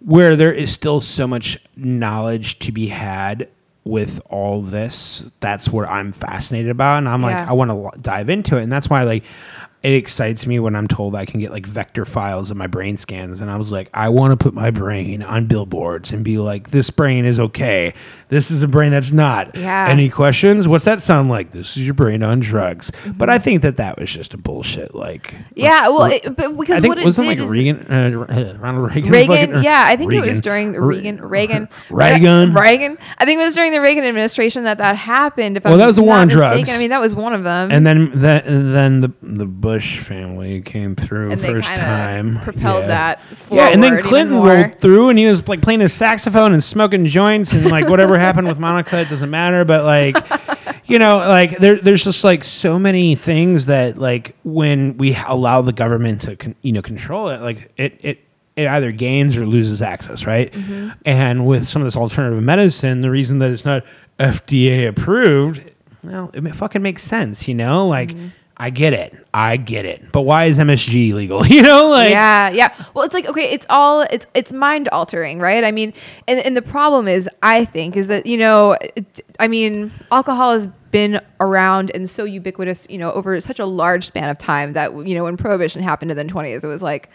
where 0.00 0.36
there 0.36 0.52
is 0.52 0.72
still 0.72 1.00
so 1.00 1.26
much 1.26 1.58
knowledge 1.76 2.58
to 2.60 2.72
be 2.72 2.88
had 2.88 3.48
with 3.84 4.20
all 4.28 4.60
this, 4.60 5.30
that's 5.40 5.70
what 5.70 5.88
I'm 5.88 6.12
fascinated 6.12 6.70
about, 6.70 6.98
and 6.98 7.08
I'm 7.08 7.22
like, 7.22 7.36
I 7.48 7.52
want 7.52 7.70
to 7.70 8.00
dive 8.00 8.28
into 8.28 8.58
it, 8.58 8.62
and 8.64 8.72
that's 8.72 8.90
why 8.90 9.04
like 9.04 9.24
it 9.82 9.92
excites 9.94 10.46
me 10.46 10.58
when 10.58 10.74
I'm 10.74 10.88
told 10.88 11.14
I 11.14 11.24
can 11.24 11.38
get 11.40 11.52
like 11.52 11.66
vector 11.66 12.04
files 12.04 12.50
of 12.50 12.56
my 12.56 12.66
brain 12.66 12.96
scans, 12.96 13.40
and 13.40 13.50
I 13.50 13.56
was 13.56 13.70
like, 13.70 13.88
I 13.94 14.08
want 14.08 14.38
to 14.38 14.42
put 14.44 14.52
my 14.54 14.70
brain 14.70 15.22
on 15.22 15.46
billboards 15.46 16.12
and 16.12 16.24
be 16.24 16.38
like, 16.38 16.70
this 16.70 16.90
brain 16.90 17.24
is 17.24 17.38
okay, 17.38 17.94
this 18.28 18.50
is 18.50 18.62
a 18.62 18.68
brain 18.68 18.90
that's 18.90 19.12
not. 19.12 19.54
Yeah. 19.56 19.86
Any 19.88 20.08
questions? 20.08 20.66
What's 20.66 20.84
that 20.84 21.00
sound 21.00 21.28
like? 21.28 21.52
This 21.52 21.76
is 21.76 21.86
your 21.86 21.94
brain 21.94 22.22
on 22.22 22.40
drugs. 22.40 22.90
But 23.16 23.30
I 23.30 23.38
think 23.38 23.62
that 23.62 23.76
that 23.76 23.98
was 23.98 24.12
just 24.12 24.34
a 24.34 24.36
bullshit. 24.38 24.94
Like, 24.94 25.34
yeah, 25.54 25.88
well, 25.88 26.04
it, 26.10 26.24
but 26.36 26.56
because 26.58 26.76
I 26.78 26.80
think 26.80 26.92
what 26.96 26.98
it 26.98 27.04
wasn't 27.04 27.28
like 27.28 27.38
Reagan, 27.48 27.78
uh, 27.90 28.56
Ronald 28.60 28.92
Reagan. 28.94 29.10
Reagan, 29.12 29.50
fucking- 29.50 29.62
yeah, 29.64 29.84
I 29.86 29.96
think 29.96 30.12
it 30.12 30.20
was 30.20 30.40
during 30.40 30.72
the 30.72 30.80
Re- 30.80 30.96
Reagan, 30.96 31.18
Reagan, 31.20 31.68
Reagan. 31.90 32.52
Reagan. 32.54 32.98
I 33.18 33.24
think 33.24 33.40
it 33.40 33.44
was 33.44 33.54
during 33.54 33.72
the 33.72 33.80
Reagan 33.80 34.04
administration 34.04 34.64
that 34.64 34.78
that 34.78 34.96
happened. 34.96 35.56
If 35.56 35.64
Well, 35.64 35.74
I'm 35.74 35.78
that 35.78 35.86
was 35.86 35.96
the 35.96 36.02
war 36.02 36.16
on 36.16 36.26
mistaken. 36.26 36.48
drugs. 36.56 36.76
I 36.76 36.80
mean, 36.80 36.90
that 36.90 37.00
was 37.00 37.14
one 37.14 37.32
of 37.32 37.44
them. 37.44 37.70
And 37.70 37.86
then 37.86 38.10
the, 38.10 38.42
then 38.44 39.00
the 39.02 39.12
the 39.22 39.46
Bush 39.68 39.98
family 39.98 40.62
came 40.62 40.96
through 40.96 41.30
And 41.32 41.40
first 41.40 41.68
time. 41.68 42.38
propelled 42.40 42.84
Yeah. 42.84 42.86
that. 42.88 43.20
Yeah, 43.50 43.68
and 43.68 43.82
then 43.82 44.00
Clinton 44.00 44.40
rolled 44.40 44.80
through, 44.80 45.10
and 45.10 45.18
he 45.18 45.26
was 45.26 45.46
like 45.46 45.60
playing 45.60 45.80
his 45.80 45.92
saxophone 45.92 46.54
and 46.54 46.64
smoking 46.64 47.04
joints, 47.04 47.52
and 47.52 47.70
like 47.70 47.86
whatever 47.88 48.16
happened 48.26 48.48
with 48.48 48.58
Monica, 48.58 48.98
it 49.00 49.10
doesn't 49.10 49.28
matter. 49.30 49.66
But 49.66 49.84
like, 49.84 50.16
you 50.86 50.98
know, 50.98 51.18
like 51.18 51.58
there, 51.58 51.76
there's 51.76 52.02
just 52.02 52.24
like 52.24 52.44
so 52.44 52.78
many 52.78 53.14
things 53.14 53.66
that 53.66 53.98
like 53.98 54.34
when 54.42 54.96
we 54.96 55.14
allow 55.26 55.60
the 55.60 55.72
government 55.74 56.22
to 56.22 56.36
con- 56.36 56.54
you 56.62 56.72
know 56.72 56.80
control 56.82 57.28
it, 57.28 57.42
like 57.42 57.70
it 57.76 57.98
it 58.02 58.24
it 58.56 58.66
either 58.68 58.90
gains 58.90 59.36
or 59.36 59.46
loses 59.46 59.82
access, 59.82 60.24
right? 60.26 60.50
Mm-hmm. 60.50 60.88
And 61.04 61.46
with 61.46 61.66
some 61.68 61.82
of 61.82 61.86
this 61.86 61.96
alternative 61.96 62.42
medicine, 62.42 63.02
the 63.02 63.10
reason 63.10 63.38
that 63.40 63.50
it's 63.50 63.66
not 63.66 63.84
FDA 64.18 64.88
approved 64.88 65.72
well, 66.02 66.30
it 66.32 66.42
fucking 66.54 66.80
makes 66.80 67.02
sense, 67.02 67.48
you 67.48 67.54
know? 67.54 67.86
Like, 67.88 68.14
I 68.60 68.70
get 68.70 68.92
it. 68.92 69.14
I 69.32 69.56
get 69.56 69.84
it. 69.84 70.10
But 70.12 70.22
why 70.22 70.46
is 70.46 70.58
MSG 70.58 71.12
legal? 71.14 71.46
You 71.46 71.62
know, 71.62 71.90
like 71.90 72.10
yeah, 72.10 72.50
yeah. 72.50 72.74
Well, 72.94 73.04
it's 73.04 73.14
like 73.14 73.26
okay, 73.28 73.52
it's 73.52 73.66
all 73.70 74.00
it's 74.02 74.26
it's 74.34 74.52
mind 74.52 74.88
altering, 74.90 75.38
right? 75.38 75.62
I 75.64 75.70
mean, 75.70 75.92
and 76.26 76.40
and 76.44 76.56
the 76.56 76.62
problem 76.62 77.06
is, 77.08 77.28
I 77.42 77.64
think, 77.64 77.96
is 77.96 78.08
that 78.08 78.26
you 78.26 78.36
know, 78.36 78.76
it- 78.96 79.20
I 79.40 79.46
mean, 79.46 79.92
alcohol 80.10 80.52
has 80.52 80.66
been 80.66 81.20
around 81.38 81.92
and 81.94 82.10
so 82.10 82.24
ubiquitous, 82.24 82.88
you 82.90 82.98
know, 82.98 83.12
over 83.12 83.40
such 83.40 83.60
a 83.60 83.66
large 83.66 84.04
span 84.04 84.28
of 84.28 84.38
time 84.38 84.72
that 84.72 85.06
you 85.06 85.14
know, 85.14 85.24
when 85.24 85.36
prohibition 85.36 85.82
happened 85.82 86.10
in 86.10 86.16
the 86.16 86.24
twenties, 86.24 86.64
it 86.64 86.68
was 86.68 86.82
like. 86.82 87.08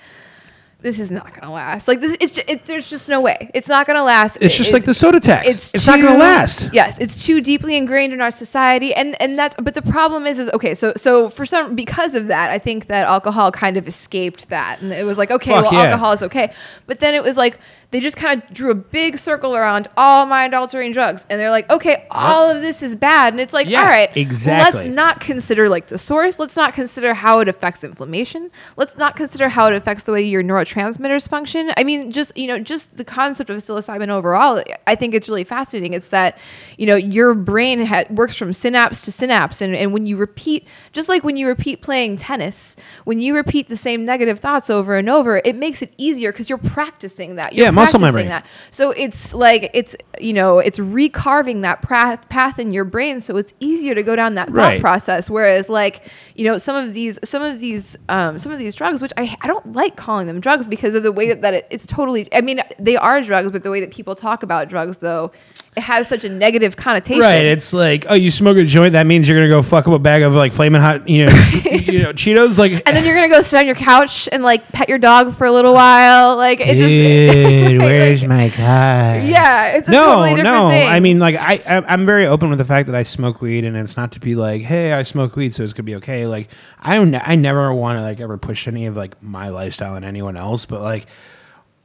This 0.83 0.99
is 0.99 1.09
not 1.11 1.33
gonna 1.33 1.51
last. 1.51 1.87
Like 1.87 2.01
this, 2.01 2.13
it's 2.19 2.33
just, 2.33 2.49
it, 2.49 2.65
there's 2.65 2.89
just 2.89 3.07
no 3.07 3.21
way. 3.21 3.49
It's 3.53 3.69
not 3.69 3.87
gonna 3.87 4.03
last. 4.03 4.35
it's 4.41 4.57
just 4.57 4.69
It- 4.69 4.73
like 4.73 4.83
the 4.83 4.93
soda 4.93 5.19
tax. 5.21 5.73
It's, 5.73 5.87
not 5.87 5.99
going 5.99 6.13
to 6.13 6.19
last. 6.19 6.69
Yes, 6.73 6.99
it's 6.99 7.25
too 7.25 7.39
deeply 7.39 7.77
ingrained 7.77 8.11
in 8.11 8.19
our 8.19 8.31
society, 8.31 8.93
and 8.93 9.15
and 9.21 9.37
that's. 9.39 9.55
But 9.55 9.75
the 9.75 9.81
problem 9.81 10.27
is, 10.27 10.39
is 10.39 10.49
okay. 10.51 10.73
So 10.75 10.91
so 10.97 11.29
for 11.29 11.45
some, 11.45 11.73
because 11.75 12.15
of 12.15 12.27
that, 12.27 12.51
I 12.51 12.59
think 12.59 12.87
that 12.87 13.07
alcohol 13.07 13.49
kind 13.51 13.77
of 13.77 13.87
escaped 13.87 14.49
that, 14.49 14.81
and 14.81 14.91
it 14.91 15.05
was 15.05 15.17
like, 15.17 15.31
okay, 15.31 15.51
Fuck 15.51 15.71
well, 15.71 15.73
yeah. 15.73 15.89
alcohol 15.91 16.11
is 16.11 16.23
okay. 16.23 16.51
But 16.85 16.99
then 16.99 17.13
it 17.15 17.23
was 17.23 17.37
like 17.37 17.59
they 17.93 17.99
just 17.99 18.17
kind 18.17 18.41
of 18.41 18.51
drew 18.51 18.71
a 18.71 18.75
big 18.75 19.19
circle 19.19 19.55
around 19.55 19.87
all 19.95 20.25
mind 20.25 20.55
altering 20.55 20.91
drugs, 20.91 21.27
and 21.29 21.39
they're 21.39 21.51
like, 21.51 21.71
okay, 21.71 22.07
uh, 22.09 22.15
all 22.33 22.49
of 22.49 22.59
this 22.59 22.81
is 22.81 22.95
bad, 22.95 23.33
and 23.33 23.39
it's 23.39 23.53
like, 23.53 23.69
Yeah, 23.69 23.81
all 23.81 23.87
right, 23.87 24.09
exactly. 24.17 24.79
Let's 24.79 24.85
not 24.87 25.19
consider 25.19 25.69
like 25.69 25.85
the 25.85 25.99
source. 25.99 26.39
Let's 26.39 26.57
not 26.57 26.73
consider 26.73 27.13
how 27.13 27.37
it 27.39 27.47
affects 27.47 27.83
inflammation. 27.83 28.49
Let's 28.77 28.97
not 28.97 29.15
consider 29.15 29.47
how 29.47 29.67
it 29.67 29.75
affects 29.75 30.05
the 30.05 30.11
way 30.11 30.23
your 30.23 30.41
neurotransmitters 30.41 31.29
function. 31.29 31.71
I 31.77 31.83
mean, 31.83 32.11
just 32.11 32.35
you 32.35 32.47
know, 32.47 32.57
just 32.57 32.97
the 32.97 33.05
concept 33.05 33.51
of 33.51 33.57
psilocybin 33.57 34.09
overall. 34.09 34.63
I 34.87 34.95
think 34.95 35.13
it's 35.13 35.29
really 35.29 35.43
fascinating. 35.43 35.93
It's 35.93 36.09
that 36.09 36.39
you 36.79 36.87
know 36.87 36.95
your 36.95 37.35
brain 37.35 37.85
ha- 37.85 38.05
works 38.09 38.35
from 38.35 38.53
synapse 38.53 39.03
to 39.03 39.11
synapse, 39.11 39.61
and, 39.61 39.75
and 39.75 39.93
when 39.93 40.07
you 40.07 40.17
repeat, 40.17 40.67
just 40.93 41.09
like 41.09 41.23
when 41.23 41.37
you 41.37 41.47
repeat 41.47 41.83
playing 41.83 42.17
tennis, 42.17 42.75
when 43.03 43.19
you 43.19 43.35
repeat 43.35 43.67
the 43.69 43.75
same 43.75 44.03
negative 44.03 44.39
thoughts 44.39 44.71
over 44.71 44.95
and 44.95 45.09
over, 45.09 45.43
it 45.45 45.55
makes 45.55 45.83
it 45.83 45.93
easier 45.99 46.31
because 46.31 46.49
you're 46.49 46.57
practicing 46.57 47.35
that. 47.35 47.53
You're 47.53 47.65
Yeah, 47.65 47.71
muscle 47.83 47.99
memory. 47.99 48.23
That. 48.23 48.45
So 48.71 48.91
it's 48.91 49.33
like 49.33 49.69
it's 49.73 49.95
you 50.19 50.33
know 50.33 50.59
it's 50.59 50.79
recarving 50.79 51.61
that 51.61 51.81
path 51.81 52.27
path 52.29 52.59
in 52.59 52.71
your 52.71 52.83
brain, 52.85 53.21
so 53.21 53.37
it's 53.37 53.53
easier 53.59 53.95
to 53.95 54.03
go 54.03 54.15
down 54.15 54.35
that 54.35 54.47
thought 54.49 54.55
Right. 54.55 54.81
process. 54.81 55.29
Whereas 55.29 55.69
like 55.69 56.03
you 56.35 56.45
know 56.45 56.57
some 56.57 56.75
of 56.75 56.93
these 56.93 57.19
some 57.27 57.41
of 57.41 57.59
these 57.59 57.97
um, 58.09 58.37
some 58.37 58.51
of 58.51 58.59
these 58.59 58.75
drugs, 58.75 59.01
which 59.01 59.13
I 59.17 59.35
I 59.41 59.47
don't 59.47 59.71
like 59.73 59.95
calling 59.95 60.27
them 60.27 60.39
drugs 60.39 60.67
because 60.67 60.95
of 60.95 61.03
the 61.03 61.11
way 61.11 61.27
that, 61.29 61.41
that 61.41 61.53
it, 61.53 61.67
it's 61.69 61.85
totally. 61.85 62.27
I 62.33 62.41
mean 62.41 62.61
they 62.79 62.95
are 62.97 63.21
drugs, 63.21 63.51
but 63.51 63.63
the 63.63 63.71
way 63.71 63.79
that 63.81 63.91
people 63.91 64.15
talk 64.15 64.43
about 64.43 64.69
drugs 64.69 64.99
though, 64.99 65.31
it 65.75 65.81
has 65.81 66.07
such 66.07 66.23
a 66.23 66.29
negative 66.29 66.75
connotation. 66.75 67.21
Right, 67.21 67.45
it's 67.45 67.73
like, 67.73 68.05
oh, 68.09 68.13
you 68.13 68.29
smoke 68.29 68.57
a 68.57 68.63
joint. 68.63 68.93
That 68.93 69.07
means 69.07 69.27
you're 69.27 69.37
gonna 69.37 69.49
go 69.49 69.61
fuck 69.61 69.87
up 69.87 69.93
a 69.93 69.99
bag 69.99 70.21
of 70.21 70.35
like 70.35 70.53
flaming 70.53 70.81
hot, 70.81 71.07
you 71.09 71.25
know, 71.25 71.31
you 71.71 72.01
know, 72.03 72.13
Cheetos. 72.13 72.57
Like, 72.57 72.73
and 72.73 72.95
then 72.95 73.05
you're 73.05 73.15
gonna 73.15 73.29
go 73.29 73.41
sit 73.41 73.59
on 73.59 73.65
your 73.65 73.75
couch 73.75 74.29
and 74.31 74.43
like 74.43 74.67
pet 74.69 74.89
your 74.89 74.99
dog 74.99 75.33
for 75.33 75.45
a 75.45 75.51
little 75.51 75.73
while. 75.73 76.35
Like 76.37 76.59
it 76.61 76.75
just 76.75 77.69
dude, 77.69 77.79
where's 77.79 78.23
my 78.25 78.49
car? 78.49 79.19
yeah, 79.19 79.77
it's 79.77 79.87
a 79.87 79.91
no, 79.91 80.05
totally 80.05 80.35
different 80.35 80.65
no. 80.65 80.69
thing. 80.69 80.87
I 80.87 80.99
mean, 80.99 81.19
like, 81.19 81.35
I, 81.35 81.53
I, 81.67 81.83
I'm 81.87 82.05
very 82.05 82.25
open 82.25 82.49
with 82.49 82.59
the 82.59 82.65
fact 82.65 82.87
that 82.87 82.95
I 82.95 83.03
smoke 83.03 83.41
weed, 83.41 83.65
and 83.65 83.75
it's 83.75 83.97
not 83.97 84.11
to 84.13 84.19
be 84.19 84.35
like, 84.35 84.61
hey, 84.61 84.93
I 84.93 85.03
smoke 85.03 85.35
weed, 85.35 85.53
so 85.53 85.63
it's 85.63 85.73
gonna 85.73 85.83
be 85.83 85.95
okay. 85.95 86.27
Like, 86.27 86.49
I 86.79 86.95
don't, 86.95 87.15
I 87.15 87.35
never 87.35 87.73
want 87.73 87.99
to 87.99 88.03
like 88.03 88.19
ever 88.21 88.37
push 88.37 88.67
any 88.67 88.85
of 88.85 88.95
like 88.95 89.21
my 89.21 89.49
lifestyle 89.49 89.95
on 89.95 90.03
anyone 90.03 90.37
else, 90.37 90.65
but 90.65 90.81
like, 90.81 91.07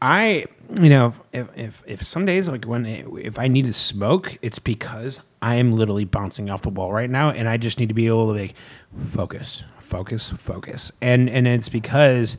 I, 0.01 0.45
you 0.81 0.89
know, 0.91 1.15
if 1.33 1.49
if, 1.57 1.83
if 1.87 2.03
some 2.03 2.27
days 2.27 2.49
like 2.49 2.65
when 2.67 2.85
it, 2.87 3.07
if 3.23 3.39
I 3.39 3.49
need 3.49 3.65
to 3.67 3.73
smoke, 3.73 4.37
it's 4.43 4.59
because 4.59 5.23
I 5.41 5.55
am 5.57 5.73
literally 5.73 6.05
bouncing 6.05 6.51
off 6.51 6.63
the 6.63 6.69
wall 6.71 6.93
right 6.93 7.09
now, 7.11 7.31
and 7.31 7.49
I 7.49 7.57
just 7.57 7.81
need 7.81 7.89
to 7.89 7.95
be 7.95 8.07
able 8.07 8.33
to 8.35 8.41
like 8.41 8.55
focus, 9.07 9.65
focus, 9.79 10.29
focus, 10.31 10.93
and 11.01 11.29
and 11.31 11.47
it's 11.49 11.69
because 11.69 12.37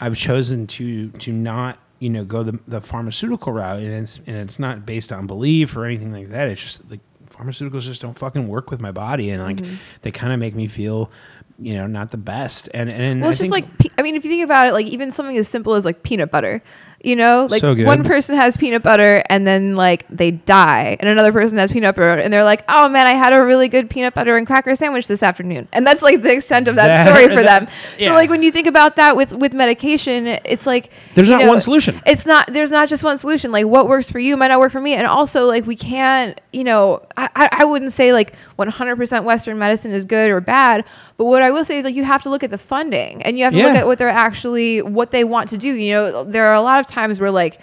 I've 0.00 0.16
chosen 0.16 0.66
to 0.68 1.08
to 1.10 1.32
not 1.32 1.78
you 1.98 2.10
know 2.10 2.24
go 2.24 2.42
the, 2.42 2.58
the 2.68 2.80
pharmaceutical 2.80 3.52
route, 3.52 3.78
and 3.80 3.92
it's 3.92 4.18
and 4.26 4.36
it's 4.36 4.58
not 4.58 4.84
based 4.84 5.12
on 5.12 5.26
belief 5.26 5.76
or 5.76 5.84
anything 5.86 6.12
like 6.12 6.28
that. 6.28 6.48
It's 6.48 6.62
just 6.62 6.90
like 6.90 7.00
pharmaceuticals 7.30 7.82
just 7.82 8.02
don't 8.02 8.18
fucking 8.18 8.48
work 8.48 8.70
with 8.70 8.80
my 8.80 8.92
body, 8.92 9.30
and 9.30 9.42
like 9.42 9.56
Mm-hmm. 9.58 9.74
they 10.02 10.10
kind 10.10 10.32
of 10.32 10.38
make 10.38 10.54
me 10.54 10.66
feel. 10.66 11.10
You 11.62 11.74
know, 11.74 11.86
not 11.86 12.10
the 12.10 12.16
best, 12.16 12.70
and 12.72 12.88
and 12.88 13.20
Well, 13.20 13.28
I 13.28 13.30
it's 13.32 13.38
just 13.38 13.52
think- 13.52 13.68
like 13.82 13.92
I 13.98 14.02
mean, 14.02 14.16
if 14.16 14.24
you 14.24 14.30
think 14.30 14.44
about 14.44 14.66
it, 14.68 14.72
like 14.72 14.86
even 14.86 15.10
something 15.10 15.36
as 15.36 15.46
simple 15.46 15.74
as 15.74 15.84
like 15.84 16.02
peanut 16.02 16.30
butter, 16.30 16.62
you 17.02 17.16
know, 17.16 17.46
like 17.50 17.60
So 17.60 17.74
one 17.84 18.04
person 18.04 18.36
has 18.36 18.56
peanut 18.56 18.82
butter 18.82 19.22
and 19.30 19.46
then 19.46 19.74
like 19.76 20.06
they 20.08 20.30
die, 20.32 20.96
and 21.00 21.08
another 21.08 21.32
person 21.32 21.56
has 21.58 21.72
peanut 21.72 21.94
butter 21.96 22.20
and 22.20 22.32
they're 22.32 22.44
like, 22.44 22.62
oh 22.68 22.88
man, 22.88 23.06
I 23.06 23.12
had 23.12 23.32
a 23.32 23.42
really 23.42 23.68
good 23.68 23.88
peanut 23.88 24.14
butter 24.14 24.36
and 24.36 24.46
cracker 24.46 24.74
sandwich 24.74 25.08
this 25.08 25.22
afternoon, 25.22 25.66
and 25.72 25.86
that's 25.86 26.02
like 26.02 26.22
the 26.22 26.32
extent 26.32 26.68
of 26.68 26.76
that, 26.76 26.88
That- 26.88 27.06
story 27.06 27.28
for 27.34 27.42
that- 27.42 27.60
them. 27.68 27.68
yeah. 27.98 28.08
So 28.08 28.14
like 28.14 28.28
when 28.30 28.42
you 28.42 28.52
think 28.52 28.66
about 28.66 28.96
that 28.96 29.16
with 29.16 29.32
with 29.34 29.54
medication, 29.54 30.26
it's 30.26 30.66
like 30.66 30.90
There's 31.14 31.28
not 31.30 31.46
one 31.46 31.60
solution. 31.60 32.00
It's 32.06 32.26
not 32.26 32.48
there's 32.48 32.70
not 32.72 32.88
just 32.88 33.02
one 33.02 33.16
solution. 33.18 33.50
Like 33.50 33.66
what 33.66 33.88
works 33.88 34.10
for 34.10 34.18
you 34.18 34.36
might 34.36 34.48
not 34.48 34.60
work 34.60 34.72
for 34.72 34.80
me, 34.80 34.94
and 34.94 35.06
also 35.06 35.46
like 35.46 35.66
we 35.66 35.76
can't, 35.76 36.38
you 36.52 36.64
know, 36.64 37.02
I 37.16 37.28
I, 37.34 37.48
I 37.60 37.64
wouldn't 37.64 37.92
say 37.92 38.12
like 38.12 38.36
100% 38.58 39.24
Western 39.24 39.58
medicine 39.58 39.92
is 39.92 40.04
good 40.04 40.30
or 40.30 40.40
bad, 40.40 40.84
but 41.16 41.24
what 41.24 41.42
I 41.42 41.50
will 41.50 41.64
say 41.64 41.78
is 41.78 41.84
like 41.84 41.94
you 41.94 42.04
have 42.04 42.22
to 42.24 42.30
look 42.30 42.42
at 42.44 42.50
the 42.50 42.58
funding 42.58 43.22
and 43.22 43.38
you 43.38 43.44
have 43.44 43.54
to 43.54 43.58
look 43.62 43.74
at 43.76 43.86
what 43.86 43.98
they're 43.98 44.08
actually 44.08 44.82
what 44.82 45.10
they 45.10 45.24
want 45.24 45.48
to 45.50 45.56
do. 45.58 45.72
You 45.72 45.92
know, 45.94 46.24
there 46.24 46.46
are 46.46 46.54
a 46.54 46.60
lot 46.60 46.80
of 46.80 46.86
times 46.90 47.20
where 47.20 47.30
like 47.30 47.60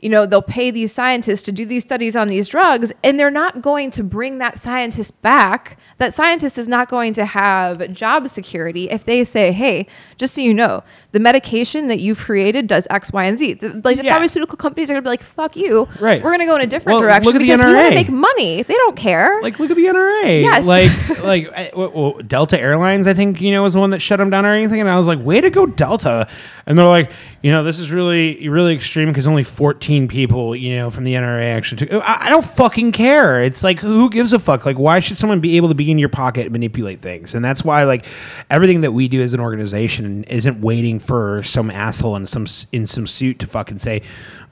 you 0.00 0.10
know 0.10 0.26
they'll 0.26 0.42
pay 0.42 0.70
these 0.70 0.92
scientists 0.92 1.42
to 1.42 1.52
do 1.52 1.64
these 1.64 1.82
studies 1.82 2.14
on 2.14 2.28
these 2.28 2.48
drugs 2.48 2.92
and 3.02 3.18
they're 3.18 3.30
not 3.30 3.62
going 3.62 3.90
to 3.92 4.04
bring 4.04 4.38
that 4.38 4.58
scientist 4.58 5.22
back. 5.22 5.78
That 5.98 6.12
scientist 6.12 6.58
is 6.58 6.68
not 6.68 6.88
going 6.88 7.14
to 7.14 7.24
have 7.24 7.92
job 7.92 8.28
security 8.28 8.90
if 8.90 9.04
they 9.04 9.24
say 9.24 9.52
hey 9.52 9.86
just 10.18 10.34
so 10.34 10.42
you 10.42 10.52
know 10.52 10.82
the 11.14 11.20
medication 11.20 11.88
that 11.88 12.00
you've 12.00 12.18
created 12.18 12.66
does 12.66 12.86
x 12.90 13.12
y 13.12 13.24
and 13.24 13.38
z 13.38 13.54
The- 13.54 13.80
like 13.84 13.96
the 13.96 14.04
Yeah. 14.04 14.12
pharmaceutical 14.12 14.56
companies 14.58 14.90
are 14.90 14.94
going 14.94 15.02
to 15.04 15.06
be 15.06 15.10
like 15.10 15.22
fuck 15.22 15.56
you 15.56 15.88
Right. 16.00 16.22
we're 16.22 16.30
going 16.30 16.40
to 16.40 16.46
go 16.46 16.56
in 16.56 16.60
a 16.60 16.66
different 16.66 16.96
Well, 16.98 17.02
direction 17.08 17.26
look 17.32 17.36
at 17.36 17.38
the 17.38 17.46
because 17.46 17.64
we 17.64 17.74
want 17.74 17.88
to 17.90 17.94
make 17.94 18.10
money 18.10 18.62
they 18.62 18.74
don't 18.74 18.96
care 18.96 19.40
Like, 19.40 19.58
look 19.58 19.70
at 19.70 19.76
the 19.76 19.86
NRA. 19.86 20.42
Yes. 20.42 20.66
Like, 20.66 20.90
like 21.24 21.50
I- 21.56 21.70
well, 21.74 21.90
well, 21.94 22.12
Delta 22.26 22.60
Airlines, 22.60 23.06
I 23.06 23.14
think 23.14 23.40
you 23.40 23.50
know, 23.52 23.62
was 23.62 23.74
the 23.74 23.80
one 23.80 23.90
that 23.90 24.00
shut 24.00 24.18
them 24.18 24.28
down 24.30 24.44
or 24.44 24.52
anything. 24.52 24.80
And 24.80 24.88
I 24.90 24.96
was 24.98 25.06
like, 25.06 25.18
way 25.24 25.40
to 25.40 25.50
go, 25.50 25.66
Delta. 25.66 26.28
And 26.66 26.78
they're 26.78 26.86
like, 26.86 27.10
you 27.42 27.50
know, 27.50 27.62
this 27.62 27.78
is 27.78 27.90
really, 27.90 28.48
really 28.48 28.74
extreme 28.74 29.08
because 29.08 29.26
only 29.26 29.44
14 29.44 30.08
people, 30.08 30.56
you 30.56 30.74
know, 30.76 30.90
from 30.90 31.04
the 31.04 31.14
NRA 31.14 31.54
actually 31.56 31.86
took. 31.86 31.92
I, 32.02 32.26
I 32.26 32.28
don't 32.30 32.44
fucking 32.44 32.92
care. 32.92 33.42
It's 33.42 33.62
like, 33.62 33.78
who 33.80 34.08
gives 34.10 34.32
a 34.32 34.38
fuck? 34.38 34.64
Like, 34.66 34.78
why 34.78 35.00
should 35.00 35.16
someone 35.16 35.40
be 35.40 35.56
able 35.58 35.68
to 35.68 35.74
be 35.74 35.90
in 35.90 35.98
your 35.98 36.08
pocket 36.08 36.44
and 36.44 36.52
manipulate 36.52 37.00
things? 37.00 37.34
And 37.34 37.44
that's 37.44 37.62
why, 37.64 37.84
like, 37.84 38.06
everything 38.50 38.80
that 38.82 38.92
we 38.92 39.08
do 39.08 39.22
as 39.22 39.34
an 39.34 39.40
organization 39.40 40.24
isn't 40.24 40.60
waiting 40.62 40.98
for 41.04 41.42
some 41.42 41.70
asshole 41.70 42.16
in 42.16 42.26
some 42.26 42.46
in 42.72 42.86
some 42.86 43.06
suit 43.06 43.38
to 43.40 43.46
fucking 43.46 43.78
say, 43.78 44.02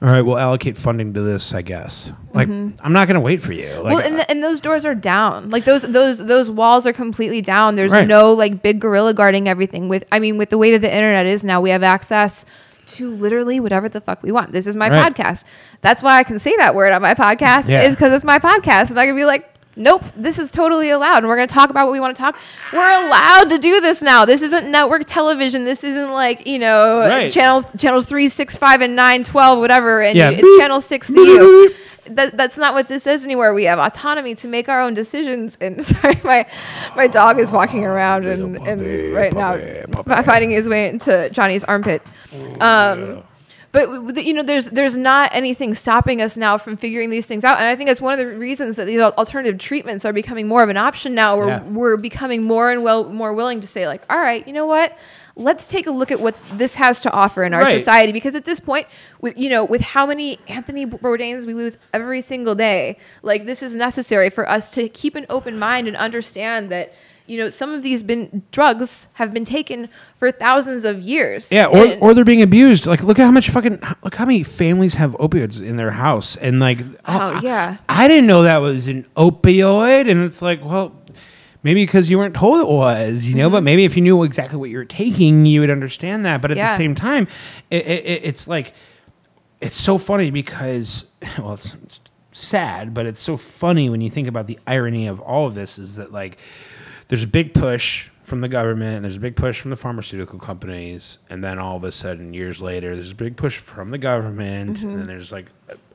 all 0.01 0.09
right, 0.09 0.21
we'll 0.21 0.37
allocate 0.37 0.77
funding 0.77 1.13
to 1.13 1.21
this. 1.21 1.53
I 1.53 1.61
guess. 1.61 2.11
Like, 2.33 2.47
mm-hmm. 2.47 2.77
I'm 2.85 2.93
not 2.93 3.07
gonna 3.07 3.21
wait 3.21 3.41
for 3.41 3.53
you. 3.53 3.67
Like, 3.81 3.95
well, 3.95 3.99
and, 3.99 4.17
the, 4.19 4.31
and 4.31 4.43
those 4.43 4.59
doors 4.59 4.85
are 4.85 4.95
down. 4.95 5.49
Like 5.49 5.65
those 5.65 5.81
those 5.83 6.25
those 6.25 6.49
walls 6.49 6.87
are 6.87 6.93
completely 6.93 7.41
down. 7.41 7.75
There's 7.75 7.91
Right. 7.93 8.07
no 8.07 8.33
like 8.33 8.61
big 8.61 8.79
gorilla 8.79 9.13
guarding 9.13 9.47
everything. 9.47 9.89
With 9.89 10.05
I 10.11 10.19
mean, 10.19 10.37
with 10.37 10.49
the 10.49 10.57
way 10.57 10.71
that 10.71 10.79
the 10.79 10.93
internet 10.93 11.25
is 11.25 11.43
now, 11.43 11.61
we 11.61 11.69
have 11.71 11.83
access 11.83 12.45
to 12.85 13.11
literally 13.11 13.59
whatever 13.61 13.87
the 13.87 14.01
fuck 14.01 14.21
we 14.23 14.31
want. 14.31 14.51
This 14.51 14.67
is 14.67 14.75
my 14.75 14.89
Right. 14.89 15.15
podcast. 15.15 15.45
That's 15.81 16.03
why 16.03 16.19
I 16.19 16.23
can 16.23 16.37
say 16.39 16.55
that 16.57 16.75
word 16.75 16.91
on 16.91 17.01
my 17.01 17.13
podcast 17.13 17.69
Yeah. 17.69 17.83
is 17.83 17.95
because 17.95 18.11
it's 18.13 18.25
my 18.25 18.39
podcast, 18.39 18.89
and 18.91 18.99
I 18.99 19.05
can 19.05 19.15
be 19.15 19.25
like. 19.25 19.49
Nope, 19.75 20.03
this 20.15 20.37
is 20.37 20.51
totally 20.51 20.91
allowed, 20.91 21.19
and 21.19 21.27
we're 21.27 21.35
going 21.35 21.47
to 21.47 21.53
talk 21.53 21.69
about 21.71 21.85
what 21.87 21.93
we 21.93 21.99
want 21.99 22.15
to 22.15 22.21
talk. 22.21 22.37
We're 22.71 23.05
allowed 23.05 23.49
to 23.49 23.57
do 23.57 23.81
this 23.81 24.01
now. 24.03 24.23
This 24.25 24.41
isn't 24.43 24.69
network 24.69 25.05
television. 25.05 25.63
This 25.65 25.83
isn't 25.83 26.11
like 26.11 26.45
you 26.45 26.59
know 26.59 26.99
Right. 26.99 27.31
channel 27.31 27.63
channels 27.77 28.05
three, 28.05 28.27
six, 28.27 28.55
five, 28.55 28.81
and 28.81 28.95
nine, 28.95 29.23
twelve, 29.23 29.59
whatever, 29.59 30.01
and 30.01 30.15
Yeah. 30.15 30.29
you- 30.29 30.59
channel 30.59 30.79
six 30.79 31.07
to 31.07 31.19
you 31.19 31.71
that, 32.11 32.35
that's 32.35 32.57
not 32.57 32.73
what 32.73 32.87
this 32.89 33.07
is 33.07 33.23
anywhere. 33.23 33.53
We 33.53 33.63
have 33.63 33.79
autonomy 33.79 34.35
to 34.35 34.47
make 34.49 34.67
our 34.69 34.81
own 34.81 34.93
decisions. 34.93 35.57
And 35.61 35.81
sorry, 35.91 36.19
my 36.23 36.45
my 36.95 37.07
dog 37.07 37.39
is 37.39 37.51
walking 37.51 37.83
around 37.85 38.25
and, 38.27 38.57
and 38.67 39.13
right 39.13 39.33
now 39.33 39.57
fi- 40.03 40.21
finding 40.21 40.51
his 40.51 40.67
way 40.69 40.89
into 40.89 41.29
Jonny's 41.31 41.63
armpit. 41.63 42.01
Um, 42.61 43.23
but 43.73 44.23
you 44.23 44.33
know, 44.33 44.43
there's 44.43 44.67
there's 44.67 44.95
not 44.95 45.33
anything 45.33 45.73
stopping 45.73 46.21
us 46.21 46.37
now 46.37 46.57
from 46.57 46.75
figuring 46.77 47.09
these 47.09 47.25
things 47.25 47.43
out, 47.43 47.57
and 47.57 47.65
I 47.67 47.75
think 47.75 47.89
that's 47.89 47.99
one 47.99 48.13
of 48.17 48.19
the 48.19 48.37
reasons 48.37 48.77
that 48.77 48.85
these 48.85 49.01
alternative 49.01 49.57
treatments 49.59 50.05
are 50.05 50.13
becoming 50.13 50.47
more 50.47 50.63
of 50.63 50.69
an 50.69 50.77
option 50.77 51.13
now. 51.15 51.35
Where 51.37 51.47
Yeah. 51.47 51.63
we're 51.63 51.97
becoming 51.97 52.43
more 52.43 52.71
and 52.71 52.83
well 52.83 53.03
more 53.09 53.33
willing 53.33 53.59
to 53.61 53.67
say 53.67 53.87
like, 53.87 54.01
all 54.09 54.19
right, 54.19 54.45
you 54.47 54.53
know 54.53 54.67
what? 54.67 54.95
Let's 55.35 55.67
take 55.67 55.87
a 55.87 55.91
look 55.91 56.11
at 56.11 56.19
what 56.19 56.35
this 56.53 56.75
has 56.75 57.01
to 57.01 57.11
offer 57.11 57.43
in 57.43 57.55
our 57.55 57.63
Right. 57.63 57.75
society 57.79 58.11
because 58.11 58.35
at 58.35 58.45
this 58.45 58.59
point, 58.59 58.85
with 59.19 59.35
you 59.35 59.49
know, 59.49 59.63
with 59.65 59.81
how 59.81 60.05
many 60.05 60.37
Anthony 60.47 60.85
Bourdains 60.85 61.47
we 61.47 61.55
lose 61.55 61.79
every 61.91 62.21
single 62.21 62.53
day, 62.53 62.97
like 63.23 63.45
this 63.47 63.63
is 63.63 63.75
necessary 63.75 64.29
for 64.29 64.47
us 64.47 64.69
to 64.75 64.87
keep 64.87 65.15
an 65.15 65.25
open 65.31 65.57
mind 65.57 65.87
and 65.87 65.97
understand 65.97 66.69
that 66.69 66.93
you 67.27 67.37
know 67.37 67.49
some 67.49 67.71
of 67.73 67.83
these 67.83 68.03
been 68.03 68.43
drugs 68.51 69.07
have 69.13 69.33
been 69.33 69.45
taken 69.45 69.89
for 70.17 70.31
thousands 70.31 70.83
of 70.85 70.99
years. 71.01 71.51
Yeah, 71.51 71.67
or, 71.67 71.77
And- 71.77 72.01
or 72.01 72.13
they're 72.13 72.25
being 72.25 72.41
abused. 72.41 72.85
Like, 72.85 73.03
look 73.03 73.17
at 73.19 73.23
how 73.25 73.31
much 73.31 73.49
fucking 73.49 73.79
look 74.03 74.15
how 74.15 74.25
many 74.25 74.43
families 74.43 74.95
have 74.95 75.13
opioids 75.13 75.61
in 75.63 75.77
their 75.77 75.91
house, 75.91 76.35
and 76.35 76.59
like, 76.59 76.79
Oh, 77.05 77.35
I- 77.35 77.39
yeah. 77.41 77.77
I, 77.87 78.07
didn't 78.07 78.27
know 78.27 78.43
that 78.43 78.57
was 78.57 78.87
an 78.87 79.05
opioid, 79.15 80.09
and 80.09 80.23
it's 80.23 80.41
like, 80.41 80.63
well, 80.65 80.93
maybe 81.63 81.83
because 81.85 82.09
you 82.09 82.17
weren't 82.17 82.35
told 82.35 82.59
it 82.59 82.67
was, 82.67 83.25
you 83.25 83.35
know. 83.35 83.45
Mm-hmm. 83.47 83.53
But 83.55 83.63
maybe 83.63 83.85
if 83.85 83.95
you 83.95 84.01
knew 84.01 84.23
exactly 84.23 84.57
what 84.57 84.69
you 84.69 84.77
were 84.77 84.85
taking, 84.85 85.45
you 85.45 85.61
would 85.61 85.69
understand 85.69 86.25
that. 86.25 86.41
But 86.41 86.51
at 86.51 86.57
the 86.57 86.67
same 86.75 86.93
time, 86.95 87.27
it, 87.69 87.85
it, 87.85 88.05
it- 88.05 88.21
it's 88.25 88.47
like 88.47 88.73
it's 89.61 89.77
so 89.77 89.97
funny 89.97 90.29
because 90.29 91.09
well, 91.39 91.53
it's, 91.53 91.75
it's 91.75 92.01
sad, 92.33 92.93
but 92.93 93.05
it's 93.05 93.21
so 93.21 93.37
funny 93.37 93.89
when 93.89 94.01
you 94.01 94.09
think 94.09 94.27
about 94.27 94.47
the 94.47 94.59
irony 94.67 95.07
of 95.07 95.21
all 95.21 95.47
of 95.47 95.55
this. 95.55 95.79
Is 95.79 95.95
that 95.95 96.11
like 96.11 96.37
there's 97.07 97.23
a 97.23 97.27
big 97.27 97.53
push 97.53 98.09
from 98.23 98.41
the 98.41 98.47
government, 98.47 98.97
and 98.97 99.05
there's 99.05 99.17
a 99.17 99.19
big 99.19 99.35
push 99.35 99.59
from 99.59 99.69
the 99.69 99.75
pharmaceutical 99.75 100.39
companies, 100.39 101.19
and 101.29 101.43
then 101.43 101.59
all 101.59 101.75
of 101.75 101.83
a 101.83 101.91
sudden, 101.91 102.33
years 102.33 102.61
later, 102.61 102.95
there's 102.95 103.11
a 103.11 103.15
big 103.15 103.35
push 103.35 103.57
from 103.57 103.91
the 103.91 103.97
government, 103.97 104.69
and 104.69 104.77
mm-hmm. 104.77 104.97
then 104.97 105.07
there's 105.07 105.31
like 105.31 105.47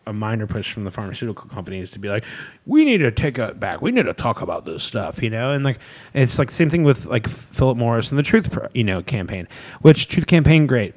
a, 0.06 0.12
minor 0.12 0.47
push 0.47 0.72
from 0.72 0.85
the 0.85 0.90
pharmaceutical 0.90 1.51
companies 1.51 1.90
to 1.90 1.98
be 1.98 2.09
like, 2.09 2.24
we 2.64 2.82
need 2.86 2.97
to 2.97 3.10
take 3.10 3.39
it 3.39 3.60
back. 3.60 3.82
We 3.82 3.93
need 3.93 4.06
to 4.06 4.14
talk 4.14 4.40
about 4.40 4.64
this 4.64 4.82
stuff, 4.82 5.22
you 5.22 5.28
know. 5.28 5.52
And 5.52 5.62
like 5.62 5.78
it's 6.14 6.39
like 6.39 6.48
the 6.48 6.55
same 6.55 6.70
thing 6.70 6.82
with 6.82 7.05
like 7.05 7.28
Philip 7.28 7.76
Morris 7.76 8.10
and 8.10 8.18
the 8.18 8.22
Truth, 8.22 8.51
Pro- 8.51 8.68
you 8.72 8.85
know, 8.85 9.02
campaign. 9.02 9.47
Which 9.82 10.09
Truth 10.09 10.26
campaign, 10.26 10.66
great. 10.66 10.94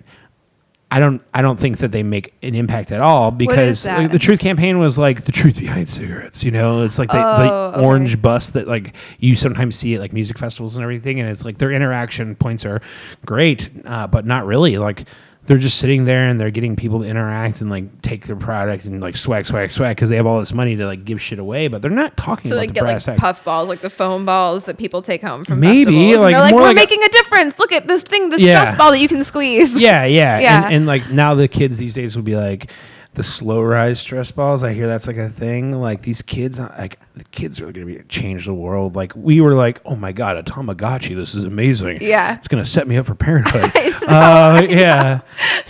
I 0.93 0.99
don't 0.99 1.23
I 1.34 1.41
don't 1.41 1.57
think 1.57 1.77
that 1.77 1.93
they 1.93 2.03
make 2.03 2.34
an 2.43 2.53
impact 2.53 2.91
at 2.91 2.99
all 2.99 3.31
because 3.31 3.85
like, 3.85 4.11
the 4.11 4.19
truth 4.19 4.41
campaign 4.41 4.77
was 4.77 4.97
like 4.97 5.22
the 5.23 5.31
truth 5.31 5.57
behind 5.57 5.88
cigarettes. 5.88 6.43
You 6.43 6.51
know, 6.51 6.84
it's 6.84 6.99
like 6.99 7.09
the, 7.09 7.18
Oh, 7.26 7.41
the 7.43 7.77
okay. 7.77 7.85
orange 7.85 8.22
bus 8.22 8.49
that 8.49 8.68
like 8.68 8.93
you 9.18 9.38
sometimes 9.38 9.77
see 9.77 9.95
at 9.95 10.01
like 10.01 10.11
music 10.11 10.38
festivals 10.38 10.76
and 10.76 10.84
everything, 10.84 11.22
and 11.22 11.30
it's 11.30 11.45
like 11.45 11.57
their 11.59 11.72
interaction 11.72 12.35
points 12.35 12.65
are 12.65 12.81
great, 13.26 13.69
uh, 13.85 14.07
but 14.07 14.26
not 14.26 14.45
really. 14.45 14.77
Like 14.77 15.05
they're 15.45 15.57
just 15.57 15.80
sitting 15.80 16.05
there 16.05 16.27
and 16.27 16.39
they're 16.39 16.51
getting 16.51 16.76
people 16.76 16.99
to 16.99 17.05
interact 17.05 17.61
and 17.61 17.69
like 17.69 18.01
take 18.03 18.26
their 18.27 18.35
product 18.35 18.85
and 18.85 19.01
like 19.01 19.15
swag 19.15 19.43
swag 19.45 19.72
swag 19.72 19.95
because 19.95 20.09
they 20.09 20.15
have 20.15 20.27
all 20.27 20.38
this 20.39 20.53
money 20.53 20.76
to 20.76 20.85
like 20.85 21.03
give 21.03 21.22
shit 21.22 21.39
away, 21.39 21.68
but 21.68 21.81
they're 21.81 21.89
not 21.91 22.15
talking 22.15 22.49
So 22.49 22.55
about 22.55 22.61
they 22.61 22.68
the 22.68 22.73
get 22.73 22.84
like 22.84 22.93
brass 22.93 23.05
tacks. 23.05 23.19
puff 23.19 23.43
balls, 23.43 23.68
like 23.68 23.81
the 23.81 23.89
foam 23.89 24.26
balls 24.26 24.65
that 24.65 24.77
people 24.77 25.01
take 25.01 25.22
home 25.23 25.43
from 25.43 25.59
Maybe, 25.59 25.85
festivals. 25.85 26.13
And 26.13 26.22
like, 26.23 26.31
they're 26.35 26.41
like, 26.41 26.53
we're 26.53 26.61
like 26.61 26.72
a- 26.72 26.76
making 26.76 27.03
a 27.03 27.09
difference. 27.09 27.57
Look 27.59 27.72
at 27.72 27.88
this 27.88 28.03
thing, 28.03 28.30
this 28.30 28.41
Yeah. 28.41 28.63
stress 28.63 28.77
ball 28.77 28.91
that 28.91 28.99
you 28.99 29.07
can 29.07 29.23
squeeze. 29.23 29.81
Yeah, 29.81 30.05
yeah, 30.05 30.39
Yeah. 30.41 30.65
And, 30.65 30.76
and 30.76 30.85
like 30.85 31.09
now 31.09 31.34
the 31.34 31.47
kids 31.47 31.77
these 31.80 31.93
days 31.95 32.15
would 32.15 32.26
be 32.26 32.35
like 32.35 32.72
the 33.13 33.23
slow 33.23 33.61
rise 33.61 33.99
stress 33.99 34.31
balls. 34.31 34.63
I 34.63 34.71
hear 34.73 34.88
that's 34.88 35.05
like 35.05 35.17
a 35.17 35.27
thing. 35.27 35.73
Like 35.73 36.01
these 36.01 36.21
kids, 36.21 36.59
like 36.59 36.97
the 37.13 37.25
kids 37.25 37.59
are 37.59 37.71
going 37.71 37.85
to 37.88 37.97
be 37.97 38.03
change 38.07 38.45
the 38.45 38.53
world. 38.53 38.95
Like 38.95 39.13
we 39.15 39.41
were 39.41 39.53
like, 39.53 39.81
oh 39.85 39.95
my 39.95 40.13
god, 40.13 40.38
a 40.38 40.43
Tamagotchi. 40.43 41.15
This 41.15 41.35
is 41.35 41.43
amazing. 41.43 41.97
Yeah. 42.01 42.35
it's 42.35 42.47
going 42.47 42.63
to 42.63 42.69
set 42.69 42.88
me 42.88 42.97
up 42.97 43.05
for 43.05 43.15
parenthood. 43.15 43.71
uh, 44.07 44.65
yeah, 44.69 45.21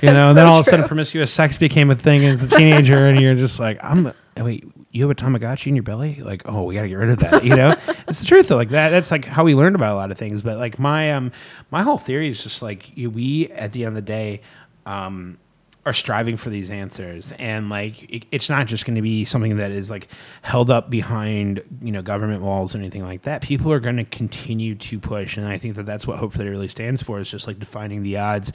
you 0.01 0.11
know. 0.11 0.30
And 0.30 0.38
then 0.38 0.45
so 0.45 0.51
all 0.51 0.59
of 0.59 0.68
a 0.68 0.69
sudden, 0.69 0.88
promiscuous 0.88 1.34
sex 1.34 1.57
became 1.57 1.89
a 1.89 1.95
thing 1.95 2.23
as 2.26 2.43
a 2.43 2.47
teenager, 2.47 3.05
and 3.05 3.19
you're 3.19 3.35
just 3.35 3.59
like, 3.59 3.80
I'm. 3.84 4.13
Wait, 4.38 4.63
you 4.91 5.07
have 5.07 5.11
a 5.11 5.15
Tamagotchi 5.15 5.68
in 5.68 5.76
your 5.76 5.84
belly? 5.84 6.22
Like, 6.22 6.43
oh, 6.45 6.63
we 6.63 6.76
got 6.76 6.84
to 6.84 6.88
get 6.88 6.95
rid 6.95 7.09
of 7.09 7.19
that. 7.19 7.43
You 7.43 7.55
know, 7.55 7.72
it's 8.07 8.22
the 8.22 8.26
truth 8.27 8.47
though. 8.47 8.55
Like 8.55 8.69
that. 8.69 8.89
That's 8.89 9.11
like 9.11 9.26
how 9.26 9.43
we 9.43 9.55
learned 9.55 9.76
about 9.76 9.93
a 9.93 9.95
lot 9.95 10.09
of 10.11 10.18
things. 10.18 10.41
But 10.41 10.57
like 10.57 10.80
my 10.80 11.13
um, 11.13 11.31
my 11.69 11.81
whole 11.81 11.97
theory 11.97 12.30
is 12.30 12.43
just 12.43 12.61
like 12.61 12.91
we 12.95 13.49
at 13.49 13.73
the 13.73 13.84
end 13.84 13.89
of 13.89 13.95
the 13.95 14.01
day, 14.01 14.41
um, 14.85 15.38
are 15.85 15.93
striving 15.93 16.37
for 16.37 16.49
these 16.51 16.69
answers, 16.69 17.31
and 17.33 17.69
like 17.69 18.03
it, 18.11 18.25
it's 18.31 18.49
not 18.49 18.67
just 18.67 18.85
going 18.85 18.95
to 18.95 19.01
be 19.01 19.25
something 19.25 19.57
that 19.57 19.71
is 19.71 19.89
like 19.89 20.07
held 20.43 20.69
up 20.69 20.89
behind 20.89 21.61
you 21.81 21.91
know 21.91 22.01
government 22.03 22.43
walls 22.43 22.75
or 22.75 22.77
anything 22.77 23.03
like 23.03 23.23
that. 23.23 23.41
People 23.41 23.71
are 23.71 23.79
going 23.79 23.97
to 23.97 24.03
continue 24.05 24.75
to 24.75 24.99
push, 24.99 25.37
and 25.37 25.47
I 25.47 25.57
think 25.57 25.75
that 25.75 25.85
that's 25.85 26.05
what 26.05 26.19
Hope 26.19 26.37
really 26.37 26.67
stands 26.67 27.01
for. 27.01 27.19
Is 27.19 27.31
just 27.31 27.47
like 27.47 27.57
defining 27.57 28.03
the 28.03 28.17
odds, 28.17 28.53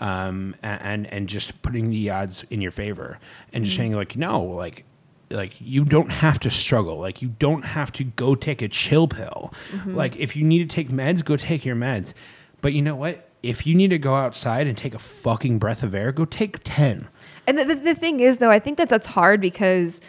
um, 0.00 0.54
and 0.62 1.12
and 1.12 1.28
just 1.28 1.60
putting 1.62 1.90
the 1.90 2.10
odds 2.10 2.44
in 2.44 2.60
your 2.60 2.70
favor, 2.70 3.18
and 3.52 3.64
just 3.64 3.76
saying 3.76 3.94
like 3.94 4.16
no, 4.16 4.42
like 4.42 4.84
like 5.30 5.54
you 5.60 5.84
don't 5.84 6.12
have 6.12 6.38
to 6.40 6.50
struggle. 6.50 6.98
Like 6.98 7.22
you 7.22 7.28
don't 7.28 7.64
have 7.64 7.90
to 7.92 8.04
go 8.04 8.34
take 8.34 8.62
a 8.62 8.68
chill 8.68 9.08
pill. 9.08 9.52
Like 9.86 10.16
if 10.16 10.36
you 10.36 10.44
need 10.44 10.68
to 10.68 10.74
take 10.74 10.88
meds 10.88 11.24
go 11.24 11.36
take 11.36 11.64
your 11.64 11.76
meds. 11.76 12.14
But 12.60 12.72
you 12.72 12.82
know 12.82 12.96
what 12.96 13.27
if 13.42 13.66
you 13.66 13.74
need 13.74 13.90
to 13.90 13.98
go 13.98 14.14
outside 14.14 14.66
and 14.66 14.76
take 14.76 14.94
a 14.94 14.98
fucking 14.98 15.58
breath 15.58 15.82
of 15.82 15.94
air 15.94 16.12
go 16.12 16.24
take 16.24 16.58
10 16.64 17.08
And 17.46 17.58
the, 17.58 17.64
the, 17.64 17.74
the 17.76 17.94
thing 17.94 18.20
is, 18.20 18.38
though, 18.38 18.50
I 18.50 18.58
think 18.58 18.78
that 18.78 18.88
that's 18.88 19.06
hard 19.06 19.40
because, 19.40 20.02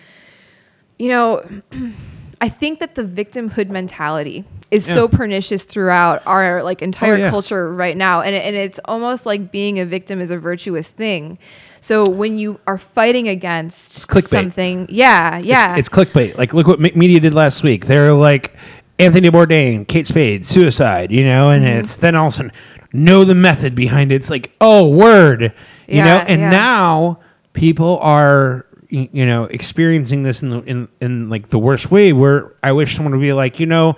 you 0.97 1.09
know, 1.09 1.43
I 2.41 2.49
think 2.49 2.79
that 2.79 2.95
the 2.95 3.03
victimhood 3.03 3.69
mentality 3.69 4.45
is 4.71 4.85
so 4.85 5.07
pernicious 5.07 5.65
throughout 5.65 6.21
our 6.27 6.61
like 6.63 6.81
entire 6.81 7.15
Oh, 7.15 7.17
yeah. 7.17 7.29
culture 7.31 7.73
right 7.73 7.97
now, 7.97 8.21
and 8.21 8.35
and 8.35 8.55
it's 8.55 8.79
almost 8.85 9.25
like 9.25 9.51
being 9.51 9.79
a 9.79 9.85
victim 9.85 10.21
is 10.21 10.31
a 10.31 10.37
virtuous 10.37 10.89
thing. 10.91 11.37
So 11.81 12.07
when 12.07 12.37
you 12.37 12.59
are 12.67 12.77
fighting 12.77 13.27
against 13.27 13.93
something, 14.23 14.85
yeah, 14.89 15.37
yeah, 15.39 15.75
it's, 15.75 15.87
it's 15.87 15.89
clickbait. 15.89 16.37
Like 16.37 16.53
look 16.53 16.67
what 16.67 16.79
media 16.79 17.19
did 17.19 17.33
last 17.33 17.63
week. 17.63 17.87
They're 17.87 18.13
like 18.13 18.55
anthony 18.99 19.29
bourdain 19.29 19.87
kate 19.87 20.05
spade 20.05 20.45
suicide 20.45 21.11
you 21.11 21.23
know 21.23 21.49
and 21.49 21.63
Mm-hmm. 21.63 21.79
it's 21.79 21.95
then 21.95 22.15
all 22.15 22.27
of 22.27 22.33
a 22.33 22.35
sudden 22.35 22.51
know 22.93 23.23
the 23.23 23.35
method 23.35 23.75
behind 23.75 24.11
it 24.11 24.15
it's 24.15 24.29
like 24.29 24.51
oh 24.61 24.87
word 24.89 25.53
you 25.87 26.03
know, 26.03 26.23
and 26.27 26.41
yeah. 26.41 26.49
now 26.51 27.19
people 27.53 27.97
are 27.99 28.67
you 28.89 29.25
know 29.25 29.45
experiencing 29.45 30.23
this 30.23 30.43
in, 30.43 30.49
the, 30.49 30.59
in 30.61 30.87
in 30.99 31.29
like 31.29 31.47
the 31.49 31.59
worst 31.59 31.91
way 31.91 32.13
where 32.13 32.51
i 32.61 32.71
wish 32.71 32.95
someone 32.95 33.11
would 33.11 33.21
be 33.21 33.33
like 33.33 33.59
you 33.59 33.65
know 33.65 33.95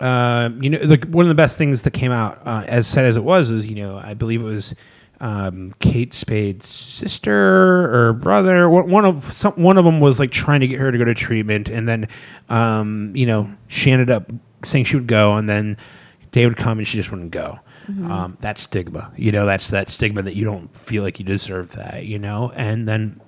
uh, 0.00 0.50
you 0.60 0.68
know, 0.68 0.78
like 0.82 1.04
one 1.04 1.24
of 1.24 1.28
the 1.28 1.34
best 1.34 1.56
things 1.56 1.82
that 1.82 1.92
came 1.92 2.10
out, 2.10 2.44
uh, 2.44 2.64
as 2.66 2.88
sad 2.88 3.04
as 3.04 3.16
it 3.16 3.22
was, 3.22 3.52
is 3.52 3.70
you 3.70 3.76
know, 3.76 4.00
I 4.02 4.14
believe 4.14 4.40
it 4.40 4.44
was 4.44 4.74
um, 5.22 5.72
Kate 5.78 6.12
Spade's 6.12 6.68
sister 6.68 7.32
or 7.94 8.12
brother. 8.12 8.68
One 8.68 9.04
of 9.04 9.24
some 9.24 9.54
one 9.54 9.78
of 9.78 9.84
them 9.84 10.00
was 10.00 10.18
like 10.18 10.32
trying 10.32 10.60
to 10.60 10.66
get 10.66 10.80
her 10.80 10.92
to 10.92 10.98
go 10.98 11.04
to 11.04 11.14
treatment, 11.14 11.68
and 11.70 11.88
then 11.88 12.08
um, 12.50 13.14
you 13.16 13.24
know 13.24 13.54
she 13.68 13.90
ended 13.90 14.10
up 14.10 14.30
saying 14.64 14.84
she 14.84 14.96
would 14.96 15.06
go, 15.06 15.34
and 15.34 15.48
then 15.48 15.76
day 16.32 16.46
would 16.46 16.56
come 16.56 16.78
and 16.78 16.86
she 16.86 16.98
just 16.98 17.10
wouldn't 17.10 17.30
go. 17.30 17.60
Um, 17.88 18.36
that 18.40 18.58
stigma, 18.58 19.12
you 19.16 19.32
know, 19.32 19.44
that's 19.44 19.70
that 19.70 19.88
stigma 19.88 20.22
that 20.22 20.36
you 20.36 20.44
don't 20.44 20.74
feel 20.76 21.02
like 21.02 21.18
you 21.18 21.24
deserve 21.24 21.72
that, 21.72 22.06
you 22.06 22.18
know, 22.18 22.52
and 22.54 22.86
then 22.86 23.20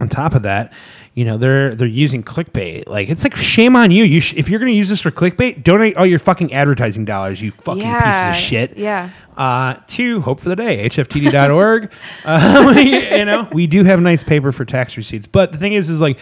on 0.00 0.08
top 0.08 0.34
of 0.34 0.42
that, 0.42 0.72
you 1.14 1.24
know 1.24 1.36
they're 1.36 1.74
they're 1.74 1.86
using 1.86 2.22
clickbait. 2.22 2.88
Like 2.88 3.08
it's 3.08 3.22
like 3.22 3.36
shame 3.36 3.76
on 3.76 3.90
you. 3.90 4.02
You 4.04 4.20
sh- 4.20 4.34
if 4.34 4.48
you're 4.48 4.58
going 4.58 4.72
to 4.72 4.76
use 4.76 4.88
this 4.88 5.00
for 5.00 5.10
clickbait, 5.10 5.62
donate 5.62 5.96
all 5.96 6.06
your 6.06 6.18
fucking 6.18 6.52
advertising 6.52 7.04
dollars. 7.04 7.40
You 7.40 7.52
fucking 7.52 7.82
yeah, 7.82 8.30
piece 8.30 8.36
of 8.36 8.42
shit. 8.42 8.76
yeah. 8.76 9.10
Uh, 9.36 9.74
to 9.88 10.20
Hope 10.20 10.38
for 10.38 10.48
the 10.48 10.56
Day, 10.56 10.88
hftd.org. 10.88 11.92
uh, 12.24 12.74
you 12.78 13.24
know, 13.24 13.48
we 13.52 13.66
do 13.66 13.82
have 13.82 14.00
nice 14.00 14.22
paper 14.22 14.52
for 14.52 14.64
tax 14.64 14.96
receipts, 14.96 15.26
but 15.26 15.50
the 15.50 15.58
thing 15.58 15.72
is, 15.72 15.90
is 15.90 16.00
like 16.00 16.18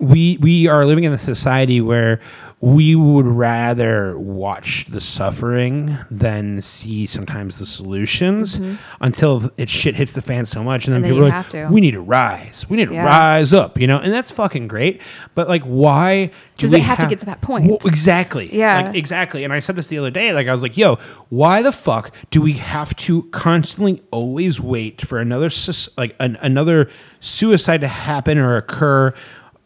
we 0.00 0.38
we 0.40 0.66
are 0.66 0.84
living 0.84 1.04
in 1.04 1.12
a 1.12 1.18
society 1.18 1.80
where 1.80 2.20
we 2.60 2.96
would 2.96 3.26
rather 3.26 4.18
watch 4.18 4.86
the 4.86 5.00
suffering 5.00 5.96
than 6.10 6.62
see 6.62 7.06
sometimes 7.06 7.58
the 7.58 7.66
solutions 7.66 8.60
until 9.00 9.50
it 9.56 9.68
shit 9.68 9.94
hits 9.94 10.14
the 10.14 10.22
fan 10.22 10.46
so 10.46 10.64
much, 10.64 10.86
and 10.86 10.94
then, 10.94 11.02
Mm-hmm. 11.04 11.12
And 11.22 11.32
then 11.32 11.42
people 11.44 11.60
are 11.60 11.64
like. 11.64 11.72
"We 11.72 11.80
need 11.80 11.92
to 11.92 12.00
rise. 12.00 12.66
We 12.68 12.76
need 12.76 12.88
to 12.88 12.96
rise 12.96 13.52
up," 13.52 13.78
you 13.78 13.86
know, 13.86 13.98
and 13.98 14.12
that's 14.12 14.30
fucking 14.30 14.66
great. 14.66 15.00
But 15.34 15.48
like, 15.48 15.62
why 15.62 16.26
do 16.26 16.32
Does 16.56 16.72
we 16.72 16.80
have 16.80 16.98
to 16.98 17.06
get 17.06 17.18
to 17.20 17.26
that 17.26 17.40
point? 17.40 17.66
Well, 17.68 17.78
exactly. 17.84 18.52
Yeah. 18.52 18.86
Like, 18.86 18.96
exactly. 18.96 19.44
And 19.44 19.52
I 19.52 19.58
said 19.58 19.76
this 19.76 19.88
the 19.88 19.98
other 19.98 20.10
day. 20.10 20.32
Like 20.32 20.48
I 20.48 20.52
was 20.52 20.62
like, 20.62 20.76
"Yo, 20.76 20.96
why 21.28 21.62
the 21.62 21.72
fuck 21.72 22.10
do 22.30 22.40
we 22.40 22.54
have 22.54 22.96
to 22.96 23.24
constantly 23.24 24.02
always 24.10 24.60
wait 24.60 25.02
for 25.02 25.18
another 25.18 25.50
like 25.96 26.16
an, 26.18 26.36
another 26.40 26.88
suicide 27.20 27.80
to 27.82 27.88
happen 27.88 28.38
or 28.38 28.56
occur 28.56 29.12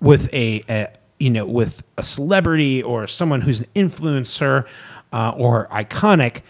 with 0.01 0.33
a, 0.33 0.63
a 0.69 0.89
you 1.19 1.31
know 1.31 1.47
with 1.47 1.83
a 1.97 2.03
celebrity 2.03 2.83
or 2.83 3.07
someone 3.07 3.43
who's 3.43 3.61
an 3.61 3.67
influencer 3.75 4.67
uh, 5.13 5.33
or 5.37 5.67
iconic?" 5.69 6.43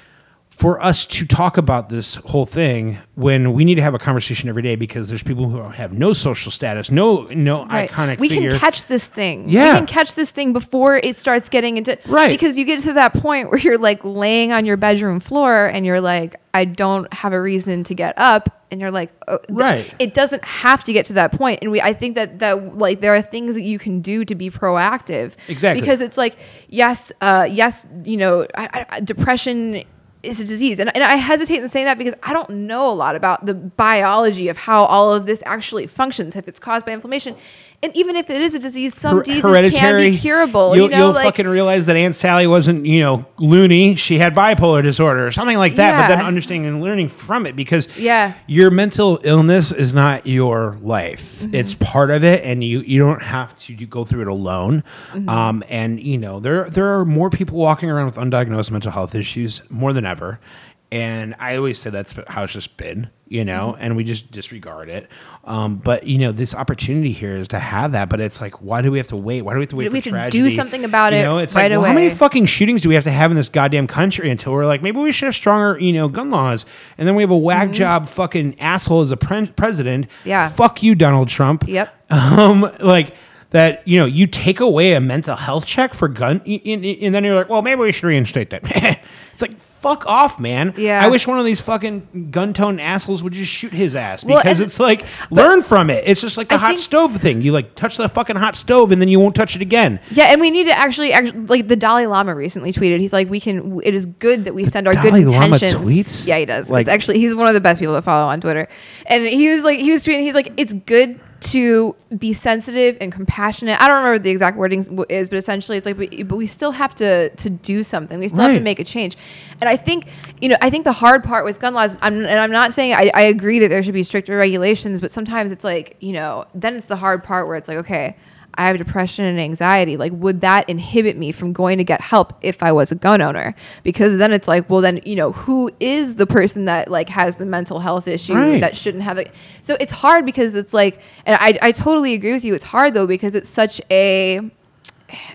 For 0.59 0.83
us 0.83 1.07
to 1.07 1.25
talk 1.25 1.57
about 1.57 1.89
this 1.89 2.17
whole 2.17 2.45
thing 2.45 2.99
when 3.15 3.53
we 3.53 3.65
need 3.65 3.77
to 3.77 3.83
have 3.83 3.95
a 3.95 3.99
conversation 4.01 4.49
every 4.49 4.63
day 4.63 4.75
because 4.75 5.09
there's 5.09 5.23
people 5.23 5.49
who 5.49 5.61
have 5.61 5.93
no 5.93 6.13
social 6.13 6.51
status, 6.51 6.91
no 6.91 7.29
no 7.31 7.65
Right. 7.65 7.89
iconic 7.89 8.19
we 8.19 8.29
figure. 8.29 8.51
can 8.51 8.59
catch 8.59 8.87
this 8.87 9.07
thing. 9.07 9.49
Yeah. 9.49 9.75
We 9.75 9.79
can 9.79 9.87
catch 9.87 10.17
this 10.17 10.33
thing 10.33 10.53
before 10.53 10.97
it 10.97 11.17
starts 11.17 11.49
getting 11.49 11.77
into 11.77 11.97
Right. 12.09 12.29
Because 12.29 12.59
you 12.59 12.65
get 12.65 12.81
to 12.81 12.95
that 12.95 13.15
point 13.15 13.51
where 13.51 13.61
you're 13.61 13.79
like 13.79 14.01
laying 14.03 14.51
on 14.51 14.67
your 14.67 14.77
bedroom 14.77 15.21
floor 15.21 15.67
and 15.67 15.87
you're 15.87 16.01
like, 16.01 16.35
I 16.53 16.65
don't 16.65 17.13
have 17.15 17.33
a 17.33 17.41
reason 17.41 17.85
to 17.85 17.95
get 17.95 18.15
up. 18.17 18.65
And 18.73 18.81
you're 18.81 18.91
like, 18.91 19.11
oh, 19.29 19.39
Right. 19.49 19.95
It 20.01 20.13
doesn't 20.13 20.45
have 20.45 20.83
to 20.85 20.93
get 20.93 21.07
to 21.07 21.13
that. 21.13 21.41
And 21.41 21.71
we, 21.71 21.81
I 21.81 21.93
think 21.93 22.17
that 22.17 22.41
that 22.41 22.77
like 22.77 23.01
there 23.01 23.15
are 23.15 23.23
things 23.23 23.55
that 23.55 23.63
you 23.63 23.79
can 23.79 24.01
do 24.01 24.25
to 24.25 24.35
be 24.35 24.51
proactive. 24.51 25.37
Exactly. 25.49 25.81
Because 25.81 26.01
it's 26.01 26.19
like, 26.19 26.35
yes, 26.69 27.13
uh, 27.21 27.47
yes, 27.49 27.87
you 28.03 28.17
know, 28.17 28.45
I, 28.57 28.87
I, 28.91 29.01
depression 29.01 29.85
is 30.23 30.41
a 30.41 30.47
disease. 30.47 30.79
And, 30.79 30.95
and 30.95 31.05
I 31.05 31.17
hesitate 31.17 31.63
in 31.63 31.69
saying 31.69 31.87
that 31.87 31.99
because 31.99 32.15
I 32.23 32.33
don't 32.33 32.51
know 32.51 32.89
a 32.89 32.93
lot 32.93 33.17
about 33.17 33.47
the 33.47 33.55
biology 33.55 34.49
of 34.49 34.57
how 34.57 34.85
all 34.85 35.15
of 35.15 35.27
this 35.27 35.43
actually 35.47 35.87
functions, 35.87 36.37
if 36.37 36.49
it's 36.49 36.59
caused 36.59 36.85
by 36.85 36.93
inflammation. 36.93 37.37
And 37.81 37.97
even 37.97 38.17
if 38.17 38.29
it 38.29 38.41
is 38.41 38.57
a 38.57 38.59
disease, 38.59 38.93
some 38.95 39.19
Her- 39.19 39.23
diseases 39.23 39.79
can 39.79 39.99
be 40.01 40.17
curable. 40.17 40.75
You'll, 40.75 40.87
you 40.87 40.91
know, 40.91 40.99
you'll 40.99 41.13
like 41.13 41.27
fucking 41.27 41.47
realize 41.47 41.87
that 41.87 41.95
Aunt 41.95 42.17
Sally 42.17 42.47
wasn't, 42.49 42.87
you 42.87 42.99
know, 43.01 43.25
loony. 43.39 43.95
She 43.95 44.19
had 44.19 44.35
bipolar 44.35 44.83
disorder 44.83 45.25
or 45.25 45.31
something 45.31 45.57
like 45.57 45.77
that. 45.77 46.09
But 46.09 46.17
then 46.17 46.25
understanding 46.25 46.67
and 46.67 46.83
learning 46.83 47.09
from 47.09 47.47
it 47.47 47.55
because 47.55 47.97
Yeah. 47.97 48.35
your 48.49 48.73
mental 48.73 49.21
illness 49.23 49.71
is 49.71 49.95
not 49.95 50.27
your 50.27 50.75
life. 50.81 51.21
Mm-hmm. 51.41 51.55
It's 51.55 51.75
part 51.75 52.11
of 52.11 52.25
it, 52.25 52.45
and 52.45 52.65
you 52.65 52.81
you 52.81 52.99
don't 52.99 53.23
have 53.23 53.55
to 53.59 53.75
you 53.75 53.87
go 53.87 54.03
through 54.05 54.23
it 54.23 54.29
alone. 54.29 54.83
Mm-hmm. 55.13 55.29
Um, 55.29 55.63
and 55.69 56.01
you 56.01 56.19
know 56.19 56.41
there 56.41 56.69
there 56.69 56.99
are 56.99 57.05
more 57.05 57.31
people 57.31 57.59
walking 57.59 57.91
around 57.91 58.07
with 58.07 58.17
undiagnosed 58.17 58.73
mental 58.73 58.91
health 58.91 59.15
issues 59.15 59.63
more 59.71 59.93
than 59.93 60.05
ever. 60.05 60.41
And 60.91 61.35
I 61.39 61.57
always 61.57 61.79
say 61.79 61.91
that's 61.91 62.15
how 62.29 62.45
it's 62.45 62.55
just 62.55 62.79
been, 62.79 63.11
you 63.29 63.45
know, 63.45 63.73
Mm-hmm. 63.73 63.83
and 63.83 63.97
we 63.97 64.05
just 64.05 64.31
disregard 64.31 64.89
it. 64.89 65.07
Um, 65.45 65.77
but 65.77 66.07
you 66.07 66.17
know, 66.17 66.33
this 66.33 66.55
opportunity 66.55 67.13
here 67.13 67.37
is 67.37 67.49
to 67.49 67.59
have 67.59 67.93
that. 67.93 68.09
But 68.09 68.21
it's 68.21 68.41
like, 68.41 68.63
why 68.63 68.81
do 68.81 68.91
we 68.91 68.97
have 68.97 69.09
to 69.09 69.17
wait? 69.17 69.43
Why 69.43 69.53
do 69.53 69.59
we 69.59 69.65
have 69.65 69.69
to 69.69 69.77
wait 69.77 69.93
We 69.93 70.01
for 70.01 70.17
have 70.17 70.31
to 70.33 70.39
do 70.39 70.49
something 70.49 70.85
about 70.87 71.13
you 71.13 71.19
it 71.19 71.23
know, 71.23 71.37
it's 71.37 71.55
right 71.55 71.71
like, 71.71 71.79
well, 71.79 71.89
how 71.89 71.93
many 71.95 72.09
fucking 72.09 72.47
shootings 72.47 72.81
do 72.81 72.89
we 72.89 72.95
have 72.95 73.05
to 73.05 73.11
have 73.11 73.31
in 73.31 73.37
this 73.37 73.51
goddamn 73.51 73.87
country 73.87 74.31
until 74.31 74.53
we're 74.55 74.65
like, 74.65 74.81
maybe 74.83 74.99
we 74.99 75.13
should 75.13 75.27
have 75.27 75.35
stronger, 75.35 75.79
you 75.79 75.93
know, 75.93 76.09
gun 76.09 76.31
laws? 76.31 76.65
And 76.97 77.07
then 77.07 77.15
we 77.15 77.23
have 77.23 77.31
a 77.31 77.37
whack 77.37 77.71
job 77.71 78.07
fucking 78.09 78.59
asshole 78.59 79.03
as 79.03 79.13
a 79.13 79.17
pre- 79.19 79.47
president. 79.49 80.09
Mm-hmm. 80.09 80.29
Yeah. 80.31 80.49
Fuck 80.49 80.83
you, 80.83 80.95
Donald 80.95 81.29
Trump. 81.29 81.65
Yep. 81.69 81.95
Um, 82.11 82.63
like 82.81 83.15
that, 83.51 83.87
you 83.87 83.99
know, 83.99 84.07
you 84.07 84.27
take 84.27 84.61
away 84.61 84.95
a 84.95 85.01
mental 85.01 85.37
health 85.37 85.67
check 85.67 85.93
for 85.93 86.09
gun, 86.09 86.41
y- 86.47 86.61
and 86.65 87.15
then 87.15 87.23
you're 87.25 87.35
like, 87.35 87.51
well, 87.51 87.61
maybe 87.61 87.81
we 87.83 87.93
should 87.93 88.07
reinstate 88.07 88.49
that. 88.51 88.63
it's 89.33 89.43
like, 89.43 89.53
fuck 89.81 90.07
off, 90.07 90.39
man. 90.41 90.75
Yeah. 90.77 91.03
I 91.05 91.09
wish 91.09 91.27
one 91.27 91.39
of 91.39 91.45
these 91.45 91.61
fucking 91.61 92.31
gun 92.31 92.53
tone 92.53 92.81
assholes 92.81 93.23
would 93.23 93.33
just 93.33 93.51
shoot 93.53 93.73
his 93.73 93.95
ass 93.95 94.25
because 94.25 94.61
and- 94.61 94.67
it's 94.67 94.79
like, 94.81 95.05
learn 95.31 95.63
from 95.63 95.91
it. 95.91 96.05
It's 96.07 96.21
just 96.21 96.37
like 96.37 96.49
the 96.49 96.57
I 96.57 96.59
hot 96.59 96.67
think- 96.69 96.79
stove 96.81 97.17
thing. 97.17 97.43
You 97.43 97.53
like 97.53 97.75
touch 97.75 97.97
the 97.97 98.09
fucking 98.09 98.37
hot 98.37 98.57
stove 98.57 98.93
and 98.93 99.01
then 99.01 99.09
you 99.09 99.21
won't 99.21 99.35
touch 99.35 99.57
it 99.57 99.63
again. 99.63 100.01
Yeah, 100.11 100.33
and 100.33 100.41
we 100.41 100.51
need 100.51 100.65
to 100.65 100.73
actually, 100.77 101.13
actually, 101.13 101.41
like 101.43 101.69
the 101.69 101.77
Dalai 101.77 102.07
Lama 102.07 102.35
recently 102.35 102.73
tweeted. 102.73 103.01
He's 103.01 103.13
like, 103.13 103.29
we 103.29 103.41
can. 103.41 103.81
It 103.85 103.95
is 103.95 104.07
good 104.07 104.45
that 104.45 104.55
we 104.55 104.65
send 104.65 104.87
our 104.87 104.95
Dalai 104.95 105.23
good 105.25 105.33
Lama 105.33 105.57
tweets? 105.57 106.27
Yeah, 106.27 106.39
he 106.39 106.45
does. 106.45 106.71
Like- 106.71 106.83
it's 106.83 106.91
actually 106.91 107.19
he's 107.19 107.35
one 107.35 107.49
of 107.49 107.55
the 107.55 107.61
best 107.61 107.81
people 107.81 107.95
to 107.95 108.03
follow 108.03 108.29
on 108.29 108.41
Twitter, 108.41 108.69
and 109.07 109.27
he 109.27 109.49
was 109.49 109.65
like, 109.65 109.79
he 109.79 109.91
was 109.91 110.05
tweeting. 110.07 110.23
He's 110.23 110.35
like, 110.35 110.53
it's 110.57 110.73
good 110.75 111.21
to 111.41 111.95
be 112.17 112.33
sensitive 112.33 112.99
and 113.01 113.13
compassionate. 113.13 113.81
I 113.81 113.87
don't 113.87 113.99
remember 113.99 114.15
what 114.15 114.23
the 114.25 114.31
exact 114.31 114.57
wording 114.57 114.81
is, 115.09 115.29
but 115.29 115.39
essentially, 115.39 115.79
it's 115.79 115.87
like, 115.87 115.97
but, 115.97 116.29
but 116.29 116.37
we 116.37 116.47
still 116.47 116.73
have 116.73 116.95
to 116.97 117.31
to 117.31 117.51
do 117.51 117.83
something. 117.83 118.19
We 118.19 118.29
still 118.29 118.45
have 118.45 118.57
to 118.57 118.63
make 118.63 118.81
a 118.81 118.85
change. 118.85 119.17
And 119.61 119.69
I 119.69 119.77
think, 119.77 120.11
you 120.41 120.49
know, 120.49 120.57
I 120.61 120.71
think 120.71 120.85
the 120.85 120.93
hard 120.93 121.23
part 121.23 121.45
with 121.45 121.61
gun 121.61 121.75
laws, 121.75 121.97
I'm, 122.03 122.15
and 122.15 122.39
I'm 122.39 122.51
not 122.51 122.73
saying 122.73 122.95
I, 122.95 123.11
I 123.15 123.23
agree 123.23 123.61
that 123.61 123.69
there 123.69 123.83
should 123.83 123.95
be 123.95 124.03
stricter 124.03 124.37
regulations, 124.37 125.01
but 125.01 125.11
sometimes 125.11 125.53
it's 125.53 125.65
like, 125.65 125.97
you 126.01 126.13
know, 126.13 126.47
then 126.55 126.77
it's 126.77 126.87
the 126.87 126.97
hard 126.97 127.23
part 127.23 127.47
where 127.47 127.57
it's 127.57 127.69
like, 127.69 127.79
okay. 127.79 128.17
I 128.59 128.67
have 128.67 128.77
depression 128.79 129.25
and 129.25 129.39
anxiety. 129.39 129.97
Like, 129.97 130.13
would 130.13 130.41
that 130.43 130.69
inhibit 130.69 131.17
me 131.17 131.33
from 131.33 131.53
going 131.53 131.79
to 131.79 131.85
get 131.85 132.01
help 132.01 132.33
if 132.43 132.63
I 132.63 132.73
was 132.73 132.91
a 132.93 132.97
gun 132.97 133.23
owner? 133.23 133.55
Because 133.85 134.19
then 134.19 134.33
it's 134.33 134.49
like, 134.49 134.69
well, 134.69 134.81
then 134.81 135.01
you 135.07 135.17
know, 135.17 135.33
who 135.33 135.71
is 135.81 136.17
the 136.17 136.27
person 136.27 136.65
that 136.67 136.91
like 136.91 137.09
has 137.09 137.37
the 137.37 137.47
mental 137.47 137.79
health 137.81 138.09
issue 138.09 138.35
Right. 138.35 138.61
that 138.61 138.77
shouldn't 138.77 139.05
have 139.05 139.17
it? 139.17 139.35
So 139.63 139.77
it's 139.81 139.93
hard 139.93 140.27
because 140.27 140.55
it's 140.55 140.75
like, 140.75 141.01
and 141.25 141.39
I, 141.41 141.59
I 141.63 141.73
totally 141.73 142.15
agree 142.15 142.33
with 142.33 142.45
you. 142.45 142.53
It's 142.55 142.65
hard 142.65 142.93
though 142.95 143.07
because 143.07 143.35
it's 143.35 143.49
such 143.49 143.81
a 143.91 144.41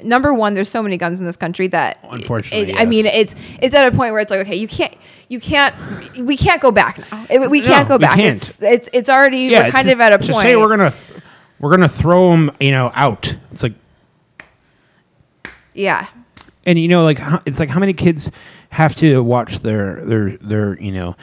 number 0.03 0.33
one. 0.33 0.53
There's 0.53 0.69
so 0.69 0.83
many 0.83 0.97
guns 0.97 1.19
in 1.19 1.25
this 1.25 1.37
country 1.37 1.67
that, 1.67 1.99
Unfortunately, 2.11 2.73
it- 2.73 2.79
I 2.79 2.85
mean, 2.85 3.05
it's 3.05 3.35
it's 3.61 3.73
at 3.73 3.91
a 3.91 3.95
point 3.95 4.11
where 4.13 4.21
it's 4.21 4.31
like, 4.31 4.41
okay, 4.41 4.55
you 4.57 4.67
can't. 4.67 4.95
You 5.29 5.39
can't. 5.39 5.73
We 6.19 6.37
can't 6.37 6.61
go 6.61 6.71
back 6.71 6.99
now. 7.11 7.25
We 7.47 7.61
can't 7.61 7.87
No, 7.89 7.95
go 7.95 7.99
back. 7.99 8.17
can't. 8.17 8.35
It's 8.35 8.61
it's 8.61 8.89
it's 8.93 9.09
already. 9.09 9.49
we're 9.49 9.63
it's 9.63 9.71
kind 9.71 9.89
of 9.89 9.99
at 9.99 10.13
a 10.13 10.19
point. 10.19 10.35
say 10.35 10.55
we're 10.55 10.67
gonna 10.67 10.93
we're 11.63 11.69
gonna 11.69 11.87
throw 11.87 12.29
them, 12.29 12.51
you 12.59 12.71
know, 12.71 12.91
out. 12.93 13.37
It's 13.49 13.63
like, 13.63 13.71
yeah. 15.73 16.09
and 16.65 16.77
you 16.77 16.89
know, 16.89 17.05
like 17.05 17.19
it's 17.45 17.57
like 17.57 17.69
how 17.69 17.79
many 17.79 17.93
kids 17.93 18.29
have 18.71 18.93
to 18.95 19.23
watch 19.23 19.59
their 19.59 20.03
their 20.05 20.31
their 20.39 20.77
you 20.81 20.91
know 20.91 21.15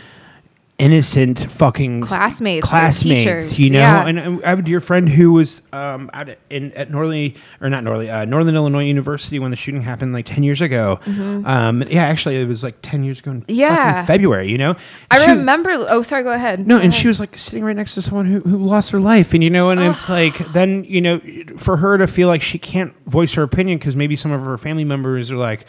innocent 0.80 1.38
fucking 1.50 2.00
Classmates 2.02 2.66
classmates, 2.68 3.58
you 3.58 3.70
know. 3.70 3.78
yeah. 3.78 4.06
And 4.06 4.18
I 4.44 4.48
have 4.50 4.58
a 4.60 4.62
dear 4.62 4.80
friend 4.80 5.08
who 5.08 5.32
was 5.32 5.62
um, 5.72 6.10
out 6.14 6.28
at, 6.30 6.38
in 6.48 6.72
at 6.72 6.90
Norley 6.90 7.36
or 7.60 7.68
not 7.70 7.84
Norley, 7.84 8.12
uh, 8.12 8.24
Northern 8.24 8.54
Illinois 8.56 8.84
University 8.84 9.38
when 9.38 9.50
the 9.50 9.56
shooting 9.56 9.82
happened 9.82 10.12
like 10.12 10.24
ten 10.24 10.42
years 10.42 10.60
ago. 10.60 10.98
Um, 11.06 11.82
yeah, 11.88 12.04
actually, 12.04 12.40
it 12.40 12.48
was 12.48 12.64
like 12.64 12.76
ten 12.82 13.04
years 13.04 13.20
ago 13.20 13.30
in 13.32 13.42
Mm-hmm. 13.42 13.52
Yeah. 13.52 14.04
February. 14.06 14.48
You 14.50 14.58
know, 14.58 14.74
I 15.10 15.18
She- 15.24 15.30
remember. 15.30 15.70
Oh, 15.72 16.02
sorry. 16.02 16.22
Go 16.24 16.32
ahead. 16.32 16.60
No, 16.60 16.76
Go 16.76 16.82
and 16.82 16.90
ahead. 16.90 16.94
she 16.94 17.08
was 17.08 17.20
like 17.20 17.36
sitting 17.36 17.64
right 17.64 17.76
next 17.76 17.94
to 17.94 18.02
someone 18.02 18.26
who, 18.26 18.40
who 18.40 18.58
lost 18.58 18.90
her 18.92 19.00
life, 19.00 19.34
and 19.34 19.44
you 19.44 19.50
know, 19.50 19.70
and 19.70 19.80
it's 19.80 20.08
like 20.08 20.36
then 20.52 20.84
you 20.84 21.00
know, 21.00 21.20
for 21.58 21.76
her 21.78 21.98
to 21.98 22.06
feel 22.06 22.28
like 22.28 22.42
she 22.42 22.58
can't 22.58 22.94
voice 23.06 23.34
her 23.34 23.42
opinion 23.42 23.78
because 23.78 23.96
maybe 23.96 24.16
some 24.16 24.32
of 24.32 24.42
her 24.42 24.56
family 24.58 24.84
members 24.84 25.30
are 25.30 25.36
like, 25.36 25.66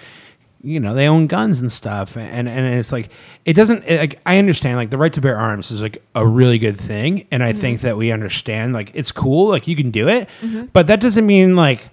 you 0.63 0.79
know, 0.79 0.93
they 0.93 1.07
own 1.07 1.27
guns 1.27 1.59
and 1.59 1.71
stuff, 1.71 2.15
and 2.17 2.47
and 2.47 2.75
it's 2.75 2.91
like 2.91 3.11
it 3.45 3.53
doesn't. 3.53 3.83
It, 3.85 3.99
like 3.99 4.19
I 4.25 4.37
understand, 4.37 4.77
like 4.77 4.89
the 4.91 4.97
right 4.97 5.11
to 5.13 5.21
bear 5.21 5.37
arms 5.37 5.71
is 5.71 5.81
like 5.81 5.97
a 6.15 6.25
really 6.25 6.59
good 6.59 6.77
thing, 6.77 7.27
and 7.31 7.43
I 7.43 7.53
think 7.53 7.81
that 7.81 7.97
we 7.97 8.11
understand, 8.11 8.73
like 8.73 8.91
it's 8.93 9.11
cool, 9.11 9.47
like 9.49 9.67
you 9.67 9.75
can 9.75 9.91
do 9.91 10.07
it, 10.07 10.29
but 10.73 10.87
that 10.87 11.01
doesn't 11.01 11.25
mean 11.25 11.55
like 11.55 11.89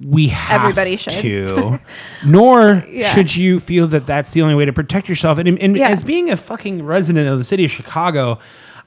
we 0.00 0.28
have 0.28 0.60
Everybody 0.62 0.96
should. 0.96 1.12
to, 1.14 1.78
nor 2.26 2.84
Yeah. 2.88 3.08
should 3.08 3.34
you 3.36 3.58
feel 3.60 3.88
that 3.88 4.06
that's 4.06 4.32
the 4.32 4.42
only 4.42 4.54
way 4.54 4.64
to 4.64 4.72
protect 4.72 5.08
yourself. 5.08 5.38
And, 5.38 5.58
and 5.58 5.76
Yeah. 5.76 5.88
as 5.88 6.04
being 6.04 6.30
a 6.30 6.36
fucking 6.36 6.84
resident 6.84 7.28
of 7.28 7.36
the 7.38 7.42
city 7.44 7.64
of 7.64 7.70
Chicago, 7.72 8.38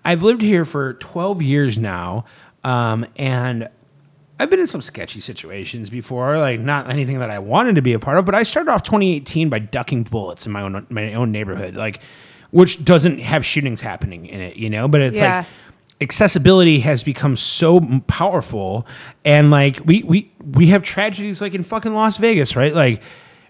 I've 0.05 0.23
lived 0.23 0.41
here 0.41 0.63
for 0.63 0.93
12 0.93 1.41
years 1.41 1.77
now, 1.77 2.23
um, 2.63 3.05
and 3.17 3.67
I've 4.41 4.49
been 4.49 4.59
in 4.59 4.67
some 4.67 4.81
sketchy 4.81 5.19
situations 5.21 5.89
before, 5.89 6.37
like 6.39 6.59
not 6.59 6.89
anything 6.89 7.19
that 7.19 7.29
I 7.29 7.39
wanted 7.39 7.75
to 7.75 7.81
be 7.81 7.93
a 7.93 7.99
part 7.99 8.17
of. 8.17 8.25
But 8.25 8.33
I 8.35 8.43
started 8.43 8.71
off 8.71 8.83
2018 8.83 9.49
by 9.49 9.59
ducking 9.59 10.03
bullets 10.03 10.45
in 10.45 10.51
my 10.51 10.61
own 10.63 10.87
my 10.89 11.13
own 11.13 11.31
neighborhood, 11.31 11.75
like 11.75 12.01
which 12.49 12.83
doesn't 12.83 13.19
have 13.19 13.45
shootings 13.45 13.81
happening 13.81 14.25
in 14.25 14.41
it, 14.41 14.57
you 14.57 14.69
know. 14.69 14.87
But 14.87 15.01
it's 15.01 15.19
Yeah. 15.19 15.37
like 15.39 15.47
accessibility 16.01 16.79
has 16.79 17.03
become 17.03 17.35
so 17.37 17.79
powerful 18.07 18.87
and 19.23 19.51
like 19.51 19.79
we 19.85 20.01
we 20.03 20.31
we 20.43 20.67
have 20.67 20.81
tragedies 20.81 21.39
like 21.41 21.53
in 21.53 21.61
fucking 21.61 21.93
Las 21.93 22.17
Vegas 22.17 22.55
right 22.55 22.73
like 22.73 23.03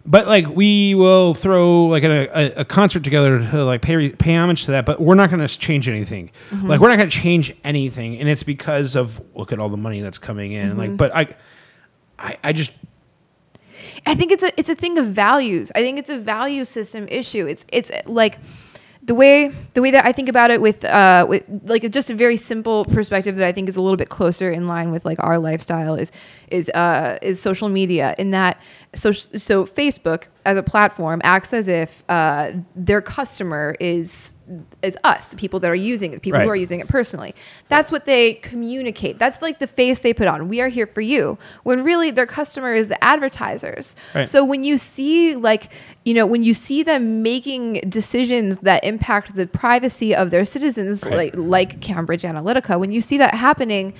but 0.05 0.27
like 0.27 0.47
we 0.47 0.95
will 0.95 1.33
throw 1.33 1.85
like 1.85 2.03
a, 2.03 2.27
a, 2.27 2.61
a 2.61 2.65
concert 2.65 3.03
together 3.03 3.39
to 3.39 3.63
like 3.63 3.81
pay 3.81 4.09
pay 4.09 4.35
homage 4.35 4.65
to 4.65 4.71
that 4.71 4.85
but 4.85 4.99
we're 4.99 5.15
not 5.15 5.29
going 5.29 5.45
to 5.45 5.47
change 5.59 5.87
anything 5.87 6.31
like 6.63 6.79
we're 6.79 6.89
not 6.89 6.97
going 6.97 7.09
to 7.09 7.15
change 7.15 7.53
anything 7.63 8.17
and 8.17 8.27
it's 8.27 8.43
because 8.43 8.95
of 8.95 9.21
look 9.35 9.51
at 9.51 9.59
all 9.59 9.69
the 9.69 9.77
money 9.77 10.01
that's 10.01 10.17
coming 10.17 10.51
in 10.51 10.77
like 10.77 10.95
but 10.97 11.15
I 11.15 11.35
I, 12.17 12.37
I 12.43 12.53
just 12.53 12.73
I 14.05 14.15
think 14.15 14.31
it's 14.31 14.43
a 14.43 14.59
it's 14.59 14.69
a 14.69 14.75
thing 14.75 14.97
of 14.97 15.07
values. 15.07 15.71
I 15.75 15.81
think 15.81 15.99
it's 15.99 16.09
a 16.09 16.17
value 16.17 16.65
system 16.65 17.07
issue. 17.09 17.45
It's 17.45 17.65
it's 17.71 17.91
like 18.05 18.39
the 19.03 19.15
way 19.15 19.49
the 19.73 19.81
way 19.81 19.91
that 19.91 20.05
I 20.05 20.11
think 20.11 20.29
about 20.29 20.51
it 20.51 20.61
with 20.61 20.85
uh 20.85 21.25
with 21.27 21.43
like 21.65 21.89
just 21.91 22.09
a 22.09 22.13
very 22.15 22.37
simple 22.37 22.85
perspective 22.85 23.35
that 23.37 23.47
I 23.47 23.51
think 23.51 23.67
is 23.69 23.75
a 23.75 23.81
little 23.81 23.97
bit 23.97 24.09
closer 24.09 24.51
in 24.51 24.67
line 24.67 24.91
with 24.91 25.05
like 25.05 25.17
our 25.21 25.39
lifestyle 25.39 25.95
is 25.95 26.11
is 26.49 26.69
uh 26.71 27.17
is 27.21 27.41
social 27.41 27.69
media 27.69 28.15
in 28.17 28.31
that 28.31 28.61
so 28.93 29.11
so 29.11 29.63
Facebook 29.63 30.27
as 30.45 30.57
a 30.57 30.63
platform 30.63 31.21
acts 31.23 31.53
as 31.53 31.67
if 31.67 32.03
uh 32.09 32.51
their 32.75 33.01
customer 33.01 33.75
is 33.79 34.33
is 34.81 34.97
us 35.05 35.29
the 35.29 35.37
people 35.37 35.61
that 35.61 35.71
are 35.71 35.75
using 35.75 36.11
it 36.11 36.15
the 36.15 36.21
people 36.21 36.41
who 36.41 36.49
are 36.49 36.55
using 36.55 36.81
it 36.81 36.89
personally. 36.89 37.33
That's 37.69 37.89
what 37.89 38.03
they 38.03 38.33
communicate. 38.33 39.17
That's 39.17 39.41
like 39.41 39.59
the 39.59 39.67
face 39.67 40.01
they 40.01 40.13
put 40.13 40.27
on. 40.27 40.49
We 40.49 40.59
are 40.59 40.67
here 40.67 40.87
for 40.87 40.99
you. 40.99 41.37
When 41.63 41.85
really 41.85 42.11
their 42.11 42.25
customer 42.25 42.73
is 42.73 42.89
the 42.89 43.01
advertisers. 43.01 43.95
Right. 44.13 44.27
so 44.27 44.43
when 44.43 44.65
you 44.65 44.77
see 44.77 45.35
like 45.37 45.71
you 46.03 46.13
know 46.13 46.25
when 46.25 46.43
you 46.43 46.53
see 46.53 46.83
them 46.83 47.23
making 47.23 47.81
decisions 47.87 48.59
that 48.59 48.83
impact 48.83 49.35
the 49.35 49.47
privacy 49.47 50.13
of 50.13 50.31
their 50.31 50.43
citizens 50.43 51.05
like 51.05 51.33
like 51.37 51.79
cambridge 51.79 52.23
analytica 52.23 52.77
when 52.79 52.91
you 52.91 52.99
see 52.99 53.17
that 53.19 53.33
happening 53.33 53.93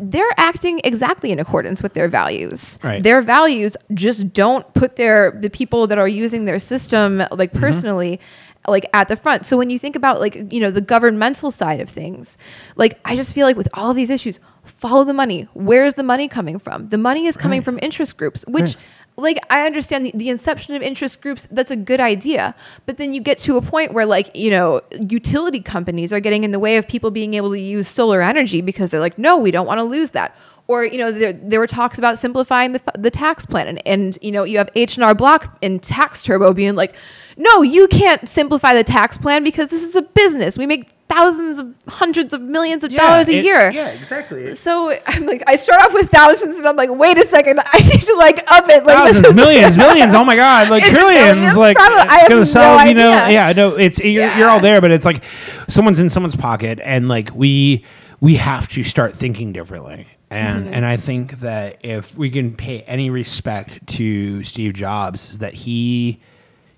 they're 0.00 0.34
acting 0.36 0.80
exactly 0.84 1.30
in 1.32 1.38
accordance 1.38 1.82
with 1.82 1.94
their 1.94 2.08
values. 2.08 2.78
Right. 2.82 3.02
their 3.02 3.20
values 3.20 3.76
just 3.94 4.32
don't 4.32 4.64
put 4.74 4.96
their 4.96 5.32
the 5.32 5.50
people 5.50 5.86
that 5.88 5.98
are 5.98 6.08
using 6.08 6.44
their 6.44 6.58
system 6.58 7.18
like 7.32 7.50
Mm-hmm. 7.52 7.60
personally 7.60 8.20
like 8.66 8.84
at 8.92 9.08
the 9.08 9.16
front. 9.16 9.46
So 9.46 9.56
when 9.56 9.70
you 9.70 9.78
think 9.78 9.96
about 9.96 10.20
like 10.20 10.34
you 10.52 10.60
know 10.60 10.70
the 10.70 10.80
governmental 10.82 11.50
side 11.50 11.80
of 11.80 11.88
things 11.88 12.36
like 12.76 12.98
i 13.04 13.16
just 13.16 13.34
feel 13.34 13.46
like 13.46 13.56
with 13.56 13.68
all 13.72 13.88
of 13.90 13.96
these 13.96 14.10
issues 14.10 14.38
follow 14.62 15.04
the 15.04 15.14
money. 15.14 15.48
Where's 15.54 15.94
the 15.94 16.02
money 16.02 16.28
coming 16.28 16.58
from? 16.58 16.88
The 16.90 16.98
money 16.98 17.24
is 17.26 17.36
coming 17.38 17.62
from 17.62 17.78
interest 17.80 18.18
groups 18.18 18.44
which 18.46 18.76
like 19.18 19.38
i 19.50 19.66
understand 19.66 20.06
the, 20.06 20.12
the 20.14 20.30
inception 20.30 20.74
of 20.74 20.82
interest 20.82 21.20
groups 21.20 21.46
that's 21.48 21.70
a 21.70 21.76
good 21.76 22.00
idea 22.00 22.54
but 22.86 22.96
then 22.96 23.12
you 23.12 23.20
get 23.20 23.36
to 23.36 23.56
a 23.56 23.62
point 23.62 23.92
where 23.92 24.06
like 24.06 24.34
you 24.34 24.50
know 24.50 24.80
utility 25.00 25.60
companies 25.60 26.12
are 26.12 26.20
getting 26.20 26.44
in 26.44 26.52
the 26.52 26.58
way 26.58 26.76
of 26.76 26.88
people 26.88 27.10
being 27.10 27.34
able 27.34 27.50
to 27.50 27.60
use 27.60 27.88
solar 27.88 28.22
energy 28.22 28.62
because 28.62 28.90
they're 28.90 29.00
like 29.00 29.18
no 29.18 29.36
we 29.36 29.50
don't 29.50 29.66
want 29.66 29.78
to 29.78 29.84
lose 29.84 30.12
that 30.12 30.34
or 30.68 30.84
you 30.84 30.98
know 30.98 31.10
there, 31.10 31.32
there 31.32 31.58
were 31.58 31.66
talks 31.66 31.98
about 31.98 32.18
simplifying 32.18 32.72
the, 32.72 32.80
the 32.96 33.10
tax 33.10 33.44
plan 33.46 33.66
and, 33.66 33.82
and 33.86 34.18
you 34.22 34.30
know 34.30 34.44
you 34.44 34.58
have 34.58 34.70
h&r 34.74 35.14
block 35.14 35.56
and 35.62 35.82
tax 35.82 36.22
turbo 36.22 36.52
being 36.52 36.74
like 36.76 36.94
no 37.36 37.62
you 37.62 37.88
can't 37.88 38.28
simplify 38.28 38.74
the 38.74 38.84
tax 38.84 39.18
plan 39.18 39.42
because 39.42 39.68
this 39.68 39.82
is 39.82 39.96
a 39.96 40.02
business 40.02 40.56
we 40.58 40.66
make 40.66 40.90
thousands 41.08 41.58
of 41.58 41.74
hundreds 41.88 42.34
of 42.34 42.42
millions 42.42 42.84
of 42.84 42.94
dollars 42.94 43.28
a 43.30 43.38
it- 43.38 43.44
year 43.44 43.70
Yeah, 43.70 43.88
exactly. 43.88 44.54
so 44.54 44.92
i'm 45.06 45.24
like 45.24 45.42
i 45.46 45.56
start 45.56 45.80
off 45.80 45.94
with 45.94 46.10
thousands 46.10 46.58
and 46.58 46.68
i'm 46.68 46.76
like 46.76 46.90
wait 46.90 47.16
a 47.16 47.22
second 47.24 47.60
i 47.64 47.78
need 47.78 48.02
to 48.02 48.14
like 48.18 48.38
up 48.50 48.68
it 48.68 48.84
like 48.84 49.08
this 49.08 49.20
Thousands, 49.20 49.26
is- 49.28 49.36
millions, 49.36 49.78
millions. 49.86 50.12
Oh 50.14 50.22
my 50.24 50.36
God, 50.36 50.68
like 50.68 50.84
trillions. 50.84 51.56
Like 51.56 51.76
Probably- 51.76 51.98
I 52.00 52.02
it's 52.04 52.12
have 52.12 52.28
gonna 52.28 52.40
no 52.40 52.44
sell. 52.44 52.86
You 52.86 52.94
know, 52.94 53.10
idea. 53.12 53.32
yeah. 53.32 53.52
No, 53.52 53.76
it's 53.76 53.98
you're, 54.00 54.12
Yeah. 54.24 54.38
you're 54.38 54.48
all 54.50 54.60
there, 54.60 54.80
but 54.82 54.90
it's 54.90 55.04
like 55.06 55.24
someone's 55.68 55.98
in 55.98 56.10
someone's 56.10 56.36
pocket, 56.36 56.78
and 56.84 57.08
like 57.08 57.34
we 57.34 57.84
we 58.20 58.34
have 58.36 58.68
to 58.70 58.82
start 58.84 59.14
thinking 59.14 59.52
differently. 59.52 60.06
And 60.30 60.64
Mm-hmm. 60.66 60.74
and 60.74 60.84
I 60.84 60.96
think 60.98 61.40
that 61.40 61.78
if 61.84 62.16
we 62.18 62.28
can 62.30 62.54
pay 62.54 62.82
any 62.82 63.08
respect 63.10 63.86
to 63.96 64.42
Steve 64.44 64.74
Jobs, 64.74 65.30
is 65.30 65.38
that 65.38 65.54
he 65.54 66.20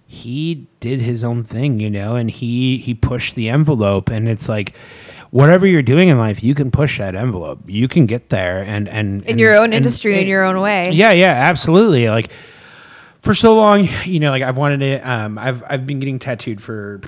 he 0.07 0.67
did 0.81 1.01
his 1.01 1.23
own 1.25 1.43
thing, 1.45 1.81
you 1.81 1.91
know, 1.91 2.15
and 2.17 2.31
he 2.31 2.79
he 2.79 2.95
pushed 2.95 3.35
the 3.35 3.49
envelope, 3.49 4.11
and 4.11 4.29
it's 4.29 4.49
like. 4.49 4.75
Whatever 5.33 5.65
you're 5.65 5.81
doing 5.81 6.09
in 6.09 6.19
life, 6.19 6.43
you 6.43 6.57
can 6.57 6.73
push 6.73 6.99
that 6.99 7.15
envelope. 7.15 7.61
You 7.69 7.87
can 7.87 8.07
get 8.07 8.31
there, 8.31 8.65
and 8.67 8.89
and 8.89 9.23
in 9.23 9.31
and- 9.31 9.39
your 9.39 9.55
own 9.55 9.67
and- 9.67 9.75
industry 9.75 10.21
in 10.21 10.27
your 10.27 10.43
own 10.43 10.61
way 10.61 10.91
yeah, 10.91 11.13
yeah, 11.13 11.31
absolutely. 11.33 12.09
Like 12.11 12.33
for 13.23 13.33
so 13.33 13.55
long, 13.55 13.87
you 14.05 14.19
know, 14.19 14.31
like 14.31 14.43
I've 14.43 14.57
wanted 14.57 14.81
to. 14.81 14.99
Um, 15.09 15.39
I've 15.39 15.63
I've 15.69 15.87
been 15.87 16.01
getting 16.01 16.19
tattooed 16.19 16.61
for 16.61 17.01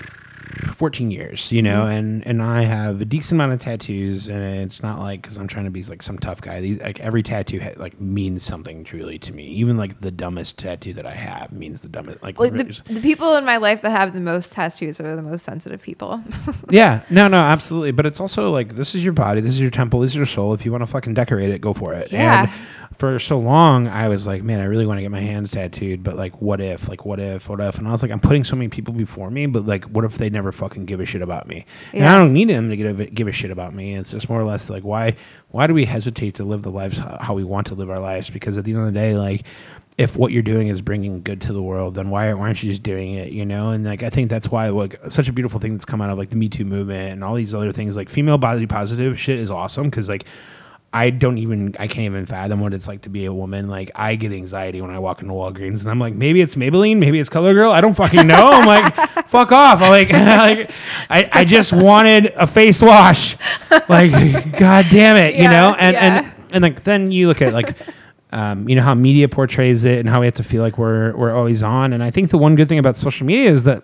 14 0.42 1.10
years, 1.10 1.52
you 1.52 1.62
know, 1.62 1.82
mm-hmm. 1.82 1.96
and 1.96 2.26
and 2.26 2.42
I 2.42 2.62
have 2.62 3.00
a 3.00 3.04
decent 3.04 3.36
amount 3.36 3.52
of 3.52 3.60
tattoos, 3.60 4.28
and 4.28 4.42
it's 4.42 4.82
not 4.82 4.98
like 4.98 5.22
because 5.22 5.38
I'm 5.38 5.48
trying 5.48 5.66
to 5.66 5.70
be 5.70 5.82
like 5.84 6.02
some 6.02 6.18
tough 6.18 6.40
guy. 6.40 6.60
These, 6.60 6.80
like 6.80 7.00
every 7.00 7.22
tattoo 7.22 7.60
ha- 7.60 7.74
like 7.76 8.00
means 8.00 8.42
something 8.42 8.84
truly 8.84 9.18
to 9.20 9.32
me. 9.32 9.46
Even 9.48 9.76
like 9.76 10.00
the 10.00 10.10
dumbest 10.10 10.58
tattoo 10.58 10.92
that 10.94 11.06
I 11.06 11.14
have 11.14 11.52
means 11.52 11.82
the 11.82 11.88
dumbest. 11.88 12.22
Like, 12.22 12.38
like 12.38 12.52
the, 12.52 12.82
the 12.86 13.00
people 13.00 13.36
in 13.36 13.44
my 13.44 13.58
life 13.58 13.82
that 13.82 13.90
have 13.90 14.12
the 14.12 14.20
most 14.20 14.52
tattoos 14.52 15.00
are 15.00 15.16
the 15.16 15.22
most 15.22 15.42
sensitive 15.42 15.82
people 15.82 16.22
yeah, 16.70 17.04
no, 17.10 17.28
no, 17.28 17.38
absolutely. 17.38 17.92
But 17.92 18.06
it's 18.06 18.20
also 18.20 18.50
like 18.50 18.74
this 18.74 18.94
is 18.94 19.04
your 19.04 19.12
body, 19.12 19.40
this 19.40 19.54
is 19.54 19.60
your 19.60 19.70
temple, 19.70 20.00
this 20.00 20.12
is 20.12 20.16
your 20.16 20.26
soul. 20.26 20.54
If 20.54 20.64
you 20.64 20.72
want 20.72 20.82
to 20.82 20.86
fucking 20.86 21.14
decorate 21.14 21.50
it, 21.50 21.60
go 21.60 21.72
for 21.72 21.94
it. 21.94 22.12
Yeah. 22.12 22.42
And 22.42 22.50
for 22.96 23.18
so 23.18 23.38
long, 23.38 23.88
I 23.88 24.08
was 24.08 24.26
like, 24.26 24.42
man, 24.42 24.60
I 24.60 24.64
really 24.64 24.86
want 24.86 24.98
to 24.98 25.02
get 25.02 25.10
my 25.10 25.20
hands 25.20 25.52
tattooed, 25.52 26.02
but 26.02 26.16
like, 26.16 26.40
what 26.40 26.60
if? 26.60 26.88
Like, 26.88 27.04
what 27.04 27.20
if? 27.20 27.48
What 27.48 27.60
if? 27.60 27.78
And 27.78 27.88
I 27.88 27.92
was 27.92 28.02
like, 28.02 28.12
I'm 28.12 28.20
putting 28.20 28.44
so 28.44 28.56
many 28.56 28.68
people 28.68 28.94
before 28.94 29.30
me, 29.30 29.46
but 29.46 29.66
like, 29.66 29.84
what 29.86 30.04
if 30.04 30.16
they 30.16 30.30
never 30.32 30.50
fucking 30.50 30.86
give 30.86 31.00
a 31.00 31.04
shit 31.04 31.22
about 31.22 31.46
me? 31.46 31.66
And 31.92 32.04
I 32.04 32.18
don't 32.18 32.32
need 32.32 32.48
them 32.48 32.70
to 32.70 32.76
give 32.76 32.98
a, 32.98 33.06
give 33.06 33.28
a 33.28 33.32
shit 33.32 33.50
about 33.50 33.74
me. 33.74 33.94
It's 33.94 34.10
just 34.10 34.28
more 34.28 34.40
or 34.40 34.44
less 34.44 34.70
like, 34.70 34.82
why 34.82 35.16
why 35.50 35.66
do 35.66 35.74
we 35.74 35.84
hesitate 35.84 36.36
to 36.36 36.44
live 36.44 36.62
the 36.62 36.70
lives 36.70 36.98
how 36.98 37.34
we 37.34 37.44
want 37.44 37.68
to 37.68 37.74
live 37.74 37.90
our 37.90 38.00
lives? 38.00 38.30
Because 38.30 38.58
at 38.58 38.64
the 38.64 38.72
end 38.72 38.80
of 38.80 38.86
the 38.86 38.92
day, 38.92 39.14
like. 39.16 39.44
If 39.98 40.16
what 40.16 40.32
you're 40.32 40.42
doing 40.42 40.68
is 40.68 40.80
bringing 40.80 41.20
good 41.20 41.42
to 41.42 41.52
the 41.52 41.62
world, 41.62 41.96
then 41.96 42.08
why, 42.08 42.32
why 42.32 42.46
aren't 42.46 42.62
you 42.62 42.70
just 42.70 42.82
doing 42.82 43.12
it? 43.12 43.30
You 43.30 43.44
know, 43.44 43.68
and 43.68 43.84
like 43.84 44.02
I 44.02 44.08
think 44.08 44.30
that's 44.30 44.50
why 44.50 44.70
like 44.70 44.96
such 45.10 45.28
a 45.28 45.34
beautiful 45.34 45.60
thing 45.60 45.74
that's 45.74 45.84
come 45.84 46.00
out 46.00 46.08
of 46.08 46.16
like 46.16 46.30
the 46.30 46.36
Me 46.36 46.48
Too 46.48 46.64
movement 46.64 47.12
and 47.12 47.22
all 47.22 47.34
these 47.34 47.54
other 47.54 47.72
things. 47.72 47.94
Like 47.94 48.08
female 48.08 48.38
body 48.38 48.66
positive 48.66 49.20
shit 49.20 49.38
is 49.38 49.50
awesome 49.50 49.90
because 49.90 50.08
like 50.08 50.24
I 50.94 51.08
don't 51.10 51.38
even 51.38 51.74
I 51.78 51.86
can't 51.86 52.04
even 52.04 52.26
fathom 52.26 52.60
what 52.60 52.74
it's 52.74 52.86
like 52.86 53.02
to 53.02 53.08
be 53.08 53.24
a 53.24 53.32
woman. 53.32 53.68
Like 53.68 53.90
I 53.94 54.14
get 54.16 54.32
anxiety 54.32 54.82
when 54.82 54.90
I 54.90 54.98
walk 54.98 55.22
into 55.22 55.32
Walgreens 55.32 55.82
and 55.82 55.90
I'm 55.90 55.98
like, 55.98 56.14
maybe 56.14 56.42
it's 56.42 56.54
Maybelline, 56.54 56.98
maybe 56.98 57.18
it's 57.18 57.30
CoverGirl. 57.30 57.70
I 57.70 57.80
don't 57.80 57.96
fucking 57.96 58.26
know. 58.26 58.50
I'm 58.52 58.66
like, 58.66 58.94
fuck 59.26 59.52
off. 59.52 59.80
I'm 59.80 59.90
like, 59.90 60.10
like 60.12 60.70
I, 61.08 61.28
I 61.32 61.44
just 61.44 61.72
wanted 61.72 62.26
a 62.36 62.46
face 62.46 62.82
wash. 62.82 63.36
Like, 63.88 64.10
god 64.58 64.84
damn 64.90 65.16
it, 65.16 65.36
you 65.36 65.48
know? 65.48 65.74
And 65.78 65.94
yeah. 65.94 66.18
and 66.18 66.52
and 66.52 66.62
like 66.62 66.82
then 66.82 67.10
you 67.10 67.28
look 67.28 67.40
at 67.40 67.54
like 67.54 67.78
um, 68.32 68.68
you 68.68 68.74
know 68.74 68.82
how 68.82 68.94
media 68.94 69.28
portrays 69.28 69.84
it 69.84 69.98
and 69.98 70.08
how 70.08 70.20
we 70.20 70.26
have 70.26 70.34
to 70.34 70.44
feel 70.44 70.62
like 70.62 70.76
we're 70.76 71.16
we're 71.16 71.34
always 71.34 71.62
on. 71.62 71.94
And 71.94 72.02
I 72.02 72.10
think 72.10 72.28
the 72.28 72.38
one 72.38 72.54
good 72.54 72.68
thing 72.68 72.78
about 72.78 72.98
social 72.98 73.26
media 73.26 73.50
is 73.50 73.64
that 73.64 73.82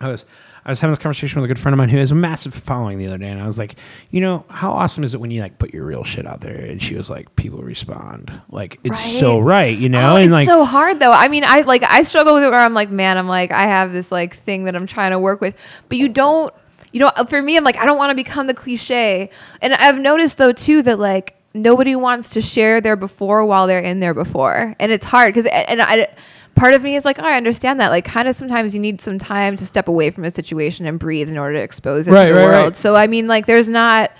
I 0.00 0.08
was 0.08 0.24
I 0.66 0.70
was 0.70 0.80
having 0.80 0.90
this 0.90 0.98
conversation 1.00 1.40
with 1.40 1.48
a 1.48 1.54
good 1.54 1.60
friend 1.60 1.72
of 1.74 1.78
mine 1.78 1.90
who 1.90 1.98
has 1.98 2.10
a 2.10 2.16
massive 2.16 2.52
following 2.52 2.98
the 2.98 3.06
other 3.06 3.18
day, 3.18 3.28
and 3.28 3.40
I 3.40 3.46
was 3.46 3.56
like, 3.56 3.76
you 4.10 4.20
know, 4.20 4.44
how 4.50 4.72
awesome 4.72 5.04
is 5.04 5.14
it 5.14 5.20
when 5.20 5.30
you 5.30 5.40
like 5.40 5.58
put 5.60 5.72
your 5.72 5.84
real 5.84 6.02
shit 6.02 6.26
out 6.26 6.40
there? 6.40 6.56
And 6.56 6.82
she 6.82 6.96
was 6.96 7.08
like, 7.08 7.36
people 7.36 7.60
respond, 7.62 8.32
like 8.50 8.80
it's 8.82 9.00
so 9.00 9.38
right, 9.38 9.78
you 9.78 9.88
know, 9.88 10.14
Oh, 10.14 10.16
and 10.16 10.24
it's 10.24 10.32
like 10.32 10.48
so 10.48 10.64
hard 10.64 10.98
though. 10.98 11.12
I 11.12 11.28
mean, 11.28 11.44
I 11.44 11.60
like 11.60 11.84
I 11.84 12.02
struggle 12.02 12.34
with 12.34 12.42
it 12.42 12.50
where 12.50 12.58
I'm 12.58 12.74
like, 12.74 12.90
man, 12.90 13.16
I'm 13.16 13.28
like, 13.28 13.52
I 13.52 13.62
have 13.62 13.92
this 13.92 14.10
like 14.10 14.34
thing 14.34 14.64
that 14.64 14.74
I'm 14.74 14.86
trying 14.86 15.12
to 15.12 15.20
work 15.20 15.40
with, 15.40 15.54
but 15.88 15.98
you 15.98 16.08
don't, 16.08 16.52
you 16.92 16.98
know, 16.98 17.12
for 17.28 17.40
me, 17.40 17.56
I'm 17.56 17.62
like, 17.62 17.76
I 17.76 17.86
don't 17.86 17.96
want 17.96 18.10
to 18.10 18.16
become 18.16 18.48
the 18.48 18.54
cliche, 18.54 19.28
and 19.62 19.72
I've 19.72 19.98
noticed 19.98 20.36
though 20.36 20.52
too 20.52 20.82
that 20.82 20.98
like 20.98 21.36
nobody 21.54 21.94
wants 21.94 22.30
to 22.30 22.42
share 22.42 22.80
their 22.80 22.96
before 22.96 23.44
while 23.46 23.68
they're 23.68 23.78
in 23.78 24.00
their 24.00 24.14
before, 24.14 24.74
and 24.80 24.90
it's 24.90 25.06
hard 25.06 25.32
because 25.32 25.46
and 25.46 25.80
I. 25.80 26.08
Part 26.56 26.74
of 26.74 26.82
me 26.82 26.96
is 26.96 27.04
like, 27.04 27.18
oh, 27.18 27.24
I 27.24 27.36
understand 27.36 27.78
that. 27.80 27.90
Like, 27.90 28.04
kind 28.04 28.26
of 28.26 28.34
sometimes 28.34 28.74
you 28.74 28.80
need 28.80 29.00
some 29.00 29.18
time 29.18 29.56
to 29.56 29.64
step 29.66 29.88
away 29.88 30.10
from 30.10 30.24
a 30.24 30.30
situation 30.30 30.86
and 30.86 30.98
breathe 30.98 31.28
in 31.28 31.36
order 31.38 31.54
to 31.58 31.62
expose 31.62 32.08
it 32.08 32.12
Right, 32.12 32.28
to 32.28 32.32
the 32.32 32.38
right, 32.40 32.44
world. 32.46 32.64
right. 32.64 32.76
So, 32.76 32.96
I 32.96 33.06
mean, 33.06 33.28
like, 33.28 33.44
there's 33.46 33.68
not, 33.68 34.10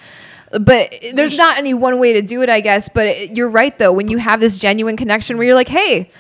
but 0.60 0.94
there's 1.14 1.36
not 1.38 1.58
any 1.58 1.72
one 1.74 1.98
way 1.98 2.12
to 2.12 2.22
do 2.22 2.42
it, 2.42 2.48
I 2.48 2.60
guess. 2.60 2.88
But 2.88 3.06
it, 3.08 3.36
you're 3.36 3.48
right 3.50 3.76
though. 3.78 3.92
When 3.92 4.08
you 4.08 4.18
have 4.18 4.38
this 4.40 4.56
genuine 4.58 4.96
connection 4.96 5.38
where 5.38 5.46
you're 5.46 5.56
like, 5.56 5.68
hey, 5.68 6.10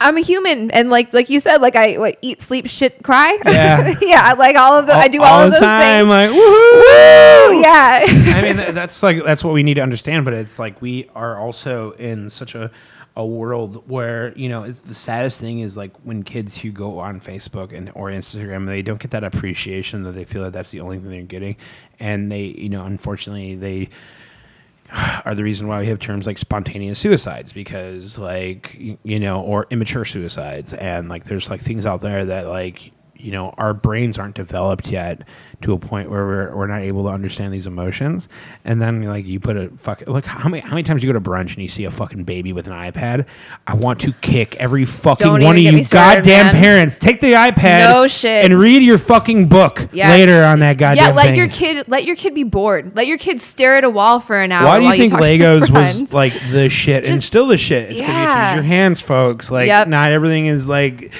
I'm 0.00 0.16
a 0.16 0.20
human, 0.20 0.70
and 0.72 0.90
like 0.90 1.14
like 1.14 1.30
you 1.30 1.38
said, 1.38 1.58
like 1.62 1.76
I 1.76 1.96
what, 1.96 2.18
eat, 2.22 2.40
sleep, 2.40 2.66
shit, 2.66 3.02
cry. 3.04 3.38
Yeah. 3.46 3.94
yeah. 4.00 4.20
I 4.24 4.32
like 4.34 4.56
all 4.56 4.76
of 4.78 4.86
the. 4.86 4.92
I 4.94 5.06
do 5.08 5.20
all, 5.22 5.26
all 5.26 5.40
of 5.42 5.46
the 5.46 5.50
those 5.52 5.60
time, 5.60 6.06
things. 6.06 6.08
like 6.08 6.30
woohoo. 6.30 6.72
Woo! 6.74 7.60
Yeah. 7.62 8.00
I 8.36 8.40
mean, 8.42 8.74
that's 8.74 9.02
like 9.02 9.22
that's 9.24 9.44
what 9.44 9.54
we 9.54 9.62
need 9.62 9.74
to 9.74 9.80
understand. 9.80 10.24
But 10.24 10.34
it's 10.34 10.58
like 10.58 10.82
we 10.82 11.08
are 11.14 11.38
also 11.38 11.92
in 11.92 12.28
such 12.30 12.54
a 12.56 12.70
a 13.16 13.26
world 13.26 13.88
where 13.88 14.32
you 14.36 14.48
know 14.48 14.66
the 14.66 14.94
saddest 14.94 15.40
thing 15.40 15.60
is 15.60 15.76
like 15.76 15.94
when 16.02 16.22
kids 16.22 16.58
who 16.60 16.70
go 16.70 16.98
on 16.98 17.20
Facebook 17.20 17.72
and 17.72 17.90
or 17.94 18.08
Instagram 18.08 18.66
they 18.66 18.82
don't 18.82 19.00
get 19.00 19.10
that 19.10 19.24
appreciation 19.24 20.02
that 20.04 20.12
they 20.12 20.24
feel 20.24 20.42
that 20.44 20.52
that's 20.52 20.70
the 20.70 20.80
only 20.80 20.98
thing 20.98 21.10
they're 21.10 21.22
getting, 21.22 21.56
and 22.00 22.32
they 22.32 22.44
you 22.44 22.68
know 22.68 22.84
unfortunately 22.84 23.54
they 23.54 23.90
are 25.24 25.34
the 25.34 25.42
reason 25.42 25.68
why 25.68 25.80
we 25.80 25.86
have 25.86 25.98
terms 25.98 26.26
like 26.26 26.38
spontaneous 26.38 26.98
suicides 26.98 27.52
because 27.52 28.18
like 28.18 28.74
you 29.02 29.18
know 29.18 29.42
or 29.42 29.66
immature 29.70 30.04
suicides. 30.04 30.74
And 30.74 31.08
like 31.08 31.24
there's 31.24 31.50
like 31.50 31.60
things 31.60 31.86
out 31.86 32.00
there 32.00 32.24
that 32.26 32.46
like 32.46 32.92
you 33.22 33.30
know 33.32 33.54
our 33.56 33.72
brains 33.72 34.18
aren't 34.18 34.34
developed 34.34 34.88
yet 34.88 35.26
to 35.60 35.72
a 35.72 35.78
point 35.78 36.10
where 36.10 36.26
we're, 36.26 36.56
we're 36.56 36.66
not 36.66 36.80
able 36.80 37.04
to 37.04 37.08
understand 37.08 37.54
these 37.54 37.66
emotions 37.68 38.28
and 38.64 38.82
then 38.82 39.00
like 39.02 39.24
you 39.24 39.38
put 39.38 39.56
a 39.56 39.68
fuck 39.70 40.02
like 40.08 40.24
how 40.24 40.48
many 40.48 40.60
how 40.60 40.70
many 40.70 40.82
times 40.82 41.04
you 41.04 41.08
go 41.12 41.18
to 41.18 41.20
brunch 41.30 41.50
and 41.54 41.58
you 41.58 41.68
see 41.68 41.84
a 41.84 41.90
fucking 41.90 42.24
baby 42.24 42.52
with 42.52 42.66
an 42.66 42.72
iPad 42.72 43.26
I 43.66 43.74
want 43.74 44.00
to 44.00 44.12
kick 44.14 44.56
every 44.56 44.84
fucking 44.84 45.24
Don't 45.26 45.40
one 45.42 45.56
of 45.56 45.62
you 45.62 45.84
started, 45.84 46.24
goddamn 46.24 46.46
man. 46.46 46.54
parents 46.56 46.98
take 46.98 47.20
the 47.20 47.34
iPad 47.34 47.90
No 47.92 48.06
shit. 48.08 48.44
and 48.44 48.58
read 48.58 48.82
your 48.82 48.98
fucking 48.98 49.48
book 49.48 49.88
Yes. 49.92 50.10
later 50.10 50.42
on 50.44 50.58
that 50.60 50.76
goddamn 50.78 51.04
Yeah, 51.10 51.12
let 51.14 51.26
thing. 51.26 51.36
your 51.36 51.48
kid 51.48 51.86
let 51.88 52.04
your 52.04 52.16
kid 52.16 52.34
be 52.34 52.42
bored. 52.44 52.96
Let 52.96 53.06
your 53.06 53.18
kid 53.18 53.40
stare 53.40 53.76
at 53.76 53.84
a 53.84 53.90
wall 53.90 54.18
for 54.20 54.36
an 54.40 54.50
hour. 54.50 54.66
Why 54.66 54.80
do 54.80 54.86
you 54.86 55.08
think 55.08 55.12
your 55.12 55.20
Legos 55.20 55.70
was 55.70 56.12
like 56.12 56.32
the 56.50 56.68
shit 56.68 57.08
and 57.08 57.22
still 57.22 57.46
the 57.46 57.56
shit? 57.56 57.90
It's 57.90 58.00
because 58.00 58.16
you 58.16 58.22
Yeah. 58.22 58.46
use 58.48 58.54
your 58.56 58.64
hands, 58.64 59.00
folks. 59.00 59.50
Like, 59.50 59.66
Yep. 59.68 59.88
not 59.88 60.10
everything 60.12 60.46
is 60.46 60.68
like 60.68 61.12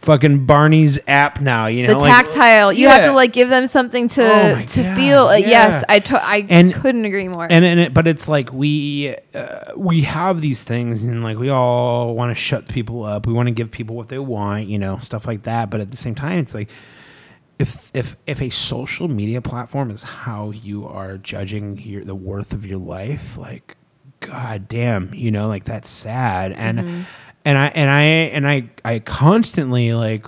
fucking 0.00 0.46
Barney's 0.46 0.98
app 1.06 1.40
now. 1.40 1.66
You 1.66 1.86
know, 1.86 1.94
the 1.94 1.98
like, 2.00 2.12
tactile? 2.12 2.72
You 2.72 2.88
have 2.88 3.04
to 3.04 3.12
like 3.12 3.32
give 3.32 3.48
them 3.48 3.66
something 3.66 4.08
to 4.08 4.22
Oh 4.22 4.62
to 4.66 4.82
God, 4.82 4.96
feel. 4.96 5.22
Uh, 5.28 5.36
Yes. 5.36 5.84
I 5.88 5.98
to- 6.00 6.22
I 6.24 6.44
And- 6.50 6.74
couldn't 6.74 7.04
agree 7.04 7.28
more. 7.28 7.46
and 7.50 7.64
and 7.64 7.78
it, 7.80 7.94
but 7.94 8.06
it's 8.06 8.26
like 8.28 8.52
we 8.52 9.14
uh, 9.34 9.46
we 9.76 10.02
have 10.02 10.40
these 10.40 10.64
things 10.64 11.04
and 11.04 11.22
like 11.22 11.38
we 11.38 11.48
all 11.48 12.14
want 12.14 12.30
to 12.30 12.34
shut 12.34 12.66
people 12.68 13.04
up. 13.04 13.26
We 13.26 13.32
want 13.32 13.46
to 13.48 13.52
give 13.54 13.70
people 13.70 13.94
what 13.96 14.08
they 14.08 14.18
want, 14.18 14.68
you 14.68 14.78
know, 14.78 14.98
stuff 14.98 15.26
like 15.26 15.42
that. 15.42 15.70
But 15.70 15.80
at 15.80 15.90
the 15.90 15.96
same 15.96 16.14
time, 16.14 16.38
it's 16.38 16.54
like 16.54 16.70
if 17.58 17.90
if 17.94 18.16
if 18.26 18.40
a 18.40 18.48
social 18.48 19.06
media 19.08 19.40
platform 19.42 19.90
is 19.90 20.02
how 20.02 20.50
you 20.50 20.86
are 20.86 21.18
judging 21.18 21.78
your 21.78 22.04
the 22.04 22.14
worth 22.14 22.52
of 22.54 22.64
your 22.64 22.78
life, 22.78 23.36
like 23.36 23.76
god 24.20 24.68
damn, 24.68 25.12
you 25.14 25.30
know, 25.30 25.46
like 25.48 25.64
that's 25.64 25.88
sad. 25.90 26.52
And 26.52 27.06
and 27.44 27.56
I 27.56 27.66
and 27.68 27.90
I 27.90 28.02
and 28.02 28.48
I 28.48 28.70
I 28.84 28.98
constantly 28.98 29.92
like 29.92 30.26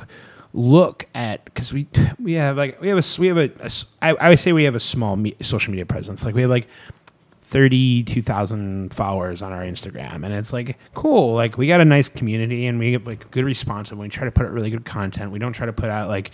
look 0.54 1.06
at 1.14 1.44
because 1.44 1.72
we 1.72 1.86
we 2.20 2.34
have 2.34 2.56
like 2.56 2.80
we 2.80 2.88
have 2.88 2.98
a 2.98 3.20
we 3.20 3.26
have 3.28 3.38
a, 3.38 3.50
a 3.60 3.70
I, 4.00 4.10
I 4.14 4.28
would 4.30 4.38
say 4.38 4.52
we 4.52 4.64
have 4.64 4.74
a 4.74 4.80
small 4.80 5.16
me, 5.16 5.34
social 5.40 5.70
media 5.70 5.86
presence. 5.86 6.24
Like 6.24 6.34
we 6.34 6.42
have 6.42 6.50
like 6.50 6.68
32,000 7.52 8.94
followers 8.94 9.42
on 9.42 9.52
our 9.52 9.60
Instagram. 9.60 10.24
And 10.24 10.32
it's 10.32 10.54
like 10.54 10.78
cool. 10.94 11.34
Like 11.34 11.58
we 11.58 11.66
got 11.66 11.82
a 11.82 11.84
nice 11.84 12.08
community 12.08 12.66
and 12.66 12.78
we 12.78 12.92
get 12.92 13.06
like 13.06 13.30
good 13.30 13.44
response 13.44 13.90
and 13.90 14.00
we 14.00 14.08
try 14.08 14.24
to 14.24 14.30
put 14.30 14.46
out 14.46 14.52
really 14.52 14.70
good 14.70 14.86
content. 14.86 15.32
We 15.32 15.38
don't 15.38 15.52
try 15.52 15.66
to 15.66 15.72
put 15.72 15.90
out 15.90 16.08
like 16.08 16.30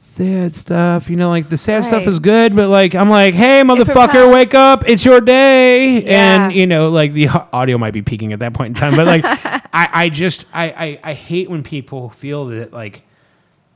sad 0.00 0.54
stuff 0.54 1.10
you 1.10 1.16
know 1.16 1.28
like 1.28 1.48
the 1.48 1.56
sad 1.56 1.84
stuff 1.84 2.06
is 2.06 2.20
good 2.20 2.54
but 2.54 2.68
like 2.68 2.94
I'm 2.94 3.10
like 3.10 3.34
hey 3.34 3.62
motherfucker 3.64 4.32
wake 4.32 4.54
up. 4.54 4.88
It's 4.88 5.04
your 5.04 5.20
day. 5.20 6.04
And 6.04 6.52
you 6.52 6.66
know 6.66 6.88
like 6.88 7.12
the 7.14 7.28
audio 7.52 7.78
might 7.78 7.92
be 7.92 8.02
peaking 8.02 8.32
at 8.32 8.38
that 8.38 8.54
point 8.54 8.68
in 8.68 8.74
time 8.74 8.94
but 8.94 9.06
like 9.06 9.24
I, 9.72 9.88
I 9.92 10.08
just 10.08 10.46
I, 10.54 10.70
I 10.70 11.00
I 11.10 11.12
hate 11.14 11.50
when 11.50 11.62
people 11.62 12.10
feel 12.10 12.46
that 12.46 12.72
like 12.72 13.04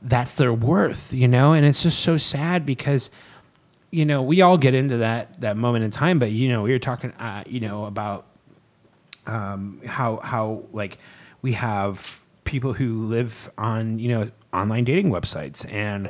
that's 0.03 0.35
their 0.35 0.53
worth, 0.53 1.13
you 1.13 1.27
know? 1.27 1.53
And 1.53 1.65
it's 1.65 1.81
just 1.81 2.01
so 2.01 2.17
sad 2.17 2.65
because, 2.65 3.09
you 3.89 4.05
know, 4.05 4.21
we 4.21 4.41
all 4.41 4.57
get 4.57 4.75
into 4.75 4.97
that 4.97 5.39
that 5.41 5.57
moment 5.57 5.85
in 5.85 5.91
time, 5.91 6.19
but 6.19 6.31
you 6.31 6.49
know, 6.49 6.61
we 6.61 6.71
were 6.71 6.79
talking, 6.79 7.11
uh, 7.13 7.43
you 7.47 7.61
know, 7.61 7.85
about 7.85 8.25
um, 9.25 9.79
how 9.87 10.17
how 10.17 10.63
like 10.73 10.97
we 11.41 11.53
have 11.53 12.21
people 12.43 12.73
who 12.73 13.05
live 13.05 13.49
on 13.57 13.97
you 13.99 14.09
know 14.09 14.29
online 14.53 14.83
dating 14.83 15.09
websites 15.09 15.71
and 15.71 16.09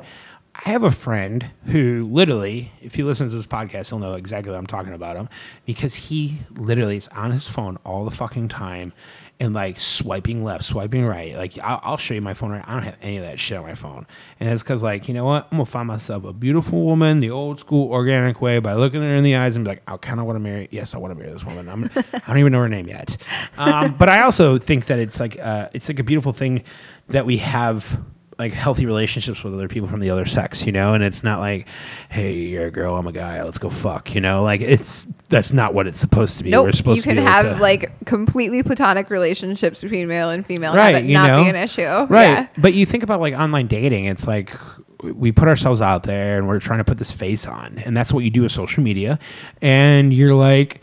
I 0.55 0.69
have 0.69 0.83
a 0.83 0.91
friend 0.91 1.49
who 1.65 2.07
literally, 2.11 2.71
if 2.79 2.93
he 2.93 3.01
listens 3.01 3.31
to 3.31 3.37
this 3.37 3.47
podcast, 3.47 3.89
he'll 3.89 3.97
know 3.97 4.13
exactly 4.13 4.51
what 4.51 4.59
I'm 4.59 4.67
talking 4.67 4.93
about 4.93 5.15
him 5.15 5.27
because 5.65 5.95
he 5.95 6.41
literally 6.51 6.95
is 6.95 7.07
on 7.07 7.31
his 7.31 7.47
phone 7.47 7.79
all 7.83 8.05
the 8.05 8.11
fucking 8.11 8.49
time 8.49 8.93
and 9.39 9.53
like 9.53 9.77
swiping 9.77 10.43
left, 10.43 10.63
swiping 10.63 11.05
right. 11.05 11.35
Like 11.35 11.57
I'll, 11.59 11.79
I'll 11.83 11.97
show 11.97 12.13
you 12.13 12.21
my 12.21 12.33
phone 12.35 12.51
right. 12.51 12.63
I 12.65 12.73
don't 12.73 12.83
have 12.83 12.97
any 13.01 13.17
of 13.17 13.23
that 13.23 13.39
shit 13.39 13.57
on 13.57 13.63
my 13.63 13.73
phone, 13.73 14.05
and 14.39 14.49
it's 14.49 14.63
because 14.63 14.83
like 14.83 15.07
you 15.07 15.13
know 15.13 15.25
what, 15.25 15.47
I'm 15.51 15.57
gonna 15.57 15.65
find 15.65 15.87
myself 15.87 16.23
a 16.23 16.33
beautiful 16.33 16.83
woman 16.83 17.19
the 17.19 17.31
old 17.31 17.59
school 17.59 17.91
organic 17.91 18.41
way 18.41 18.59
by 18.59 18.73
looking 18.73 19.01
her 19.01 19.15
in 19.15 19.23
the 19.23 19.35
eyes 19.35 19.55
and 19.55 19.65
be 19.65 19.71
like, 19.71 19.83
I 19.87 19.97
kind 19.97 20.19
of 20.19 20.27
want 20.27 20.35
to 20.37 20.39
marry. 20.39 20.67
Yes, 20.71 20.93
I 20.95 20.99
want 20.99 21.11
to 21.11 21.15
marry 21.15 21.31
this 21.31 21.45
woman. 21.45 21.67
I'm, 21.67 21.83
I 22.13 22.19
don't 22.27 22.37
even 22.37 22.51
know 22.51 22.59
her 22.59 22.69
name 22.69 22.87
yet, 22.87 23.17
um, 23.57 23.95
but 23.95 24.07
I 24.07 24.21
also 24.21 24.57
think 24.57 24.85
that 24.85 24.99
it's 24.99 25.19
like 25.19 25.37
uh, 25.39 25.69
it's 25.73 25.89
like 25.89 25.99
a 25.99 26.03
beautiful 26.03 26.31
thing 26.31 26.63
that 27.07 27.25
we 27.25 27.37
have 27.37 28.01
like 28.39 28.53
healthy 28.53 28.85
relationships 28.85 29.43
with 29.43 29.53
other 29.53 29.68
people 29.68 29.88
from 29.88 29.99
the 29.99 30.10
other 30.10 30.26
sex, 30.26 30.65
you 30.65 30.72
know, 30.72 30.93
and 30.93 31.03
it's 31.03 31.23
not 31.23 31.39
like, 31.39 31.68
hey, 32.10 32.34
you're 32.34 32.68
a 32.68 32.72
girl, 32.72 32.95
I'm 32.97 33.05
a 33.07 33.11
guy, 33.11 33.43
let's 33.43 33.57
go 33.60 33.69
fuck, 33.69 34.15
you 34.15 34.22
know, 34.22 34.43
like 34.43 34.61
it's 34.61 35.03
that's 35.30 35.53
not 35.53 35.73
what 35.73 35.88
it's 35.88 35.99
supposed 35.99 36.38
to 36.39 36.43
be. 36.43 36.49
Nope. 36.49 36.65
We're 36.65 36.72
supposed 36.72 37.05
you 37.05 37.14
to 37.14 37.18
can 37.22 37.27
have 37.27 37.57
to- 37.57 37.61
like 37.61 38.05
completely 38.05 38.64
platonic 38.64 39.10
relationships 39.10 39.81
between 39.81 40.07
male 40.07 40.30
and 40.31 40.45
female, 40.45 40.73
Right, 40.73 40.95
it 40.95 41.05
you 41.05 41.14
not 41.14 41.27
know? 41.27 41.43
be 41.43 41.49
an 41.49 41.55
issue. 41.55 41.84
right, 41.84 42.07
Yeah. 42.10 42.47
but 42.57 42.73
you 42.73 42.85
think 42.85 43.03
about 43.03 43.19
like 43.22 43.34
online 43.34 43.68
dating, 43.68 44.05
it's 44.05 44.27
like 44.27 44.51
we 45.03 45.31
put 45.31 45.47
ourselves 45.47 45.81
out 45.81 46.03
there 46.03 46.38
and 46.38 46.47
we're 46.47 46.60
trying 46.60 46.80
to 46.80 46.85
put 46.85 46.97
this 46.97 47.11
face 47.11 47.45
on, 47.45 47.77
and 47.85 47.95
that's 47.95 48.14
what 48.14 48.23
you 48.23 48.30
do 48.31 48.43
with 48.43 48.51
social 48.51 48.84
media, 48.84 49.19
and 49.61 50.14
you're 50.14 50.35
like. 50.35 50.81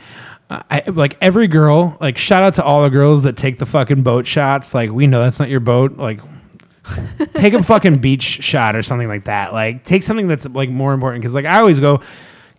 I, 0.53 0.83
like 0.89 1.17
every 1.21 1.47
girl, 1.47 1.97
like 2.01 2.19
shout 2.19 2.43
out 2.43 2.55
to 2.55 2.65
all 2.65 2.83
the 2.83 2.91
girls 2.91 3.23
that 3.23 3.37
take 3.37 3.59
the 3.59 3.67
fucking 3.67 4.03
boat 4.03 4.27
shots. 4.27 4.75
Like 4.75 4.91
we 4.91 5.07
know 5.07 5.21
that's 5.23 5.39
not 5.39 5.49
your 5.49 5.61
boat. 5.61 5.97
Like 5.97 6.19
take 7.35 7.53
a 7.55 7.63
fucking 7.63 7.99
beach 7.99 8.23
shot 8.23 8.75
or 8.77 8.83
something 8.83 9.09
like 9.09 9.25
that. 9.25 9.53
Like 9.53 9.85
take 9.85 10.03
something 10.03 10.29
that's 10.29 10.49
like 10.49 10.71
more 10.71 10.93
important 10.93 11.23
because 11.23 11.35
like 11.35 11.45
I 11.47 11.59
always 11.61 11.81
go, 11.81 12.03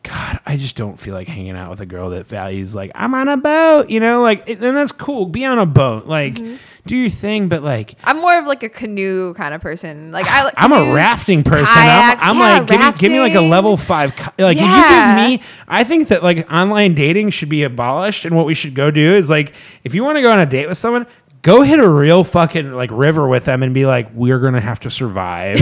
God, 0.03 0.39
I 0.45 0.57
just 0.57 0.77
don't 0.77 0.99
feel 0.99 1.14
like 1.14 1.27
hanging 1.27 1.56
out 1.56 1.69
with 1.69 1.81
a 1.81 1.85
girl 1.85 2.10
that 2.11 2.26
values 2.27 2.73
like 2.73 2.91
I'm 2.95 3.14
on 3.14 3.27
a 3.27 3.38
boat, 3.38 3.89
you 3.89 3.99
know, 3.99 4.22
like 4.22 4.48
and 4.49 4.60
that's 4.60 4.91
cool. 4.91 5.26
Be 5.26 5.45
on 5.45 5.60
a 5.60 5.65
boat, 5.65 6.07
like 6.07 6.35
Mm-hmm. 6.35 6.88
do 6.88 6.95
your 6.98 7.10
thing, 7.11 7.48
but 7.49 7.61
like 7.61 7.93
I'm 8.03 8.18
more 8.19 8.35
of 8.39 8.45
like 8.48 8.64
a 8.64 8.69
canoe 8.69 9.35
kind 9.35 9.53
of 9.53 9.61
person. 9.61 10.11
Like 10.11 10.26
I, 10.27 10.43
like 10.45 10.53
I'm 10.57 10.72
a 10.72 10.93
rafting 10.95 11.43
person. 11.43 11.65
kayaks. 11.68 12.22
I'm, 12.23 12.38
I'm 12.38 12.38
Yeah, 12.39 12.60
like, 12.60 12.68
give 12.68 12.80
me, 12.80 12.91
give 12.99 13.11
me 13.11 13.19
like 13.19 13.35
a 13.35 13.41
level 13.41 13.77
five. 13.77 14.18
Like, 14.39 14.57
Yeah. 14.57 14.64
if 14.64 15.19
you 15.30 15.35
give 15.38 15.39
me, 15.39 15.45
I 15.68 15.84
think 15.84 16.07
that 16.07 16.23
like 16.23 16.52
online 16.52 16.95
dating 16.95 17.30
should 17.30 17.49
be 17.49 17.61
abolished. 17.64 18.26
And 18.26 18.35
what 18.35 18.48
we 18.48 18.56
should 18.56 18.73
go 18.73 18.89
do 18.89 19.14
is 19.14 19.30
like, 19.30 19.53
if 19.84 19.93
you 19.93 20.03
want 20.03 20.15
to 20.18 20.23
go 20.23 20.31
on 20.31 20.39
a 20.39 20.48
date 20.48 20.68
with 20.68 20.80
someone, 20.80 21.06
go 21.41 21.61
hit 21.61 21.80
a 21.80 21.89
real 21.89 22.23
fucking 22.23 22.72
like 22.73 22.89
river 22.91 23.27
with 23.27 23.45
them 23.45 23.63
and 23.63 23.73
be 23.73 23.85
like, 23.85 24.11
we're 24.13 24.39
going 24.39 24.53
to 24.53 24.61
have 24.61 24.80
to 24.81 24.89
survive. 24.89 25.59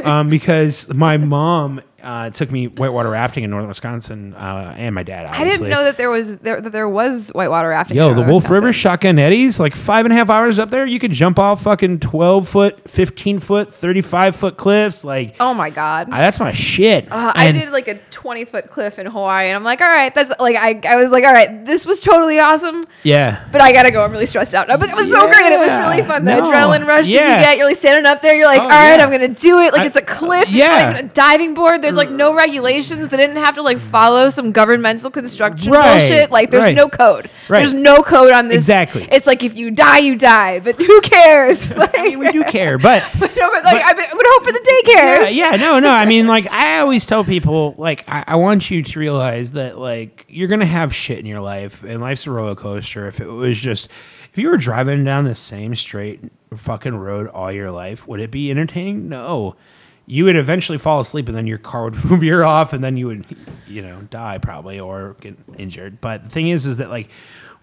um, 0.04 0.28
because 0.28 0.92
my 0.92 1.16
mom 1.16 1.80
uh, 2.04 2.26
it 2.26 2.34
took 2.34 2.50
me 2.50 2.66
whitewater 2.68 3.10
rafting 3.10 3.44
in 3.44 3.50
northern 3.50 3.68
Wisconsin 3.68 4.34
uh, 4.34 4.74
and 4.76 4.94
my 4.94 5.02
dad, 5.02 5.26
I 5.26 5.30
obviously. 5.30 5.50
didn't 5.68 5.70
know 5.70 5.84
that 5.84 5.96
there 5.96 6.10
was 6.10 6.38
there, 6.40 6.60
that 6.60 6.70
there 6.70 6.88
was 6.88 7.30
whitewater 7.34 7.68
rafting. 7.70 7.96
Yo, 7.96 8.14
the 8.14 8.22
Wolf 8.22 8.44
River 8.44 8.66
Wisconsin. 8.68 8.72
Shotgun 8.74 9.18
Eddy's, 9.18 9.58
like 9.58 9.74
five 9.74 10.04
and 10.06 10.12
a 10.12 10.16
half 10.16 10.30
hours 10.30 10.58
up 10.58 10.70
there. 10.70 10.86
You 10.86 10.98
could 10.98 11.12
jump 11.12 11.38
off 11.38 11.62
fucking 11.62 12.00
12 12.00 12.48
foot, 12.48 12.88
15 12.90 13.38
foot, 13.38 13.72
35 13.72 14.36
foot 14.36 14.56
cliffs. 14.56 15.04
Like, 15.04 15.36
Oh 15.40 15.54
my 15.54 15.70
god. 15.70 16.08
I- 16.10 16.20
that's 16.20 16.38
my 16.40 16.52
shit. 16.52 17.10
Uh, 17.10 17.32
I 17.34 17.52
did 17.52 17.70
like 17.70 17.88
a 17.88 17.94
20 18.10 18.44
foot 18.44 18.68
cliff 18.68 18.98
in 18.98 19.06
Hawaii, 19.06 19.46
and 19.48 19.56
I'm 19.56 19.64
like, 19.64 19.80
all 19.80 19.88
right, 19.88 20.14
that's 20.14 20.32
like, 20.40 20.56
I, 20.56 20.80
I 20.88 20.96
was 20.96 21.10
like, 21.12 21.24
all 21.24 21.32
right, 21.32 21.64
this 21.64 21.86
was 21.86 22.00
totally 22.02 22.38
awesome, 22.40 22.84
Yeah. 23.02 23.46
but 23.52 23.60
I 23.60 23.72
gotta 23.72 23.90
go. 23.90 24.02
I'm 24.04 24.12
really 24.12 24.26
stressed 24.26 24.54
out 24.54 24.68
now. 24.68 24.76
But 24.76 24.90
it 24.90 24.94
was 24.96 25.10
so 25.10 25.26
great. 25.26 25.52
It 25.52 25.58
was 25.58 25.72
really 25.74 26.02
fun. 26.02 26.24
The 26.24 26.36
No. 26.36 26.50
adrenaline 26.50 26.86
rush 26.86 27.06
that 27.06 27.10
you 27.10 27.18
get, 27.18 27.56
you're 27.58 27.66
like 27.66 27.76
standing 27.76 28.06
up 28.06 28.20
there, 28.22 28.34
you're 28.34 28.46
like, 28.46 28.60
Oh, 28.60 28.64
all 28.64 28.68
right, 28.68 28.96
yeah. 28.96 29.04
I'm 29.04 29.10
gonna 29.10 29.28
do 29.28 29.60
it. 29.60 29.72
Like 29.72 29.82
I- 29.82 29.86
it's 29.86 29.96
a 29.96 30.02
cliff, 30.02 30.50
yeah. 30.50 30.90
it's 30.90 30.96
like 31.02 31.04
a 31.10 31.14
diving 31.14 31.54
board. 31.54 31.82
There's 31.82 31.93
like 31.96 32.10
no 32.10 32.34
regulations. 32.34 33.08
They 33.08 33.16
didn't 33.16 33.36
have 33.36 33.54
to 33.54 33.62
like 33.62 33.78
follow 33.78 34.28
some 34.28 34.52
governmental 34.52 35.10
construction 35.10 35.72
Right, 35.72 35.98
bullshit. 35.98 36.30
Like 36.30 36.50
there's 36.50 36.64
right. 36.64 36.74
no 36.74 36.88
code. 36.88 37.30
Right. 37.48 37.60
There's 37.60 37.74
no 37.74 38.02
code 38.02 38.32
on 38.32 38.48
this. 38.48 38.56
Exactly. 38.56 39.06
It's 39.10 39.26
like 39.26 39.42
if 39.42 39.56
you 39.56 39.70
die, 39.70 39.98
you 39.98 40.16
die, 40.16 40.60
but 40.60 40.76
who 40.76 41.00
cares? 41.00 41.76
Like, 41.76 41.94
I 41.98 42.04
mean, 42.04 42.18
we 42.18 42.30
do 42.32 42.44
care, 42.44 42.78
but 42.78 43.08
but 43.20 43.34
no, 43.36 43.50
but 43.50 43.64
like 43.64 43.82
I 43.82 43.92
would 43.92 44.24
Hope 44.34 44.44
for 44.44 44.52
the 44.52 44.60
Day 44.64 44.92
cares. 44.92 45.34
yeah, 45.34 45.50
yeah, 45.50 45.56
no, 45.56 45.78
no. 45.78 45.90
I 45.90 46.06
mean, 46.06 46.26
like, 46.34 46.50
I 46.50 46.80
always 46.80 47.06
tell 47.06 47.24
people, 47.24 47.74
like, 47.78 48.04
I, 48.08 48.24
I 48.28 48.36
want 48.36 48.70
you 48.70 48.82
to 48.82 48.98
realize 48.98 49.52
that, 49.52 49.78
like, 49.78 50.24
you're 50.28 50.48
gonna 50.48 50.66
have 50.66 50.94
shit 50.94 51.18
in 51.18 51.26
your 51.26 51.40
life, 51.40 51.84
and 51.84 52.00
life's 52.00 52.26
a 52.26 52.30
roller 52.30 52.54
coaster. 52.54 53.06
If 53.06 53.20
it 53.20 53.28
was 53.28 53.60
just, 53.60 53.90
if 54.32 54.38
you 54.38 54.50
were 54.50 54.56
driving 54.56 55.04
down 55.04 55.24
the 55.24 55.34
same 55.34 55.74
straight 55.74 56.20
fucking 56.54 56.96
road 56.96 57.28
all 57.28 57.52
your 57.52 57.70
life, 57.70 58.06
would 58.08 58.20
it 58.20 58.30
be 58.30 58.50
entertaining? 58.50 59.08
No. 59.08 59.56
You 60.06 60.24
would 60.24 60.36
eventually 60.36 60.78
fall 60.78 61.00
asleep, 61.00 61.28
and 61.28 61.36
then 61.36 61.46
your 61.46 61.58
car 61.58 61.84
would 61.84 61.94
veer 61.96 62.42
off, 62.42 62.72
and 62.72 62.84
then 62.84 62.96
you 62.96 63.06
would, 63.06 63.24
you 63.66 63.82
know, 63.82 64.02
die 64.10 64.38
probably 64.38 64.78
or 64.78 65.16
get 65.20 65.36
injured. 65.56 66.00
But 66.00 66.24
the 66.24 66.30
thing 66.30 66.48
is, 66.48 66.66
is 66.66 66.78
that 66.78 66.90
like, 66.90 67.10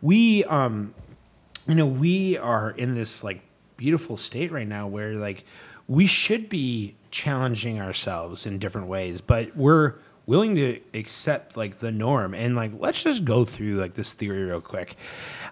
we, 0.02 0.44
um, 0.46 0.94
you 1.68 1.76
know, 1.76 1.86
we 1.86 2.38
are 2.38 2.72
in 2.72 2.96
this 2.96 3.24
like 3.24 3.42
beautiful 3.78 4.18
state 4.18 4.52
right 4.52 4.68
now 4.68 4.88
where 4.88 5.16
like 5.16 5.44
we 5.88 6.06
should 6.06 6.50
be 6.50 6.96
challenging 7.12 7.80
ourselves 7.80 8.46
in 8.46 8.58
different 8.58 8.88
ways, 8.88 9.22
but 9.22 9.56
we're 9.56 9.96
willing 10.26 10.56
to 10.56 10.80
accept 10.94 11.58
like 11.58 11.80
the 11.80 11.92
norm 11.92 12.34
and 12.34 12.56
like 12.56 12.72
let's 12.80 13.04
just 13.04 13.26
go 13.26 13.44
through 13.44 13.76
like 13.76 13.96
this 13.96 14.14
theory 14.14 14.44
real 14.44 14.62
quick. 14.62 14.96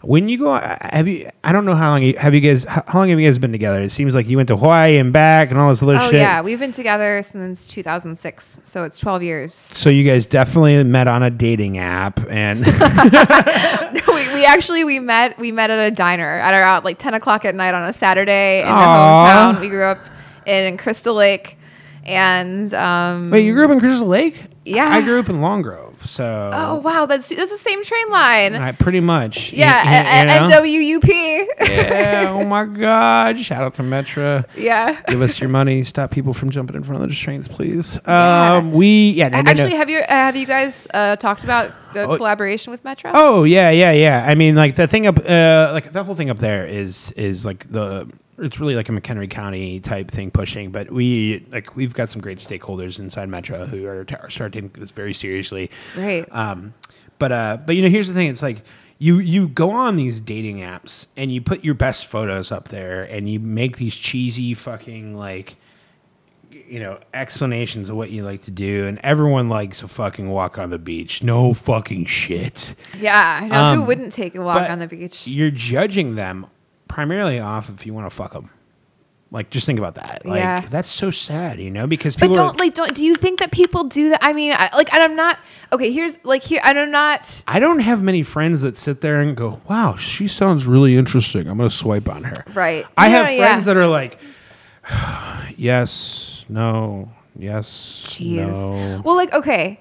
When 0.02 0.30
you 0.30 0.38
go, 0.38 0.54
have 0.82 1.10
you? 1.10 1.30
I 1.44 1.52
don't 1.52 1.66
know 1.66 1.76
how 1.76 1.90
long 1.90 2.04
you, 2.04 2.16
have 2.18 2.34
you 2.34 2.40
guys. 2.40 2.64
How 2.64 3.00
long 3.00 3.10
have 3.10 3.20
you 3.20 3.28
guys 3.28 3.38
been 3.38 3.52
together? 3.52 3.82
It 3.82 3.90
seems 3.92 4.16
like 4.16 4.30
you 4.30 4.38
went 4.38 4.48
to 4.48 4.56
Hawaii 4.56 4.98
and 4.98 5.12
back 5.12 5.50
and 5.52 5.60
all 5.60 5.68
this 5.70 5.84
other 5.84 5.98
Oh 6.00 6.06
shit. 6.06 6.14
yeah, 6.22 6.42
we've 6.42 6.58
been 6.60 6.72
together 6.72 7.22
since 7.22 7.68
2006, 7.68 8.62
so 8.64 8.86
it's 8.86 8.98
12 8.98 9.24
years. 9.24 9.54
So 9.54 9.90
you 9.90 10.06
guys 10.10 10.26
definitely 10.26 10.82
met 10.86 11.10
on 11.10 11.22
a 11.22 11.30
dating 11.30 11.80
app 11.80 12.22
and 12.30 12.66
we, 14.08 14.34
we 14.34 14.46
actually 14.46 14.84
we 14.84 15.00
met 15.00 15.38
we 15.38 15.52
met 15.52 15.70
at 15.70 15.80
a 15.80 15.92
diner 15.94 16.30
at 16.40 16.54
around 16.54 16.86
like 16.86 16.98
10 16.98 17.14
o'clock 17.16 17.44
at 17.46 17.56
night 17.56 17.74
on 17.74 17.84
a 17.88 17.94
Saturday 17.94 18.60
in 18.62 18.68
the 18.68 18.72
Aw. 18.72 19.54
hometown. 19.54 19.60
We 19.62 19.70
grew 19.70 19.84
up 19.84 20.00
in 20.46 20.78
Crystal 20.78 21.14
Lake, 21.14 21.58
and 22.06 22.74
um, 22.74 23.30
wait, 23.32 23.46
you 23.46 23.54
grew 23.54 23.66
up 23.66 23.72
in 23.72 23.80
Crystal 23.80 24.08
Lake? 24.08 24.46
Yeah. 24.70 24.88
I 24.90 25.02
grew 25.02 25.20
up 25.20 25.30
in 25.30 25.42
Long 25.42 25.62
Grove, 25.62 25.98
so 25.98 26.50
oh 26.54 26.76
wow, 26.78 27.06
that's 27.06 27.30
that's 27.30 27.52
the 27.52 27.58
same 27.58 27.84
train 27.84 28.10
line. 28.10 28.56
I 28.56 28.72
pretty 28.72 29.00
much. 29.02 29.52
yeah, 29.54 30.24
you? 30.24 31.00
NWUP. 31.00 31.48
yeah. 31.68 32.26
Oh 32.30 32.46
my 32.46 32.66
God. 32.66 33.40
Shout 33.40 33.64
out 33.64 33.74
to 33.76 33.82
Metra. 33.84 34.46
yeah. 34.56 35.02
Give 35.08 35.22
us 35.22 35.40
your 35.42 35.50
money. 35.50 35.84
Stop 35.84 36.12
people 36.12 36.34
from 36.34 36.50
jumping 36.50 36.76
in 36.76 36.84
front 36.84 37.02
of 37.02 37.08
those 37.10 37.18
trains, 37.18 37.48
please. 37.48 38.00
Um, 38.08 38.72
we 38.72 39.12
yeah. 39.12 39.30
No, 39.30 39.38
no, 39.38 39.44
no. 39.44 39.52
Actually, 39.52 39.76
have 39.76 39.90
you 39.90 40.00
uh, 40.00 40.06
have 40.08 40.36
you 40.36 40.46
guys 40.46 40.88
uh, 40.94 41.16
talked 41.16 41.44
about 41.44 41.72
the 41.94 42.04
Oh. 42.04 42.16
collaboration 42.18 42.72
with 42.72 42.84
Metra? 42.84 43.12
Oh 43.14 43.44
yeah, 43.44 43.72
yeah, 43.72 43.92
yeah. 43.92 44.24
I 44.28 44.36
mean, 44.36 44.56
like 44.56 44.76
the 44.76 44.88
thing 44.88 45.08
up, 45.08 45.18
uh, 45.20 45.72
like 45.74 45.92
the 45.92 46.04
whole 46.04 46.16
thing 46.16 46.30
up 46.30 46.38
there 46.38 46.66
is 46.66 47.12
is 47.14 47.46
like 47.46 47.68
the. 47.70 48.10
It's 48.42 48.60
really 48.60 48.76
like 48.76 48.90
a 48.90 48.92
McHenry 48.92 49.30
County 49.30 49.80
type 49.80 50.10
thing 50.10 50.32
pushing, 50.32 50.72
but 50.72 50.92
we 50.92 51.46
like 51.52 51.76
we've 51.76 51.94
got 51.94 52.10
some 52.10 52.22
great 52.22 52.40
stakeholders 52.40 53.00
inside 53.00 53.30
Metra 53.30 53.68
who 53.68 53.86
are, 53.88 54.06
t- 54.06 54.16
are 54.16 54.30
starting 54.30 54.64
to 54.64 54.68
take 54.70 54.80
this 54.80 54.92
very 54.92 55.14
seriously. 55.14 55.70
Right. 55.98 56.26
Um, 56.32 56.74
but 57.18 57.32
uh, 57.32 57.58
but 57.66 57.76
you 57.76 57.82
know, 57.82 57.90
here's 57.90 58.08
the 58.08 58.14
thing: 58.14 58.30
it's 58.30 58.42
like 58.42 58.64
you 58.98 59.20
you 59.20 59.48
go 59.48 59.72
on 59.72 59.96
these 59.96 60.20
dating 60.20 60.58
apps 60.58 61.08
and 61.16 61.32
you 61.32 61.42
put 61.42 61.64
your 61.64 61.74
best 61.74 62.08
photos 62.08 62.52
up 62.52 62.70
there, 62.70 63.04
and 63.04 63.30
you 63.30 63.40
make 63.40 63.78
these 63.78 63.98
cheesy 63.98 64.54
fucking 64.54 65.16
like 65.16 65.56
you 66.52 66.80
know 66.80 67.00
explanations 67.14 67.90
of 67.90 67.96
what 67.96 68.12
you 68.12 68.24
like 68.24 68.42
to 68.42 68.52
do, 68.52 68.88
and 68.88 69.00
everyone 69.00 69.50
likes 69.50 69.80
to 69.80 69.88
fucking 69.88 70.30
walk 70.30 70.58
on 70.58 70.70
the 70.70 70.80
beach. 70.80 71.24
No 71.24 71.54
fucking 71.54 72.06
shit. 72.06 72.76
yeah, 73.00 73.40
I 73.42 73.48
know 73.48 73.64
um, 73.64 73.80
who 73.80 73.84
wouldn't 73.86 74.14
take 74.14 74.36
a 74.36 74.42
walk 74.42 74.70
on 74.70 74.80
the 74.80 74.88
beach. 74.88 75.28
You're 75.28 75.52
judging 75.52 76.16
them 76.16 76.48
primarily 76.90 77.40
off 77.40 77.70
if 77.70 77.86
you 77.86 77.94
want 77.94 78.06
to 78.10 78.16
fuck 78.16 78.34
them. 78.34 78.50
Like, 79.32 79.52
just 79.52 79.68
think 79.68 79.78
about 79.78 79.94
that. 79.96 80.26
Like, 80.26 80.40
Yeah. 80.40 80.60
that's 80.62 80.90
so 80.90 81.12
sad, 81.12 81.60
you 81.60 81.70
know, 81.70 81.86
because 81.86 82.16
But 82.16 82.30
people 82.30 82.42
are- 82.44 82.48
don't 82.50 82.60
like 82.60 82.74
don't 82.74 82.96
do 82.96 83.06
you 83.06 83.14
think 83.16 83.40
that 83.40 83.52
people 83.52 83.84
do 83.84 84.10
that? 84.10 84.20
I 84.24 84.34
mean, 84.34 84.54
I, 84.58 84.70
like 84.76 84.92
and 84.92 85.04
I'm 85.04 85.16
not 85.16 85.38
okay. 85.72 85.92
Here's 85.92 86.18
like 86.26 86.42
here 86.42 86.60
and 86.66 86.80
I'm 86.80 86.90
not. 86.90 87.44
I 87.48 87.60
don't 87.60 87.78
have 87.80 88.02
many 88.02 88.24
friends 88.24 88.62
that 88.62 88.76
sit 88.76 89.02
there 89.02 89.22
and 89.22 89.38
go, 89.38 89.62
"Wow, 89.70 89.96
she 89.98 90.28
sounds 90.28 90.66
really 90.66 90.98
interesting. 90.98 91.48
I'm 91.48 91.58
going 91.58 91.70
to 91.70 91.76
swipe 91.76 92.10
on 92.10 92.24
her." 92.24 92.34
Right. 92.56 92.86
I 92.98 93.08
Yeah, 93.10 93.18
have 93.24 93.32
yeah. 93.34 93.48
friends 93.48 93.66
that 93.66 93.78
are 93.78 93.86
like, 93.88 94.20
"Yes, 95.58 96.46
no, 96.50 97.12
yes, 97.38 98.06
Jeez. 98.10 98.48
no, 98.48 99.02
Well, 99.04 99.16
like 99.16 99.32
okay, 99.34 99.80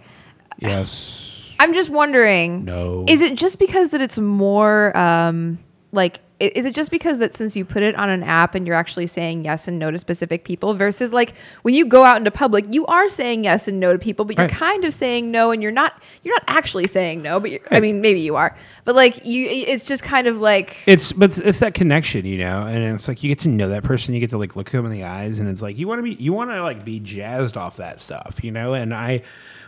yes, 0.59 1.55
I'm 1.59 1.73
just 1.73 1.91
wondering. 1.91 2.65
no." 2.65 3.05
Is 3.09 3.21
it 3.21 3.35
just 3.35 3.59
because 3.59 3.91
that 3.91 4.01
it's 4.01 4.19
more 4.19 4.97
um 4.97 5.59
like 5.93 6.21
is 6.41 6.65
it 6.67 6.75
just 6.75 6.91
because 6.91 7.19
that 7.19 7.35
since 7.35 7.57
you 7.57 7.65
put 7.65 7.83
it 7.83 7.95
on 7.97 8.09
an 8.09 8.23
app 8.23 8.55
and 8.55 8.67
you're 8.67 8.77
actually 8.77 9.07
saying 9.09 9.45
yes 9.45 9.67
and 9.67 9.79
no 9.79 9.91
to 9.91 9.99
specific 9.99 10.45
people 10.45 10.75
versus 10.75 11.13
like 11.13 11.35
when 11.63 11.75
you 11.75 11.87
go 11.87 12.05
out 12.05 12.17
into 12.17 12.31
public, 12.31 12.65
you 12.71 12.87
are 12.87 13.11
saying 13.11 13.45
yes 13.45 13.67
and 13.69 13.81
no 13.81 13.93
to 13.93 13.99
people, 13.99 14.25
but 14.25 14.37
you're 14.37 14.47
Right. 14.47 14.55
kind 14.55 14.85
of 14.85 14.93
saying 14.93 15.31
no 15.33 15.51
and 15.51 15.63
you're 15.63 15.73
not 15.73 16.01
you're 16.23 16.35
not 16.35 16.45
actually 16.47 16.87
saying 16.87 17.23
no, 17.23 17.41
but 17.41 17.51
you're, 17.51 17.61
I 17.71 17.81
mean 17.81 18.01
maybe 18.01 18.21
you 18.21 18.37
are. 18.37 18.57
But 18.85 18.95
like 18.95 19.27
you 19.27 19.47
it's 19.51 19.85
just 19.87 20.03
kind 20.05 20.27
of 20.29 20.41
like 20.41 20.77
It's 20.87 21.13
but 21.13 21.27
it's, 21.31 21.39
it's 21.39 21.61
that 21.61 21.75
connection, 21.75 22.25
you 22.25 22.39
know, 22.39 22.67
and 22.67 22.85
it's 22.95 23.09
like 23.09 23.23
you 23.23 23.29
get 23.29 23.41
to 23.41 23.49
know 23.49 23.69
that 23.71 23.83
person, 23.85 24.15
you 24.15 24.21
get 24.21 24.31
to 24.31 24.39
like 24.39 24.55
look 24.55 24.71
them 24.71 24.85
in 24.87 24.93
the 24.93 25.05
eyes, 25.05 25.41
and 25.41 25.49
it's 25.49 25.61
like 25.63 25.77
you 25.77 25.89
want 25.89 25.99
to 25.99 26.03
be 26.05 26.15
you 26.23 26.33
want 26.33 26.51
to 26.51 26.63
like 26.63 26.85
be 26.85 27.01
jazzed 27.01 27.57
off 27.57 27.79
that 27.79 28.01
stuff, 28.01 28.39
you 28.43 28.53
know. 28.53 28.75
And 28.75 28.95
I, 28.95 29.23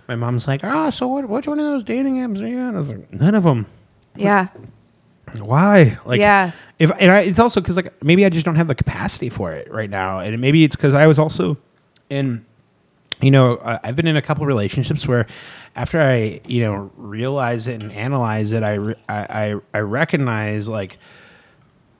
my 0.08 0.14
mom's 0.16 0.46
like, 0.46 0.60
oh, 0.62 0.90
so 0.90 1.08
what? 1.08 1.28
Which 1.28 1.48
one 1.48 1.58
of 1.58 1.64
those 1.66 1.82
dating 1.82 2.16
apps 2.18 2.40
are 2.42 2.46
you 2.46 2.58
on? 2.58 2.74
I 2.74 2.78
was 2.78 2.92
like, 2.92 3.12
none 3.12 3.34
of 3.34 3.42
them. 3.42 3.66
yeah. 4.14 4.48
Why? 5.38 5.98
Like, 6.04 6.20
Yeah. 6.20 6.52
If 6.78 6.90
and 6.98 7.10
I, 7.10 7.20
it's 7.20 7.38
also 7.38 7.60
because 7.60 7.76
like 7.76 8.02
maybe 8.02 8.24
I 8.24 8.30
just 8.30 8.46
don't 8.46 8.54
have 8.54 8.68
the 8.68 8.74
capacity 8.74 9.28
for 9.28 9.52
it 9.52 9.70
right 9.70 9.90
now, 9.90 10.20
and 10.20 10.40
maybe 10.40 10.64
it's 10.64 10.76
because 10.76 10.94
I 10.94 11.06
was 11.06 11.18
also 11.18 11.56
in. 12.08 12.44
You 13.22 13.30
know, 13.30 13.58
I've 13.62 13.96
been 13.96 14.06
in 14.06 14.16
a 14.16 14.22
couple 14.22 14.46
relationships 14.46 15.06
where, 15.06 15.26
after 15.76 16.00
I 16.00 16.40
you 16.46 16.62
know 16.62 16.90
realize 16.96 17.66
it 17.66 17.82
and 17.82 17.92
analyze 17.92 18.52
it, 18.52 18.62
I 18.62 18.74
re- 18.74 18.94
I, 19.10 19.54
I 19.74 19.78
I 19.78 19.80
recognize 19.80 20.70
like 20.70 20.96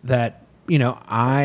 that 0.05 0.43
you 0.71 0.79
know 0.79 0.97
I 1.09 1.43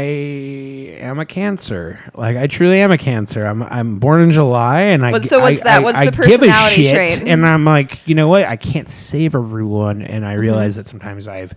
am 0.99 1.19
a 1.19 1.25
cancer. 1.25 1.99
Like 2.13 2.37
I 2.37 2.47
truly 2.47 2.79
am 2.79 2.91
a 2.91 2.97
cancer. 2.97 3.45
I'm 3.45 3.63
I'm 3.63 3.97
born 3.99 4.21
in 4.21 4.31
July, 4.31 4.81
and 4.81 5.05
I 5.05 5.19
so 5.21 5.39
what's 5.39 5.61
I- 5.61 5.63
that? 5.63 5.83
What's 5.83 5.97
I 5.97 6.05
the 6.05 6.11
give 6.11 6.41
a 6.43 6.45
personality 6.45 6.83
shit, 6.83 7.19
trait? 7.19 7.27
And 7.27 7.45
I'm 7.45 7.65
like, 7.65 8.07
you 8.07 8.13
know 8.15 8.27
what? 8.27 8.43
I 8.45 8.55
can't 8.55 8.89
save 8.89 9.35
everyone, 9.35 10.01
and 10.01 10.23
Mm-hmm. 10.23 10.31
I 10.31 10.33
realize 10.35 10.75
that 10.77 10.85
sometimes 10.85 11.27
I've 11.27 11.53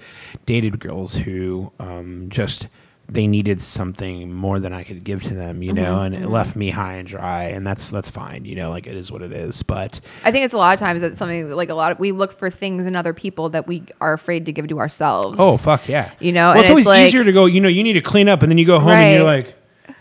dated 0.46 0.78
girls 0.80 1.14
who 1.14 1.72
um, 1.78 2.26
just 2.30 2.68
they 3.10 3.26
needed 3.26 3.58
something 3.58 4.30
more 4.32 4.58
than 4.58 4.74
I 4.74 4.82
could 4.84 5.02
give 5.02 5.22
to 5.24 5.34
them, 5.34 5.62
you 5.62 5.72
Mm-hmm. 5.72 5.82
know, 5.82 6.02
and 6.02 6.14
it 6.14 6.28
left 6.28 6.56
me 6.56 6.68
high 6.70 6.94
and 6.94 7.08
dry, 7.08 7.44
and 7.44 7.66
that's 7.66 7.90
that's 7.90 8.10
fine, 8.10 8.44
you 8.44 8.54
know, 8.54 8.68
like 8.70 8.86
it 8.86 8.96
is 8.96 9.10
what 9.10 9.22
it 9.22 9.32
is. 9.32 9.62
But 9.62 10.00
I 10.24 10.30
think 10.30 10.44
it's 10.44 10.52
a 10.54 10.58
lot 10.58 10.74
of 10.74 10.80
times 10.80 11.02
it's 11.02 11.18
something 11.18 11.48
that, 11.48 11.56
like 11.56 11.70
a 11.70 11.74
lot 11.74 11.90
of 11.92 11.98
we 11.98 12.12
look 12.12 12.32
for 12.32 12.50
things 12.50 12.84
in 12.86 12.94
other 12.96 13.14
people 13.14 13.48
that 13.50 13.66
we 13.66 13.84
are 14.00 14.12
afraid 14.12 14.44
to 14.46 14.52
give 14.52 14.68
to 14.68 14.78
ourselves. 14.78 15.38
oh 15.40 15.56
fuck 15.56 15.88
yeah, 15.88 16.10
You 16.20 16.32
know, 16.32 16.48
well, 16.48 16.52
and 16.52 16.60
it's 16.60 16.70
always 16.70 16.82
it's 16.84 16.88
like- 16.88 17.06
easier 17.08 17.24
to 17.24 17.32
go. 17.32 17.46
You 17.46 17.60
know, 17.62 17.68
you 17.68 17.82
need 17.82 17.94
to 17.94 18.02
clean 18.02 18.28
up, 18.28 18.42
and 18.42 18.50
then 18.50 18.58
you 18.58 18.66
go 18.66 18.78
home 18.78 18.90
and 18.90 19.14
you're 19.16 19.24
like. 19.24 19.54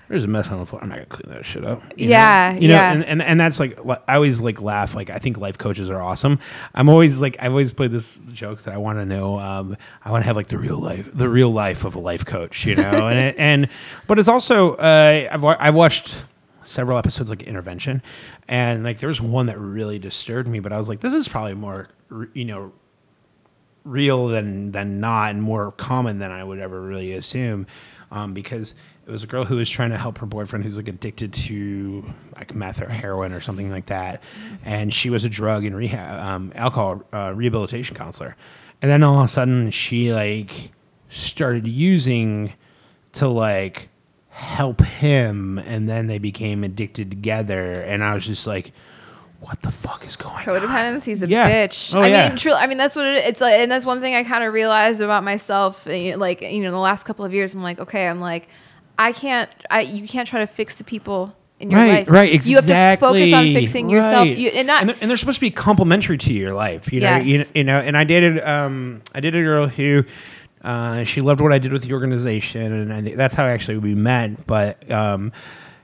There's 0.09 0.23
a 0.23 0.27
mess 0.27 0.49
on 0.51 0.59
the 0.59 0.65
floor. 0.65 0.81
I'm 0.81 0.89
not 0.89 0.95
gonna 0.95 1.05
clean 1.07 1.33
that 1.35 1.45
shit 1.45 1.65
up. 1.65 1.81
you 1.97 2.07
Yeah, 2.09 2.51
know? 2.53 2.61
you 2.61 2.67
know, 2.69 2.73
yeah. 2.75 2.93
and, 2.93 3.03
and 3.05 3.21
and 3.21 3.39
that's 3.39 3.59
like 3.59 3.77
I 4.07 4.15
always 4.15 4.39
like 4.39 4.61
laugh. 4.61 4.95
Like 4.95 5.09
I 5.09 5.19
think 5.19 5.37
life 5.37 5.57
coaches 5.57 5.89
are 5.89 6.01
awesome. 6.01 6.39
I'm 6.73 6.87
always 6.87 7.19
like 7.19 7.35
I've 7.41 7.51
always 7.51 7.73
played 7.73 7.91
this 7.91 8.17
joke 8.31 8.61
that 8.63 8.73
I 8.73 8.77
want 8.77 8.99
to 8.99 9.05
know. 9.05 9.37
Um, 9.39 9.75
I 10.05 10.11
want 10.11 10.23
to 10.23 10.27
have 10.27 10.35
like 10.37 10.47
the 10.47 10.57
real 10.57 10.77
life, 10.79 11.11
the 11.13 11.27
real 11.27 11.51
life 11.51 11.83
of 11.83 11.95
a 11.95 11.99
life 11.99 12.25
coach. 12.25 12.65
You 12.65 12.75
know, 12.75 13.07
and 13.09 13.19
it, 13.19 13.35
and 13.37 13.67
but 14.07 14.17
it's 14.19 14.29
also 14.29 14.75
uh, 14.75 15.27
I've 15.29 15.43
I've 15.43 15.75
watched 15.75 16.23
several 16.63 16.97
episodes 16.97 17.29
like 17.29 17.43
intervention, 17.43 18.01
and 18.47 18.83
like 18.85 18.99
there 18.99 19.09
was 19.09 19.21
one 19.21 19.47
that 19.47 19.57
really 19.59 19.99
disturbed 19.99 20.47
me. 20.47 20.59
But 20.61 20.71
I 20.71 20.77
was 20.77 20.87
like, 20.87 21.01
this 21.01 21.13
is 21.13 21.27
probably 21.27 21.55
more 21.55 21.89
you 22.33 22.45
know 22.45 22.71
real 23.83 24.27
than 24.27 24.71
than 24.71 24.99
not 24.99 25.31
and 25.31 25.41
more 25.41 25.71
common 25.73 26.19
than 26.19 26.31
I 26.31 26.43
would 26.43 26.59
ever 26.59 26.81
really 26.81 27.11
assume 27.13 27.67
um, 28.11 28.33
because 28.33 28.75
it 29.07 29.11
was 29.11 29.23
a 29.23 29.27
girl 29.27 29.45
who 29.45 29.55
was 29.55 29.69
trying 29.69 29.91
to 29.91 29.97
help 29.97 30.17
her 30.17 30.25
boyfriend 30.25 30.65
who's 30.65 30.75
like 30.77 30.87
addicted 30.89 31.31
to 31.33 32.03
like 32.35 32.53
meth 32.53 32.81
or 32.81 32.89
heroin 32.89 33.31
or 33.33 33.39
something 33.39 33.71
like 33.71 33.85
that 33.85 34.21
and 34.65 34.91
she 34.93 35.09
was 35.09 35.23
a 35.23 35.29
drug 35.29 35.63
and 35.63 35.75
rehab 35.75 36.19
um, 36.19 36.51
alcohol 36.55 37.01
uh, 37.13 37.31
rehabilitation 37.33 37.95
counselor 37.95 38.35
and 38.81 38.91
then 38.91 39.03
all 39.03 39.19
of 39.19 39.25
a 39.25 39.27
sudden 39.27 39.71
she 39.71 40.11
like 40.13 40.71
started 41.07 41.65
using 41.67 42.53
to 43.13 43.27
like 43.27 43.87
help 44.29 44.81
him 44.81 45.57
and 45.59 45.87
then 45.89 46.07
they 46.07 46.17
became 46.19 46.63
addicted 46.63 47.09
together 47.09 47.71
and 47.71 48.03
I 48.03 48.13
was 48.13 48.25
just 48.27 48.45
like 48.45 48.71
what 49.39 49.61
the 49.61 49.71
fuck 49.71 50.05
is 50.05 50.15
going 50.15 50.35
on 50.35 50.41
codependency 50.41 51.09
is 51.13 51.21
a 51.23 51.27
Yeah. 51.27 51.49
bitch. 51.49 51.95
Oh, 51.95 52.01
I 52.01 52.07
yeah. 52.07 52.27
mean, 52.27 52.37
truly, 52.37 52.57
I 52.59 52.65
mean 52.67 52.77
that's 52.79 52.95
what 52.95 53.05
it, 53.05 53.23
it's 53.25 53.39
like, 53.39 53.53
and 53.53 53.71
that's 53.71 53.85
one 53.85 54.01
thing 54.01 54.15
I 54.15 54.23
kind 54.23 54.43
of 54.43 54.51
realized 54.51 54.99
about 54.99 55.23
myself. 55.23 55.85
you 55.89 56.11
know, 56.13 56.17
Like 56.17 56.41
you 56.41 56.61
know, 56.63 56.71
the 56.71 56.77
last 56.79 57.03
couple 57.05 57.23
of 57.23 57.33
years, 57.35 57.53
I'm 57.53 57.61
like, 57.61 57.79
okay, 57.79 58.07
I'm 58.09 58.19
like, 58.19 58.49
I 58.99 59.11
can't, 59.11 59.49
I 59.69 59.81
you 59.81 60.07
can't 60.07 60.27
try 60.27 60.39
to 60.39 60.47
fix 60.47 60.75
the 60.75 60.83
people 60.83 61.35
in 61.59 61.71
your 61.71 61.79
right, 61.79 61.89
life. 61.99 62.09
right, 62.09 62.33
exactly. 62.33 62.51
You 62.51 62.75
have 62.75 62.99
to 62.99 63.05
focus 63.05 63.33
on 63.33 63.45
fixing 63.53 63.89
yourself, 63.89 64.27
Right. 64.27 64.37
you, 64.37 64.49
and 64.49 64.67
not. 64.67 64.81
and 64.81 64.89
they're, 64.89 64.97
and 65.01 65.09
they're 65.09 65.17
supposed 65.17 65.37
to 65.39 65.41
be 65.45 65.51
complementary 65.51 66.17
to 66.17 66.33
your 66.33 66.53
life. 66.53 66.91
You 66.93 67.01
know, 67.01 67.17
you, 67.17 67.37
Yes. 67.37 67.51
you 67.55 67.63
know. 67.63 67.79
And 67.79 67.97
I 67.97 68.03
dated, 68.03 68.43
um, 68.43 69.01
I 69.15 69.19
dated 69.19 69.41
a 69.41 69.43
girl 69.43 69.67
who, 69.67 70.03
uh, 70.63 71.03
she 71.03 71.21
loved 71.21 71.41
what 71.41 71.51
I 71.53 71.57
did 71.59 71.71
with 71.73 71.83
the 71.83 71.93
organization, 71.93 72.71
and 72.73 72.93
I, 72.93 73.01
that's 73.15 73.33
how 73.35 73.45
actually 73.45 73.77
we 73.77 73.95
met. 73.95 74.45
But, 74.45 74.89
um, 74.91 75.31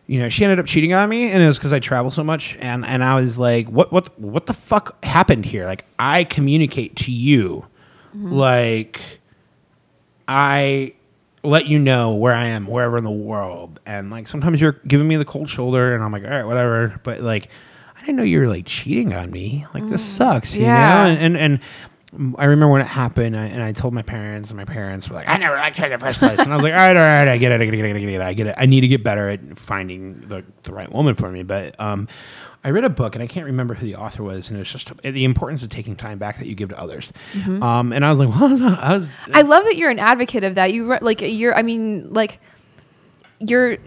you 0.06 0.20
know, 0.20 0.30
she 0.30 0.44
ended 0.44 0.60
up 0.60 0.66
cheating 0.66 0.94
on 0.94 1.08
me, 1.10 1.32
and 1.32 1.42
it 1.42 1.48
was 1.48 1.58
because 1.58 1.74
I 1.74 1.80
travel 1.80 2.12
so 2.12 2.24
much. 2.24 2.58
And 2.60 2.86
and 2.86 3.04
I 3.04 3.16
was 3.16 3.38
like, 3.40 3.68
what 3.70 3.92
what 3.92 4.20
what 4.20 4.46
the 4.48 4.54
fuck 4.54 5.04
happened 5.06 5.46
here? 5.46 5.66
Like, 5.66 5.86
I 5.98 6.24
communicate 6.26 6.96
to 6.98 7.12
you, 7.12 7.66
like. 8.14 9.00
I 10.28 10.94
let 11.44 11.68
you 11.68 11.78
know 11.78 12.14
where 12.14 12.34
I 12.34 12.48
am, 12.48 12.66
wherever 12.68 12.98
in 12.98 13.04
the 13.04 13.12
world. 13.12 13.80
And 13.86 14.10
like 14.10 14.28
sometimes 14.28 14.62
you're 14.62 14.80
giving 14.88 15.08
me 15.08 15.16
the 15.16 15.26
cold 15.26 15.50
shoulder, 15.50 15.94
and 15.94 16.04
I'm 16.04 16.12
like, 16.12 16.24
all 16.24 16.30
right, 16.30 16.46
whatever. 16.46 17.00
But 17.04 17.20
like, 17.20 17.50
I 17.96 18.02
didn't 18.02 18.16
know 18.16 18.24
you 18.24 18.40
were 18.40 18.48
like 18.48 18.66
cheating 18.66 19.14
on 19.14 19.32
me. 19.32 19.66
Like 19.74 19.88
this 19.88 20.04
sucks, 20.04 20.56
you 20.56 20.64
yeah. 20.64 21.06
know. 21.06 21.12
And 21.12 21.20
and, 21.20 21.38
and 21.38 21.60
I 22.38 22.46
remember 22.46 22.72
when 22.72 22.82
it 22.82 22.88
happened, 22.88 23.36
I, 23.36 23.46
and 23.46 23.62
I 23.62 23.72
told 23.72 23.94
my 23.94 24.04
parents, 24.04 24.52
and 24.52 24.58
my 24.58 24.66
parents 24.66 25.10
were 25.10 25.16
like, 25.16 25.28
"I 25.28 25.38
never 25.38 25.56
liked 25.56 25.78
her 25.78 25.86
in 25.86 25.92
the 25.92 25.98
first 25.98 26.20
place." 26.20 26.40
And 26.40 26.52
I 26.52 26.56
was 26.56 26.64
like, 26.64 26.74
"All 26.74 26.80
right, 26.80 26.96
all 26.96 27.02
right, 27.02 27.28
I 27.28 27.38
get 27.38 27.52
it, 27.52 27.62
I 27.62 27.66
get 27.66 27.74
it, 27.74 27.78
I 27.78 27.82
get 27.82 27.86
it, 27.86 27.96
I 27.96 28.00
get 28.00 28.10
it. 28.10 28.22
I 28.22 28.34
get 28.34 28.48
it. 28.48 28.56
I 28.58 28.66
need 28.66 28.82
to 28.82 28.88
get 28.88 29.04
better 29.04 29.30
at 29.30 29.58
finding 29.58 30.22
the 30.28 30.44
the 30.64 30.74
right 30.74 30.92
woman 30.92 31.16
for 31.16 31.30
me." 31.30 31.44
But 31.44 31.80
um, 31.80 32.08
I 32.64 32.70
read 32.70 32.86
a 32.86 32.90
book, 32.90 33.16
and 33.16 33.24
I 33.24 33.28
can't 33.28 33.46
remember 33.46 33.74
who 33.74 33.86
the 33.86 33.96
author 33.96 34.24
was, 34.24 34.50
and 34.50 34.60
it's 34.60 34.72
just 34.72 34.92
the 35.02 35.26
importance 35.26 35.64
of 35.64 35.70
taking 35.70 35.96
time 35.96 36.18
back 36.18 36.38
that 36.40 36.48
you 36.48 36.56
give 36.56 36.70
to 36.70 36.80
others. 36.80 37.12
Um, 37.62 37.92
and 37.92 38.06
I 38.06 38.10
was 38.10 38.20
like, 38.20 38.30
"What?" 38.40 38.62
I 38.62 38.94
was 38.94 39.10
I 39.34 39.42
love 39.42 39.64
that 39.66 39.76
you're 39.76 39.90
an 39.90 40.00
advocate 40.00 40.44
of 40.44 40.56
that. 40.56 40.74
You 40.74 40.90
re- 40.92 41.00
like 41.02 41.22
you're. 41.22 41.54
I 41.56 41.62
mean, 41.62 42.14
like 42.14 42.40
you're 43.40 43.78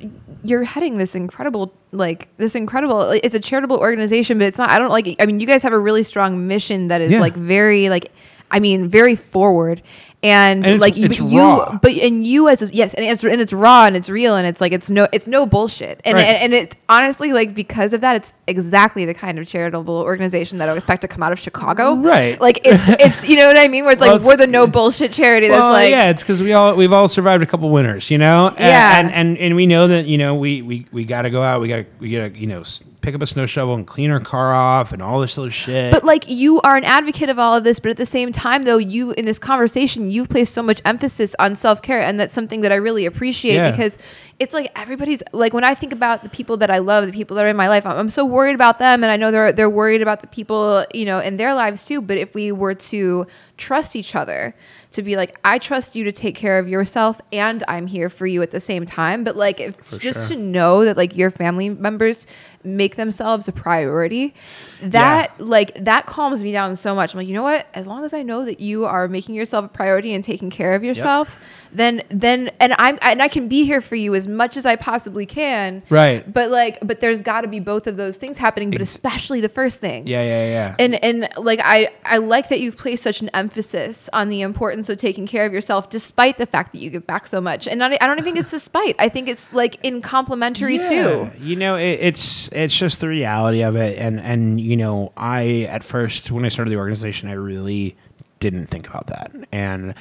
you're 0.45 0.65
heading 0.65 0.99
this 0.99 1.15
incredible 1.15 1.73
like 1.91 2.29
this 2.37 2.55
incredible 2.55 2.97
like, 2.99 3.25
it's 3.25 3.35
a 3.35 3.41
charitable 3.41 3.79
organization 3.79 4.37
but 4.37 4.47
it's 4.47 4.59
not 4.59 4.69
i 4.69 4.79
don't 4.79 4.91
like 4.91 5.17
i 5.19 5.25
mean 5.25 5.41
you 5.41 5.47
guys 5.47 5.63
have 5.63 5.73
a 5.73 5.79
really 5.79 6.03
strong 6.03 6.47
mission 6.47 6.89
that 6.89 7.01
is 7.01 7.13
Yeah. 7.13 7.21
like 7.21 7.35
very 7.35 7.89
like 7.89 8.13
i 8.51 8.61
mean 8.61 8.87
very 8.89 9.15
forward 9.15 9.81
and, 10.27 10.67
And 10.67 10.81
like 10.81 10.97
you, 10.97 11.07
it's 11.07 11.19
but 11.21 11.31
you 11.31 11.39
raw. 11.41 11.79
but 11.81 11.93
and 11.93 12.27
you 12.27 12.49
as 12.49 12.63
a, 12.63 12.75
yes 12.75 12.95
and 12.95 13.05
it's 13.05 13.25
and 13.25 13.41
it's 13.41 13.53
raw 13.53 13.87
and 13.87 13.97
it's 13.97 14.09
real 14.11 14.37
and 14.37 14.47
it's 14.47 14.61
like 14.61 14.73
it's 14.73 14.91
no 14.91 15.07
it's 15.13 15.27
no 15.29 15.47
bullshit 15.47 16.01
and 16.05 16.15
Right. 16.17 16.27
and, 16.27 16.45
and 16.45 16.55
it's 16.55 16.75
honestly 16.89 17.33
like 17.33 17.55
because 17.55 17.93
of 17.93 18.01
that 18.03 18.17
it's 18.17 18.33
exactly 18.47 19.05
the 19.05 19.15
kind 19.15 19.39
of 19.39 19.47
charitable 19.47 19.97
organization 20.03 20.59
that 20.59 20.69
i 20.69 20.73
would 20.73 20.77
expect 20.79 21.03
to 21.03 21.09
come 21.09 21.23
out 21.23 21.33
of 21.33 21.39
chicago 21.39 21.95
Right. 21.95 22.41
like 22.41 22.67
it's 22.67 22.89
it's 23.01 23.29
you 23.29 23.37
know 23.37 23.47
what 23.47 23.57
i 23.59 23.69
mean 23.69 23.85
where 23.85 23.93
it's 23.93 24.01
like 24.03 24.11
it's- 24.17 24.27
we're 24.29 24.37
the 24.37 24.47
no 24.47 24.67
bullshit 24.67 25.13
charity 25.13 25.49
that's 25.49 25.71
like 25.71 25.91
yeah, 25.91 26.11
it's 26.11 26.23
because 26.23 26.43
we 26.43 26.53
all 26.53 26.75
we've 26.77 26.93
all 26.93 27.09
survived 27.09 27.43
a 27.43 27.47
couple 27.47 27.71
winters, 27.71 28.11
you 28.11 28.19
know. 28.19 28.49
A- 28.57 28.61
Yeah. 28.61 29.01
and 29.01 29.11
and 29.13 29.39
and 29.39 29.57
we 29.57 29.67
know 29.67 29.89
that 29.89 30.07
you 30.07 30.19
know 30.19 30.35
we 30.35 30.63
we 30.63 30.87
we 30.93 31.05
got 31.05 31.23
to 31.23 31.31
go 31.31 31.43
out. 31.43 31.61
We 31.61 31.69
got 31.69 31.77
to 31.77 31.87
we 32.01 32.11
got 32.11 32.35
to 32.35 32.39
you 32.41 32.47
know 32.47 32.63
pick 33.07 33.15
up 33.15 33.23
a 33.23 33.27
snow 33.27 33.47
shovel 33.47 33.77
and 33.77 33.87
clean 33.87 34.11
our 34.11 34.19
car 34.19 34.53
off 34.53 34.93
and 34.93 35.01
all 35.01 35.21
this 35.21 35.39
other 35.39 35.49
shit. 35.49 35.93
But 35.93 36.03
like 36.03 36.29
you 36.29 36.61
are 36.63 36.75
an 36.75 36.83
advocate 36.83 37.29
of 37.29 37.39
all 37.39 37.55
of 37.55 37.63
this, 37.63 37.79
but 37.79 37.91
at 37.93 37.97
the 37.97 38.05
same 38.05 38.33
time, 38.33 38.65
though, 38.65 38.79
you 38.79 39.13
in 39.13 39.25
this 39.25 39.39
conversation, 39.39 40.11
you've 40.11 40.29
placed 40.29 40.53
so 40.53 40.61
much 40.61 40.83
emphasis 40.85 41.37
on 41.39 41.55
self 41.55 41.81
care, 41.83 42.01
and 42.01 42.19
that's 42.19 42.35
something 42.35 42.63
that 42.63 42.73
I 42.73 42.75
really 42.75 43.07
appreciate 43.07 43.55
Yeah. 43.55 43.71
because 43.71 43.97
it's 44.41 44.53
like 44.53 44.73
everybody's 44.77 45.23
like 45.33 45.55
when 45.55 45.63
I 45.63 45.75
think 45.75 45.93
about 45.93 46.25
the 46.25 46.31
people 46.31 46.57
that 46.57 46.71
I 46.71 46.79
love, 46.79 47.07
the 47.07 47.13
people 47.13 47.37
that 47.37 47.45
are 47.45 47.49
in 47.49 47.57
my 47.57 47.69
life, 47.69 47.87
I'm, 47.87 47.97
I'm 47.97 48.11
so 48.11 48.25
worried 48.25 48.57
about 48.57 48.81
them, 48.81 49.05
and 49.05 49.11
I 49.11 49.17
know 49.17 49.31
they're 49.31 49.53
they're 49.53 49.71
worried 49.71 50.03
about 50.03 50.21
the 50.21 50.27
people 50.27 50.85
you 50.93 51.05
know 51.05 51.21
in 51.21 51.37
their 51.37 51.55
lives 51.55 51.87
too. 51.87 52.03
But 52.03 52.19
if 52.19 52.35
we 52.35 52.51
were 52.51 52.75
to 52.75 53.29
trust 53.57 53.95
each 53.95 54.17
other, 54.17 54.55
to 54.91 55.03
be 55.03 55.15
like, 55.17 55.39
I 55.45 55.59
trust 55.59 55.95
you 55.95 56.05
to 56.05 56.13
take 56.13 56.35
care 56.35 56.59
of 56.59 56.69
yourself, 56.69 57.21
and 57.33 57.63
I'm 57.69 57.87
here 57.87 58.09
for 58.09 58.27
you 58.27 58.43
at 58.43 58.51
the 58.51 58.61
same 58.61 58.85
time. 58.85 59.23
But 59.23 59.37
like, 59.37 59.61
if 59.61 59.77
just 60.01 60.29
sure. 60.29 60.37
to 60.37 60.43
know 60.43 60.85
that 60.85 60.97
like 60.97 61.17
your 61.17 61.31
family 61.31 61.69
members 61.69 62.27
make 62.67 62.97
themselves 62.97 63.49
a 63.49 63.53
priority 63.53 64.35
that 64.83 65.39
like 65.41 65.75
that 65.85 66.07
calms 66.07 66.43
me 66.45 66.53
down 66.53 66.77
so 66.77 66.95
much 66.95 67.15
i'm 67.15 67.19
like 67.19 67.29
you 67.29 67.35
know 67.35 67.43
what 67.43 67.67
as 67.75 67.87
long 67.87 68.05
as 68.05 68.13
i 68.13 68.23
know 68.23 68.45
that 68.45 68.61
you 68.61 68.85
are 68.85 69.09
making 69.09 69.35
yourself 69.35 69.65
a 69.65 69.69
priority 69.69 70.13
and 70.15 70.23
taking 70.23 70.51
care 70.51 70.75
of 70.75 70.85
yourself 70.85 71.69
then 71.73 72.03
then 72.09 72.51
and 72.61 72.75
i'm 72.79 72.99
and 73.03 73.23
i 73.23 73.29
can 73.29 73.49
be 73.49 73.65
here 73.65 73.81
for 73.81 73.95
you 73.97 74.15
as 74.15 74.27
much 74.29 74.57
as 74.57 74.67
i 74.67 74.77
possibly 74.77 75.25
can 75.27 75.83
Right. 75.89 76.31
but 76.31 76.51
like 76.51 76.79
but 76.83 77.01
there's 77.01 77.23
got 77.23 77.43
to 77.43 77.49
be 77.49 77.61
both 77.61 77.87
of 77.87 77.97
those 77.97 78.17
things 78.19 78.37
happening 78.39 78.71
but 78.71 78.81
especially 78.81 79.41
the 79.41 79.49
first 79.49 79.81
thing 79.81 80.07
yeah, 80.07 80.23
yeah, 80.23 80.47
yeah. 80.47 80.77
and 80.79 80.95
and 81.05 81.29
like 81.39 81.61
I 81.63 81.89
I 82.05 82.19
like 82.19 82.49
that 82.49 82.61
you've 82.61 82.77
placed 82.77 83.03
such 83.03 83.21
an 83.21 83.31
emphasis 83.35 84.09
on 84.13 84.29
the 84.29 84.41
importance 84.43 84.89
of 84.89 84.99
taking 84.99 85.27
care 85.27 85.45
of 85.47 85.53
yourself, 85.53 85.89
despite 85.91 86.39
the 86.39 86.47
fact 86.47 86.73
that 86.73 86.79
you 86.79 86.91
give 86.91 87.07
back 87.07 87.27
so 87.27 87.41
much. 87.41 87.67
And 87.69 87.79
not, 87.79 87.93
I 87.93 88.07
don't 88.07 88.15
even 88.19 88.25
think 88.25 88.39
it's 88.39 88.51
despite. 88.51 88.97
I 88.99 89.09
think 89.09 89.29
it's 89.29 89.53
like 89.55 89.77
in 89.85 90.01
complimentary 90.03 90.79
too. 90.79 91.31
You 91.41 91.57
know, 91.57 91.77
it, 91.77 91.99
it's 92.01 92.51
it's 92.57 92.77
just 92.77 93.01
the 93.01 93.09
reality 93.09 93.63
of 93.63 93.77
it, 93.77 93.99
and 93.99 94.19
and 94.21 94.61
you 94.61 94.77
know, 94.77 95.13
I 95.17 95.67
at 95.71 95.85
first 95.85 96.31
when 96.31 96.45
I 96.45 96.49
started 96.49 96.71
the 96.71 96.77
organization, 96.77 97.29
I 97.29 97.35
really 97.35 97.97
didn't 98.41 98.67
think 98.67 98.89
about 98.89 99.07
that, 99.09 99.33
and 99.53 99.95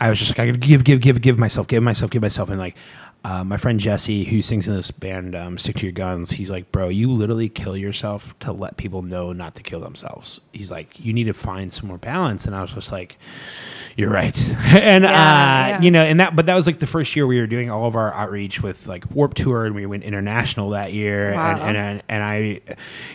I 0.00 0.08
was 0.08 0.18
just 0.18 0.32
like, 0.32 0.40
I 0.40 0.46
gotta 0.46 0.58
give, 0.58 0.84
give, 0.84 1.00
give, 1.00 1.20
give 1.20 1.38
myself, 1.38 1.68
give 1.68 1.82
myself, 1.82 2.10
give 2.10 2.22
myself, 2.22 2.50
and 2.50 2.58
like. 2.58 2.76
Uh, 3.24 3.44
my 3.44 3.56
friend 3.56 3.78
Jesse, 3.78 4.24
who 4.24 4.42
sings 4.42 4.66
in 4.66 4.74
this 4.74 4.90
band, 4.90 5.36
um, 5.36 5.56
Stick 5.56 5.76
to 5.76 5.86
Your 5.86 5.92
Guns, 5.92 6.32
he's 6.32 6.50
like, 6.50 6.72
Bro, 6.72 6.88
you 6.88 7.10
literally 7.12 7.48
kill 7.48 7.76
yourself 7.76 8.36
to 8.40 8.50
let 8.50 8.76
people 8.76 9.02
know 9.02 9.32
not 9.32 9.54
to 9.54 9.62
kill 9.62 9.78
themselves. 9.78 10.40
He's 10.52 10.72
like, 10.72 10.98
You 10.98 11.12
need 11.12 11.24
to 11.24 11.32
find 11.32 11.72
some 11.72 11.86
more 11.88 11.98
balance. 11.98 12.46
And 12.46 12.56
I 12.56 12.62
was 12.62 12.74
just 12.74 12.90
like, 12.90 13.16
You're 13.96 14.10
right. 14.10 14.36
and, 14.74 15.04
Yeah, 15.04 15.10
uh, 15.10 15.12
yeah. 15.12 15.80
you 15.80 15.92
know, 15.92 16.02
and 16.02 16.18
that, 16.18 16.34
but 16.34 16.46
that 16.46 16.56
was 16.56 16.66
like 16.66 16.80
the 16.80 16.86
first 16.86 17.14
year 17.14 17.24
we 17.24 17.38
were 17.38 17.46
doing 17.46 17.70
all 17.70 17.86
of 17.86 17.94
our 17.94 18.12
outreach 18.12 18.60
with 18.60 18.88
like 18.88 19.08
Warped 19.12 19.36
Tour 19.36 19.66
and 19.66 19.76
we 19.76 19.86
went 19.86 20.02
international 20.02 20.70
that 20.70 20.92
year. 20.92 21.32
Wow. 21.32 21.60
And, 21.60 21.76
and, 21.76 22.02
and, 22.08 22.22
I, 22.24 22.60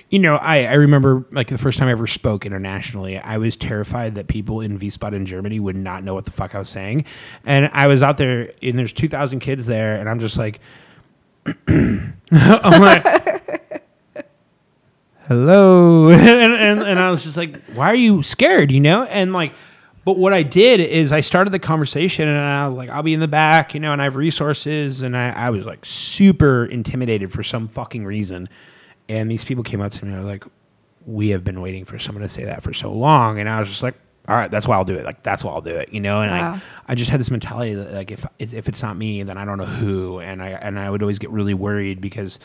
you 0.09 0.19
know, 0.19 0.37
I, 0.37 0.67
I 0.67 0.73
remember 0.75 1.25
like 1.31 1.49
the 1.49 1.57
first 1.57 1.79
time 1.79 1.89
I 1.89 1.91
ever 1.91 2.07
spoke 2.07 2.45
internationally, 2.45 3.17
I 3.17 3.39
was 3.39 3.57
terrified 3.57 4.15
that 4.15 4.27
people 4.29 4.61
in 4.61 4.79
Wiesbaden, 4.79 5.25
Germany 5.25 5.59
would 5.59 5.75
not 5.75 6.05
know 6.05 6.13
what 6.13 6.23
the 6.23 6.31
fuck 6.31 6.55
I 6.55 6.59
was 6.59 6.69
saying. 6.69 7.03
And 7.45 7.69
I 7.73 7.87
was 7.87 8.01
out 8.01 8.15
there 8.15 8.51
and 8.63 8.79
there's 8.79 8.93
2,000 8.93 9.41
kids 9.41 9.65
there 9.65 9.97
and 10.00 10.09
I'm 10.09 10.19
just 10.19 10.38
like, 10.38 10.59
I'm 11.67 12.17
like, 12.32 13.06
hello. 15.27 16.09
and, 16.09 16.53
and, 16.53 16.82
and 16.82 17.00
I 17.00 17.11
was 17.11 17.24
just 17.24 17.38
like, 17.38 17.64
why 17.74 17.88
are 17.88 17.95
you 17.95 18.24
scared, 18.24 18.72
you 18.72 18.80
know? 18.80 19.03
And 19.03 19.34
like, 19.34 19.51
but 20.06 20.17
what 20.17 20.32
I 20.32 20.42
did 20.42 20.80
is 20.80 21.11
I 21.11 21.19
started 21.19 21.50
the 21.50 21.59
conversation 21.59 22.30
and 22.30 22.38
I 22.38 22.66
was 22.66 22.76
like, 22.76 22.90
I'll 22.90 23.03
be 23.03 23.14
in 23.14 23.19
the 23.19 23.27
back, 23.27 23.74
you 23.74 23.82
know, 23.82 23.92
and 23.92 24.01
I 24.01 24.06
have 24.06 24.16
resources. 24.16 25.01
And 25.01 25.17
I, 25.17 25.32
I 25.32 25.50
was 25.50 25.66
like 25.66 25.85
super 25.85 26.66
intimidated 26.66 27.34
for 27.34 27.43
some 27.43 27.67
fucking 27.67 28.06
reason. 28.06 28.48
And 29.09 29.30
these 29.30 29.43
people 29.43 29.66
came 29.66 29.82
up 29.82 29.92
to 29.92 30.06
me 30.06 30.14
and 30.14 30.24
were 30.24 30.30
like, 30.30 30.45
we 31.06 31.30
have 31.30 31.43
been 31.43 31.59
waiting 31.59 31.84
for 31.84 32.00
someone 32.00 32.22
to 32.22 32.30
say 32.30 32.45
that 32.45 32.64
for 32.64 32.72
so 32.72 32.92
long. 32.93 33.40
And 33.40 33.50
I 33.50 33.59
was 33.59 33.67
just 33.67 33.84
like, 33.84 33.95
all 34.27 34.35
right, 34.35 34.51
that's 34.51 34.67
why 34.67 34.75
I'll 34.75 34.83
do 34.85 34.95
it. 34.95 35.06
Like, 35.06 35.23
that's 35.23 35.43
why 35.43 35.53
I'll 35.53 35.61
do 35.61 35.75
it, 35.75 35.93
you 35.93 36.01
know? 36.01 36.22
And 36.22 36.31
Wow. 36.31 36.53
I, 36.88 36.91
I 36.91 36.95
just 36.95 37.09
had 37.11 37.19
this 37.19 37.31
mentality 37.31 37.75
that 37.75 37.93
like, 37.93 38.11
if, 38.11 38.25
if 38.39 38.67
it's 38.67 38.83
not 38.83 38.97
me, 38.97 39.23
then 39.23 39.38
I 39.38 39.45
don't 39.45 39.57
know 39.57 39.65
who. 39.65 40.19
And 40.19 40.43
I, 40.43 40.49
and 40.49 40.77
I 40.77 40.89
would 40.89 41.01
always 41.01 41.17
get 41.19 41.30
really 41.30 41.53
worried 41.53 42.01
because 42.01 42.39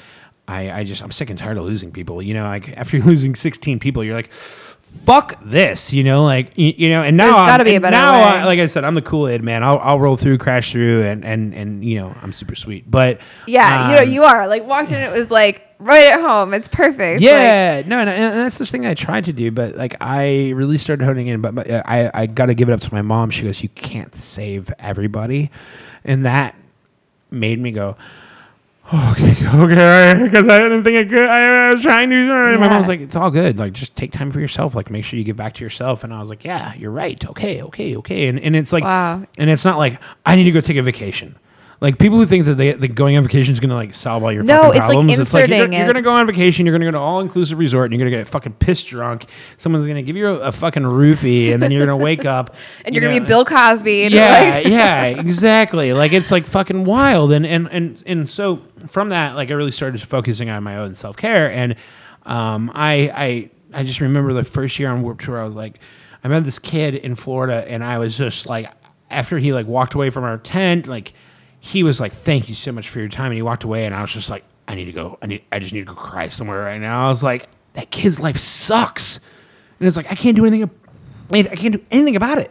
I, 0.47 0.71
I 0.71 0.85
just, 0.85 1.03
I'm 1.03 1.11
sick 1.11 1.29
and 1.31 1.39
tired 1.39 1.59
of 1.59 1.65
losing 1.65 1.91
people, 1.91 2.23
you 2.23 2.35
know, 2.35 2.45
like 2.45 2.69
after 2.77 2.97
you're 2.97 3.07
losing 3.07 3.35
16 3.35 3.81
people, 3.81 4.05
you're 4.05 4.15
like, 4.15 4.33
fuck 4.33 5.41
this, 5.43 5.93
you 5.93 6.05
know, 6.05 6.23
like, 6.25 6.57
you, 6.57 6.73
you 6.77 6.89
know, 6.91 7.03
and 7.03 7.17
now 7.17 7.33
There's 7.33 7.65
be 7.65 7.75
a 7.77 7.81
better 7.81 7.97
now 7.97 8.13
way. 8.13 8.41
I- 8.41 8.45
like 8.45 8.59
I 8.61 8.67
said, 8.67 8.85
I'm 8.85 8.95
the 8.95 9.03
Kool-Aid 9.03 9.43
man. 9.43 9.65
I'll, 9.65 9.79
I'll 9.79 9.99
roll 9.99 10.17
through, 10.17 10.39
crash 10.39 10.71
through 10.73 11.03
and, 11.05 11.25
and, 11.25 11.55
and, 11.55 11.85
you 11.85 11.97
know, 11.97 12.15
I'm 12.23 12.33
super 12.33 12.55
sweet, 12.55 12.89
but 12.91 13.21
Yeah, 13.47 13.89
you 13.89 13.97
know, 13.97 14.03
um, 14.03 14.11
you 14.13 14.23
are. 14.25 14.47
Like 14.47 14.65
walked 14.65 14.93
in, 14.93 14.99
it 15.01 15.11
was 15.11 15.31
like 15.31 15.72
right 15.85 16.07
at 16.07 16.21
home. 16.21 16.55
It's 16.55 16.69
perfect. 16.69 17.21
Like, 17.21 17.23
Yeah, 17.23 17.83
no, 17.87 17.99
and, 17.99 18.09
and 18.09 18.41
that's 18.41 18.59
the 18.59 18.67
thing 18.67 18.87
I 18.87 18.95
tried 18.95 19.25
to 19.27 19.33
do, 19.33 19.51
but 19.51 19.75
like 19.77 19.95
I 20.01 20.51
really 20.55 20.79
started 20.79 21.05
honing 21.05 21.27
in. 21.29 21.41
But, 21.41 21.55
but 21.55 21.71
uh, 21.71 21.83
I, 21.87 22.11
I 22.15 22.27
got 22.27 22.47
to 22.47 22.55
give 22.55 22.69
it 22.69 22.73
up 22.73 22.81
to 22.81 22.95
my 22.95 23.03
mom. 23.03 23.31
She 23.31 23.43
goes, 23.43 23.63
"You 23.63 23.69
can't 23.71 24.15
save 24.15 24.73
everybody," 24.79 25.51
and 26.05 26.25
that 26.25 26.55
made 27.31 27.59
me 27.59 27.71
go, 27.73 27.97
"Okay, 28.93 29.35
okay," 29.55 30.21
because 30.23 30.49
I 30.49 30.59
didn't 30.59 30.85
think 30.85 31.07
I 31.07 31.09
could. 31.11 31.29
I, 31.29 31.67
I 31.67 31.71
was 31.71 31.83
trying 31.83 32.11
to. 32.11 32.17
And 32.17 32.61
my 32.61 32.67
Yeah. 32.67 32.73
mom's 32.73 32.89
like, 32.89 33.01
"It's 33.01 33.17
all 33.17 33.31
good. 33.31 33.59
Like, 33.59 33.73
just 33.73 33.97
take 33.97 34.13
time 34.13 34.31
for 34.31 34.41
yourself. 34.41 34.75
Like, 34.75 34.91
make 34.91 35.05
sure 35.05 35.19
you 35.19 35.25
give 35.25 35.37
back 35.37 35.55
to 35.55 35.65
yourself." 35.65 36.05
And 36.05 36.13
I 36.13 36.21
was 36.21 36.31
like, 36.31 36.45
"Yeah, 36.45 36.75
you're 36.75 36.91
right. 36.91 37.25
Okay, 37.31 37.63
okay, 37.63 37.97
okay." 37.97 38.29
And 38.29 38.39
and 38.41 38.55
it's 38.57 38.73
like, 38.73 38.85
Wow. 38.85 39.25
and 39.39 39.49
it's 39.51 39.65
not 39.65 39.79
like 39.79 40.01
I 40.27 40.37
need 40.37 40.45
to 40.45 40.53
go 40.53 40.61
take 40.61 40.77
a 40.77 40.83
vacation. 40.83 41.37
Like 41.83 41.99
people 41.99 42.17
who 42.17 42.27
think 42.27 42.45
that 42.45 42.55
they 42.55 42.71
that 42.73 42.95
going 42.95 43.17
on 43.17 43.25
vacation 43.25 43.51
is 43.51 43.59
gonna 43.59 43.75
like 43.75 43.93
solve 43.93 44.23
all 44.23 44.31
your 44.31 44.45
No, 44.45 44.63
fucking 44.63 44.69
it's 44.71 44.79
like 44.89 44.95
problems. 44.95 45.19
it's 45.19 45.35
like 45.35 45.49
you're, 45.49 45.67
you're 45.73 45.87
gonna 45.87 46.01
go 46.01 46.13
on 46.13 46.27
vacation, 46.29 46.65
you're 46.65 46.73
gonna 46.73 46.85
go 46.85 46.93
to 46.93 46.99
all 46.99 47.19
inclusive 47.21 47.59
resort, 47.59 47.91
and 47.91 47.99
you're 48.01 48.09
gonna 48.09 48.23
get 48.23 48.29
fucking 48.29 48.53
pissed 48.55 48.87
drunk. 48.87 49.27
Someone's 49.57 49.87
gonna 49.89 50.03
give 50.03 50.15
you 50.17 50.29
a, 50.29 50.35
a 50.43 50.53
fucking 50.53 50.85
roofie, 50.85 51.53
and 51.53 51.61
then 51.61 51.73
you're 51.73 51.85
gonna 51.85 51.97
wake 52.03 52.25
up, 52.25 52.55
And 52.85 52.95
you 52.95 53.03
you're 53.03 53.11
gonna 53.11 53.21
be 53.23 53.27
Bill 53.27 53.45
Cosby. 53.45 54.05
And 54.05 54.15
yeah, 54.15 54.53
like- 54.55 54.67
yeah, 54.69 55.05
exactly. 55.21 55.93
Like 55.93 56.13
it's 56.13 56.31
like 56.31 56.47
fucking 56.47 56.85
wild, 56.85 57.33
and 57.33 57.45
and 57.45 57.67
and 57.73 58.01
and 58.07 58.31
so 58.31 58.57
from 58.89 59.09
that, 59.09 59.35
like 59.35 59.51
I 59.51 59.55
really 59.55 59.73
started 59.73 60.01
focusing 60.01 60.51
on 60.51 60.63
my 60.63 60.77
own 60.77 60.95
self 60.95 61.17
care, 61.17 61.51
and 61.51 61.75
um, 62.25 62.71
I 62.75 63.11
I 63.73 63.81
I 63.81 63.83
just 63.83 64.01
remember 64.01 64.33
the 64.33 64.45
first 64.45 64.79
year 64.79 64.89
on 64.89 65.03
Warped 65.03 65.23
Tour, 65.25 65.41
I 65.41 65.45
was 65.45 65.57
like, 65.57 65.81
I 66.23 66.29
met 66.29 66.45
this 66.45 66.61
kid 66.61 66.95
in 66.95 67.17
Florida, 67.17 67.65
and 67.69 67.83
I 67.83 67.99
was 67.99 68.17
just 68.17 68.47
like, 68.47 68.71
after 69.11 69.39
he 69.39 69.53
like 69.53 69.67
walked 69.67 69.95
away 69.95 70.11
from 70.11 70.23
our 70.23 70.39
tent, 70.39 70.87
like 70.87 71.13
he 71.65 71.85
was 71.85 72.01
like, 72.01 72.11
"Thank 72.13 72.49
you 72.49 72.57
so 72.57 72.73
much 72.73 72.89
for 72.89 72.99
your 72.99 73.09
time," 73.09 73.27
and 73.27 73.35
he 73.37 73.43
walked 73.43 73.63
away, 73.63 73.87
and 73.87 73.95
I 73.95 74.01
was 74.01 74.13
just 74.13 74.29
like, 74.31 74.43
"I 74.67 74.75
need 74.75 74.87
to 74.87 74.93
go. 74.93 75.17
I 75.23 75.27
need. 75.27 75.43
I 75.53 75.61
just 75.61 75.73
need 75.73 75.81
to 75.81 75.87
go 75.87 75.95
cry 75.95 76.27
somewhere 76.27 76.61
right 76.65 76.81
now." 76.81 77.05
I 77.07 77.09
was 77.09 77.23
like, 77.23 77.49
"That 77.75 77.91
kid's 77.93 78.19
life 78.19 78.37
sucks," 78.37 79.19
and 79.79 79.87
it's 79.87 79.97
like 79.97 80.11
I 80.11 80.17
can't 80.17 80.35
do 80.37 80.45
anything. 80.45 80.69
I 81.33 81.43
can't 81.45 81.75
do 81.75 81.83
anything 81.93 82.17
about 82.17 82.39
it. 82.39 82.51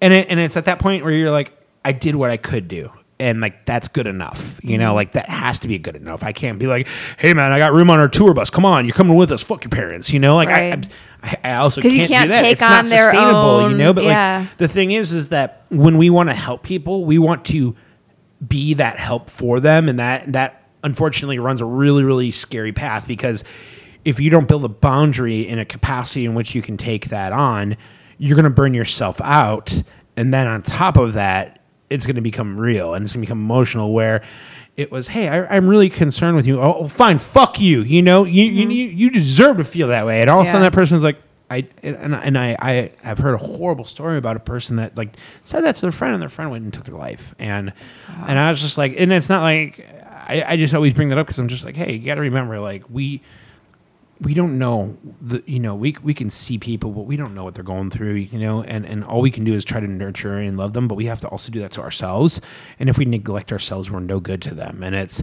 And 0.00 0.12
it, 0.14 0.28
and 0.30 0.38
it's 0.38 0.56
at 0.56 0.66
that 0.66 0.78
point 0.78 1.02
where 1.04 1.12
you're 1.12 1.30
like, 1.30 1.52
I 1.84 1.92
did 1.92 2.14
what 2.14 2.30
I 2.30 2.36
could 2.36 2.68
do. 2.68 2.90
And 3.20 3.40
like 3.40 3.64
that's 3.66 3.88
good 3.88 4.06
enough, 4.06 4.58
you 4.62 4.70
Mm-hmm. 4.70 4.80
know. 4.80 4.94
Like 4.94 5.12
that 5.12 5.28
has 5.28 5.60
to 5.60 5.68
be 5.68 5.78
good 5.78 5.94
enough. 5.96 6.22
I 6.24 6.32
can't 6.32 6.58
be 6.58 6.66
like, 6.66 6.88
"Hey 7.18 7.32
man, 7.34 7.52
I 7.52 7.58
got 7.58 7.72
room 7.72 7.90
on 7.90 7.98
our 7.98 8.08
tour 8.08 8.34
bus. 8.34 8.50
Come 8.50 8.64
on, 8.64 8.84
you're 8.86 8.94
coming 8.94 9.16
with 9.16 9.30
us. 9.32 9.42
Fuck 9.42 9.64
your 9.64 9.70
parents," 9.70 10.12
you 10.12 10.18
know. 10.20 10.34
Like 10.36 10.48
Right. 10.48 10.88
I, 11.22 11.28
I, 11.44 11.50
I 11.52 11.54
also 11.56 11.80
can't, 11.80 11.94
you 11.94 12.06
can't 12.08 12.24
do 12.24 12.28
that. 12.30 12.42
take 12.42 12.52
it's 12.52 12.60
not 12.60 12.84
on 12.84 12.88
their 12.90 13.04
sustainable, 13.10 13.70
you 13.70 13.76
know. 13.76 13.92
But 13.92 14.04
yeah. 14.04 14.38
like 14.48 14.56
the 14.58 14.68
thing 14.68 14.90
is, 14.90 15.12
is 15.12 15.28
that 15.30 15.64
when 15.70 15.96
we 15.98 16.10
want 16.10 16.28
to 16.28 16.34
help 16.34 16.62
people, 16.64 17.04
we 17.04 17.18
want 17.18 17.44
to 17.46 17.74
be 18.48 18.74
that 18.74 18.98
help 18.98 19.30
for 19.30 19.60
them. 19.60 19.88
And 19.88 19.98
that 19.98 20.32
that 20.32 20.68
unfortunately 20.82 21.38
runs 21.38 21.60
a 21.60 21.64
really 21.64 22.04
really 22.04 22.30
scary 22.30 22.72
path 22.72 23.08
because 23.08 23.42
if 24.04 24.20
you 24.20 24.28
don't 24.28 24.46
build 24.46 24.64
a 24.64 24.68
boundary 24.68 25.40
in 25.40 25.58
a 25.58 25.64
capacity 25.64 26.26
in 26.26 26.34
which 26.34 26.54
you 26.54 26.60
can 26.60 26.76
take 26.76 27.06
that 27.08 27.32
on 27.32 27.76
you're 28.18 28.36
going 28.36 28.44
to 28.44 28.54
burn 28.54 28.74
yourself 28.74 29.20
out. 29.22 29.82
And 30.16 30.32
then 30.32 30.46
on 30.46 30.62
top 30.62 30.96
of 30.96 31.14
that 31.14 31.60
it's 31.90 32.06
going 32.06 32.16
to 32.16 32.22
become 32.22 32.58
real 32.58 32.94
and 32.94 33.04
it's 33.04 33.12
going 33.12 33.22
to 33.22 33.26
become 33.26 33.40
emotional 33.40 33.92
where 33.92 34.22
it 34.74 34.90
was 34.90 35.08
hey 35.08 35.28
I, 35.28 35.44
i'm 35.56 35.68
really 35.68 35.88
concerned 35.88 36.36
with 36.36 36.46
you. 36.46 36.60
Oh 36.60 36.88
fine. 36.88 37.18
Fuck 37.18 37.60
you. 37.60 37.80
You 37.80 38.02
know 38.02 38.24
you, 38.24 38.44
you, 38.44 38.66
mm-hmm. 38.66 38.98
you 38.98 39.10
deserve 39.10 39.58
to 39.58 39.64
feel 39.64 39.88
that 39.88 40.06
way. 40.06 40.20
And 40.20 40.30
all 40.30 40.40
of 40.40 40.46
a 40.46 40.50
sudden 40.50 40.62
that 40.62 40.72
person's 40.72 41.02
like 41.02 41.18
I 41.50 41.68
and, 41.82 42.14
and 42.14 42.38
I, 42.38 42.56
I 42.58 42.90
have 43.02 43.18
heard 43.18 43.34
a 43.34 43.38
horrible 43.38 43.84
story 43.84 44.16
about 44.16 44.36
a 44.36 44.40
person 44.40 44.76
that 44.76 44.96
like 44.96 45.16
said 45.42 45.62
that 45.62 45.76
to 45.76 45.80
their 45.82 45.92
friend 45.92 46.14
and 46.14 46.22
their 46.22 46.28
friend 46.28 46.50
went 46.50 46.64
and 46.64 46.72
took 46.72 46.84
their 46.84 46.94
life. 46.94 47.34
And 47.38 47.72
and 48.08 48.38
I 48.38 48.50
was 48.50 48.60
just 48.60 48.78
like 48.78 48.94
and 48.96 49.12
it's 49.12 49.28
not 49.28 49.42
like 49.42 49.80
I, 50.26 50.42
I 50.48 50.56
just 50.56 50.74
always 50.74 50.94
bring 50.94 51.10
that 51.10 51.18
up 51.18 51.26
because 51.26 51.38
I'm 51.38 51.48
just 51.48 51.64
like 51.64 51.76
hey 51.76 51.94
you 51.94 52.06
got 52.06 52.14
to 52.14 52.22
remember 52.22 52.58
like 52.60 52.88
we 52.88 53.20
we 54.20 54.32
don't 54.32 54.58
know 54.58 54.96
the 55.20 55.42
you 55.46 55.60
know 55.60 55.74
we 55.74 55.96
we 56.02 56.14
can 56.14 56.30
see 56.30 56.56
people 56.56 56.90
but 56.92 57.02
we 57.02 57.16
don't 57.16 57.34
know 57.34 57.44
what 57.44 57.54
they're 57.54 57.64
going 57.64 57.90
through 57.90 58.14
you 58.14 58.38
know? 58.38 58.62
And 58.62 58.86
and 58.86 59.04
all 59.04 59.20
we 59.20 59.30
can 59.30 59.44
do 59.44 59.54
is 59.54 59.64
try 59.64 59.80
to 59.80 59.86
nurture 59.86 60.38
and 60.38 60.56
love 60.56 60.72
them 60.72 60.88
but 60.88 60.94
we 60.94 61.06
have 61.06 61.20
to 61.20 61.28
also 61.28 61.52
do 61.52 61.60
that 61.60 61.72
to 61.72 61.82
ourselves. 61.82 62.40
And 62.78 62.88
if 62.88 62.96
we 62.96 63.04
neglect 63.04 63.52
ourselves 63.52 63.90
we're 63.90 64.00
no 64.00 64.18
good 64.18 64.40
to 64.42 64.54
them. 64.54 64.82
And 64.82 64.94
it's 64.94 65.22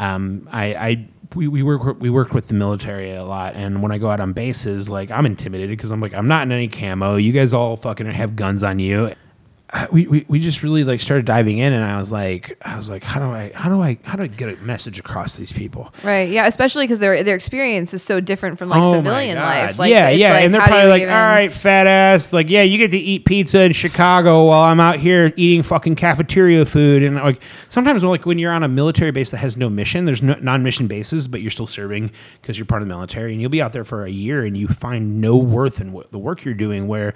um 0.00 0.48
I 0.50 0.74
I 0.74 1.08
we, 1.34 1.48
we 1.48 1.62
work 1.62 2.00
we 2.00 2.10
worked 2.10 2.34
with 2.34 2.48
the 2.48 2.54
military 2.54 3.12
a 3.12 3.24
lot. 3.24 3.54
And 3.54 3.82
when 3.82 3.92
I 3.92 3.98
go 3.98 4.10
out 4.10 4.20
on 4.20 4.32
bases 4.32 4.88
like 4.88 5.10
I'm 5.10 5.26
intimidated 5.26 5.70
because 5.76 5.90
I'm 5.90 6.00
like 6.00 6.14
I'm 6.14 6.28
not 6.28 6.42
in 6.42 6.52
any 6.52 6.68
camo. 6.68 7.16
You 7.16 7.32
guys 7.32 7.54
all 7.54 7.76
fucking 7.76 8.06
have 8.06 8.36
guns 8.36 8.62
on 8.62 8.78
you 8.78 9.12
we, 9.92 10.06
we, 10.06 10.24
we 10.28 10.40
just 10.40 10.62
really 10.62 10.82
like 10.84 11.00
started 11.00 11.24
diving 11.26 11.58
in 11.58 11.72
and 11.72 11.84
I 11.84 11.98
was 11.98 12.10
like 12.10 12.56
I 12.64 12.76
was 12.76 12.90
like 12.90 13.04
how 13.04 13.20
do 13.20 13.26
I 13.32 13.52
how 13.54 13.68
do 13.68 13.80
I 13.80 13.98
how 14.04 14.16
do 14.16 14.24
I 14.24 14.26
get 14.26 14.48
a 14.58 14.60
message 14.62 14.98
across 14.98 15.34
to 15.34 15.40
these 15.40 15.52
people 15.52 15.92
Right. 16.02 16.28
Yeah. 16.28 16.46
Especially 16.46 16.84
because 16.84 16.98
their 16.98 17.22
their 17.22 17.36
experience 17.36 17.94
is 17.94 18.02
so 18.02 18.20
different 18.20 18.58
from 18.58 18.68
like 18.68 18.82
Oh 18.82 18.94
civilian 18.94 19.36
life. 19.38 19.78
Like, 19.78 19.90
yeah, 19.90 20.08
it's 20.08 20.18
yeah, 20.18 20.32
like, 20.32 20.44
and 20.44 20.54
they're 20.54 20.60
probably 20.62 20.88
like, 20.88 21.02
even- 21.02 21.14
"All 21.14 21.20
right, 21.20 21.52
fat 21.52 21.86
ass, 21.86 22.32
like, 22.32 22.48
yeah, 22.50 22.62
you 22.62 22.78
get 22.78 22.90
to 22.92 22.98
eat 22.98 23.24
pizza 23.24 23.62
in 23.62 23.72
Chicago 23.72 24.46
while 24.46 24.62
I'm 24.62 24.80
out 24.80 24.96
here 24.96 25.32
eating 25.36 25.62
fucking 25.62 25.96
cafeteria 25.96 26.64
food." 26.64 27.02
And 27.02 27.16
like, 27.16 27.40
sometimes 27.68 28.02
like 28.02 28.26
when 28.26 28.38
you're 28.38 28.52
on 28.52 28.62
a 28.62 28.68
military 28.68 29.10
base 29.10 29.30
that 29.30 29.38
has 29.38 29.56
no 29.56 29.68
mission, 29.70 30.04
there's 30.04 30.22
no 30.22 30.34
non-mission 30.40 30.86
bases, 30.88 31.28
but 31.28 31.40
you're 31.42 31.50
still 31.50 31.66
serving 31.66 32.10
because 32.40 32.58
you're 32.58 32.66
part 32.66 32.82
of 32.82 32.88
the 32.88 32.94
military, 32.94 33.32
and 33.32 33.40
you'll 33.40 33.50
be 33.50 33.62
out 33.62 33.72
there 33.72 33.84
for 33.84 34.04
a 34.04 34.10
year, 34.10 34.42
and 34.44 34.56
you 34.56 34.66
find 34.68 35.20
no 35.20 35.36
worth 35.36 35.80
in 35.80 35.92
what 35.92 36.10
the 36.12 36.18
work 36.18 36.44
you're 36.44 36.54
doing. 36.54 36.88
Where, 36.88 37.14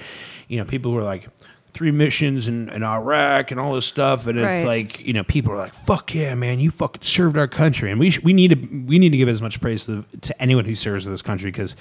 you 0.49 0.59
know, 0.59 0.65
people 0.65 0.93
who 0.93 0.99
are 0.99 1.03
like. 1.05 1.27
Three 1.75 1.91
missions 1.91 2.47
in, 2.49 2.69
in 2.69 2.83
Iraq 2.85 3.51
and 3.51 3.59
all 3.59 3.75
this 3.75 3.85
stuff, 3.85 4.27
and 4.29 4.39
it's 4.39 4.47
Right. 4.47 4.67
like 4.67 5.05
you 5.05 5.13
know 5.13 5.25
people 5.25 5.53
are 5.53 5.57
like, 5.59 5.75
"Fuck 5.75 6.15
yeah, 6.15 6.35
man, 6.37 6.61
you 6.61 6.71
fucking 6.71 7.03
served 7.03 7.37
our 7.37 7.49
country," 7.49 7.91
and 7.91 7.99
we 7.99 8.11
sh- 8.11 8.23
we 8.23 8.33
need 8.33 8.49
to 8.51 8.85
we 8.87 8.99
need 9.01 9.11
to 9.11 9.17
give 9.17 9.29
as 9.29 9.43
much 9.43 9.61
praise 9.61 9.85
to, 9.87 10.05
to 10.21 10.41
anyone 10.43 10.65
who 10.67 10.77
serves 10.77 11.05
this 11.05 11.21
country 11.23 11.51
because 11.51 11.75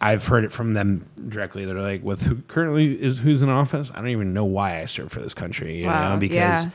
I've 0.00 0.26
heard 0.26 0.44
it 0.44 0.52
from 0.52 0.72
them 0.72 1.04
directly. 1.28 1.64
They're 1.66 1.78
like, 1.78 2.02
with 2.02 2.22
who 2.22 2.36
currently 2.48 3.00
is 3.02 3.18
who's 3.18 3.42
in 3.42 3.50
office, 3.50 3.90
I 3.94 3.96
don't 3.98 4.08
even 4.08 4.32
know 4.32 4.46
why 4.46 4.80
I 4.80 4.86
serve 4.86 5.12
for 5.12 5.20
this 5.20 5.34
country, 5.34 5.76
you 5.80 5.86
Wow, 5.86 6.14
know, 6.14 6.20
because. 6.20 6.34
yeah. 6.64 6.70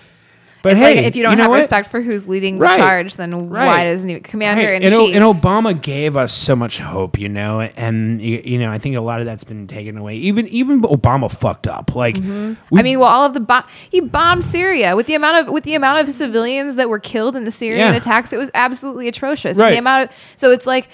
But 0.64 0.72
It's 0.72 0.82
hey, 0.82 0.96
like 0.96 1.06
if 1.08 1.16
you 1.18 1.24
don't 1.24 1.36
know 1.38 1.44
have 1.44 1.52
what? 1.52 1.58
respect 1.58 1.90
for 1.90 2.00
who's 2.02 2.26
leading 2.28 2.58
the 2.58 2.64
Right. 2.64 2.78
charge, 2.78 3.18
then 3.18 3.50
why 3.50 3.84
doesn't 3.84 4.10
he 4.10 4.20
commander 4.22 4.64
Right. 4.64 4.82
in 4.82 4.84
and, 4.84 4.94
O- 4.96 5.08
and 5.08 5.24
Obama 5.42 5.80
gave 5.80 6.16
us 6.16 6.32
so 6.32 6.56
much 6.56 6.80
hope, 6.80 7.20
you 7.20 7.28
know, 7.28 7.60
and 7.60 8.22
you, 8.22 8.42
you 8.46 8.58
know 8.58 8.72
I 8.72 8.78
think 8.78 8.96
a 8.96 9.02
lot 9.02 9.20
of 9.20 9.26
that's 9.26 9.44
been 9.44 9.68
taken 9.68 9.98
away. 9.98 10.16
Even 10.16 10.48
even 10.48 10.82
Obama 10.84 11.30
fucked 11.30 11.68
up. 11.68 11.94
Like, 11.96 12.16
Mm-hmm. 12.16 12.78
I 12.78 12.82
mean, 12.82 12.98
well, 13.00 13.10
all 13.10 13.26
of 13.26 13.34
the 13.34 13.64
he 13.92 14.00
bombed 14.00 14.46
Syria 14.46 14.96
with 14.96 15.06
the 15.06 15.16
amount 15.16 15.46
of 15.48 15.54
with 15.54 15.66
the 15.66 15.76
amount 15.76 16.08
of 16.08 16.16
civilians 16.16 16.78
that 16.78 16.88
were 16.88 17.00
killed 17.00 17.36
in 17.36 17.44
the 17.44 17.52
Syrian 17.52 17.92
Yeah. 17.92 17.96
attacks. 17.98 18.32
It 18.32 18.38
was 18.38 18.50
absolutely 18.56 19.10
atrocious. 19.10 19.58
Right. 19.58 19.72
The 19.72 19.78
amount 19.80 20.10
of 20.12 20.18
so 20.38 20.52
it's 20.52 20.66
like, 20.66 20.88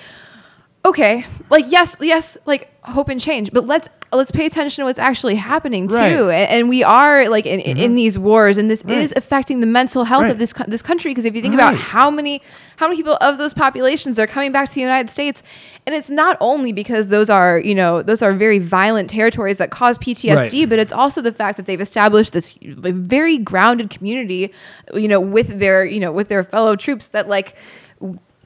okay, 0.83 1.25
like 1.51 1.65
yes, 1.67 1.95
yes, 2.01 2.37
like 2.45 2.71
hope 2.91 3.09
and 3.09 3.19
change, 3.21 3.51
but 3.51 3.65
let's 3.67 3.89
let's 4.11 4.31
pay 4.31 4.47
attention 4.47 4.81
to 4.81 4.85
what's 4.85 4.97
actually 4.97 5.35
happening 5.35 5.87
too. 5.87 5.95
Right. 5.95 6.11
Mm-hmm. 6.13 6.29
And, 6.31 6.49
and 6.51 6.69
we 6.69 6.83
are 6.83 7.29
like 7.29 7.45
in, 7.45 7.59
in 7.59 7.93
these 7.93 8.17
wars, 8.17 8.57
and 8.57 8.69
this 8.69 8.83
Right. 8.83 8.97
is 8.97 9.13
affecting 9.15 9.59
the 9.59 9.67
mental 9.67 10.03
health 10.03 10.23
Right. 10.23 10.31
of 10.31 10.39
this 10.39 10.53
this 10.67 10.81
country. 10.81 11.11
Because 11.11 11.25
if 11.25 11.35
you 11.35 11.41
think 11.41 11.53
about 11.53 11.75
how 11.75 12.09
many 12.09 12.41
how 12.77 12.87
many 12.87 12.97
people 12.97 13.17
of 13.21 13.37
those 13.37 13.53
populations 13.53 14.17
are 14.17 14.25
coming 14.27 14.51
back 14.51 14.67
to 14.69 14.75
the 14.75 14.81
United 14.81 15.09
States, 15.09 15.43
and 15.85 15.93
it's 15.93 16.09
not 16.09 16.37
only 16.41 16.71
because 16.73 17.09
those 17.09 17.29
are 17.29 17.59
you 17.59 17.75
know 17.75 18.01
those 18.01 18.21
are 18.23 18.33
very 18.33 18.57
violent 18.59 19.09
territories 19.09 19.57
that 19.59 19.69
cause 19.69 19.97
PTSD, 19.99 20.67
but 20.67 20.79
it's 20.79 20.93
also 20.93 21.21
the 21.21 21.31
fact 21.31 21.57
that 21.57 21.65
they've 21.67 21.81
established 21.81 22.33
this 22.33 22.57
very 22.61 23.37
grounded 23.37 23.89
community, 23.89 24.51
you 24.95 25.07
know, 25.07 25.19
with 25.19 25.59
their 25.59 25.85
you 25.85 25.99
know 25.99 26.11
with 26.11 26.29
their 26.29 26.41
fellow 26.43 26.75
troops 26.75 27.09
that 27.09 27.27
like 27.27 27.55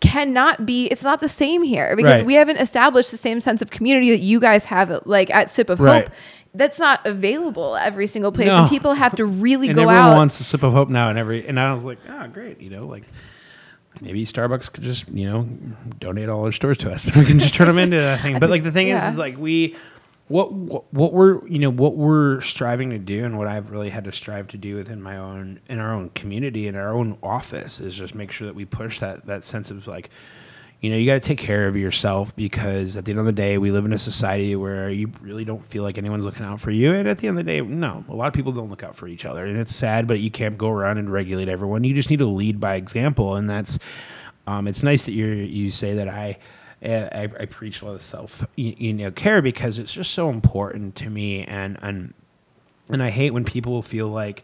cannot 0.03 0.65
be 0.65 0.87
it's 0.87 1.03
not 1.03 1.19
the 1.19 1.29
same 1.29 1.63
here 1.63 1.95
because 1.95 2.19
Right. 2.19 2.25
we 2.25 2.33
haven't 2.33 2.57
established 2.57 3.09
the 3.11 3.17
same 3.17 3.39
sense 3.41 3.61
of 3.61 3.71
community 3.71 4.09
that 4.11 4.19
you 4.19 4.39
guys 4.39 4.65
have 4.65 5.01
like 5.05 5.33
at 5.33 5.49
sip 5.49 5.69
of 5.69 5.79
Right. 5.79 6.03
hope 6.07 6.13
that's 6.53 6.77
not 6.77 7.05
available 7.05 7.75
every 7.77 8.05
single 8.05 8.31
place 8.31 8.49
No. 8.49 8.61
and 8.61 8.69
people 8.69 8.93
have 8.93 9.15
to 9.15 9.25
really 9.25 9.67
and 9.69 9.75
go 9.75 9.83
everyone 9.83 10.05
out 10.11 10.17
wants 10.17 10.39
a 10.39 10.43
sip 10.43 10.61
of 10.63 10.73
hope 10.73 10.89
now 10.89 11.09
and 11.09 11.17
every 11.17 11.47
and 11.47 11.59
I 11.59 11.71
was 11.73 11.85
like, 11.85 11.99
oh 12.09 12.27
great, 12.27 12.61
you 12.61 12.69
know, 12.69 12.85
like 12.85 13.03
maybe 14.01 14.25
Starbucks 14.25 14.71
could 14.73 14.83
just, 14.83 15.07
you 15.09 15.25
know, 15.29 15.43
donate 15.99 16.27
all 16.29 16.43
their 16.43 16.51
stores 16.51 16.77
to 16.79 16.91
us. 16.91 17.05
we 17.15 17.25
can 17.25 17.39
just 17.39 17.53
turn 17.55 17.67
them 17.67 17.77
into 17.79 17.97
a 18.13 18.17
thing. 18.17 18.39
But 18.39 18.49
like 18.49 18.63
the 18.63 18.71
thing 18.71 18.87
Yeah. 18.87 18.97
is 19.07 19.13
is 19.13 19.17
like 19.17 19.37
we 19.37 19.75
what, 20.27 20.47
what 20.93 21.13
we're 21.13 21.45
you 21.47 21.59
know 21.59 21.69
what 21.69 21.95
we're 21.95 22.41
striving 22.41 22.89
to 22.91 22.99
do 22.99 23.25
and 23.25 23.37
what 23.37 23.47
I've 23.47 23.71
really 23.71 23.89
had 23.89 24.05
to 24.05 24.11
strive 24.11 24.47
to 24.49 24.57
do 24.57 24.75
within 24.75 25.01
my 25.01 25.17
own 25.17 25.59
in 25.69 25.79
our 25.79 25.93
own 25.93 26.09
community 26.11 26.67
in 26.67 26.75
our 26.75 26.93
own 26.93 27.17
office 27.21 27.79
is 27.79 27.97
just 27.97 28.15
make 28.15 28.31
sure 28.31 28.47
that 28.47 28.55
we 28.55 28.65
push 28.65 28.99
that 28.99 29.25
that 29.25 29.43
sense 29.43 29.69
of 29.69 29.87
like 29.87 30.09
you 30.83 30.89
know, 30.89 30.97
you 30.97 31.05
got 31.05 31.13
to 31.13 31.21
take 31.21 31.37
care 31.37 31.69
of 31.69 31.77
yourself 31.77 32.35
because 32.35 32.97
at 32.97 33.05
the 33.05 33.13
end 33.13 33.19
of 33.19 33.25
the 33.25 33.31
day, 33.31 33.57
we 33.57 33.71
live 33.71 33.85
in 33.85 33.93
a 33.93 33.97
society 33.97 34.53
where 34.53 34.89
you 34.89 35.09
really 35.21 35.45
don't 35.45 35.63
feel 35.63 35.81
like 35.81 35.97
anyone's 35.97 36.25
looking 36.25 36.45
out 36.45 36.59
for 36.59 36.71
you. 36.71 36.91
And 36.91 37.07
at 37.07 37.19
the 37.19 37.29
end 37.29 37.39
of 37.39 37.45
the 37.45 37.49
day, 37.49 37.61
no, 37.61 38.03
a 38.09 38.13
lot 38.13 38.27
of 38.27 38.33
people 38.33 38.51
don't 38.51 38.69
look 38.69 38.83
out 38.83 38.97
for 38.97 39.07
each 39.07 39.25
other. 39.25 39.45
And 39.45 39.57
it's 39.57 39.73
sad, 39.73 40.07
but 40.07 40.19
you 40.19 40.29
can't 40.29 40.57
go 40.57 40.69
around 40.69 40.97
and 40.97 41.09
regulate 41.09 41.47
everyone. 41.47 41.85
You 41.85 41.93
just 41.93 42.09
need 42.09 42.19
to 42.19 42.25
lead 42.25 42.59
by 42.59 42.75
example. 42.75 43.37
And 43.37 43.49
that's, 43.49 43.79
um, 44.45 44.67
it's 44.67 44.83
nice 44.83 45.05
that 45.05 45.13
you 45.13 45.27
you 45.27 45.71
say 45.71 45.93
that 45.93 46.09
I, 46.09 46.37
I, 46.83 47.23
I 47.39 47.45
preach 47.45 47.81
a 47.81 47.85
lot 47.85 47.95
of 47.95 48.01
self, 48.01 48.45
you, 48.55 48.75
you 48.77 48.93
know, 48.93 49.11
care 49.11 49.41
because 49.41 49.79
it's 49.79 49.93
just 49.93 50.11
so 50.11 50.29
important 50.29 50.95
to 50.97 51.09
me. 51.09 51.43
And, 51.45 51.77
and, 51.81 52.13
and 52.89 53.01
I 53.01 53.09
hate 53.09 53.31
when 53.31 53.45
people 53.45 53.81
feel 53.81 54.09
like, 54.09 54.43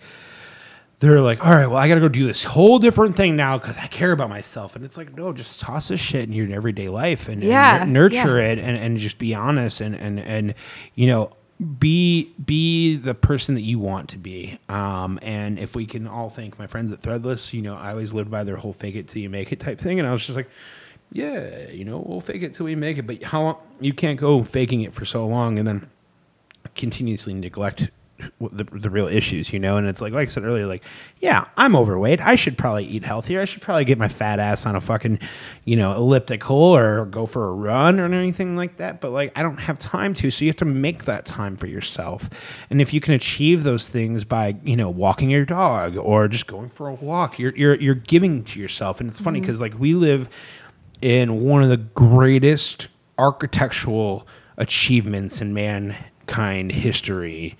they're 0.99 1.21
like, 1.21 1.45
all 1.45 1.53
right, 1.53 1.67
well, 1.67 1.77
I 1.77 1.87
got 1.87 1.95
to 1.95 2.01
go 2.01 2.09
do 2.09 2.27
this 2.27 2.43
whole 2.43 2.77
different 2.77 3.15
thing 3.15 3.37
now 3.37 3.57
because 3.57 3.77
I 3.77 3.87
care 3.87 4.11
about 4.11 4.29
myself. 4.29 4.75
And 4.75 4.83
it's 4.83 4.97
like, 4.97 5.15
no, 5.15 5.31
just 5.31 5.61
toss 5.61 5.87
this 5.87 6.01
shit 6.01 6.25
in 6.25 6.33
your 6.33 6.51
everyday 6.51 6.89
life 6.89 7.29
and, 7.29 7.41
and 7.41 7.43
Yeah, 7.43 7.85
nur- 7.85 8.09
nurture 8.09 8.37
yeah. 8.37 8.47
it 8.51 8.59
and, 8.59 8.75
and 8.75 8.97
just 8.97 9.17
be 9.17 9.33
honest 9.33 9.79
and, 9.79 9.95
and, 9.95 10.19
and, 10.19 10.55
you 10.95 11.07
know, 11.07 11.31
be 11.77 12.33
be 12.45 12.95
the 12.95 13.13
person 13.13 13.55
that 13.55 13.63
you 13.63 13.79
want 13.79 14.09
to 14.09 14.17
be. 14.17 14.57
Um, 14.69 15.19
and 15.21 15.59
if 15.59 15.75
we 15.75 15.85
can 15.85 16.07
all 16.07 16.29
thank 16.29 16.59
my 16.59 16.67
friends 16.67 16.91
at 16.91 16.99
Threadless, 16.99 17.53
you 17.53 17.61
know, 17.61 17.75
I 17.77 17.91
always 17.91 18.13
lived 18.13 18.31
by 18.31 18.43
their 18.45 18.55
whole 18.57 18.73
fake 18.73 18.95
it 18.95 19.07
till 19.09 19.21
you 19.21 19.29
make 19.29 19.51
it 19.51 19.59
type 19.59 19.79
thing. 19.79 19.99
And 19.99 20.07
I 20.07 20.11
was 20.11 20.25
just 20.25 20.35
like, 20.37 20.49
yeah, 21.11 21.69
you 21.71 21.85
know, 21.85 22.03
we'll 22.05 22.21
fake 22.21 22.43
it 22.43 22.53
till 22.53 22.65
we 22.65 22.75
make 22.75 22.97
it. 22.97 23.07
But 23.07 23.23
how 23.23 23.41
long, 23.41 23.57
you 23.79 23.93
can't 23.93 24.19
go 24.19 24.43
faking 24.43 24.81
it 24.81 24.93
for 24.93 25.05
so 25.05 25.25
long 25.25 25.57
and 25.57 25.67
then 25.67 25.89
continuously 26.75 27.33
neglect 27.33 27.91
the, 28.39 28.65
the 28.65 28.89
real 28.89 29.07
issues, 29.07 29.53
you 29.53 29.59
know? 29.59 29.77
And 29.77 29.87
it's 29.87 30.01
like, 30.01 30.13
like 30.13 30.27
I 30.27 30.31
said 30.31 30.43
earlier, 30.43 30.67
like, 30.67 30.83
yeah, 31.19 31.45
I'm 31.57 31.75
overweight. 31.75 32.19
I 32.21 32.35
should 32.35 32.57
probably 32.57 32.85
eat 32.85 33.05
healthier. 33.05 33.41
I 33.41 33.45
should 33.45 33.61
probably 33.61 33.85
get 33.85 33.97
my 33.97 34.09
fat 34.09 34.39
ass 34.39 34.65
on 34.65 34.75
a 34.75 34.81
fucking, 34.81 35.19
you 35.63 35.77
know, 35.77 35.95
elliptical 35.95 36.57
or 36.57 37.05
go 37.05 37.25
for 37.25 37.47
a 37.47 37.53
run 37.53 37.99
or 37.99 38.05
anything 38.05 38.55
like 38.55 38.77
that. 38.77 38.99
But 39.01 39.11
like, 39.11 39.31
I 39.37 39.41
don't 39.41 39.59
have 39.59 39.79
time 39.79 40.13
to. 40.15 40.29
So 40.29 40.45
you 40.45 40.49
have 40.49 40.57
to 40.57 40.65
make 40.65 41.05
that 41.05 41.25
time 41.25 41.55
for 41.55 41.67
yourself. 41.67 42.65
And 42.69 42.81
if 42.81 42.93
you 42.93 42.99
can 42.99 43.13
achieve 43.13 43.63
those 43.63 43.87
things 43.87 44.25
by, 44.25 44.57
you 44.63 44.75
know, 44.75 44.89
walking 44.89 45.29
your 45.29 45.45
dog 45.45 45.97
or 45.97 46.27
just 46.27 46.45
going 46.45 46.69
for 46.69 46.87
a 46.87 46.93
walk, 46.93 47.39
you're, 47.39 47.55
you're, 47.55 47.75
you're 47.75 47.95
giving 47.95 48.43
to 48.43 48.59
yourself. 48.59 48.99
And 48.99 49.09
it's 49.09 49.21
funny 49.21 49.39
mm-hmm. 49.39 49.45
because 49.45 49.61
like 49.61 49.79
we 49.79 49.93
live 49.93 50.29
in 51.01 51.41
one 51.41 51.63
of 51.63 51.69
the 51.69 51.77
greatest 51.77 52.87
architectural 53.17 54.27
achievements 54.57 55.41
in 55.41 55.53
mankind 55.53 56.71
history. 56.71 57.57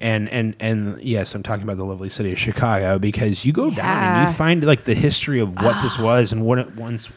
And 0.00 0.28
and 0.30 0.56
and 0.60 1.00
yes, 1.02 1.34
I'm 1.34 1.42
talking 1.42 1.62
about 1.64 1.76
the 1.76 1.84
lovely 1.84 2.08
city 2.08 2.32
of 2.32 2.38
Chicago 2.38 2.98
because 2.98 3.44
you 3.44 3.52
go 3.52 3.70
down 3.70 4.16
and 4.16 4.28
you 4.28 4.34
find 4.34 4.64
like 4.64 4.84
the 4.84 4.94
history 4.94 5.40
of 5.40 5.54
what 5.56 5.82
this 5.82 5.98
ah. 5.98 6.04
was 6.04 6.32
and 6.32 6.44
what 6.44 6.58
it 6.58 6.74
once 6.74 7.12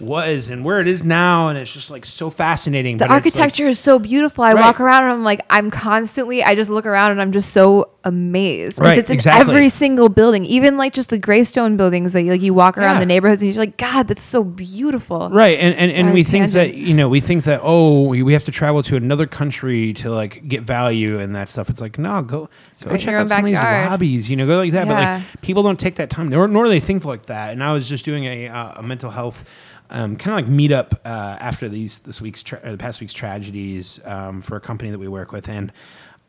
was 0.00 0.50
and 0.50 0.64
where 0.64 0.80
it 0.80 0.88
is 0.88 1.04
now, 1.04 1.48
and 1.48 1.58
it's 1.58 1.72
just 1.72 1.90
like 1.90 2.04
so 2.04 2.28
fascinating. 2.28 2.98
the 2.98 3.04
but 3.04 3.04
it's, 3.04 3.10
like- 3.12 3.42
architecture 3.42 3.66
is 3.66 3.78
so 3.78 3.98
beautiful. 3.98 4.44
I 4.44 4.52
Right. 4.52 4.60
walk 4.60 4.80
around 4.80 5.04
and 5.04 5.12
I'm 5.12 5.22
like, 5.24 5.42
I'm 5.48 5.70
constantly, 5.70 6.42
I 6.44 6.54
just 6.54 6.70
look 6.70 6.84
around 6.84 7.12
and 7.12 7.20
I'm 7.22 7.32
just 7.32 7.52
so 7.52 7.90
amazed. 8.06 8.78
'Cause 8.78 8.86
Right, 8.88 8.98
it's 8.98 9.10
in 9.10 9.14
exactly. 9.16 9.52
every 9.54 9.68
single 9.68 10.08
building, 10.08 10.44
even 10.46 10.76
like 10.78 10.92
just 10.94 11.10
the 11.10 11.18
graystone 11.18 11.76
buildings 11.76 12.12
that 12.14 12.24
like 12.24 12.40
you 12.40 12.54
walk 12.54 12.78
around 12.78 12.94
Yeah. 12.96 13.00
the 13.00 13.06
neighborhoods 13.06 13.42
and 13.42 13.52
you're 13.52 13.60
like, 13.62 13.76
God, 13.76 14.08
that's 14.08 14.22
so 14.22 14.42
beautiful. 14.44 15.28
Right, 15.30 15.58
and 15.58 15.74
and, 15.76 15.90
and 15.92 16.14
we 16.14 16.22
think 16.22 16.52
that 16.52 16.74
you 16.74 16.94
know 16.94 17.08
we 17.08 17.20
think 17.20 17.44
that 17.44 17.60
oh 17.62 18.08
we 18.08 18.32
have 18.32 18.44
to 18.44 18.50
travel 18.52 18.82
to 18.84 18.96
another 18.96 19.26
country 19.26 19.92
to 19.94 20.10
like 20.10 20.46
get 20.48 20.62
value 20.62 21.18
and 21.18 21.34
that 21.36 21.48
stuff. 21.48 21.68
It's 21.68 21.80
like 21.80 21.98
no, 21.98 22.22
go 22.22 22.48
go 22.84 22.90
right 22.90 23.00
check 23.00 23.14
out 23.14 23.28
some 23.28 23.40
of 23.40 23.44
these 23.44 23.62
lobbies, 23.62 24.30
you 24.30 24.36
know, 24.36 24.46
go 24.46 24.56
like 24.58 24.72
that. 24.72 24.86
But 24.88 25.02
like 25.02 25.40
people 25.42 25.62
don't 25.62 25.78
take 25.78 25.96
that 25.96 26.08
time, 26.08 26.28
nor 26.28 26.48
nor 26.48 26.64
do 26.64 26.70
they 26.70 26.80
think 26.80 27.04
like 27.04 27.26
that. 27.26 27.52
And 27.52 27.62
I 27.62 27.72
was 27.72 27.88
just 27.88 28.04
doing 28.04 28.24
a 28.24 28.48
uh, 28.48 28.72
a 28.76 28.82
mental 28.82 29.10
health. 29.10 29.44
Um, 29.88 30.16
kind 30.16 30.36
of 30.36 30.44
like 30.48 30.52
meetup 30.52 30.94
uh, 31.04 31.36
after 31.38 31.68
these 31.68 32.00
this 32.00 32.20
week's 32.20 32.42
tra- 32.42 32.58
or 32.64 32.72
the 32.72 32.76
past 32.76 33.00
week's 33.00 33.12
tragedies 33.12 34.00
um, 34.04 34.42
for 34.42 34.56
a 34.56 34.60
company 34.60 34.90
that 34.90 34.98
we 34.98 35.06
work 35.06 35.30
with, 35.30 35.48
and 35.48 35.70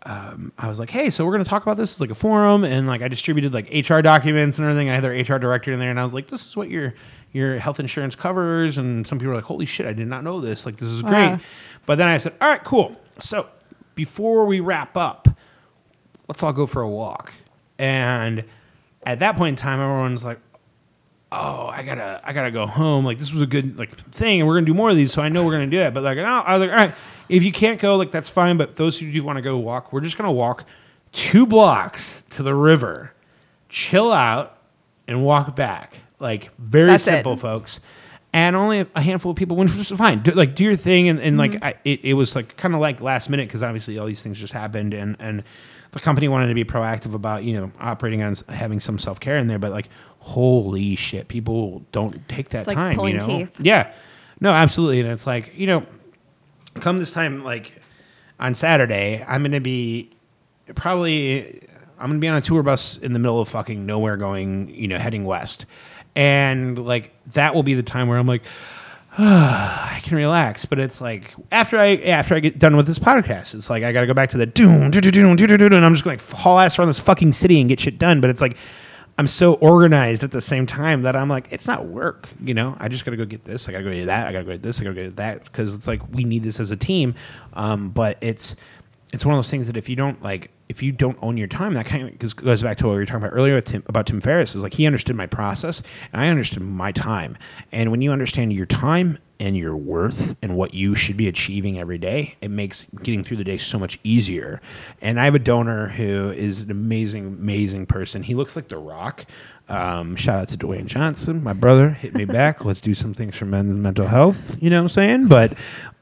um, 0.07 0.53
I 0.57 0.69
was 0.69 0.79
like, 0.79 0.89
hey, 0.89 1.09
so 1.09 1.25
we're 1.25 1.33
gonna 1.33 1.43
talk 1.43 1.63
about 1.63 1.75
this 1.75 1.95
as 1.95 2.01
like 2.01 2.09
a 2.09 2.15
forum, 2.15 2.63
and 2.63 2.87
like 2.87 3.01
I 3.01 3.09
distributed 3.09 3.53
like 3.53 3.69
HR 3.69 3.99
documents 3.99 4.57
and 4.57 4.65
everything. 4.65 4.89
I 4.89 4.95
had 4.95 5.03
their 5.03 5.11
HR 5.11 5.37
director 5.37 5.73
in 5.73 5.79
there, 5.79 5.91
and 5.91 5.99
I 5.99 6.03
was 6.03 6.13
like, 6.13 6.27
this 6.27 6.47
is 6.47 6.55
what 6.55 6.69
your 6.69 6.93
your 7.33 7.59
health 7.59 7.81
insurance 7.81 8.15
covers. 8.15 8.77
And 8.77 9.05
some 9.05 9.19
people 9.19 9.31
were 9.31 9.35
like, 9.35 9.43
holy 9.43 9.65
shit, 9.65 9.85
I 9.85 9.91
did 9.91 10.07
not 10.07 10.23
know 10.23 10.39
this. 10.39 10.65
Like 10.65 10.77
this 10.77 10.87
is 10.87 11.01
great. 11.01 11.11
Wow. 11.11 11.39
But 11.85 11.97
then 11.97 12.07
I 12.07 12.19
said, 12.19 12.35
all 12.39 12.47
right, 12.47 12.63
cool. 12.63 12.95
So 13.19 13.49
before 13.95 14.45
we 14.45 14.61
wrap 14.61 14.95
up, 14.95 15.27
let's 16.29 16.41
all 16.41 16.53
go 16.53 16.65
for 16.65 16.81
a 16.81 16.89
walk. 16.89 17.33
And 17.77 18.45
at 19.03 19.19
that 19.19 19.35
point 19.35 19.59
in 19.59 19.61
time, 19.61 19.81
everyone's 19.81 20.23
like, 20.23 20.39
oh, 21.33 21.67
I 21.67 21.83
gotta, 21.83 22.21
I 22.23 22.31
gotta 22.31 22.51
go 22.51 22.65
home. 22.65 23.03
Like 23.03 23.17
this 23.17 23.33
was 23.33 23.41
a 23.41 23.47
good 23.47 23.77
like 23.77 23.93
thing, 23.93 24.39
and 24.39 24.47
we're 24.47 24.55
gonna 24.55 24.67
do 24.67 24.73
more 24.73 24.89
of 24.89 24.95
these, 24.95 25.11
so 25.11 25.21
I 25.21 25.27
know 25.27 25.45
we're 25.45 25.51
gonna 25.51 25.67
do 25.67 25.79
it. 25.79 25.93
But 25.93 26.03
like, 26.03 26.17
no, 26.17 26.23
I 26.23 26.57
was 26.57 26.65
like, 26.65 26.71
all 26.71 26.85
right, 26.87 26.95
if 27.29 27.43
you 27.43 27.51
can't 27.51 27.79
go, 27.79 27.95
like 27.95 28.11
that's 28.11 28.29
fine. 28.29 28.57
But 28.57 28.75
those 28.75 28.99
who 28.99 29.11
do 29.11 29.23
want 29.23 29.37
to 29.37 29.41
go 29.41 29.57
walk, 29.57 29.91
we're 29.93 30.01
just 30.01 30.17
gonna 30.17 30.31
walk 30.31 30.65
two 31.11 31.45
blocks 31.45 32.23
to 32.31 32.43
the 32.43 32.53
river, 32.55 33.13
chill 33.69 34.11
out, 34.11 34.57
and 35.07 35.23
walk 35.23 35.55
back. 35.55 35.97
Like 36.19 36.49
very 36.57 36.87
That's 36.91 37.07
it. 37.07 37.11
simple, 37.11 37.37
folks. 37.37 37.79
And 38.33 38.55
only 38.55 38.85
a 38.93 39.01
handful 39.01 39.31
of 39.31 39.37
people, 39.37 39.55
which 39.57 39.75
was 39.75 39.89
fine. 39.91 40.19
Do, 40.21 40.31
like 40.31 40.53
do 40.53 40.63
your 40.63 40.75
thing, 40.75 41.07
and, 41.09 41.19
and 41.19 41.37
Mm-hmm. 41.39 41.53
like 41.53 41.63
I, 41.63 41.79
it, 41.85 42.03
it 42.03 42.13
was 42.13 42.35
like 42.35 42.55
kind 42.57 42.75
of 42.75 42.81
like 42.81 43.01
last 43.01 43.29
minute 43.29 43.47
because 43.47 43.63
obviously 43.63 43.97
all 43.97 44.05
these 44.05 44.21
things 44.21 44.39
just 44.39 44.53
happened, 44.53 44.93
and 44.93 45.15
and 45.19 45.43
the 45.91 45.99
company 45.99 46.27
wanted 46.27 46.47
to 46.47 46.53
be 46.53 46.65
proactive 46.65 47.13
about 47.15 47.43
you 47.43 47.53
know 47.59 47.71
operating 47.79 48.21
on 48.21 48.33
having 48.49 48.79
some 48.79 48.97
self 48.99 49.19
care 49.19 49.37
in 49.37 49.47
there, 49.47 49.57
but 49.59 49.71
like 49.71 49.89
holy 50.19 50.95
shit, 50.95 51.29
people 51.29 51.83
don't 51.93 52.27
take 52.27 52.49
that 52.49 52.67
like 52.67 52.75
time. 52.75 52.99
you 53.07 53.13
know, 53.13 53.25
teeth. 53.25 53.59
yeah, 53.61 53.93
no, 54.41 54.51
absolutely, 54.51 54.99
and 54.99 55.09
it's 55.09 55.25
like 55.25 55.57
you 55.57 55.65
know, 55.67 55.85
come 56.77 56.97
this 56.97 57.11
time 57.11 57.43
like 57.43 57.81
on 58.39 58.55
Saturday, 58.55 59.23
I'm 59.27 59.43
gonna 59.43 59.61
be 59.61 60.11
probably 60.75 61.61
I'm 61.99 62.09
gonna 62.09 62.19
be 62.19 62.27
on 62.27 62.37
a 62.37 62.41
tour 62.41 62.63
bus 62.63 62.97
in 62.97 63.13
the 63.13 63.19
middle 63.19 63.39
of 63.39 63.49
fucking 63.49 63.85
nowhere, 63.85 64.17
going 64.17 64.69
you 64.73 64.87
know 64.87 64.97
heading 64.97 65.25
west, 65.25 65.65
and 66.15 66.77
like 66.85 67.13
that 67.33 67.55
will 67.55 67.63
be 67.63 67.73
the 67.73 67.83
time 67.83 68.07
where 68.07 68.17
I'm 68.17 68.27
like. 68.27 68.43
I 69.19 69.99
can 70.03 70.15
relax, 70.15 70.65
but 70.65 70.77
it's 70.77 71.01
like 71.01 71.33
after 71.51 71.75
I 71.75 71.95
after 71.95 72.35
I 72.35 72.39
get 72.39 72.59
done 72.59 72.77
with 72.77 72.85
this 72.85 72.99
podcast, 72.99 73.55
it's 73.55 73.67
like 73.67 73.81
I 73.81 73.91
got 73.91 74.01
to 74.01 74.05
go 74.05 74.13
back 74.13 74.29
to 74.29 74.37
the 74.37 74.45
doom, 74.45 74.91
doom, 74.91 75.01
doom, 75.01 75.11
doom, 75.11 75.35
doom, 75.35 75.57
doom, 75.57 75.73
and 75.73 75.83
I'm 75.83 75.93
just 75.93 76.03
going 76.03 76.19
to 76.19 76.35
haul 76.35 76.59
ass 76.59 76.77
around 76.77 76.89
this 76.89 76.99
fucking 76.99 77.31
city 77.31 77.59
and 77.59 77.67
get 77.67 77.79
shit 77.79 77.97
done. 77.97 78.21
But 78.21 78.29
it's 78.29 78.41
like 78.41 78.57
I'm 79.17 79.27
so 79.27 79.55
organized 79.55 80.23
at 80.23 80.29
the 80.29 80.41
same 80.41 80.67
time 80.67 81.01
that 81.01 81.15
I'm 81.15 81.27
like, 81.27 81.51
it's 81.51 81.67
not 81.67 81.85
work, 81.85 82.29
you 82.39 82.53
know. 82.53 82.77
I 82.79 82.87
just 82.87 83.03
got 83.03 83.11
to 83.11 83.17
go 83.17 83.25
get 83.25 83.45
this. 83.45 83.67
I 83.67 83.71
got 83.71 83.79
to 83.79 83.83
go 83.83 83.91
get 83.91 84.05
that. 84.05 84.27
I 84.27 84.31
got 84.31 84.39
to 84.39 84.45
go 84.45 84.51
get 84.51 84.61
this. 84.61 84.79
I 84.79 84.83
got 84.83 84.89
to 84.91 84.95
go 84.95 85.03
get 85.05 85.15
that 85.15 85.43
because 85.43 85.73
it's 85.73 85.87
like 85.87 86.07
we 86.11 86.23
need 86.23 86.43
this 86.43 86.59
as 86.59 86.69
a 86.69 86.77
team. 86.77 87.15
Um, 87.53 87.89
but 87.89 88.17
it's 88.21 88.55
it's 89.13 89.25
one 89.25 89.33
of 89.33 89.37
those 89.37 89.49
things 89.49 89.67
that 89.67 89.77
if 89.77 89.89
you 89.89 89.95
don't 89.95 90.21
like 90.21 90.51
if 90.69 90.83
you 90.83 90.91
don't 90.91 91.17
own 91.21 91.37
your 91.37 91.47
time 91.47 91.73
that 91.73 91.85
kind 91.85 92.09
of 92.09 92.35
goes 92.35 92.63
back 92.63 92.77
to 92.77 92.85
what 92.87 92.93
we 92.93 92.97
were 92.97 93.05
talking 93.05 93.23
about 93.23 93.35
earlier 93.35 93.55
with 93.55 93.65
Tim, 93.65 93.83
about 93.87 94.07
tim 94.07 94.21
ferriss 94.21 94.55
is 94.55 94.63
like 94.63 94.73
he 94.73 94.85
understood 94.85 95.15
my 95.15 95.27
process 95.27 95.81
and 96.11 96.21
i 96.21 96.29
understood 96.29 96.63
my 96.63 96.91
time 96.91 97.37
and 97.71 97.91
when 97.91 98.01
you 98.01 98.11
understand 98.11 98.53
your 98.53 98.65
time 98.65 99.17
and 99.39 99.55
your 99.55 99.77
worth 99.77 100.35
and 100.41 100.55
what 100.57 100.73
you 100.73 100.95
should 100.95 101.15
be 101.15 101.27
achieving 101.27 101.79
every 101.79 101.97
day 101.97 102.35
it 102.41 102.49
makes 102.49 102.85
getting 103.03 103.23
through 103.23 103.37
the 103.37 103.43
day 103.43 103.57
so 103.57 103.77
much 103.77 103.99
easier 104.03 104.59
and 105.01 105.19
i 105.19 105.25
have 105.25 105.35
a 105.35 105.39
donor 105.39 105.89
who 105.89 106.31
is 106.31 106.63
an 106.63 106.71
amazing 106.71 107.27
amazing 107.27 107.85
person 107.85 108.23
he 108.23 108.35
looks 108.35 108.55
like 108.55 108.67
the 108.67 108.77
rock 108.77 109.25
um, 109.69 110.15
shout 110.15 110.37
out 110.37 110.47
to 110.49 110.57
Dwayne 110.57 110.85
Johnson, 110.85 111.43
my 111.43 111.51
brother. 111.51 111.89
Hit 111.89 112.15
me 112.15 112.23
back. 112.23 112.63
Let's 112.63 112.79
do 112.79 112.93
some 112.93 113.13
things 113.13 113.35
for 113.35 113.43
men's 113.43 113.73
mental 113.73 114.07
health. 114.07 114.61
You 114.63 114.69
know 114.69 114.77
what 114.77 114.83
I'm 114.83 114.89
saying? 114.89 115.27
But 115.27 115.53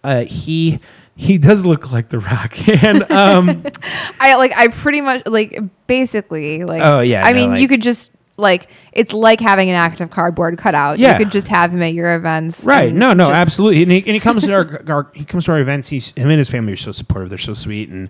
uh, 0.04 0.26
he 0.26 0.80
he 1.16 1.38
does 1.38 1.66
look 1.66 1.92
like 1.92 2.10
the 2.10 2.20
Rock, 2.20 2.54
and 2.84 3.04
um, 3.12 3.64
I 4.20 4.36
like 4.36 4.56
I 4.58 4.68
pretty 4.68 5.02
much 5.02 5.24
like 5.28 5.58
basically 5.88 6.64
like 6.66 6.82
Oh, 6.84 7.00
yeah, 7.02 7.26
I 7.26 7.32
no, 7.32 7.36
mean 7.50 7.56
you 7.62 7.68
could 7.68 7.82
just 7.82 8.14
like 8.38 8.70
it's 8.92 9.14
like 9.14 9.40
having 9.40 9.70
an 9.70 9.76
active 9.76 10.10
cardboard 10.10 10.58
cutout. 10.58 11.00
Yeah. 11.00 11.14
You 11.14 11.24
could 11.24 11.32
just 11.32 11.48
have 11.48 11.72
him 11.72 11.82
at 11.82 11.94
your 11.94 12.16
events. 12.16 12.66
right? 12.66 12.92
No, 12.94 13.14
no, 13.14 13.28
just- 13.28 13.40
absolutely. 13.48 13.84
And 13.84 13.92
he, 13.94 13.98
and 14.00 14.08
he 14.10 14.20
comes 14.20 14.46
to 14.46 14.54
our, 14.54 14.82
our 14.90 15.12
he 15.14 15.24
comes 15.24 15.46
to 15.46 15.54
our 15.54 15.60
events. 15.60 15.88
He's 15.88 16.12
him 16.16 16.30
and 16.30 16.38
his 16.38 16.50
family 16.50 16.74
are 16.74 16.78
so 16.78 16.92
supportive. 16.92 17.30
They're 17.30 17.38
so 17.38 17.54
sweet, 17.54 17.88
and 17.90 18.10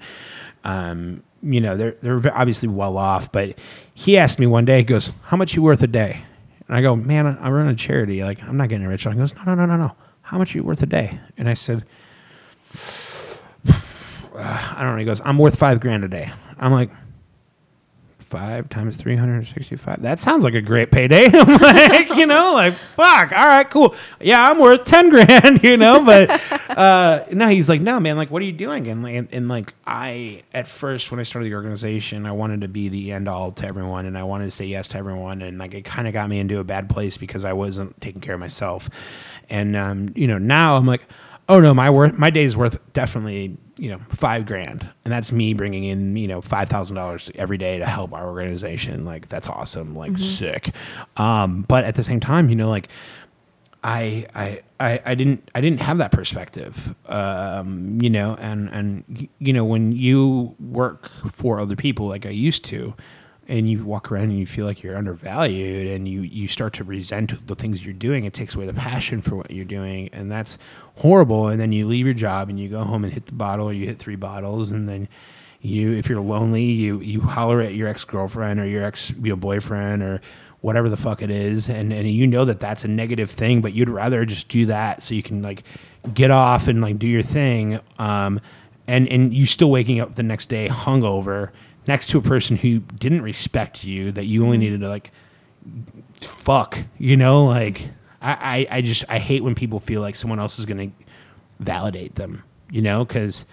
um, 0.64 1.24
you 1.44 1.62
know, 1.62 1.78
they're 1.78 1.92
they're 2.02 2.36
obviously 2.36 2.70
well 2.70 2.98
off. 2.98 3.32
But 3.32 3.60
he 3.94 4.18
asked 4.18 4.40
me 4.40 4.48
one 4.48 4.66
day, 4.66 4.78
he 4.80 4.84
goes, 4.84 5.12
"How 5.26 5.38
much 5.38 5.56
you 5.56 5.62
worth 5.62 5.84
a 5.84 5.88
day?" 5.88 6.24
And 6.68 6.76
I 6.76 6.82
go, 6.82 6.96
"Man, 6.96 7.28
I 7.28 7.38
I 7.38 7.50
run 7.52 7.68
a 7.68 7.76
charity. 7.76 8.24
Like, 8.24 8.44
I'm 8.44 8.58
not 8.58 8.70
getting 8.70 8.88
rich." 8.88 9.06
And 9.06 9.14
he 9.14 9.20
goes, 9.20 9.36
"No, 9.36 9.44
no, 9.44 9.54
no, 9.54 9.68
no, 9.68 9.78
no. 9.78 9.96
How 10.24 10.40
much 10.40 10.56
are 10.56 10.58
you 10.58 10.64
worth 10.64 10.82
a 10.82 10.88
day?" 10.88 11.20
And 11.38 11.48
I 11.48 11.54
said. 11.54 11.86
I 14.38 14.78
don't 14.82 14.94
know. 14.94 14.98
He 14.98 15.06
goes, 15.06 15.22
I'm 15.24 15.38
worth 15.38 15.58
five 15.58 15.80
grand 15.80 16.04
a 16.04 16.08
day. 16.10 16.32
I'm 16.60 16.72
like, 16.72 16.90
five 18.20 18.68
times 18.68 18.98
365. 18.98 20.02
That 20.02 20.20
sounds 20.20 20.44
like 20.44 20.56
a 20.56 20.62
great 20.62 20.92
payday. 20.92 21.28
I'm 21.34 21.62
like, 21.62 22.10
you 22.18 22.26
know, 22.26 22.52
like, 22.54 22.74
fuck. 22.74 23.32
All 23.32 23.46
right, 23.46 23.70
cool. 23.70 23.96
Yeah, 24.20 24.50
I'm 24.50 24.60
worth 24.60 24.84
10 24.84 25.10
grand, 25.12 25.64
you 25.64 25.78
know, 25.78 26.04
but 26.04 26.30
uh, 26.70 27.24
no, 27.32 27.48
he's 27.48 27.70
like, 27.70 27.80
no, 27.82 27.98
man, 28.00 28.18
like, 28.18 28.30
what 28.32 28.42
are 28.42 28.46
you 28.46 28.52
doing? 28.52 28.88
And, 28.88 29.04
like- 29.04 29.16
and, 29.16 29.28
and 29.32 29.48
like, 29.48 29.74
I, 29.88 30.42
at 30.54 30.68
first, 30.68 31.12
when 31.12 31.20
I 31.22 31.24
started 31.24 31.50
the 31.50 31.56
organization, 31.56 32.26
I 32.26 32.32
wanted 32.34 32.62
to 32.62 32.68
be 32.68 32.90
the 32.90 33.14
end 33.14 33.30
all 33.30 33.52
to 33.54 33.66
everyone 33.68 34.06
and 34.06 34.18
I 34.18 34.24
wanted 34.24 34.46
to 34.46 34.52
say 34.52 34.66
yes 34.66 34.90
to 34.90 34.98
everyone. 34.98 35.42
And 35.42 35.58
like, 35.60 35.74
it 35.74 35.86
kind 35.86 36.08
of 36.08 36.14
got 36.14 36.28
me 36.28 36.40
into 36.40 36.60
a 36.60 36.64
bad 36.66 36.90
place 36.90 37.16
because 37.18 37.46
I 37.46 37.54
wasn't 37.54 38.02
taking 38.02 38.20
care 38.22 38.34
of 38.34 38.40
myself. 38.42 38.90
And, 39.50 39.78
um, 39.78 40.10
you 40.16 40.28
know, 40.28 40.40
now 40.40 40.76
I'm 40.76 40.86
like, 40.88 41.08
oh 41.48 41.60
no, 41.60 41.74
my 41.74 41.90
worth, 41.90 42.18
my 42.18 42.30
day's 42.30 42.58
worth 42.58 42.80
definitely, 42.94 43.58
you 43.78 43.90
know, 43.90 44.00
five 44.10 44.46
grand, 44.46 44.90
and 45.04 45.12
that's 45.12 45.32
me 45.32 45.54
bringing 45.54 45.84
in, 45.84 46.16
you 46.16 46.28
know, 46.28 46.42
five 46.42 46.70
thousand 46.70 46.96
dollars 46.96 47.32
every 47.36 47.58
day 47.58 47.80
to 47.80 47.86
help 47.86 48.14
our 48.14 48.26
organization. 48.26 49.04
Like 49.04 49.28
that's 49.28 49.48
awesome, 49.48 49.96
like 49.96 50.18
sick. 50.18 50.72
Um, 51.18 51.64
but 51.68 51.84
at 51.86 51.96
the 51.96 52.04
same 52.04 52.20
time, 52.20 52.50
you 52.50 52.56
know, 52.56 52.70
like 52.70 52.90
I, 53.84 54.26
I, 54.34 54.62
I, 54.80 55.02
I 55.06 55.16
didn't, 55.16 55.50
I 55.54 55.62
didn't 55.62 55.82
have 55.82 56.00
that 56.00 56.12
perspective, 56.12 56.96
um, 57.08 58.00
you 58.02 58.10
know, 58.10 58.36
and, 58.40 58.70
and, 58.70 59.28
you 59.38 59.54
know, 59.54 59.64
when 59.64 59.92
you 59.92 60.56
work 60.60 61.08
for 61.08 61.60
other 61.60 61.76
people 61.76 62.08
like 62.08 62.26
I 62.26 62.32
used 62.32 62.66
to, 62.66 62.96
and 63.48 63.70
you 63.70 63.86
walk 63.86 64.12
around 64.12 64.32
and 64.32 64.40
you 64.40 64.48
feel 64.48 64.66
like 64.66 64.82
you're 64.82 64.98
undervalued 64.98 65.86
and 65.86 66.10
you, 66.10 66.22
you 66.22 66.48
start 66.48 66.74
to 66.74 66.84
resent 66.84 67.46
the 67.46 67.56
things 67.56 67.86
you're 67.86 67.94
doing, 67.94 68.26
it 68.26 68.34
takes 68.34 68.56
away 68.56 68.66
the 68.66 68.74
passion 68.74 69.22
for 69.22 69.36
what 69.36 69.52
you're 69.52 69.64
doing. 69.66 70.10
And 70.12 70.32
that's 70.32 70.58
horrible. 70.98 71.48
And 71.48 71.60
then 71.60 71.72
you 71.72 71.88
leave 71.88 72.06
your 72.06 72.14
job 72.14 72.50
and 72.50 72.60
you 72.60 72.70
go 72.70 72.84
home 72.84 73.04
and 73.04 73.14
hit 73.14 73.26
the 73.26 73.34
bottle 73.34 73.68
or 73.68 73.74
you 73.74 73.86
hit 73.86 73.98
three 73.98 74.16
bottles 74.16 74.72
and 74.72 74.88
then 74.88 75.08
you, 75.62 75.94
if 75.94 76.10
you're 76.10 76.22
lonely, 76.22 76.64
you, 76.64 77.00
you 77.00 77.22
holler 77.22 77.62
at 77.62 77.74
your 77.74 77.88
ex-girlfriend 77.88 78.60
or 78.60 78.66
your 78.66 78.84
ex 78.84 79.12
you 79.12 79.30
know, 79.30 79.36
boyfriend 79.36 80.04
or 80.04 80.22
whatever 80.66 80.90
the 80.90 80.98
fuck 80.98 81.22
it 81.22 81.30
is 81.30 81.70
and, 81.70 81.94
and 81.94 82.10
you 82.10 82.26
know 82.26 82.44
that 82.44 82.60
that's 82.60 82.84
a 82.84 82.88
negative 82.88 83.30
thing 83.30 83.62
but 83.62 83.74
you'd 83.74 83.88
rather 83.88 84.26
just 84.26 84.50
do 84.50 84.66
that 84.66 85.04
so 85.04 85.14
you 85.14 85.22
can 85.22 85.44
like 85.44 85.62
get 86.12 86.32
off 86.32 86.68
and 86.68 86.82
like 86.82 86.98
do 86.98 87.06
your 87.06 87.22
thing 87.22 87.80
um, 88.00 88.42
and 88.88 89.08
and 89.10 89.32
you 89.32 89.46
still 89.46 89.70
waking 89.70 90.00
up 90.00 90.16
the 90.16 90.24
next 90.24 90.48
day 90.48 90.68
hungover 90.68 91.52
next 91.88 92.10
to 92.10 92.18
a 92.18 92.22
person 92.22 92.58
who 92.58 92.80
didn't 92.80 93.22
respect 93.22 93.86
you 93.86 94.12
that 94.12 94.26
you 94.26 94.44
only 94.44 94.58
needed 94.58 94.80
to 94.80 94.90
like 94.90 95.12
fuck 96.16 96.80
you 96.98 97.16
know 97.16 97.46
like 97.46 97.92
I, 98.26 98.68
I, 98.72 98.78
I 98.78 98.82
just 98.82 99.06
i 99.10 99.20
hate 99.20 99.44
when 99.44 99.56
people 99.56 99.80
feel 99.80 100.02
like 100.02 100.16
someone 100.16 100.40
else 100.40 100.60
is 100.60 100.66
gonna 100.66 100.92
validate 101.60 102.16
them 102.16 102.44
you 102.70 102.82
know 102.82 103.06
because 103.06 103.46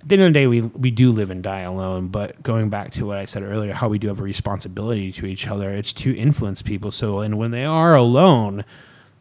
at 0.00 0.08
the 0.08 0.14
end 0.14 0.22
of 0.22 0.28
the 0.32 0.38
day, 0.38 0.46
we 0.46 0.60
we 0.62 0.90
do 0.90 1.10
live 1.10 1.30
and 1.30 1.42
die 1.42 1.60
alone. 1.60 2.08
But 2.08 2.42
going 2.42 2.70
back 2.70 2.92
to 2.92 3.06
what 3.06 3.18
I 3.18 3.24
said 3.24 3.42
earlier, 3.42 3.72
how 3.74 3.88
we 3.88 3.98
do 3.98 4.08
have 4.08 4.20
a 4.20 4.22
responsibility 4.22 5.10
to 5.12 5.26
each 5.26 5.48
other, 5.48 5.70
it's 5.70 5.92
to 5.94 6.14
influence 6.14 6.62
people. 6.62 6.90
So, 6.90 7.20
and 7.20 7.36
when 7.36 7.50
they 7.50 7.64
are 7.64 7.96
alone, 7.96 8.64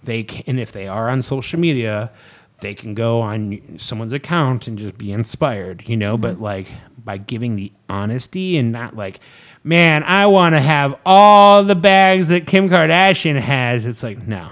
they 0.04 0.24
can, 0.24 0.44
and 0.46 0.60
if 0.60 0.72
they 0.72 0.88
are 0.88 1.10
on 1.10 1.22
social 1.22 1.60
media, 1.60 2.12
they 2.60 2.76
can 2.76 2.94
go 2.94 3.22
on 3.22 3.78
someone's 3.78 4.14
account 4.14 4.68
and 4.68 4.78
just 4.78 4.98
be 4.98 5.12
inspired, 5.12 5.88
you 5.88 5.98
know. 5.98 6.16
But 6.16 6.36
mm-hmm. 6.36 6.44
like 6.44 6.68
by 7.04 7.18
giving 7.18 7.56
the 7.56 7.72
honesty 7.90 8.58
and 8.58 8.72
not 8.72 8.96
like, 8.96 9.20
man, 9.64 10.04
I 10.04 10.28
want 10.28 10.54
to 10.54 10.62
have 10.62 11.00
all 11.08 11.64
the 11.64 11.76
bags 11.76 12.28
that 12.28 12.46
Kim 12.46 12.70
Kardashian 12.70 13.40
has. 13.40 13.88
It's 13.88 14.04
like 14.04 14.28
no. 14.28 14.52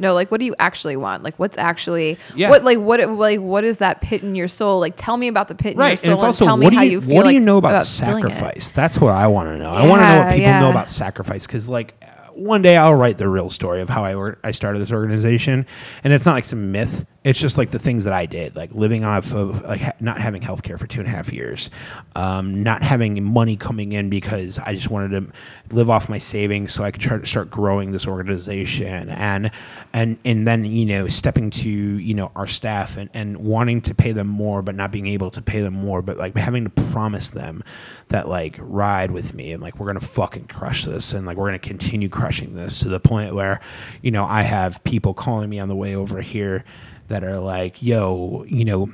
No, 0.00 0.14
like 0.14 0.30
what 0.30 0.40
do 0.40 0.46
you 0.46 0.54
actually 0.58 0.96
want? 0.96 1.22
Like 1.22 1.38
what's 1.38 1.58
actually 1.58 2.18
Yeah. 2.34 2.50
what 2.50 2.64
like 2.64 2.78
what 2.78 3.06
like 3.10 3.40
what 3.40 3.64
is 3.64 3.78
that 3.78 4.00
pit 4.00 4.22
in 4.22 4.34
your 4.34 4.48
soul? 4.48 4.80
Like 4.80 4.94
tell 4.96 5.16
me 5.16 5.28
about 5.28 5.48
the 5.48 5.54
pit 5.54 5.74
in 5.74 5.78
your 5.80 5.96
soul 5.96 6.10
and 6.12 6.18
it's 6.18 6.24
also 6.24 6.44
tell 6.46 6.56
me 6.56 6.74
how 6.74 6.82
you, 6.82 6.92
you 6.92 7.00
feel 7.00 7.16
what 7.16 7.26
do 7.26 7.32
you 7.32 7.40
know 7.40 7.58
about, 7.58 7.82
it. 7.82 7.84
sacrifice? 7.84 8.70
That's 8.70 9.00
what 9.00 9.12
I 9.12 9.26
want 9.26 9.48
to 9.50 9.58
know. 9.58 9.70
I 9.70 9.86
want 9.86 10.02
to 10.02 10.06
know 10.08 10.18
what 10.18 10.36
Yeah, 10.38 10.58
people 10.58 10.60
know 10.60 10.70
about 10.70 10.88
sacrifice 10.88 11.46
because, 11.46 11.68
like, 11.68 11.94
one 12.34 12.62
day 12.62 12.76
I'll 12.76 12.94
write 12.94 13.18
the 13.18 13.28
real 13.28 13.50
story 13.50 13.80
of 13.82 13.88
how 13.88 14.04
I 14.04 14.32
I 14.42 14.50
started 14.52 14.78
this 14.80 14.92
organization, 14.92 15.66
and 16.02 16.12
it's 16.12 16.24
not 16.26 16.32
like 16.34 16.44
some 16.44 16.72
myth. 16.72 17.04
It's 17.22 17.38
just 17.38 17.58
like 17.58 17.70
the 17.70 17.78
things 17.78 18.04
that 18.04 18.14
I 18.14 18.24
did, 18.24 18.56
like 18.56 18.72
living 18.74 19.04
off 19.04 19.34
of 19.34 19.62
like 19.62 19.80
ha- 19.80 19.92
not 20.00 20.18
having 20.18 20.40
health 20.40 20.62
care 20.62 20.78
for 20.78 20.86
two 20.86 21.00
and 21.00 21.08
a 21.08 21.10
half 21.10 21.30
years, 21.32 21.70
um, 22.16 22.62
not 22.62 22.82
having 22.82 23.22
money 23.22 23.56
coming 23.56 23.92
in 23.92 24.08
because 24.08 24.58
I 24.58 24.74
just 24.74 24.90
wanted 24.90 25.10
to 25.10 25.74
live 25.74 25.90
off 25.90 26.08
my 26.08 26.16
savings 26.16 26.72
so 26.72 26.82
I 26.82 26.90
could 26.90 27.02
try 27.02 27.18
to 27.18 27.26
start 27.26 27.50
growing 27.50 27.90
this 27.90 28.06
organization, 28.06 29.10
and 29.10 29.50
and 29.92 30.16
and 30.24 30.46
then 30.46 30.64
you 30.64 30.86
know 30.86 31.08
stepping 31.08 31.50
to 31.50 31.70
you 31.70 32.14
know 32.14 32.32
our 32.34 32.46
staff 32.46 32.96
and, 32.96 33.10
and 33.12 33.36
wanting 33.38 33.80
to 33.82 33.94
pay 33.94 34.12
them 34.12 34.26
more 34.26 34.62
but 34.62 34.74
not 34.74 34.90
being 34.92 35.06
able 35.06 35.30
to 35.30 35.42
pay 35.42 35.60
them 35.60 35.74
more 35.74 36.02
but 36.02 36.16
like 36.16 36.36
having 36.36 36.64
to 36.64 36.70
promise 36.70 37.30
them 37.30 37.62
that 38.08 38.28
like 38.28 38.56
ride 38.60 39.10
with 39.10 39.34
me 39.34 39.52
and 39.52 39.62
like 39.62 39.78
we're 39.78 39.86
gonna 39.86 40.00
fucking 40.00 40.46
crush 40.46 40.84
this 40.84 41.12
and 41.12 41.26
like 41.26 41.36
we're 41.36 41.48
gonna 41.48 41.58
continue 41.58 42.08
crushing 42.08 42.54
this 42.54 42.80
to 42.80 42.88
the 42.88 43.00
point 43.00 43.34
where 43.34 43.60
you 44.02 44.10
know 44.10 44.24
I 44.24 44.42
have 44.42 44.82
people 44.84 45.14
calling 45.14 45.50
me 45.50 45.58
on 45.58 45.68
the 45.68 45.76
way 45.76 45.94
over 45.94 46.20
here 46.20 46.64
that 47.10 47.22
are 47.22 47.38
like 47.38 47.82
yo 47.82 48.44
you 48.48 48.64
know 48.64 48.88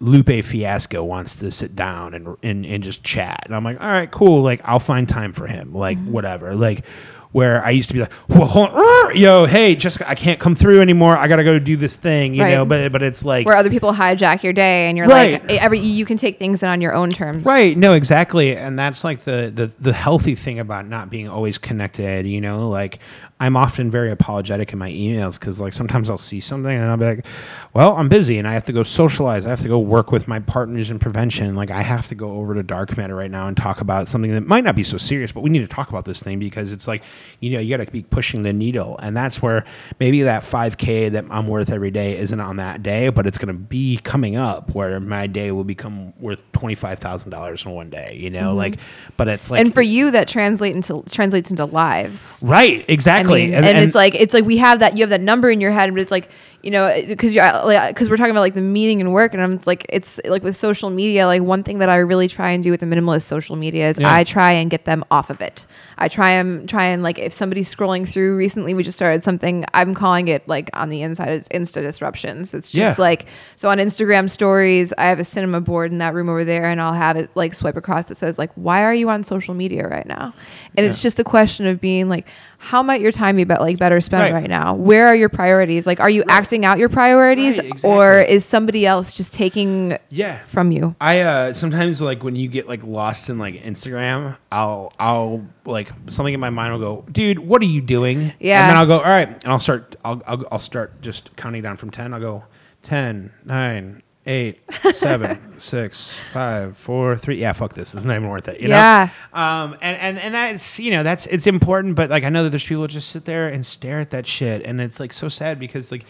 Lupe 0.00 0.44
Fiasco 0.44 1.04
wants 1.04 1.38
to 1.38 1.52
sit 1.52 1.76
down 1.76 2.12
and, 2.12 2.36
and 2.42 2.66
and 2.66 2.82
just 2.82 3.04
chat. 3.04 3.42
And 3.44 3.54
I'm 3.54 3.62
like, 3.62 3.80
all 3.80 3.86
right, 3.86 4.10
cool. 4.10 4.42
Like, 4.42 4.60
I'll 4.64 4.80
find 4.80 5.08
time 5.08 5.32
for 5.32 5.46
him. 5.46 5.72
Like, 5.72 5.96
mm-hmm. 5.96 6.10
whatever. 6.10 6.56
Like, 6.56 6.84
where 7.32 7.64
I 7.64 7.70
used 7.70 7.88
to 7.88 7.94
be 7.94 8.00
like, 8.00 8.12
well, 8.28 8.46
hold 8.46 8.68
on, 8.70 9.16
yo, 9.16 9.46
hey, 9.46 9.74
Jessica, 9.74 10.08
I 10.08 10.14
can't 10.14 10.38
come 10.38 10.54
through 10.54 10.80
anymore. 10.80 11.16
I 11.16 11.28
gotta 11.28 11.44
go 11.44 11.58
do 11.58 11.76
this 11.76 11.96
thing, 11.96 12.34
you 12.34 12.42
Right. 12.42 12.54
know. 12.54 12.64
But 12.64 12.92
but 12.92 13.02
it's 13.02 13.24
like, 13.24 13.46
Where 13.46 13.56
other 13.56 13.70
people 13.70 13.92
hijack 13.92 14.42
your 14.42 14.52
day 14.52 14.88
and 14.88 14.98
you're 14.98 15.06
Right. 15.06 15.42
like 15.42 15.62
every 15.62 15.78
you 15.78 16.04
can 16.04 16.18
take 16.18 16.38
things 16.38 16.62
in 16.62 16.68
on 16.68 16.80
your 16.80 16.94
own 16.94 17.10
terms. 17.10 17.44
Right. 17.44 17.76
No, 17.76 17.94
exactly. 17.94 18.56
And 18.56 18.78
that's 18.78 19.02
like 19.02 19.20
the, 19.20 19.50
the 19.54 19.72
the 19.80 19.92
healthy 19.92 20.34
thing 20.34 20.58
about 20.58 20.86
not 20.86 21.10
being 21.10 21.28
always 21.28 21.58
connected, 21.58 22.26
you 22.26 22.40
know, 22.40 22.68
like 22.68 22.98
I'm 23.42 23.56
often 23.56 23.90
very 23.90 24.10
apologetic 24.10 24.72
in 24.72 24.78
my 24.78 24.90
emails 24.90 25.40
cuz 25.40 25.60
like 25.60 25.72
sometimes 25.72 26.10
I'll 26.10 26.18
see 26.18 26.40
something 26.40 26.76
and 26.76 26.90
I'll 26.90 26.96
be 26.96 27.06
like, 27.06 27.26
"Well, 27.74 27.96
I'm 27.96 28.08
busy 28.08 28.38
and 28.38 28.46
I 28.46 28.54
have 28.54 28.64
to 28.66 28.72
go 28.72 28.82
socialize. 28.82 29.46
I 29.46 29.50
have 29.50 29.60
to 29.62 29.68
go 29.68 29.78
work 29.78 30.12
with 30.12 30.28
my 30.28 30.38
partners 30.38 30.90
in 30.90 30.98
prevention. 30.98 31.54
Like 31.54 31.70
I 31.70 31.82
have 31.82 32.08
to 32.08 32.14
go 32.14 32.32
over 32.32 32.54
to 32.54 32.62
dark 32.62 32.96
matter 32.96 33.14
right 33.14 33.30
now 33.30 33.48
and 33.48 33.56
talk 33.56 33.80
about 33.80 34.08
something 34.08 34.32
that 34.32 34.46
might 34.46 34.64
not 34.64 34.76
be 34.76 34.82
so 34.82 34.96
serious, 34.96 35.32
but 35.32 35.40
we 35.40 35.50
need 35.50 35.60
to 35.60 35.68
talk 35.68 35.88
about 35.88 36.04
this 36.04 36.22
thing 36.22 36.38
because 36.38 36.72
it's 36.72 36.86
like, 36.86 37.02
you 37.40 37.50
know, 37.50 37.58
you 37.58 37.76
got 37.76 37.84
to 37.84 37.90
be 37.90 38.02
pushing 38.02 38.42
the 38.42 38.52
needle. 38.52 38.98
And 39.02 39.16
that's 39.16 39.42
where 39.42 39.64
maybe 39.98 40.22
that 40.22 40.42
5k 40.42 41.12
that 41.12 41.24
I'm 41.30 41.46
worth 41.46 41.70
every 41.70 41.90
day 41.90 42.18
isn't 42.18 42.40
on 42.40 42.56
that 42.56 42.82
day, 42.82 43.08
but 43.08 43.26
it's 43.26 43.38
going 43.38 43.54
to 43.54 43.60
be 43.60 43.98
coming 43.98 44.36
up 44.36 44.74
where 44.74 45.00
my 45.00 45.26
day 45.26 45.52
will 45.52 45.64
become 45.64 46.12
worth 46.20 46.42
$25,000 46.52 47.66
in 47.66 47.72
one 47.72 47.90
day, 47.90 48.16
you 48.18 48.30
know, 48.30 48.50
mm-hmm. 48.50 48.58
like 48.58 48.78
but 49.16 49.28
it's 49.28 49.50
like 49.50 49.60
and 49.60 49.72
for 49.72 49.82
you 49.82 50.10
that 50.10 50.28
translate 50.28 50.74
into 50.74 51.02
translates 51.10 51.50
into 51.50 51.64
lives. 51.64 52.44
Right, 52.46 52.84
I 52.88 53.31
exactly. 53.40 53.66
mean, 53.66 53.76
and, 53.76 53.84
it's 53.84 53.94
like 53.94 54.14
it's 54.14 54.34
like 54.34 54.44
we 54.44 54.58
have 54.58 54.80
that 54.80 54.96
you 54.96 55.02
have 55.02 55.10
that 55.10 55.20
number 55.20 55.50
in 55.50 55.60
your 55.60 55.70
head, 55.70 55.90
but 55.90 56.00
it's 56.00 56.10
like 56.10 56.28
you 56.62 56.70
know 56.70 56.84
uh, 56.84 57.06
because 57.06 57.34
you're 57.34 57.44
uh, 57.44 57.88
because 57.88 58.08
we're 58.08 58.16
talking 58.16 58.30
about 58.30 58.40
like 58.42 58.54
the 58.54 58.60
meaning 58.60 59.00
and 59.00 59.12
work, 59.12 59.32
and 59.34 59.42
I'm 59.42 59.58
like 59.66 59.84
it's 59.88 60.20
like 60.24 60.42
with 60.42 60.54
social 60.56 60.90
media. 60.90 61.26
Like 61.26 61.42
one 61.42 61.62
thing 61.64 61.78
that 61.78 61.88
I 61.88 61.96
really 61.96 62.28
try 62.28 62.50
and 62.50 62.62
do 62.62 62.70
with 62.70 62.80
the 62.80 62.86
minimalist 62.86 63.22
social 63.22 63.56
media 63.56 63.88
is 63.88 63.98
Yeah. 63.98 64.14
I 64.14 64.24
try 64.24 64.52
and 64.52 64.70
get 64.70 64.84
them 64.84 65.04
off 65.10 65.30
of 65.30 65.40
it. 65.40 65.66
I 65.98 66.08
try 66.08 66.30
and 66.30 66.68
try 66.68 66.84
and 66.86 67.02
like 67.02 67.18
if 67.18 67.32
somebody's 67.32 67.72
scrolling 67.74 68.08
through 68.08 68.36
recently, 68.36 68.74
we 68.74 68.82
just 68.82 68.96
started 68.98 69.22
something. 69.22 69.64
I'm 69.74 69.94
calling 69.94 70.28
it 70.28 70.46
like 70.48 70.70
on 70.72 70.88
the 70.88 71.02
inside, 71.02 71.28
it's 71.28 71.48
Insta 71.48 71.82
disruptions. 71.82 72.54
It's 72.54 72.70
just 72.70 72.98
Yeah. 72.98 73.02
like 73.02 73.26
so 73.56 73.68
on 73.68 73.78
Instagram 73.78 74.30
stories, 74.30 74.92
I 74.98 75.04
have 75.04 75.18
a 75.18 75.24
cinema 75.24 75.60
board 75.60 75.92
in 75.92 75.98
that 75.98 76.14
room 76.14 76.28
over 76.28 76.44
there, 76.44 76.64
and 76.66 76.80
I'll 76.80 76.92
have 76.94 77.16
it 77.16 77.30
like 77.34 77.54
swipe 77.54 77.76
across 77.76 78.08
that 78.08 78.14
says 78.16 78.38
like, 78.38 78.50
"Why 78.54 78.82
are 78.84 78.94
you 78.94 79.10
on 79.10 79.22
social 79.24 79.54
media 79.54 79.88
right 79.88 80.06
now?" 80.06 80.32
And 80.76 80.86
it's 80.86 81.02
just 81.02 81.16
the 81.16 81.24
question 81.24 81.66
of 81.66 81.80
being 81.80 82.08
like, 82.08 82.26
"How 82.58 82.82
might 82.82 83.00
your 83.00 83.12
time 83.12 83.36
be 83.36 83.44
bet 83.44 83.60
like 83.60 83.78
better 83.78 84.00
spent 84.00 84.32
Right. 84.32 84.42
right. 84.42 84.48
now? 84.50 84.74
Where 84.74 85.06
are 85.06 85.14
your 85.14 85.28
priorities? 85.28 85.86
Like, 85.86 86.00
are 86.00 86.10
you 86.10 86.22
acting 86.52 86.64
out 86.64 86.78
your 86.78 86.88
priorities, 86.88 87.58
Right, 87.58 87.84
or 87.84 88.20
is 88.20 88.44
somebody 88.44 88.84
else 88.84 89.12
just 89.12 89.32
taking 89.32 89.96
yeah. 90.10 90.38
from 90.44 90.70
you?" 90.70 90.94
I 91.00 91.20
uh 91.20 91.52
sometimes 91.52 92.00
like 92.00 92.22
when 92.22 92.36
you 92.36 92.48
get 92.48 92.68
like 92.68 92.84
lost 92.84 93.30
in 93.30 93.38
like 93.38 93.54
Instagram, 93.54 94.38
I'll 94.50 94.92
I'll 94.98 95.46
like 95.64 95.90
something 96.08 96.34
in 96.34 96.40
my 96.40 96.50
mind 96.50 96.72
will 96.72 96.80
go, 96.80 97.04
dude, 97.10 97.38
what 97.38 97.62
are 97.62 97.66
you 97.66 97.80
doing? 97.80 98.32
Yeah. 98.38 98.62
And 98.62 98.70
then 98.70 98.76
I'll 98.76 98.86
go, 98.86 98.98
all 98.98 99.10
right, 99.10 99.28
and 99.28 99.46
I'll 99.46 99.60
start 99.60 99.96
I'll 100.04 100.22
I'll, 100.26 100.44
I'll 100.52 100.58
start 100.58 101.00
just 101.00 101.34
counting 101.36 101.62
down 101.62 101.76
from 101.76 101.90
ten. 101.90 102.12
I'll 102.12 102.20
go 102.20 102.44
10, 102.82 103.32
9, 103.44 104.02
eight, 104.26 104.60
seven, 104.92 105.60
six, 105.60 106.18
five, 106.18 106.76
four, 106.76 107.16
three. 107.16 107.40
Yeah, 107.40 107.52
fuck 107.52 107.74
this. 107.74 107.94
It's 107.94 108.04
not 108.04 108.16
even 108.16 108.28
worth 108.28 108.48
it. 108.48 108.60
You 108.60 108.68
know? 108.68 108.74
yeah. 108.74 109.08
Um, 109.32 109.74
and, 109.80 109.98
and, 109.98 110.18
and 110.18 110.34
that's, 110.34 110.78
you 110.78 110.90
know, 110.90 111.02
that's, 111.02 111.26
it's 111.26 111.46
important, 111.46 111.96
but 111.96 112.10
like, 112.10 112.24
I 112.24 112.28
know 112.28 112.44
that 112.44 112.50
there's 112.50 112.66
people 112.66 112.82
who 112.82 112.88
just 112.88 113.10
sit 113.10 113.24
there 113.24 113.48
and 113.48 113.64
stare 113.64 114.00
at 114.00 114.10
that 114.10 114.26
shit. 114.26 114.64
And 114.64 114.80
it's 114.80 115.00
like 115.00 115.12
so 115.12 115.28
sad 115.28 115.58
because 115.58 115.90
like, 115.90 116.04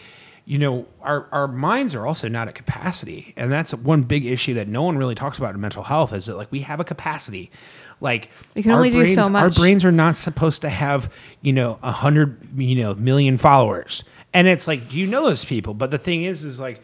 you 0.45 0.57
know, 0.57 0.85
our, 1.01 1.27
our 1.31 1.47
minds 1.47 1.95
are 1.95 2.05
also 2.05 2.27
not 2.27 2.47
at 2.47 2.55
capacity. 2.55 3.33
And 3.37 3.51
that's 3.51 3.73
one 3.73 4.03
big 4.03 4.25
issue 4.25 4.55
that 4.55 4.67
no 4.67 4.83
one 4.83 4.97
really 4.97 5.15
talks 5.15 5.37
about 5.37 5.55
in 5.55 5.61
mental 5.61 5.83
health 5.83 6.13
is 6.13 6.25
that 6.25 6.35
like 6.35 6.51
we 6.51 6.59
have 6.61 6.79
a 6.79 6.83
capacity. 6.83 7.49
Like 8.01 8.29
We 8.53 8.63
can 8.63 8.71
only 8.71 8.89
do 8.89 9.05
so 9.05 9.29
much. 9.29 9.43
Our 9.43 9.49
brains 9.49 9.85
are 9.85 9.91
not 9.91 10.15
supposed 10.17 10.61
to 10.63 10.69
have, 10.69 11.13
you 11.41 11.53
know, 11.53 11.79
a 11.81 11.91
hundred, 11.91 12.37
you 12.57 12.75
know, 12.75 12.93
million 12.95 13.37
followers. 13.37 14.03
And 14.33 14.47
it's 14.47 14.67
like, 14.67 14.89
do 14.89 14.99
you 14.99 15.07
know 15.07 15.23
those 15.23 15.45
people? 15.45 15.73
But 15.73 15.91
the 15.91 15.97
thing 15.97 16.23
is, 16.23 16.43
is 16.43 16.59
like, 16.59 16.81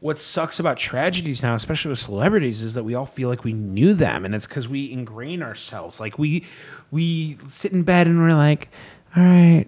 what 0.00 0.18
sucks 0.18 0.60
about 0.60 0.76
tragedies 0.76 1.42
now, 1.42 1.54
especially 1.54 1.88
with 1.88 1.98
celebrities, 1.98 2.62
is 2.62 2.74
that 2.74 2.84
we 2.84 2.94
all 2.94 3.06
feel 3.06 3.28
like 3.28 3.42
we 3.42 3.52
knew 3.52 3.94
them, 3.94 4.24
and 4.24 4.32
it's 4.34 4.46
because 4.46 4.68
we 4.68 4.92
ingrain 4.92 5.42
ourselves. 5.42 5.98
Like 5.98 6.18
we 6.18 6.44
we 6.90 7.36
sit 7.48 7.72
in 7.72 7.82
bed 7.82 8.06
and 8.06 8.18
we're 8.18 8.34
like, 8.34 8.68
all 9.16 9.24
right, 9.24 9.66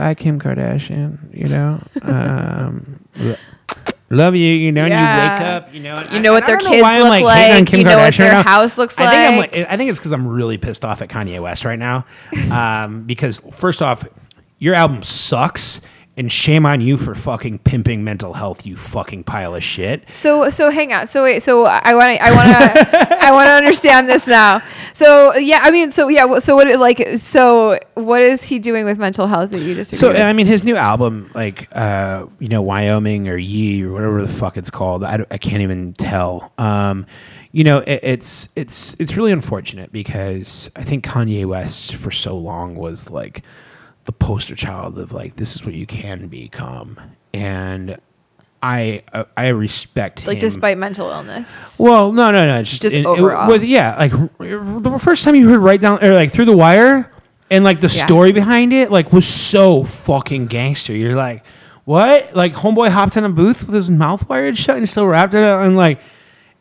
bye 0.00 0.14
Kim 0.14 0.40
Kardashian, 0.40 1.18
you 1.36 1.48
know, 1.48 1.80
um, 2.02 3.00
love 4.10 4.34
you, 4.34 4.46
you 4.48 4.72
know. 4.72 4.84
And 4.86 4.92
you 4.92 4.98
wake 4.98 5.40
up, 5.48 5.74
you 5.74 5.80
know, 5.82 5.96
and 5.96 6.10
You 6.10 6.18
I- 6.18 6.22
know 6.22 6.32
what 6.32 6.44
I 6.44 6.46
their 6.48 6.58
kids 6.58 6.70
look 6.72 6.82
like, 6.82 7.12
hating 7.38 7.52
on 7.52 7.58
like. 7.60 7.66
Kim 7.68 7.78
You 7.80 7.84
know 7.84 7.98
what 7.98 8.14
their 8.14 8.34
right 8.34 8.46
house 8.46 8.78
looks 8.78 8.98
I 8.98 9.10
think 9.10 9.32
I'm 9.32 9.38
like. 9.38 9.56
like, 9.56 9.66
I 9.70 9.76
think 9.76 9.90
it's 9.90 9.98
because 9.98 10.12
I'm 10.12 10.26
really 10.26 10.58
pissed 10.58 10.84
off 10.84 11.02
at 11.02 11.08
Kanye 11.08 11.40
West 11.40 11.64
right 11.64 11.78
now. 11.78 12.04
Um, 12.50 13.04
because 13.04 13.40
first 13.52 13.82
off, 13.82 14.06
your 14.58 14.74
album 14.74 15.02
sucks, 15.02 15.80
and 16.20 16.30
shame 16.30 16.66
on 16.66 16.82
you 16.82 16.98
for 16.98 17.14
fucking 17.14 17.58
pimping 17.60 18.04
mental 18.04 18.34
health, 18.34 18.66
you 18.66 18.76
fucking 18.76 19.24
pile 19.24 19.54
of 19.54 19.62
shit. 19.64 20.04
So 20.14 20.50
so 20.50 20.68
hang 20.68 20.92
on. 20.92 21.06
So 21.06 21.24
wait. 21.24 21.40
So 21.40 21.64
I 21.64 21.94
want 21.94 22.14
to 22.14 22.22
I 22.22 22.34
want 22.34 22.76
to 22.76 23.16
I 23.24 23.32
want 23.32 23.46
to 23.46 23.52
understand 23.52 24.06
this 24.06 24.28
now. 24.28 24.60
So 24.92 25.34
yeah. 25.36 25.60
I 25.62 25.70
mean. 25.70 25.90
So 25.90 26.08
yeah. 26.08 26.38
So 26.38 26.54
what? 26.56 26.78
Like. 26.78 26.98
So 27.16 27.78
what 27.94 28.20
is 28.20 28.44
he 28.44 28.58
doing 28.58 28.84
with 28.84 28.98
mental 28.98 29.26
health 29.26 29.50
that 29.52 29.60
you 29.60 29.74
just? 29.74 29.96
So 29.96 30.08
with? 30.08 30.20
I 30.20 30.34
mean, 30.34 30.46
his 30.46 30.62
new 30.62 30.76
album, 30.76 31.30
like 31.34 31.68
uh, 31.72 32.26
you 32.38 32.48
know, 32.48 32.60
Wyoming 32.60 33.26
or 33.26 33.38
Ye 33.38 33.82
or 33.82 33.90
whatever 33.90 34.20
the 34.20 34.28
fuck 34.28 34.58
it's 34.58 34.70
called, 34.70 35.02
I, 35.02 35.24
I 35.30 35.38
can't 35.38 35.62
even 35.62 35.94
tell. 35.94 36.52
Um, 36.58 37.06
you 37.50 37.64
know, 37.64 37.78
it, 37.78 38.00
it's 38.02 38.50
it's 38.56 38.94
it's 39.00 39.16
really 39.16 39.32
unfortunate 39.32 39.90
because 39.90 40.70
I 40.76 40.82
think 40.82 41.02
Kanye 41.06 41.46
West 41.46 41.94
for 41.96 42.10
so 42.10 42.36
long 42.36 42.74
was 42.74 43.08
like 43.08 43.42
the 44.10 44.24
poster 44.26 44.56
child 44.56 44.98
of 44.98 45.12
like 45.12 45.36
this 45.36 45.54
is 45.54 45.64
what 45.64 45.72
you 45.74 45.86
can 45.86 46.26
become, 46.26 46.98
and 47.32 47.96
I 48.62 49.02
I, 49.12 49.24
I 49.36 49.48
respect 49.48 50.26
like 50.26 50.36
him. 50.36 50.40
despite 50.40 50.78
mental 50.78 51.08
illness. 51.10 51.78
Well, 51.78 52.12
no, 52.12 52.30
no, 52.32 52.44
no. 52.46 52.62
Just, 52.62 52.82
Just 52.82 52.96
it- 52.96 53.00
it- 53.00 53.06
overall. 53.06 53.48
with, 53.50 53.62
yeah, 53.62 53.96
like 53.96 54.10
the 54.10 54.98
first 55.00 55.24
time 55.24 55.34
you 55.36 55.48
heard 55.48 55.60
right 55.60 55.80
down 55.80 56.02
or 56.04 56.12
like 56.14 56.30
through 56.32 56.46
the 56.46 56.56
wire, 56.56 57.10
and 57.50 57.62
like 57.64 57.78
the 57.80 57.86
Yeah. 57.94 58.04
story 58.06 58.32
behind 58.32 58.72
it, 58.72 58.90
like 58.90 59.12
was 59.12 59.26
so 59.26 59.84
fucking 59.84 60.46
gangster. 60.48 60.92
You're 60.92 61.14
like, 61.14 61.44
what? 61.84 62.34
Like 62.34 62.52
homeboy 62.54 62.88
hopped 62.88 63.16
in 63.16 63.24
a 63.24 63.28
booth 63.30 63.64
with 63.66 63.74
his 63.76 63.90
mouth 63.92 64.28
wired 64.28 64.56
shut 64.58 64.76
and 64.78 64.88
still 64.88 65.06
wrapped 65.06 65.34
it 65.34 65.42
up 65.44 65.64
and 65.64 65.76
like. 65.76 66.00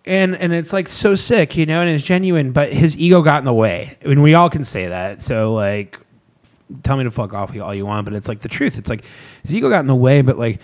And, 0.05 0.35
and 0.37 0.53
it's 0.53 0.73
like 0.73 0.87
so 0.87 1.13
sick, 1.13 1.55
you 1.57 1.67
know, 1.67 1.81
and 1.81 1.89
it's 1.89 2.03
genuine, 2.05 2.51
but 2.51 2.71
his 2.73 2.97
ego 2.97 3.21
got 3.21 3.39
in 3.39 3.45
the 3.45 3.53
way. 3.53 3.95
I 4.03 4.07
mean, 4.07 4.21
we 4.23 4.33
all 4.33 4.49
can 4.49 4.63
say 4.63 4.87
that. 4.87 5.21
So 5.21 5.53
like, 5.53 5.99
tell 6.83 6.97
me 6.97 7.03
to 7.03 7.11
fuck 7.11 7.33
off 7.33 7.57
all 7.59 7.73
you 7.73 7.85
want, 7.85 8.05
but 8.05 8.13
it's 8.13 8.27
like 8.27 8.41
the 8.41 8.49
truth. 8.49 8.77
It's 8.77 8.89
like 8.89 9.05
his 9.41 9.53
ego 9.53 9.69
got 9.69 9.81
in 9.81 9.87
the 9.87 9.95
way, 9.95 10.21
but 10.21 10.37
like 10.37 10.61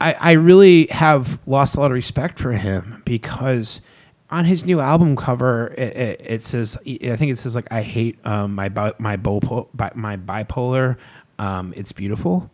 I, 0.00 0.14
I 0.20 0.32
really 0.32 0.88
have 0.90 1.38
lost 1.46 1.76
a 1.76 1.80
lot 1.80 1.86
of 1.86 1.94
respect 1.94 2.38
for 2.38 2.52
him 2.52 3.02
because 3.04 3.80
on 4.28 4.44
his 4.44 4.66
new 4.66 4.80
album 4.80 5.16
cover 5.16 5.68
it, 5.78 5.96
it, 5.96 6.22
it 6.24 6.42
says 6.42 6.76
I 6.86 7.16
think 7.16 7.32
it 7.32 7.38
says 7.38 7.54
like 7.54 7.70
I 7.70 7.82
hate 7.82 8.24
um, 8.26 8.54
my 8.54 8.68
my 8.98 9.16
bi- 9.16 9.92
my 9.94 10.16
bipolar 10.16 10.98
um, 11.38 11.72
it's 11.76 11.92
beautiful. 11.92 12.50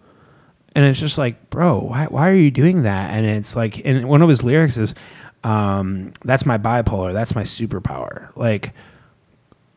And 0.74 0.86
it's 0.86 1.00
just 1.00 1.18
like 1.18 1.50
bro 1.50 1.81
why, 1.81 2.06
why 2.06 2.31
are 2.31 2.34
you 2.34 2.50
doing 2.50 2.82
that? 2.82 3.10
And 3.10 3.26
it's 3.26 3.56
like 3.56 3.84
and 3.84 4.08
one 4.08 4.22
of 4.22 4.28
his 4.28 4.44
lyrics 4.44 4.76
is 4.76 4.94
um, 5.44 6.12
that's 6.24 6.47
my 6.47 6.58
bipolar 6.58 7.12
that's 7.12 7.34
my 7.34 7.42
superpower. 7.42 8.34
Like 8.36 8.72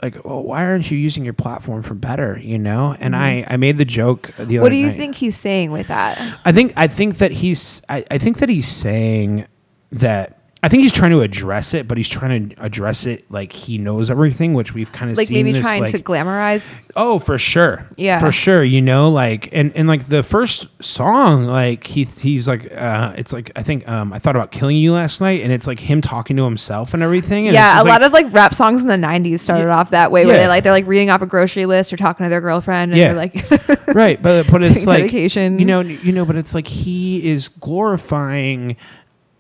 like 0.06 0.24
well, 0.26 0.44
why 0.44 0.66
aren't 0.66 0.90
you 0.92 0.98
using 0.98 1.24
your 1.26 1.34
platform 1.34 1.82
for 1.84 1.94
better 1.94 2.40
you 2.42 2.58
know 2.58 2.96
and 3.00 3.16
I, 3.16 3.46
I 3.50 3.58
made 3.58 3.78
the 3.78 3.86
joke 3.86 4.32
the 4.38 4.42
other 4.42 4.46
Mm-hmm. 4.46 4.62
what 4.62 4.70
do 4.70 4.76
you 4.78 4.88
night. 4.88 4.98
think 4.98 5.16
he's 5.16 5.36
saying 5.36 5.72
with 5.72 5.88
that? 5.90 6.18
I 6.46 6.52
think 6.52 6.74
I 6.78 6.88
think 6.88 7.18
that 7.18 7.32
he's 7.32 7.82
I, 7.90 8.06
I 8.12 8.18
think 8.18 8.38
that 8.38 8.50
he's 8.50 8.68
saying 8.68 9.48
that 9.92 10.40
I 10.66 10.68
think 10.70 10.82
he's 10.82 10.94
trying 10.94 11.12
to 11.12 11.22
address 11.22 11.76
it, 11.76 11.88
but 11.88 11.96
he's 11.98 12.10
trying 12.10 12.50
to 12.50 12.64
address 12.64 13.06
it 13.06 13.30
like 13.30 13.52
he 13.54 13.78
knows 13.78 14.10
everything, 14.10 14.56
which 14.56 14.74
we've 14.74 14.92
kind 14.92 15.12
of 15.12 15.18
Like 15.18 15.28
seen 15.28 15.36
maybe 15.36 15.52
this, 15.52 15.62
trying 15.62 15.82
like, 15.84 15.92
to 15.92 16.00
glamorize. 16.00 16.82
Oh, 16.96 17.20
for 17.20 17.38
sure. 17.38 17.88
Yeah. 17.98 18.20
For 18.20 18.32
sure. 18.32 18.64
You 18.64 18.82
know, 18.82 19.10
like 19.10 19.50
and, 19.54 19.72
and 19.76 19.88
like 19.88 20.06
the 20.08 20.24
first 20.24 20.84
song, 20.84 21.46
like 21.46 21.86
he 21.86 22.04
he's 22.06 22.48
like 22.48 22.72
uh 22.74 23.14
it's 23.16 23.32
like 23.32 23.52
I 23.56 23.62
think 23.62 23.88
um 23.88 24.12
I 24.12 24.18
thought 24.18 24.36
about 24.36 24.52
killing 24.52 24.76
you 24.78 24.94
last 24.94 25.22
night 25.22 25.42
and 25.44 25.52
it's 25.52 25.68
like 25.68 25.80
him 25.80 26.02
talking 26.02 26.36
to 26.38 26.44
himself 26.46 26.96
and 26.96 27.04
everything. 27.04 27.48
And 27.48 27.54
Yeah, 27.54 27.74
a 27.74 27.76
just, 27.84 27.88
lot 27.88 28.02
of 28.02 28.12
like 28.12 28.34
rap 28.34 28.54
songs 28.56 28.82
in 28.82 28.88
the 28.88 28.96
'90s 29.08 29.40
started 29.40 29.70
off 29.70 29.92
that 29.92 30.12
way, 30.12 30.26
where 30.26 30.36
Yeah. 30.36 30.42
they 30.44 30.48
like 30.48 30.64
they're 30.64 30.74
like 30.74 30.88
reading 30.88 31.12
off 31.12 31.22
a 31.22 31.28
grocery 31.28 31.68
list 31.68 31.94
or 31.94 31.98
talking 31.98 32.26
to 32.26 32.30
their 32.32 32.42
girlfriend, 32.42 32.92
and 32.94 33.00
Yeah. 33.00 33.14
they're 33.14 33.18
like, 33.18 33.96
right 33.96 34.20
but 34.22 34.50
but 34.52 34.64
it's 34.66 34.86
like 34.88 35.02
medication. 35.02 35.60
you 35.60 35.66
know 35.66 35.82
you 35.82 36.12
know 36.12 36.26
but 36.26 36.36
it's 36.36 36.56
like 36.56 36.66
he 36.68 37.30
is 37.30 37.50
glorifying 37.50 38.76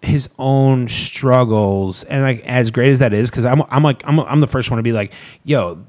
his 0.01 0.29
own 0.37 0.87
struggles 0.87 2.03
and 2.03 2.21
like 2.21 2.39
as 2.45 2.69
great 2.71 2.89
as 2.89 2.99
that 2.99 3.13
is 3.13 3.29
because 3.31 3.45
I'm, 3.45 3.63
I'm 3.69 3.81
like 3.83 4.03
I'm, 4.07 4.19
I'm 4.19 4.39
the 4.39 4.47
first 4.47 4.69
one 4.69 4.77
to 4.77 4.83
be 4.83 4.91
like 4.93 5.13
yo 5.43 5.83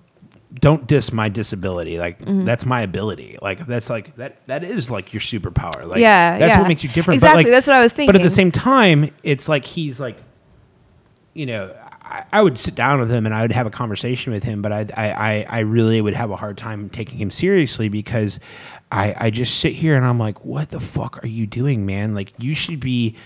don't 0.55 0.87
diss 0.87 1.13
my 1.13 1.29
disability 1.29 1.99
like 1.99 2.19
Mm-hmm. 2.21 2.45
that's 2.47 2.65
my 2.65 2.81
ability 2.81 3.37
like 3.43 3.67
that's 3.67 3.91
like 3.91 4.17
that 4.17 4.47
that 4.47 4.65
is 4.65 4.91
like 4.91 5.13
your 5.13 5.21
superpower 5.21 5.87
like 5.87 5.99
Yeah, 5.99 6.39
that's 6.39 6.55
yeah. 6.55 6.61
what 6.61 6.69
makes 6.69 6.83
you 6.83 6.89
different 6.89 7.17
Exactly, 7.17 7.43
but 7.45 7.49
like 7.49 7.53
that's 7.53 7.67
what 7.67 7.77
I 7.77 7.83
was 7.83 7.93
thinking 7.93 8.13
but 8.13 8.21
at 8.21 8.25
the 8.25 8.31
same 8.31 8.51
time 8.51 9.11
it's 9.23 9.49
like 9.51 9.67
he's 9.67 10.01
like 10.01 10.17
you 11.35 11.45
know, 11.45 11.77
I, 12.01 12.25
I 12.33 12.41
would 12.43 12.57
sit 12.57 12.75
down 12.75 12.99
with 12.99 13.11
him 13.11 13.27
and 13.27 13.35
I 13.35 13.43
would 13.43 13.53
have 13.53 13.67
a 13.67 13.71
conversation 13.71 14.33
with 14.33 14.43
him, 14.43 14.63
but 14.63 14.73
I, 14.73 14.87
I, 14.97 15.11
I, 15.11 15.47
I 15.51 15.59
really 15.59 16.01
would 16.01 16.15
have 16.15 16.31
a 16.31 16.37
hard 16.37 16.57
time 16.57 16.89
taking 16.89 17.19
him 17.19 17.29
seriously 17.31 17.91
because 17.91 18.41
I, 18.91 19.15
I 19.19 19.29
just 19.29 19.59
sit 19.61 19.75
here 19.75 19.97
and 19.99 20.07
I'm 20.07 20.19
like, 20.19 20.43
what 20.47 20.71
the 20.71 20.81
fuck 20.81 21.23
are 21.23 21.27
you 21.27 21.47
doing, 21.47 21.85
man? 21.85 22.15
Like 22.15 22.33
you 22.39 22.55
should 22.55 22.81
be, 22.81 23.17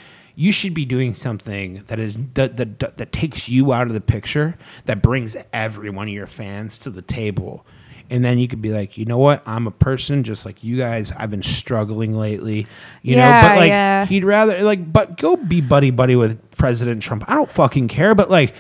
you 0.41 0.53
should 0.53 0.73
be 0.73 0.87
doing 0.87 1.13
something 1.13 1.83
that 1.89 1.99
is 1.99 2.17
that, 2.33 2.57
that, 2.57 2.79
that, 2.79 2.97
that 2.97 3.13
takes 3.13 3.47
you 3.51 3.75
out 3.75 3.89
of 3.89 3.93
the 3.93 4.01
picture, 4.01 4.57
that 4.87 5.03
brings 5.03 5.37
every 5.53 5.91
one 5.91 6.09
of 6.09 6.15
your 6.15 6.27
fans 6.27 6.79
to 6.79 6.89
the 6.89 7.03
table. 7.03 7.67
And 8.09 8.25
then 8.25 8.39
you 8.39 8.49
could 8.49 8.63
be 8.63 8.73
like, 8.73 8.97
you 8.97 9.05
know 9.05 9.19
what? 9.19 9.43
I'm 9.45 9.67
a 9.67 9.71
person 9.71 10.25
just 10.25 10.47
like 10.47 10.65
you 10.65 10.79
guys. 10.79 11.13
I've 11.13 11.29
been 11.31 11.43
struggling 11.43 12.17
lately, 12.17 12.67
you 13.03 13.17
know. 13.17 13.31
But 13.31 13.57
like, 13.59 13.69
yeah. 13.69 14.07
he'd 14.07 14.25
rather 14.25 14.63
like, 14.63 14.91
but 14.91 15.19
go 15.19 15.37
be 15.37 15.61
buddy 15.61 15.91
buddy 15.91 16.17
with 16.17 16.57
President 16.57 17.03
Trump. 17.03 17.25
I 17.29 17.35
don't 17.35 17.51
fucking 17.51 17.89
care. 17.89 18.15
But 18.15 18.31
like, 18.31 18.55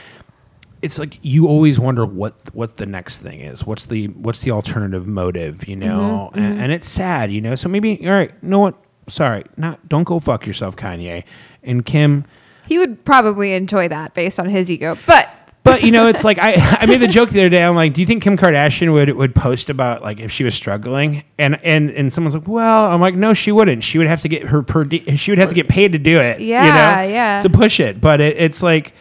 it's 0.82 0.98
like 0.98 1.18
you 1.22 1.48
always 1.48 1.80
wonder 1.80 2.04
what 2.04 2.34
what 2.52 2.76
the 2.76 2.86
next 2.86 3.22
thing 3.22 3.40
is. 3.40 3.64
What's 3.64 3.86
the 3.86 4.08
what's 4.08 4.42
the 4.42 4.50
alternative 4.50 5.06
motive? 5.06 5.66
You 5.66 5.76
know, 5.76 6.30
Mm-hmm, 6.34 6.44
and, 6.44 6.60
and 6.60 6.72
it's 6.72 6.88
sad. 6.88 7.32
You 7.32 7.40
know, 7.40 7.54
so 7.54 7.70
maybe 7.70 8.06
all 8.06 8.12
right. 8.12 8.32
You 8.42 8.48
know 8.50 8.58
what? 8.58 8.84
Sorry, 9.10 9.44
not 9.56 9.88
don't 9.88 10.04
go 10.04 10.18
fuck 10.18 10.46
yourself, 10.46 10.76
Kanye 10.76 11.24
and 11.62 11.84
Kim. 11.84 12.24
he 12.66 12.78
would 12.78 13.04
probably 13.04 13.52
enjoy 13.52 13.88
that 13.88 14.14
based 14.14 14.40
on 14.40 14.48
his 14.48 14.70
ego, 14.70 14.96
but. 15.06 15.28
But 15.62 15.82
you 15.82 15.90
know, 15.90 16.08
it's 16.08 16.24
like 16.24 16.38
I, 16.38 16.54
I 16.80 16.86
made 16.86 17.02
the 17.02 17.06
joke 17.06 17.28
the 17.28 17.40
other 17.40 17.50
day. 17.50 17.62
I'm 17.62 17.76
like, 17.76 17.92
do 17.92 18.00
you 18.00 18.06
think 18.06 18.22
Kim 18.22 18.38
Kardashian 18.38 18.94
would 18.94 19.10
would 19.10 19.34
post 19.34 19.68
about 19.68 20.00
like 20.00 20.18
if 20.18 20.32
she 20.32 20.42
was 20.42 20.54
struggling? 20.54 21.22
And 21.38 21.62
and 21.62 21.90
and 21.90 22.10
someone's 22.10 22.34
like, 22.34 22.48
well, 22.48 22.86
I'm 22.86 23.00
like, 23.00 23.14
no, 23.14 23.34
she 23.34 23.52
wouldn't. 23.52 23.84
She 23.84 23.98
would 23.98 24.06
have 24.06 24.22
to 24.22 24.28
get 24.28 24.44
her 24.44 24.62
per. 24.62 24.86
She 25.16 25.30
would 25.30 25.38
have 25.38 25.50
to 25.50 25.54
get 25.54 25.68
paid 25.68 25.92
to 25.92 25.98
do 25.98 26.18
it. 26.18 26.40
Yeah, 26.40 26.64
you 26.64 26.70
know, 26.72 27.14
yeah. 27.14 27.40
to 27.40 27.50
push 27.50 27.78
it. 27.78 28.00
But 28.00 28.22
it, 28.22 28.38
it's 28.38 28.62
like. 28.62 28.94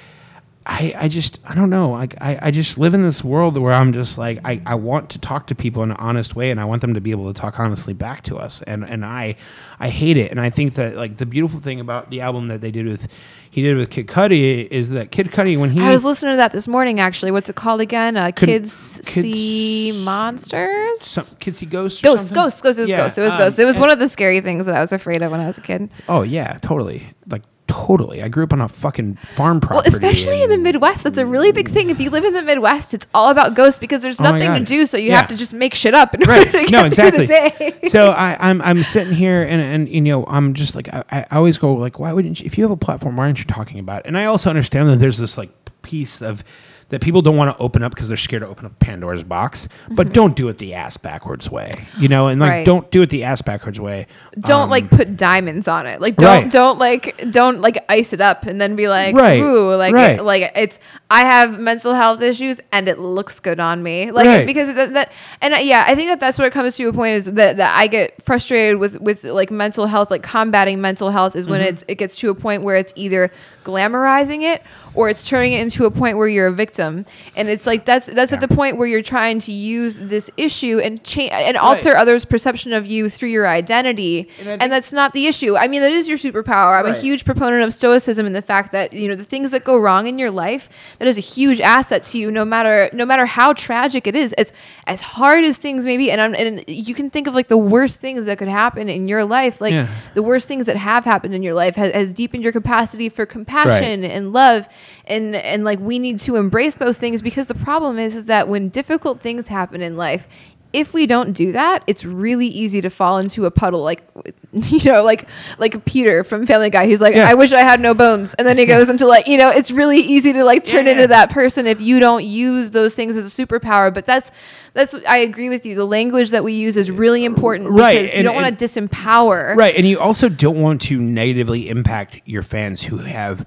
I, 0.71 0.93
I 0.95 1.07
just 1.07 1.39
I 1.49 1.55
don't 1.55 1.71
know 1.71 1.89
like 1.89 2.13
I, 2.21 2.37
I 2.43 2.51
just 2.51 2.77
live 2.77 2.93
in 2.93 3.01
this 3.01 3.23
world 3.23 3.57
where 3.57 3.73
I'm 3.73 3.91
just 3.91 4.19
like 4.19 4.39
I, 4.45 4.61
I 4.67 4.75
want 4.75 5.09
to 5.11 5.19
talk 5.19 5.47
to 5.47 5.55
people 5.55 5.81
in 5.81 5.89
an 5.89 5.97
honest 5.97 6.35
way 6.35 6.51
and 6.51 6.59
I 6.59 6.65
want 6.65 6.81
them 6.81 6.93
to 6.93 7.01
be 7.01 7.09
able 7.09 7.33
to 7.33 7.39
talk 7.39 7.59
honestly 7.59 7.93
back 7.93 8.21
to 8.23 8.37
us 8.37 8.61
and 8.61 8.85
and 8.85 9.03
I 9.03 9.35
I 9.79 9.89
hate 9.89 10.15
it 10.15 10.29
and 10.29 10.39
I 10.39 10.51
think 10.51 10.75
that 10.75 10.95
like 10.95 11.17
the 11.17 11.25
beautiful 11.25 11.59
thing 11.59 11.79
about 11.79 12.11
the 12.11 12.21
album 12.21 12.49
that 12.49 12.61
they 12.61 12.69
did 12.69 12.85
with 12.85 13.07
he 13.49 13.63
did 13.63 13.77
with 13.77 13.89
Kid 13.89 14.05
Cudi 14.05 14.67
is 14.67 14.91
that 14.91 15.09
Kid 15.09 15.31
Cudi 15.31 15.57
when 15.59 15.71
he 15.71 15.81
I 15.81 15.91
was 15.91 16.05
listening 16.05 16.33
to 16.33 16.37
that 16.37 16.51
this 16.51 16.67
morning. 16.67 16.99
Actually, 16.99 17.31
what's 17.31 17.49
it 17.49 17.55
called 17.55 17.81
again? 17.81 18.15
Uh, 18.15 18.29
Couldn't- 18.31 18.53
kids, 18.59 18.97
Kids 18.97 19.09
see 19.09 20.05
monsters. 20.05 21.01
some 21.01 21.37
kids 21.39 21.57
see 21.57 21.65
ghosts. 21.65 21.99
Ghosts, 22.01 22.29
ghosts, 22.29 22.61
ghosts. 22.61 22.77
It 22.77 22.83
was 22.83 22.91
Yeah, 22.91 22.97
ghosts. 22.97 23.17
It 23.17 23.21
was 23.21 23.33
um, 23.33 23.39
ghosts. 23.39 23.57
It 23.59 23.65
was 23.65 23.79
one 23.79 23.89
of 23.89 23.97
the 23.97 24.07
scary 24.07 24.39
things 24.41 24.67
that 24.67 24.75
I 24.75 24.81
was 24.81 24.93
afraid 24.93 25.23
of 25.23 25.31
when 25.31 25.39
I 25.39 25.47
was 25.47 25.57
a 25.57 25.61
kid. 25.61 25.89
Oh 26.07 26.21
yeah, 26.21 26.59
totally. 26.61 27.07
Like 27.27 27.41
totally. 27.69 28.21
I 28.21 28.27
grew 28.27 28.43
up 28.43 28.51
on 28.51 28.59
a 28.59 28.67
fucking 28.67 29.15
farm 29.15 29.61
property. 29.61 29.75
Well, 29.77 29.83
especially 29.87 30.43
in 30.43 30.49
the 30.49 30.57
Midwest, 30.57 31.03
that's 31.05 31.17
a 31.17 31.25
really 31.25 31.51
big 31.53 31.69
thing. 31.69 31.89
If 31.89 32.01
you 32.01 32.09
live 32.09 32.25
in 32.25 32.33
the 32.33 32.41
Midwest, 32.41 32.93
it's 32.93 33.07
all 33.13 33.29
about 33.29 33.55
ghosts 33.55 33.79
because 33.79 34.01
there's 34.01 34.19
Oh 34.19 34.23
nothing 34.23 34.51
to 34.51 34.59
do, 34.63 34.85
so 34.85 34.97
you 34.97 35.09
Yeah. 35.09 35.17
have 35.17 35.27
to 35.29 35.37
just 35.37 35.53
make 35.53 35.73
shit 35.75 35.93
up 35.93 36.13
in 36.15 36.21
Right. 36.27 36.39
order 36.45 36.51
to 36.51 36.65
get 36.65 36.71
No, 36.71 36.89
through 36.89 37.07
exactly. 37.07 37.25
the 37.69 37.71
day. 37.81 37.87
so 37.89 38.09
I, 38.11 38.35
I'm 38.39 38.61
I'm 38.61 38.83
sitting 38.83 39.13
here 39.13 39.43
and 39.43 39.61
and 39.61 39.87
you 39.87 40.01
know 40.01 40.25
I'm 40.27 40.53
just 40.53 40.75
like 40.75 40.89
I, 40.93 41.03
I 41.11 41.25
always 41.37 41.57
go 41.57 41.73
like 41.73 41.99
why 41.99 42.11
wouldn't 42.11 42.39
you, 42.41 42.45
if 42.45 42.57
you 42.57 42.63
have 42.65 42.71
a 42.71 42.77
platform 42.77 43.15
why 43.15 43.25
aren't 43.25 43.39
you 43.39 43.45
talking 43.45 43.79
about 43.79 44.01
it? 44.01 44.07
And 44.07 44.17
I 44.17 44.25
also 44.25 44.49
understand 44.49 44.89
that 44.89 44.97
there's 44.97 45.17
this 45.17 45.37
like 45.37 45.49
piece 45.83 46.21
of 46.21 46.43
that 46.89 47.01
people 47.01 47.21
don't 47.21 47.37
want 47.37 47.55
to 47.55 47.61
open 47.63 47.83
up 47.83 47.93
because 47.93 48.07
they're 48.07 48.17
scared 48.17 48.41
to 48.41 48.47
open 48.47 48.65
up 48.65 48.77
Pandora's 48.79 49.23
box, 49.23 49.69
but 49.91 50.11
don't 50.13 50.35
do 50.35 50.49
it 50.49 50.57
the 50.57 50.73
ass 50.73 50.97
backwards 50.97 51.49
way, 51.51 51.71
you 51.99 52.07
know, 52.07 52.27
and 52.27 52.39
like 52.39 52.49
Mm-hmm. 52.49 52.57
Right. 52.59 52.65
don't 52.65 52.89
do 52.91 53.01
it 53.03 53.09
the 53.11 53.23
ass 53.23 53.41
backwards 53.41 53.79
way. 53.79 54.07
don't 54.39 54.69
like 54.69 54.89
put 54.89 55.15
diamonds 55.15 55.67
on 55.67 55.85
it. 55.87 56.01
Like 56.01 56.15
don't 56.15 56.29
Um, 56.29 56.43
Right. 56.43 56.51
don't 56.51 56.79
like 56.79 57.31
don't 57.31 57.61
like 57.61 57.83
ice 57.89 58.11
it 58.13 58.21
up 58.21 58.45
and 58.45 58.59
then 58.59 58.75
be 58.75 58.87
like 58.87 59.15
Right. 59.15 59.39
ooh 59.39 59.75
like 59.75 59.93
it, 59.93 60.23
like 60.23 60.51
it's 60.55 60.79
I 61.11 61.21
have 61.21 61.59
mental 61.59 61.93
health 61.93 62.21
issues 62.21 62.61
and 62.71 62.87
it 62.87 62.99
looks 62.99 63.39
good 63.39 63.59
on 63.59 63.81
me 63.83 64.11
like 64.11 64.45
because 64.47 64.73
that, 64.73 64.93
that 64.93 65.11
and 65.41 65.53
I- 65.55 65.59
yeah 65.61 65.83
I 65.87 65.95
think 65.95 66.09
that 66.09 66.19
that's 66.19 66.37
where 66.39 66.47
it 66.47 66.53
comes 66.53 66.75
to 66.77 66.85
a 66.87 66.93
point 66.93 67.13
is 67.15 67.25
that, 67.25 67.57
that 67.57 67.77
I 67.77 67.87
get 67.87 68.21
frustrated 68.21 68.77
with 68.79 68.99
with 68.99 69.23
like 69.23 69.51
mental 69.51 69.85
health 69.85 70.09
like 70.11 70.23
combating 70.23 70.81
mental 70.81 71.11
health 71.11 71.35
is 71.35 71.45
Mm-hmm. 71.45 71.51
when 71.51 71.61
it's 71.61 71.85
it 71.87 71.95
gets 71.95 72.15
to 72.17 72.29
a 72.31 72.35
point 72.35 72.63
where 72.63 72.75
it's 72.77 72.93
either 72.95 73.31
glamorizing 73.63 74.41
it 74.41 74.61
or 74.99 75.07
it's 75.07 75.25
turning 75.25 75.53
it 75.53 75.61
into 75.61 75.85
a 75.85 75.91
point 75.91 76.17
where 76.17 76.27
you're 76.27 76.47
a 76.47 76.51
victim. 76.51 77.05
And 77.37 77.47
it's 77.47 77.65
like 77.65 77.85
that's 77.85 78.07
that's 78.07 78.33
at 78.33 78.41
the 78.41 78.49
point 78.49 78.75
where 78.77 78.85
you're 78.85 79.01
trying 79.01 79.39
to 79.39 79.53
use 79.53 79.97
this 79.97 80.29
issue 80.35 80.79
and 80.79 81.01
change 81.05 81.31
and 81.31 81.55
alter 81.55 81.95
others 81.95 82.25
perception 82.25 82.73
of 82.73 82.85
you 82.85 83.07
through 83.07 83.29
your 83.29 83.47
identity. 83.47 84.27
And 84.41 84.61
and, 84.63 84.69
that's 84.73 84.91
not 84.91 85.13
the 85.13 85.25
issue. 85.25 85.55
I 85.55 85.69
mean 85.69 85.79
that 85.83 85.93
is 85.93 86.09
your 86.09 86.17
superpower. 86.17 86.77
I'm 86.77 86.85
a 86.85 86.93
huge 86.93 87.23
proponent 87.23 87.63
of 87.63 87.71
stoicism 87.71 88.25
and 88.25 88.35
the 88.35 88.41
fact 88.41 88.73
that 88.73 88.91
you 88.91 89.07
know 89.07 89.15
the 89.15 89.23
things 89.23 89.51
that 89.51 89.63
go 89.63 89.79
wrong 89.79 90.05
in 90.05 90.19
your 90.19 90.31
life 90.31 90.97
that 90.99 91.07
is 91.07 91.17
a 91.17 91.21
huge 91.21 91.61
asset 91.61 92.03
to 92.03 92.19
you 92.19 92.29
no 92.29 92.43
matter 92.43 92.89
no 92.91 93.05
matter 93.05 93.25
how 93.25 93.53
tragic 93.53 94.05
it 94.05 94.17
is. 94.17 94.33
As 94.33 94.51
as 94.85 95.01
hard 95.01 95.45
as 95.45 95.55
things 95.55 95.85
may 95.85 95.95
be 95.95 96.11
and, 96.11 96.19
I'm, 96.19 96.35
and 96.35 96.65
you 96.67 96.93
can 96.93 97.09
think 97.09 97.25
of 97.27 97.33
like 97.33 97.47
the 97.47 97.57
worst 97.57 98.01
things 98.01 98.25
that 98.25 98.37
could 98.37 98.49
happen 98.49 98.89
in 98.89 99.07
your 99.07 99.23
life 99.23 99.61
like 99.61 99.71
Yeah. 99.71 99.87
the 100.13 100.23
worst 100.23 100.49
things 100.49 100.65
that 100.65 100.75
have 100.75 101.05
happened 101.05 101.33
in 101.33 101.41
your 101.41 101.53
life 101.53 101.75
has, 101.77 101.93
has 101.93 102.13
deepened 102.13 102.43
your 102.43 102.51
capacity 102.51 103.07
for 103.07 103.25
compassion 103.25 104.03
and 104.03 104.33
love 104.33 104.67
and 105.05 105.35
and 105.35 105.63
like 105.63 105.79
we 105.79 105.99
need 105.99 106.19
to 106.19 106.35
embrace 106.35 106.75
those 106.75 106.99
things 106.99 107.21
because 107.21 107.47
the 107.47 107.55
problem 107.55 107.97
is 107.99 108.15
is 108.15 108.25
that 108.27 108.47
when 108.47 108.69
difficult 108.69 109.21
things 109.21 109.47
happen 109.47 109.81
in 109.81 109.95
life 109.97 110.27
if 110.71 110.93
we 110.93 111.07
don't 111.07 111.33
do 111.33 111.51
that 111.51 111.83
it's 111.87 112.05
really 112.05 112.45
easy 112.45 112.79
to 112.79 112.91
fall 112.91 113.17
into 113.17 113.45
a 113.45 113.51
puddle 113.51 113.81
like 113.81 114.03
you 114.51 114.91
know 114.91 115.03
like 115.03 115.27
like 115.57 115.83
peter 115.85 116.23
from 116.23 116.45
family 116.45 116.69
guy. 116.69 116.85
He's 116.85 117.01
like 117.01 117.15
Yeah. 117.15 117.27
i 117.27 117.33
wish 117.33 117.53
i 117.53 117.61
had 117.61 117.79
no 117.79 117.93
bones. 117.93 118.33
And 118.35 118.47
then 118.47 118.57
he 118.57 118.65
goes 118.67 118.89
into 118.89 119.07
like 119.07 119.27
you 119.27 119.37
know 119.37 119.49
it's 119.49 119.71
really 119.71 119.99
easy 119.99 120.31
to 120.33 120.43
like 120.43 120.63
turn 120.63 120.85
Yeah, 120.85 120.93
into 120.93 121.07
that 121.07 121.29
person 121.31 121.65
if 121.67 121.81
you 121.81 121.99
don't 121.99 122.23
use 122.23 122.71
those 122.71 122.95
things 122.95 123.15
as 123.17 123.25
a 123.39 123.45
superpower. 123.45 123.91
But 123.93 124.05
that's 124.05 124.31
that's 124.73 124.93
i 125.07 125.17
agree 125.17 125.49
with 125.49 125.65
you. 125.65 125.75
The 125.75 125.85
language 125.85 126.29
that 126.31 126.43
we 126.43 126.53
use 126.53 126.77
is 126.77 126.89
really 126.91 127.25
important 127.25 127.69
Right, 127.69 127.95
because 128.01 128.15
you 128.17 128.23
don't 128.23 128.35
want 128.35 128.57
to 128.57 128.65
disempower. 128.65 129.55
Right, 129.55 129.75
and 129.75 129.87
you 129.87 129.99
also 129.99 130.29
don't 130.29 130.59
want 130.59 130.81
to 130.83 130.99
negatively 130.99 131.67
impact 131.69 132.21
your 132.25 132.43
fans 132.43 132.83
who 132.83 132.97
have 132.99 133.45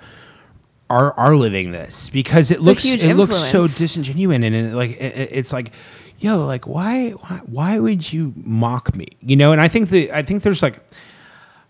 are 0.92 1.12
are 1.18 1.34
living 1.36 1.72
this 1.72 2.10
because 2.10 2.50
it 2.50 2.58
a 2.58 2.62
looks 2.62 2.84
it 2.84 3.16
looks 3.16 3.36
so 3.36 3.58
influence. 3.58 3.78
disingenuous 3.78 4.36
and 4.36 4.44
it, 4.54 4.74
like 4.74 4.90
it, 4.90 5.16
it- 5.22 5.30
it's 5.32 5.52
like 5.52 5.72
yo 6.18 6.44
like 6.46 6.66
why, 6.66 7.10
why 7.10 7.36
why 7.46 7.78
would 7.80 8.12
you 8.12 8.32
mock 8.36 8.94
me 8.94 9.06
you 9.20 9.36
know 9.36 9.50
and 9.52 9.60
I 9.60 9.68
think 9.68 9.88
that 9.88 10.16
I 10.16 10.22
think 10.22 10.42
there's 10.42 10.62
like 10.62 10.78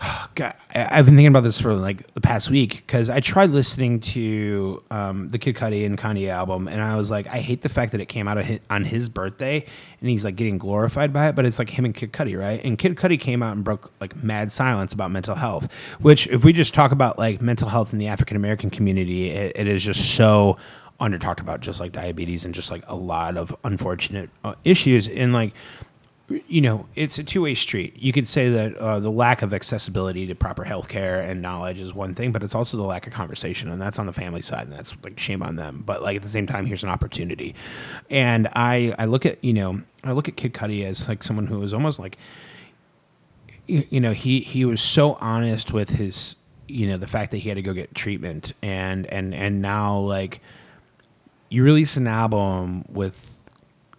God, 0.34 0.54
I've 0.74 1.04
been 1.04 1.14
thinking 1.14 1.28
about 1.28 1.42
this 1.42 1.60
for 1.60 1.74
like 1.74 2.12
the 2.14 2.20
past 2.20 2.50
week 2.50 2.76
because 2.86 3.10
I 3.10 3.20
tried 3.20 3.50
listening 3.50 4.00
to 4.00 4.82
um, 4.90 5.28
the 5.28 5.38
Kid 5.38 5.56
Cudi 5.56 5.84
and 5.86 5.98
Kanye 5.98 6.28
album, 6.28 6.68
and 6.68 6.80
I 6.80 6.96
was 6.96 7.10
like, 7.10 7.26
I 7.26 7.38
hate 7.38 7.62
the 7.62 7.68
fact 7.68 7.92
that 7.92 8.00
it 8.00 8.06
came 8.06 8.26
out 8.28 8.38
of 8.38 8.46
hi 8.46 8.60
on 8.70 8.84
his 8.84 9.08
birthday, 9.08 9.64
and 10.00 10.10
he's 10.10 10.24
like 10.24 10.36
getting 10.36 10.58
glorified 10.58 11.12
by 11.12 11.28
it. 11.28 11.34
But 11.34 11.46
it's 11.46 11.58
like 11.58 11.70
him 11.70 11.84
and 11.84 11.94
Kid 11.94 12.12
Cudi, 12.12 12.38
right? 12.38 12.62
And 12.64 12.78
Kid 12.78 12.96
Cudi 12.96 13.18
came 13.18 13.42
out 13.42 13.54
and 13.54 13.64
broke 13.64 13.92
like 14.00 14.22
mad 14.22 14.50
silence 14.50 14.92
about 14.92 15.10
mental 15.10 15.34
health. 15.34 15.72
Which, 16.00 16.26
if 16.28 16.44
we 16.44 16.52
just 16.52 16.74
talk 16.74 16.92
about 16.92 17.18
like 17.18 17.40
mental 17.40 17.68
health 17.68 17.92
in 17.92 17.98
the 17.98 18.08
African 18.08 18.36
American 18.36 18.70
community, 18.70 19.30
it, 19.30 19.52
it 19.56 19.66
is 19.66 19.84
just 19.84 20.14
so 20.14 20.56
under 21.00 21.18
talked 21.18 21.40
about, 21.40 21.60
just 21.60 21.80
like 21.80 21.92
diabetes 21.92 22.44
and 22.44 22.54
just 22.54 22.70
like 22.70 22.84
a 22.86 22.94
lot 22.94 23.36
of 23.36 23.54
unfortunate 23.64 24.30
uh, 24.44 24.54
issues. 24.64 25.08
And 25.08 25.32
like 25.32 25.54
you 26.28 26.60
know, 26.60 26.88
it's 26.94 27.18
a 27.18 27.24
two 27.24 27.42
way 27.42 27.54
street. 27.54 27.96
You 27.98 28.12
could 28.12 28.26
say 28.26 28.48
that 28.50 28.76
uh, 28.76 29.00
the 29.00 29.10
lack 29.10 29.42
of 29.42 29.52
accessibility 29.52 30.26
to 30.26 30.34
proper 30.34 30.64
health 30.64 30.88
care 30.88 31.20
and 31.20 31.42
knowledge 31.42 31.80
is 31.80 31.94
one 31.94 32.14
thing, 32.14 32.32
but 32.32 32.42
it's 32.42 32.54
also 32.54 32.76
the 32.76 32.84
lack 32.84 33.06
of 33.06 33.12
conversation, 33.12 33.70
and 33.70 33.80
that's 33.80 33.98
on 33.98 34.06
the 34.06 34.12
family 34.12 34.40
side, 34.40 34.66
and 34.66 34.72
that's 34.72 34.96
like 35.02 35.18
shame 35.18 35.42
on 35.42 35.56
them. 35.56 35.82
But 35.84 36.02
like 36.02 36.16
at 36.16 36.22
the 36.22 36.28
same 36.28 36.46
time, 36.46 36.66
here's 36.66 36.82
an 36.82 36.88
opportunity, 36.88 37.54
and 38.08 38.48
I 38.54 38.94
I 38.98 39.06
look 39.06 39.26
at 39.26 39.42
you 39.44 39.52
know 39.52 39.82
I 40.04 40.12
look 40.12 40.28
at 40.28 40.36
Kid 40.36 40.54
Cudi 40.54 40.84
as 40.84 41.08
like 41.08 41.22
someone 41.22 41.46
who 41.46 41.58
was 41.58 41.74
almost 41.74 41.98
like 41.98 42.16
you 43.66 44.00
know 44.00 44.12
he 44.12 44.40
he 44.40 44.64
was 44.64 44.80
so 44.80 45.14
honest 45.14 45.72
with 45.72 45.90
his 45.90 46.36
you 46.68 46.86
know 46.86 46.96
the 46.96 47.06
fact 47.06 47.30
that 47.32 47.38
he 47.38 47.48
had 47.48 47.56
to 47.56 47.62
go 47.62 47.72
get 47.72 47.94
treatment 47.94 48.52
and 48.62 49.06
and 49.06 49.34
and 49.34 49.60
now 49.60 49.98
like 49.98 50.40
you 51.50 51.62
release 51.62 51.96
an 51.96 52.06
album 52.06 52.84
with 52.88 53.31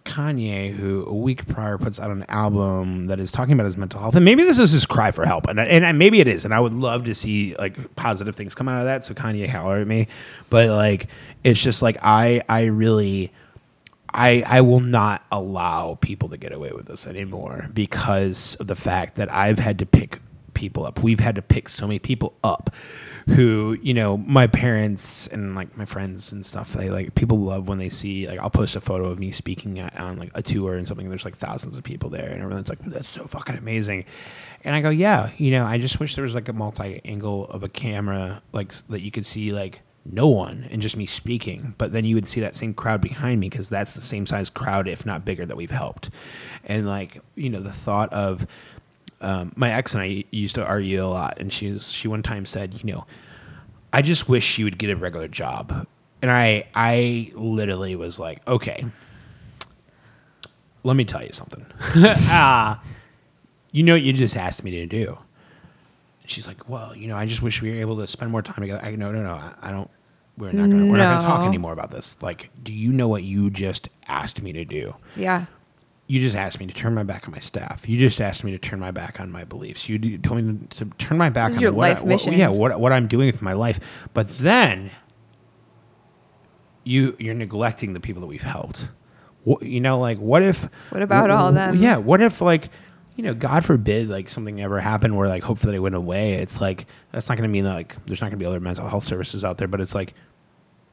Kanye, 0.04 0.70
who 0.70 1.06
a 1.06 1.14
week 1.14 1.46
prior 1.46 1.78
puts 1.78 1.98
out 1.98 2.10
an 2.10 2.26
album 2.28 3.06
that 3.06 3.18
is 3.18 3.32
talking 3.32 3.54
about 3.54 3.64
his 3.64 3.76
mental 3.76 4.00
health, 4.00 4.14
and 4.14 4.24
maybe 4.24 4.44
this 4.44 4.58
is 4.58 4.70
his 4.72 4.84
cry 4.84 5.10
for 5.10 5.24
help, 5.24 5.46
and 5.46 5.58
and 5.58 5.98
maybe 5.98 6.20
it 6.20 6.28
is, 6.28 6.44
and 6.44 6.52
I 6.52 6.60
would 6.60 6.74
love 6.74 7.04
to 7.04 7.14
see 7.14 7.54
like 7.56 7.94
positive 7.96 8.36
things 8.36 8.54
come 8.54 8.68
out 8.68 8.80
of 8.80 8.84
that. 8.84 9.04
So 9.04 9.14
Kanye 9.14 9.48
holler 9.48 9.78
at 9.78 9.86
me, 9.86 10.08
but 10.50 10.68
like 10.68 11.08
it's 11.42 11.62
just 11.62 11.82
like 11.82 11.96
I 12.02 12.42
I 12.48 12.64
really. 12.64 13.32
I, 14.16 14.44
I 14.46 14.60
will 14.60 14.78
not 14.78 15.24
allow 15.32 15.98
people 16.00 16.28
to 16.28 16.36
get 16.36 16.52
away 16.52 16.70
with 16.70 16.86
this 16.86 17.08
anymore 17.08 17.68
because 17.74 18.54
of 18.60 18.68
the 18.68 18.76
fact 18.76 19.16
that 19.16 19.28
I've 19.32 19.58
had 19.58 19.80
to 19.80 19.86
pick 19.86 20.20
people 20.52 20.86
up. 20.86 21.02
We've 21.02 21.18
had 21.18 21.34
to 21.34 21.42
pick 21.42 21.68
so 21.68 21.88
many 21.88 21.98
people 21.98 22.32
up 22.44 22.70
who, 23.26 23.76
you 23.82 23.94
know, 23.94 24.16
my 24.16 24.46
parents 24.46 25.26
and 25.28 25.54
like 25.54 25.76
my 25.76 25.84
friends 25.84 26.32
and 26.32 26.44
stuff, 26.44 26.72
they 26.74 26.90
like 26.90 27.14
people 27.14 27.38
love 27.38 27.68
when 27.68 27.78
they 27.78 27.88
see 27.88 28.26
like 28.26 28.38
I'll 28.38 28.50
post 28.50 28.76
a 28.76 28.80
photo 28.80 29.06
of 29.06 29.18
me 29.18 29.30
speaking 29.30 29.78
at, 29.78 29.98
on 29.98 30.18
like 30.18 30.30
a 30.34 30.42
tour 30.42 30.74
and 30.74 30.86
something. 30.86 31.06
and 31.06 31.12
There's 31.12 31.24
like 31.24 31.36
thousands 31.36 31.78
of 31.78 31.84
people 31.84 32.10
there 32.10 32.28
and 32.28 32.42
everyone's 32.42 32.68
like, 32.68 32.80
that's 32.80 33.08
so 33.08 33.24
fucking 33.24 33.56
amazing. 33.56 34.04
And 34.62 34.74
I 34.74 34.80
go, 34.80 34.90
yeah, 34.90 35.30
you 35.36 35.50
know, 35.50 35.64
I 35.64 35.78
just 35.78 36.00
wish 36.00 36.14
there 36.14 36.24
was 36.24 36.34
like 36.34 36.48
a 36.48 36.52
multi 36.52 37.00
angle 37.04 37.46
of 37.46 37.62
a 37.62 37.68
camera 37.68 38.42
like 38.52 38.72
that 38.88 39.00
you 39.00 39.10
could 39.10 39.26
see 39.26 39.52
like 39.52 39.82
no 40.04 40.28
one 40.28 40.66
and 40.70 40.82
just 40.82 40.96
me 40.96 41.06
speaking 41.06 41.74
but 41.78 41.92
then 41.92 42.04
you 42.04 42.14
would 42.14 42.26
see 42.26 42.40
that 42.40 42.54
same 42.54 42.74
crowd 42.74 43.00
behind 43.00 43.40
me 43.40 43.48
because 43.48 43.70
that's 43.70 43.94
the 43.94 44.02
same 44.02 44.26
size 44.26 44.50
crowd 44.50 44.86
if 44.86 45.06
not 45.06 45.24
bigger 45.24 45.46
that 45.46 45.56
we've 45.56 45.70
helped 45.70 46.10
and 46.64 46.86
like 46.86 47.20
you 47.34 47.48
know 47.48 47.60
the 47.60 47.72
thought 47.72 48.12
of 48.12 48.46
um, 49.24 49.52
my 49.56 49.72
ex 49.72 49.94
and 49.94 50.02
i 50.02 50.24
used 50.30 50.54
to 50.54 50.64
argue 50.64 51.04
a 51.04 51.06
lot 51.08 51.38
and 51.38 51.52
she 51.52 51.70
was 51.70 51.90
she 51.90 52.06
one 52.08 52.22
time 52.22 52.44
said 52.46 52.74
you 52.82 52.92
know 52.92 53.06
i 53.92 54.02
just 54.02 54.28
wish 54.28 54.44
she 54.44 54.62
would 54.64 54.78
get 54.78 54.90
a 54.90 54.96
regular 54.96 55.28
job 55.28 55.86
and 56.22 56.30
i 56.30 56.66
i 56.74 57.30
literally 57.34 57.96
was 57.96 58.20
like 58.20 58.46
okay 58.48 58.84
let 60.82 60.96
me 60.96 61.04
tell 61.04 61.22
you 61.22 61.32
something 61.32 61.64
ah 62.28 62.82
you 63.72 63.82
know 63.82 63.94
what 63.94 64.02
you 64.02 64.12
just 64.12 64.36
asked 64.36 64.62
me 64.64 64.70
to 64.72 64.86
do 64.86 65.18
she's 66.26 66.46
like, 66.46 66.70
well, 66.70 66.96
you 66.96 67.06
know, 67.06 67.18
I 67.18 67.26
just 67.26 67.42
wish 67.42 67.60
we 67.60 67.68
were 67.68 67.76
able 67.76 67.98
to 67.98 68.06
spend 68.06 68.30
more 68.30 68.40
time 68.40 68.56
together. 68.62 68.80
I 68.82 68.92
no, 68.92 69.12
no, 69.12 69.22
no, 69.22 69.32
I, 69.34 69.52
I 69.60 69.70
don't. 69.70 69.90
We're 70.38 70.52
not 70.52 70.70
gonna. 70.70 70.86
We're 70.86 70.96
not 70.96 71.10
gonna 71.10 71.20
talk 71.22 71.42
No. 71.42 71.48
anymore 71.48 71.74
about 71.74 71.90
this. 71.90 72.16
Like, 72.22 72.48
do 72.62 72.72
you 72.72 72.94
know 72.94 73.08
what 73.08 73.24
you 73.24 73.50
just 73.50 73.90
asked 74.08 74.40
me 74.40 74.50
to 74.54 74.64
do? 74.64 74.96
yeah 75.16 75.44
You 76.06 76.20
just 76.20 76.36
asked 76.36 76.60
me 76.60 76.66
to 76.66 76.74
turn 76.74 76.94
my 76.94 77.02
back 77.02 77.26
on 77.26 77.32
my 77.32 77.38
staff. 77.38 77.88
You 77.88 77.96
just 77.98 78.20
asked 78.20 78.44
me 78.44 78.52
to 78.52 78.58
turn 78.58 78.78
my 78.78 78.90
back 78.90 79.20
on 79.20 79.30
my 79.32 79.44
beliefs. 79.44 79.88
You 79.88 80.18
told 80.18 80.42
me 80.44 80.58
to 80.68 80.84
turn 80.98 81.16
my 81.16 81.30
back 81.30 81.48
This 81.50 81.58
on 81.58 81.62
your 81.62 81.72
what 81.72 81.84
I- 81.86 81.88
life 81.92 82.00
what- 82.02 82.08
mission. 82.08 82.32
yeah, 82.34 82.48
what 82.48 82.78
what 82.78 82.92
I'm 82.92 83.06
doing 83.06 83.26
with 83.26 83.40
my 83.40 83.54
life. 83.54 84.08
But 84.12 84.28
then 84.38 84.90
you 86.84 87.16
you're 87.18 87.34
neglecting 87.34 87.92
the 87.94 88.00
people 88.00 88.20
that 88.20 88.26
we've 88.26 88.42
helped. 88.42 88.88
What, 89.44 89.62
you 89.62 89.80
know, 89.80 89.98
like 89.98 90.18
what 90.18 90.42
if? 90.42 90.64
What 90.90 91.02
about 91.02 91.30
all 91.30 91.48
of 91.48 91.54
them? 91.54 91.76
Yeah, 91.76 91.96
what 91.96 92.20
if 92.20 92.40
like 92.40 92.68
you 93.16 93.22
know, 93.22 93.32
God 93.32 93.64
forbid, 93.64 94.08
like 94.08 94.28
something 94.28 94.60
ever 94.60 94.80
happened 94.80 95.16
where 95.16 95.28
like 95.28 95.44
hopefully 95.44 95.72
they 95.72 95.78
went 95.78 95.94
away. 95.94 96.34
It's 96.34 96.60
like 96.60 96.86
that's 97.12 97.28
not 97.28 97.38
going 97.38 97.48
to 97.48 97.52
mean 97.52 97.64
that 97.64 97.74
like 97.74 98.04
there's 98.06 98.20
not 98.20 98.26
going 98.26 98.38
to 98.38 98.42
be 98.42 98.46
other 98.46 98.60
mental 98.60 98.88
health 98.88 99.04
services 99.04 99.44
out 99.44 99.56
there, 99.58 99.68
but 99.68 99.80
it's 99.80 99.94
like 99.94 100.14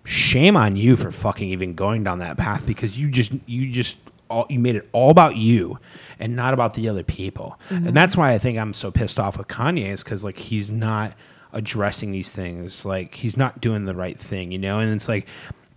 shame 0.06 0.56
on 0.56 0.76
you 0.76 0.96
for 0.96 1.12
fucking 1.12 1.50
even 1.50 1.74
going 1.76 2.04
down 2.04 2.20
that 2.20 2.38
path 2.38 2.66
because 2.66 2.98
you 3.00 3.10
just 3.10 3.34
you 3.46 3.72
just 3.72 3.98
all 4.32 4.48
you 4.50 4.60
made 4.60 4.76
it 4.76 4.90
all 4.92 5.12
about 5.12 5.36
you 5.36 5.78
and 6.20 6.36
not 6.36 6.54
about 6.54 6.74
the 6.74 6.90
other 6.90 7.04
people. 7.04 7.60
And 7.70 7.86
mm-hmm. 7.86 7.94
that's 7.94 8.18
why 8.18 8.34
I 8.34 8.40
think 8.40 8.58
I'm 8.58 8.74
so 8.74 8.90
pissed 8.90 9.20
off 9.20 9.38
with 9.38 9.48
Kanye 9.48 9.90
is 9.90 10.04
cuz 10.04 10.24
like 10.24 10.38
he's 10.38 10.72
not 10.72 11.14
addressing 11.54 12.12
these 12.12 12.32
things. 12.32 12.86
Like 12.86 13.16
he's 13.16 13.38
not 13.38 13.62
doing 13.62 13.86
the 13.86 13.96
right 13.96 14.18
thing, 14.18 14.52
you 14.52 14.60
know? 14.60 14.80
And 14.80 14.94
it's 14.94 15.08
like 15.08 15.28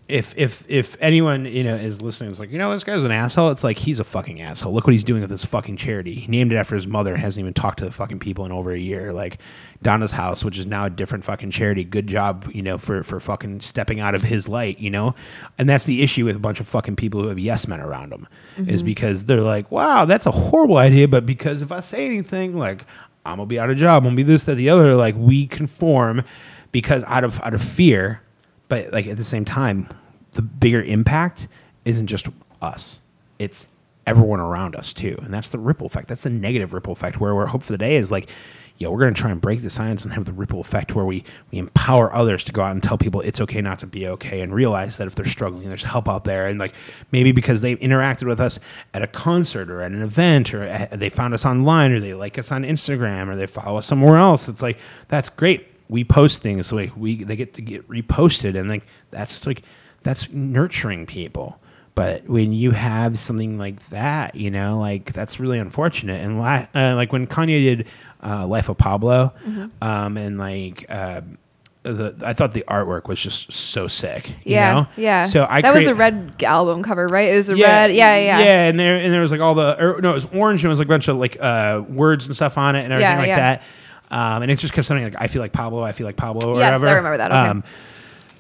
if 0.07 0.35
if 0.37 0.65
if 0.69 0.97
anyone 1.01 1.47
you 1.47 1.65
know 1.65 1.77
is 1.77 2.03
listening, 2.03 2.31
it's 2.31 2.39
like 2.39 2.51
you 2.51 2.59
know 2.59 2.71
this 2.71 2.85
guy's 2.85 3.05
an 3.05 3.11
asshole. 3.11 3.51
It's 3.51 3.65
like 3.65 3.79
he's 3.79 4.01
a 4.01 4.05
fucking 4.05 4.41
asshole. 4.41 4.73
Look 4.73 4.87
what 4.87 4.93
he's 4.93 5.05
doing 5.05 5.23
with 5.23 5.31
this 5.31 5.45
fucking 5.45 5.77
charity. 5.77 6.15
He 6.15 6.31
named 6.31 6.53
it 6.53 6.57
after 6.57 6.75
his 6.75 6.87
mother. 6.87 7.17
Hasn't 7.17 7.43
even 7.43 7.55
talked 7.55 7.79
to 7.79 7.87
the 7.87 7.91
fucking 7.91 8.19
people 8.19 8.45
in 8.45 8.53
over 8.53 8.71
a 8.71 8.79
year. 8.79 9.15
Like 9.15 9.39
Donda's 9.83 10.13
House, 10.13 10.45
which 10.45 10.59
is 10.59 10.67
now 10.67 10.85
a 10.85 10.91
different 10.91 11.25
fucking 11.25 11.51
charity. 11.51 11.85
Good 11.85 12.07
job, 12.07 12.47
you 12.53 12.63
know, 12.63 12.77
for 12.77 13.03
for 13.03 13.19
fucking 13.19 13.61
stepping 13.61 13.99
out 14.01 14.15
of 14.15 14.23
his 14.23 14.47
light. 14.47 14.79
You 14.79 14.91
know, 14.91 15.15
and 15.59 15.69
that's 15.69 15.87
the 15.87 16.03
issue 16.03 16.27
with 16.27 16.37
a 16.37 16.41
bunch 16.41 16.61
of 16.61 16.69
fucking 16.69 16.97
people 16.97 17.23
who 17.23 17.29
have 17.29 17.39
yes 17.39 17.67
men 17.67 17.81
around 17.81 18.11
them, 18.11 18.29
is 18.59 18.81
mm-hmm. 18.81 18.87
because 18.87 19.25
they're 19.25 19.41
like, 19.41 19.71
wow, 19.71 20.05
that's 20.05 20.27
a 20.27 20.31
horrible 20.31 20.77
idea, 20.77 21.09
but 21.09 21.25
because 21.25 21.63
if 21.63 21.73
I 21.73 21.81
say 21.81 22.05
anything, 22.05 22.59
like 22.59 22.85
I'm 23.25 23.39
gonna 23.39 23.47
be 23.47 23.59
out 23.59 23.71
of 23.71 23.79
job, 23.79 24.03
I'm 24.03 24.09
gonna 24.09 24.17
be 24.17 24.23
this, 24.23 24.45
that, 24.45 24.57
the 24.57 24.69
other. 24.69 24.97
Like 24.97 25.15
we 25.17 25.47
conform 25.47 26.25
because 26.73 27.05
out 27.05 27.25
of 27.25 27.41
out 27.43 27.55
of 27.55 27.63
fear 27.63 28.21
but 28.69 28.93
like 28.93 29.07
at 29.07 29.17
the 29.17 29.25
same 29.25 29.45
time 29.45 29.89
the 30.33 30.43
bigger 30.43 30.83
impact 30.83 31.49
isn't 31.85 32.07
just 32.07 32.29
us. 32.61 33.01
It's 33.39 33.71
everyone 34.07 34.41
around 34.41 34.75
us 34.77 34.93
too. 34.93 35.17
And 35.23 35.33
that's 35.33 35.49
the 35.49 35.59
ripple 35.59 35.87
effect. 35.87 36.09
That's 36.09 36.23
the 36.23 36.31
negative 36.31 36.73
ripple 36.73 36.93
effect 36.93 37.21
where 37.21 37.35
our 37.35 37.47
hope 37.47 37.63
for 37.63 37.73
the 37.73 37.79
day 37.79 37.97
is 37.97 38.11
like 38.11 38.29
yo 38.77 38.91
we're 38.91 38.99
going 38.99 39.15
to 39.15 39.21
try 39.21 39.31
and 39.31 39.41
break 39.41 39.63
the 39.63 39.71
science 39.71 40.05
and 40.05 40.15
have 40.15 40.25
the 40.25 40.33
ripple 40.33 40.61
effect 40.61 40.97
where 40.97 41.05
we 41.05 41.23
we 41.53 41.59
empower 41.59 42.13
others 42.13 42.43
to 42.43 42.53
go 42.53 42.61
out 42.61 42.73
and 42.73 42.83
tell 42.83 42.99
people 42.99 43.21
it's 43.21 43.41
okay 43.41 43.61
not 43.61 43.79
to 43.79 43.87
be 43.87 44.09
okay 44.09 44.41
and 44.41 44.53
realize 44.53 44.97
that 44.97 45.07
if 45.07 45.15
they're 45.15 45.25
struggling 45.25 45.69
there's 45.69 45.85
help 45.85 46.09
out 46.09 46.25
there. 46.25 46.49
And 46.49 46.59
like 46.59 46.75
maybe 47.13 47.33
because 47.33 47.61
they've 47.61 47.79
interacted 47.79 48.27
with 48.27 48.41
us 48.41 48.59
at 48.93 49.03
a 49.03 49.07
concert 49.07 49.71
or 49.71 49.81
at 49.81 49.93
an 49.93 50.03
event 50.03 50.53
or 50.55 50.65
uh, 50.65 50.97
they 50.97 51.09
found 51.09 51.35
us 51.35 51.47
online 51.47 51.93
or 51.93 52.01
they 52.01 52.15
like 52.15 52.39
us 52.39 52.51
on 52.51 52.65
instagram 52.65 53.29
or 53.29 53.37
they 53.37 53.47
follow 53.47 53.79
us 53.79 53.87
somewhere 53.87 54.17
else 54.17 54.49
it's 54.49 54.63
like 54.63 54.79
that's 55.09 55.29
great 55.29 55.74
we 55.89 56.05
post 56.05 56.43
things 56.43 56.73
like 56.73 56.97
we 56.97 57.23
they 57.25 57.37
get 57.37 57.55
to 57.55 57.63
get 57.63 57.87
reposted 57.89 58.59
and 58.59 58.69
like 58.69 58.87
that's 59.11 59.47
like 59.47 59.63
that's 60.03 60.33
nurturing 60.33 61.07
people 61.07 61.61
but 61.95 62.27
when 62.29 62.53
you 62.53 62.71
have 62.73 63.19
something 63.19 63.59
like 63.59 63.81
that 63.89 64.35
you 64.35 64.51
know 64.51 64.79
like 64.81 65.13
that's 65.13 65.39
really 65.39 65.59
unfortunate 65.59 66.25
and 66.25 66.39
la- 66.39 66.67
uh, 66.75 66.95
like 66.97 67.13
when 67.13 67.27
kanye 67.27 67.63
did 67.77 67.89
uh, 68.23 68.47
life 68.47 68.69
of 68.69 68.79
pablo 68.79 69.33
um, 69.83 70.17
and 70.17 70.39
like 70.39 70.87
uh, 70.89 71.21
the, 71.83 72.15
I 72.25 72.33
thought 72.33 72.53
the 72.53 72.65
artwork 72.67 73.09
was 73.09 73.23
just 73.23 73.53
so 73.53 73.87
sick. 73.89 74.31
You 74.45 74.55
Yeah, 74.55 74.73
know? 74.73 74.87
yeah. 74.97 75.27
So 75.27 75.47
I 75.47 75.61
that 75.61 75.75
was 75.75 75.85
the 75.85 75.95
red 75.95 76.43
album 76.43 76.83
cover, 76.83 77.07
right? 77.09 77.29
It 77.29 77.35
was 77.37 77.49
the 77.49 77.57
red. 77.57 77.93
Yeah, 77.93 78.17
yeah, 78.17 78.39
yeah. 78.39 78.69
And 78.69 78.81
there 78.81 78.97
and 78.97 79.13
there 79.13 79.21
was 79.21 79.31
like 79.31 79.43
all 79.43 79.55
the 79.55 79.77
or, 79.79 80.01
no, 80.01 80.13
it 80.13 80.15
was 80.15 80.25
orange 80.35 80.65
and 80.65 80.71
it 80.71 80.73
was 80.73 80.79
like 80.79 80.87
a 80.87 80.89
bunch 80.89 81.09
of 81.09 81.19
like 81.19 81.37
uh, 81.39 81.83
words 81.87 82.25
and 82.25 82.35
stuff 82.35 82.57
on 82.57 82.75
it 82.75 82.85
and 82.85 82.93
everything 82.95 83.13
Yeah, 83.13 83.19
like 83.19 83.29
yeah. 83.29 83.37
that. 83.37 83.63
Um, 84.15 84.43
and 84.43 84.51
it 84.51 84.59
just 84.59 84.73
kept 84.73 84.87
something 84.87 85.05
like 85.05 85.17
I 85.21 85.27
feel 85.27 85.43
like 85.43 85.53
Pablo, 85.53 85.83
I 85.83 85.93
feel 85.93 86.07
like 86.07 86.17
Pablo. 86.17 86.51
Or 86.51 86.55
whatever. 86.55 86.85
Yes, 86.87 86.93
I 86.93 86.97
remember 86.97 87.17
that, 87.19 87.33
okay. 87.33 87.51
Um, 87.51 87.65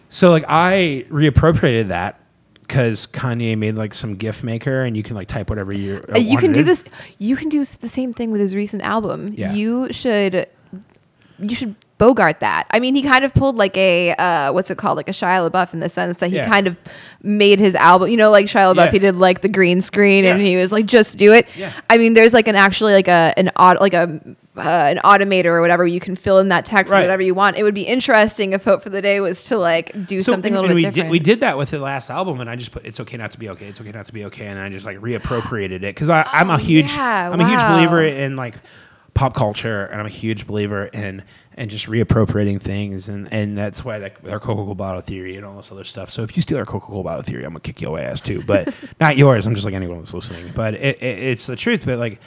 so 0.08 0.30
like 0.30 0.44
I 0.48 1.04
reappropriated 1.10 1.88
that 1.88 2.20
because 2.60 3.06
Kanye 3.08 3.58
made 3.58 3.74
like 3.74 3.92
some 3.92 4.14
GIF 4.16 4.44
maker 4.44 4.82
and 4.82 4.96
you 4.96 5.02
can 5.02 5.16
like 5.16 5.26
type 5.28 5.50
whatever 5.50 5.72
you. 5.72 6.04
Uh, 6.14 6.18
you 6.18 6.38
can 6.38 6.52
do 6.52 6.62
this. 6.62 6.84
You 7.18 7.34
can 7.36 7.48
do 7.48 7.58
the 7.58 7.88
same 7.88 8.12
thing 8.12 8.30
with 8.30 8.40
his 8.40 8.54
recent 8.54 8.82
album. 8.84 9.30
Yeah. 9.34 9.52
You 9.52 9.92
should. 9.92 10.46
You 11.40 11.54
should 11.56 11.74
bogart 11.98 12.38
that. 12.40 12.68
I 12.70 12.78
mean, 12.78 12.94
he 12.94 13.02
kind 13.02 13.24
of 13.24 13.34
pulled 13.34 13.56
like 13.56 13.76
a 13.76 14.14
uh, 14.16 14.52
what's 14.52 14.70
it 14.70 14.78
called, 14.78 14.96
like 14.96 15.08
a 15.08 15.12
Shia 15.12 15.50
LaBeouf 15.50 15.74
in 15.74 15.80
the 15.80 15.88
sense 15.88 16.18
that 16.18 16.30
he 16.30 16.36
Yeah. 16.36 16.46
kind 16.48 16.68
of 16.68 16.76
made 17.22 17.58
his 17.58 17.74
album. 17.74 18.08
You 18.08 18.16
know, 18.16 18.30
like 18.30 18.46
Shia 18.46 18.72
LaBeouf, 18.72 18.86
Yeah. 18.86 18.90
he 18.92 18.98
did 19.00 19.16
like 19.16 19.40
the 19.40 19.48
green 19.48 19.80
screen, 19.80 20.24
and 20.24 20.40
he 20.40 20.56
was 20.56 20.70
like, 20.70 20.86
"Just 20.86 21.18
do 21.18 21.32
it." 21.32 21.48
Yeah. 21.56 21.72
I 21.90 21.98
mean, 21.98 22.14
there's 22.14 22.32
like 22.32 22.46
an 22.46 22.54
actually 22.54 22.92
like 22.92 23.08
a 23.08 23.34
an 23.36 23.50
odd 23.56 23.80
like 23.80 23.94
a 23.94 24.20
uh, 24.56 24.60
an 24.62 24.98
automator 24.98 25.46
or 25.46 25.60
whatever 25.60 25.86
you 25.86 26.00
can 26.00 26.14
fill 26.16 26.38
in 26.38 26.48
that 26.48 26.64
text 26.64 26.90
with 26.90 26.94
Right. 26.98 27.02
whatever 27.02 27.22
you 27.22 27.34
want. 27.34 27.56
It 27.56 27.62
would 27.64 27.74
be 27.74 27.82
interesting 27.82 28.52
if 28.52 28.64
Hope 28.64 28.82
for 28.82 28.90
the 28.90 29.02
Day 29.02 29.20
was 29.20 29.46
to 29.46 29.58
like 29.58 30.06
do 30.06 30.20
something 30.22 30.52
a 30.52 30.56
little 30.56 30.68
bit 30.68 30.74
we 30.76 30.80
different. 30.82 31.06
Did, 31.06 31.10
we 31.10 31.18
did 31.18 31.40
that 31.40 31.58
with 31.58 31.70
the 31.70 31.78
last 31.80 32.10
album, 32.10 32.40
and 32.40 32.48
I 32.48 32.56
just 32.56 32.72
put 32.72 32.84
"It's 32.84 33.00
okay 33.00 33.16
not 33.16 33.30
to 33.32 33.38
be 33.38 33.48
okay." 33.50 33.66
It's 33.66 33.80
okay 33.80 33.92
not 33.92 34.06
to 34.06 34.12
be 34.12 34.24
okay, 34.26 34.46
and 34.46 34.58
I 34.58 34.68
just 34.68 34.86
like 34.86 34.98
reappropriated 34.98 35.76
it 35.76 35.80
because 35.82 36.08
I'm 36.10 36.50
a 36.50 36.58
huge, 36.58 36.86
Oh, 36.90 36.96
yeah, 36.96 37.30
I'm 37.32 37.40
a 37.40 37.48
huge 37.48 37.60
believer 37.66 38.02
in 38.02 38.36
like 38.36 38.54
pop 39.14 39.34
culture, 39.34 39.84
and 39.86 40.00
I'm 40.00 40.06
a 40.06 40.10
huge 40.10 40.46
believer 40.46 40.86
in 40.86 41.22
and 41.56 41.70
just 41.70 41.86
reappropriating 41.86 42.60
things, 42.60 43.08
and 43.08 43.32
and 43.32 43.56
that's 43.56 43.84
why 43.84 43.98
like 43.98 44.16
our 44.28 44.40
Coca 44.40 44.62
Cola 44.62 44.74
bottle 44.74 45.00
theory 45.00 45.36
and 45.36 45.44
all 45.46 45.56
this 45.56 45.70
other 45.72 45.84
stuff. 45.84 46.10
So 46.10 46.22
if 46.22 46.36
you 46.36 46.42
steal 46.42 46.58
our 46.58 46.66
Coca 46.66 46.86
Cola 46.86 47.04
bottle 47.04 47.22
theory, 47.22 47.44
I'm 47.44 47.50
gonna 47.50 47.60
kick 47.60 47.80
your 47.80 47.98
ass 47.98 48.20
too, 48.20 48.42
but 48.46 48.72
not 49.00 49.16
yours. 49.16 49.46
I'm 49.46 49.54
just 49.54 49.64
like 49.64 49.74
anyone 49.74 49.98
that's 49.98 50.14
listening, 50.14 50.52
but 50.54 50.74
it, 50.74 51.00
it, 51.02 51.18
it's 51.18 51.46
the 51.46 51.56
truth. 51.56 51.86
But 51.86 51.98
like, 51.98 52.20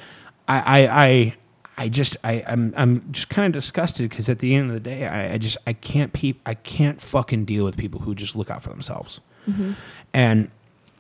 I 0.48 0.60
I. 0.60 1.06
I 1.06 1.36
I 1.78 1.90
just 1.90 2.18
I 2.24 2.44
I'm 2.48 2.74
I'm 2.76 3.12
just 3.12 3.30
kind 3.30 3.46
of 3.46 3.54
disgusted 3.54 4.10
because 4.10 4.30
at 4.30 4.40
the 4.40 4.56
end 4.56 4.70
of 4.70 4.74
the 4.74 4.80
day 4.80 5.06
I, 5.06 5.34
I 5.34 5.38
just 5.38 5.58
I 5.68 5.74
can't 5.74 6.12
peep 6.12 6.42
I 6.46 6.56
can't 6.56 7.02
fucking 7.02 7.46
deal 7.46 7.66
with 7.66 7.78
people 7.78 8.02
who 8.02 8.16
just 8.16 8.36
look 8.36 8.50
out 8.50 8.64
for 8.64 8.70
themselves, 8.70 9.22
mm-hmm. 9.48 9.74
and 10.14 10.50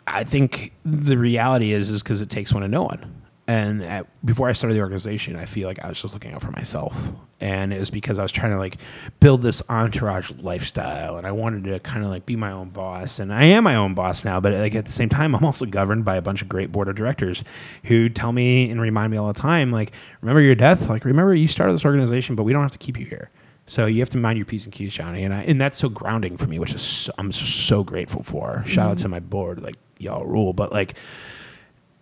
I 0.06 0.24
think 0.24 0.74
the 0.84 1.18
reality 1.18 1.72
is 1.72 1.90
is 1.90 2.04
because 2.04 2.22
it 2.22 2.30
takes 2.30 2.54
one 2.54 2.62
to 2.62 2.68
know 2.68 2.84
one. 2.84 3.24
And 3.50 3.82
at, 3.82 4.06
before 4.26 4.50
I 4.50 4.52
started 4.52 4.76
the 4.76 4.82
organization, 4.82 5.38
I 5.38 5.46
feel 5.46 5.70
like 5.70 5.84
I 5.84 5.88
was 5.88 6.02
just 6.02 6.14
looking 6.14 6.34
out 6.34 6.42
for 6.42 6.52
myself, 6.52 7.12
and 7.40 7.72
it 7.72 7.80
was 7.80 7.92
because 7.92 8.20
I 8.20 8.24
was 8.24 8.32
trying 8.32 8.52
to 8.52 8.58
like 8.58 8.78
build 9.20 9.42
this 9.42 9.62
entourage 9.70 10.32
lifestyle, 10.40 11.18
and 11.18 11.28
I 11.28 11.32
wanted 11.32 11.66
to 11.66 11.80
kind 11.80 12.04
of 12.04 12.10
like 12.10 12.26
be 12.26 12.36
my 12.36 12.52
own 12.52 12.70
boss, 12.70 13.20
and 13.20 13.34
I 13.34 13.44
am 13.44 13.64
my 13.64 13.76
own 13.76 13.94
boss 13.94 14.26
now. 14.26 14.40
But 14.40 14.54
like 14.54 14.76
at 14.76 14.86
the 14.86 14.92
same 14.92 15.10
time, 15.10 15.36
I'm 15.36 15.46
also 15.46 15.66
governed 15.66 16.06
by 16.06 16.16
a 16.16 16.22
bunch 16.22 16.42
of 16.42 16.50
great 16.50 16.72
board 16.72 16.88
of 16.88 16.96
directors 16.96 17.44
who 17.84 18.10
tell 18.10 18.32
me 18.32 18.70
and 18.70 18.82
remind 18.82 19.12
me 19.12 19.18
all 19.18 19.28
the 19.28 19.40
time, 19.40 19.72
like, 19.72 19.92
remember 20.22 20.42
your 20.42 20.56
death, 20.56 20.90
like 20.90 21.06
remember 21.06 21.34
you 21.34 21.48
started 21.48 21.74
this 21.74 21.86
organization, 21.86 22.36
but 22.36 22.44
we 22.44 22.54
don't 22.54 22.64
have 22.64 22.72
to 22.72 22.78
keep 22.78 23.00
you 23.00 23.06
here. 23.06 23.30
So 23.66 23.86
you 23.86 24.00
have 24.00 24.10
to 24.12 24.18
mind 24.18 24.38
your 24.38 24.46
p's 24.46 24.66
and 24.66 24.74
q's, 24.74 24.96
Jonny, 24.96 25.24
and 25.24 25.34
I, 25.34 25.44
and 25.44 25.60
that's 25.60 25.78
so 25.78 25.90
grounding 25.90 26.38
for 26.38 26.48
me, 26.48 26.58
which 26.58 26.74
is 26.74 26.82
so, 26.82 27.12
I'm 27.18 27.34
so 27.34 27.84
grateful 27.84 28.24
for. 28.24 28.64
Shout 28.66 28.88
out 28.88 28.96
mm-hmm. 28.96 29.04
to 29.04 29.10
my 29.10 29.20
board, 29.20 29.62
like 29.62 29.76
y'all 30.00 30.26
rule, 30.26 30.54
but 30.54 30.72
like 30.72 30.98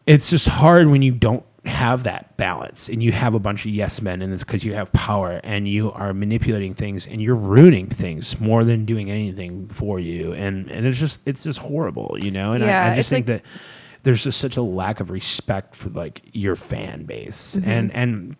it's 0.06 0.30
just 0.30 0.48
hard 0.48 0.88
when 0.88 1.02
you 1.02 1.12
don't 1.12 1.44
have 1.66 2.04
that 2.04 2.38
balance 2.38 2.90
and 2.90 3.02
you 3.02 3.12
have 3.12 3.34
a 3.34 3.40
bunch 3.40 3.66
of 3.66 3.72
yes 3.72 4.02
men 4.02 4.22
and 4.22 4.32
it's 4.34 4.44
because 4.44 4.64
you 4.64 4.74
have 4.76 4.92
power 4.94 5.40
and 5.44 5.68
you 5.68 5.92
are 5.94 6.14
manipulating 6.14 6.74
things 6.74 7.08
and 7.08 7.22
you're 7.22 7.36
ruining 7.36 7.88
things 7.88 8.40
more 8.40 8.64
than 8.64 8.86
doing 8.86 9.10
anything 9.10 9.68
for 9.68 10.00
you. 10.00 10.32
And 10.34 10.70
and 10.70 10.86
it's 10.86 11.00
just 11.00 11.22
it's 11.28 11.44
just 11.44 11.60
horrible 11.60 12.18
you 12.20 12.30
know? 12.32 12.54
And 12.54 12.64
I, 12.64 12.68
Yeah, 12.68 12.86
I 12.86 12.88
it's 12.90 12.98
just 12.98 13.10
think 13.10 13.28
like- 13.28 13.44
that 13.44 13.52
there's 14.04 14.24
just 14.24 14.40
such 14.40 14.56
a 14.58 14.62
lack 14.62 15.00
of 15.00 15.10
respect 15.10 15.74
for 15.76 15.90
like 15.90 16.22
your 16.34 16.56
fan 16.56 17.06
base. 17.06 17.56
Mm-hmm. 17.56 17.70
and 17.70 17.92
and 17.94 18.36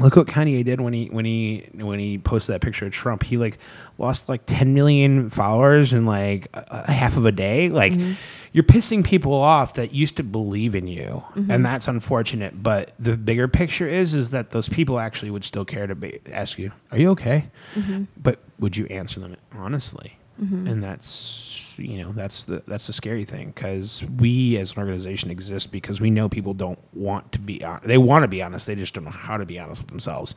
look 0.00 0.16
what 0.16 0.26
Kanye 0.26 0.64
did 0.64 0.80
when 0.80 0.92
he 0.92 1.06
when 1.06 1.24
he 1.24 1.68
when 1.74 1.98
he 1.98 2.18
posted 2.18 2.54
that 2.54 2.60
picture 2.60 2.86
of 2.86 2.92
Trump. 2.92 3.22
He 3.24 3.36
like 3.36 3.58
lost 3.98 4.28
like 4.28 4.42
10 4.46 4.72
million 4.74 5.28
followers 5.30 5.92
in 5.92 6.06
like 6.06 6.48
a, 6.54 6.84
a 6.88 6.92
half 6.92 7.16
of 7.16 7.26
a 7.26 7.32
day. 7.32 7.68
Like 7.68 7.92
Mm-hmm. 7.92 8.12
you're 8.52 8.64
pissing 8.64 9.04
people 9.04 9.32
off 9.34 9.74
that 9.74 9.92
used 9.92 10.16
to 10.18 10.22
believe 10.22 10.74
in 10.74 10.86
you, 10.86 11.24
Mm-hmm. 11.34 11.50
and 11.50 11.64
that's 11.64 11.88
unfortunate. 11.88 12.62
But 12.62 12.92
the 12.98 13.16
bigger 13.16 13.48
picture 13.48 13.88
is 13.88 14.14
is 14.14 14.30
that 14.30 14.50
those 14.50 14.68
people 14.68 14.98
actually 14.98 15.30
would 15.30 15.44
still 15.44 15.64
care 15.64 15.86
to 15.86 15.94
be, 15.94 16.20
ask 16.32 16.58
you, 16.58 16.72
"Are 16.92 16.98
you 16.98 17.10
okay?" 17.10 17.46
Mm-hmm. 17.74 18.04
But 18.16 18.38
would 18.58 18.76
you 18.76 18.86
answer 18.86 19.20
them 19.20 19.36
honestly? 19.56 20.14
And 20.40 20.80
that's 20.80 21.57
you 21.78 22.02
know 22.02 22.12
that's 22.12 22.44
the 22.44 22.62
that's 22.66 22.86
the 22.86 22.92
scary 22.92 23.24
thing 23.24 23.48
because 23.48 24.04
we 24.18 24.56
as 24.56 24.76
an 24.76 24.80
organization 24.80 25.30
exist 25.30 25.70
because 25.70 26.00
we 26.00 26.10
know 26.10 26.28
people 26.28 26.54
don't 26.54 26.78
want 26.92 27.30
to 27.32 27.38
be 27.38 27.62
on 27.64 27.80
they 27.84 27.98
want 27.98 28.22
to 28.22 28.28
be 28.28 28.42
honest 28.42 28.66
they 28.66 28.74
just 28.74 28.94
don't 28.94 29.04
know 29.04 29.10
how 29.10 29.36
to 29.36 29.46
be 29.46 29.58
honest 29.58 29.82
with 29.82 29.90
themselves. 29.90 30.34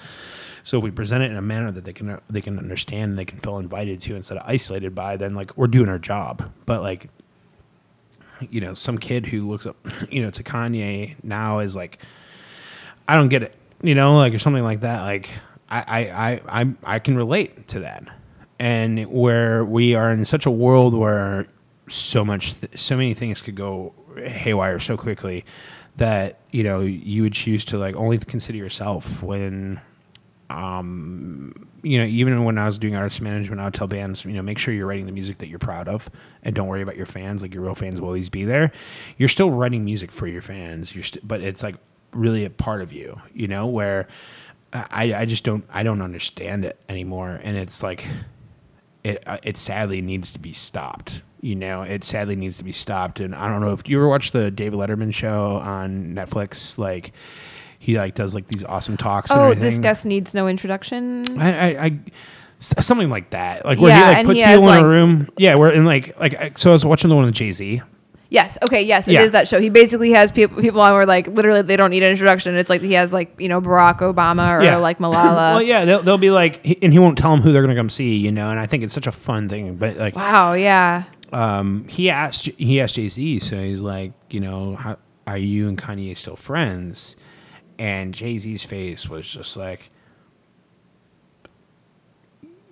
So 0.63 0.77
if 0.77 0.83
we 0.83 0.91
present 0.91 1.23
it 1.23 1.31
in 1.31 1.37
a 1.37 1.41
manner 1.41 1.71
that 1.71 1.83
they 1.83 1.93
can 1.93 2.19
they 2.29 2.41
can 2.41 2.57
understand 2.57 3.11
and 3.11 3.19
they 3.19 3.25
can 3.25 3.39
feel 3.39 3.57
invited 3.57 3.99
to 4.01 4.15
instead 4.15 4.37
of 4.37 4.43
isolated 4.47 4.93
by 4.93 5.17
then 5.17 5.35
like 5.35 5.57
we're 5.57 5.67
doing 5.67 5.89
our 5.89 5.99
job. 5.99 6.51
But 6.65 6.81
like 6.81 7.09
you 8.49 8.61
know 8.61 8.73
some 8.73 8.97
kid 8.97 9.27
who 9.27 9.49
looks 9.49 9.65
up 9.65 9.75
you 10.09 10.21
know 10.21 10.31
to 10.31 10.43
Kanye 10.43 11.15
now 11.23 11.59
is 11.59 11.75
like 11.75 11.99
I 13.07 13.15
don't 13.15 13.29
get 13.29 13.43
it 13.43 13.55
you 13.81 13.95
know 13.95 14.17
like 14.17 14.33
or 14.33 14.39
something 14.39 14.63
like 14.63 14.81
that 14.81 15.01
like 15.01 15.29
I 15.69 15.83
I 15.87 16.31
I 16.31 16.61
I, 16.61 16.73
I 16.83 16.99
can 16.99 17.15
relate 17.15 17.67
to 17.69 17.79
that 17.79 18.03
and 18.61 19.11
where 19.11 19.65
we 19.65 19.95
are 19.95 20.11
in 20.11 20.23
such 20.23 20.45
a 20.45 20.51
world 20.51 20.93
where 20.93 21.47
so 21.89 22.23
much 22.23 22.53
so 22.77 22.95
many 22.95 23.15
things 23.15 23.41
could 23.41 23.55
go 23.55 23.91
haywire 24.23 24.77
so 24.77 24.95
quickly 24.95 25.43
that 25.95 26.39
you 26.51 26.63
know 26.63 26.81
you 26.81 27.23
would 27.23 27.33
choose 27.33 27.65
to 27.65 27.79
like 27.79 27.95
only 27.95 28.19
consider 28.19 28.59
yourself 28.59 29.23
when 29.23 29.81
um, 30.51 31.69
you 31.81 31.97
know, 31.97 32.03
even 32.03 32.43
when 32.43 32.57
I 32.57 32.65
was 32.65 32.77
doing 32.77 32.93
artist 32.93 33.21
management, 33.21 33.61
I 33.61 33.63
would 33.63 33.73
tell 33.73 33.87
bands, 33.87 34.25
you 34.25 34.33
know, 34.33 34.41
make 34.41 34.57
sure 34.57 34.73
you're 34.73 34.85
writing 34.85 35.05
the 35.05 35.13
music 35.13 35.37
that 35.37 35.47
you're 35.47 35.59
proud 35.59 35.87
of, 35.87 36.09
and 36.43 36.53
don't 36.53 36.67
worry 36.67 36.81
about 36.81 36.97
your 36.97 37.05
fans. 37.05 37.41
Like 37.41 37.53
your 37.53 37.63
real 37.63 37.73
fans 37.73 38.01
will 38.01 38.09
always 38.09 38.29
be 38.29 38.43
there. 38.43 38.73
You're 39.17 39.29
still 39.29 39.49
writing 39.49 39.85
music 39.85 40.11
for 40.11 40.27
your 40.27 40.41
fans. 40.41 40.93
You're, 40.93 41.05
st- 41.05 41.25
but 41.25 41.39
it's 41.39 41.63
like 41.63 41.75
really 42.11 42.43
a 42.43 42.49
part 42.49 42.81
of 42.81 42.91
you, 42.91 43.21
you 43.33 43.47
know, 43.47 43.65
where 43.65 44.09
I, 44.73 45.13
I 45.15 45.25
just 45.25 45.45
don't, 45.45 45.63
I 45.71 45.83
don't 45.83 46.01
understand 46.01 46.65
it 46.65 46.77
anymore, 46.89 47.39
and 47.41 47.55
it's 47.55 47.81
like, 47.81 48.05
it, 49.03 49.23
uh, 49.27 49.37
it 49.43 49.57
sadly 49.57 50.01
needs 50.01 50.31
to 50.33 50.39
be 50.39 50.53
stopped. 50.53 51.21
You 51.41 51.55
know, 51.55 51.81
it 51.81 52.03
sadly 52.03 52.35
needs 52.35 52.57
to 52.59 52.63
be 52.63 52.71
stopped. 52.71 53.19
And 53.19 53.33
I 53.33 53.47
don't 53.49 53.61
know 53.61 53.73
if 53.73 53.87
you 53.89 53.97
ever 53.97 54.07
watched 54.07 54.31
the 54.33 54.51
David 54.51 54.77
Letterman 54.79 55.13
show 55.13 55.57
on 55.57 56.13
Netflix, 56.15 56.77
like. 56.77 57.11
He 57.79 57.97
like 57.97 58.13
does 58.13 58.35
like 58.35 58.45
these 58.45 58.63
awesome 58.63 58.95
talks. 58.95 59.31
oh, 59.33 59.55
this 59.55 59.79
guest 59.79 60.05
needs 60.05 60.35
no 60.35 60.47
introduction. 60.47 61.41
I, 61.41 61.49
I, 61.77 61.85
I 61.85 61.99
something 62.59 63.09
like 63.09 63.31
that. 63.31 63.65
Like 63.65 63.79
where 63.79 63.89
Yeah, 63.89 64.09
he 64.09 64.15
like 64.17 64.25
puts 64.27 64.39
people 64.39 64.53
in 64.59 64.65
like- 64.65 64.83
a 64.83 64.87
room. 64.87 65.27
Yeah, 65.35 65.55
where 65.55 65.71
in 65.71 65.83
like 65.83 66.15
like 66.19 66.59
so 66.59 66.69
I 66.69 66.73
was 66.73 66.85
watching 66.85 67.09
the 67.09 67.15
one 67.15 67.25
with 67.25 67.33
Jay 67.33 67.51
Z. 67.51 67.81
Yes. 68.31 68.57
Okay. 68.63 68.81
Yes, 68.83 69.07
it 69.09 69.15
is 69.15 69.25
Yeah. 69.25 69.31
that 69.31 69.47
show. 69.49 69.59
He 69.59 69.69
basically 69.69 70.11
has 70.11 70.31
people 70.31 70.61
people 70.61 70.79
on 70.79 70.93
where 70.93 71.05
like 71.05 71.27
literally 71.27 71.61
they 71.63 71.75
don't 71.75 71.89
need 71.91 72.01
an 72.01 72.09
introduction. 72.11 72.55
It's 72.55 72.69
like 72.69 72.79
he 72.81 72.93
has 72.93 73.11
like 73.11 73.35
you 73.39 73.49
know 73.49 73.59
Barack 73.61 73.99
Obama 73.99 74.57
or 74.57 74.63
Yeah. 74.63 74.77
like 74.77 74.99
Malala. 75.03 75.55
well, 75.55 75.61
yeah, 75.61 75.83
they'll, 75.83 76.01
they'll 76.01 76.17
be 76.17 76.31
like, 76.31 76.65
he- 76.65 76.79
and 76.81 76.93
he 76.93 76.97
won't 76.99 77.17
tell 77.17 77.31
them 77.31 77.41
who 77.41 77.51
they're 77.51 77.61
gonna 77.61 77.75
come 77.75 77.89
see, 77.89 78.15
you 78.15 78.31
know. 78.31 78.49
And 78.49 78.57
I 78.57 78.65
think 78.67 78.83
it's 78.83 78.93
such 78.93 79.05
a 79.05 79.11
fun 79.11 79.49
thing. 79.49 79.75
But 79.75 79.97
like, 79.97 80.15
Wow. 80.15 80.53
Yeah. 80.53 81.03
um, 81.33 81.85
he 81.89 82.09
asked 82.09 82.45
he 82.57 82.79
asked 82.79 82.95
Jay 82.95 83.09
Z, 83.09 83.39
so 83.39 83.57
he's 83.57 83.81
like, 83.81 84.13
you 84.29 84.39
know, 84.39 84.75
how, 84.77 84.97
are 85.27 85.37
you 85.37 85.67
and 85.67 85.77
Kanye 85.77 86.15
still 86.15 86.37
friends? 86.37 87.17
And 87.77 88.13
Jay 88.13 88.37
Z's 88.37 88.63
face 88.63 89.09
was 89.09 89.29
just 89.31 89.57
like, 89.57 89.89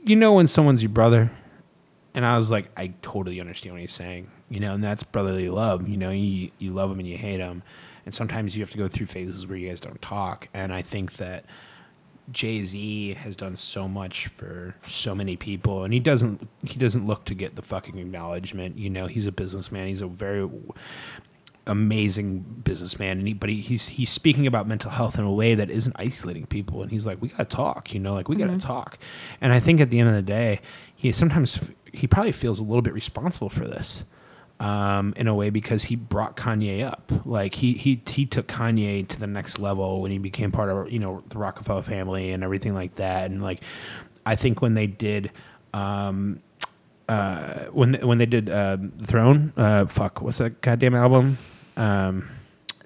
you 0.05 0.15
know, 0.15 0.33
when 0.35 0.47
someone's 0.47 0.81
your 0.83 0.89
brother, 0.91 1.31
and 2.13 2.25
I 2.25 2.37
was 2.37 2.49
like, 2.49 2.67
I 2.77 2.93
totally 3.01 3.39
understand 3.41 3.73
what 3.75 3.81
he's 3.81 3.91
saying, 3.93 4.29
you 4.49 4.59
know, 4.59 4.73
and 4.73 4.83
that's 4.83 5.03
brotherly 5.03 5.49
love. 5.49 5.87
You 5.87 5.97
know, 5.97 6.11
you 6.11 6.51
you 6.57 6.71
love 6.71 6.89
them 6.89 6.99
and 6.99 7.07
you 7.07 7.17
hate 7.17 7.37
them. 7.37 7.63
and 8.05 8.13
sometimes 8.13 8.55
you 8.55 8.61
have 8.61 8.71
to 8.71 8.77
go 8.77 8.87
through 8.87 9.05
phases 9.05 9.45
where 9.47 9.57
you 9.57 9.69
guys 9.69 9.79
don't 9.79 10.01
talk. 10.01 10.49
And 10.53 10.73
I 10.73 10.81
think 10.81 11.13
that 11.13 11.45
Jay 12.31 12.63
Z 12.63 13.13
has 13.15 13.35
done 13.35 13.55
so 13.55 13.87
much 13.87 14.27
for 14.27 14.75
so 14.83 15.15
many 15.15 15.35
people, 15.35 15.83
and 15.83 15.93
he 15.93 15.99
doesn't 15.99 16.47
he 16.63 16.79
doesn't 16.79 17.05
look 17.05 17.25
to 17.25 17.35
get 17.35 17.55
the 17.55 17.61
fucking 17.61 17.97
acknowledgement. 17.97 18.77
You 18.77 18.89
know, 18.89 19.07
he's 19.07 19.27
a 19.27 19.31
businessman. 19.31 19.87
He's 19.87 20.01
a 20.01 20.07
very 20.07 20.49
amazing 21.67 22.39
businessman, 22.63 23.19
and 23.19 23.27
he, 23.27 23.33
but 23.33 23.49
he, 23.49 23.61
he's 23.61 23.89
he's 23.89 24.09
speaking 24.09 24.47
about 24.47 24.67
mental 24.67 24.91
health 24.91 25.17
in 25.17 25.23
a 25.23 25.31
way 25.31 25.55
that 25.55 25.69
isn't 25.69 25.95
isolating 25.97 26.45
people. 26.45 26.81
And 26.81 26.91
he's 26.91 27.05
like, 27.05 27.21
we 27.21 27.29
gotta 27.29 27.45
talk. 27.45 27.93
You 27.93 27.99
know, 27.99 28.13
like 28.13 28.27
we 28.27 28.35
gotta 28.35 28.51
mm-hmm. 28.51 28.59
talk. 28.59 28.97
And 29.41 29.53
I 29.53 29.59
think 29.59 29.79
at 29.79 29.89
the 29.89 29.99
end 29.99 30.09
of 30.09 30.15
the 30.15 30.21
day, 30.21 30.61
he 30.95 31.11
sometimes 31.11 31.69
he 31.93 32.07
probably 32.07 32.31
feels 32.31 32.59
a 32.59 32.63
little 32.63 32.81
bit 32.81 32.93
responsible 32.93 33.49
for 33.49 33.67
this 33.67 34.05
um, 34.59 35.13
in 35.15 35.27
a 35.27 35.33
way 35.35 35.49
because 35.49 35.83
he 35.85 35.95
brought 35.95 36.35
Kanye 36.35 36.83
up. 36.85 37.11
Like 37.25 37.55
he 37.55 37.73
he 37.73 38.01
he 38.07 38.25
took 38.25 38.47
Kanye 38.47 39.07
to 39.07 39.19
the 39.19 39.27
next 39.27 39.59
level 39.59 40.01
when 40.01 40.11
he 40.11 40.17
became 40.17 40.51
part 40.51 40.69
of 40.69 40.91
you 40.91 40.99
know 40.99 41.23
the 41.29 41.37
Rockefeller 41.37 41.81
family 41.81 42.31
and 42.31 42.43
everything 42.43 42.73
like 42.73 42.95
that. 42.95 43.29
And 43.31 43.41
like 43.41 43.61
I 44.25 44.35
think 44.35 44.61
when 44.61 44.73
they 44.73 44.87
did. 44.87 45.31
Um, 45.73 46.39
uh, 47.07 47.65
when 47.71 47.95
when 48.05 48.19
they 48.19 48.25
did 48.27 48.49
uh, 48.51 48.77
Throne, 49.03 49.51
uh, 49.57 49.85
fuck, 49.87 50.21
what's 50.21 50.37
that 50.37 50.61
goddamn 50.61 50.93
album? 50.93 51.37
Um, 51.75 52.27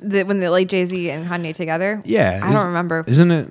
The, 0.01 0.23
when 0.23 0.39
they 0.39 0.47
like 0.47 0.69
Jay 0.69 0.85
Z 0.85 1.09
and 1.11 1.27
Kanye 1.27 1.53
together. 1.53 2.01
yeah, 2.05 2.39
I 2.41 2.53
don't 2.53 2.67
remember. 2.67 3.03
Isn't 3.07 3.31
it? 3.31 3.49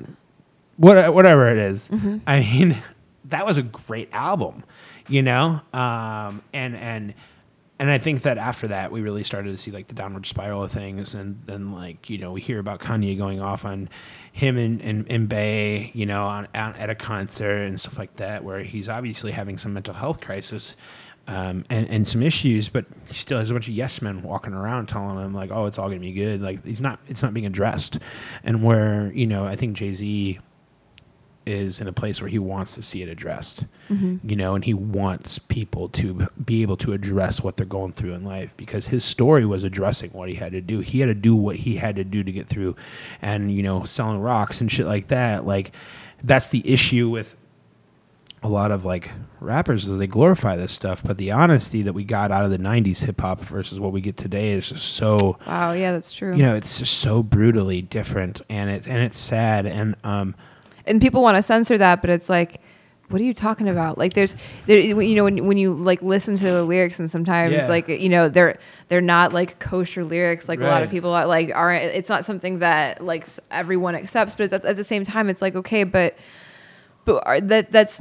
What 0.76 1.12
whatever 1.12 1.46
it 1.48 1.58
is. 1.58 1.88
Mm-hmm. 1.88 2.18
I 2.26 2.40
mean, 2.40 2.82
that 3.26 3.44
was 3.44 3.58
a 3.58 3.62
great 3.62 4.08
album, 4.12 4.64
you 5.08 5.20
know. 5.22 5.60
Um, 5.74 6.42
and 6.54 6.74
and 6.76 7.14
and 7.78 7.90
I 7.90 7.98
think 7.98 8.22
that 8.22 8.38
after 8.38 8.68
that, 8.68 8.92
we 8.92 9.00
really 9.00 9.24
started 9.24 9.50
to 9.50 9.56
see 9.56 9.70
like 9.70 9.88
the 9.88 9.94
downward 9.94 10.26
spiral 10.26 10.62
of 10.62 10.70
things, 10.70 11.14
and 11.14 11.42
then 11.46 11.72
like 11.72 12.08
you 12.08 12.18
know 12.18 12.32
we 12.32 12.40
hear 12.40 12.58
about 12.58 12.80
Kanye 12.80 13.16
going 13.18 13.40
off 13.40 13.64
on 13.64 13.88
him 14.30 14.56
and 14.56 14.80
and, 14.80 15.10
and 15.10 15.28
Bey, 15.28 15.90
you 15.94 16.06
know, 16.06 16.24
on, 16.24 16.46
on 16.54 16.76
at 16.76 16.90
a 16.90 16.94
concert 16.94 17.62
and 17.62 17.80
stuff 17.80 17.98
like 17.98 18.16
that, 18.16 18.44
where 18.44 18.60
he's 18.60 18.88
obviously 18.88 19.32
having 19.32 19.58
some 19.58 19.72
mental 19.72 19.94
health 19.94 20.20
crisis. 20.20 20.76
Um, 21.28 21.62
and, 21.70 21.88
and 21.88 22.08
some 22.08 22.20
issues, 22.20 22.68
but 22.68 22.84
he 23.06 23.14
still 23.14 23.38
has 23.38 23.48
a 23.48 23.54
bunch 23.54 23.68
of 23.68 23.74
yes 23.74 24.02
men 24.02 24.24
walking 24.24 24.54
around 24.54 24.88
telling 24.88 25.24
him 25.24 25.32
like, 25.32 25.52
"Oh, 25.52 25.66
it's 25.66 25.78
all 25.78 25.88
gonna 25.88 26.00
be 26.00 26.12
good." 26.12 26.42
Like 26.42 26.64
he's 26.64 26.80
not, 26.80 26.98
it's 27.06 27.22
not 27.22 27.32
being 27.32 27.46
addressed. 27.46 28.00
And 28.42 28.64
where 28.64 29.12
you 29.12 29.28
know, 29.28 29.46
I 29.46 29.54
think 29.54 29.76
Jay 29.76 29.92
Z 29.92 30.40
is 31.44 31.80
in 31.80 31.88
a 31.88 31.92
place 31.92 32.20
where 32.20 32.28
he 32.30 32.38
wants 32.38 32.74
to 32.76 32.82
see 32.82 33.02
it 33.02 33.08
addressed, 33.08 33.66
you 33.88 34.36
know, 34.36 34.54
and 34.54 34.64
he 34.64 34.72
wants 34.72 35.38
people 35.38 35.88
to 35.90 36.26
be 36.44 36.62
able 36.62 36.76
to 36.78 36.92
address 36.92 37.42
what 37.42 37.56
they're 37.56 37.66
going 37.66 37.92
through 37.92 38.14
in 38.14 38.24
life 38.24 38.56
because 38.56 38.88
his 38.88 39.04
story 39.04 39.44
was 39.44 39.64
addressing 39.64 40.10
what 40.12 40.28
he 40.28 40.36
had 40.36 40.52
to 40.52 40.60
do. 40.60 40.80
He 40.80 41.00
had 41.00 41.06
to 41.06 41.14
do 41.14 41.36
what 41.36 41.56
he 41.56 41.76
had 41.76 41.96
to 41.96 42.04
do 42.04 42.22
to 42.24 42.32
get 42.32 42.48
through, 42.48 42.76
and 43.20 43.50
you 43.50 43.62
know, 43.62 43.84
selling 43.84 44.20
rocks 44.20 44.60
and 44.60 44.70
shit 44.70 44.86
like 44.86 45.08
that. 45.08 45.44
Like, 45.46 45.72
that's 46.22 46.48
the 46.48 46.62
issue 46.70 47.10
with 47.10 47.36
a 48.44 48.48
lot 48.48 48.72
of 48.72 48.84
like 48.84 49.12
rappers 49.38 49.86
is 49.86 49.98
they 49.98 50.06
glorify 50.06 50.56
this 50.56 50.72
stuff, 50.72 51.02
but 51.04 51.16
the 51.16 51.30
honesty 51.30 51.82
that 51.82 51.92
we 51.92 52.02
got 52.02 52.32
out 52.32 52.44
of 52.44 52.50
the 52.50 52.58
'90s 52.58 53.04
hip 53.04 53.20
hop 53.20 53.40
versus 53.40 53.78
what 53.78 53.92
we 53.92 54.00
get 54.00 54.16
today 54.16 54.50
is 54.52 54.68
just 54.68 54.94
so 54.94 55.38
Wow. 55.46 55.72
Yeah, 55.72 55.92
that's 55.92 56.12
true. 56.12 56.34
you 56.34 56.42
know 56.42 56.54
it's 56.56 56.78
just 56.78 56.98
so 56.98 57.22
brutally 57.22 57.82
different, 57.82 58.40
and 58.48 58.68
it's 58.70 58.86
and 58.88 59.02
it's 59.02 59.18
sad, 59.18 59.66
and 59.66 59.94
um. 60.04 60.34
And 60.86 61.00
people 61.00 61.22
want 61.22 61.36
to 61.36 61.42
censor 61.42 61.78
that, 61.78 62.00
but 62.00 62.10
it's 62.10 62.28
like, 62.30 62.60
what 63.08 63.20
are 63.20 63.24
you 63.24 63.34
talking 63.34 63.68
about? 63.68 63.98
Like, 63.98 64.14
there's, 64.14 64.34
there, 64.66 64.78
you 64.78 65.14
know, 65.14 65.24
when 65.24 65.46
when 65.46 65.58
you 65.58 65.74
like 65.74 66.00
listen 66.00 66.34
to 66.36 66.44
the 66.44 66.64
lyrics, 66.64 66.98
and 66.98 67.10
sometimes 67.10 67.52
Yeah. 67.52 67.66
like 67.66 67.88
you 67.88 68.08
know 68.08 68.28
they're 68.30 68.58
they're 68.88 69.02
not 69.02 69.32
like 69.34 69.58
kosher 69.58 70.02
lyrics. 70.02 70.48
Like 70.48 70.60
a 70.60 70.64
lot 70.64 70.82
of 70.82 70.90
people 70.90 71.12
are, 71.12 71.26
like 71.26 71.50
aren't. 71.54 71.82
It's 71.84 72.08
not 72.08 72.24
something 72.24 72.60
that 72.60 73.04
like 73.04 73.26
everyone 73.50 73.94
accepts, 73.96 74.34
but 74.34 74.52
at, 74.52 74.64
at 74.64 74.76
the 74.76 74.84
same 74.84 75.04
time, 75.04 75.28
it's 75.28 75.42
like 75.42 75.54
okay, 75.56 75.84
but 75.84 76.16
but 77.04 77.22
are, 77.26 77.40
that 77.40 77.70
that's 77.70 78.00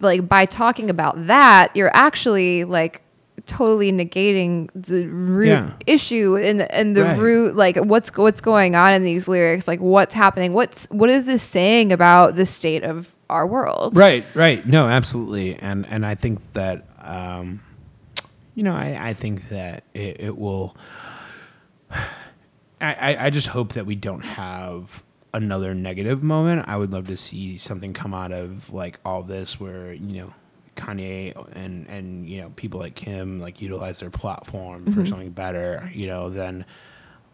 like 0.00 0.26
by 0.26 0.46
talking 0.46 0.88
about 0.88 1.26
that, 1.26 1.74
you're 1.76 1.90
actually 1.94 2.64
like 2.64 3.02
totally 3.46 3.92
negating 3.92 4.68
the 4.74 5.06
root 5.06 5.46
Yeah. 5.48 5.72
issue 5.86 6.36
and 6.36 6.60
the, 6.60 6.74
and 6.74 6.96
the 6.96 7.04
Right. 7.04 7.18
root 7.18 7.56
like 7.56 7.76
what's 7.76 8.16
what's 8.16 8.40
going 8.40 8.74
on 8.74 8.94
in 8.94 9.02
these 9.04 9.28
lyrics 9.28 9.66
like 9.68 9.80
what's 9.80 10.14
happening 10.14 10.52
what's 10.52 10.86
what 10.90 11.08
is 11.10 11.26
this 11.26 11.42
saying 11.42 11.92
about 11.92 12.34
the 12.36 12.46
state 12.46 12.82
of 12.84 13.14
our 13.28 13.46
world 13.46 13.96
Right, 13.96 14.24
right. 14.34 14.64
No, 14.66 14.86
absolutely. 14.86 15.54
And 15.56 15.86
and 15.86 16.04
I 16.04 16.14
think 16.14 16.52
that 16.54 16.86
um, 17.02 17.60
you 18.54 18.62
know, 18.62 18.74
I, 18.74 18.98
I 19.10 19.14
think 19.14 19.48
that 19.50 19.84
it, 19.94 20.20
it 20.20 20.36
will 20.38 20.76
I, 21.90 21.96
I, 22.80 23.26
I 23.26 23.30
just 23.30 23.48
hope 23.48 23.74
that 23.74 23.86
we 23.86 23.94
don't 23.94 24.24
have 24.24 25.02
another 25.32 25.74
negative 25.74 26.22
moment. 26.22 26.66
I 26.68 26.76
would 26.76 26.92
love 26.92 27.06
to 27.08 27.16
see 27.16 27.56
something 27.56 27.92
come 27.92 28.14
out 28.14 28.32
of 28.32 28.72
like 28.72 28.98
all 29.04 29.22
this 29.22 29.60
where, 29.60 29.92
you 29.92 30.18
know, 30.22 30.34
Kanye 30.76 31.34
and 31.54 31.88
and 31.88 32.28
you 32.28 32.40
know, 32.40 32.50
people 32.50 32.80
like 32.80 32.98
him 32.98 33.40
like 33.40 33.60
utilize 33.60 34.00
their 34.00 34.10
platform 34.10 34.84
for 34.84 34.90
mm-hmm. 34.90 35.06
something 35.06 35.30
better, 35.30 35.90
you 35.92 36.06
know, 36.06 36.30
than 36.30 36.64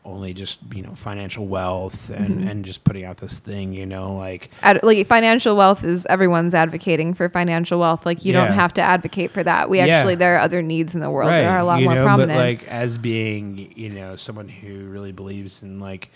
only 0.06 0.32
just, 0.32 0.60
you 0.72 0.82
know, 0.82 0.94
financial 0.94 1.46
wealth 1.48 2.10
and, 2.10 2.38
mm-hmm. 2.38 2.48
and 2.48 2.64
just 2.64 2.84
putting 2.84 3.04
out 3.04 3.16
this 3.16 3.40
thing, 3.40 3.74
you 3.74 3.84
know, 3.84 4.14
like 4.16 4.48
Ad, 4.62 4.80
like 4.84 5.04
financial 5.06 5.56
wealth 5.56 5.84
is 5.84 6.06
everyone's 6.06 6.54
advocating 6.54 7.12
for 7.12 7.28
financial 7.28 7.80
wealth. 7.80 8.06
Like 8.06 8.24
you 8.24 8.32
Yeah. 8.32 8.46
don't 8.46 8.54
have 8.54 8.72
to 8.74 8.82
advocate 8.82 9.32
for 9.32 9.42
that. 9.42 9.68
We 9.68 9.78
Yeah. 9.78 9.86
actually 9.86 10.14
there 10.14 10.36
are 10.36 10.38
other 10.38 10.62
needs 10.62 10.94
in 10.94 11.00
the 11.00 11.10
world 11.10 11.30
that 11.30 11.44
are 11.44 11.58
a 11.58 11.64
lot 11.64 11.80
you 11.80 11.86
more 11.86 11.96
know, 11.96 12.04
prominent. 12.04 12.38
But 12.38 12.44
like 12.44 12.68
as 12.68 12.98
being, 12.98 13.72
you 13.74 13.90
know, 13.90 14.14
someone 14.16 14.48
who 14.48 14.86
really 14.86 15.12
believes 15.12 15.62
in 15.62 15.80
like 15.80 16.10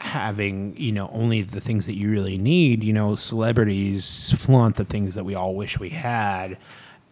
having, 0.00 0.76
you 0.76 0.92
know, 0.92 1.10
only 1.12 1.42
the 1.42 1.60
things 1.60 1.86
that 1.86 1.96
you 1.96 2.10
really 2.10 2.38
need, 2.38 2.82
you 2.82 2.92
know, 2.92 3.14
celebrities 3.14 4.32
flaunt 4.36 4.76
the 4.76 4.84
things 4.84 5.14
that 5.14 5.24
we 5.24 5.34
all 5.34 5.54
wish 5.54 5.78
we 5.78 5.90
had. 5.90 6.58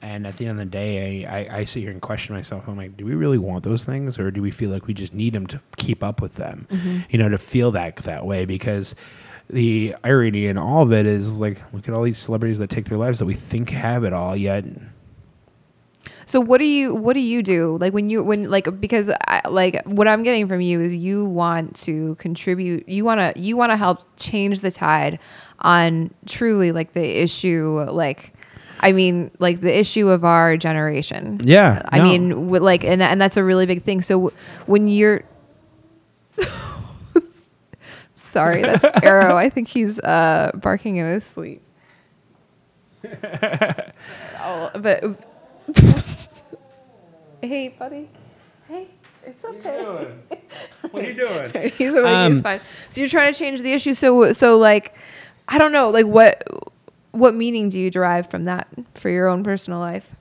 And 0.00 0.26
at 0.26 0.36
the 0.36 0.47
end 0.47 0.52
of 0.52 0.58
the 0.58 0.70
day, 0.70 1.26
I, 1.26 1.58
I, 1.58 1.65
sit 1.65 1.81
here 1.81 1.91
and 1.91 2.00
question 2.00 2.34
myself. 2.34 2.68
I'm 2.68 2.76
like, 2.76 2.97
do 2.97 3.05
we 3.05 3.15
really 3.15 3.36
want 3.36 3.65
those 3.65 3.84
things, 3.84 4.17
or 4.17 4.31
do 4.31 4.41
we 4.41 4.52
feel 4.52 4.70
like 4.70 4.86
we 4.86 4.94
just 4.94 5.12
need 5.12 5.33
them 5.33 5.47
to 5.49 5.60
keep 5.76 6.05
up 6.05 6.23
with 6.23 6.36
them? 6.36 6.68
Mm-hmm. 6.70 6.99
You 7.10 7.18
know, 7.18 7.28
to 7.28 7.39
feel 7.39 7.73
that 7.73 7.97
that 7.97 8.25
way 8.25 8.44
because 8.44 8.94
the 9.50 9.97
irony 10.05 10.47
in 10.47 10.57
all 10.57 10.83
of 10.83 10.92
it 10.92 11.05
is 11.05 11.41
like, 11.41 11.60
look 11.73 11.89
at 11.89 11.94
all 11.94 12.02
these 12.02 12.18
celebrities 12.18 12.58
that 12.58 12.70
take 12.70 12.84
their 12.84 12.99
lives 12.99 13.18
that 13.18 13.26
we 13.26 13.34
think 13.34 13.70
have 13.70 14.05
it 14.05 14.12
all, 14.12 14.36
yet 14.36 14.65
So 16.28 16.42
what 16.42 16.58
do 16.58 16.66
you 16.66 16.94
what 16.94 17.15
do 17.15 17.20
you 17.20 17.42
do 17.42 17.78
like 17.81 17.94
when 17.94 18.10
you 18.10 18.23
when 18.23 18.50
like 18.50 18.81
because 18.82 19.10
I, 19.26 19.40
like 19.48 19.82
what 19.86 20.07
I'm 20.07 20.23
getting 20.23 20.47
from 20.47 20.60
you 20.60 20.78
is 20.78 20.94
you 20.94 21.24
want 21.24 21.74
to 21.76 22.16
contribute 22.16 22.86
you 22.86 23.02
want 23.02 23.18
to 23.34 23.40
you 23.40 23.57
want 23.57 23.73
to 23.73 23.78
help 23.78 24.00
change 24.18 24.60
the 24.60 24.70
tide 24.70 25.20
on 25.60 26.12
truly 26.26 26.70
like 26.70 26.92
the 26.92 27.23
issue 27.23 27.82
like 27.90 28.34
I 28.81 28.92
mean 28.92 29.31
like 29.39 29.60
the 29.60 29.74
issue 29.74 30.08
of 30.08 30.23
our 30.23 30.58
generation. 30.58 31.40
Yeah, 31.42 31.81
I 31.89 31.97
no. 31.97 32.05
mean 32.05 32.28
w- 32.28 32.62
like 32.62 32.84
and 32.84 33.00
that, 33.00 33.10
and 33.10 33.18
that's 33.18 33.39
a 33.39 33.42
really 33.42 33.65
big 33.65 33.81
thing. 33.81 34.02
So 34.02 34.28
w- 34.28 34.36
when 34.66 34.86
you're 34.86 35.23
Sorry, 38.15 38.60
that's 38.60 38.84
Arrow. 39.02 39.34
I 39.34 39.48
think 39.48 39.68
he's 39.68 39.98
uh 40.00 40.50
barking 40.55 40.97
in 40.97 41.07
his 41.07 41.24
sleep. 41.24 41.62
oh, 43.02 44.70
but 44.78 45.05
Hey, 47.42 47.68
buddy. 47.68 48.08
Hey, 48.67 48.89
it's 49.25 49.44
okay. 49.44 49.84
What 50.91 51.05
are 51.05 51.10
you 51.10 51.15
doing? 51.15 51.50
he's 51.76 51.92
awake. 51.94 52.28
he's 52.31 52.39
Um, 52.39 52.42
fine. 52.42 52.60
So 52.89 53.00
you're 53.02 53.08
trying 53.10 53.33
to 53.33 53.39
change 53.39 53.60
the 53.62 53.73
issue. 53.73 53.92
So 53.94 54.33
so 54.33 54.57
like, 54.57 54.94
I 55.47 55.58
don't 55.58 55.73
know. 55.73 55.91
Like 55.91 56.07
what 56.07 56.42
what 57.12 57.34
meaning 57.34 57.68
do 57.68 57.78
you 57.81 57.91
derive 57.91 58.31
from 58.31 58.44
that 58.44 58.68
for 58.94 59.10
your 59.10 59.26
own 59.28 59.42
personal 59.44 59.78
life? 59.81 60.15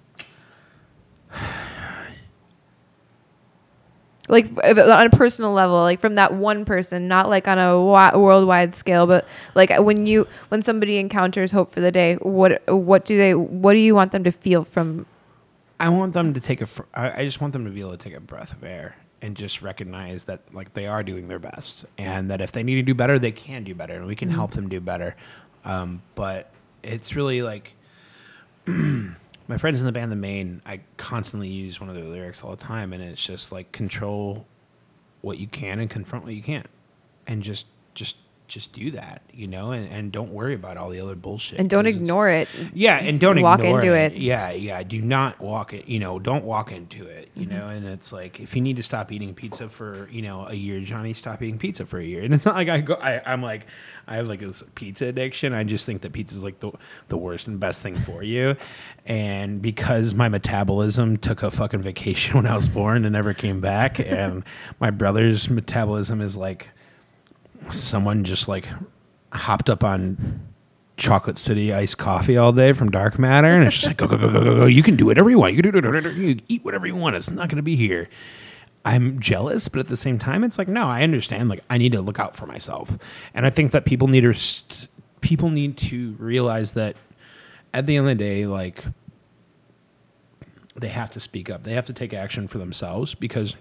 Like 4.29 4.45
on 4.65 5.05
a 5.05 5.09
personal 5.09 5.53
level, 5.53 5.75
like 5.77 6.01
from 6.01 6.15
that 6.15 6.33
one 6.33 6.65
person, 6.65 7.07
not 7.07 7.29
like 7.29 7.47
on 7.47 7.57
a 7.57 7.71
wi- 7.71 8.13
worldwide 8.17 8.73
scale, 8.73 9.07
but 9.07 9.25
like 9.55 9.71
when 9.79 10.05
you 10.05 10.27
when 10.49 10.61
somebody 10.61 10.97
encounters 10.97 11.53
hope 11.53 11.69
for 11.71 11.79
the 11.79 11.93
day, 11.93 12.15
what 12.15 12.61
what 12.67 13.05
do 13.05 13.15
they 13.15 13.33
what 13.33 13.71
do 13.71 13.79
you 13.79 13.95
want 13.95 14.11
them 14.11 14.25
to 14.25 14.31
feel 14.31 14.65
from? 14.65 15.05
I 15.79 15.89
want 15.89 16.13
them 16.13 16.33
to 16.33 16.39
take 16.39 16.61
a. 16.61 16.65
fr- 16.65 16.83
I 16.93 17.21
I 17.21 17.25
just 17.25 17.41
want 17.41 17.53
them 17.53 17.65
to 17.65 17.71
be 17.71 17.81
able 17.81 17.91
to 17.91 17.97
take 17.97 18.15
a 18.15 18.19
breath 18.19 18.51
of 18.51 18.63
air 18.63 18.97
and 19.21 19.35
just 19.35 19.61
recognize 19.61 20.25
that 20.25 20.41
like 20.53 20.73
they 20.73 20.87
are 20.87 21.03
doing 21.03 21.27
their 21.27 21.39
best, 21.39 21.85
and 21.97 22.29
that 22.29 22.41
if 22.41 22.51
they 22.51 22.63
need 22.63 22.75
to 22.75 22.81
do 22.83 22.93
better, 22.93 23.19
they 23.19 23.31
can 23.31 23.63
do 23.63 23.75
better, 23.75 23.95
and 23.95 24.05
we 24.05 24.15
can 24.15 24.29
help 24.29 24.51
them 24.51 24.69
do 24.69 24.79
better. 24.79 25.15
Um, 25.65 26.01
but 26.15 26.51
it's 26.83 27.15
really 27.15 27.41
like 27.41 27.75
my 28.65 29.57
friends 29.57 29.79
in 29.79 29.85
the 29.85 29.91
band 29.91 30.11
The 30.11 30.15
Maine. 30.15 30.61
I 30.65 30.81
constantly 30.97 31.49
use 31.49 31.79
one 31.79 31.89
of 31.89 31.95
their 31.95 32.05
lyrics 32.05 32.43
all 32.43 32.51
the 32.51 32.57
time, 32.57 32.93
and 32.93 33.03
it's 33.03 33.25
just 33.25 33.51
like 33.51 33.71
control 33.71 34.45
what 35.21 35.37
you 35.39 35.47
can 35.47 35.79
and 35.79 35.89
confront 35.89 36.25
what 36.25 36.33
you 36.33 36.43
can't, 36.43 36.67
and 37.27 37.43
just 37.43 37.67
just 37.93 38.17
just 38.47 38.73
do 38.73 38.91
that, 38.91 39.21
you 39.33 39.47
know, 39.47 39.71
and, 39.71 39.89
and 39.91 40.11
don't 40.11 40.31
worry 40.31 40.53
about 40.53 40.77
all 40.77 40.89
the 40.89 40.99
other 41.01 41.15
bullshit. 41.15 41.59
And 41.59 41.69
don't 41.69 41.85
ignore 41.85 42.29
it. 42.29 42.49
yeah, 42.73 42.97
and 42.97 43.19
don't 43.19 43.39
Walk 43.41 43.59
ignore 43.59 43.79
into 43.81 43.93
it. 43.95 44.13
Yeah, 44.13 44.51
yeah. 44.51 44.81
Do 44.83 45.01
not 45.01 45.39
walk 45.41 45.73
it. 45.73 45.87
You 45.89 45.99
know, 45.99 46.19
don't 46.19 46.45
walk 46.45 46.71
into 46.71 47.05
it. 47.05 47.29
You 47.35 47.45
Mm-hmm. 47.47 47.57
know, 47.57 47.67
and 47.69 47.85
it's 47.85 48.11
like 48.13 48.39
if 48.39 48.55
you 48.55 48.61
need 48.61 48.77
to 48.77 48.83
stop 48.83 49.11
eating 49.11 49.33
pizza 49.33 49.69
for 49.69 50.07
you 50.11 50.21
know 50.21 50.45
a 50.47 50.53
year, 50.53 50.79
Jonny, 50.81 51.13
stop 51.13 51.41
eating 51.41 51.57
pizza 51.59 51.85
for 51.85 51.97
a 51.99 52.03
year. 52.03 52.23
And 52.23 52.33
it's 52.33 52.45
not 52.45 52.55
like 52.55 52.69
I 52.69 52.81
go. 52.81 52.95
I, 52.95 53.21
I'm 53.25 53.41
like, 53.41 53.67
I 54.07 54.15
have 54.15 54.27
like 54.27 54.39
this 54.39 54.63
pizza 54.75 55.05
addiction. 55.07 55.53
I 55.53 55.63
just 55.63 55.85
think 55.85 56.01
that 56.01 56.13
pizza 56.13 56.35
is 56.35 56.43
like 56.43 56.59
the 56.61 56.71
the 57.09 57.17
worst 57.17 57.47
and 57.47 57.59
best 57.59 57.83
thing 57.83 57.95
for 57.95 58.23
you. 58.23 58.55
And 59.05 59.61
because 59.61 60.15
my 60.15 60.29
metabolism 60.29 61.17
took 61.17 61.43
a 61.43 61.51
fucking 61.51 61.81
vacation 61.81 62.35
when 62.37 62.45
I 62.47 62.55
was 62.55 62.67
born 62.67 63.05
and 63.05 63.13
never 63.13 63.33
came 63.33 63.61
back, 63.61 63.99
and 63.99 64.43
my 64.79 64.89
brother's 64.89 65.49
metabolism 65.49 66.21
is 66.21 66.37
like 66.37 66.71
someone 67.69 68.23
just 68.23 68.47
like 68.47 68.67
hopped 69.33 69.69
up 69.69 69.83
on 69.83 70.47
chocolate 70.95 71.37
city 71.37 71.71
iced 71.71 71.97
coffee 71.97 72.37
all 72.37 72.51
day 72.51 72.73
from 72.73 72.89
dark 72.89 73.19
matter 73.19 73.47
and 73.49 73.63
it's 73.63 73.75
just 73.75 73.87
like 73.87 73.97
go 73.97 74.07
go 74.07 74.17
go 74.17 74.31
go 74.31 74.43
go 74.43 74.55
go. 74.57 74.65
You 74.65 74.81
can 74.81 74.95
do 74.95 75.05
whatever 75.05 75.29
you 75.29 75.39
want. 75.39 75.53
You 75.53 75.61
can 75.61 75.71
do 75.71 75.87
whatever 75.87 76.11
you 76.11 76.39
eat 76.47 76.63
whatever 76.65 76.87
you 76.87 76.95
want. 76.95 77.15
It's 77.15 77.29
not 77.29 77.49
going 77.49 77.57
to 77.57 77.63
be 77.63 77.75
here. 77.75 78.09
I'm 78.83 79.19
jealous 79.19 79.67
but 79.67 79.79
at 79.79 79.87
the 79.87 79.97
same 79.97 80.17
time 80.17 80.43
it's 80.43 80.57
like 80.57 80.67
no 80.67 80.87
i 80.87 81.03
understand. 81.03 81.49
Like 81.49 81.63
i 81.69 81.77
need 81.77 81.91
to 81.91 82.01
look 82.01 82.19
out 82.19 82.35
for 82.35 82.45
myself. 82.47 82.97
And 83.33 83.45
i 83.45 83.49
think 83.49 83.71
that 83.71 83.85
people 83.85 84.07
need 84.07 84.21
to 84.21 84.33
st- 84.33 84.89
people 85.21 85.49
need 85.49 85.77
to 85.77 86.15
realize 86.19 86.73
that 86.73 86.95
at 87.73 87.85
the 87.85 87.97
end 87.97 88.07
of 88.09 88.17
the 88.17 88.23
day 88.23 88.47
like 88.47 88.83
they 90.75 90.89
have 90.89 91.09
to 91.11 91.19
speak 91.19 91.49
up. 91.49 91.63
They 91.63 91.73
have 91.73 91.87
to 91.87 91.93
take 91.93 92.13
action 92.13 92.47
for 92.47 92.59
themselves 92.59 93.15
because 93.15 93.57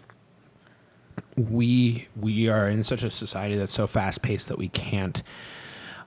we 1.36 2.09
we 2.17 2.49
are 2.49 2.69
in 2.69 2.83
such 2.83 3.03
a 3.03 3.11
society 3.11 3.57
that's 3.57 3.73
so 3.73 3.86
fast 3.86 4.23
paced 4.23 4.49
that 4.49 4.59
we 4.59 4.69
can't 4.69 5.23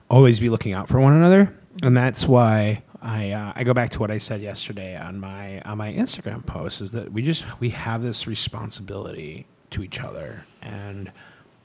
always 0.08 0.40
be 0.40 0.48
looking 0.48 0.72
out 0.72 0.88
for 0.88 1.00
one 1.00 1.12
another, 1.12 1.54
and 1.82 1.96
that's 1.96 2.26
why 2.26 2.82
I 3.02 3.30
uh, 3.30 3.52
I 3.56 3.64
go 3.64 3.72
back 3.72 3.90
to 3.90 3.98
what 3.98 4.10
I 4.10 4.18
said 4.18 4.40
yesterday 4.40 4.96
on 4.96 5.20
my 5.20 5.60
on 5.62 5.78
my 5.78 5.92
Instagram 5.92 6.44
post 6.44 6.80
is 6.80 6.92
that 6.92 7.12
we 7.12 7.22
just 7.22 7.60
we 7.60 7.70
have 7.70 8.02
this 8.02 8.26
responsibility 8.26 9.46
to 9.70 9.82
each 9.82 10.00
other, 10.00 10.44
and 10.62 11.10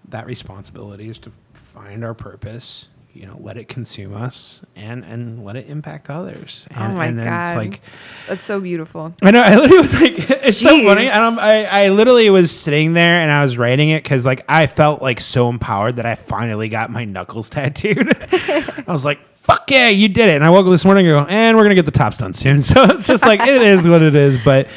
that 0.09 0.25
responsibility 0.25 1.09
is 1.09 1.19
to 1.19 1.31
find 1.53 2.05
our 2.05 2.13
purpose. 2.13 2.87
You 3.15 3.27
know, 3.27 3.37
let 3.39 3.55
it 3.55 3.69
consume 3.69 4.13
us 4.13 4.61
and 4.75 5.05
and 5.05 5.45
let 5.45 5.55
it 5.55 5.69
impact 5.69 6.09
others. 6.09 6.67
And, 6.71 6.93
oh 6.93 6.95
my 6.97 7.05
and 7.05 7.17
then 7.17 7.25
god, 7.25 7.47
it's 7.47 7.55
like 7.55 7.81
that's 8.27 8.43
so 8.43 8.59
beautiful. 8.59 9.13
I 9.23 9.31
know. 9.31 9.41
I 9.41 9.55
literally 9.55 9.81
was 9.81 10.01
like, 10.01 10.13
it's 10.43 10.57
so 10.57 10.69
funny. 10.83 11.05
Jeez. 11.05 11.09
And 11.11 11.23
I'm, 11.23 11.39
I, 11.39 11.65
I 11.65 11.89
literally 11.89 12.29
was 12.29 12.51
sitting 12.51 12.91
there 12.91 13.21
and 13.21 13.31
I 13.31 13.41
was 13.41 13.57
writing 13.57 13.89
it 13.89 14.03
because 14.03 14.25
like 14.25 14.43
I 14.49 14.67
felt 14.67 15.01
like 15.01 15.21
so 15.21 15.47
empowered 15.47 15.95
that 15.95 16.05
I 16.05 16.15
finally 16.15 16.67
got 16.67 16.89
my 16.89 17.05
knuckles 17.05 17.49
tattooed. 17.51 18.17
I 18.21 18.83
was 18.91 19.05
like, 19.05 19.25
fuck 19.25 19.71
yeah, 19.71 19.87
you 19.87 20.09
did 20.09 20.27
it. 20.27 20.35
And 20.35 20.43
I 20.43 20.49
woke 20.49 20.65
up 20.65 20.71
this 20.71 20.83
morning 20.83 21.07
and 21.07 21.25
go, 21.25 21.31
and 21.33 21.55
we're 21.55 21.63
gonna 21.63 21.75
get 21.75 21.85
the 21.85 21.91
tops 21.91 22.17
done 22.17 22.33
soon. 22.33 22.61
So 22.75 22.83
it's 22.83 23.07
just 23.07 23.25
like 23.25 23.39
it 23.39 23.61
is 23.61 23.87
what 23.87 24.01
it 24.01 24.15
is. 24.15 24.43
But 24.43 24.67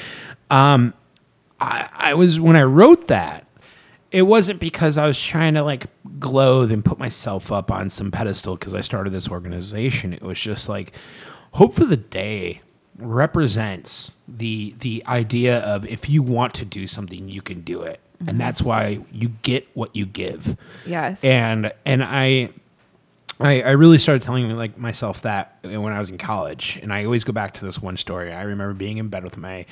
um, 0.49 0.95
I, 1.61 1.89
I 1.93 2.15
was 2.15 2.39
when 2.39 2.55
I 2.55 2.63
wrote 2.63 3.09
that. 3.09 3.48
It 4.11 4.23
wasn't 4.23 4.61
because 4.61 4.97
I 4.97 5.07
was 5.07 5.21
trying 5.21 5.55
to 5.55 5.63
like 5.63 5.87
gloat 6.19 6.71
and 6.71 6.85
put 6.85 6.99
myself 6.99 7.53
up 7.53 7.71
on 7.71 7.89
some 7.91 8.11
pedestal 8.11 8.57
because 8.57 8.75
I 8.75 8.81
started 8.81 9.11
this 9.11 9.29
organization. 9.29 10.13
It 10.13 10.23
was 10.23 10.41
just 10.41 10.69
like 10.69 10.95
Hope 11.53 11.75
for 11.75 11.85
the 11.85 11.97
Day 11.97 12.63
represents 12.97 14.17
the 14.27 14.75
the 14.79 15.05
idea 15.07 15.61
of 15.61 15.87
if 15.87 16.09
you 16.09 16.23
want 16.23 16.55
to 16.55 16.65
do 16.65 16.87
something, 16.87 17.29
you 17.29 17.43
can 17.43 17.61
do 17.61 17.83
it, 17.83 18.01
and 18.27 18.41
that's 18.41 18.63
why 18.63 19.05
you 19.13 19.29
get 19.43 19.69
what 19.77 19.95
you 19.95 20.07
give. 20.07 20.57
Yes. 20.87 21.25
And 21.25 21.73
and 21.85 22.03
I. 22.03 22.51
I, 23.41 23.63
I 23.63 23.71
really 23.71 23.99
started 23.99 24.23
telling 24.23 24.51
like 24.57 24.77
myself 24.77 25.23
that 25.23 25.59
when 25.63 25.93
I 25.93 26.01
was 26.01 26.11
in 26.11 26.19
college, 26.19 26.77
and 26.83 26.93
I 26.93 27.05
always 27.05 27.23
go 27.23 27.33
back 27.33 27.53
to 27.53 27.65
this 27.65 27.81
one 27.81 27.97
story. 27.97 28.33
I 28.33 28.43
remember 28.43 28.75
being 28.75 28.99
in 28.99 29.11
bed 29.11 29.23
with 29.23 29.39
my 29.39 29.65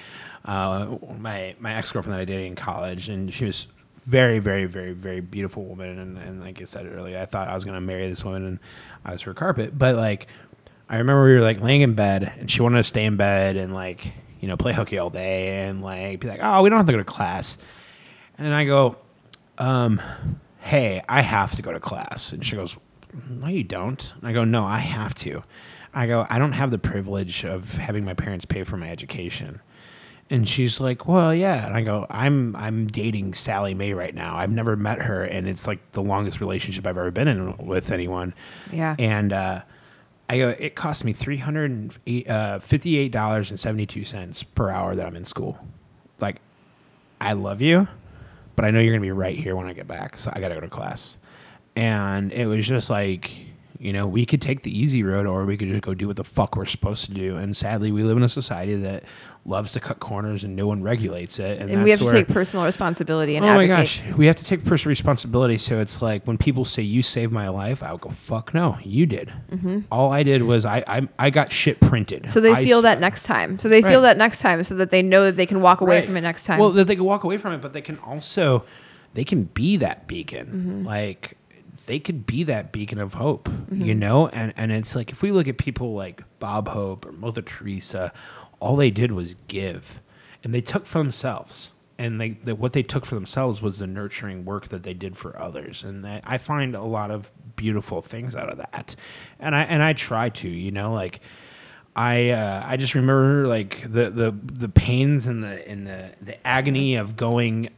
uh, 0.44 0.96
my 1.18 1.56
my 1.58 1.74
ex 1.74 1.90
girlfriend 1.90 2.14
that 2.14 2.20
I 2.20 2.24
dated 2.24 2.46
in 2.46 2.54
college, 2.54 3.08
and 3.08 3.32
she 3.32 3.44
was 3.44 3.66
very 4.06 4.38
very 4.38 4.66
very 4.66 4.92
very 4.92 5.20
beautiful 5.20 5.64
woman, 5.64 5.98
and, 5.98 6.18
and 6.18 6.40
like 6.40 6.60
I 6.60 6.64
said 6.64 6.86
earlier, 6.86 7.18
I 7.18 7.26
thought 7.26 7.48
I 7.48 7.54
was 7.54 7.64
gonna 7.64 7.80
marry 7.80 8.08
this 8.08 8.24
woman, 8.24 8.46
and 8.46 8.58
I 9.04 9.12
was 9.12 9.22
her 9.22 9.34
carpet. 9.34 9.76
But 9.76 9.96
like, 9.96 10.28
I 10.88 10.98
remember 10.98 11.24
we 11.24 11.34
were 11.34 11.40
like 11.40 11.60
laying 11.60 11.82
in 11.82 11.94
bed, 11.94 12.32
and 12.38 12.50
she 12.50 12.62
wanted 12.62 12.78
to 12.78 12.84
stay 12.84 13.04
in 13.04 13.16
bed 13.16 13.56
and 13.56 13.74
like 13.74 14.12
you 14.40 14.48
know 14.48 14.56
play 14.56 14.72
hooky 14.72 14.98
all 14.98 15.10
day, 15.10 15.66
and 15.66 15.82
like 15.82 16.20
be 16.20 16.28
like, 16.28 16.40
oh, 16.42 16.62
we 16.62 16.70
don't 16.70 16.78
have 16.78 16.86
to 16.86 16.92
go 16.92 16.98
to 16.98 17.04
class, 17.04 17.58
and 18.38 18.54
I 18.54 18.64
go, 18.64 18.96
um, 19.58 20.00
hey, 20.58 21.02
I 21.08 21.22
have 21.22 21.52
to 21.52 21.62
go 21.62 21.72
to 21.72 21.80
class. 21.80 22.32
And 22.32 22.44
she 22.44 22.56
goes, 22.56 22.78
no, 23.28 23.48
you 23.48 23.64
don't. 23.64 24.12
And 24.18 24.28
I 24.28 24.32
go, 24.32 24.44
no, 24.44 24.64
I 24.64 24.78
have 24.78 25.14
to. 25.16 25.44
I 25.94 26.06
go, 26.06 26.26
I 26.28 26.38
don't 26.38 26.52
have 26.52 26.70
the 26.70 26.78
privilege 26.78 27.44
of 27.44 27.76
having 27.76 28.04
my 28.04 28.14
parents 28.14 28.44
pay 28.44 28.64
for 28.64 28.76
my 28.76 28.90
education. 28.90 29.60
And 30.28 30.48
she's 30.48 30.80
like, 30.80 31.06
well, 31.06 31.32
yeah. 31.32 31.66
And 31.66 31.74
I 31.74 31.82
go, 31.82 32.04
I'm 32.10 32.56
I'm 32.56 32.88
dating 32.88 33.34
Sallie 33.34 33.74
Mae 33.74 33.92
right 33.92 34.12
now. 34.12 34.36
I've 34.36 34.50
never 34.50 34.74
met 34.74 35.02
her, 35.02 35.22
and 35.22 35.46
it's 35.46 35.68
like 35.68 35.92
the 35.92 36.02
longest 36.02 36.40
relationship 36.40 36.84
I've 36.84 36.98
ever 36.98 37.12
been 37.12 37.28
in 37.28 37.56
with 37.58 37.92
anyone. 37.92 38.34
Yeah. 38.72 38.96
And 38.98 39.32
uh, 39.32 39.60
I 40.28 40.38
go, 40.38 40.48
it 40.48 40.74
cost 40.74 41.04
me 41.04 41.12
three 41.12 41.36
hundred 41.36 41.96
uh, 42.28 42.58
fifty-eight 42.58 43.12
dollars 43.12 43.52
and 43.52 43.60
seventy-two 43.60 44.02
cents 44.02 44.42
per 44.42 44.68
hour 44.68 44.96
that 44.96 45.06
I'm 45.06 45.14
in 45.14 45.24
school. 45.24 45.64
Like, 46.18 46.40
I 47.20 47.34
love 47.34 47.62
you, 47.62 47.86
but 48.56 48.64
I 48.64 48.72
know 48.72 48.80
you're 48.80 48.94
gonna 48.94 49.02
be 49.02 49.12
right 49.12 49.38
here 49.38 49.54
when 49.54 49.68
I 49.68 49.74
get 49.74 49.86
back, 49.86 50.18
so 50.18 50.32
I 50.34 50.40
gotta 50.40 50.56
go 50.56 50.60
to 50.60 50.68
class. 50.68 51.18
And 51.76 52.32
it 52.32 52.46
was 52.46 52.66
just 52.66 52.90
like, 52.90 53.30
you 53.78 53.92
know, 53.92 54.08
we 54.08 54.26
could 54.26 54.42
take 54.42 54.62
the 54.62 54.76
easy 54.76 55.04
road, 55.04 55.26
or 55.26 55.44
we 55.44 55.56
could 55.56 55.68
just 55.68 55.82
go 55.82 55.94
do 55.94 56.08
what 56.08 56.16
the 56.16 56.24
fuck 56.24 56.56
we're 56.56 56.64
supposed 56.64 57.04
to 57.04 57.12
do. 57.12 57.36
And 57.36 57.56
sadly, 57.56 57.92
we 57.92 58.02
live 58.02 58.16
in 58.16 58.24
a 58.24 58.28
society 58.28 58.74
that 58.74 59.04
loves 59.48 59.72
to 59.72 59.80
cut 59.80 60.00
corners, 60.00 60.42
and 60.42 60.56
no 60.56 60.66
one 60.66 60.82
regulates 60.82 61.38
it. 61.38 61.60
And, 61.60 61.70
and 61.70 61.84
we 61.84 61.90
have 61.90 62.00
to 62.00 62.06
where- 62.06 62.14
take 62.14 62.26
personal 62.28 62.66
responsibility 62.66 63.36
and 63.36 63.44
Oh 63.46 63.54
my 63.54 63.66
gosh, 63.68 64.02
we 64.14 64.26
have 64.26 64.36
to 64.36 64.44
take 64.44 64.64
personal 64.64 64.90
responsibility. 64.90 65.56
So 65.56 65.78
it's 65.78 66.02
like 66.02 66.26
when 66.26 66.36
people 66.36 66.64
say 66.64 66.82
you 66.82 67.02
saved 67.02 67.32
my 67.32 67.48
life, 67.48 67.82
I'll 67.82 67.98
go 67.98 68.10
fuck 68.10 68.52
no, 68.54 68.76
you 68.82 69.06
did. 69.06 69.32
All 69.92 70.12
I 70.12 70.22
did 70.24 70.42
was 70.42 70.64
I 70.66 70.82
I, 70.86 71.08
I 71.18 71.30
got 71.30 71.52
shit 71.52 71.80
printed. 71.80 72.22
Mm-hmm. 72.24 72.28
So 72.28 72.40
they 72.40 72.52
I 72.52 72.64
feel 72.64 72.82
that 72.82 72.98
next 73.00 73.24
time. 73.24 73.58
So 73.58 73.68
they 73.68 73.82
feel 73.82 74.02
that 74.02 74.16
next 74.16 74.40
time, 74.40 74.62
so 74.64 74.74
that 74.76 74.90
they 74.90 75.02
know 75.02 75.24
that 75.24 75.36
they 75.36 75.46
can 75.46 75.60
walk 75.60 75.80
away 75.80 75.96
Right. 75.98 76.04
from 76.04 76.16
it 76.16 76.22
next 76.22 76.44
time. 76.44 76.58
Well, 76.58 76.70
that 76.72 76.86
they 76.86 76.96
can 76.96 77.04
walk 77.04 77.22
away 77.24 77.38
from 77.38 77.52
it, 77.52 77.60
but 77.62 77.72
they 77.72 77.82
can 77.82 77.98
also 77.98 78.64
they 79.14 79.24
can 79.24 79.44
be 79.44 79.76
that 79.78 80.06
beacon. 80.08 80.46
Mm-hmm. 80.48 80.82
Like 80.86 81.38
they 81.86 82.00
could 82.00 82.26
be 82.26 82.42
that 82.42 82.72
beacon 82.72 82.98
of 82.98 83.14
hope, 83.14 83.48
Mm-hmm. 83.48 83.82
you 83.82 83.94
know. 83.94 84.26
And 84.28 84.52
and 84.56 84.72
it's 84.72 84.96
like 84.96 85.12
if 85.12 85.22
we 85.22 85.30
look 85.30 85.46
at 85.46 85.56
people 85.56 85.94
like 85.94 86.22
Bob 86.40 86.66
Hope 86.68 87.06
or 87.06 87.12
Mother 87.12 87.42
Teresa, 87.42 88.12
all 88.60 88.76
they 88.76 88.90
did 88.90 89.12
was 89.12 89.36
give, 89.48 90.00
and 90.42 90.54
they 90.54 90.60
took 90.60 90.86
for 90.86 90.98
themselves. 90.98 91.72
And 91.98 92.20
they, 92.20 92.30
they 92.30 92.52
what 92.52 92.74
they 92.74 92.82
took 92.82 93.06
for 93.06 93.14
themselves 93.14 93.62
was 93.62 93.78
the 93.78 93.86
nurturing 93.86 94.44
work 94.44 94.68
that 94.68 94.82
they 94.82 94.92
did 94.92 95.16
for 95.16 95.38
others, 95.40 95.82
and 95.82 96.06
I, 96.06 96.20
I 96.24 96.36
find 96.36 96.74
a 96.74 96.82
lot 96.82 97.10
of 97.10 97.32
beautiful 97.56 98.02
things 98.02 98.36
out 98.36 98.50
of 98.50 98.58
that, 98.58 98.94
and 99.40 99.56
I 99.56 99.62
and 99.62 99.82
I 99.82 99.94
try 99.94 100.28
to, 100.28 100.48
you 100.48 100.70
know, 100.70 100.92
like 100.92 101.20
I 101.96 102.30
uh, 102.30 102.62
I 102.66 102.76
just 102.76 102.94
remember 102.94 103.46
like 103.46 103.80
the 103.80 104.10
the 104.10 104.38
the 104.42 104.68
pains 104.68 105.26
and 105.26 105.42
the 105.42 105.66
and 105.66 105.86
the 105.86 106.14
the 106.20 106.46
agony 106.46 106.96
of 106.96 107.16
going 107.16 107.70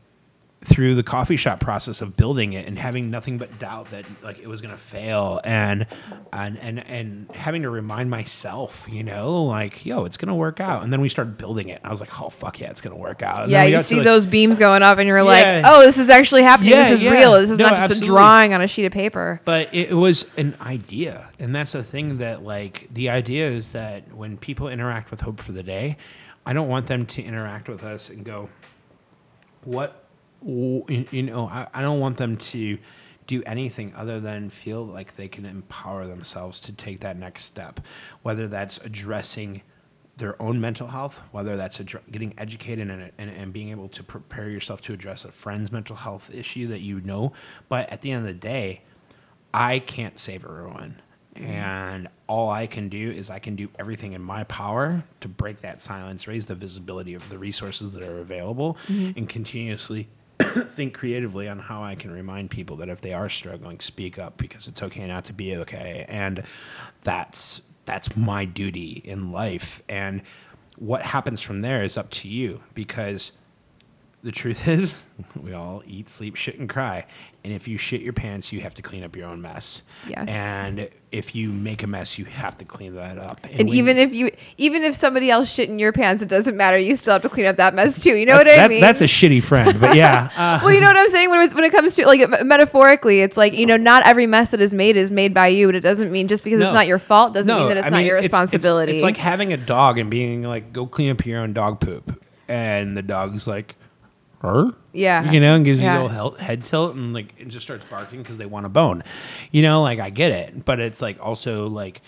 through 0.68 0.94
the 0.94 1.02
coffee 1.02 1.36
shop 1.36 1.60
process 1.60 2.02
of 2.02 2.16
building 2.16 2.52
it 2.52 2.66
and 2.68 2.78
having 2.78 3.10
nothing 3.10 3.38
but 3.38 3.58
doubt 3.58 3.90
that 3.90 4.04
like 4.22 4.38
it 4.38 4.46
was 4.46 4.60
gonna 4.60 4.76
fail 4.76 5.40
and 5.42 5.86
and 6.32 6.58
and 6.58 6.86
and 6.86 7.30
having 7.34 7.62
to 7.62 7.70
remind 7.70 8.10
myself, 8.10 8.86
you 8.90 9.02
know, 9.02 9.44
like 9.44 9.86
yo, 9.86 10.04
it's 10.04 10.16
gonna 10.16 10.34
work 10.36 10.60
out. 10.60 10.82
And 10.82 10.92
then 10.92 11.00
we 11.00 11.08
started 11.08 11.38
building 11.38 11.68
it. 11.70 11.80
I 11.82 11.90
was 11.90 12.00
like, 12.00 12.20
oh 12.20 12.28
fuck 12.28 12.60
yeah, 12.60 12.70
it's 12.70 12.80
gonna 12.82 12.96
work 12.96 13.22
out. 13.22 13.42
And 13.44 13.50
yeah, 13.50 13.58
then 13.58 13.64
we 13.66 13.70
you 13.70 13.76
got 13.76 13.80
to, 13.80 13.84
see 13.84 13.94
like- 13.96 14.04
those 14.04 14.26
beams 14.26 14.58
going 14.58 14.82
up, 14.82 14.98
and 14.98 15.06
you're 15.08 15.16
Yeah. 15.18 15.22
like, 15.22 15.64
"Oh, 15.66 15.82
this 15.84 15.96
is 15.98 16.10
actually 16.10 16.42
happening. 16.42 16.70
Yeah, 16.70 16.82
this 16.82 16.90
is 16.92 17.02
yeah. 17.02 17.12
real. 17.12 17.32
This 17.40 17.50
is 17.50 17.58
No, 17.58 17.66
not 17.66 17.70
just 17.76 17.84
absolutely. 17.90 18.08
a 18.08 18.10
drawing 18.12 18.54
on 18.54 18.60
a 18.60 18.66
sheet 18.66 18.84
of 18.84 18.92
paper." 18.92 19.40
But 19.44 19.74
it 19.74 19.92
was 19.94 20.30
an 20.38 20.54
idea. 20.60 21.30
And 21.40 21.54
that's 21.54 21.72
the 21.72 21.82
thing 21.82 22.18
that, 22.18 22.42
like, 22.44 22.88
the 22.92 23.08
idea 23.10 23.48
is 23.48 23.72
that 23.72 24.12
when 24.14 24.36
people 24.36 24.68
interact 24.68 25.10
with 25.10 25.22
Hope 25.22 25.40
for 25.40 25.52
the 25.52 25.62
Day, 25.62 25.96
I 26.44 26.52
don't 26.52 26.68
want 26.68 26.86
them 26.86 27.06
to 27.06 27.22
interact 27.22 27.68
with 27.68 27.82
us 27.84 28.10
and 28.10 28.24
go, 28.24 28.48
what 29.64 30.07
you 30.42 31.22
know, 31.22 31.48
I, 31.48 31.66
I 31.74 31.82
don't 31.82 32.00
want 32.00 32.16
them 32.16 32.36
to 32.36 32.78
do 33.26 33.42
anything 33.44 33.92
other 33.94 34.20
than 34.20 34.48
feel 34.50 34.84
like 34.84 35.16
they 35.16 35.28
can 35.28 35.44
empower 35.44 36.06
themselves 36.06 36.60
to 36.60 36.72
take 36.72 37.00
that 37.00 37.16
next 37.16 37.44
step, 37.44 37.80
whether 38.22 38.48
that's 38.48 38.78
addressing 38.78 39.62
their 40.16 40.40
own 40.42 40.60
mental 40.60 40.88
health, 40.88 41.22
whether 41.30 41.56
that's 41.56 41.80
getting 42.10 42.34
educated 42.38 42.90
and, 42.90 43.12
and, 43.18 43.30
and 43.30 43.52
being 43.52 43.70
able 43.70 43.88
to 43.88 44.02
prepare 44.02 44.48
yourself 44.48 44.80
to 44.82 44.92
address 44.92 45.24
a 45.24 45.30
friend's 45.30 45.70
mental 45.70 45.94
health 45.94 46.32
issue 46.34 46.66
that 46.68 46.80
you 46.80 47.00
know. 47.00 47.32
But 47.68 47.90
at 47.92 48.02
the 48.02 48.10
end 48.10 48.20
of 48.20 48.26
the 48.26 48.34
day, 48.34 48.82
I 49.54 49.78
can't 49.78 50.18
save 50.18 50.44
everyone. 50.44 51.00
Mm-hmm. 51.34 51.50
And 51.50 52.08
all 52.26 52.50
I 52.50 52.66
can 52.66 52.88
do 52.88 53.10
is 53.10 53.30
I 53.30 53.38
can 53.38 53.54
do 53.54 53.68
everything 53.78 54.12
in 54.12 54.22
my 54.22 54.44
power 54.44 55.04
to 55.20 55.28
break 55.28 55.58
that 55.60 55.80
silence, 55.80 56.26
raise 56.26 56.46
the 56.46 56.54
visibility 56.54 57.14
of 57.14 57.28
the 57.28 57.38
resources 57.38 57.92
that 57.92 58.02
are 58.02 58.18
available, 58.18 58.76
mm-hmm. 58.88 59.16
and 59.16 59.28
continuously 59.28 60.08
think 60.40 60.94
creatively 60.94 61.48
on 61.48 61.58
how 61.58 61.82
I 61.82 61.94
can 61.94 62.10
remind 62.10 62.50
people 62.50 62.76
that 62.76 62.88
if 62.88 63.00
they 63.00 63.12
are 63.12 63.28
struggling, 63.28 63.80
speak 63.80 64.18
up 64.18 64.36
because 64.36 64.68
it's 64.68 64.82
okay 64.82 65.06
not 65.06 65.24
to 65.26 65.32
be 65.32 65.56
okay. 65.56 66.04
And 66.08 66.44
that's 67.02 67.62
that's 67.84 68.16
my 68.16 68.44
duty 68.44 69.00
in 69.04 69.32
life. 69.32 69.82
And 69.88 70.22
what 70.76 71.02
happens 71.02 71.40
from 71.40 71.62
there 71.62 71.82
is 71.82 71.96
up 71.96 72.10
to 72.10 72.28
you 72.28 72.62
because 72.74 73.32
the 74.22 74.32
truth 74.32 74.68
is, 74.68 75.10
we 75.40 75.52
all 75.52 75.82
eat, 75.86 76.08
sleep, 76.08 76.36
shit, 76.36 76.58
and 76.58 76.68
cry. 76.68 77.06
And 77.48 77.56
if 77.56 77.66
you 77.66 77.78
shit 77.78 78.02
your 78.02 78.12
pants, 78.12 78.52
you 78.52 78.60
have 78.60 78.74
to 78.74 78.82
clean 78.82 79.02
up 79.02 79.16
your 79.16 79.26
own 79.26 79.40
mess. 79.40 79.82
Yes. 80.06 80.54
And 80.54 80.90
if 81.10 81.34
you 81.34 81.48
make 81.48 81.82
a 81.82 81.86
mess, 81.86 82.18
you 82.18 82.26
have 82.26 82.58
to 82.58 82.66
clean 82.66 82.94
that 82.96 83.16
up. 83.16 83.40
And 83.50 83.60
when- 83.60 83.68
even 83.68 83.96
if 83.96 84.12
you, 84.12 84.30
even 84.58 84.82
if 84.82 84.94
somebody 84.94 85.30
else 85.30 85.50
shit 85.54 85.70
in 85.70 85.78
your 85.78 85.90
pants, 85.94 86.22
it 86.22 86.28
doesn't 86.28 86.58
matter. 86.58 86.76
You 86.76 86.94
still 86.94 87.14
have 87.14 87.22
to 87.22 87.30
clean 87.30 87.46
up 87.46 87.56
that 87.56 87.72
mess 87.74 88.02
too. 88.04 88.14
You 88.14 88.26
know 88.26 88.34
what 88.34 88.46
I 88.46 88.56
that- 88.56 88.68
mean? 88.68 88.82
that's 88.82 89.00
a 89.00 89.04
shitty 89.04 89.42
friend, 89.42 89.80
but 89.80 89.96
yeah. 89.96 90.28
Uh, 90.36 90.60
well, 90.62 90.74
you 90.74 90.80
know 90.82 90.88
what 90.88 90.96
I'm 90.98 91.08
saying 91.08 91.30
when 91.30 91.40
it's, 91.40 91.54
when 91.54 91.64
it 91.64 91.72
comes 91.72 91.96
to 91.96 92.06
like 92.06 92.20
metaphorically, 92.44 93.22
it's 93.22 93.38
like 93.38 93.54
you 93.54 93.64
know 93.64 93.78
not 93.78 94.06
every 94.06 94.26
mess 94.26 94.50
that 94.50 94.60
is 94.60 94.74
made 94.74 94.98
is 94.98 95.10
made 95.10 95.32
by 95.32 95.48
you, 95.48 95.68
and 95.68 95.76
it 95.76 95.80
doesn't 95.80 96.12
mean 96.12 96.28
just 96.28 96.44
because 96.44 96.60
No. 96.60 96.66
it's 96.66 96.74
not 96.74 96.86
your 96.86 96.98
fault 96.98 97.32
doesn't 97.32 97.56
mean 97.56 97.68
that 97.68 97.78
it's 97.78 97.86
I 97.86 97.90
not 97.90 97.96
mean, 97.96 98.06
your 98.08 98.16
it's- 98.18 98.26
it's- 98.26 98.42
responsibility. 98.42 98.92
It's, 98.92 99.02
like 99.02 99.16
having 99.16 99.54
a 99.54 99.56
dog 99.56 99.96
and 99.98 100.10
being 100.10 100.42
like, 100.42 100.70
go 100.74 100.86
clean 100.86 101.10
up 101.10 101.24
your 101.24 101.40
own 101.40 101.54
dog 101.54 101.80
poop. 101.80 102.22
And 102.46 102.94
the 102.94 103.02
dog's 103.02 103.46
like, 103.46 103.74
her? 104.40 104.70
Yeah. 104.92 105.30
You 105.30 105.40
know, 105.40 105.54
and 105.56 105.64
gives 105.64 105.80
Yeah. 105.80 106.00
you 106.00 106.06
a 106.06 106.08
little 106.08 106.30
he- 106.32 106.44
head 106.44 106.64
tilt 106.64 106.94
and 106.94 107.12
like, 107.12 107.34
it 107.38 107.48
just 107.48 107.64
starts 107.64 107.84
barking 107.84 108.22
because 108.22 108.38
they 108.38 108.46
want 108.46 108.66
a 108.66 108.68
bone. 108.68 109.02
You 109.50 109.62
know, 109.62 109.82
like, 109.82 109.98
I 109.98 110.10
get 110.10 110.30
it. 110.30 110.64
But 110.64 110.80
it's 110.80 111.00
like 111.02 111.24
also 111.24 111.68
like, 111.68 112.00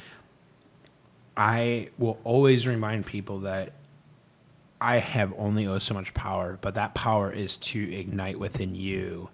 I 1.37 1.89
will 1.99 2.19
always 2.25 2.67
remind 2.67 3.07
people 3.07 3.41
that 3.41 3.73
I 4.81 4.97
have 4.99 5.33
only 5.39 5.67
oh 5.67 5.79
so 5.79 5.95
much 5.95 6.15
power, 6.15 6.59
but 6.61 6.75
that 6.75 6.95
power 6.95 7.33
is 7.33 7.57
to 7.59 7.95
ignite 7.95 8.39
within 8.39 8.75
you. 8.75 9.31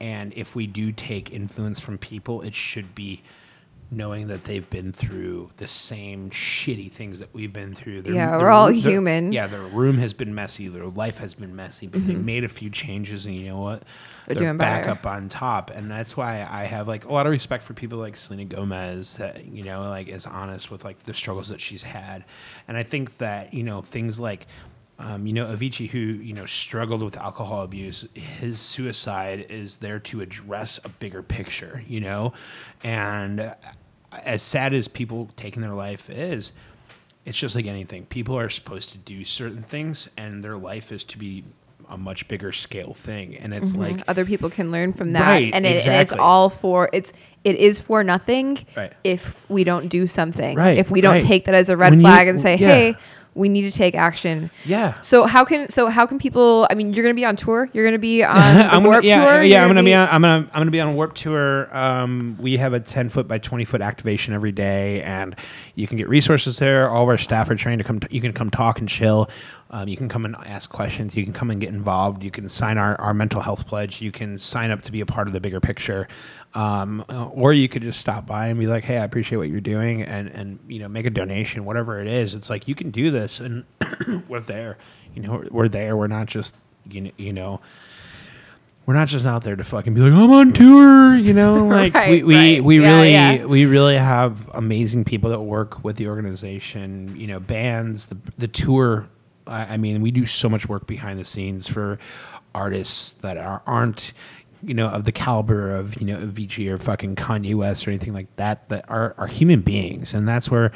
And 0.00 0.32
if 0.34 0.54
we 0.54 0.66
do 0.66 0.92
take 0.92 1.30
influence 1.32 1.80
from 1.80 1.98
people, 1.98 2.42
it 2.42 2.54
should 2.54 2.94
be 2.94 3.22
knowing 3.92 4.28
that 4.28 4.44
they've 4.44 4.68
been 4.70 4.92
through 4.92 5.50
the 5.56 5.66
same 5.66 6.30
shitty 6.30 6.90
things 6.90 7.18
that 7.18 7.28
we've 7.34 7.52
been 7.52 7.74
through. 7.74 8.02
Their- 8.02 8.14
Yeah, 8.14 8.30
their 8.36 8.46
we're 8.46 8.50
all 8.50 8.66
their- 8.66 8.74
human. 8.74 9.32
yeah, 9.32 9.46
their 9.48 9.60
room 9.62 9.98
has 9.98 10.12
been 10.12 10.34
messy, 10.34 10.68
their 10.68 10.86
life 10.86 11.18
has 11.18 11.34
been 11.34 11.56
messy, 11.56 11.86
but 11.88 12.06
they 12.06 12.14
made 12.14 12.44
a 12.44 12.48
few 12.48 12.70
changes, 12.70 13.26
and 13.26 13.34
you 13.34 13.46
know 13.46 13.58
what? 13.60 13.80
Mm-hmm. 13.80 13.86
They're 14.26 14.34
doing 14.36 14.58
back 14.58 14.82
better. 14.82 14.92
up 14.92 15.06
on 15.06 15.28
top, 15.28 15.70
and 15.70 15.90
that's 15.90 16.16
why 16.16 16.46
I 16.48 16.64
have 16.64 16.86
like 16.86 17.04
a 17.06 17.12
lot 17.12 17.26
of 17.26 17.32
respect 17.32 17.64
for 17.64 17.74
people 17.74 17.98
like 17.98 18.14
Selena 18.16 18.44
Gomez 18.44 19.16
that 19.16 19.44
you 19.46 19.64
know 19.64 19.88
like 19.88 20.06
is 20.08 20.24
honest 20.24 20.70
with 20.70 20.84
like 20.84 20.98
the 20.98 21.12
struggles 21.14 21.48
that 21.48 21.60
she's 21.60 21.82
had, 21.82 22.24
and 22.68 22.76
I 22.76 22.84
think 22.84 23.18
that 23.18 23.52
you 23.54 23.62
know 23.64 23.80
things 23.80 24.20
like. 24.20 24.46
Um, 25.02 25.26
you 25.26 25.32
know, 25.32 25.46
Avicii, 25.46 25.88
who 25.88 25.98
you 25.98 26.34
know 26.34 26.44
struggled 26.44 27.02
with 27.02 27.16
alcohol 27.16 27.62
abuse, 27.62 28.06
his 28.14 28.60
suicide 28.60 29.46
is 29.48 29.78
there 29.78 29.98
to 30.00 30.20
address 30.20 30.78
a 30.84 30.90
bigger 30.90 31.22
picture. 31.22 31.82
You 31.86 32.00
know, 32.00 32.32
and 32.84 33.54
as 34.24 34.42
sad 34.42 34.74
as 34.74 34.88
people 34.88 35.30
taking 35.36 35.62
their 35.62 35.72
life 35.72 36.10
is, 36.10 36.52
it's 37.24 37.38
just 37.38 37.54
like 37.54 37.66
anything. 37.66 38.04
People 38.06 38.38
are 38.38 38.50
supposed 38.50 38.92
to 38.92 38.98
do 38.98 39.24
certain 39.24 39.62
things, 39.62 40.10
and 40.18 40.44
their 40.44 40.58
life 40.58 40.92
is 40.92 41.02
to 41.04 41.18
be 41.18 41.44
a 41.88 41.96
much 41.98 42.28
bigger 42.28 42.52
scale 42.52 42.92
thing. 42.94 43.36
And 43.36 43.52
it's 43.52 43.74
like 43.74 44.00
other 44.06 44.24
people 44.24 44.48
can 44.50 44.70
learn 44.70 44.92
from 44.92 45.10
that, 45.12 45.26
Right, 45.26 45.52
and, 45.54 45.66
it, 45.66 45.84
and 45.86 45.96
it's 46.00 46.12
all 46.12 46.48
for 46.48 46.88
it's 46.92 47.12
it 47.42 47.56
is 47.56 47.80
for 47.80 48.04
nothing 48.04 48.58
Right. 48.76 48.92
if 49.02 49.48
we 49.50 49.64
don't 49.64 49.88
do 49.88 50.06
something. 50.06 50.56
Right, 50.56 50.78
If 50.78 50.90
we 50.92 51.00
don't 51.00 51.20
take 51.20 51.46
that 51.46 51.54
as 51.54 51.68
a 51.68 51.76
red 51.76 51.90
When 51.90 52.00
you- 52.00 52.04
flag 52.04 52.28
and 52.28 52.38
say, 52.38 52.52
yeah. 52.58 52.68
hey. 52.68 52.94
We 53.34 53.48
need 53.48 53.70
to 53.70 53.76
take 53.76 53.94
action. 53.94 54.50
Yeah. 54.64 55.00
So 55.02 55.24
how 55.24 55.44
can 55.44 55.68
so 55.68 55.86
how 55.86 56.04
can 56.06 56.18
people? 56.18 56.66
I 56.70 56.74
mean, 56.74 56.92
you're 56.92 57.04
going 57.04 57.14
to 57.14 57.20
be 57.20 57.24
on 57.24 57.36
tour. 57.36 57.68
You're 57.72 57.84
going 57.84 57.92
to 57.92 57.98
be 57.98 58.24
on 58.24 58.36
I'm 58.36 58.82
Warped 58.84 59.02
gonna, 59.02 59.08
yeah, 59.08 59.24
tour. 59.32 59.42
yeah, 59.42 59.62
I'm 59.62 59.68
gonna 59.68 59.80
be 59.82 59.86
be 59.86 59.94
on. 59.94 60.08
I'm 60.08 60.22
gonna 60.22 60.48
I'm 60.52 60.60
gonna 60.60 60.70
be 60.70 60.80
on 60.80 60.88
a 60.88 60.94
Warped 60.94 61.16
Tour. 61.16 61.74
Um, 61.76 62.36
we 62.40 62.56
have 62.56 62.72
a 62.72 62.80
10 62.80 63.08
foot 63.08 63.28
by 63.28 63.38
20 63.38 63.64
foot 63.64 63.80
activation 63.82 64.34
every 64.34 64.52
day, 64.52 65.02
and 65.02 65.36
you 65.74 65.86
can 65.86 65.96
get 65.96 66.08
resources 66.08 66.58
there. 66.58 66.88
All 66.90 67.04
of 67.04 67.08
our 67.08 67.18
staff 67.18 67.48
are 67.50 67.54
trained 67.54 67.78
to 67.80 67.84
come. 67.84 68.00
you 68.10 68.20
can 68.20 68.32
come 68.32 68.50
talk 68.50 68.78
and 68.80 68.88
chill. 68.88 69.28
Um, 69.72 69.88
you 69.88 69.96
can 69.96 70.08
come 70.08 70.24
and 70.24 70.34
ask 70.46 70.70
questions. 70.70 71.16
You 71.16 71.22
can 71.24 71.32
come 71.32 71.50
and 71.50 71.60
get 71.60 71.70
involved. 71.70 72.24
You 72.24 72.30
can 72.30 72.48
sign 72.48 72.76
our, 72.76 73.00
our 73.00 73.14
mental 73.14 73.40
health 73.40 73.66
pledge. 73.66 74.02
You 74.02 74.10
can 74.10 74.36
sign 74.36 74.70
up 74.70 74.82
to 74.82 74.92
be 74.92 75.00
a 75.00 75.06
part 75.06 75.28
of 75.28 75.32
the 75.32 75.40
bigger 75.40 75.60
picture, 75.60 76.08
um, 76.54 77.04
uh, 77.08 77.26
or 77.26 77.52
you 77.52 77.68
could 77.68 77.82
just 77.82 78.00
stop 78.00 78.26
by 78.26 78.48
and 78.48 78.58
be 78.58 78.66
like, 78.66 78.84
"Hey, 78.84 78.98
I 78.98 79.04
appreciate 79.04 79.38
what 79.38 79.48
you're 79.48 79.60
doing," 79.60 80.02
and 80.02 80.28
and 80.28 80.58
you 80.66 80.80
know 80.80 80.88
make 80.88 81.06
a 81.06 81.10
donation, 81.10 81.64
whatever 81.64 82.00
it 82.00 82.08
is. 82.08 82.34
It's 82.34 82.50
like 82.50 82.66
you 82.66 82.74
can 82.74 82.90
do 82.90 83.10
this, 83.10 83.38
and 83.38 83.64
we're 84.28 84.40
there. 84.40 84.76
You 85.14 85.22
know, 85.22 85.32
we're, 85.32 85.48
we're 85.50 85.68
there. 85.68 85.96
We're 85.96 86.08
not 86.08 86.26
just 86.26 86.56
you 86.90 87.02
know, 87.02 87.10
you 87.16 87.32
know 87.32 87.60
we're 88.86 88.94
not 88.94 89.06
just 89.06 89.24
out 89.24 89.44
there 89.44 89.54
to 89.54 89.62
fucking 89.62 89.94
be 89.94 90.00
like 90.00 90.12
I'm 90.12 90.32
on 90.32 90.52
tour, 90.52 91.16
you 91.16 91.32
know. 91.32 91.64
Like 91.70 91.94
Right, 91.94 92.10
we 92.10 92.22
we, 92.24 92.34
right. 92.34 92.64
we 92.64 92.80
Yeah, 92.80 92.88
really 92.96 93.12
yeah. 93.12 93.44
we 93.44 93.64
really 93.66 93.96
have 93.96 94.48
amazing 94.52 95.04
people 95.04 95.30
that 95.30 95.40
work 95.40 95.84
with 95.84 95.94
the 95.94 96.08
organization. 96.08 97.14
You 97.16 97.28
know, 97.28 97.38
bands, 97.38 98.06
the 98.06 98.18
the 98.36 98.48
tour. 98.48 99.08
I, 99.50 99.74
I 99.74 99.76
mean, 99.76 100.00
we 100.00 100.10
do 100.10 100.26
so 100.26 100.48
much 100.48 100.68
work 100.68 100.86
behind 100.86 101.18
the 101.18 101.24
scenes 101.24 101.68
for 101.68 101.98
artists 102.54 103.12
that 103.14 103.36
are, 103.36 103.62
aren't. 103.66 104.12
You 104.62 104.74
know, 104.74 104.88
of 104.88 105.06
the 105.06 105.12
caliber 105.12 105.74
of 105.74 105.98
you 105.98 106.06
know 106.06 106.18
Avicii 106.18 106.70
or 106.70 106.76
fucking 106.76 107.16
Kanye 107.16 107.54
West 107.54 107.88
or 107.88 107.92
anything 107.92 108.12
like 108.12 108.26
that, 108.36 108.68
that 108.68 108.84
are, 108.90 109.14
are 109.16 109.26
human 109.26 109.62
beings, 109.62 110.12
and 110.12 110.28
that's 110.28 110.50
where 110.50 110.70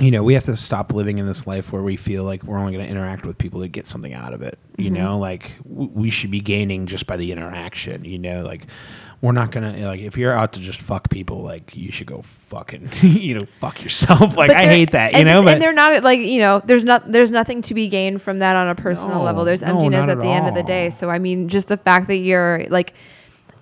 you 0.00 0.10
know, 0.10 0.22
we 0.22 0.34
have 0.34 0.44
to 0.44 0.56
stop 0.56 0.92
living 0.92 1.18
in 1.18 1.26
this 1.26 1.46
life 1.46 1.72
where 1.72 1.82
we 1.82 1.96
feel 1.96 2.24
like 2.24 2.44
we're 2.44 2.58
only 2.58 2.72
going 2.72 2.84
to 2.84 2.90
interact 2.90 3.24
with 3.24 3.38
people 3.38 3.60
to 3.60 3.68
get 3.68 3.86
something 3.86 4.14
out 4.14 4.32
of 4.32 4.42
it. 4.42 4.58
You 4.76 4.86
mm-hmm. 4.86 4.94
know, 4.94 5.18
like 5.18 5.56
w- 5.64 5.90
we 5.92 6.10
should 6.10 6.30
be 6.30 6.40
gaining 6.40 6.86
just 6.86 7.06
by 7.06 7.16
the 7.16 7.32
interaction. 7.32 8.04
You 8.04 8.18
know, 8.18 8.42
like 8.42 8.66
we're 9.20 9.32
not 9.32 9.50
gonna 9.50 9.76
like 9.86 10.00
if 10.00 10.16
you're 10.16 10.32
out 10.32 10.52
to 10.52 10.60
just 10.60 10.80
fuck 10.80 11.10
people, 11.10 11.42
like 11.42 11.76
you 11.76 11.90
should 11.90 12.06
go 12.06 12.22
fucking 12.22 12.88
you 13.02 13.34
know 13.34 13.44
fuck 13.44 13.82
yourself. 13.82 14.36
Like 14.38 14.50
I 14.52 14.66
hate 14.66 14.92
that. 14.92 15.12
You 15.12 15.20
and, 15.20 15.26
know, 15.28 15.42
but 15.42 15.54
and 15.54 15.62
they're 15.62 15.72
not 15.72 16.04
like 16.04 16.20
you 16.20 16.38
know, 16.38 16.60
there's 16.64 16.84
not 16.84 17.10
there's 17.10 17.32
nothing 17.32 17.62
to 17.62 17.74
be 17.74 17.88
gained 17.88 18.22
from 18.22 18.38
that 18.38 18.54
on 18.54 18.68
a 18.68 18.74
personal 18.74 19.18
No, 19.18 19.24
level. 19.24 19.44
There's 19.44 19.62
emptiness 19.64 20.00
not 20.00 20.10
at 20.10 20.18
at 20.18 20.22
the 20.22 20.28
end 20.28 20.46
of 20.46 20.54
the 20.54 20.62
day. 20.62 20.90
So 20.90 21.10
I 21.10 21.18
mean, 21.18 21.48
just 21.48 21.66
the 21.68 21.76
fact 21.76 22.06
that 22.06 22.18
you're 22.18 22.64
like 22.68 22.94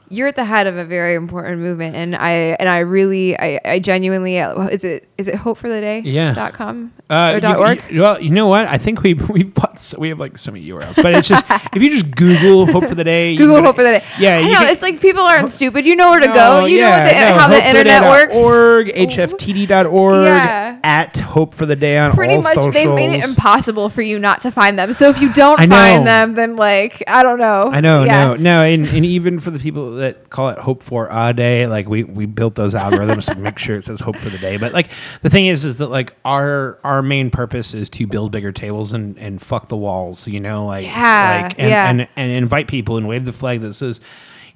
you're 0.09 0.29
at 0.29 0.37
the 0.37 0.45
head 0.45 0.67
of 0.67 0.77
a 0.77 0.85
very 0.85 1.15
important 1.15 1.61
movement, 1.61 1.97
and 1.97 2.15
I 2.17 2.31
and 2.61 2.69
I 2.69 2.79
really 2.79 3.39
I, 3.39 3.61
I 3.65 3.79
genuinely 3.79 4.37
is 4.39 4.85
it 4.85 5.09
is 5.19 5.29
it 5.29 5.35
hope 5.37 5.59
for 5.59 5.69
the 5.69 5.81
day 5.81 6.01
Yeah. 6.05 6.35
dot 6.35 6.53
com 6.53 6.93
Uh, 7.11 7.33
or 7.37 7.41
dot 7.41 7.57
you- 7.59 7.65
org. 7.65 7.83
you- 7.91 8.03
well, 8.03 8.21
you 8.21 8.31
know 8.31 8.47
what? 8.49 8.67
I 8.67 8.79
think 8.79 9.03
we 9.03 9.15
we 9.31 9.45
bought 9.45 9.81
so 9.81 9.99
we 9.99 10.09
have 10.09 10.19
like 10.21 10.39
so 10.39 10.53
many 10.53 10.67
URLs, 10.69 11.03
but 11.03 11.15
it's 11.15 11.29
just 11.29 11.45
if 11.75 11.83
you 11.83 11.91
just 11.91 12.15
Google 12.15 12.67
"Hope 12.67 12.85
for 12.85 12.95
the 12.95 13.05
Day," 13.05 13.37
Google 13.37 13.63
hope 13.63 13.77
for 13.77 13.83
the 13.83 13.91
day. 13.99 14.05
Yeah, 14.19 14.39
you 14.39 14.53
know 14.53 14.61
can- 14.61 14.73
it's 14.73 14.83
like 14.83 15.01
people 15.01 15.23
aren't 15.23 15.51
stupid. 15.51 15.85
You 15.87 15.97
know 15.97 16.11
where 16.11 16.21
to 16.21 16.29
No, 16.29 16.35
go. 16.35 16.65
You 16.67 16.81
know 16.83 16.91
what 16.91 17.05
the, 17.09 17.21
no, 17.21 17.39
how 17.39 17.49
the 17.49 17.67
internet 17.69 18.03
works. 18.03 18.37
Org, 18.37 18.89
hftd.org, 18.89 20.25
Yeah. 20.27 20.79
at 20.85 21.19
Hope 21.19 21.55
for 21.55 21.67
the 21.67 21.77
Day 21.77 21.99
on 21.99 22.13
Pretty 22.13 22.37
much, 22.37 22.55
socials. 22.55 22.75
they've 22.75 22.95
made 22.95 23.11
it 23.11 23.25
impossible 23.25 23.89
for 23.89 24.03
you 24.03 24.19
not 24.19 24.41
to 24.43 24.51
find 24.51 24.79
them. 24.79 24.93
So 24.93 25.09
if 25.09 25.21
you 25.21 25.33
don't 25.33 25.61
I 25.61 25.67
know. 25.67 25.77
find 25.77 26.07
them, 26.07 26.35
then 26.35 26.57
like 26.57 27.03
I 27.07 27.23
don't 27.23 27.39
know. 27.39 27.71
I 27.73 27.81
know, 27.81 28.05
Yeah. 28.05 28.25
no, 28.29 28.35
no, 28.37 28.63
and, 28.63 28.87
and 28.87 29.05
even 29.05 29.39
for 29.39 29.51
the 29.51 29.59
people 29.59 29.96
that 29.97 30.31
call 30.31 30.49
it 30.51 30.59
Hope 30.59 30.83
for 30.83 31.09
a 31.11 31.33
Day, 31.33 31.67
like 31.67 31.89
we 31.89 32.05
we 32.05 32.27
built 32.27 32.55
those 32.55 32.75
algorithms 32.75 33.27
to 33.33 33.39
make 33.41 33.59
sure 33.59 33.77
it 33.77 33.85
says 33.85 34.01
Hope 34.01 34.17
for 34.17 34.29
the 34.31 34.39
Day. 34.39 34.57
But 34.57 34.73
like 34.73 34.91
the 35.23 35.31
thing 35.31 35.47
is, 35.47 35.65
is 35.65 35.79
that 35.79 35.89
like 35.89 36.15
our 36.25 36.79
our 36.85 37.03
main 37.03 37.31
purpose 37.31 37.75
is 37.75 37.91
to 37.91 38.07
build 38.07 38.33
bigger 38.33 38.53
tables 38.53 38.93
and 38.93 39.19
and 39.19 39.41
fuck 39.43 39.69
the 39.69 39.77
walls, 39.77 40.27
you 40.29 40.41
know, 40.41 40.67
like 40.67 40.87
Yeah, 40.87 41.43
like 41.45 41.59
and, 41.59 41.69
yeah. 41.71 41.91
and 41.91 42.09
and 42.17 42.33
invite 42.33 42.69
people 42.69 42.97
and 42.97 43.07
wave 43.09 43.25
the 43.25 43.33
flag 43.33 43.61
that 43.63 43.75
says. 43.75 44.01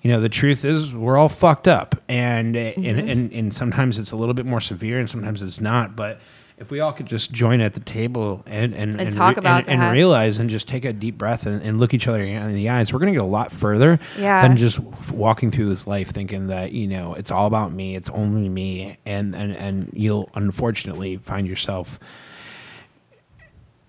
You 0.02 0.10
know, 0.10 0.22
the 0.22 0.30
truth 0.30 0.64
is 0.64 0.94
we're 0.94 1.18
all 1.18 1.28
fucked 1.28 1.68
up, 1.68 1.94
and, 2.08 2.54
Mm-hmm. 2.54 2.84
and 2.86 2.98
and 3.10 3.32
and 3.32 3.52
sometimes 3.52 3.98
it's 3.98 4.12
a 4.12 4.16
little 4.16 4.32
bit 4.32 4.46
more 4.46 4.62
severe, 4.62 4.98
and 4.98 5.10
sometimes 5.10 5.42
it's 5.42 5.60
not. 5.60 5.94
But 5.94 6.18
if 6.60 6.70
we 6.70 6.78
all 6.80 6.92
could 6.92 7.06
just 7.06 7.32
join 7.32 7.60
at 7.62 7.72
the 7.72 7.80
table 7.80 8.42
and 8.46 8.74
and, 8.74 9.00
And 9.00 9.10
talk 9.10 9.38
about 9.38 9.66
and, 9.68 9.82
and 9.82 9.92
realize 9.94 10.38
and 10.38 10.50
just 10.50 10.68
take 10.68 10.84
a 10.84 10.92
deep 10.92 11.16
breath 11.16 11.46
and, 11.46 11.62
and 11.62 11.80
look 11.80 11.94
each 11.94 12.06
other 12.06 12.22
in 12.22 12.54
the 12.54 12.68
eyes, 12.68 12.92
we're 12.92 12.98
going 13.00 13.12
to 13.14 13.18
get 13.18 13.24
a 13.24 13.28
lot 13.28 13.50
further 13.50 13.98
Yeah. 14.18 14.46
than 14.46 14.58
just 14.58 14.78
walking 15.10 15.50
through 15.50 15.70
this 15.70 15.86
life 15.86 16.08
thinking 16.08 16.48
that 16.48 16.72
you 16.72 16.86
know 16.86 17.14
it's 17.14 17.30
all 17.30 17.46
about 17.46 17.72
me, 17.72 17.96
it's 17.96 18.10
only 18.10 18.48
me, 18.48 18.98
and 19.06 19.34
and 19.34 19.56
and 19.56 19.90
you'll 19.94 20.28
unfortunately 20.34 21.16
find 21.16 21.46
yourself 21.48 21.98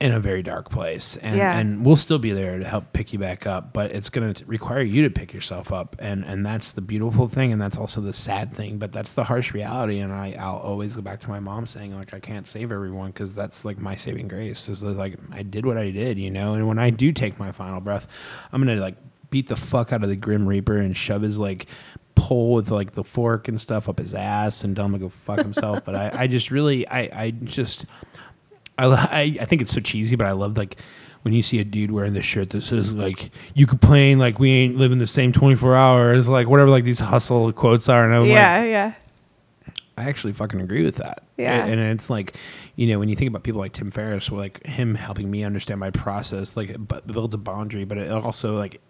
in 0.01 0.11
a 0.11 0.19
very 0.19 0.41
dark 0.41 0.69
place 0.69 1.15
and 1.17 1.35
Yeah. 1.37 1.57
and 1.57 1.85
we'll 1.85 1.95
still 1.95 2.17
be 2.17 2.31
there 2.31 2.57
to 2.59 2.65
help 2.65 2.91
pick 2.91 3.13
you 3.13 3.19
back 3.19 3.45
up 3.45 3.71
but 3.71 3.91
it's 3.91 4.09
going 4.09 4.33
to 4.33 4.45
require 4.45 4.81
you 4.81 5.03
to 5.03 5.09
pick 5.09 5.31
yourself 5.33 5.71
up 5.71 5.95
and 5.99 6.25
and 6.25 6.45
that's 6.45 6.71
the 6.71 6.81
beautiful 6.81 7.27
thing 7.27 7.51
and 7.51 7.61
that's 7.61 7.77
also 7.77 8.01
the 8.01 8.11
sad 8.11 8.51
thing 8.51 8.79
but 8.79 8.91
that's 8.91 9.13
the 9.13 9.23
harsh 9.25 9.53
reality 9.53 9.99
and 9.99 10.11
I 10.11 10.35
I'll 10.39 10.57
always 10.57 10.95
go 10.95 11.01
back 11.03 11.19
to 11.21 11.29
my 11.29 11.39
mom 11.39 11.67
saying 11.67 11.95
like 11.95 12.13
I 12.13 12.19
can't 12.19 12.47
save 12.47 12.71
everyone 12.71 13.13
cuz 13.13 13.35
that's 13.35 13.63
like 13.63 13.77
my 13.79 13.95
saving 13.95 14.27
grace 14.27 14.67
is 14.67 14.81
like 14.83 15.17
I 15.31 15.43
did 15.43 15.65
what 15.65 15.77
I 15.77 15.91
did 15.91 16.17
you 16.17 16.31
know 16.31 16.55
and 16.55 16.67
when 16.67 16.79
I 16.79 16.89
do 16.89 17.11
take 17.11 17.37
my 17.39 17.51
final 17.51 17.79
breath 17.79 18.07
I'm 18.51 18.63
going 18.63 18.75
to 18.75 18.81
like 18.81 18.95
beat 19.29 19.47
the 19.49 19.55
fuck 19.55 19.93
out 19.93 20.03
of 20.03 20.09
the 20.09 20.15
grim 20.15 20.47
reaper 20.47 20.77
and 20.77 20.97
shove 20.97 21.21
his 21.21 21.37
like 21.37 21.67
pole 22.15 22.53
with 22.53 22.69
like 22.71 22.91
the 22.91 23.03
fork 23.03 23.47
and 23.47 23.61
stuff 23.61 23.87
up 23.87 23.99
his 23.99 24.13
ass 24.13 24.63
and 24.63 24.75
tell 24.75 24.85
him 24.85 24.93
to 24.93 24.99
go 24.99 25.09
fuck 25.09 25.39
himself 25.39 25.85
but 25.85 25.95
I 25.95 26.11
I 26.23 26.27
just 26.27 26.51
really 26.51 26.87
I 26.87 27.01
I 27.25 27.31
just 27.31 27.85
I, 28.81 28.95
I 28.95 29.37
I 29.41 29.45
think 29.45 29.61
it's 29.61 29.71
so 29.71 29.81
cheesy, 29.81 30.15
but 30.15 30.27
I 30.27 30.31
love 30.31 30.57
like 30.57 30.77
when 31.23 31.33
you 31.33 31.43
see 31.43 31.59
a 31.59 31.63
dude 31.63 31.91
wearing 31.91 32.13
this 32.13 32.25
shirt 32.25 32.49
that 32.51 32.61
says 32.61 32.93
like 32.93 33.31
you 33.53 33.67
complain 33.67 34.17
like 34.19 34.39
we 34.39 34.51
ain't 34.51 34.77
living 34.77 34.97
the 34.97 35.07
same 35.07 35.31
24 35.31 35.75
hours, 35.75 36.27
like 36.27 36.47
whatever 36.47 36.69
like 36.69 36.83
these 36.83 36.99
hustle 36.99 37.51
quotes 37.51 37.87
are, 37.89 38.03
and 38.03 38.13
I'm 38.13 38.21
like, 38.21 38.29
yeah, 38.29 38.63
yeah. 38.63 38.93
I 39.97 40.05
actually 40.05 40.33
fucking 40.33 40.59
agree 40.61 40.83
with 40.83 40.95
that. 40.95 41.23
Yeah. 41.37 41.65
And 41.65 41.79
it's 41.79 42.09
like, 42.09 42.35
you 42.75 42.87
know, 42.87 42.97
when 42.97 43.09
you 43.09 43.15
think 43.15 43.29
about 43.29 43.43
people 43.43 43.59
like 43.59 43.73
Tim 43.73 43.91
Ferriss, 43.91 44.31
like 44.31 44.65
him 44.65 44.95
helping 44.95 45.29
me 45.29 45.43
understand 45.43 45.79
my 45.79 45.91
process, 45.91 46.57
like 46.57 46.69
it 46.69 47.07
builds 47.07 47.35
a 47.35 47.37
boundary, 47.37 47.85
but 47.85 47.97
it 47.97 48.11
also 48.11 48.57
like, 48.57 48.81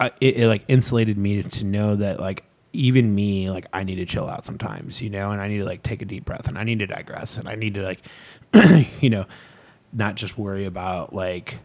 I, 0.00 0.10
it, 0.20 0.36
it 0.36 0.48
like 0.48 0.64
insulated 0.68 1.16
me 1.16 1.42
to 1.42 1.64
know 1.64 1.96
that 1.96 2.20
like 2.20 2.44
even 2.72 3.14
me, 3.14 3.50
like 3.50 3.66
I 3.72 3.84
need 3.84 3.96
to 3.96 4.04
chill 4.04 4.28
out 4.28 4.44
sometimes, 4.44 5.00
you 5.00 5.08
know, 5.08 5.30
and 5.30 5.40
I 5.40 5.48
need 5.48 5.58
to 5.58 5.64
like 5.64 5.82
take 5.82 6.02
a 6.02 6.04
deep 6.04 6.24
breath 6.24 6.48
and 6.48 6.58
I 6.58 6.64
need 6.64 6.80
to 6.80 6.86
digress 6.86 7.38
and 7.38 7.48
I 7.48 7.54
need 7.54 7.74
to 7.74 7.82
like, 7.82 8.00
you 9.00 9.10
know, 9.10 9.26
not 9.92 10.16
just 10.16 10.38
worry 10.38 10.64
about 10.64 11.14
like 11.14 11.60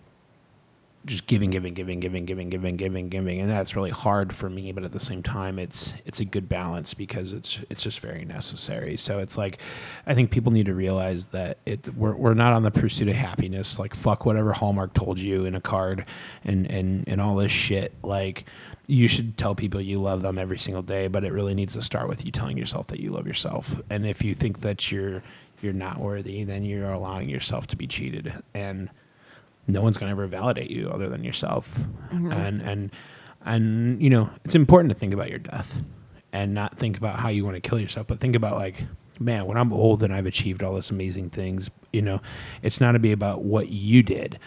just 1.05 1.27
giving, 1.27 1.49
giving, 1.49 1.73
giving, 1.73 1.99
giving, 1.99 2.25
giving, 2.25 2.49
giving, 2.49 2.77
giving, 2.77 3.09
giving, 3.09 3.39
and 3.41 3.49
that's 3.49 3.75
really 3.75 3.89
hard 3.89 4.33
for 4.33 4.49
me. 4.49 4.71
But 4.71 4.85
at 4.85 4.93
the 4.93 4.99
same 4.99 5.21
time, 5.21 5.59
it's 5.59 5.93
it's 6.05 6.21
a 6.21 6.25
good 6.25 6.47
balance 6.47 6.93
because 6.93 7.33
it's 7.33 7.63
it's 7.69 7.83
just 7.83 7.99
very 7.99 8.23
necessary. 8.23 8.95
So 8.95 9.19
it's 9.19 9.37
like, 9.37 9.59
I 10.07 10.13
think 10.13 10.31
people 10.31 10.53
need 10.53 10.65
to 10.67 10.73
realize 10.73 11.27
that 11.27 11.57
it 11.65 11.93
we're 11.93 12.15
we're 12.15 12.33
not 12.33 12.53
on 12.53 12.63
the 12.63 12.71
pursuit 12.71 13.09
of 13.09 13.15
happiness. 13.15 13.77
Like 13.77 13.95
fuck 13.95 14.25
whatever 14.25 14.53
Hallmark 14.53 14.93
told 14.93 15.19
you 15.19 15.45
in 15.45 15.55
a 15.55 15.61
card, 15.61 16.05
and 16.43 16.69
and 16.71 17.03
and 17.07 17.19
all 17.19 17.35
this 17.35 17.51
shit. 17.51 17.93
Like 18.01 18.45
you 18.87 19.07
should 19.07 19.37
tell 19.37 19.55
people 19.55 19.81
you 19.81 20.01
love 20.01 20.21
them 20.21 20.37
every 20.37 20.57
single 20.57 20.83
day, 20.83 21.07
but 21.07 21.23
it 21.25 21.33
really 21.33 21.53
needs 21.53 21.73
to 21.73 21.81
start 21.81 22.07
with 22.07 22.25
you 22.25 22.31
telling 22.31 22.57
yourself 22.57 22.87
that 22.87 22.99
you 22.99 23.11
love 23.11 23.27
yourself. 23.27 23.81
And 23.89 24.05
if 24.05 24.23
you 24.23 24.33
think 24.33 24.59
that 24.59 24.91
you're 24.91 25.21
you're 25.63 25.73
not 25.73 25.99
worthy, 25.99 26.43
then 26.43 26.63
you're 26.63 26.91
allowing 26.91 27.29
yourself 27.29 27.67
to 27.67 27.75
be 27.75 27.87
cheated. 27.87 28.33
And 28.53 28.89
no 29.67 29.81
one's 29.81 29.97
going 29.97 30.09
to 30.09 30.11
ever 30.11 30.27
validate 30.27 30.69
you 30.69 30.89
other 30.89 31.09
than 31.09 31.23
yourself. 31.23 31.77
Mm-hmm. 32.11 32.31
And 32.31 32.61
and 32.61 32.91
and 33.45 34.01
you 34.01 34.09
know 34.09 34.29
it's 34.45 34.55
important 34.55 34.91
to 34.91 34.97
think 34.97 35.13
about 35.13 35.29
your 35.29 35.39
death 35.39 35.81
and 36.31 36.53
not 36.53 36.75
think 36.75 36.97
about 36.97 37.19
how 37.19 37.29
you 37.29 37.43
want 37.45 37.55
to 37.55 37.69
kill 37.69 37.77
yourself 37.77 38.07
but 38.07 38.17
think 38.19 38.35
about 38.35 38.55
like 38.55 38.85
man 39.19 39.45
when 39.45 39.57
i'm 39.57 39.73
old 39.73 40.01
and 40.01 40.13
i've 40.13 40.25
achieved 40.25 40.63
all 40.63 40.75
these 40.75 40.89
amazing 40.89 41.29
things 41.29 41.69
you 41.91 42.01
know 42.01 42.21
it's 42.61 42.81
not 42.81 42.93
to 42.93 42.99
be 42.99 43.11
about 43.11 43.43
what 43.43 43.69
you 43.69 44.03
did. 44.03 44.39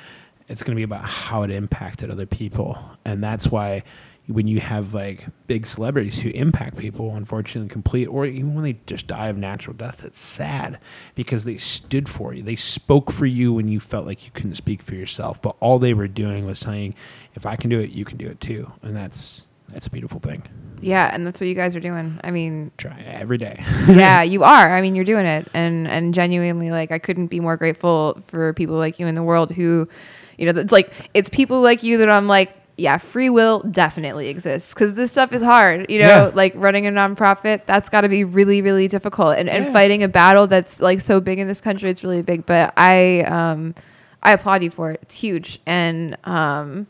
It's 0.48 0.62
going 0.62 0.74
to 0.74 0.76
be 0.76 0.82
about 0.82 1.04
how 1.04 1.42
it 1.42 1.50
impacted 1.50 2.10
other 2.10 2.26
people. 2.26 2.78
And 3.04 3.22
that's 3.22 3.48
why 3.48 3.82
when 4.28 4.48
you 4.48 4.60
have 4.60 4.92
like 4.92 5.26
big 5.46 5.66
celebrities 5.66 6.20
who 6.20 6.30
impact 6.30 6.76
people 6.76 7.14
unfortunately 7.14 7.68
complete 7.68 8.06
or 8.06 8.26
even 8.26 8.54
when 8.54 8.64
they 8.64 8.76
just 8.86 9.06
die 9.06 9.28
of 9.28 9.36
natural 9.36 9.74
death 9.76 10.04
it's 10.04 10.18
sad 10.18 10.78
because 11.14 11.44
they 11.44 11.56
stood 11.56 12.08
for 12.08 12.34
you. 12.34 12.42
They 12.42 12.56
spoke 12.56 13.12
for 13.12 13.26
you 13.26 13.52
when 13.52 13.68
you 13.68 13.78
felt 13.78 14.06
like 14.06 14.24
you 14.24 14.32
couldn't 14.32 14.54
speak 14.54 14.82
for 14.82 14.94
yourself 14.94 15.40
but 15.40 15.56
all 15.60 15.78
they 15.78 15.94
were 15.94 16.08
doing 16.08 16.44
was 16.44 16.58
saying 16.58 16.94
if 17.34 17.46
i 17.46 17.56
can 17.56 17.70
do 17.70 17.80
it 17.80 17.90
you 17.90 18.04
can 18.04 18.18
do 18.18 18.26
it 18.26 18.40
too. 18.40 18.72
And 18.82 18.96
that's 18.96 19.46
that's 19.68 19.86
a 19.86 19.90
beautiful 19.90 20.20
thing. 20.20 20.42
Yeah, 20.80 21.10
and 21.12 21.26
that's 21.26 21.40
what 21.40 21.48
you 21.48 21.54
guys 21.54 21.74
are 21.74 21.80
doing. 21.80 22.20
I 22.22 22.30
mean, 22.30 22.70
try 22.76 23.00
every 23.06 23.38
day. 23.38 23.62
Yeah, 23.88 24.22
you 24.34 24.44
are. 24.44 24.70
I 24.70 24.82
mean, 24.82 24.94
you're 24.94 25.04
doing 25.04 25.26
it, 25.26 25.48
and 25.54 25.88
and 25.88 26.14
genuinely, 26.14 26.70
like, 26.70 26.90
I 26.90 26.98
couldn't 26.98 27.28
be 27.28 27.40
more 27.40 27.56
grateful 27.56 28.18
for 28.20 28.52
people 28.54 28.76
like 28.76 29.00
you 29.00 29.06
in 29.06 29.14
the 29.14 29.22
world 29.22 29.52
who, 29.52 29.88
you 30.36 30.50
know, 30.50 30.60
it's 30.60 30.72
like 30.72 30.92
it's 31.14 31.28
people 31.28 31.60
like 31.60 31.82
you 31.82 31.98
that 31.98 32.08
I'm 32.08 32.28
like, 32.28 32.54
yeah, 32.78 32.98
free 32.98 33.30
will 33.30 33.60
definitely 33.60 34.28
exists 34.28 34.74
because 34.74 34.94
this 34.94 35.10
stuff 35.10 35.32
is 35.32 35.42
hard. 35.42 35.90
You 35.90 36.00
know, 36.00 36.06
Yeah. 36.26 36.30
like 36.34 36.52
running 36.56 36.86
a 36.86 36.90
nonprofit, 36.90 37.62
that's 37.66 37.88
got 37.88 38.02
to 38.02 38.08
be 38.08 38.22
really, 38.24 38.60
really 38.62 38.86
difficult, 38.88 39.38
and 39.38 39.48
and 39.48 39.66
fighting 39.66 40.02
a 40.02 40.08
battle 40.08 40.46
that's 40.46 40.80
like 40.80 41.00
so 41.00 41.20
big 41.20 41.38
in 41.38 41.48
this 41.48 41.60
country, 41.60 41.88
it's 41.90 42.04
really 42.04 42.22
big. 42.22 42.44
But 42.46 42.74
I, 42.76 43.20
um, 43.22 43.74
I 44.22 44.32
applaud 44.32 44.62
you 44.62 44.70
for 44.70 44.90
it. 44.90 45.00
It's 45.02 45.18
huge, 45.18 45.58
and 45.66 46.16
um, 46.24 46.86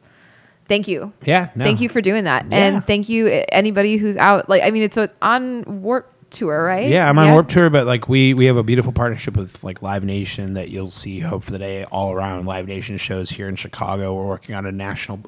thank 0.67 0.89
you. 0.89 1.13
yeah 1.25 1.51
no. 1.55 1.65
Thank 1.65 1.81
you 1.81 1.89
for 1.89 2.01
doing 2.01 2.25
that, 2.25 2.47
Yeah. 2.51 2.57
and 2.59 2.85
thank 2.85 3.09
you 3.09 3.45
anybody 3.53 3.97
who's 3.97 4.17
out. 4.17 4.49
Like, 4.49 4.63
I 4.65 4.71
mean, 4.73 4.83
it's 4.83 4.95
so 4.97 5.03
it's 5.03 5.13
on 5.23 5.83
Warped 5.83 6.16
Tour, 6.31 6.65
right? 6.65 6.89
Yeah, 6.89 7.09
I'm 7.09 7.19
on 7.19 7.33
Warped 7.33 7.51
Tour, 7.51 7.71
but 7.71 7.87
like 7.87 8.09
we 8.09 8.35
we 8.35 8.47
have 8.47 8.57
a 8.57 8.63
beautiful 8.63 8.93
partnership 8.93 9.37
with 9.37 9.63
like 9.65 9.83
Live 9.83 10.05
Nation 10.05 10.55
that 10.55 10.69
you'll 10.69 10.89
see 10.89 11.21
Hope 11.21 11.45
for 11.45 11.53
the 11.53 11.59
Day 11.59 11.85
all 11.85 12.13
around 12.13 12.47
Live 12.47 12.67
Nation 12.67 12.97
shows 12.97 13.31
here 13.31 13.49
in 13.49 13.57
Chicago. 13.57 14.15
We're 14.15 14.27
working 14.27 14.55
on 14.55 14.67
a 14.67 14.73
national 14.73 15.21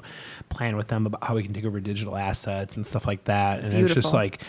plan 0.49 0.77
with 0.77 0.89
them 0.89 1.07
about 1.07 1.25
how 1.25 1.35
we 1.35 1.43
can 1.43 1.53
take 1.53 1.65
over 1.65 1.81
digital 1.81 2.17
assets 2.17 2.77
and 2.77 2.87
stuff 2.87 3.07
like 3.07 3.25
that. 3.25 3.61
And 3.61 3.73
it's 3.75 3.95
just 3.95 4.13
like 4.15 4.43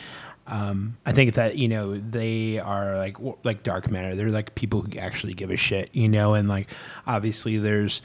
um, 0.50 0.98
I 1.06 1.11
think 1.11 1.36
that 1.36 1.58
you 1.58 1.68
know 1.68 1.95
they 1.95 2.60
are 2.60 2.98
like 2.98 3.18
like 3.44 3.64
dark 3.64 3.90
matter. 3.90 4.16
They're 4.16 4.30
like 4.30 4.56
people 4.56 4.82
who 4.82 4.98
actually 4.98 5.34
give 5.34 5.52
a 5.52 5.56
shit, 5.56 5.90
you 5.94 6.10
know, 6.10 6.34
and 6.34 6.50
like 6.50 6.69
obviously 7.06 7.58
there's 7.58 8.02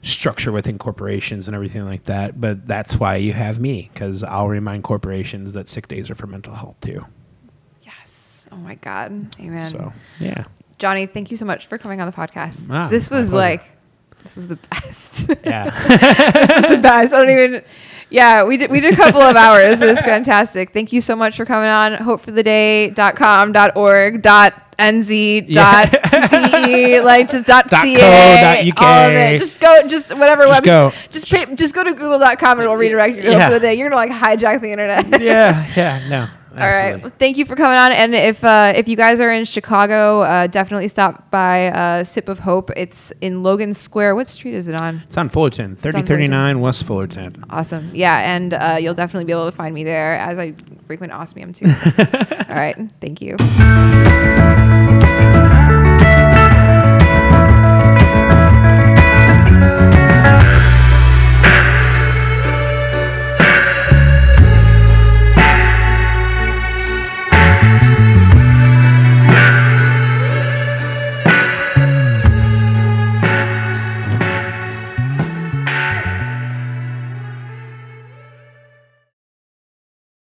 structure 0.00 0.52
within 0.52 0.78
corporations 0.78 1.48
and 1.48 1.54
everything 1.56 1.84
like 1.84 2.04
that. 2.04 2.40
But 2.40 2.66
that's 2.66 2.98
why 2.98 3.16
you 3.16 3.32
have 3.32 3.58
me 3.58 3.90
because 3.92 4.22
I'll 4.22 4.48
remind 4.48 4.84
corporations 4.84 5.54
that 5.54 5.68
sick 5.68 5.88
days 5.88 6.08
are 6.08 6.14
for 6.14 6.28
mental 6.28 6.54
health 6.54 6.80
too. 6.80 7.04
Yes. 8.44 8.48
Oh 8.52 8.56
my 8.56 8.74
God. 8.76 9.10
Amen. 9.40 9.70
So 9.70 9.92
yeah. 10.20 10.44
Jonny, 10.78 11.06
thank 11.06 11.30
you 11.30 11.36
so 11.36 11.44
much 11.44 11.66
for 11.66 11.76
coming 11.78 12.00
on 12.00 12.06
the 12.10 12.16
podcast. 12.16 12.68
Ah, 12.70 12.86
this 12.88 13.10
was 13.10 13.32
like, 13.32 13.62
this 14.22 14.36
was 14.36 14.48
the 14.48 14.56
best. 14.56 15.28
Yeah. 15.44 15.70
this 15.70 16.54
was 16.54 16.66
the 16.70 16.78
best. 16.82 17.12
I 17.14 17.18
don't 17.18 17.30
even. 17.30 17.62
Yeah, 18.10 18.44
we 18.44 18.56
did. 18.56 18.70
We 18.70 18.80
did 18.80 18.94
a 18.94 18.96
couple 18.96 19.20
of 19.20 19.36
hours. 19.36 19.80
It 19.82 19.86
was 19.86 20.00
fantastic. 20.00 20.70
Thank 20.72 20.92
you 20.92 21.00
so 21.00 21.14
much 21.16 21.36
for 21.36 21.44
coming 21.44 21.68
on. 21.68 21.92
Hopefortheday.com, 21.98 23.54
.org, 23.76 24.22
.nz, 24.22 25.44
Yeah. 25.48 25.84
.de, 26.66 27.00
like 27.00 27.28
just 27.28 27.46
.ca, 27.46 27.52
Dot 27.62 27.68
co, 27.68 27.94
dot 27.94 28.66
UK. 28.66 28.80
all 28.82 29.08
of 29.08 29.12
it. 29.12 29.38
Just 29.38 29.60
go, 29.60 29.86
just 29.88 30.16
whatever. 30.16 30.44
Just 30.46 30.64
webs- 30.64 30.66
go. 30.66 30.92
Just 31.10 31.30
pay, 31.30 31.54
just 31.54 31.74
go 31.74 31.84
to 31.84 31.92
Google.com 31.92 32.52
and 32.58 32.60
it'll 32.62 32.76
redirect 32.76 33.16
you 33.16 33.22
to 33.24 33.30
Yeah. 33.32 33.48
For 33.48 33.54
the 33.54 33.60
Day. 33.60 33.74
You're 33.74 33.90
gonna 33.90 34.00
like 34.00 34.10
hijack 34.12 34.60
the 34.62 34.70
internet. 34.72 35.20
yeah. 35.20 35.66
Yeah. 35.76 36.08
No. 36.08 36.28
All 36.62 36.68
right. 36.68 37.02
Well, 37.02 37.12
thank 37.18 37.36
you 37.38 37.44
for 37.44 37.56
coming 37.56 37.78
on. 37.78 37.92
And 37.92 38.14
if 38.14 38.44
uh, 38.44 38.72
if 38.76 38.88
you 38.88 38.96
guys 38.96 39.20
are 39.20 39.30
in 39.30 39.44
Chicago, 39.44 40.22
uh, 40.22 40.46
definitely 40.46 40.88
stop 40.88 41.30
by 41.30 41.68
uh, 41.68 42.04
Sip 42.04 42.28
of 42.28 42.40
Hope. 42.40 42.70
It's 42.76 43.10
in 43.20 43.42
Logan 43.42 43.72
Square. 43.72 44.14
What 44.14 44.26
street 44.26 44.54
is 44.54 44.68
it 44.68 44.74
on? 44.74 45.02
It's 45.06 45.16
on 45.16 45.28
Fullerton, 45.28 45.76
3039 45.76 46.60
West 46.60 46.84
Fullerton. 46.84 47.44
Awesome. 47.50 47.90
Yeah, 47.94 48.18
and 48.18 48.54
uh, 48.54 48.76
you'll 48.80 48.94
definitely 48.94 49.24
be 49.24 49.32
able 49.32 49.46
to 49.46 49.56
find 49.56 49.74
me 49.74 49.84
there 49.84 50.14
as 50.14 50.38
I 50.38 50.52
frequent 50.82 51.12
Osmium 51.12 51.52
too. 51.52 51.68
So. 51.68 51.90
All 52.48 52.54
right. 52.54 52.76
Thank 53.00 53.20
you. 53.20 53.36